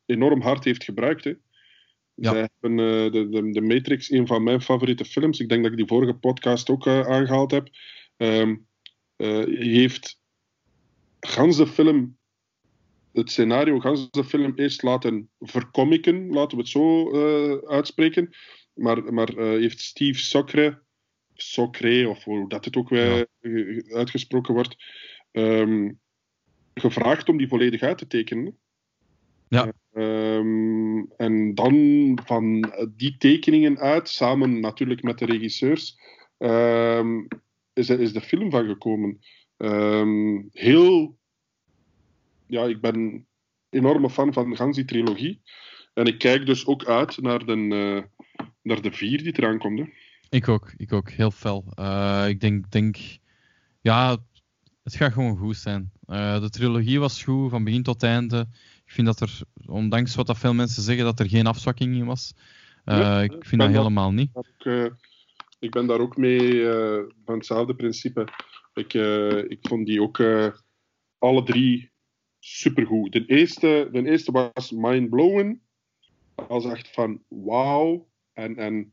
enorm 0.05 0.41
hard 0.41 0.63
heeft 0.63 0.83
gebruikt. 0.83 1.23
Hè. 1.23 1.33
Ja. 2.19 2.31
Zij 2.31 2.49
hebben, 2.51 2.79
eh, 2.79 3.11
de, 3.11 3.29
de, 3.29 3.51
de 3.51 3.61
Matrix, 3.61 4.11
een 4.11 4.27
van 4.27 4.43
mijn 4.43 4.61
favoriete 4.61 5.05
films, 5.05 5.39
ik 5.39 5.49
denk 5.49 5.61
dat 5.61 5.71
ik 5.71 5.77
die 5.77 5.87
vorige 5.87 6.13
podcast 6.13 6.69
ook 6.69 6.87
eh, 6.87 7.07
aangehaald 7.07 7.51
heb, 7.51 7.69
ehm, 8.17 8.55
eh, 9.15 9.43
heeft 9.45 10.21
gans 11.19 11.57
de 11.57 11.67
film, 11.67 12.17
het 13.13 13.31
scenario, 13.31 13.79
gans 13.79 14.11
de 14.11 14.23
film 14.23 14.51
eerst 14.55 14.83
laten 14.83 15.29
verkomiken, 15.39 16.29
laten 16.29 16.57
we 16.57 16.63
het 16.63 16.71
zo 16.71 17.11
uitspreken. 17.67 18.29
Maar, 18.73 19.13
maar 19.13 19.29
heeft 19.35 19.79
Steve 19.79 20.19
Socre, 20.19 20.81
Socre, 21.33 22.09
of 22.09 22.23
hoe 22.23 22.49
dat 22.49 22.65
het 22.65 22.77
ook 22.77 22.89
weer 22.89 23.27
uitgesproken 23.93 24.53
wordt, 24.53 24.75
ehm, 25.31 25.91
gevraagd 26.73 27.29
om 27.29 27.37
die 27.37 27.47
volledig 27.47 27.81
uit 27.81 27.97
te 27.97 28.07
tekenen. 28.07 28.57
Ja. 29.49 29.73
Ehm, 29.93 31.03
en 31.17 31.55
dan 31.55 32.19
van 32.25 32.73
die 32.95 33.17
tekeningen 33.17 33.79
uit, 33.79 34.09
samen 34.09 34.59
natuurlijk 34.59 35.03
met 35.03 35.17
de 35.17 35.25
regisseurs, 35.25 35.99
ehm, 36.37 37.25
is, 37.73 37.89
is 37.89 38.13
de 38.13 38.21
film 38.21 38.51
van 38.51 38.65
gekomen. 38.65 39.19
Ehm, 39.57 40.41
heel. 40.51 41.17
Ja, 42.45 42.63
ik 42.63 42.81
ben 42.81 43.27
enorme 43.69 44.09
fan 44.09 44.33
van 44.33 44.71
die 44.71 44.85
trilogie. 44.85 45.41
En 45.93 46.05
ik 46.05 46.17
kijk 46.17 46.45
dus 46.45 46.65
ook 46.65 46.85
uit 46.85 47.21
naar 47.21 47.45
de, 47.45 47.53
eh, 47.53 48.43
naar 48.61 48.81
de 48.81 48.91
vier 48.91 49.23
die 49.23 49.37
eraan 49.37 49.57
komt. 49.57 49.79
Hè. 49.79 49.85
ik 50.29 50.47
ook, 50.47 50.73
ik 50.77 50.93
ook, 50.93 51.09
heel 51.09 51.31
fel. 51.31 51.65
Eh, 51.73 52.25
ik 52.27 52.39
denk, 52.39 52.71
denk, 52.71 52.97
ja, 53.81 54.17
het 54.83 54.95
gaat 54.95 55.13
gewoon 55.13 55.37
goed 55.37 55.57
zijn. 55.57 55.91
Eh, 56.05 56.41
de 56.41 56.49
trilogie 56.49 56.99
was 56.99 57.23
goed, 57.23 57.49
van 57.49 57.63
begin 57.63 57.83
tot 57.83 58.03
einde. 58.03 58.47
Ik 58.89 58.95
vind 58.95 59.07
dat 59.07 59.19
er, 59.19 59.39
ondanks 59.65 60.15
wat 60.15 60.27
dat 60.27 60.37
veel 60.37 60.53
mensen 60.53 60.83
zeggen, 60.83 61.05
dat 61.05 61.19
er 61.19 61.29
geen 61.29 61.45
afzwakking 61.45 61.95
in 61.95 62.05
was. 62.05 62.33
Eh, 62.85 62.97
Ja, 62.97 63.21
ik 63.21 63.45
vind 63.45 63.61
dat 63.61 63.69
helemaal 63.69 64.11
niet. 64.11 64.29
Ik, 64.35 64.65
eh, 64.65 64.85
ik 65.59 65.71
ben 65.71 65.87
daar 65.87 65.99
ook 65.99 66.17
mee 66.17 66.69
eh, 66.69 67.03
van 67.25 67.35
hetzelfde 67.35 67.75
principe. 67.75 68.27
Ik, 68.73 68.93
ik 69.49 69.57
vond 69.61 69.85
die 69.85 70.01
ook 70.01 70.19
alle 71.17 71.43
drie 71.43 71.91
supergoed. 72.39 73.11
De 73.11 73.25
eerste, 73.25 73.89
de 73.91 74.05
eerste 74.05 74.31
was 74.31 74.71
mind-blowing. 74.71 75.59
Als 76.35 76.65
echt 76.65 76.89
van 76.93 77.23
wauw. 77.27 78.07
En, 78.33 78.55
en 78.57 78.89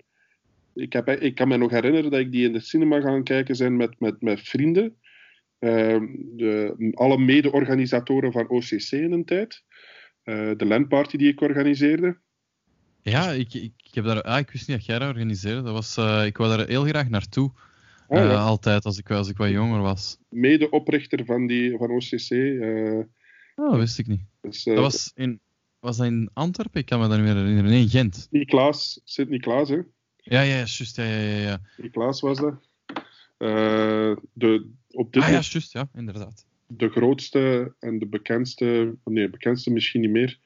ik, 0.74 0.92
heb, 0.92 1.08
ik 1.08 1.34
kan 1.34 1.48
me 1.48 1.56
nog 1.56 1.70
herinneren 1.70 2.10
dat 2.10 2.20
ik 2.20 2.32
die 2.32 2.46
in 2.46 2.52
de 2.52 2.60
cinema 2.60 3.00
gaan 3.00 3.24
kijken 3.24 3.56
zijn 3.56 3.76
met, 3.76 4.00
met, 4.00 4.22
met 4.22 4.40
vrienden. 4.40 4.96
Ehm, 5.58 6.06
de, 6.36 6.74
alle 6.94 7.18
mede-organisatoren 7.18 8.32
van 8.32 8.48
OCC 8.48 8.90
in 8.90 9.12
een 9.12 9.24
tijd. 9.24 9.64
Eh, 10.22 10.50
de 10.56 10.66
landparty 10.66 11.16
die 11.16 11.28
ik 11.28 11.40
organiseerde. 11.40 12.18
Ja, 13.02 13.30
ik, 13.30 13.54
ik, 13.54 13.72
ik, 13.84 13.94
heb 13.94 14.04
daar, 14.04 14.22
ah, 14.22 14.38
ik 14.38 14.50
wist 14.50 14.68
niet 14.68 14.76
dat 14.76 14.86
jij 14.86 14.98
dat 14.98 15.08
organiseerde. 15.08 15.62
Dat 15.62 15.72
was, 15.72 15.96
eh, 15.96 16.26
ik 16.26 16.36
wou 16.36 16.56
daar 16.56 16.66
heel 16.66 16.84
graag 16.84 17.08
naartoe. 17.08 17.52
Ah, 18.08 18.18
Eh, 18.18 18.30
ja. 18.30 18.34
Altijd, 18.36 18.84
als 18.84 18.98
ik, 18.98 19.10
als 19.10 19.28
ik 19.28 19.36
wat 19.36 19.48
jonger 19.50 19.80
was. 19.80 20.18
Mede-oprichter 20.28 21.24
van, 21.24 21.46
die, 21.46 21.76
van 21.76 21.90
OCC. 21.90 22.30
Oh, 23.54 23.70
dat 23.70 23.78
wist 23.78 23.98
ik 23.98 24.06
niet. 24.06 24.22
dus, 24.40 24.64
Dat 24.64 24.78
was 24.78 25.12
in, 25.14 25.40
was 25.80 25.96
dat 25.96 26.06
in 26.06 26.30
Antwerpen? 26.32 26.80
Ik 26.80 26.86
kan 26.86 27.00
me 27.00 27.08
dat 27.08 27.16
niet 27.16 27.26
meer 27.26 27.36
herinneren. 27.36 27.70
Nee, 27.70 27.80
in 27.80 27.88
Gent. 27.88 28.14
Sint-Niklaas, 28.14 29.00
Sint-Niklaas, 29.04 29.68
hè. 29.68 29.80
Ja, 30.16 30.40
ja, 30.40 30.54
juist. 30.54 30.96
Ja, 30.96 31.04
ja, 31.04 31.18
ja. 31.18 31.38
ja. 31.38 31.60
Die 31.76 31.90
Klaas 31.90 32.20
was 32.20 32.38
dat. 32.38 32.68
De, 34.32 34.70
op 34.96 35.12
dit 35.12 35.22
Ah 35.22 35.28
ja, 35.28 35.34
juist. 35.34 35.72
Ja, 35.72 35.88
inderdaad. 35.94 36.46
de 36.66 36.88
grootste 36.88 37.74
en 37.80 37.98
de 37.98 38.06
bekendste, 38.06 38.96
nee, 39.04 39.30
bekendste 39.30 39.70
misschien 39.70 40.00
niet 40.00 40.10
meer, 40.10 40.38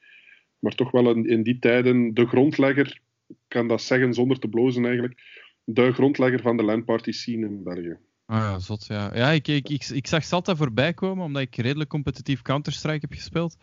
maar 0.59 0.75
toch 0.75 0.91
wel 0.91 1.11
in, 1.11 1.25
in 1.25 1.43
die 1.43 1.59
tijden 1.59 2.13
de 2.13 2.27
grondlegger, 2.27 3.01
ik 3.27 3.35
kan 3.47 3.67
dat 3.67 3.81
zeggen 3.81 4.13
zonder 4.13 4.39
te 4.39 4.47
blozen 4.47 4.85
eigenlijk, 4.85 5.21
de 5.63 5.93
grondlegger 5.93 6.41
van 6.41 6.57
de 6.57 6.63
landparty 6.63 7.11
scene 7.11 7.45
in 7.47 7.63
België. 7.63 7.97
Ah 8.25 8.37
ja, 8.37 8.59
zot, 8.59 8.85
ja. 8.85 9.15
Ja, 9.15 9.29
ik, 9.29 9.47
ik, 9.47 9.69
ik, 9.69 9.89
ik 9.89 10.07
zag 10.07 10.23
ze 10.23 10.35
altijd 10.35 10.57
voorbij 10.57 10.93
komen, 10.93 11.25
omdat 11.25 11.41
ik 11.41 11.55
redelijk 11.55 11.89
competitief 11.89 12.41
Counter-Strike 12.41 12.99
heb 13.01 13.13
gespeeld. 13.13 13.57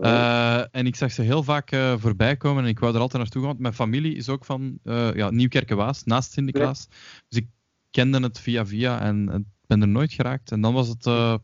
Eh, 0.00 0.74
en 0.74 0.86
ik 0.86 0.96
zag 0.96 1.12
ze 1.12 1.22
heel 1.22 1.42
vaak 1.42 1.70
eh, 1.70 1.94
voorbij 1.98 2.36
komen 2.36 2.62
en 2.62 2.68
ik 2.68 2.78
wou 2.78 2.94
er 2.94 3.00
altijd 3.00 3.22
naartoe 3.22 3.40
gaan. 3.40 3.50
Want 3.50 3.62
mijn 3.62 3.74
familie 3.74 4.14
is 4.14 4.28
ook 4.28 4.44
van 4.44 4.78
uh, 4.84 5.14
ja, 5.14 5.30
Nieuwkerkenwaas, 5.30 6.04
naast 6.04 6.32
Sint-Niklaas. 6.32 6.88
Dus 7.28 7.38
ik 7.38 7.46
kende 7.90 8.20
het 8.20 8.40
via 8.40 8.66
via 8.66 9.00
en 9.00 9.28
en 9.30 9.53
ben 9.66 9.80
er 9.80 9.88
nooit 9.88 10.12
geraakt. 10.12 10.50
En 10.50 10.60
dan 10.60 10.74
was 10.74 10.88
het... 10.88 11.06
eh, 11.06 11.36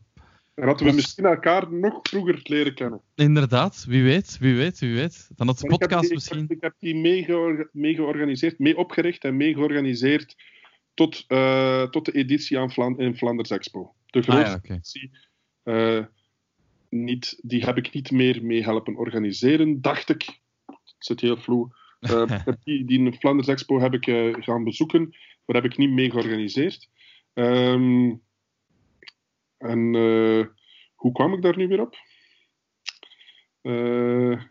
En 0.55 0.67
hadden 0.67 0.87
we 0.87 0.93
misschien 0.93 1.25
elkaar 1.25 1.73
nog 1.73 1.99
vroeger 2.01 2.39
leren 2.43 2.73
kennen. 2.73 3.01
inderdaad, 3.15 3.85
wie 3.87 4.03
weet, 4.03 4.37
wie 4.39 4.55
weet, 4.55 4.79
wie 4.79 4.93
weet. 4.95 5.29
Dan 5.35 5.47
had 5.47 5.59
de 5.59 5.65
Maar 5.67 5.73
ik 5.73 5.79
heb 5.79 5.89
podcast 5.89 6.01
die- 6.07 6.13
misschien... 6.13 6.45
Ik 6.49 6.61
heb, 6.61 6.73
die 6.79 6.95
mee, 6.95 7.23
georga- 7.23 7.69
mee 7.71 7.95
georganiseerd, 7.95 8.59
mee 8.59 8.77
opgericht 8.77 9.23
en 9.23 9.37
mee 9.37 9.53
georganiseerd 9.53 10.35
tot, 10.93 11.23
eh, 11.27 11.83
tot 11.83 12.05
de 12.05 12.11
editie 12.11 12.59
aan 12.59 12.71
Vla- 12.71 12.93
in 12.97 13.15
Flanders 13.15 13.49
Expo. 13.49 13.93
De 14.05 14.19
Ah 14.19 14.25
grootste 14.25 14.59
ja, 14.63 14.73
editie. 14.73 15.11
eh, 15.63 16.05
niet, 16.89 17.39
die 17.41 17.63
heb 17.65 17.77
ik 17.77 17.93
niet 17.93 18.11
meer 18.11 18.45
mee 18.45 18.63
helpen 18.63 18.95
organiseren, 18.95 19.81
dacht 19.81 20.09
ik. 20.09 20.39
Het 20.65 20.79
zit 20.97 21.21
heel 21.21 21.37
vloe. 21.37 21.79
Die, 22.63 22.85
die 22.85 22.99
in 22.99 23.13
Flanders 23.13 23.47
Expo 23.47 23.79
heb 23.79 23.93
ik 23.93 24.05
gaan 24.43 24.63
bezoeken, 24.63 25.15
maar 25.45 25.55
heb 25.61 25.65
ik 25.71 25.77
niet 25.77 25.89
mee 25.91 26.09
georganiseerd. 26.11 26.89
Ehm, 27.33 28.13
en 29.57 29.95
eh, 29.95 30.45
hoe 30.95 31.11
kwam 31.11 31.33
ik 31.33 31.41
daar 31.41 31.57
nu 31.57 31.67
weer 31.67 31.81
op? 31.81 31.95
Eh, 33.61 34.41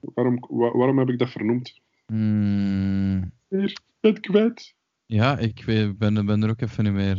waarom, 0.00 0.38
wa- 0.48 0.76
waarom 0.76 0.98
heb 0.98 1.08
ik 1.08 1.18
dat 1.18 1.30
vernoemd? 1.30 1.80
Hmm, 2.06 3.32
Hier, 3.48 3.76
het 4.00 4.20
kwijt. 4.20 4.74
ja, 5.06 5.38
ik 5.38 5.64
weet- 5.64 5.98
ben, 5.98 6.26
ben 6.26 6.42
er 6.42 6.50
ook 6.50 6.60
even 6.60 6.84
niet 6.84 6.92
meer. 6.92 7.16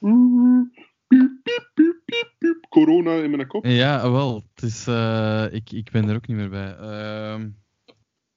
Oeh, 0.00 0.62
piep, 1.06 1.30
piep, 1.42 1.70
piep, 1.74 2.00
piep, 2.04 2.34
piep. 2.38 2.66
Corona 2.68 3.14
in 3.14 3.30
mijn 3.30 3.46
kop. 3.46 3.64
ja, 3.66 4.10
wel. 4.10 4.34
Het 4.54 4.62
is, 4.62 4.86
eh, 4.86 5.46
ik, 5.50 5.70
ik 5.72 5.90
ben 5.90 6.08
er 6.08 6.14
ook 6.16 6.26
niet 6.26 6.36
meer 6.36 6.50
bij. 6.50 6.74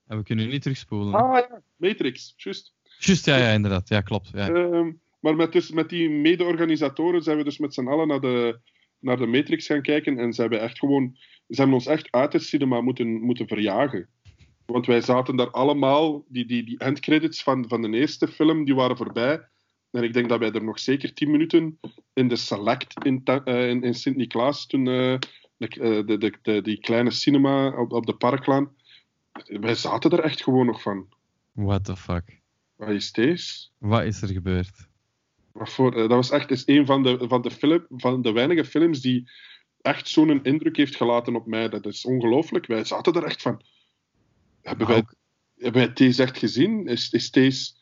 En 0.06 0.16
we 0.16 0.22
kunnen 0.22 0.48
niet 0.48 0.62
terugspoelen. 0.62 1.14
Ah 1.14 1.38
ja, 1.48 1.62
Matrix, 1.76 2.34
juist. 2.36 2.74
Juist, 2.98 3.26
ja, 3.26 3.36
ja, 3.36 3.50
inderdaad. 3.50 3.88
Ja, 3.88 4.00
klopt. 4.00 4.30
Ja. 4.34 4.48
Ehm, 4.48 4.92
maar 5.20 5.36
met, 5.36 5.52
dus, 5.52 5.70
met 5.70 5.88
die 5.88 6.10
mede-organisatoren 6.10 7.22
zijn 7.22 7.36
we 7.36 7.44
dus 7.44 7.58
met 7.58 7.74
z'n 7.74 7.86
allen 7.86 8.08
naar 8.08 8.20
de, 8.20 8.58
naar 8.98 9.16
de 9.16 9.26
Matrix 9.26 9.66
gaan 9.66 9.82
kijken. 9.82 10.18
En 10.18 10.32
ze 10.32 10.40
hebben, 10.40 10.60
echt 10.60 10.78
gewoon, 10.78 11.16
ze 11.48 11.54
hebben 11.56 11.74
ons 11.74 11.86
echt 11.86 12.10
uit 12.10 12.32
het 12.32 12.42
cinema 12.42 12.80
moeten, 12.80 13.08
moeten 13.20 13.46
verjagen. 13.48 14.08
Want 14.66 14.86
wij 14.86 15.00
zaten 15.00 15.36
daar 15.36 15.50
allemaal, 15.50 16.24
die, 16.28 16.46
die, 16.46 16.64
die 16.64 16.78
endcredits 16.78 17.42
van, 17.42 17.64
van 17.68 17.82
de 17.82 17.98
eerste 17.98 18.28
film, 18.28 18.64
die 18.64 18.74
waren 18.74 18.96
voorbij. 18.96 19.40
En 19.90 20.02
ik 20.02 20.12
denk 20.12 20.28
dat 20.28 20.38
wij 20.38 20.52
er 20.52 20.64
nog 20.64 20.78
zeker 20.78 21.12
tien 21.14 21.30
minuten 21.30 21.78
in 22.14 22.28
de 22.28 22.36
Select 22.36 23.04
in, 23.04 23.20
eh, 23.24 23.68
in, 23.68 23.82
in 23.82 23.94
Sint-Niklaas, 23.94 24.66
toen 24.66 24.88
eh, 24.88 25.18
de, 25.56 25.68
eh, 25.68 26.06
de, 26.06 26.18
de, 26.18 26.32
de- 26.42 26.62
die 26.62 26.80
kleine 26.80 27.10
cinema 27.10 27.80
op, 27.80 27.92
op 27.92 28.06
de 28.06 28.14
Parklaan, 28.14 28.74
wij 29.46 29.74
zaten 29.74 30.10
er 30.10 30.20
echt 30.20 30.42
gewoon 30.42 30.66
nog 30.66 30.82
van. 30.82 31.08
What 31.52 31.84
the 31.84 31.96
fuck? 31.96 32.40
Wat 32.76 32.88
is 32.88 33.12
deze? 33.12 33.68
Wat 33.78 34.04
is 34.04 34.22
er 34.22 34.28
gebeurd? 34.28 34.88
Maar 35.52 35.68
voor, 35.68 35.92
eh, 35.92 35.98
dat 35.98 36.10
was 36.10 36.30
echt 36.30 36.50
is 36.50 36.62
een 36.66 36.86
van 36.86 37.02
de, 37.02 37.24
van, 37.28 37.42
de 37.42 37.50
film, 37.50 37.86
van 37.88 38.22
de 38.22 38.32
weinige 38.32 38.64
films 38.64 39.00
die 39.00 39.30
echt 39.80 40.08
zo'n 40.08 40.42
indruk 40.42 40.76
heeft 40.76 40.96
gelaten 40.96 41.34
op 41.36 41.46
mij. 41.46 41.68
Dat 41.68 41.86
is 41.86 42.04
ongelooflijk. 42.04 42.66
Wij 42.66 42.84
zaten 42.84 43.12
er 43.12 43.24
echt 43.24 43.42
van. 43.42 43.62
Hebben, 44.62 44.86
wij, 44.86 45.04
hebben 45.56 45.82
wij 45.82 45.92
deze 45.92 46.22
echt 46.22 46.38
gezien? 46.38 46.86
Is, 46.86 47.10
is 47.10 47.30
deze. 47.30 47.74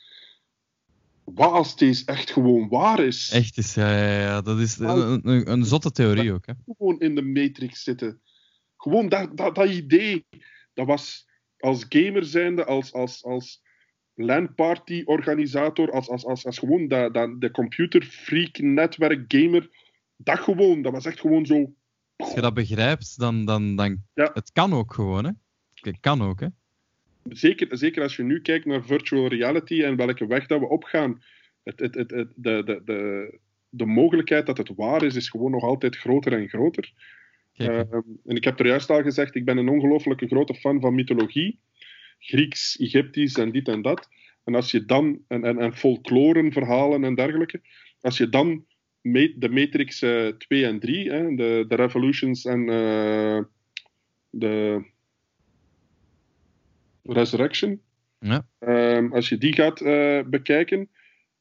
Wat 1.25 1.53
als 1.53 1.77
deze 1.77 2.05
echt 2.05 2.31
gewoon 2.31 2.69
waar 2.69 3.01
is? 3.01 3.31
Echt 3.31 3.59
is, 3.59 3.75
ja, 3.75 3.97
ja, 3.97 4.21
ja. 4.21 4.41
Dat 4.41 4.59
is 4.59 4.79
een, 4.79 5.29
een, 5.29 5.51
een 5.51 5.65
zotte 5.65 5.93
theorie 5.93 6.33
ook, 6.33 6.47
hè. 6.47 6.53
Gewoon 6.65 7.01
in 7.01 7.15
de 7.15 7.23
Matrix 7.23 7.83
zitten. 7.83 8.21
Gewoon 8.77 9.09
dat, 9.09 9.37
dat, 9.37 9.55
dat 9.55 9.69
idee. 9.69 10.27
Dat 10.75 10.87
was 10.87 11.27
als 11.59 11.87
gamer 11.89 12.25
zijnde, 12.25 12.65
als, 12.65 12.93
als, 12.93 13.25
als 13.25 13.63
LAN-party-organisator, 14.15 15.91
als, 15.91 16.09
als, 16.09 16.25
als, 16.25 16.47
als 16.47 16.59
gewoon 16.59 16.89
dat, 16.89 17.15
dat, 17.15 17.41
de 17.41 17.51
computerfreak-netwerk 17.51 19.25
gamer. 19.29 19.69
Dat 20.17 20.39
gewoon, 20.39 20.83
dat 20.83 20.93
was 20.93 21.07
echt 21.07 21.21
gewoon 21.21 21.47
zo. 21.47 21.73
Als 22.17 22.35
je 22.35 22.41
dat 22.41 22.55
begrijpt, 22.55 23.19
dan... 23.19 23.45
dan, 23.45 23.77
dan 23.77 24.03
Ja. 24.15 24.31
Het 24.35 24.53
kan 24.53 24.73
ook 24.73 24.95
gewoon, 24.95 25.25
hè. 25.25 25.31
Het 25.75 26.01
kan 26.01 26.23
ook, 26.23 26.41
hè. 26.41 26.47
Zeker, 27.29 27.79
zeker 27.79 28.03
als 28.03 28.17
je 28.17 28.23
nu 28.23 28.41
kijkt 28.41 28.65
naar 28.67 28.85
virtual 28.85 29.27
reality 29.29 29.83
en 29.83 29.97
welke 29.97 30.27
weg 30.27 30.47
dat 30.47 30.61
we 30.61 30.69
opgaan. 30.69 31.23
Het, 31.63 31.81
het, 31.81 31.95
het, 31.95 32.11
het- 32.11 32.33
de, 32.37 32.63
de, 32.65 32.83
de, 32.85 33.39
de 33.69 33.87
mogelijkheid 33.87 34.47
dat 34.47 34.59
het 34.59 34.71
waar 34.77 35.03
is, 35.03 35.15
is 35.15 35.29
gewoon 35.29 35.51
nog 35.51 35.63
altijd 35.63 35.97
groter 35.97 36.33
en 36.33 36.49
groter. 36.49 36.93
Ehm, 37.55 38.01
en 38.25 38.37
ik 38.37 38.45
heb 38.45 38.61
er 38.61 38.67
juist 38.67 38.91
al 38.91 39.03
gezegd, 39.03 39.35
ik 39.35 39.45
ben 39.45 39.57
een 39.57 39.69
ongelooflijke 39.69 40.27
grote 40.27 40.55
fan 40.55 40.81
van 40.81 40.95
mythologie. 40.95 41.61
Grieks, 42.27 42.77
Egyptisch 42.77 43.35
en 43.37 43.53
dit 43.53 43.69
en 43.69 43.83
dat. 43.83 44.09
En 44.45 44.55
als 44.55 44.71
je 44.71 44.85
dan, 44.85 45.19
en, 45.29 45.45
en, 45.45 45.59
en 45.59 45.77
folklorenverhalen 45.77 47.05
en 47.05 47.15
dergelijke, 47.15 47.61
als 48.01 48.19
je 48.19 48.29
dan 48.29 48.65
de 49.03 49.49
Matrix 49.51 50.03
eh, 50.03 50.27
2 50.29 50.65
en 50.67 50.81
3, 50.81 51.11
hè, 51.11 51.35
de, 51.35 51.65
de 51.69 51.75
Revolutions 51.75 52.45
en 52.45 52.69
eh, 52.69 53.43
de 54.31 54.85
Resurrection, 57.03 57.81
ja. 58.19 58.47
Ehm, 58.59 59.13
als 59.13 59.29
je 59.29 59.39
die 59.39 59.53
gaat 59.55 59.81
eh, 59.81 60.21
bekijken, 60.27 60.89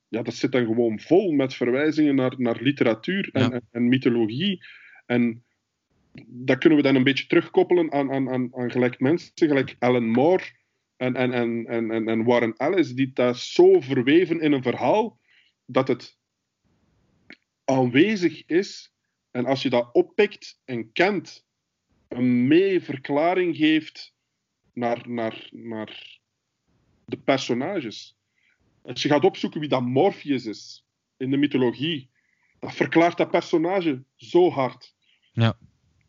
ja, 0.08 0.22
dat 0.22 0.34
zit 0.34 0.52
dan 0.52 0.66
gewoon 0.66 1.00
vol 1.00 1.32
met 1.32 1.54
verwijzingen 1.54 2.16
naar, 2.16 2.34
naar 2.38 2.62
literatuur 2.62 3.30
en, 3.32 3.42
Ja. 3.42 3.52
en, 3.52 3.68
en 3.72 3.88
mythologie. 3.88 4.66
En 5.06 5.44
dat 6.28 6.58
kunnen 6.58 6.78
we 6.78 6.84
dan 6.84 6.96
een 6.96 7.04
beetje 7.04 7.28
terugkoppelen 7.28 7.92
aan, 7.92 8.12
aan, 8.12 8.30
aan, 8.30 8.56
aan 8.56 8.72
gelijk 8.72 9.00
mensen, 9.00 9.32
gelijk 9.36 9.76
Alan 9.80 10.08
Moore 10.08 10.44
en, 10.98 11.16
en, 11.16 11.34
en, 11.34 11.92
en, 11.92 12.08
en 12.08 12.24
Warren 12.24 12.54
Ellis, 12.58 12.94
die 12.94 13.14
dat 13.14 13.38
zo 13.38 13.82
verweven 13.82 14.40
in 14.40 14.52
een 14.52 14.64
verhaal 14.64 15.20
dat 15.66 15.88
het 15.88 16.18
aanwezig 17.66 18.46
is. 18.46 18.94
En 19.32 19.46
als 19.46 19.62
je 19.62 19.70
dat 19.70 19.94
oppikt 19.94 20.62
en 20.66 20.92
kent, 20.92 21.46
een 22.08 22.48
mee 22.48 22.82
verklaring 22.82 23.56
geeft 23.56 24.16
naar, 24.74 25.10
naar, 25.10 25.50
naar 25.52 26.20
de 27.06 27.18
personages. 27.18 28.18
Als 28.82 29.02
je 29.02 29.10
gaat 29.10 29.24
opzoeken 29.24 29.60
wie 29.60 29.70
dat 29.70 29.82
Morpheus 29.82 30.46
is 30.46 30.86
in 31.18 31.32
de 31.32 31.38
mythologie, 31.38 32.10
dat 32.60 32.76
verklaart 32.76 33.18
dat 33.18 33.32
personage 33.32 34.04
zo 34.16 34.50
hard. 34.50 34.96
Ja. 35.32 35.58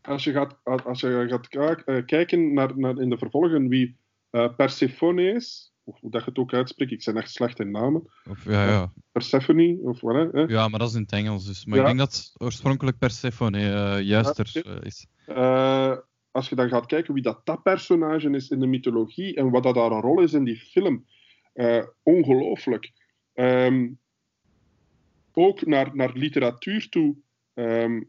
Als 0.01 0.25
je 0.25 0.33
gaat, 0.33 0.85
als 0.85 1.01
je 1.01 1.27
gaat 1.29 1.85
eh, 1.85 2.05
kijken 2.05 2.53
naar, 2.53 2.79
naar 2.79 2.99
in 2.99 3.11
de 3.11 3.19
vervolgen 3.19 3.69
wie 3.69 3.97
eh, 4.35 4.55
Persephone 4.57 5.33
is, 5.33 5.73
of 5.85 6.01
hoe 6.01 6.11
dat 6.11 6.25
je 6.25 6.29
het 6.29 6.39
ook 6.39 6.53
uitspreekt, 6.53 6.93
ik 6.93 7.03
ben 7.05 7.17
echt 7.17 7.31
slecht 7.31 7.61
in 7.61 7.71
namen. 7.71 8.11
Of, 8.31 8.45
ja, 8.45 8.67
ja. 8.69 8.93
Persephone, 9.13 9.79
of 9.83 10.01
wat, 10.01 10.33
hè? 10.33 10.41
ja, 10.41 10.69
maar 10.69 10.79
dat 10.79 10.89
is 10.89 10.95
in 10.95 11.03
het 11.03 11.13
Engels. 11.13 11.47
Dus. 11.47 11.65
Maar 11.65 11.77
Ja. 11.79 11.81
ik 11.83 11.87
denk 11.87 11.99
dat 11.99 12.35
oorspronkelijk 12.39 12.99
Persephone 12.99 13.59
eh 13.59 14.01
juister 14.03 14.51
Ja, 14.53 14.63
eh, 14.63 14.77
is. 14.83 15.07
Eh, 15.27 15.97
als 16.31 16.49
je 16.49 16.55
dan 16.55 16.69
gaat 16.69 16.87
kijken 16.87 17.15
wie 17.15 17.23
dat, 17.23 17.47
dat 17.47 17.63
personage 17.63 18.31
is 18.31 18.49
in 18.49 18.61
de 18.61 18.67
mythologie 18.67 19.35
en 19.35 19.51
wat 19.51 19.63
dat 19.63 19.75
daar 19.75 19.91
een 19.91 20.01
rol 20.01 20.21
is 20.21 20.33
in 20.33 20.45
die 20.45 20.57
film, 20.57 21.07
eh, 21.53 21.85
ongelooflijk. 22.03 22.93
Ehm, 23.33 23.89
ook 25.33 25.67
naar, 25.67 25.97
naar 25.97 26.11
literatuur 26.15 26.89
toe 26.89 27.17
ehm, 27.55 28.03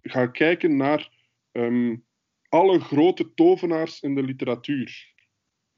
gaan 0.00 0.32
kijken 0.32 0.76
naar 0.76 1.10
ehm, 1.52 1.96
alle 2.48 2.80
grote 2.80 3.34
tovenaars 3.34 4.00
in 4.00 4.14
de 4.14 4.22
literatuur. 4.22 5.11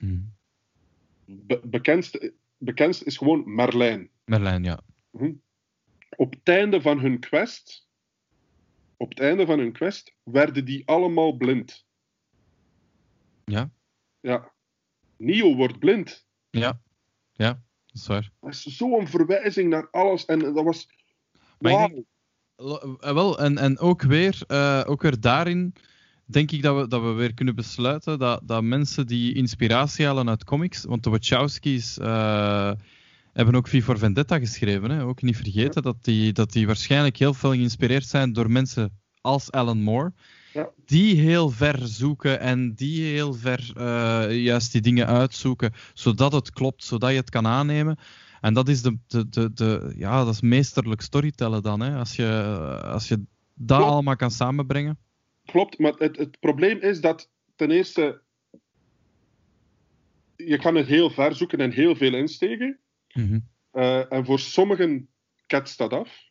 Hm. 0.05 0.18
Be- 1.47 1.60
bekendste, 1.64 2.35
bekendste 2.56 3.05
is 3.05 3.16
gewoon 3.16 3.55
Merlijn. 3.55 4.10
Merlijn, 4.24 4.64
ja. 4.64 4.81
op 6.16 6.32
het 6.32 6.48
einde 6.48 6.81
van 6.81 7.01
hun 7.01 7.18
quest, 7.20 7.89
op 8.97 9.09
het 9.09 9.20
einde 9.20 9.47
van 9.47 9.59
hun 9.59 9.72
quest, 9.72 10.14
werden 10.22 10.64
die 10.64 10.86
allemaal 10.86 11.36
blind. 11.36 11.86
Ja. 13.44 13.70
Ja. 14.20 14.52
Neo 15.16 15.55
wordt 15.56 15.78
blind. 15.78 16.26
Ja. 16.51 16.81
Ja, 17.32 17.52
dat 17.86 17.94
is 17.94 18.06
waar. 18.06 18.31
Dat 18.40 18.51
is 18.51 18.62
zo'n 18.62 19.09
verwijzing 19.09 19.70
naar 19.70 19.90
alles. 19.90 20.24
En 20.24 20.39
dat 20.39 20.64
was... 20.64 20.89
Maar 21.59 21.89
denk- 21.89 22.06
Lo- 22.56 22.97
eh, 23.01 23.12
wel, 23.12 23.39
en, 23.39 23.59
en 23.59 23.78
ook, 23.78 24.02
weer, 24.02 24.43
eh, 24.47 24.82
ook 24.86 25.02
weer 25.02 25.20
daarin 25.20 25.74
denk 26.26 26.51
ik 26.51 26.62
dat 26.62 26.76
we, 26.80 26.88
dat 26.88 27.02
we 27.02 27.12
weer 27.12 27.34
kunnen 27.34 27.55
besluiten 27.55 28.18
dat, 28.18 28.40
dat 28.44 28.62
mensen 28.62 29.06
die 29.06 29.34
inspiratie 29.34 30.06
halen 30.06 30.28
uit 30.28 30.44
comics, 30.44 30.84
want 30.84 31.02
de 31.02 31.10
Wachowskis 31.10 31.98
uh, 31.98 32.72
hebben 33.32 33.55
ook 33.55 33.68
V 33.68 33.82
for 33.82 33.98
Vendetta 33.98 34.38
geschreven, 34.38 34.90
hè? 34.90 35.05
ook 35.05 35.22
niet 35.22 35.36
vergeten 35.36 35.82
dat 35.82 36.05
die, 36.05 36.32
dat 36.32 36.52
die 36.52 36.66
waarschijnlijk 36.66 37.16
heel 37.16 37.34
veel 37.34 37.51
geïnspireerd 37.51 38.06
zijn 38.06 38.32
door 38.32 38.51
mensen 38.51 38.98
als 39.20 39.51
Alan 39.51 39.82
Moore. 39.82 40.12
Ja. 40.52 40.68
Die 40.86 41.20
heel 41.20 41.51
ver 41.51 41.78
zoeken 41.82 42.40
en 42.40 42.74
die 42.74 43.02
heel 43.02 43.34
ver 43.34 43.72
uh, 43.76 44.42
juist 44.42 44.72
die 44.72 44.80
dingen 44.80 45.06
uitzoeken, 45.06 45.72
zodat 45.94 46.32
het 46.32 46.51
klopt, 46.51 46.84
zodat 46.84 47.10
je 47.10 47.16
het 47.16 47.30
kan 47.30 47.46
aannemen. 47.46 47.98
En 48.40 48.55
dat 48.55 48.68
is, 48.68 48.82
de, 48.82 48.98
de, 49.06 49.28
de, 49.28 49.52
de 49.52 49.94
ja, 49.96 50.24
dat 50.24 50.34
is 50.34 50.40
meesterlijk 50.40 51.01
storytellen 51.01 51.62
dan, 51.62 51.80
hè? 51.80 51.98
Als, 51.98 52.16
je, 52.16 52.26
als 52.84 53.09
je 53.09 53.24
dat 53.55 53.82
allemaal 53.82 54.16
kan 54.16 54.30
samenbrengen. 54.30 54.98
Klopt, 55.44 55.78
maar 55.78 55.92
het, 55.92 56.16
het 56.16 56.40
probleem 56.40 56.78
is 56.78 57.00
dat 57.00 57.30
ten 57.56 57.70
eerste 57.70 58.22
je 60.36 60.58
kan 60.58 60.74
het 60.74 60.86
heel 60.86 61.10
ver 61.10 61.34
zoeken 61.34 61.58
en 61.58 61.70
heel 61.70 61.96
veel 61.96 62.14
insteken. 62.14 62.78
Mhm. 63.12 63.38
Uh, 63.72 64.12
en 64.12 64.24
voor 64.24 64.38
sommigen 64.38 65.08
ketst 65.46 65.78
dat 65.78 65.92
af. 65.92 66.30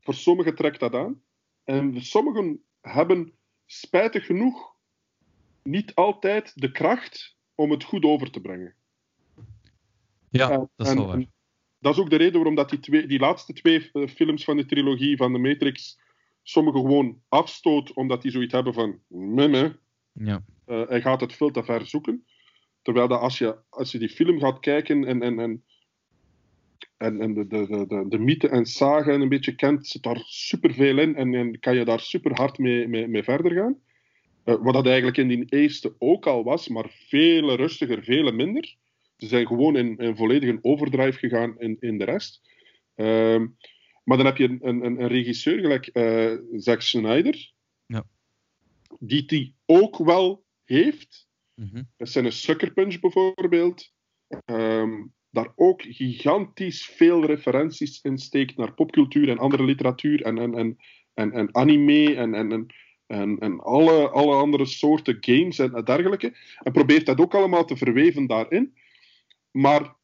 Voor 0.00 0.14
sommigen 0.14 0.54
trekt 0.54 0.80
dat 0.80 0.94
aan. 0.94 1.22
En 1.64 2.02
sommigen 2.02 2.64
hebben 2.80 3.32
spijtig 3.66 4.26
genoeg 4.26 4.74
niet 5.62 5.94
altijd 5.94 6.52
de 6.60 6.72
kracht 6.72 7.36
om 7.54 7.70
het 7.70 7.84
goed 7.84 8.04
over 8.04 8.30
te 8.30 8.40
brengen. 8.40 8.74
Ja, 10.30 10.48
dat 10.76 10.86
is 10.86 10.94
wel 10.94 11.06
waar. 11.06 11.24
Dat 11.78 11.94
is 11.94 12.00
ook 12.00 12.10
de 12.10 12.16
reden 12.16 12.34
waarom 12.34 12.54
dat 12.54 12.70
die, 12.70 12.78
twee, 12.78 13.06
die 13.06 13.18
laatste 13.18 13.52
twee 13.52 13.90
eh, 13.92 14.08
films 14.08 14.44
van 14.44 14.56
de 14.56 14.66
trilogie 14.66 15.16
van 15.16 15.32
de 15.32 15.38
Matrix 15.38 15.98
sommigen 16.48 16.80
gewoon 16.80 17.22
afstoot, 17.28 17.92
omdat 17.92 18.22
die 18.22 18.30
zoiets 18.30 18.52
hebben 18.52 18.74
van 18.74 19.00
meh, 19.08 19.70
ja. 20.12 20.44
Uh, 20.66 20.88
hij 20.88 21.00
gaat 21.00 21.20
het 21.20 21.32
veel 21.32 21.50
te 21.50 21.64
ver 21.64 21.86
zoeken. 21.86 22.24
Terwijl 22.82 23.08
dat 23.08 23.20
als, 23.20 23.38
je, 23.38 23.56
als 23.68 23.92
je 23.92 23.98
die 23.98 24.08
film 24.08 24.40
gaat 24.40 24.60
kijken 24.60 25.04
en, 25.04 25.22
en, 25.22 25.38
en, 25.38 25.64
en, 26.96 27.20
en 27.20 27.34
de, 27.34 27.46
de, 27.46 27.86
de, 27.88 28.04
de, 28.08 28.18
mythe 28.18 28.48
en 28.48 28.66
zagen 28.66 29.20
een 29.20 29.28
beetje 29.28 29.54
kent, 29.54 29.86
zit 29.86 30.02
daar 30.02 30.22
superveel 30.24 30.98
in 30.98 31.16
en, 31.16 31.34
en 31.34 31.58
kan 31.58 31.76
je 31.76 31.84
daar 31.84 32.00
super 32.00 32.34
hard 32.34 32.58
mee, 32.58 32.88
mee, 32.88 33.08
mee 33.08 33.22
verder 33.22 33.52
gaan. 33.52 33.78
Uh, 34.44 34.54
wat 34.62 34.74
dat 34.74 34.86
eigenlijk 34.86 35.16
in 35.16 35.28
die 35.28 35.44
eerste 35.48 35.94
ook 35.98 36.26
al 36.26 36.44
was, 36.44 36.68
maar 36.68 36.90
veel 37.08 37.54
rustiger, 37.54 38.04
veel 38.04 38.32
minder. 38.32 38.76
Ze 39.16 39.26
zijn 39.26 39.46
gewoon 39.46 39.76
in, 39.76 39.96
in 39.96 40.16
volledige 40.16 40.58
overdrive 40.62 41.18
gegaan 41.18 41.58
in, 41.58 41.76
in 41.80 41.98
de 41.98 42.04
rest. 42.04 42.40
Uh, 42.96 43.42
maar 44.06 44.16
dan 44.16 44.26
heb 44.26 44.36
je 44.36 44.44
een, 44.44 44.66
een, 44.66 45.00
een 45.00 45.08
regisseur 45.08 45.60
gelijk 45.60 45.90
uh, 45.92 46.38
Zack 46.60 46.80
Snyder, 46.80 47.52
ja. 47.86 48.04
die 48.98 49.24
die 49.24 49.54
ook 49.64 49.96
wel 49.96 50.44
heeft. 50.64 51.28
Mm 51.54 51.68
-hmm. 51.72 51.90
Dat 51.96 52.08
zijn 52.08 52.24
een 52.24 52.32
Sucker 52.32 52.72
Punch 52.72 53.00
bijvoorbeeld. 53.00 53.92
Um, 54.44 55.14
daar 55.30 55.52
ook 55.54 55.82
gigantisch 55.82 56.86
veel 56.86 57.24
referenties 57.24 58.00
in 58.02 58.18
steekt 58.18 58.56
naar 58.56 58.74
popcultuur 58.74 59.28
en 59.28 59.38
andere 59.38 59.64
literatuur 59.64 60.22
en, 60.22 60.38
en, 60.38 60.54
en, 60.54 60.76
en, 61.14 61.32
en 61.32 61.54
anime 61.54 62.14
en, 62.14 62.34
en, 62.34 62.52
en, 62.52 62.66
en, 63.06 63.38
en 63.38 63.60
alle, 63.60 64.08
alle 64.08 64.34
andere 64.34 64.66
soorten 64.66 65.16
games 65.20 65.58
en 65.58 65.84
dergelijke. 65.84 66.36
En 66.62 66.72
probeert 66.72 67.06
dat 67.06 67.20
ook 67.20 67.34
allemaal 67.34 67.64
te 67.64 67.76
verweven 67.76 68.26
daarin. 68.26 68.74
Maar 69.50 69.94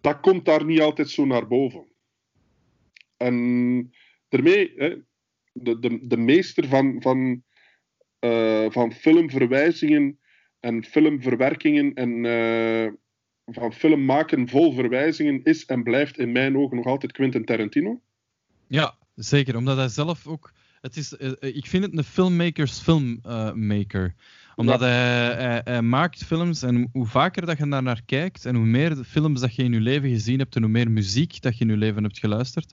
dat 0.00 0.20
komt 0.20 0.44
daar 0.44 0.64
niet 0.64 0.80
altijd 0.80 1.10
zo 1.10 1.24
naar 1.24 1.48
boven. 1.48 1.86
En 3.18 3.90
daarmee, 4.28 4.72
hè, 4.76 4.96
de, 5.52 5.78
de, 5.78 6.06
de 6.06 6.16
meester 6.16 6.68
van, 6.68 7.02
van, 7.02 7.42
uh, 8.20 8.66
van 8.70 8.92
filmverwijzingen 8.92 10.18
en 10.60 10.84
filmverwerkingen 10.84 11.94
en 11.94 12.24
uh, 12.24 12.92
van 13.54 13.72
film 13.72 14.04
maken 14.04 14.48
vol 14.48 14.72
verwijzingen 14.72 15.42
is 15.42 15.64
en 15.64 15.82
blijft 15.82 16.18
in 16.18 16.32
mijn 16.32 16.56
ogen 16.56 16.76
nog 16.76 16.86
altijd 16.86 17.12
Quentin 17.12 17.44
Tarantino. 17.44 18.00
Ja, 18.66 18.98
zeker. 19.14 19.56
Omdat 19.56 19.76
hij 19.76 19.88
zelf 19.88 20.26
ook. 20.26 20.52
Het 20.88 20.96
is, 20.96 21.14
uh, 21.18 21.32
ik 21.40 21.66
vind 21.66 21.84
het 21.84 21.96
een 21.96 22.04
filmmakers 22.04 22.78
filmmaker 22.78 24.14
omdat 24.56 24.80
hij, 24.80 25.34
hij, 25.34 25.60
hij, 25.64 25.82
maakt 25.82 26.24
films 26.24 26.62
en 26.62 26.88
hoe 26.92 27.06
vaker 27.06 27.46
dat 27.46 27.58
je 27.58 27.68
daar 27.68 27.82
naar 27.82 28.02
kijkt 28.06 28.44
en 28.44 28.54
hoe 28.54 28.64
meer 28.64 28.96
films 29.04 29.40
dat 29.40 29.54
je 29.54 29.62
in 29.62 29.72
je 29.72 29.80
leven 29.80 30.08
gezien 30.08 30.38
hebt 30.38 30.56
en 30.56 30.62
hoe 30.62 30.70
meer 30.70 30.90
muziek 30.90 31.40
dat 31.42 31.58
je 31.58 31.64
in 31.64 31.70
je 31.70 31.76
leven 31.76 32.02
hebt 32.02 32.18
geluisterd, 32.18 32.72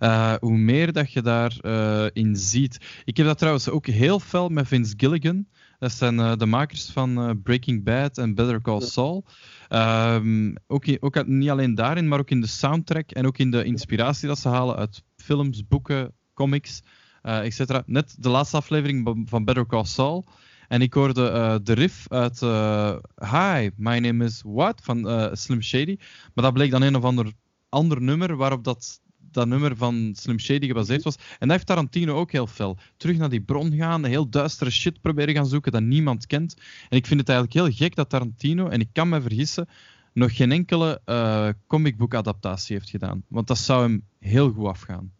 uh, 0.00 0.34
hoe 0.40 0.56
meer 0.56 0.92
dat 0.92 1.12
je 1.12 1.22
daarin 1.22 2.10
in 2.12 2.36
ziet. 2.36 3.02
Ik 3.04 3.16
heb 3.16 3.26
dat 3.26 3.38
trouwens 3.38 3.68
ook 3.68 3.86
heel 3.86 4.20
fel 4.20 4.48
met 4.48 4.68
Vince 4.68 4.94
Gilligan. 4.96 5.46
Dat 5.78 5.92
zijn 5.92 6.14
uh, 6.14 6.36
de 6.36 6.46
makers 6.46 6.90
van 6.90 7.40
Breaking 7.42 7.84
Bad 7.84 8.18
en 8.18 8.34
Better 8.34 8.60
Call 8.60 8.80
Saul. 8.80 9.24
Um, 9.68 10.54
ook, 10.66 10.84
ook 11.00 11.26
niet 11.26 11.50
alleen 11.50 11.74
daarin, 11.74 12.08
maar 12.08 12.18
ook 12.18 12.30
in 12.30 12.40
de 12.40 12.46
soundtrack 12.46 13.10
en 13.10 13.26
ook 13.26 13.38
in 13.38 13.50
de 13.50 13.64
inspiratie 13.64 14.28
dat 14.28 14.38
ze 14.38 14.48
halen 14.48 14.76
uit 14.76 15.02
films, 15.16 15.66
boeken, 15.66 16.14
comics, 16.34 16.82
uh, 17.24 17.44
etc. 17.44 17.82
Net 17.86 18.16
de 18.18 18.28
laatste 18.28 18.56
aflevering 18.56 19.24
van 19.26 19.44
Better 19.44 19.66
Call 19.66 19.84
Saul. 19.84 20.24
En 20.68 20.82
ik 20.82 20.94
hoorde 20.94 21.30
uh, 21.30 21.54
de 21.62 21.72
riff 21.72 22.06
uit 22.08 22.40
uh, 22.40 22.96
Hi, 23.16 23.70
my 23.76 23.98
name 23.98 24.24
is 24.24 24.42
What 24.46 24.80
van 24.82 25.10
uh, 25.10 25.28
Slim 25.32 25.62
Shady. 25.62 25.96
Maar 26.34 26.44
dat 26.44 26.52
bleek 26.52 26.70
dan 26.70 26.82
een 26.82 26.96
of 26.96 27.04
ander, 27.04 27.32
ander 27.68 28.02
nummer 28.02 28.36
waarop 28.36 28.64
dat, 28.64 29.00
dat 29.30 29.46
nummer 29.46 29.76
van 29.76 30.12
Slim 30.16 30.38
Shady 30.38 30.66
gebaseerd 30.66 31.02
was. 31.02 31.16
En 31.16 31.38
dat 31.38 31.50
heeft 31.50 31.66
Tarantino 31.66 32.14
ook 32.14 32.32
heel 32.32 32.46
fel. 32.46 32.78
Terug 32.96 33.16
naar 33.16 33.28
die 33.28 33.42
bron 33.42 33.72
gaan, 33.72 34.04
heel 34.04 34.28
duistere 34.28 34.70
shit 34.70 35.00
proberen 35.00 35.34
gaan 35.34 35.46
zoeken 35.46 35.72
dat 35.72 35.82
niemand 35.82 36.26
kent. 36.26 36.54
En 36.88 36.96
ik 36.96 37.06
vind 37.06 37.20
het 37.20 37.28
eigenlijk 37.28 37.58
heel 37.58 37.76
gek 37.76 37.94
dat 37.94 38.08
Tarantino, 38.08 38.68
en 38.68 38.80
ik 38.80 38.88
kan 38.92 39.08
me 39.08 39.20
vergissen, 39.20 39.68
nog 40.12 40.36
geen 40.36 40.52
enkele 40.52 41.00
uh, 41.06 41.48
comicboek 41.66 42.14
adaptatie 42.14 42.76
heeft 42.76 42.90
gedaan. 42.90 43.22
Want 43.28 43.46
dat 43.46 43.58
zou 43.58 43.82
hem 43.82 44.04
heel 44.18 44.50
goed 44.50 44.66
afgaan. 44.66 45.12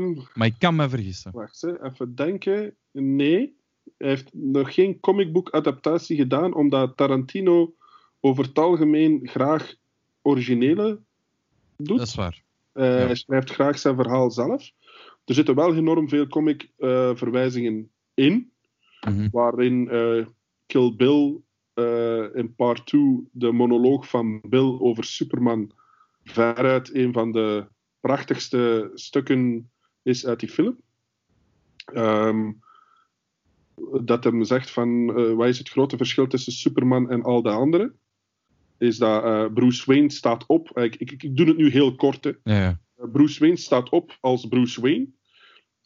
Um, 0.00 0.26
maar 0.34 0.46
ik 0.46 0.54
kan 0.58 0.76
me 0.76 0.88
vergissen. 0.88 1.32
Wacht, 1.32 1.60
hè, 1.60 1.84
even 1.84 2.14
denken. 2.14 2.74
Nee, 2.92 3.56
hij 3.98 4.08
heeft 4.08 4.34
nog 4.34 4.74
geen 4.74 5.00
comicboek-adaptatie 5.00 6.16
gedaan, 6.16 6.54
omdat 6.54 6.96
Tarantino 6.96 7.74
over 8.20 8.44
het 8.44 8.58
algemeen 8.58 9.20
graag 9.28 9.74
originele 10.22 11.00
doet. 11.76 11.98
Dat 11.98 12.06
is 12.06 12.14
waar. 12.14 12.42
Uh, 12.74 12.84
ja. 12.84 13.06
Hij 13.06 13.14
schrijft 13.14 13.50
graag 13.50 13.78
zijn 13.78 13.96
verhaal 13.96 14.30
zelf. 14.30 14.70
Er 15.24 15.34
zitten 15.34 15.54
wel 15.54 15.74
enorm 15.74 16.08
veel 16.08 16.26
comic-verwijzingen 16.26 17.74
uh, 17.74 18.26
in, 18.26 18.32
mm 18.32 19.16
-hmm. 19.16 19.28
waarin 19.30 19.88
uh, 19.92 20.26
Kill 20.66 20.94
Bill 20.96 21.40
in 22.34 22.54
part 22.56 22.86
2 22.86 23.28
de 23.32 23.52
monoloog 23.52 24.08
van 24.08 24.40
Bill 24.48 24.78
over 24.78 25.04
Superman 25.04 25.72
veruit 26.24 26.94
een 26.94 27.12
van 27.12 27.32
de 27.32 27.66
prachtigste 28.00 28.90
stukken 28.94 29.70
is 30.02 30.26
uit 30.26 30.40
die 30.40 30.48
film. 30.48 30.78
Um, 31.94 32.60
dat 34.02 34.24
hem 34.24 34.44
zegt 34.44 34.70
van 34.70 35.18
uh, 35.18 35.34
wat 35.34 35.48
is 35.48 35.58
het 35.58 35.68
grote 35.68 35.96
verschil 35.96 36.26
tussen 36.26 36.52
Superman 36.52 37.10
en 37.10 37.22
al 37.22 37.42
de 37.42 37.50
anderen? 37.50 37.98
Is 38.78 38.98
dat 38.98 39.24
uh, 39.24 39.46
Bruce 39.52 39.82
Wayne 39.86 40.10
staat 40.10 40.46
op. 40.46 40.78
Ik, 40.78 40.96
ik, 40.96 41.10
ik, 41.22 41.36
doe 41.36 41.46
het 41.46 41.56
nu 41.56 41.70
heel 41.70 41.94
kort. 41.94 42.24
Hè. 42.24 42.32
Ja, 42.42 42.60
ja. 42.60 42.80
Bruce 43.12 43.40
Wayne 43.40 43.56
staat 43.56 43.88
op 43.88 44.16
als 44.20 44.46
Bruce 44.46 44.80
Wayne. 44.80 45.08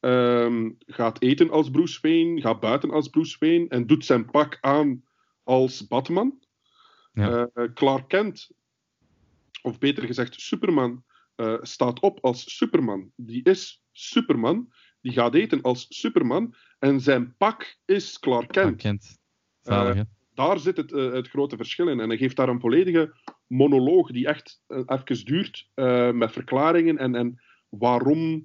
Um, 0.00 0.76
gaat 0.86 1.22
eten 1.22 1.50
als 1.50 1.70
Bruce 1.70 1.98
Wayne. 2.02 2.40
Gaat 2.40 2.60
buiten 2.60 2.90
als 2.90 3.08
Bruce 3.08 3.36
Wayne. 3.38 3.68
En 3.68 3.86
doet 3.86 4.04
zijn 4.04 4.30
pak 4.30 4.58
aan 4.60 5.04
als 5.42 5.86
Batman. 5.86 6.42
Ja. 7.14 7.50
Uh, 7.54 7.68
Clark 7.74 8.08
Kent, 8.08 8.50
of 9.62 9.78
beter 9.78 10.06
gezegd 10.06 10.40
Superman, 10.40 11.04
staat 11.60 12.00
op 12.00 12.18
als 12.20 12.56
Superman. 12.56 13.10
Die 13.16 13.42
is 13.42 13.82
Superman. 13.92 14.72
Die 15.00 15.12
gaat 15.12 15.34
eten 15.34 15.60
als 15.60 15.86
Superman. 15.88 16.54
En 16.78 17.00
zijn 17.00 17.36
pak 17.36 17.76
is 17.84 18.18
Clark 18.18 18.48
Kent. 18.48 18.52
Clark 18.52 18.78
Kent. 18.78 19.18
Zalig, 19.60 19.94
uh, 19.94 20.02
daar 20.34 20.58
zit 20.58 20.76
het, 20.76 20.92
uh, 20.92 21.12
het, 21.12 21.28
grote 21.28 21.56
verschil 21.56 21.88
in. 21.88 22.00
En 22.00 22.08
hij 22.08 22.18
geeft 22.18 22.36
daar 22.36 22.48
een 22.48 22.60
volledige 22.60 23.14
monoloog 23.46 24.10
die 24.10 24.26
echt 24.26 24.62
even 24.66 25.24
duurt, 25.24 25.68
met 26.14 26.32
verklaringen 26.32 26.98
en, 26.98 27.14
en 27.14 27.42
waarom 27.68 28.44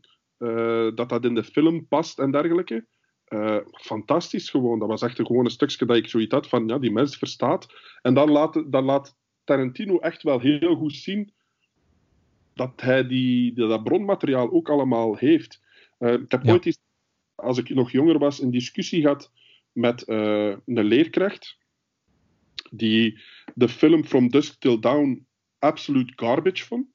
dat 0.96 1.10
dat 1.10 1.26
in 1.26 1.36
de 1.36 1.44
film 1.44 1.88
past 1.88 2.20
en 2.20 2.32
dergelijke. 2.32 2.86
fantastisch 3.72 4.50
gewoon. 4.50 4.80
Dat 4.80 4.88
was 4.88 5.02
echt 5.02 5.16
gewoon 5.16 5.46
een 5.46 5.52
stukje 5.52 5.86
dat 5.86 5.98
ik 5.98 6.08
zoiets 6.08 6.34
had 6.34 6.48
van, 6.48 6.68
ja, 6.68 6.80
die 6.80 6.92
mens 6.92 7.18
verstaat. 7.18 7.68
En 8.02 8.14
dan 8.14 8.32
laat, 8.32 8.64
dan 8.72 8.84
laat 8.84 9.16
Tarantino 9.44 9.98
echt 9.98 10.24
wel 10.24 10.40
heel 10.40 10.76
goed 10.76 10.94
zien 10.94 11.34
dat 12.60 12.82
hij 12.82 13.08
die, 13.08 13.54
dat 13.54 13.84
bronmateriaal 13.84 14.52
ook 14.52 14.70
allemaal 14.70 15.16
heeft. 15.16 15.62
ik 16.00 16.32
heb 16.32 16.44
Ja. 16.44 16.52
ooit 16.52 16.66
eens 16.66 16.80
als 17.36 17.58
ik 17.58 17.70
nog 17.70 17.92
jonger 17.92 18.20
was, 18.20 18.42
een 18.42 18.52
discussie 18.52 19.02
gehad 19.02 19.32
met 19.72 20.04
uh, 20.08 20.56
een 20.66 20.84
leerkracht 20.84 21.58
die 22.72 23.20
de 23.56 23.70
film 23.70 24.04
From 24.04 24.30
Dusk 24.30 24.60
Till 24.60 24.80
Dawn 24.80 25.28
absoluut 25.60 26.12
garbage 26.16 26.66
vond. 26.66 26.88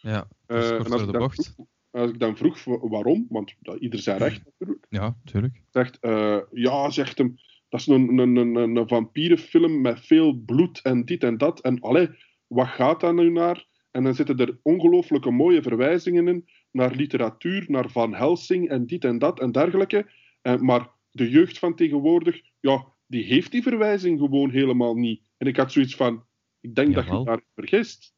Ja, 0.00 0.28
Uh, 0.46 0.70
en 0.70 0.78
als 0.78 0.88
door 0.88 1.00
ik 1.00 1.06
de 1.06 1.12
dan 1.12 1.20
bocht. 1.20 1.52
vroeg- 1.54 1.66
als 1.90 2.10
ik 2.10 2.18
dan 2.18 2.36
vroeg 2.36 2.64
wa- 2.64 2.88
waarom, 2.88 3.26
want 3.28 3.54
dat, 3.60 3.80
ieder 3.80 3.98
zijn 4.00 4.18
recht 4.18 4.42
natuurlijk, 4.58 4.86
Ja, 4.88 5.16
tuurlijk. 5.24 5.62
zegt, 5.70 5.98
eh, 6.00 6.38
ja, 6.52 6.90
zegt 6.90 7.18
hem, 7.18 7.34
dat 7.68 7.80
is 7.80 7.86
een, 7.86 8.18
een, 8.18 8.36
een, 8.36 8.54
een, 8.76 8.88
vampierenfilm 8.88 9.80
met 9.80 10.00
veel 10.00 10.32
bloed 10.32 10.80
en 10.82 11.04
dit 11.04 11.22
en 11.22 11.38
dat. 11.38 11.60
En 11.60 11.80
allee, 11.80 12.08
wat 12.46 12.66
gaat 12.68 13.00
daar 13.00 13.14
nu 13.14 13.30
naar? 13.30 13.66
En 13.94 14.02
dan 14.04 14.14
zitten 14.14 14.38
er 14.38 14.58
ongelooflijke 14.62 15.30
mooie 15.30 15.62
verwijzingen 15.62 16.28
in 16.28 16.48
naar 16.70 16.94
literatuur, 16.94 17.64
naar 17.68 17.90
Van 17.90 18.14
Helsing 18.14 18.68
en 18.68 18.86
dit 18.86 19.04
en 19.04 19.18
dat 19.18 19.40
en 19.40 19.52
dergelijke. 19.52 20.10
Eh, 20.42 20.56
maar 20.56 20.88
de 21.10 21.30
jeugd 21.30 21.58
van 21.58 21.74
tegenwoordig, 21.74 22.40
ja, 22.60 22.84
die 23.06 23.24
heeft 23.24 23.50
die 23.50 23.62
verwijzing 23.62 24.18
gewoon 24.18 24.50
helemaal 24.50 24.94
niet. 24.94 25.22
En 25.36 25.46
ik 25.46 25.56
had 25.56 25.72
zoiets 25.72 25.96
van, 25.96 26.24
ik 26.60 26.74
denk 26.74 26.94
dat 26.94 27.04
je 27.04 27.10
daar 27.24 27.40
vergist. 27.54 28.14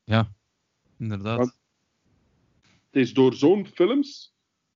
Inderdaad. 0.99 1.39
Want- 1.39 1.59
Het 2.91 3.05
is 3.05 3.13
door 3.15 3.35
zo'n 3.35 3.67
films 3.67 4.35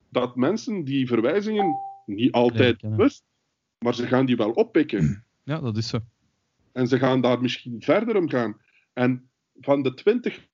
dat 0.08 0.36
mensen 0.36 0.84
die 0.84 1.06
verwijzingen 1.06 1.74
niet 2.06 2.32
altijd 2.32 2.80
bewust, 2.96 3.24
maar 3.78 3.94
ze 3.94 4.06
gaan 4.06 4.26
die 4.26 4.36
wel 4.36 4.50
oppikken. 4.50 5.24
Ja, 5.44 5.60
dat 5.60 5.76
is 5.76 5.88
zo. 5.88 5.98
En 6.72 6.86
ze 6.88 6.98
gaan 6.98 7.20
daar 7.20 7.40
misschien 7.40 7.82
verder 7.82 8.16
om 8.16 8.28
gaan. 8.28 8.60
En 8.92 9.29
van 9.60 9.82
de 9.82 9.94
20, 9.94 10.48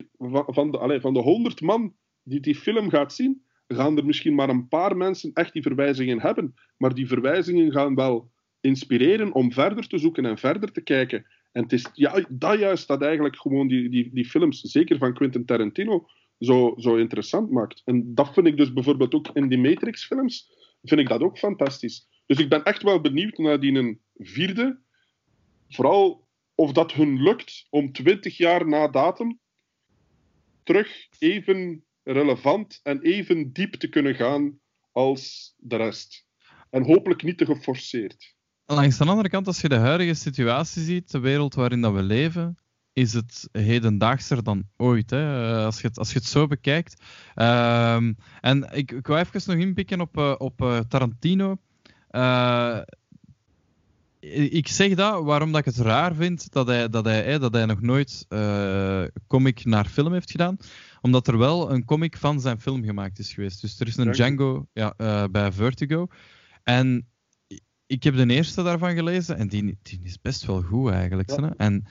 van, 0.46 0.70
de, 0.70 0.78
allee, 0.78 1.00
van 1.00 1.14
de 1.14 1.20
100 1.20 1.60
man 1.60 1.94
die 2.22 2.40
die 2.40 2.54
film 2.54 2.90
gaat 2.90 3.12
zien, 3.12 3.42
gaan 3.68 3.96
er 3.96 4.06
misschien 4.06 4.34
maar 4.34 4.48
een 4.48 4.68
paar 4.68 4.96
mensen 4.96 5.30
echt 5.32 5.52
die 5.52 5.62
verwijzingen 5.62 6.20
hebben. 6.20 6.54
Maar 6.76 6.94
die 6.94 7.06
verwijzingen 7.06 7.72
gaan 7.72 7.94
wel 7.94 8.30
inspireren 8.60 9.32
om 9.32 9.52
verder 9.52 9.88
te 9.88 9.98
zoeken 9.98 10.26
en 10.26 10.38
verder 10.38 10.72
te 10.72 10.80
kijken. 10.80 11.26
En 11.52 11.62
het 11.62 11.72
is 11.72 11.90
ja, 11.92 12.26
dat 12.28 12.58
juist 12.58 12.88
dat 12.88 13.02
eigenlijk 13.02 13.36
gewoon 13.36 13.68
die, 13.68 13.88
die, 13.88 14.10
die 14.12 14.24
films, 14.24 14.60
zeker 14.60 14.98
van 14.98 15.14
Quentin 15.14 15.44
Tarantino, 15.44 16.06
zo, 16.38 16.74
zo 16.76 16.96
interessant 16.96 17.50
maakt. 17.50 17.82
En 17.84 18.14
dat 18.14 18.32
vind 18.32 18.46
ik 18.46 18.56
dus 18.56 18.72
bijvoorbeeld 18.72 19.14
ook 19.14 19.28
in 19.32 19.48
die 19.48 19.58
Matrix-films, 19.58 20.50
vind 20.82 21.00
ik 21.00 21.08
dat 21.08 21.20
ook 21.20 21.38
fantastisch. 21.38 22.08
Dus 22.26 22.38
ik 22.38 22.48
ben 22.48 22.62
echt 22.62 22.82
wel 22.82 23.00
benieuwd 23.00 23.38
naar 23.38 23.60
die 23.60 23.72
een 23.72 24.00
vierde. 24.14 24.80
Vooral 25.68 26.25
of 26.56 26.72
dat 26.72 26.92
hun 26.92 27.22
lukt 27.22 27.66
om 27.70 27.92
20 27.92 28.36
jaar 28.36 28.68
na 28.68 28.88
datum 28.88 29.38
terug 30.62 31.06
even 31.18 31.84
relevant 32.02 32.80
en 32.82 33.00
even 33.02 33.52
diep 33.52 33.74
te 33.74 33.88
kunnen 33.88 34.14
gaan 34.14 34.58
als 34.92 35.54
de 35.56 35.76
rest. 35.76 36.26
En 36.70 36.84
hopelijk 36.84 37.22
niet 37.22 37.38
te 37.38 37.44
geforceerd. 37.44 38.34
Langs 38.66 38.98
de 38.98 39.04
andere 39.04 39.28
kant, 39.28 39.46
als 39.46 39.60
je 39.60 39.68
de 39.68 39.74
huidige 39.74 40.14
situatie 40.14 40.82
ziet, 40.82 41.10
de 41.10 41.18
wereld 41.18 41.54
waarin 41.54 41.80
dat 41.80 41.92
we 41.92 42.02
leven, 42.02 42.56
is 42.92 43.12
het 43.12 43.48
hedendaagser 43.52 44.42
dan 44.42 44.64
ooit. 44.76 45.10
Hè? 45.10 45.56
Eh, 45.56 45.64
Als, 45.64 45.80
je 45.80 45.86
het, 45.86 45.98
als 45.98 46.12
je 46.12 46.18
het 46.18 46.28
zo 46.28 46.46
bekijkt. 46.46 47.02
Ehm, 47.34 48.12
en 48.40 48.68
ik, 48.72 48.92
ik 48.92 49.06
wou 49.06 49.20
even 49.20 49.42
nog 49.46 49.66
inpikken 49.66 50.00
op, 50.00 50.16
eh, 50.16 50.34
op 50.38 50.62
eh, 50.62 50.78
Tarantino. 50.78 51.56
Ik 54.34 54.68
zeg 54.68 54.94
dat 54.94 55.24
waarom 55.24 55.52
dat 55.52 55.60
ik 55.60 55.74
het 55.74 55.84
raar 55.84 56.14
vind 56.14 56.52
dat 56.52 56.66
hij, 56.66 56.88
dat 56.88 57.04
hij, 57.04 57.38
dat 57.38 57.52
hij 57.52 57.66
nog 57.66 57.80
nooit 57.80 58.24
eh, 58.28 59.04
comic 59.26 59.64
naar 59.64 59.86
film 59.86 60.12
heeft 60.12 60.30
gedaan. 60.30 60.56
Omdat 61.00 61.26
er 61.26 61.38
wel 61.38 61.70
een 61.70 61.84
comic 61.84 62.16
van 62.16 62.40
zijn 62.40 62.60
film 62.60 62.84
gemaakt 62.84 63.18
is 63.18 63.32
geweest. 63.32 63.60
Dus 63.60 63.80
er 63.80 63.86
is 63.86 63.96
een 63.96 64.12
Django. 64.12 64.66
Ja, 64.72 64.94
eh, 64.96 65.24
bij 65.30 65.52
Vertigo. 65.52 66.06
En 66.62 67.08
ik 67.86 68.02
heb 68.02 68.16
de 68.16 68.26
eerste 68.26 68.62
daarvan 68.62 68.94
gelezen 68.94 69.36
en 69.36 69.48
die, 69.48 69.78
die 69.82 70.00
is 70.02 70.20
best 70.20 70.46
wel 70.46 70.62
goed 70.62 70.90
eigenlijk. 70.90 71.30
Ja. 71.30 71.54
En 71.56 71.84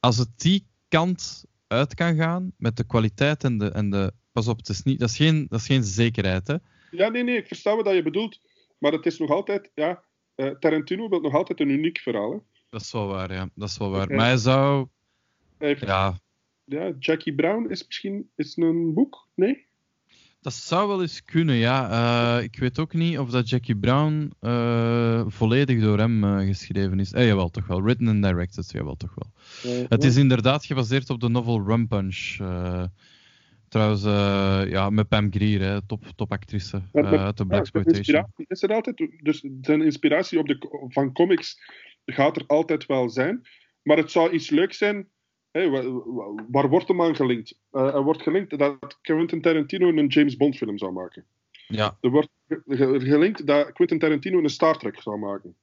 als 0.00 0.18
het 0.18 0.30
die 0.36 0.66
kant 0.88 1.44
uit 1.66 1.94
kan 1.94 2.16
gaan 2.16 2.52
met 2.56 2.76
de 2.76 2.84
kwaliteit 2.84 3.44
en 3.44 3.58
de. 3.58 3.70
En 3.70 3.90
de 3.90 4.12
pas 4.32 4.48
op, 4.48 4.56
het 4.56 4.68
is 4.68 4.82
niet, 4.82 4.98
dat, 4.98 5.08
is 5.08 5.16
geen, 5.16 5.46
dat 5.48 5.60
is 5.60 5.66
geen 5.66 5.84
zekerheid. 5.84 6.46
Hè? 6.46 6.56
Ja, 6.90 7.08
nee, 7.08 7.24
nee, 7.24 7.36
ik 7.36 7.46
versta 7.46 7.76
wat 7.76 7.94
je 7.94 8.02
bedoelt. 8.02 8.40
Maar 8.78 8.92
het 8.92 9.06
is 9.06 9.18
nog 9.18 9.30
altijd, 9.30 9.70
ja, 9.74 10.02
eh, 10.34 10.50
Tarantino 10.50 11.08
wil 11.08 11.20
nog 11.20 11.34
altijd 11.34 11.60
een 11.60 11.68
uniek 11.68 11.98
verhaal. 11.98 12.32
Hè. 12.32 12.38
Dat 12.70 12.80
is 12.80 12.92
wel 12.92 13.06
waar, 13.06 13.32
ja. 13.32 13.48
Dat 13.54 13.68
is 13.68 13.78
wel 13.78 13.90
waar. 13.90 14.04
Oké. 14.04 14.14
Maar 14.14 14.26
hij 14.26 14.36
zou. 14.36 14.88
Hij 15.58 15.76
Ja, 15.80 16.18
ja, 16.64 16.92
Jackie 16.98 17.34
Brown 17.34 17.70
is 17.70 17.86
misschien 17.86 18.30
is 18.36 18.56
een 18.56 18.94
boek? 18.94 19.28
Nee? 19.34 19.70
dat 20.42 20.52
zou 20.54 20.88
wel 20.88 21.02
eens 21.02 21.24
kunnen, 21.24 21.54
ja. 21.54 21.90
Eh, 22.38 22.44
ik 22.44 22.58
weet 22.58 22.78
ook 22.78 22.94
niet 22.94 23.18
of 23.18 23.30
dat 23.30 23.48
Jackie 23.48 23.76
Brown 23.76 24.32
eh, 24.40 25.24
volledig 25.26 25.80
door 25.80 25.98
hem 25.98 26.46
geschreven 26.46 27.00
is. 27.00 27.12
Eh, 27.12 27.26
jawel, 27.26 27.48
toch 27.48 27.66
wel. 27.66 27.82
Written 27.82 28.08
and 28.08 28.22
directed, 28.22 28.70
jawel, 28.70 28.96
toch 28.96 29.14
wel. 29.14 29.32
Het 29.88 30.04
is 30.04 30.16
inderdaad 30.16 30.64
gebaseerd 30.64 31.10
op 31.10 31.20
de 31.20 31.28
novel 31.28 31.62
Rum 31.66 31.88
Punch. 31.88 32.36
Trouwens, 33.72 34.04
eh, 34.04 34.62
ja, 34.70 34.90
met 34.90 35.08
Pam 35.08 35.32
Grier, 35.32 35.60
hè, 35.60 35.86
top, 35.86 36.04
topactrice 36.16 36.82
Met- 36.92 37.04
eh, 37.04 37.24
uit 37.24 37.36
de 37.36 37.42
Ja, 37.42 37.48
Black 37.48 37.60
Exploitation. 37.60 37.98
inspiratie 37.98 38.44
is 38.48 38.62
er 38.62 38.72
altijd. 38.72 39.08
Dus 39.22 39.44
zijn 39.60 39.82
inspiratie 39.82 40.38
op 40.38 40.46
de, 40.46 40.86
van 40.88 41.12
comics 41.12 41.58
gaat 42.04 42.36
er 42.36 42.44
altijd 42.46 42.86
wel 42.86 43.08
zijn. 43.10 43.40
Maar 43.82 43.96
het 43.96 44.10
zou 44.10 44.30
iets 44.30 44.50
leuks 44.50 44.78
zijn. 44.78 45.08
Waar 46.50 46.68
wordt 46.68 46.88
hem 46.88 47.02
aan 47.02 47.16
gelinkt? 47.16 47.58
Eh, 47.70 47.94
er 47.94 48.02
wordt 48.02 48.22
gelinkt 48.22 48.58
dat 48.58 48.98
Quentin 49.02 49.40
Tarantino 49.40 49.88
een 49.88 50.06
James 50.06 50.36
Bond 50.36 50.56
film 50.56 50.78
zou 50.78 50.92
maken. 50.92 51.24
Ja, 51.66 51.96
Er 52.00 52.10
wordt 52.10 52.28
ge- 52.48 52.62
ge- 52.66 53.00
gelinkt 53.00 53.46
dat 53.46 53.72
Quentin 53.72 53.98
Tarantino 53.98 54.38
een 54.38 54.48
Star 54.50 54.78
Trek 54.78 55.00
zou 55.00 55.18
maken. 55.18 55.56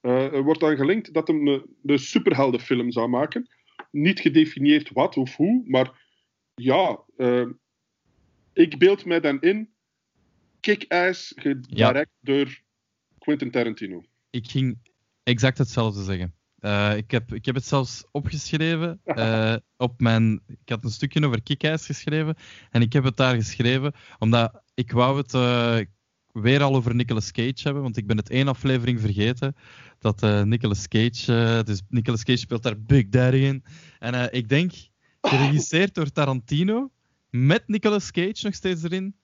Er 0.00 0.42
wordt 0.42 0.60
dan 0.60 0.76
gelinkt 0.76 1.12
dat 1.14 1.28
hij 1.28 1.36
een, 1.36 1.62
een 1.84 1.98
superheldenfilm 1.98 2.90
zou 2.90 3.08
maken. 3.08 3.48
Niet 3.90 4.20
gedefinieerd 4.20 4.90
wat 4.92 5.16
of 5.16 5.36
hoe, 5.36 5.62
maar 5.66 6.08
ja, 6.62 7.00
eh, 7.16 7.46
ik 8.52 8.78
beeld 8.78 9.04
mij 9.04 9.20
dan 9.20 9.40
in 9.40 9.74
kick-ass 10.60 11.32
gedirect 11.36 12.10
door 12.20 12.60
Quentin 13.18 13.50
Tarantino. 13.50 14.04
ik 14.30 14.50
ging 14.50 14.78
exact 15.22 15.58
hetzelfde 15.58 16.02
zeggen. 16.02 16.34
Eh, 16.60 16.96
ik, 16.96 17.10
heb, 17.10 17.34
ik 17.34 17.44
heb 17.44 17.54
het 17.54 17.64
zelfs 17.64 18.04
opgeschreven. 18.10 19.00
eh, 19.04 19.56
op 19.76 20.00
mijn, 20.00 20.40
ik 20.46 20.68
had 20.68 20.84
een 20.84 20.90
stukje 20.90 21.26
over 21.26 21.42
Kick-Ass 21.42 21.86
geschreven. 21.86 22.36
En 22.70 22.82
ik 22.82 22.92
heb 22.92 23.04
het 23.04 23.16
daar 23.16 23.34
geschreven 23.34 23.92
omdat 24.18 24.62
ik 24.74 24.92
wou 24.92 25.16
het 25.16 25.34
eh, 25.34 25.78
weer 26.32 26.62
al 26.62 26.74
over 26.74 26.94
Nicolas 26.94 27.30
Cage 27.30 27.60
hebben. 27.62 27.82
Want 27.82 27.96
ik 27.96 28.06
ben 28.06 28.16
het 28.16 28.30
één 28.30 28.48
aflevering 28.48 29.00
vergeten. 29.00 29.56
Dat 29.98 30.44
Nicolas 30.44 30.88
Cage. 30.88 31.62
dus 31.64 31.82
Nicolas 31.88 32.24
Cage 32.24 32.38
speelt 32.38 32.62
daar 32.62 32.80
Big 32.80 33.08
Daddy 33.08 33.36
in. 33.36 33.64
En 33.98 34.32
ik 34.32 34.48
denk, 34.48 34.72
geregisseerd 35.22 35.94
door 35.94 36.10
Tarantino. 36.12 36.90
Met 37.30 37.62
Nicolas 37.66 38.10
Cage 38.10 38.40
nog 38.42 38.54
steeds 38.54 38.82
erin. 38.82 39.14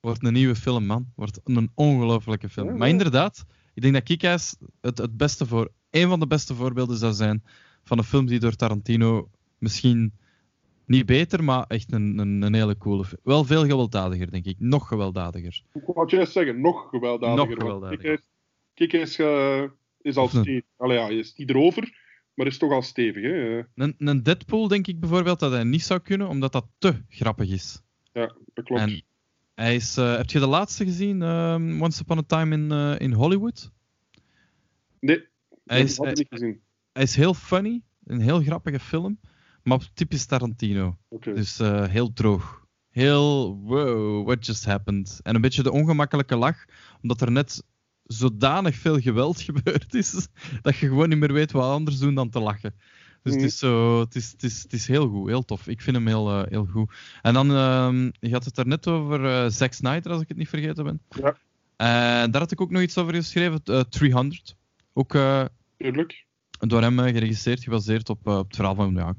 Wordt 0.00 0.24
een 0.24 0.32
nieuwe 0.32 0.54
film, 0.54 0.86
man. 0.86 1.06
Wordt 1.16 1.40
een 1.44 1.70
ongelofelijke 1.74 2.48
film. 2.48 2.76
Maar 2.76 2.88
inderdaad, 2.88 3.44
ik 3.74 3.82
denk 3.82 3.94
dat 3.94 4.02
Kick-Ass 4.02 4.56
het, 4.80 4.98
het 4.98 5.16
beste 5.16 5.46
voor, 5.46 5.72
een 5.90 6.08
van 6.08 6.20
de 6.20 6.26
beste 6.26 6.54
voorbeelden 6.54 6.96
zou 6.96 7.12
zijn 7.12 7.44
van 7.84 7.98
een 7.98 8.04
film 8.04 8.26
die 8.26 8.38
door 8.38 8.56
Tarantino 8.56 9.30
misschien 9.58 10.12
niet 10.86 11.06
beter, 11.06 11.44
maar 11.44 11.64
echt 11.68 11.92
een, 11.92 12.18
een, 12.18 12.42
een 12.42 12.54
hele 12.54 12.78
coole 12.78 13.04
film. 13.04 13.20
Wel 13.24 13.44
veel 13.44 13.66
gewelddadiger, 13.66 14.30
denk 14.30 14.44
ik. 14.44 14.56
Nog 14.58 14.88
gewelddadiger. 14.88 15.62
Ik 15.72 15.82
wou 15.86 16.08
juist 16.08 16.32
zeggen, 16.32 16.60
nog 16.60 16.88
gewelddadiger. 16.88 17.46
Nog 17.46 17.58
gewelddadiger. 17.58 18.22
eh, 19.18 19.62
is 20.00 20.16
al 20.16 20.28
stevig. 20.28 20.62
Allee, 20.76 20.98
ja, 20.98 21.08
je 21.08 21.18
is 21.18 21.34
niet 21.34 21.50
erover, 21.50 22.01
maar 22.34 22.46
is 22.46 22.58
toch 22.58 22.72
al 22.72 22.82
stevig. 22.82 23.22
Hè? 23.22 23.58
Eh, 23.58 23.64
Een, 23.74 23.94
een 23.98 24.22
Deadpool 24.22 24.68
denk 24.68 24.86
ik 24.86 25.00
bijvoorbeeld 25.00 25.40
dat 25.40 25.52
hij 25.52 25.64
niet 25.64 25.82
zou 25.82 26.00
kunnen, 26.00 26.28
omdat 26.28 26.52
dat 26.52 26.66
te 26.78 27.02
grappig 27.08 27.50
is. 27.50 27.80
Ja, 28.12 28.34
dat 28.54 28.64
klopt. 28.64 28.82
En 28.82 29.02
hij 29.54 29.74
is, 29.74 29.96
eh, 29.96 30.16
heb 30.16 30.30
je 30.30 30.38
de 30.38 30.46
laatste 30.46 30.84
gezien, 30.84 31.22
ehm, 31.22 31.82
Once 31.82 32.02
Upon 32.02 32.18
a 32.18 32.22
Time 32.26 32.54
in, 32.54 32.72
eh, 32.72 32.94
in 33.06 33.12
Hollywood? 33.12 33.70
Nee, 35.00 35.28
Hij 35.64 35.80
is, 35.80 35.96
had 35.96 36.06
ik 36.08 36.16
niet 36.16 36.26
gezien. 36.30 36.60
hij 36.92 37.02
is 37.02 37.16
heel 37.16 37.34
funny, 37.34 37.82
een 38.04 38.20
heel 38.20 38.40
grappige 38.42 38.80
film, 38.80 39.20
maar 39.62 39.90
typisch 39.94 40.26
Tarantino. 40.26 40.96
Dus 41.20 41.58
heel 41.88 42.12
droog. 42.12 42.60
Heel, 42.90 43.56
wow, 43.56 44.26
what 44.26 44.46
just 44.46 44.64
happened? 44.64 45.20
En 45.22 45.34
een 45.34 45.40
beetje 45.40 45.62
de 45.62 45.72
ongemakkelijke 45.72 46.36
lach, 46.36 46.64
omdat 47.02 47.20
er 47.20 47.30
net 47.30 47.62
zodanig 48.12 48.74
veel 48.76 48.98
geweld 49.00 49.40
gebeurd 49.50 49.94
is, 49.94 50.28
dat 50.62 50.76
je 50.76 50.86
gewoon 50.88 51.08
niet 51.08 51.18
meer 51.18 51.32
weet 51.32 51.52
wat 51.52 51.64
anders 51.64 51.98
doen 51.98 52.14
dan 52.14 52.30
te 52.30 52.40
lachen. 52.40 52.74
Dus 53.22 53.32
Mhm. 53.32 53.42
het, 53.42 53.52
is 53.52 53.58
zo, 53.58 54.00
het, 54.00 54.14
is, 54.14 54.30
het, 54.32 54.42
is, 54.42 54.62
het 54.62 54.72
is 54.72 54.86
heel 54.86 55.08
goed, 55.08 55.28
heel 55.28 55.44
tof. 55.44 55.66
Ik 55.68 55.80
vind 55.80 55.96
hem 55.96 56.06
heel, 56.06 56.30
eh, 56.30 56.50
heel 56.50 56.66
goed. 56.66 56.92
En 57.22 57.34
dan, 57.34 57.50
ehm, 57.50 58.10
je 58.20 58.32
had 58.32 58.44
het 58.44 58.58
er 58.58 58.66
net 58.66 58.86
over 58.86 59.24
eh 59.24 59.50
Zack 59.50 59.72
Snyder, 59.72 60.12
als 60.12 60.22
ik 60.22 60.28
het 60.28 60.36
niet 60.36 60.48
vergeten 60.48 60.84
ben. 60.84 61.00
Ja. 61.08 61.36
En 61.76 62.30
daar 62.30 62.40
had 62.40 62.52
ik 62.52 62.60
ook 62.60 62.70
nog 62.70 62.82
iets 62.82 62.98
over 62.98 63.14
geschreven, 63.14 63.60
eh, 63.64 63.80
300. 63.80 64.56
Ook 64.92 65.14
eh, 65.14 65.44
door 66.58 66.82
hem 66.82 66.98
eh, 66.98 67.12
geregisseerd, 67.12 67.62
gebaseerd 67.62 68.08
op, 68.08 68.26
eh, 68.26 68.38
op 68.38 68.46
het 68.46 68.56
verhaal 68.56 68.74
van 68.74 68.94
ja, 68.94 69.14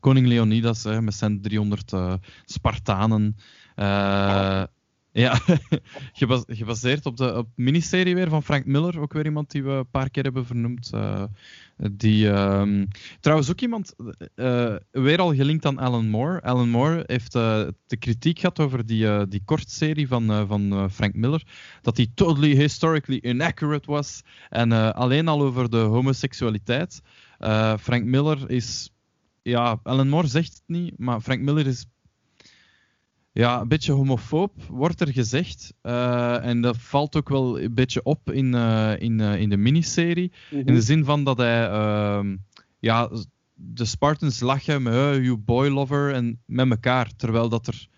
koning 0.00 0.26
Leonidas 0.26 0.84
met 0.84 1.14
zijn 1.14 1.40
300 1.40 1.92
eh, 1.92 2.14
Spartanen. 2.44 3.36
Eh, 3.74 4.62
Ja, 5.18 5.38
gebaseerd 6.48 7.06
op 7.06 7.16
de 7.16 7.36
op 7.36 7.48
miniserie 7.54 8.14
weer 8.14 8.28
van 8.28 8.42
Frank 8.42 8.66
Miller, 8.66 9.00
ook 9.00 9.12
weer 9.12 9.24
iemand 9.24 9.50
die 9.50 9.62
we 9.62 9.70
een 9.70 9.90
paar 9.90 10.10
keer 10.10 10.22
hebben 10.22 10.46
vernoemd. 10.46 10.90
Uh, 10.94 11.24
die, 11.92 12.26
uh, 12.26 12.82
trouwens 13.20 13.50
ook 13.50 13.60
iemand, 13.60 13.94
uh, 14.36 14.76
weer 14.90 15.18
al 15.18 15.34
gelinkt 15.34 15.66
aan 15.66 15.78
Alan 15.78 16.08
Moore. 16.08 16.42
Alan 16.42 16.68
Moore 16.68 17.02
heeft 17.06 17.34
uh, 17.34 17.66
de 17.86 17.96
kritiek 17.96 18.38
gehad 18.38 18.60
over 18.60 18.86
die, 18.86 19.28
die 19.28 19.42
kortserie 19.44 20.08
van, 20.08 20.46
van 20.46 20.90
Frank 20.90 21.14
Miller, 21.14 21.42
dat 21.82 21.96
die 21.96 22.10
totally 22.14 22.54
historically 22.54 23.18
inaccurate 23.22 23.90
was 23.90 24.22
en 24.50 24.72
alleen 24.94 25.28
al 25.28 25.42
over 25.42 25.70
de 25.70 25.76
homoseksualiteit. 25.76 27.00
Frank 27.80 28.04
Miller 28.04 28.50
is, 28.50 28.90
ja, 29.42 29.80
Alan 29.82 30.08
Moore 30.08 30.26
zegt 30.26 30.52
het 30.52 30.62
niet, 30.66 30.98
maar 30.98 31.20
Frank 31.20 31.40
Miller 31.40 31.66
is 31.66 31.86
ja, 33.38 33.60
een 33.60 33.68
beetje 33.68 33.92
homofoob, 33.92 34.52
wordt 34.68 35.00
er 35.00 35.12
gezegd. 35.12 35.74
Uh, 35.82 36.44
en 36.44 36.60
dat 36.60 36.76
valt 36.76 37.16
ook 37.16 37.28
wel 37.28 37.60
een 37.60 37.74
beetje 37.74 38.02
op 38.02 38.30
in, 38.30 38.54
uh, 38.54 38.94
in, 38.98 39.18
uh, 39.18 39.40
in 39.40 39.48
de 39.48 39.56
miniserie. 39.56 40.32
Mm 40.50 40.58
-hmm. 40.58 40.68
In 40.68 40.74
de 40.74 40.80
zin 40.80 41.04
van 41.04 41.24
dat 41.24 41.38
hij 41.38 41.68
ehm, 41.68 42.36
ja, 42.78 43.10
de 43.54 43.84
Spartans 43.84 44.40
lachen 44.40 44.82
met 44.82 44.92
you 44.94 45.36
boy 45.36 45.68
lover 45.68 46.14
en 46.14 46.42
met 46.46 46.70
elkaar. 46.70 47.10
Terwijl 47.16 47.48
dat 47.48 47.66
er, 47.66 47.88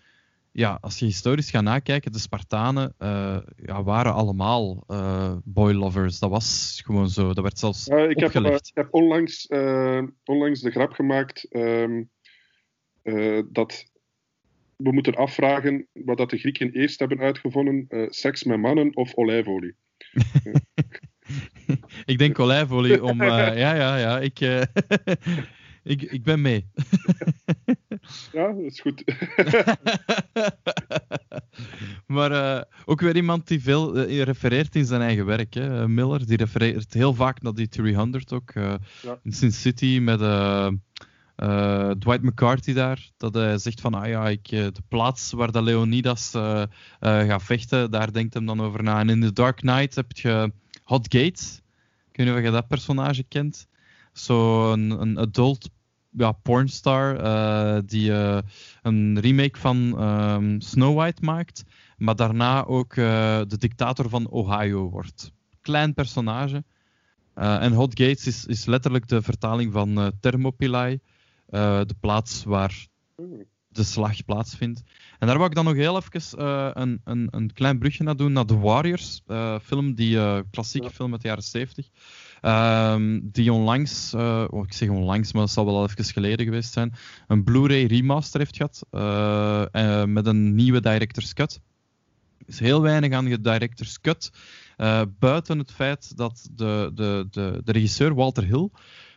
ja, 0.51 0.77
als 0.81 0.99
je 0.99 1.05
historisch 1.05 1.49
gaat 1.49 1.63
nakijken, 1.63 2.11
de 2.11 2.19
Spartanen 2.19 2.93
ja, 3.55 3.83
waren 3.83 4.13
allemaal 4.13 4.83
boy 5.43 5.71
lovers. 5.71 6.19
Dat 6.19 6.29
was 6.29 6.81
gewoon 6.85 7.09
zo. 7.09 7.33
Dat 7.33 7.43
werd 7.43 7.59
zelfs 7.59 7.87
ik 7.87 8.19
heb, 8.19 8.35
ik 8.35 8.71
heb 8.73 8.87
onlangs, 8.91 9.47
onlangs 10.23 10.59
de 10.59 10.71
grap 10.71 10.91
gemaakt 10.91 11.47
um, 11.55 12.09
dat 13.51 13.90
we 14.83 14.91
moeten 14.91 15.15
afvragen 15.15 15.87
wat 15.93 16.17
dat 16.17 16.29
de 16.29 16.37
Grieken 16.37 16.71
eerst 16.71 16.99
hebben 16.99 17.19
uitgevonden: 17.19 17.85
uh, 17.89 18.05
seks 18.09 18.43
met 18.43 18.59
mannen 18.59 18.95
of 18.95 19.15
olijfolie. 19.15 19.75
ik 22.05 22.17
denk 22.17 22.39
olijfolie 22.39 23.03
om. 23.03 23.21
Uh, 23.21 23.27
ja, 23.27 23.75
ja, 23.75 23.97
ja. 23.97 24.19
Ik, 24.19 24.39
uh, 24.39 24.61
ik, 25.93 26.01
ik 26.01 26.23
ben 26.23 26.41
mee. 26.41 26.65
ja, 28.31 28.53
dat 28.53 28.63
is 28.63 28.79
goed. 28.79 29.03
maar 32.15 32.65
ook 32.85 33.01
weer 33.01 33.15
iemand 33.15 33.47
die 33.47 33.61
veel 33.61 33.99
refereert 33.99 34.75
in 34.75 34.85
zijn 34.85 35.01
eigen 35.01 35.25
werk. 35.25 35.53
Hè? 35.53 35.87
Miller, 35.87 36.25
die 36.25 36.37
refereert 36.37 36.93
heel 36.93 37.13
vaak 37.13 37.41
naar 37.41 37.53
die 37.53 37.67
300 37.67 38.33
ook. 38.33 38.51
Ja. 38.53 38.79
In 39.23 39.31
Sin 39.31 39.51
City 39.51 39.99
met 40.01 40.19
uh, 41.41 41.89
Dwight 41.89 42.21
McCarthy 42.21 42.73
daar, 42.73 43.09
dat 43.17 43.33
hij 43.33 43.57
zegt 43.57 43.81
van, 43.81 43.93
ah 43.93 44.07
ja, 44.07 44.29
ik, 44.29 44.47
eh, 44.47 44.59
de 44.59 44.81
plaats 44.87 45.31
waar 45.31 45.51
de 45.51 45.61
Leonidas 45.61 46.33
uh, 46.35 46.63
gaat 46.99 47.43
vechten, 47.43 47.91
daar 47.91 48.13
denkt 48.13 48.33
hem 48.33 48.45
dan 48.45 48.61
over 48.61 48.83
na. 48.83 48.99
En 48.99 49.09
in 49.09 49.21
The 49.21 49.33
Dark 49.33 49.55
Knight 49.55 49.95
heb 49.95 50.11
je 50.11 50.51
Hot 50.83 51.15
Gates. 51.15 51.61
Ik 52.11 52.17
weet 52.17 52.27
niet 52.27 52.35
of 52.35 52.43
je 52.43 52.51
dat 52.51 52.67
personage 52.67 53.23
kent. 53.23 53.67
Zo 54.13 54.71
een, 54.71 55.17
adult 55.19 55.69
ja, 56.09 56.31
pornstar 56.31 57.15
die 57.85 58.11
een 58.81 59.19
remake 59.19 59.59
van 59.59 60.03
um, 60.03 60.61
Snow 60.61 60.97
White 60.97 61.25
maakt, 61.25 61.63
maar 61.97 62.15
daarna 62.15 62.65
ook 62.65 62.95
de 62.95 63.57
dictator 63.57 64.09
van 64.09 64.29
Ohio 64.29 64.89
wordt. 64.89 65.31
Klein 65.61 65.93
personage. 65.93 66.63
en 67.33 67.73
Hot 67.73 67.99
Gates 67.99 68.27
is, 68.27 68.45
is 68.45 68.65
letterlijk 68.65 69.07
de 69.07 69.21
vertaling 69.21 69.71
van 69.71 70.11
Thermopylae. 70.19 70.99
Eh, 71.51 71.81
de 71.85 71.95
plaats 71.99 72.43
waar 72.43 72.87
de 73.67 73.83
slag 73.83 74.25
plaatsvindt. 74.25 74.83
En 75.19 75.27
daar 75.27 75.37
wou 75.37 75.49
ik 75.49 75.55
dan 75.55 75.65
nog 75.65 75.73
heel 75.73 75.95
even 75.95 76.39
uh, 76.39 76.69
een, 76.73 77.01
een, 77.03 77.27
een 77.31 77.53
klein 77.53 77.79
brugje 77.79 78.03
naar 78.03 78.15
doen, 78.15 78.33
naar 78.33 78.45
The 78.45 78.59
Warriors, 78.59 79.21
uh, 79.27 79.59
film, 79.63 79.93
die 79.93 80.19
klassieke 80.49 80.89
film 80.89 81.11
uit 81.11 81.21
de 81.21 81.27
jaren 81.27 81.43
70. 81.43 81.87
Ehm, 82.41 83.19
die 83.23 83.53
onlangs, 83.53 84.13
oh, 84.13 84.63
ik 84.65 84.73
zeg 84.73 84.89
onlangs, 84.89 85.33
maar 85.33 85.41
dat 85.41 85.51
zal 85.51 85.65
wel 85.65 85.83
even 85.83 86.05
geleden 86.05 86.45
geweest 86.45 86.73
zijn, 86.73 86.93
een 87.27 87.43
Blu-ray 87.43 87.85
remaster 87.85 88.39
heeft 88.39 88.55
gehad 88.57 88.85
met 90.07 90.25
een 90.25 90.55
nieuwe 90.55 90.81
director's 90.81 91.33
cut. 91.33 91.61
Er 92.37 92.45
is 92.47 92.59
heel 92.59 92.81
weinig 92.81 93.11
aan 93.11 93.25
de 93.25 93.41
director's 93.41 93.99
cut, 94.01 94.31
buiten 95.19 95.57
het 95.57 95.71
feit 95.71 96.17
dat 96.17 96.49
de, 96.51 96.91
de, 96.93 97.27
de, 97.31 97.61
de 97.63 97.71
regisseur 97.71 98.15
Walter 98.15 98.43
Hill 98.43 98.69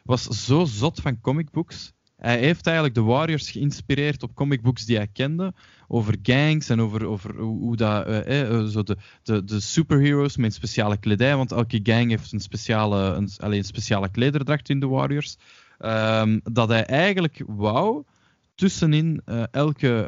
was 0.03 0.23
zo 0.23 0.65
zot 0.65 1.01
van 1.01 1.21
comicbooks 1.21 1.93
hij 2.25 2.39
heeft 2.39 2.67
eigenlijk 2.67 2.97
de 2.97 3.03
Warriors 3.03 3.51
geïnspireerd 3.51 4.23
op 4.23 4.35
comicbooks 4.35 4.85
die 4.85 4.97
hij 4.97 5.09
kende. 5.13 5.53
Over 5.89 6.17
gangs 6.23 6.69
en 6.69 6.81
over, 6.81 7.07
over 7.07 7.37
hoe, 7.37 7.77
dat, 7.77 8.07
eh, 8.07 8.41
eh, 8.41 8.65
zo 8.65 8.83
de, 8.83 8.97
de, 9.23 9.45
de 9.45 9.61
superheroes 9.61 10.37
met 10.37 10.55
speciale 10.55 10.97
kledij. 10.97 11.37
Want 11.37 11.53
elke 11.53 11.81
gang 11.83 12.11
heeft 12.11 12.33
een 12.33 12.41
speciale, 12.41 13.15
een, 13.15 13.29
alleen 13.37 13.59
een 13.59 13.65
speciale 13.65 14.11
klederdracht 14.11 14.69
in 14.69 14.81
de 14.81 14.87
Warriors. 14.87 15.37
Um, 15.79 16.41
dat 16.43 16.69
hij 16.69 16.85
eigenlijk 16.85 17.43
wou 17.47 18.05
tussenin 18.55 19.23
uh, 19.27 19.43
elke 19.51 20.07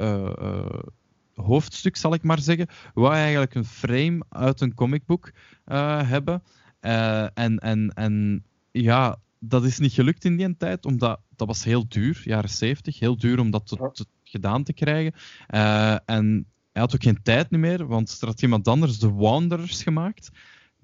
hoofdstuk, 1.35 1.97
zal 1.97 2.15
ik 2.15 2.23
maar 2.23 2.41
zeggen, 2.41 2.67
wou 2.95 3.13
hij 3.13 3.23
eigenlijk 3.23 3.55
een 3.55 3.65
frame 3.65 4.25
uit 4.29 4.61
een 4.61 4.75
comicboek 4.75 5.31
hebben. 5.65 6.43
en, 7.35 7.59
en, 7.59 7.91
en 7.95 8.45
ja, 8.71 9.19
dat 9.49 9.65
is 9.65 9.79
niet 9.79 9.93
gelukt 9.93 10.25
in 10.25 10.37
die 10.37 10.57
tijd, 10.57 10.85
omdat 10.85 11.21
dat 11.37 11.47
was 11.47 11.65
heel 11.65 11.89
duur, 11.89 12.21
jaren 12.25 12.51
70, 12.51 12.99
heel 12.99 13.17
duur 13.17 13.39
om 13.39 13.51
dat 13.51 13.67
te, 13.67 13.91
te, 13.93 14.07
gedaan 14.23 14.65
te 14.65 14.73
krijgen. 14.73 15.15
Uh, 15.55 15.93
en 16.05 16.47
hij 16.73 16.83
had 16.83 16.95
ook 16.95 17.03
geen 17.03 17.23
tijd 17.23 17.51
meer, 17.51 17.87
want 17.87 18.19
er 18.21 18.27
had 18.27 18.43
iemand 18.43 18.69
anders 18.69 18.99
de 18.99 19.13
Wanderers 19.13 19.83
gemaakt, 19.83 20.31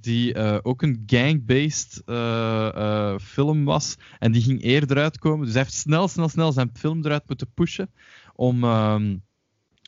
die 0.01 0.35
uh, 0.35 0.59
ook 0.63 0.83
een 0.83 1.03
gang-based 1.07 2.03
uh, 2.07 3.19
film 3.19 3.65
was. 3.65 3.97
En 4.19 4.33
die 4.33 4.43
ging 4.43 4.63
eerder 4.63 4.97
uitkomen. 4.97 5.45
Dus 5.45 5.55
hij 5.55 5.63
heeft 5.63 5.75
snel, 5.75 6.09
snel, 6.09 6.29
snel 6.29 6.53
zijn 6.53 6.71
film 6.75 7.05
eruit 7.05 7.29
moeten 7.29 7.53
pushen 7.55 7.91
om, 8.35 8.65
ehm, 8.65 9.17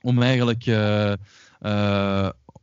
om 0.03 0.23
eigenlijk 0.23 0.65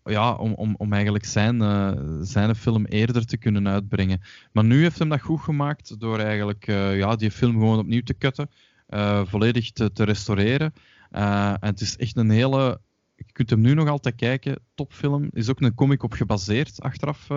ja, 0.03 0.33
om, 0.33 0.53
om, 0.53 0.75
om 0.77 0.93
eigenlijk 0.93 1.25
zijn, 1.25 1.61
uh, 1.61 1.91
zijn 2.21 2.55
film 2.55 2.85
eerder 2.85 3.25
te 3.25 3.37
kunnen 3.37 3.67
uitbrengen. 3.67 4.21
Maar 4.51 4.63
nu 4.63 4.81
heeft 4.81 4.99
hem 4.99 5.09
dat 5.09 5.21
goed 5.21 5.41
gemaakt 5.41 5.99
door 5.99 6.19
eigenlijk 6.19 6.67
uh, 6.67 6.97
ja, 6.97 7.15
die 7.15 7.31
film 7.31 7.51
gewoon 7.51 7.79
opnieuw 7.79 8.01
te 8.01 8.17
cutten, 8.17 8.49
uh, 8.89 9.25
volledig 9.25 9.71
te, 9.71 9.91
te 9.91 10.03
restaureren. 10.03 10.73
en 11.09 11.57
het 11.59 11.81
is 11.81 11.97
echt 11.97 12.17
een 12.17 12.29
hele. 12.29 12.81
Je 13.15 13.31
kunt 13.31 13.49
hem 13.49 13.61
nu 13.61 13.73
nog 13.73 13.87
altijd 13.87 14.15
kijken. 14.15 14.59
Topfilm. 14.75 15.29
Is 15.31 15.49
ook 15.49 15.61
een 15.61 15.73
comic 15.73 16.03
op 16.03 16.13
gebaseerd, 16.13 16.81
achteraf. 16.81 17.27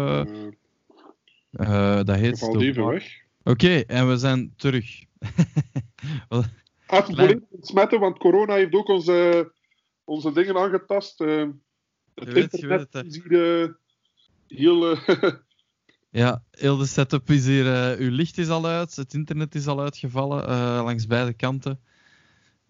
dat 2.05 2.17
heet. 2.17 2.43
Even 2.43 2.87
weg. 2.87 3.23
Oké, 3.43 3.51
okay, 3.51 3.85
en 3.87 4.09
we 4.09 4.17
zijn 4.17 4.53
terug. 4.57 5.05
Even 6.87 7.15
volledig 7.15 7.39
ontsmetten, 7.51 8.01
want 8.01 8.19
corona 8.19 8.55
heeft 8.55 8.75
ook 8.75 8.89
onze, 8.89 9.53
onze 10.05 10.33
dingen 10.33 10.57
aangetast. 10.57 11.25
Het 12.15 12.29
je 12.29 12.43
internet 12.43 12.93
weet, 12.93 13.05
is 13.05 13.23
hier 13.23 13.79
heel... 14.49 14.93
Uh, 14.93 15.09
ja, 16.11 16.45
heel 16.51 16.77
de 16.77 16.87
setup 16.87 17.31
is 17.31 17.47
hier... 17.47 17.65
Uh, 17.65 17.99
uw 17.99 18.11
licht 18.11 18.39
is 18.39 18.49
al 18.49 18.67
uit, 18.67 18.97
het 18.97 19.15
internet 19.15 19.55
is 19.55 19.67
al 19.67 19.81
uitgevallen 19.81 20.49
uh, 20.49 20.81
langs 20.85 21.07
beide 21.07 21.33
kanten. 21.33 21.81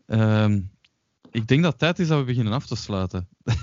Ehm, 0.06 0.60
ik 1.30 1.46
denk 1.46 1.62
dat 1.62 1.70
het 1.70 1.80
tijd 1.80 1.98
is 1.98 2.08
dat 2.08 2.18
we 2.18 2.24
beginnen 2.24 2.52
af 2.52 2.66
te 2.66 2.76
sluiten. 2.76 3.28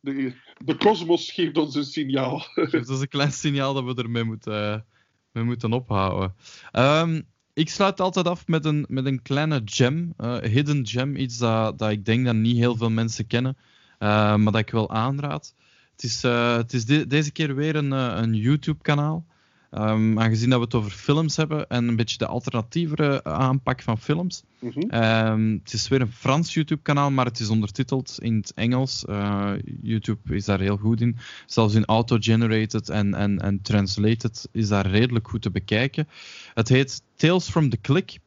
De, 0.00 0.34
de 0.64 0.76
kosmos 0.76 1.30
geeft 1.30 1.56
ons 1.56 1.74
een 1.74 1.84
signaal. 1.84 2.42
Het 2.54 2.88
is 2.88 3.00
een 3.00 3.08
klein 3.08 3.32
signaal 3.32 3.74
dat 3.74 3.84
we 3.84 4.02
ermee 4.02 4.24
moeten, 4.24 4.86
mee 5.32 5.44
moeten 5.44 5.72
ophouden. 5.72 6.34
Um, 6.72 7.26
ik 7.52 7.70
sluit 7.70 8.00
altijd 8.00 8.26
af 8.26 8.46
met 8.46 8.64
een, 8.64 8.84
met 8.88 9.06
een 9.06 9.22
kleine 9.22 9.62
gem, 9.64 10.14
uh, 10.18 10.38
hidden 10.38 10.86
gem, 10.86 11.16
iets 11.16 11.38
dat, 11.38 11.78
dat 11.78 11.90
ik 11.90 12.04
denk 12.04 12.24
dat 12.24 12.34
niet 12.34 12.56
heel 12.56 12.76
veel 12.76 12.90
mensen 12.90 13.26
kennen. 13.26 13.56
Eh, 13.98 14.36
maar 14.36 14.52
dat 14.52 14.60
ik 14.60 14.70
wel 14.70 14.90
aanraad. 14.90 15.54
Het 15.92 16.04
is, 16.04 16.24
uh, 16.24 16.56
het 16.56 16.72
is 16.72 16.84
deze 16.84 17.30
keer 17.30 17.54
weer 17.54 17.76
een, 17.76 17.92
uh, 17.92 18.12
een 18.16 18.34
YouTube-kanaal. 18.34 19.24
Um, 19.70 20.18
aangezien 20.20 20.50
dat 20.50 20.58
we 20.58 20.64
het 20.64 20.74
over 20.74 20.90
films 20.90 21.36
hebben 21.36 21.68
en 21.68 21.88
een 21.88 21.96
beetje 21.96 22.18
de 22.18 22.26
alternatievere 22.26 23.24
aanpak 23.24 23.82
van 23.82 23.98
films. 23.98 24.42
Mm 24.58 24.70
-hmm. 24.70 25.04
um, 25.04 25.60
het 25.62 25.72
is 25.72 25.88
weer 25.88 26.00
een 26.00 26.12
Frans 26.12 26.54
YouTube-kanaal, 26.54 27.10
maar 27.10 27.24
het 27.24 27.40
is 27.40 27.48
ondertiteld 27.48 28.18
in 28.20 28.36
het 28.36 28.52
Engels. 28.54 29.04
Uh, 29.08 29.52
YouTube 29.82 30.34
is 30.36 30.44
daar 30.44 30.60
heel 30.60 30.76
goed 30.76 31.00
in. 31.00 31.16
Zelfs 31.46 31.74
in 31.74 31.84
auto-generated 31.84 32.88
en, 32.88 33.14
en, 33.14 33.38
en 33.38 33.62
translated 33.62 34.48
is 34.52 34.68
daar 34.68 34.86
redelijk 34.86 35.28
goed 35.28 35.42
te 35.42 35.50
bekijken. 35.50 36.08
Het 36.54 36.68
heet 36.68 37.02
Tales 37.14 37.48
from 37.48 37.68
the 37.68 37.80
Click. 37.80 38.18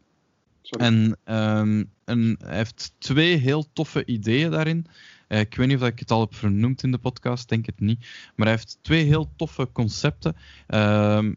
En, 0.78 1.18
um, 1.26 1.90
en 2.06 2.38
hij 2.44 2.58
heeft 2.58 2.94
twee 2.98 3.36
heel 3.36 3.66
toffe 3.74 4.06
ideeën 4.06 4.52
daarin. 4.52 4.86
Uh, 5.30 5.40
ik 5.40 5.56
weet 5.56 5.68
niet 5.68 5.82
of 5.82 5.88
ik 5.88 6.00
het 6.00 6.12
al 6.12 6.20
heb 6.20 6.36
vernoemd 6.36 6.84
in 6.84 6.92
de 6.92 6.98
podcast, 6.98 7.50
denk 7.50 7.66
het 7.66 7.80
niet. 7.80 8.00
Maar 8.36 8.48
hij 8.48 8.56
heeft 8.56 8.78
twee 8.82 9.04
heel 9.04 9.32
toffe 9.36 9.70
concepten. 9.72 10.36
Uh, 10.68 11.30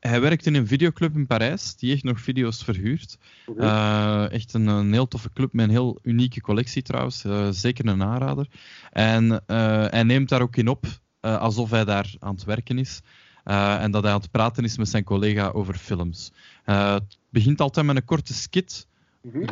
hij 0.00 0.20
werkt 0.20 0.46
in 0.46 0.54
een 0.54 0.66
videoclub 0.66 1.14
in 1.14 1.26
Parijs, 1.26 1.76
die 1.76 1.92
echt 1.92 2.02
nog 2.02 2.20
video's 2.20 2.64
verhuurt. 2.64 3.18
Eh, 3.58 4.32
echt 4.32 4.54
een, 4.54 4.66
een 4.66 4.92
heel 4.92 5.08
toffe 5.08 5.32
club 5.32 5.52
met 5.52 5.64
een 5.64 5.70
heel 5.70 5.98
unieke 6.02 6.40
collectie 6.40 6.82
trouwens. 6.82 7.24
Eh, 7.24 7.48
zeker 7.50 7.86
een 7.86 8.02
aanrader. 8.02 8.46
En 8.90 9.42
eh, 9.46 9.84
hij 9.88 10.02
neemt 10.02 10.28
daar 10.28 10.42
ook 10.42 10.56
in 10.56 10.68
op, 10.68 10.86
eh, 11.20 11.38
alsof 11.38 11.70
hij 11.70 11.84
daar 11.84 12.14
aan 12.18 12.34
het 12.34 12.44
werken 12.44 12.78
is. 12.78 13.00
Eh, 13.44 13.82
en 13.82 13.90
dat 13.90 14.02
hij 14.02 14.12
aan 14.12 14.20
het 14.20 14.30
praten 14.30 14.64
is 14.64 14.76
met 14.76 14.88
zijn 14.88 15.04
collega 15.04 15.48
over 15.48 15.74
films. 15.74 16.32
Eh, 16.64 16.92
het 16.92 17.18
begint 17.30 17.60
altijd 17.60 17.86
met 17.86 17.96
een 17.96 18.04
korte 18.04 18.34
skit. 18.34 18.86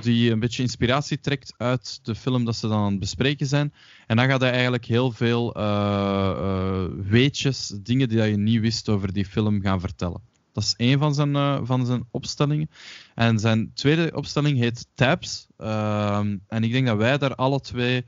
Die 0.01 0.31
een 0.31 0.41
beetje 0.41 0.63
inspiratie 0.63 1.21
trekt 1.21 1.55
uit 1.57 2.01
de 2.03 2.15
film 2.15 2.45
dat 2.45 2.57
ze 2.57 2.69
dan 2.69 2.79
aan 2.79 2.91
het 2.91 2.99
bespreken 2.99 3.47
zijn. 3.47 3.73
En 4.07 4.17
dan 4.17 4.29
gaat 4.29 4.41
hij 4.41 4.51
eigenlijk 4.51 4.85
heel 4.85 5.11
veel 5.13 5.55
eh, 5.55 6.31
eh, 6.31 6.85
weetjes, 7.03 7.75
dingen 7.83 8.09
die 8.09 8.23
je 8.23 8.37
niet 8.37 8.61
wist 8.61 8.89
over 8.89 9.13
die 9.13 9.25
film 9.25 9.61
gaan 9.61 9.81
vertellen. 9.81 10.29
Dat 10.53 10.63
is 10.63 10.75
één 10.77 10.99
van 10.99 11.15
zijn, 11.15 11.37
eh, 11.37 11.61
van 11.63 11.87
zijn 11.87 12.05
opstellingen. 12.11 12.71
En 13.15 13.39
zijn 13.39 13.71
tweede 13.75 14.11
opstelling 14.15 14.59
heet 14.59 14.87
Tabs. 14.95 15.47
Ehm, 15.57 16.37
en 16.49 16.65
ik 16.65 16.73
denk 16.73 16.87
dat 16.87 16.97
wij 16.97 17.19
daar 17.19 17.35
alle 17.35 17.61
twee 17.61 18.05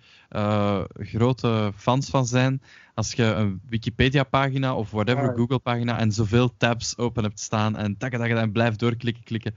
grote 0.94 1.72
fans 1.76 2.08
van 2.08 2.26
zijn. 2.26 2.62
Als 2.94 3.12
je 3.12 3.24
een 3.24 3.60
Wikipedia-pagina 3.68 4.74
of 4.74 4.90
whatever, 4.90 5.28
Ah. 5.28 5.36
Google-pagina 5.36 5.98
en 5.98 6.12
zoveel 6.12 6.56
tabs 6.56 6.96
open 6.98 7.22
hebt 7.22 7.40
staan 7.40 7.76
en 7.76 7.96
tak, 7.96 8.12
en 8.12 8.52
blijft 8.52 8.78
doorklikken, 8.78 9.24
klikken, 9.24 9.54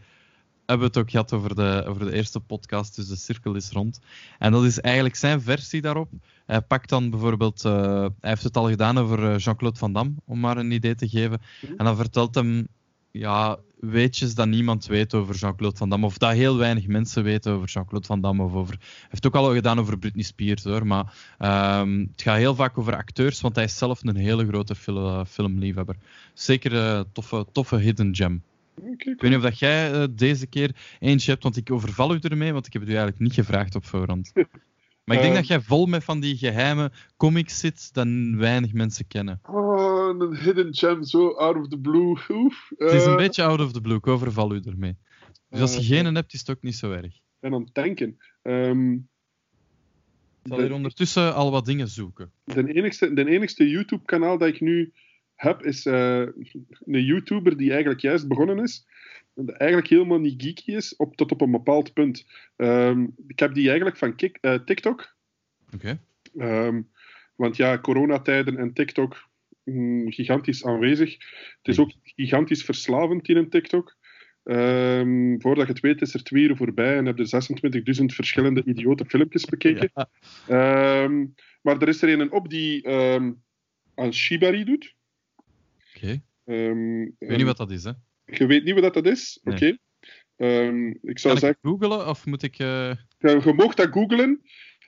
hebben 0.66 0.88
we 0.92 0.94
het 0.94 0.98
ook 0.98 1.12
gehad 1.12 1.34
over 1.34 1.56
de, 1.56 1.84
over 1.88 2.06
de 2.06 2.14
eerste 2.14 2.40
podcast, 2.40 2.96
dus 2.96 3.08
de 3.08 3.16
cirkel 3.16 3.56
is 3.56 3.70
rond. 3.70 4.00
En 4.40 4.52
dat 4.52 4.64
is 4.64 4.80
eigenlijk 4.80 5.16
zijn 5.16 5.42
versie 5.42 5.82
daarop. 5.82 6.10
Hij 6.46 6.62
pakt 6.62 6.90
dan 6.90 7.10
bijvoorbeeld, 7.10 7.66
eh, 7.66 8.00
hij 8.00 8.30
heeft 8.30 8.44
het 8.44 8.58
al 8.58 8.70
gedaan 8.70 8.98
over 8.98 9.32
eh, 9.32 9.38
Jean-Claude 9.38 9.80
Van 9.80 9.94
Damme, 9.94 10.14
om 10.26 10.40
maar 10.40 10.58
een 10.58 10.72
idee 10.72 10.96
te 10.96 11.08
geven. 11.08 11.42
Mhm. 11.62 11.74
En 11.78 11.86
dan 11.86 11.96
vertelt 11.96 12.36
hem 12.36 12.68
ja, 13.12 13.58
weetjes 13.80 14.36
dat 14.36 14.48
niemand 14.48 14.86
weet 14.86 15.14
over 15.14 15.36
Jean-Claude 15.36 15.78
Van 15.78 15.90
Damme, 15.90 16.06
of 16.06 16.18
dat 16.18 16.32
heel 16.32 16.58
weinig 16.58 16.88
mensen 16.88 17.24
weten 17.24 17.54
over 17.54 17.68
Jean-Claude 17.68 18.08
Van 18.08 18.22
Damme. 18.22 18.44
Of 18.44 18.54
over... 18.54 18.76
Hij 18.80 19.08
heeft 19.10 19.24
het 19.24 19.26
ook 19.26 19.36
al 19.36 19.54
gedaan 19.54 19.80
over 19.80 19.98
Britney 19.98 20.24
Spears 20.24 20.64
hoor, 20.64 20.88
maar 20.88 21.14
ehm, 21.38 22.00
het 22.00 22.22
gaat 22.22 22.38
heel 22.38 22.56
vaak 22.56 22.78
over 22.78 22.96
acteurs, 22.96 23.42
want 23.42 23.56
hij 23.56 23.64
is 23.64 23.78
zelf 23.78 24.04
een 24.04 24.16
hele 24.16 24.48
grote 24.48 24.76
fil- 24.76 25.26
filmliefhebber. 25.26 25.96
Zeker 26.34 26.74
een 26.74 27.06
toffe, 27.14 27.46
toffe 27.52 27.78
hidden 27.78 28.16
gem. 28.16 28.44
Ik 28.84 29.04
weet 29.04 29.22
niet 29.22 29.36
of 29.36 29.42
dat 29.42 29.60
jij 29.60 29.92
eh, 29.92 30.04
deze 30.12 30.48
keer 30.48 30.76
eentje 31.00 31.32
hebt, 31.32 31.44
want 31.44 31.58
ik 31.58 31.72
overval 31.72 32.16
u 32.16 32.20
ermee, 32.22 32.54
want 32.54 32.66
ik 32.68 32.74
heb 32.74 32.82
het 32.82 32.92
u 32.92 32.94
eigenlijk 32.94 33.24
niet 33.24 33.34
gevraagd 33.34 33.76
op 33.76 33.86
voorhand. 33.86 34.32
Maar 35.06 35.16
ik 35.16 35.22
denk 35.22 35.34
Eh. 35.34 35.40
dat 35.40 35.48
jij 35.50 35.62
vol 35.62 35.86
met 35.86 36.04
van 36.04 36.20
die 36.20 36.38
geheime 36.38 36.92
comics 37.18 37.60
zit 37.60 37.94
dat 37.94 38.08
weinig 38.32 38.74
mensen 38.74 39.08
kennen. 39.08 39.40
Oh, 39.50 40.20
een 40.20 40.36
hidden 40.38 40.76
gem, 40.76 41.04
zo 41.04 41.30
out 41.34 41.56
of 41.56 41.68
the 41.68 41.78
blue. 41.80 42.18
Oef. 42.30 42.72
Het 42.78 42.92
is 42.92 43.06
een 43.06 43.12
Eh, 43.12 43.18
beetje 43.18 43.44
out 43.44 43.60
of 43.60 43.72
the 43.72 43.82
blue, 43.82 43.98
ik 43.98 44.08
overval 44.08 44.56
u 44.56 44.60
ermee. 44.66 44.96
Dus 45.50 45.62
als 45.62 45.76
je 45.76 45.84
geen 45.84 46.16
hebt, 46.16 46.34
is 46.34 46.40
het 46.40 46.50
ook 46.50 46.62
niet 46.62 46.76
zo 46.76 46.92
erg. 46.92 47.20
Aan 47.42 47.54
het 47.54 47.74
denken. 47.74 48.18
Ehm, 48.42 48.92
Ik 48.94 49.02
zal 50.44 50.60
hier 50.60 50.74
ondertussen 50.74 51.36
al 51.36 51.52
wat 51.52 51.66
dingen 51.66 51.88
zoeken. 51.88 52.32
de 52.44 52.74
enigste, 52.74 53.14
de 53.14 53.26
enigste 53.26 53.70
YouTube-kanaal 53.70 54.38
dat 54.38 54.48
ik 54.48 54.62
nu 54.62 54.94
heb, 55.36 55.64
is 55.64 55.86
eh, 55.86 56.20
een 56.86 57.04
YouTuber 57.04 57.58
die 57.58 57.70
eigenlijk 57.70 58.02
juist 58.02 58.28
begonnen 58.28 58.60
is. 58.60 58.86
Eigenlijk 59.46 59.88
helemaal 59.90 60.20
niet 60.20 60.42
geeky 60.42 60.72
is, 60.72 60.96
op, 60.96 61.16
tot 61.16 61.32
op 61.32 61.42
een 61.42 61.52
bepaald 61.52 61.94
punt. 61.94 62.26
Ehm, 62.56 63.08
ik 63.28 63.40
heb 63.40 63.54
die 63.54 63.68
eigenlijk 63.68 63.98
van 63.98 64.16
eh, 64.16 64.54
TikTok. 64.54 65.16
Oké. 65.74 66.00
Ehm, 66.38 66.82
want 67.36 67.58
ja, 67.58 67.80
coronatijden 67.80 68.58
en 68.58 68.74
TikTok, 68.74 69.30
mm, 69.64 70.12
gigantisch 70.12 70.66
aanwezig. 70.66 71.12
Het 71.58 71.68
is 71.68 71.80
ook 71.80 71.92
gigantisch 72.04 72.64
verslavend 72.64 73.28
in 73.28 73.38
een 73.38 73.50
TikTok. 73.50 73.96
Ehm, 74.44 75.40
voordat 75.40 75.68
je 75.68 75.74
het 75.74 75.82
weet 75.82 76.02
is 76.02 76.14
er 76.14 76.24
twee 76.24 76.44
uur 76.44 76.56
voorbij 76.56 76.98
en 76.98 77.06
heb 77.06 77.18
je 77.18 77.26
26.000 77.26 78.14
verschillende 78.14 78.64
idiote 78.64 79.06
filmpjes 79.06 79.46
bekeken. 79.46 79.92
Ja. 80.48 81.08
Maar 81.62 81.82
er 81.82 81.88
is 81.88 82.02
er 82.02 82.20
een 82.20 82.32
op 82.32 82.50
die 82.50 82.88
aan 83.96 84.14
Shibari 84.14 84.64
doet. 84.64 84.95
Oké. 85.96 86.22
Ehm, 86.46 87.02
Ik 87.02 87.14
weet 87.18 87.38
niet 87.38 87.46
wat 87.46 87.58
dat 87.58 87.72
is, 87.72 87.84
hè. 87.84 87.92
Je 88.26 88.46
weet 88.46 88.64
niet 88.64 88.80
wat 88.80 88.94
dat 88.94 89.06
is? 89.06 89.40
Nee. 89.44 89.56
Oké. 89.56 89.78
Ehm, 90.36 90.88
ik 90.88 91.20
zou 91.20 91.34
Kan 91.34 91.38
zeggen, 91.44 91.50
ik 91.50 91.58
googelen 91.70 92.08
of 92.08 92.26
moet 92.26 92.44
ik... 92.44 92.60
eh, 92.60 92.92
je, 93.18 93.42
je 93.44 93.54
mocht 93.56 93.78
dat 93.78 93.92
googlen. 93.92 94.42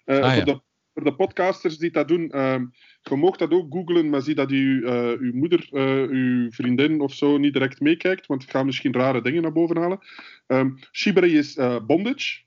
Eh, 0.06 0.19
Ah, 0.19 0.36
voor, 0.36 0.45
de, 0.45 0.61
voor 0.94 1.03
de 1.03 1.16
podcasters 1.16 1.77
die 1.77 1.92
dat 1.92 2.08
doen, 2.08 2.30
ehm, 2.32 2.66
je 3.02 3.16
mocht 3.16 3.40
dat 3.40 3.52
ook 3.52 3.74
googlen, 3.74 4.10
maar 4.10 4.22
zie 4.22 4.36
dat 4.36 4.50
uw, 4.52 4.84
eh, 4.84 5.19
uw 5.19 5.34
moeder, 5.34 5.68
uw 6.11 6.52
vriendin 6.52 7.00
of 7.02 7.14
zo 7.14 7.38
niet 7.38 7.53
direct 7.53 7.80
meekijkt, 7.80 8.26
want 8.26 8.42
het 8.42 8.52
gaat 8.52 8.66
misschien 8.66 8.94
rare 8.94 9.22
dingen 9.22 9.42
naar 9.42 9.52
boven 9.53 9.77
halen. 9.77 10.00
Ehm 10.48 10.69
Shibari 10.92 11.38
is 11.38 11.53
bondage. 11.86 12.45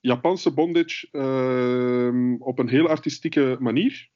Japanse 0.00 0.54
bondage 0.54 1.06
op 2.38 2.58
een 2.58 2.68
heel 2.68 2.88
artistieke 2.88 3.56
manier. 3.60 4.08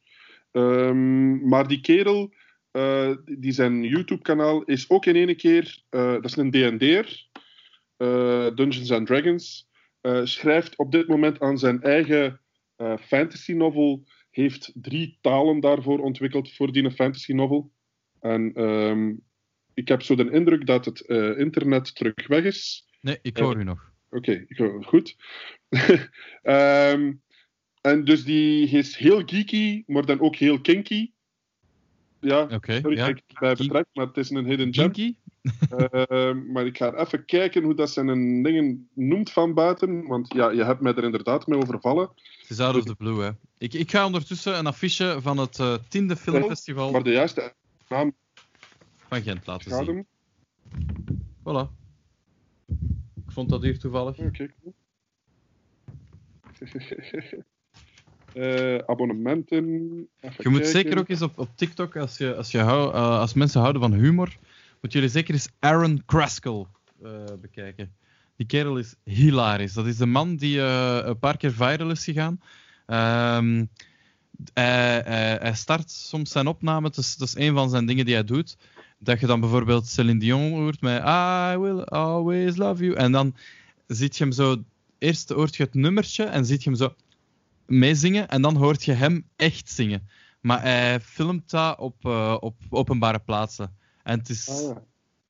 Ehm, 0.50 1.48
maar 1.48 1.68
die 1.68 1.80
kerel, 1.80 2.32
eh, 2.70 3.16
die 3.24 3.52
zijn 3.52 3.82
YouTube-kanaal 3.82 4.62
is 4.62 4.90
ook 4.90 5.06
in 5.06 5.16
ene 5.16 5.34
keer, 5.34 5.82
eh, 5.88 6.12
dat 6.12 6.24
is 6.24 6.36
een 6.36 6.50
D&D'er, 6.50 7.26
eh, 7.96 8.54
Dungeons 8.54 8.90
and 8.92 9.06
Dragons, 9.06 9.66
schrijft 10.22 10.76
op 10.76 10.92
dit 10.92 11.08
moment 11.08 11.40
aan 11.40 11.58
zijn 11.58 11.82
eigen 11.82 12.40
fantasy 13.00 13.52
novel, 13.52 14.04
heeft 14.30 14.72
drie 14.74 15.18
talen 15.20 15.60
daarvoor 15.60 15.98
ontwikkeld 15.98 16.52
voor 16.54 16.72
die 16.72 16.90
fantasy 16.90 17.32
novel. 17.32 17.72
En 18.20 18.52
ehm, 18.54 19.14
ik 19.74 19.88
heb 19.88 20.02
zo 20.02 20.14
de 20.14 20.30
indruk 20.30 20.66
dat 20.66 20.84
het 20.84 21.00
internet 21.38 21.94
terug 21.94 22.26
weg 22.26 22.44
is. 22.44 22.86
Nee, 23.00 23.18
ik 23.22 23.36
hoor 23.36 23.56
u 23.56 23.64
nog. 23.64 23.92
Oké, 24.10 24.44
ik- 24.46 24.84
goed. 24.84 25.16
Ehm, 26.42 27.12
en 27.88 28.04
dus 28.04 28.24
die 28.24 28.68
is 28.68 28.96
heel 28.96 29.22
geeky, 29.26 29.82
maar 29.86 30.06
dan 30.06 30.20
ook 30.20 30.36
heel 30.36 30.60
kinky. 30.60 31.10
Ja, 32.20 32.46
sorry 32.48 32.96
ja. 32.96 33.06
dat 33.06 33.16
ik 33.16 33.38
bij 33.40 33.54
betrek, 33.54 33.86
maar 33.92 34.06
het 34.06 34.16
is 34.16 34.30
een 34.30 34.46
hidden 34.46 34.74
gem. 34.74 34.92
Kinky? 34.92 35.16
Ehm, 35.90 36.52
maar 36.52 36.66
ik 36.66 36.76
ga 36.76 36.94
even 36.94 37.24
kijken 37.24 37.62
hoe 37.62 37.74
dat 37.74 37.90
zijn 37.90 38.42
dingen 38.42 38.88
noemt 38.94 39.30
van 39.30 39.54
buiten. 39.54 40.06
Want 40.06 40.32
ja, 40.34 40.50
je 40.50 40.64
hebt 40.64 40.80
mij 40.80 40.94
er 40.94 41.04
inderdaad 41.04 41.46
mee 41.46 41.58
overvallen. 41.58 42.10
Het 42.40 42.50
is 42.50 42.60
out 42.60 42.76
of 42.76 42.84
the 42.84 42.94
blue, 42.94 43.20
hè. 43.20 43.30
Ik, 43.58 43.74
ik 43.74 43.90
ga 43.90 44.06
ondertussen 44.06 44.58
een 44.58 44.66
affiche 44.66 45.18
van 45.20 45.38
het 45.38 45.58
eh, 45.58 45.74
tiende 45.88 46.16
filmfestival 46.16 46.90
Maar 46.90 47.02
de 47.02 47.10
juiste 47.10 47.54
naam 47.88 48.14
van 48.96 49.22
Gent 49.22 49.46
laten 49.46 49.70
gaat 49.70 49.84
zien. 49.84 50.06
Voilà. 51.40 51.76
Ik 53.26 53.32
vond 53.34 53.48
dat 53.48 53.62
hier 53.62 53.78
toevallig. 53.78 54.18
Oké, 54.18 54.48
cool. 54.60 54.74
Eh, 58.38 58.78
abonnementen. 58.86 59.64
Even 60.20 60.36
Je 60.38 60.48
moet 60.48 60.60
kijken. 60.60 60.66
zeker 60.80 60.98
ook 60.98 61.08
eens 61.08 61.22
op, 61.22 61.38
op 61.38 61.48
TikTok, 61.54 61.96
als, 61.96 62.16
je, 62.18 62.34
als, 62.36 62.50
je 62.50 62.58
hou, 62.58 62.94
eh, 62.94 63.18
als 63.18 63.34
mensen 63.34 63.60
houden 63.60 63.82
van 63.82 63.92
humor, 63.92 64.36
moet 64.80 64.92
jullie 64.92 65.08
zeker 65.08 65.34
eens 65.34 65.48
Aaron 65.58 66.02
Kraskell 66.06 66.66
eh, 67.02 67.10
bekijken. 67.40 67.92
Die 68.36 68.46
kerel 68.46 68.78
is 68.78 68.94
hilarisch. 69.04 69.72
Dat 69.72 69.86
is 69.86 69.96
de 69.96 70.06
man 70.06 70.36
die 70.36 70.60
een 70.60 71.18
paar 71.18 71.36
keer 71.36 71.52
viral 71.52 71.90
is 71.90 72.04
gegaan. 72.04 72.40
Ehm, 72.86 73.64
hij, 74.54 75.02
hij- 75.04 75.38
hij 75.40 75.54
start 75.54 75.90
soms 75.90 76.30
zijn 76.30 76.46
opname, 76.46 76.82
dat 76.88 76.96
is, 76.98 77.16
dat 77.16 77.28
is 77.28 77.36
een 77.36 77.54
van 77.54 77.70
zijn 77.70 77.86
dingen 77.86 78.04
die 78.04 78.14
hij 78.14 78.24
doet. 78.24 78.56
Dat 78.98 79.20
je 79.20 79.26
dan 79.26 79.40
bijvoorbeeld 79.40 79.86
Celine 79.86 80.18
Dion 80.20 80.50
hoort 80.52 80.80
met 80.80 81.02
I 81.02 81.56
will 81.56 81.80
always 81.84 82.56
love 82.56 82.84
you. 82.84 82.96
En 82.96 83.12
dan 83.12 83.34
ziet 83.86 84.16
je 84.16 84.24
hem 84.24 84.32
zo, 84.32 84.56
eerst 84.98 85.28
hoort 85.28 85.56
je 85.56 85.62
het 85.62 85.74
nummertje 85.74 86.24
en 86.24 86.46
ziet 86.46 86.62
je 86.62 86.70
hem 86.70 86.78
zo 86.78 86.94
meezingen 87.68 88.28
en 88.28 88.42
dan 88.42 88.56
hoort 88.56 88.84
je 88.84 88.92
hem 88.92 89.28
echt 89.36 89.70
zingen. 89.70 90.08
Maar 90.40 90.62
hij 90.62 91.00
filmt 91.00 91.50
dat 91.50 91.78
op, 91.78 92.04
eh, 92.04 92.36
op 92.40 92.56
openbare 92.70 93.18
plaatsen. 93.18 93.76
En 94.02 94.18
het 94.18 94.28
is 94.28 94.48
Ah, 94.48 94.76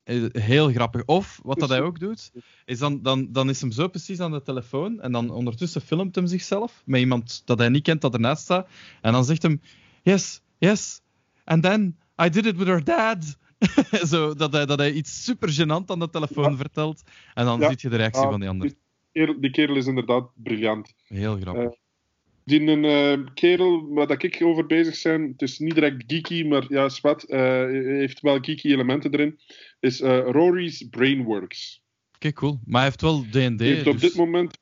ja. 0.03 0.29
heel 0.31 0.69
grappig. 0.71 1.05
Of, 1.05 1.39
wat 1.43 1.59
dat 1.59 1.69
hij 1.69 1.81
ook 1.87 1.99
doet, 1.99 2.31
is 2.65 2.79
dan, 2.79 3.01
dan, 3.01 3.31
dan 3.31 3.49
is 3.49 3.61
hem 3.61 3.71
zo 3.71 3.87
precies 3.87 4.19
aan 4.19 4.31
de 4.31 4.41
telefoon 4.41 5.01
en 5.01 5.11
dan 5.11 5.29
ondertussen 5.29 5.81
filmt 5.81 6.15
hem 6.15 6.27
zichzelf 6.27 6.81
met 6.85 6.99
iemand 6.99 7.41
dat 7.45 7.59
hij 7.59 7.69
niet 7.69 7.83
kent 7.83 8.01
dat 8.01 8.13
ernaast 8.13 8.43
staat. 8.43 8.69
En 9.01 9.11
dan 9.11 9.25
zegt 9.25 9.41
hem, 9.41 9.61
yes, 10.01 10.41
yes, 10.57 11.01
and 11.43 11.63
then 11.63 11.97
I 12.23 12.29
did 12.29 12.45
it 12.45 12.57
with 12.57 12.67
her 12.67 12.83
dad. 12.83 13.37
zo, 14.11 14.33
dat, 14.33 14.53
hij, 14.53 14.65
dat 14.65 14.79
hij 14.79 14.91
iets 14.91 15.23
super 15.23 15.49
gênant 15.53 15.85
aan 15.85 15.99
de 15.99 16.09
telefoon 16.09 16.51
Ja. 16.51 16.57
vertelt. 16.57 17.01
En 17.33 17.45
dan 17.45 17.59
Ja. 17.59 17.69
ziet 17.69 17.81
je 17.81 17.89
de 17.89 17.95
reactie 17.95 18.23
Ah, 18.23 18.29
van 18.29 18.39
die 18.39 18.49
ander. 18.49 18.67
Die 18.67 18.77
kerel, 19.11 19.39
die 19.39 19.51
kerel 19.51 19.75
is 19.75 19.85
inderdaad 19.87 20.29
briljant. 20.35 20.93
Heel 21.07 21.37
grappig. 21.37 21.63
Eh, 21.63 21.69
Die 22.49 22.61
een 22.61 22.85
eh, 22.85 23.33
kerel 23.33 23.87
waar 23.93 24.07
dat 24.07 24.23
ik 24.23 24.41
over 24.43 24.65
bezig 24.65 25.01
ben, 25.01 25.21
het 25.21 25.41
is 25.41 25.59
niet 25.59 25.73
direct 25.73 26.03
geeky, 26.07 26.43
maar 26.43 26.65
ja, 26.69 26.89
zwart, 26.89 27.23
eh, 27.23 27.65
heeft 27.65 28.21
wel 28.21 28.39
geeky 28.41 28.71
elementen 28.71 29.11
erin, 29.11 29.39
is 29.79 30.01
eh, 30.01 30.19
Rory's 30.19 30.87
Brainworks. 30.89 31.83
Oké, 32.15 32.33
cool. 32.33 32.59
Maar 32.65 32.81
hij 32.81 32.89
heeft 32.89 33.01
wel 33.01 33.21
D&D. 33.21 33.59
Hij 33.59 33.67
heeft 33.67 33.87
op 33.87 33.93
dus- 33.93 34.01
dit 34.01 34.15
moment 34.15 34.57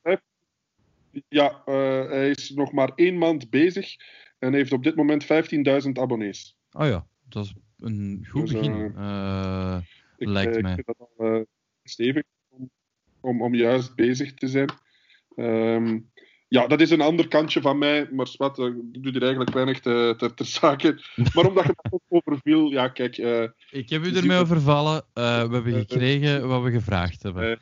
ja, 1.28 1.62
hij 2.10 2.30
is 2.30 2.50
nog 2.50 2.72
maar 2.72 2.92
één 2.96 3.18
maand 3.18 3.50
bezig 3.50 3.96
en 4.40 4.54
heeft 4.54 4.72
op 4.72 4.84
dit 4.84 4.96
moment 4.96 5.26
15.000 5.26 6.00
abonnees. 6.00 6.58
Oh 6.72 6.88
ja, 6.88 7.08
dat 7.30 7.46
is 7.46 7.54
een 7.78 8.26
goed 8.30 8.42
Dus, 8.42 8.52
begin, 8.52 8.86
Ik, 10.18 10.28
lijkt 10.28 10.62
mij. 10.62 10.74
Ik 10.74 10.84
vind 10.86 10.98
dat 10.98 11.10
al 11.18 11.46
stevig 11.84 12.24
om, 12.48 12.70
om, 13.20 13.42
om 13.42 13.56
juist 13.56 13.96
bezig 13.96 14.34
te 14.34 14.48
zijn. 14.48 14.70
Ehm, 15.36 16.00
ja, 16.48 16.68
dat 16.68 16.82
is 16.82 16.90
een 16.92 17.02
ander 17.02 17.28
kantje 17.28 17.62
van 17.62 17.78
mij, 17.78 18.10
maar 18.12 18.28
wat, 18.38 18.60
ik 18.92 19.04
doe 19.04 19.12
er 19.14 19.22
eigenlijk 19.22 19.54
weinig 19.54 19.80
te, 19.80 20.14
ter, 20.18 20.34
ter 20.34 20.46
zake. 20.46 21.02
Maar 21.34 21.46
omdat 21.48 21.66
je 21.66 21.74
dat 21.82 21.92
ook 21.92 22.02
overviel, 22.08 22.72
ja, 22.72 22.88
kijk, 22.88 23.18
eh, 23.18 23.44
Ik 23.72 23.90
heb 23.90 24.04
u 24.06 24.16
ermee 24.16 24.38
overvallen. 24.40 25.06
Eh, 25.14 25.24
we 25.48 25.54
hebben 25.54 25.74
Eh, 25.74 25.80
gekregen 25.80 26.48
wat 26.48 26.64
we 26.64 26.72
gevraagd 26.72 27.24
hebben. 27.24 27.60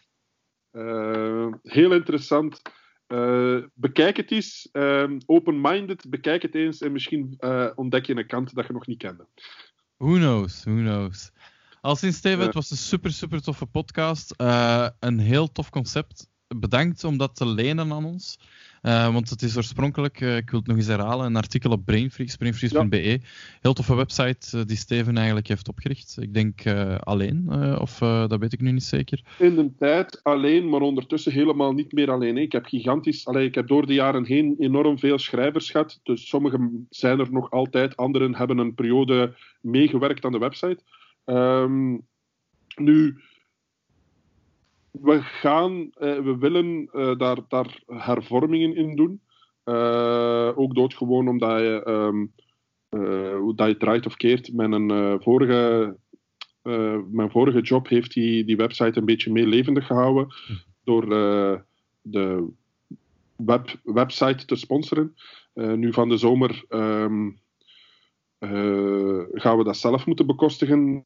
eh, 0.72 1.46
eh, 1.46 1.54
heel 1.64 1.92
interessant. 1.94 2.62
Eh, 3.08 3.58
bekijk 3.74 4.18
het 4.18 4.32
eens, 4.32 4.70
ehm, 4.72 5.18
open-minded, 5.26 6.06
bekijk 6.10 6.42
het 6.42 6.56
eens 6.56 6.82
en 6.82 6.92
misschien 6.92 7.34
eh, 7.38 7.70
ontdek 7.76 8.06
je 8.06 8.16
een 8.16 8.28
kant 8.28 8.56
dat 8.56 8.68
je 8.68 8.74
nog 8.74 8.88
niet 8.88 8.98
kende. 8.98 9.28
Who 9.98 10.14
knows, 10.14 10.64
who 10.64 10.76
knows. 10.76 11.32
Al 11.82 11.96
sinds 11.96 12.18
Steven, 12.18 12.46
het 12.46 12.54
was 12.54 12.72
een 12.72 12.78
super, 12.78 13.12
super 13.12 13.42
toffe 13.42 13.66
podcast. 13.66 14.32
Eh, 14.32 14.88
een 15.00 15.20
heel 15.20 15.52
tof 15.52 15.70
concept. 15.70 16.30
Bedankt 16.48 17.04
om 17.04 17.18
dat 17.18 17.36
te 17.36 17.48
lenen 17.48 17.92
aan 17.92 18.06
ons. 18.06 18.40
Eh, 18.86 19.14
want 19.14 19.30
het 19.30 19.42
is 19.42 19.58
oorspronkelijk, 19.58 20.22
eh, 20.22 20.38
ik 20.38 20.50
wil 20.50 20.60
het 20.60 20.68
nog 20.68 20.78
eens 20.78 20.88
herhalen, 20.88 21.26
een 21.26 21.36
artikel 21.36 21.72
op 21.72 21.86
Brainfreeze, 21.86 22.38
brainfreeze.be. 22.38 23.20
Heel 23.62 23.74
toffe 23.74 23.96
website 23.96 24.58
eh, 24.58 24.66
die 24.66 24.78
Steven 24.78 25.16
eigenlijk 25.18 25.48
heeft 25.48 25.68
opgericht. 25.68 26.18
Ik 26.20 26.34
denk 26.34 26.68
alleen, 27.00 27.50
of 27.80 27.98
dat 27.98 28.40
weet 28.40 28.54
ik 28.54 28.62
nu 28.62 28.72
niet 28.72 28.84
zeker. 28.84 29.22
In 29.40 29.56
de 29.56 29.76
tijd 29.78 30.20
alleen, 30.24 30.70
maar 30.70 30.82
ondertussen 30.82 31.32
helemaal 31.32 31.74
niet 31.74 31.92
meer 31.92 32.12
alleen. 32.12 32.36
hè. 32.36 32.42
Ik 32.42 32.52
heb 32.52 32.66
gigantisch, 32.66 33.28
allee, 33.28 33.48
ik 33.48 33.56
heb 33.56 33.68
door 33.68 33.86
de 33.86 33.94
jaren 33.94 34.26
heen 34.26 34.56
enorm 34.60 35.00
veel 35.00 35.20
schrijvers 35.20 35.72
gehad. 35.72 36.00
Dus 36.04 36.28
sommigen 36.28 36.88
zijn 36.90 37.20
er 37.20 37.32
nog 37.32 37.52
altijd, 37.52 37.98
anderen 37.98 38.36
hebben 38.36 38.58
een 38.58 38.74
periode 38.74 39.36
meegewerkt 39.62 40.26
aan 40.26 40.32
de 40.32 40.38
website. 40.38 40.80
Ehm, 41.26 41.98
nu, 42.76 43.22
we 45.02 45.22
gaan, 45.22 45.90
eh, 45.92 46.20
we 46.20 46.38
willen 46.38 46.90
eh, 46.92 47.18
daar, 47.18 47.38
daar 47.48 47.80
hervormingen 47.88 48.76
in 48.76 48.96
doen. 48.96 49.22
Eh, 49.64 50.52
ook 50.56 50.76
doodgewoon 50.76 51.28
omdat 51.28 51.60
je, 51.60 52.28
hoe 53.40 53.56
dat 53.56 53.68
je 53.68 53.78
draait 53.78 54.06
of 54.06 54.16
keert. 54.16 54.54
Mijn 54.54 55.22
vorige 55.22 55.98
mijn 57.12 57.32
vorige 57.32 57.62
job 57.62 57.88
heeft 57.88 58.14
die, 58.14 58.46
die 58.46 58.56
website 58.56 59.00
een 59.00 59.06
beetje 59.06 59.32
meer 59.32 59.46
levendig 59.46 59.86
gehouden 59.86 60.28
door 60.84 61.10
de 62.02 62.48
web, 63.36 63.80
website 63.84 64.46
te 64.46 64.56
sponsoren. 64.56 65.16
Nu 65.54 65.94
van 65.94 66.10
de 66.10 66.18
zomer 66.18 66.66
ehm, 66.70 67.30
eh, 68.38 69.24
gaan 69.32 69.58
we 69.58 69.64
dat 69.64 69.78
zelf 69.78 70.06
moeten 70.06 70.26
bekostigen, 70.26 71.02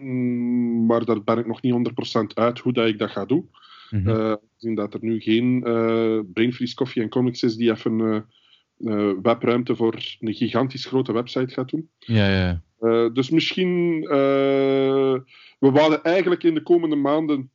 maar 0.86 1.06
daar 1.06 1.24
ben 1.24 1.38
ik 1.38 1.48
nog 1.48 1.62
niet 1.62 1.74
100% 1.74 2.34
uit 2.34 2.60
hoe 2.60 2.74
dat 2.74 2.88
ik 2.88 2.98
dat 3.00 3.12
ga 3.12 3.26
doen. 3.26 3.50
Mhm. 3.90 4.10
Eh, 4.10 4.34
Gezien 4.54 4.76
dat 4.76 4.94
er 4.94 5.00
nu 5.04 5.20
geen 5.20 5.64
eh 5.64 6.20
Brainfreeze 6.34 6.76
Coffee 6.76 7.04
en 7.04 7.10
Comics 7.10 7.44
is 7.44 7.56
die 7.56 7.72
even 7.72 8.00
eh, 8.02 8.16
eh, 8.94 9.16
webruimte 9.22 9.76
voor 9.76 9.94
een 10.20 10.34
gigantisch 10.34 10.86
grote 10.86 11.14
website 11.14 11.54
gaat 11.54 11.70
doen. 11.70 11.90
ja, 12.00 12.30
ja. 12.30 12.62
Eh, 12.80 13.14
dus 13.14 13.30
misschien. 13.30 14.04
eh, 14.04 15.20
we 15.60 15.72
wouden 15.72 16.04
eigenlijk 16.04 16.44
in 16.44 16.54
de 16.54 16.64
komende 16.64 16.96
maanden 16.96 17.52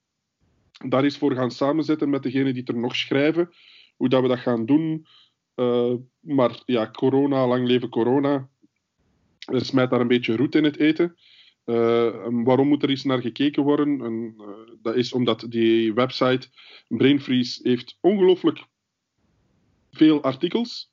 daar 0.89 1.05
eens 1.05 1.19
voor 1.19 1.35
gaan 1.35 1.51
samenzetten 1.51 2.11
met 2.11 2.23
degenen 2.23 2.55
die 2.55 2.65
er 2.65 2.79
nog 2.79 2.97
schrijven. 2.97 3.51
Hoe 3.97 4.09
dat 4.09 4.23
we 4.23 4.29
dat 4.29 4.39
gaan 4.39 4.67
doen. 4.67 5.07
Eh, 5.55 5.95
maar 6.21 6.63
ja, 6.65 6.91
corona, 6.91 7.47
lang 7.47 7.67
leven 7.67 7.89
corona. 7.89 8.49
Er 9.39 9.65
smijt 9.65 9.91
daar 9.91 10.01
een 10.01 10.09
beetje 10.09 10.37
roet 10.37 10.55
in 10.55 10.65
het 10.65 10.79
eten. 10.79 11.15
Eh, 11.65 12.29
waarom 12.31 12.69
moet 12.69 12.83
er 12.83 12.89
eens 12.89 13.05
naar 13.05 13.21
gekeken 13.21 13.63
worden? 13.63 14.01
En, 14.01 14.35
eh, 14.39 14.75
dat 14.83 14.95
is 14.95 15.13
omdat 15.13 15.47
die 15.49 15.95
website 15.95 16.49
Brainfreeze 16.89 17.61
heeft 17.69 17.99
ongelooflijk 18.01 18.65
veel 19.91 20.23
artikels 20.23 20.93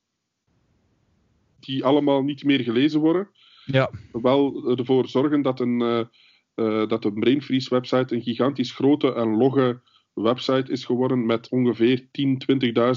die 1.59 1.85
allemaal 1.85 2.23
niet 2.23 2.43
meer 2.43 2.59
gelezen 2.59 2.99
worden 2.99 3.29
ja. 3.65 3.91
wel 4.11 4.69
ervoor 4.77 5.07
zorgen 5.07 5.41
dat 5.41 5.59
een, 5.59 5.81
eh 5.81 6.87
dat 6.87 7.01
de 7.01 7.13
Brainfreeze 7.13 7.69
website 7.69 8.15
een 8.15 8.21
gigantisch 8.21 8.71
grote 8.71 9.13
en 9.13 9.37
logge 9.37 9.81
website 10.13 10.71
is 10.71 10.85
geworden 10.85 11.25
met 11.25 11.49
ongeveer 11.49 12.07
10, 12.11 12.41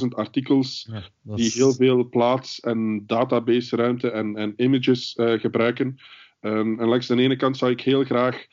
20.000 0.03 0.09
artikels 0.09 0.89
ja 0.91 1.03
die 1.36 1.51
heel 1.51 1.73
veel 1.73 2.09
plaats 2.09 2.61
en 2.61 3.07
database 3.07 3.77
ruimte 3.77 4.11
en, 4.11 4.36
en 4.36 4.53
images 4.57 5.12
gebruiken. 5.17 5.99
En, 6.45 6.79
en 6.79 6.89
langs 6.89 7.07
de 7.07 7.17
ene 7.17 7.37
kant 7.37 7.57
zou 7.57 7.71
ik 7.71 7.81
heel 7.81 8.05
graag 8.05 8.47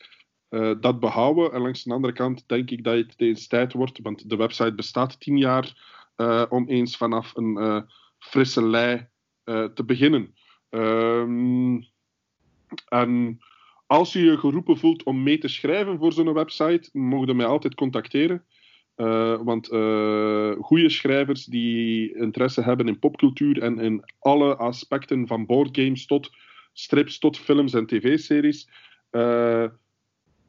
eh, 0.49 0.71
dat 0.79 0.99
behouden 0.99 1.51
en 1.51 1.61
langs 1.61 1.83
de 1.83 1.93
andere 1.93 2.13
kant 2.13 2.43
denk 2.47 2.69
ik 2.69 2.83
dat 2.83 2.95
het 2.95 3.13
eens 3.17 3.47
tijd 3.47 3.73
wordt, 3.73 3.99
want 4.01 4.29
de 4.29 4.35
website 4.35 4.73
bestaat 4.73 5.19
10 5.19 5.37
jaar, 5.37 5.73
eh, 6.15 6.45
om 6.49 6.67
eens 6.67 6.97
vanaf 6.97 7.35
een 7.35 7.57
eh, 7.57 7.81
frisse 8.19 8.63
lei 8.63 9.09
te 9.73 9.83
beginnen. 9.85 10.35
Ehm, 10.69 11.81
en 12.87 13.39
als 13.87 14.13
je 14.13 14.21
je 14.21 14.37
geroepen 14.37 14.77
voelt 14.77 15.03
om 15.03 15.23
mee 15.23 15.37
te 15.37 15.47
schrijven 15.47 15.97
voor 15.97 16.13
zo'n 16.13 16.33
website, 16.33 16.89
mogen 16.91 17.27
je 17.27 17.33
mij 17.33 17.45
altijd 17.45 17.75
contacteren. 17.75 18.45
Want 19.43 19.67
goede 20.59 20.89
schrijvers 20.89 21.45
die 21.45 22.15
interesse 22.15 22.61
hebben 22.61 22.87
in 22.87 22.99
popcultuur 22.99 23.61
en 23.61 23.79
in 23.79 24.03
alle 24.19 24.55
aspecten 24.55 25.27
van 25.27 25.45
boardgames 25.45 26.05
tot 26.05 26.29
strips, 26.73 27.19
tot 27.19 27.37
films 27.37 27.73
en 27.73 27.85
tv-series, 27.85 28.69
eh, 29.09 29.65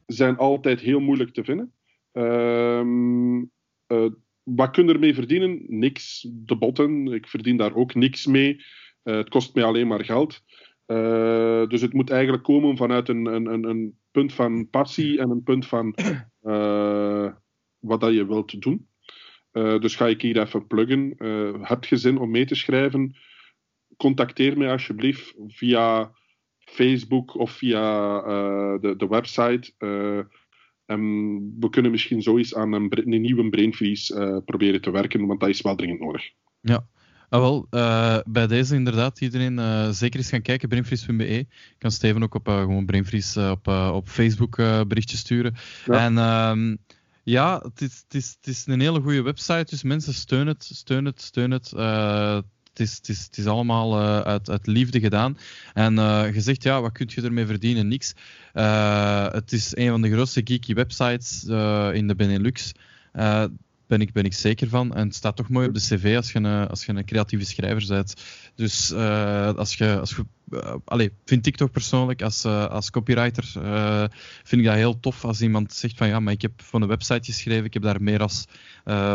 zijn 0.05 0.37
altijd 0.37 0.79
heel 0.79 0.99
moeilijk 0.99 1.33
te 1.33 1.43
vinden. 1.43 1.73
Ehm, 2.11 3.37
eh, 3.87 4.11
wat 4.43 4.71
kun 4.71 4.87
je 4.87 4.93
ermee 4.93 5.13
verdienen? 5.13 5.65
Niks. 5.67 6.27
De 6.31 6.55
botten. 6.55 7.07
Ik 7.07 7.27
verdien 7.27 7.57
daar 7.57 7.75
ook 7.75 7.95
niks 7.95 8.25
mee. 8.25 8.63
Eh, 9.03 9.15
het 9.15 9.29
kost 9.29 9.55
mij 9.55 9.63
alleen 9.63 9.87
maar 9.87 10.05
geld. 10.05 10.41
Dus 11.69 11.81
het 11.81 11.93
moet 11.93 12.09
eigenlijk 12.09 12.43
komen 12.43 12.77
vanuit 12.77 13.09
een, 13.09 13.25
een, 13.25 13.63
een, 13.63 13.97
punt 14.11 14.33
van 14.33 14.69
passie 14.69 15.19
en 15.19 15.29
een 15.29 15.43
punt 15.43 15.65
van 15.65 15.95
wat 17.79 18.01
dat 18.01 18.13
je 18.13 18.25
wilt 18.27 18.61
doen. 18.61 18.87
Dus 19.53 19.95
ga 19.95 20.07
ik 20.07 20.21
hier 20.21 20.39
even 20.39 20.67
pluggen. 20.67 21.15
Eh, 21.17 21.53
heb 21.61 21.85
om 22.17 22.31
mee 22.31 22.45
te 22.45 22.55
schrijven? 22.55 23.15
Contacteer 24.03 24.57
mij 24.57 24.71
alsjeblieft 24.71 25.33
via 25.47 26.11
Facebook 26.57 27.35
of 27.35 27.51
via 27.51 28.17
eh, 28.17 28.81
de, 28.81 28.95
de 28.97 29.07
website. 29.07 29.73
Eh, 29.77 30.19
en 30.85 31.01
we 31.59 31.69
kunnen 31.69 31.91
misschien 31.91 32.21
zoiets 32.21 32.55
aan 32.55 32.73
een, 32.73 32.91
nieuwe 33.05 33.49
brainfreeze 33.49 34.15
eh, 34.15 34.37
proberen 34.45 34.81
te 34.81 34.91
werken, 34.91 35.25
want 35.25 35.39
dat 35.39 35.49
is 35.49 35.61
wel 35.61 35.75
dringend 35.75 35.99
nodig. 35.99 36.31
Ah, 37.29 37.39
wel, 37.39 37.67
bij 38.27 38.47
deze 38.47 38.75
inderdaad, 38.75 39.21
iedereen 39.21 39.93
zeker 39.93 40.19
eens 40.19 40.29
gaan 40.29 40.41
kijken, 40.41 40.69
brainfreeze.be. 40.69 41.25
Ik 41.37 41.47
kan 41.77 41.91
Steven 41.91 42.23
ook 42.23 42.35
op 42.35 42.47
gewoon 42.47 42.85
Brainfreeze 42.85 43.49
op, 43.51 43.67
op 43.93 44.07
Facebook 44.07 44.55
berichtjes 44.87 45.19
sturen. 45.19 45.55
Ja. 45.85 46.05
En 46.05 46.17
ehm, 46.17 46.75
ja, 47.23 47.59
het 47.63 47.81
is, 47.81 48.03
het, 48.03 48.13
is, 48.13 48.35
het 48.37 48.47
is 48.47 48.65
een 48.67 48.79
hele 48.79 49.01
goede 49.01 49.21
website, 49.21 49.65
dus 49.69 49.83
mensen 49.83 50.13
steun 50.13 50.47
het, 50.47 50.63
steun 50.63 51.05
het, 51.05 51.21
steun 51.21 51.51
het. 51.51 51.73
Het 52.73 53.29
is, 53.31 53.45
allemaal 53.45 53.99
eh, 53.99 54.19
uit, 54.19 54.49
uit 54.49 54.67
liefde 54.67 54.99
gedaan. 54.99 55.37
En 55.73 55.99
eh, 55.99 56.33
je 56.33 56.41
zegt, 56.41 56.63
ja, 56.63 56.81
wat 56.81 56.91
kun 56.91 57.09
je 57.09 57.21
ermee 57.21 57.45
verdienen? 57.45 57.87
Niks. 57.87 58.13
Eh, 58.53 59.31
het 59.31 59.51
is 59.51 59.75
een 59.75 59.89
van 59.89 60.01
de 60.01 60.11
grootste 60.11 60.41
geeky 60.43 60.73
websites 60.73 61.43
in 61.93 62.07
de 62.07 62.15
Benelux. 62.15 62.71
Ben 63.87 64.01
ik, 64.01 64.13
ben 64.13 64.23
ik 64.25 64.33
zeker 64.33 64.69
van. 64.69 64.95
En 64.95 65.05
het 65.07 65.15
staat 65.15 65.35
toch 65.35 65.49
mooi 65.49 65.67
op 65.67 65.73
de 65.73 65.79
cv 65.79 66.13
als 66.15 66.31
je 66.31 66.39
een, 66.39 66.67
als 66.67 66.85
je 66.85 66.93
een 66.93 67.05
creatieve 67.05 67.45
schrijver 67.45 67.87
bent. 67.87 68.13
Dus 68.55 68.93
als 68.93 69.75
je, 69.75 69.99
als 69.99 70.09
je 70.09 70.25
allee, 70.85 71.11
vind 71.25 71.45
ik 71.45 71.55
toch 71.55 71.71
persoonlijk 71.71 72.21
als, 72.21 72.43
eh, 72.43 72.65
als 72.65 72.89
copywriter 72.89 73.51
eh, 73.55 74.03
vind 74.43 74.61
ik 74.61 74.67
dat 74.67 74.75
heel 74.75 74.99
tof 74.99 75.25
als 75.25 75.41
iemand 75.41 75.73
zegt 75.73 75.97
van 75.97 76.07
ja, 76.07 76.19
maar 76.19 76.33
ik 76.33 76.41
heb 76.41 76.61
voor 76.61 76.81
een 76.81 76.87
website 76.87 77.31
geschreven, 77.31 77.65
ik 77.65 77.73
heb 77.73 77.83
daar 77.83 78.01
meer 78.01 78.17
dan 78.17 78.29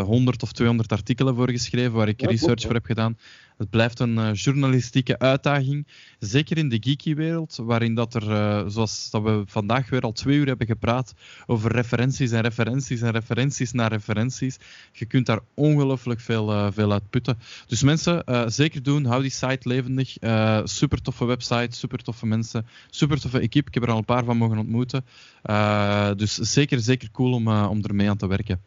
100 0.05 0.42
of 0.42 0.52
200 0.52 0.92
artikelen 0.92 1.34
voor 1.34 1.50
geschreven 1.50 1.92
waar 1.92 2.08
ik 2.08 2.20
Ja, 2.20 2.28
research 2.28 2.62
voor 2.62 2.75
heb 2.75 2.84
gedaan. 2.84 3.18
Het 3.57 3.70
blijft 3.70 4.00
een 4.00 4.33
journalistieke 4.33 5.18
uitdaging, 5.18 5.86
zeker 6.18 6.58
in 6.58 6.68
de 6.68 6.78
geeky 6.81 7.15
wereld, 7.15 7.58
waarin 7.62 7.94
dat 7.94 8.15
er, 8.15 8.23
zoals 8.70 9.10
dat 9.10 9.23
we 9.23 9.42
vandaag 9.47 9.91
weer 9.91 10.00
al 10.00 10.12
twee 10.12 10.36
uur 10.36 10.47
hebben 10.47 10.67
gepraat 10.67 11.12
over 11.47 11.73
referenties 11.73 12.31
en 12.31 12.41
referenties 12.41 13.00
en 13.00 13.10
referenties 13.10 13.73
naar 13.73 13.92
referenties. 13.92 14.57
Je 14.92 15.07
kunt 15.07 15.26
daar 15.26 15.41
ongelooflijk 15.55 16.20
veel, 16.20 16.73
veel 16.73 16.92
uit 16.92 17.10
putten. 17.10 17.39
Dus 17.67 17.83
mensen, 17.83 18.25
zeker 18.47 18.83
doen. 18.83 19.05
Hou 19.05 19.23
die 19.23 19.31
site 19.31 19.68
levendig. 19.68 20.17
Super 20.65 21.02
toffe 21.02 21.25
website, 21.29 21.77
super 21.77 22.03
toffe 22.03 22.27
mensen, 22.27 22.67
super 22.91 23.21
toffe 23.21 23.39
equipe. 23.39 23.69
Ik 23.69 23.75
heb 23.75 23.83
er 23.83 23.91
al 23.91 23.99
een 23.99 24.05
paar 24.05 24.25
van 24.25 24.37
mogen 24.37 24.59
ontmoeten. 24.59 25.05
Eh, 25.43 26.11
dus 26.17 26.35
zeker, 26.35 26.81
zeker 26.81 27.11
cool 27.11 27.33
om, 27.33 27.49
eh, 27.49 27.67
om 27.71 27.83
ermee 27.83 28.09
aan 28.11 28.17
te 28.17 28.27
werken. 28.27 28.63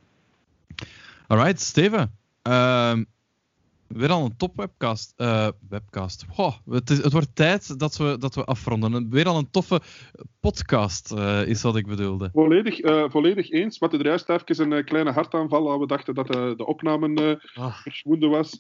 Alright, 1.27 1.59
Steven. 1.61 2.15
Ehm, 2.41 3.03
Weer 3.87 4.09
al 4.09 4.25
een 4.25 4.37
top 4.37 4.55
webcast. 4.55 5.13
eh, 5.17 5.47
webcast. 5.69 6.25
Goh, 6.29 6.53
het, 6.69 6.89
is, 6.89 6.97
het 6.97 7.11
wordt 7.11 7.35
tijd 7.35 7.79
dat 7.79 7.97
we, 7.97 8.15
dat 8.19 8.35
we 8.35 8.43
afronden. 8.45 9.09
Weer 9.09 9.27
al 9.27 9.37
een 9.37 9.49
toffe 9.51 9.81
podcast 10.39 11.13
is 11.45 11.61
wat 11.61 11.75
ik 11.75 11.87
bedoelde. 11.87 12.29
Volledig, 12.33 12.79
volledig 13.11 13.49
eens. 13.49 13.79
Maar 13.79 13.93
er 13.93 14.05
juist 14.05 14.29
even 14.29 14.71
een 14.71 14.85
kleine 14.85 15.11
hartaanval. 15.11 15.71
al 15.71 15.79
we 15.79 15.87
dachten 15.87 16.13
dat 16.15 16.27
de 16.27 16.65
opname 16.65 17.39
eh 17.53 17.63
Ah, 17.63 18.29
was. 18.29 18.55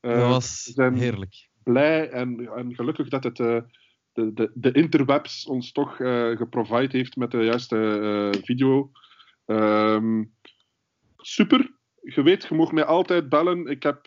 Dat 0.00 0.28
was 0.28 0.62
zijn 0.62 0.94
heerlijk. 0.94 1.48
Blij 1.64 2.10
en, 2.10 2.48
en 2.56 2.74
gelukkig 2.74 3.08
dat 3.08 3.24
het, 3.24 3.40
eh, 3.40 3.60
de, 4.12 4.32
de, 4.32 4.50
de 4.54 4.72
interwebs 4.72 5.46
ons 5.46 5.72
toch 5.72 6.00
eh 6.00 6.36
geprovide 6.36 6.96
heeft 6.96 7.16
met 7.16 7.30
de 7.30 7.44
juiste 7.44 7.76
eh, 8.32 8.42
video. 8.42 8.90
Ehm, 9.46 10.24
super. 11.16 11.72
Je 12.00 12.22
weet, 12.22 12.46
je 12.48 12.54
mag 12.54 12.72
mij 12.72 12.84
altijd 12.84 13.28
bellen. 13.28 13.66
Ik 13.66 13.82
heb 13.82 13.98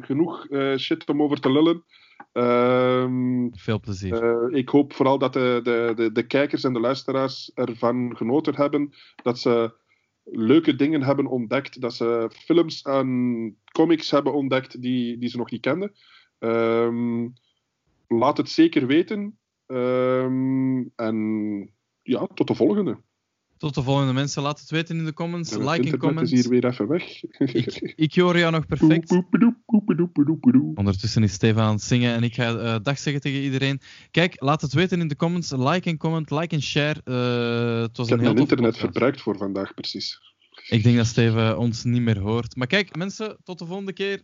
genoeg 0.00 0.46
shit 0.76 1.08
om 1.08 1.22
over 1.22 1.40
te 1.40 1.52
lullen. 1.52 1.84
Ehm, 2.32 3.48
Veel 3.52 3.80
plezier. 3.80 4.50
ik 4.52 4.68
hoop 4.68 4.92
vooral 4.92 5.18
dat 5.18 5.32
de, 5.32 5.60
de, 5.62 5.92
de, 5.96 6.12
de 6.12 6.26
kijkers 6.26 6.64
en 6.64 6.72
de 6.72 6.80
luisteraars 6.80 7.50
ervan 7.54 8.16
genoten 8.16 8.54
hebben. 8.54 8.92
Dat 9.22 9.38
ze 9.38 9.72
leuke 10.24 10.76
dingen 10.76 11.02
hebben 11.02 11.26
ontdekt. 11.26 11.80
Dat 11.80 11.94
ze 11.94 12.30
films 12.44 12.82
en 12.82 13.58
comics 13.72 14.10
hebben 14.10 14.34
ontdekt 14.34 14.82
die, 14.82 15.18
die 15.18 15.28
ze 15.28 15.36
nog 15.36 15.50
niet 15.50 15.60
kenden. 15.60 15.92
Ehm, 16.40 17.28
laat 18.08 18.36
het 18.36 18.50
zeker 18.50 18.86
weten. 18.86 19.38
Ehm, 19.66 20.82
en 20.96 21.70
ja, 22.02 22.26
tot 22.34 22.46
de 22.46 22.54
volgende. 22.54 23.00
Tot 23.56 23.74
de 23.74 23.82
volgende 23.82 24.12
mensen. 24.12 24.42
Laat 24.42 24.60
het 24.60 24.70
weten 24.70 24.98
in 24.98 25.04
de 25.04 25.12
comments. 25.12 25.52
En 25.52 25.68
Like 25.68 25.90
en 25.90 25.98
comment. 25.98 26.32
is 26.32 26.40
hier 26.40 26.48
weer 26.50 26.64
even 26.66 26.88
weg. 26.88 27.22
Ik 27.96 28.14
hoor 28.14 28.38
jou 28.38 28.52
nog 28.52 28.66
perfect. 28.66 29.22
Ondertussen 30.74 31.22
is 31.22 31.32
Steven 31.32 31.62
aan 31.62 31.72
het 31.72 31.82
zingen 31.82 32.14
en 32.14 32.22
ik 32.22 32.34
ga 32.34 32.56
eh, 32.56 32.76
dag 32.82 32.98
zeggen 32.98 33.22
tegen 33.22 33.40
iedereen. 33.40 33.80
Kijk, 34.10 34.40
laat 34.40 34.60
het 34.60 34.72
weten 34.72 35.00
in 35.00 35.08
de 35.08 35.16
comments. 35.16 35.50
Like 35.50 35.90
en 35.90 35.96
comment, 35.96 36.30
like 36.30 36.54
en 36.54 36.62
share. 36.62 37.00
Eh, 37.04 37.80
het 37.80 37.96
was 37.96 38.06
Ik 38.06 38.12
heb 38.12 38.18
een 38.18 38.24
heel 38.24 38.34
mijn 38.34 38.36
internet 38.36 38.70
podcast. 38.70 38.78
verbruikt 38.80 39.20
voor 39.20 39.36
vandaag, 39.36 39.74
precies. 39.74 40.18
Ik 40.68 40.82
denk 40.82 40.96
dat 40.96 41.06
Steven 41.06 41.58
ons 41.58 41.84
niet 41.84 42.02
meer 42.02 42.18
hoort. 42.18 42.56
Maar 42.56 42.66
kijk, 42.66 42.96
mensen, 42.96 43.36
tot 43.44 43.58
de 43.58 43.66
volgende 43.66 43.92
keer. 43.92 44.22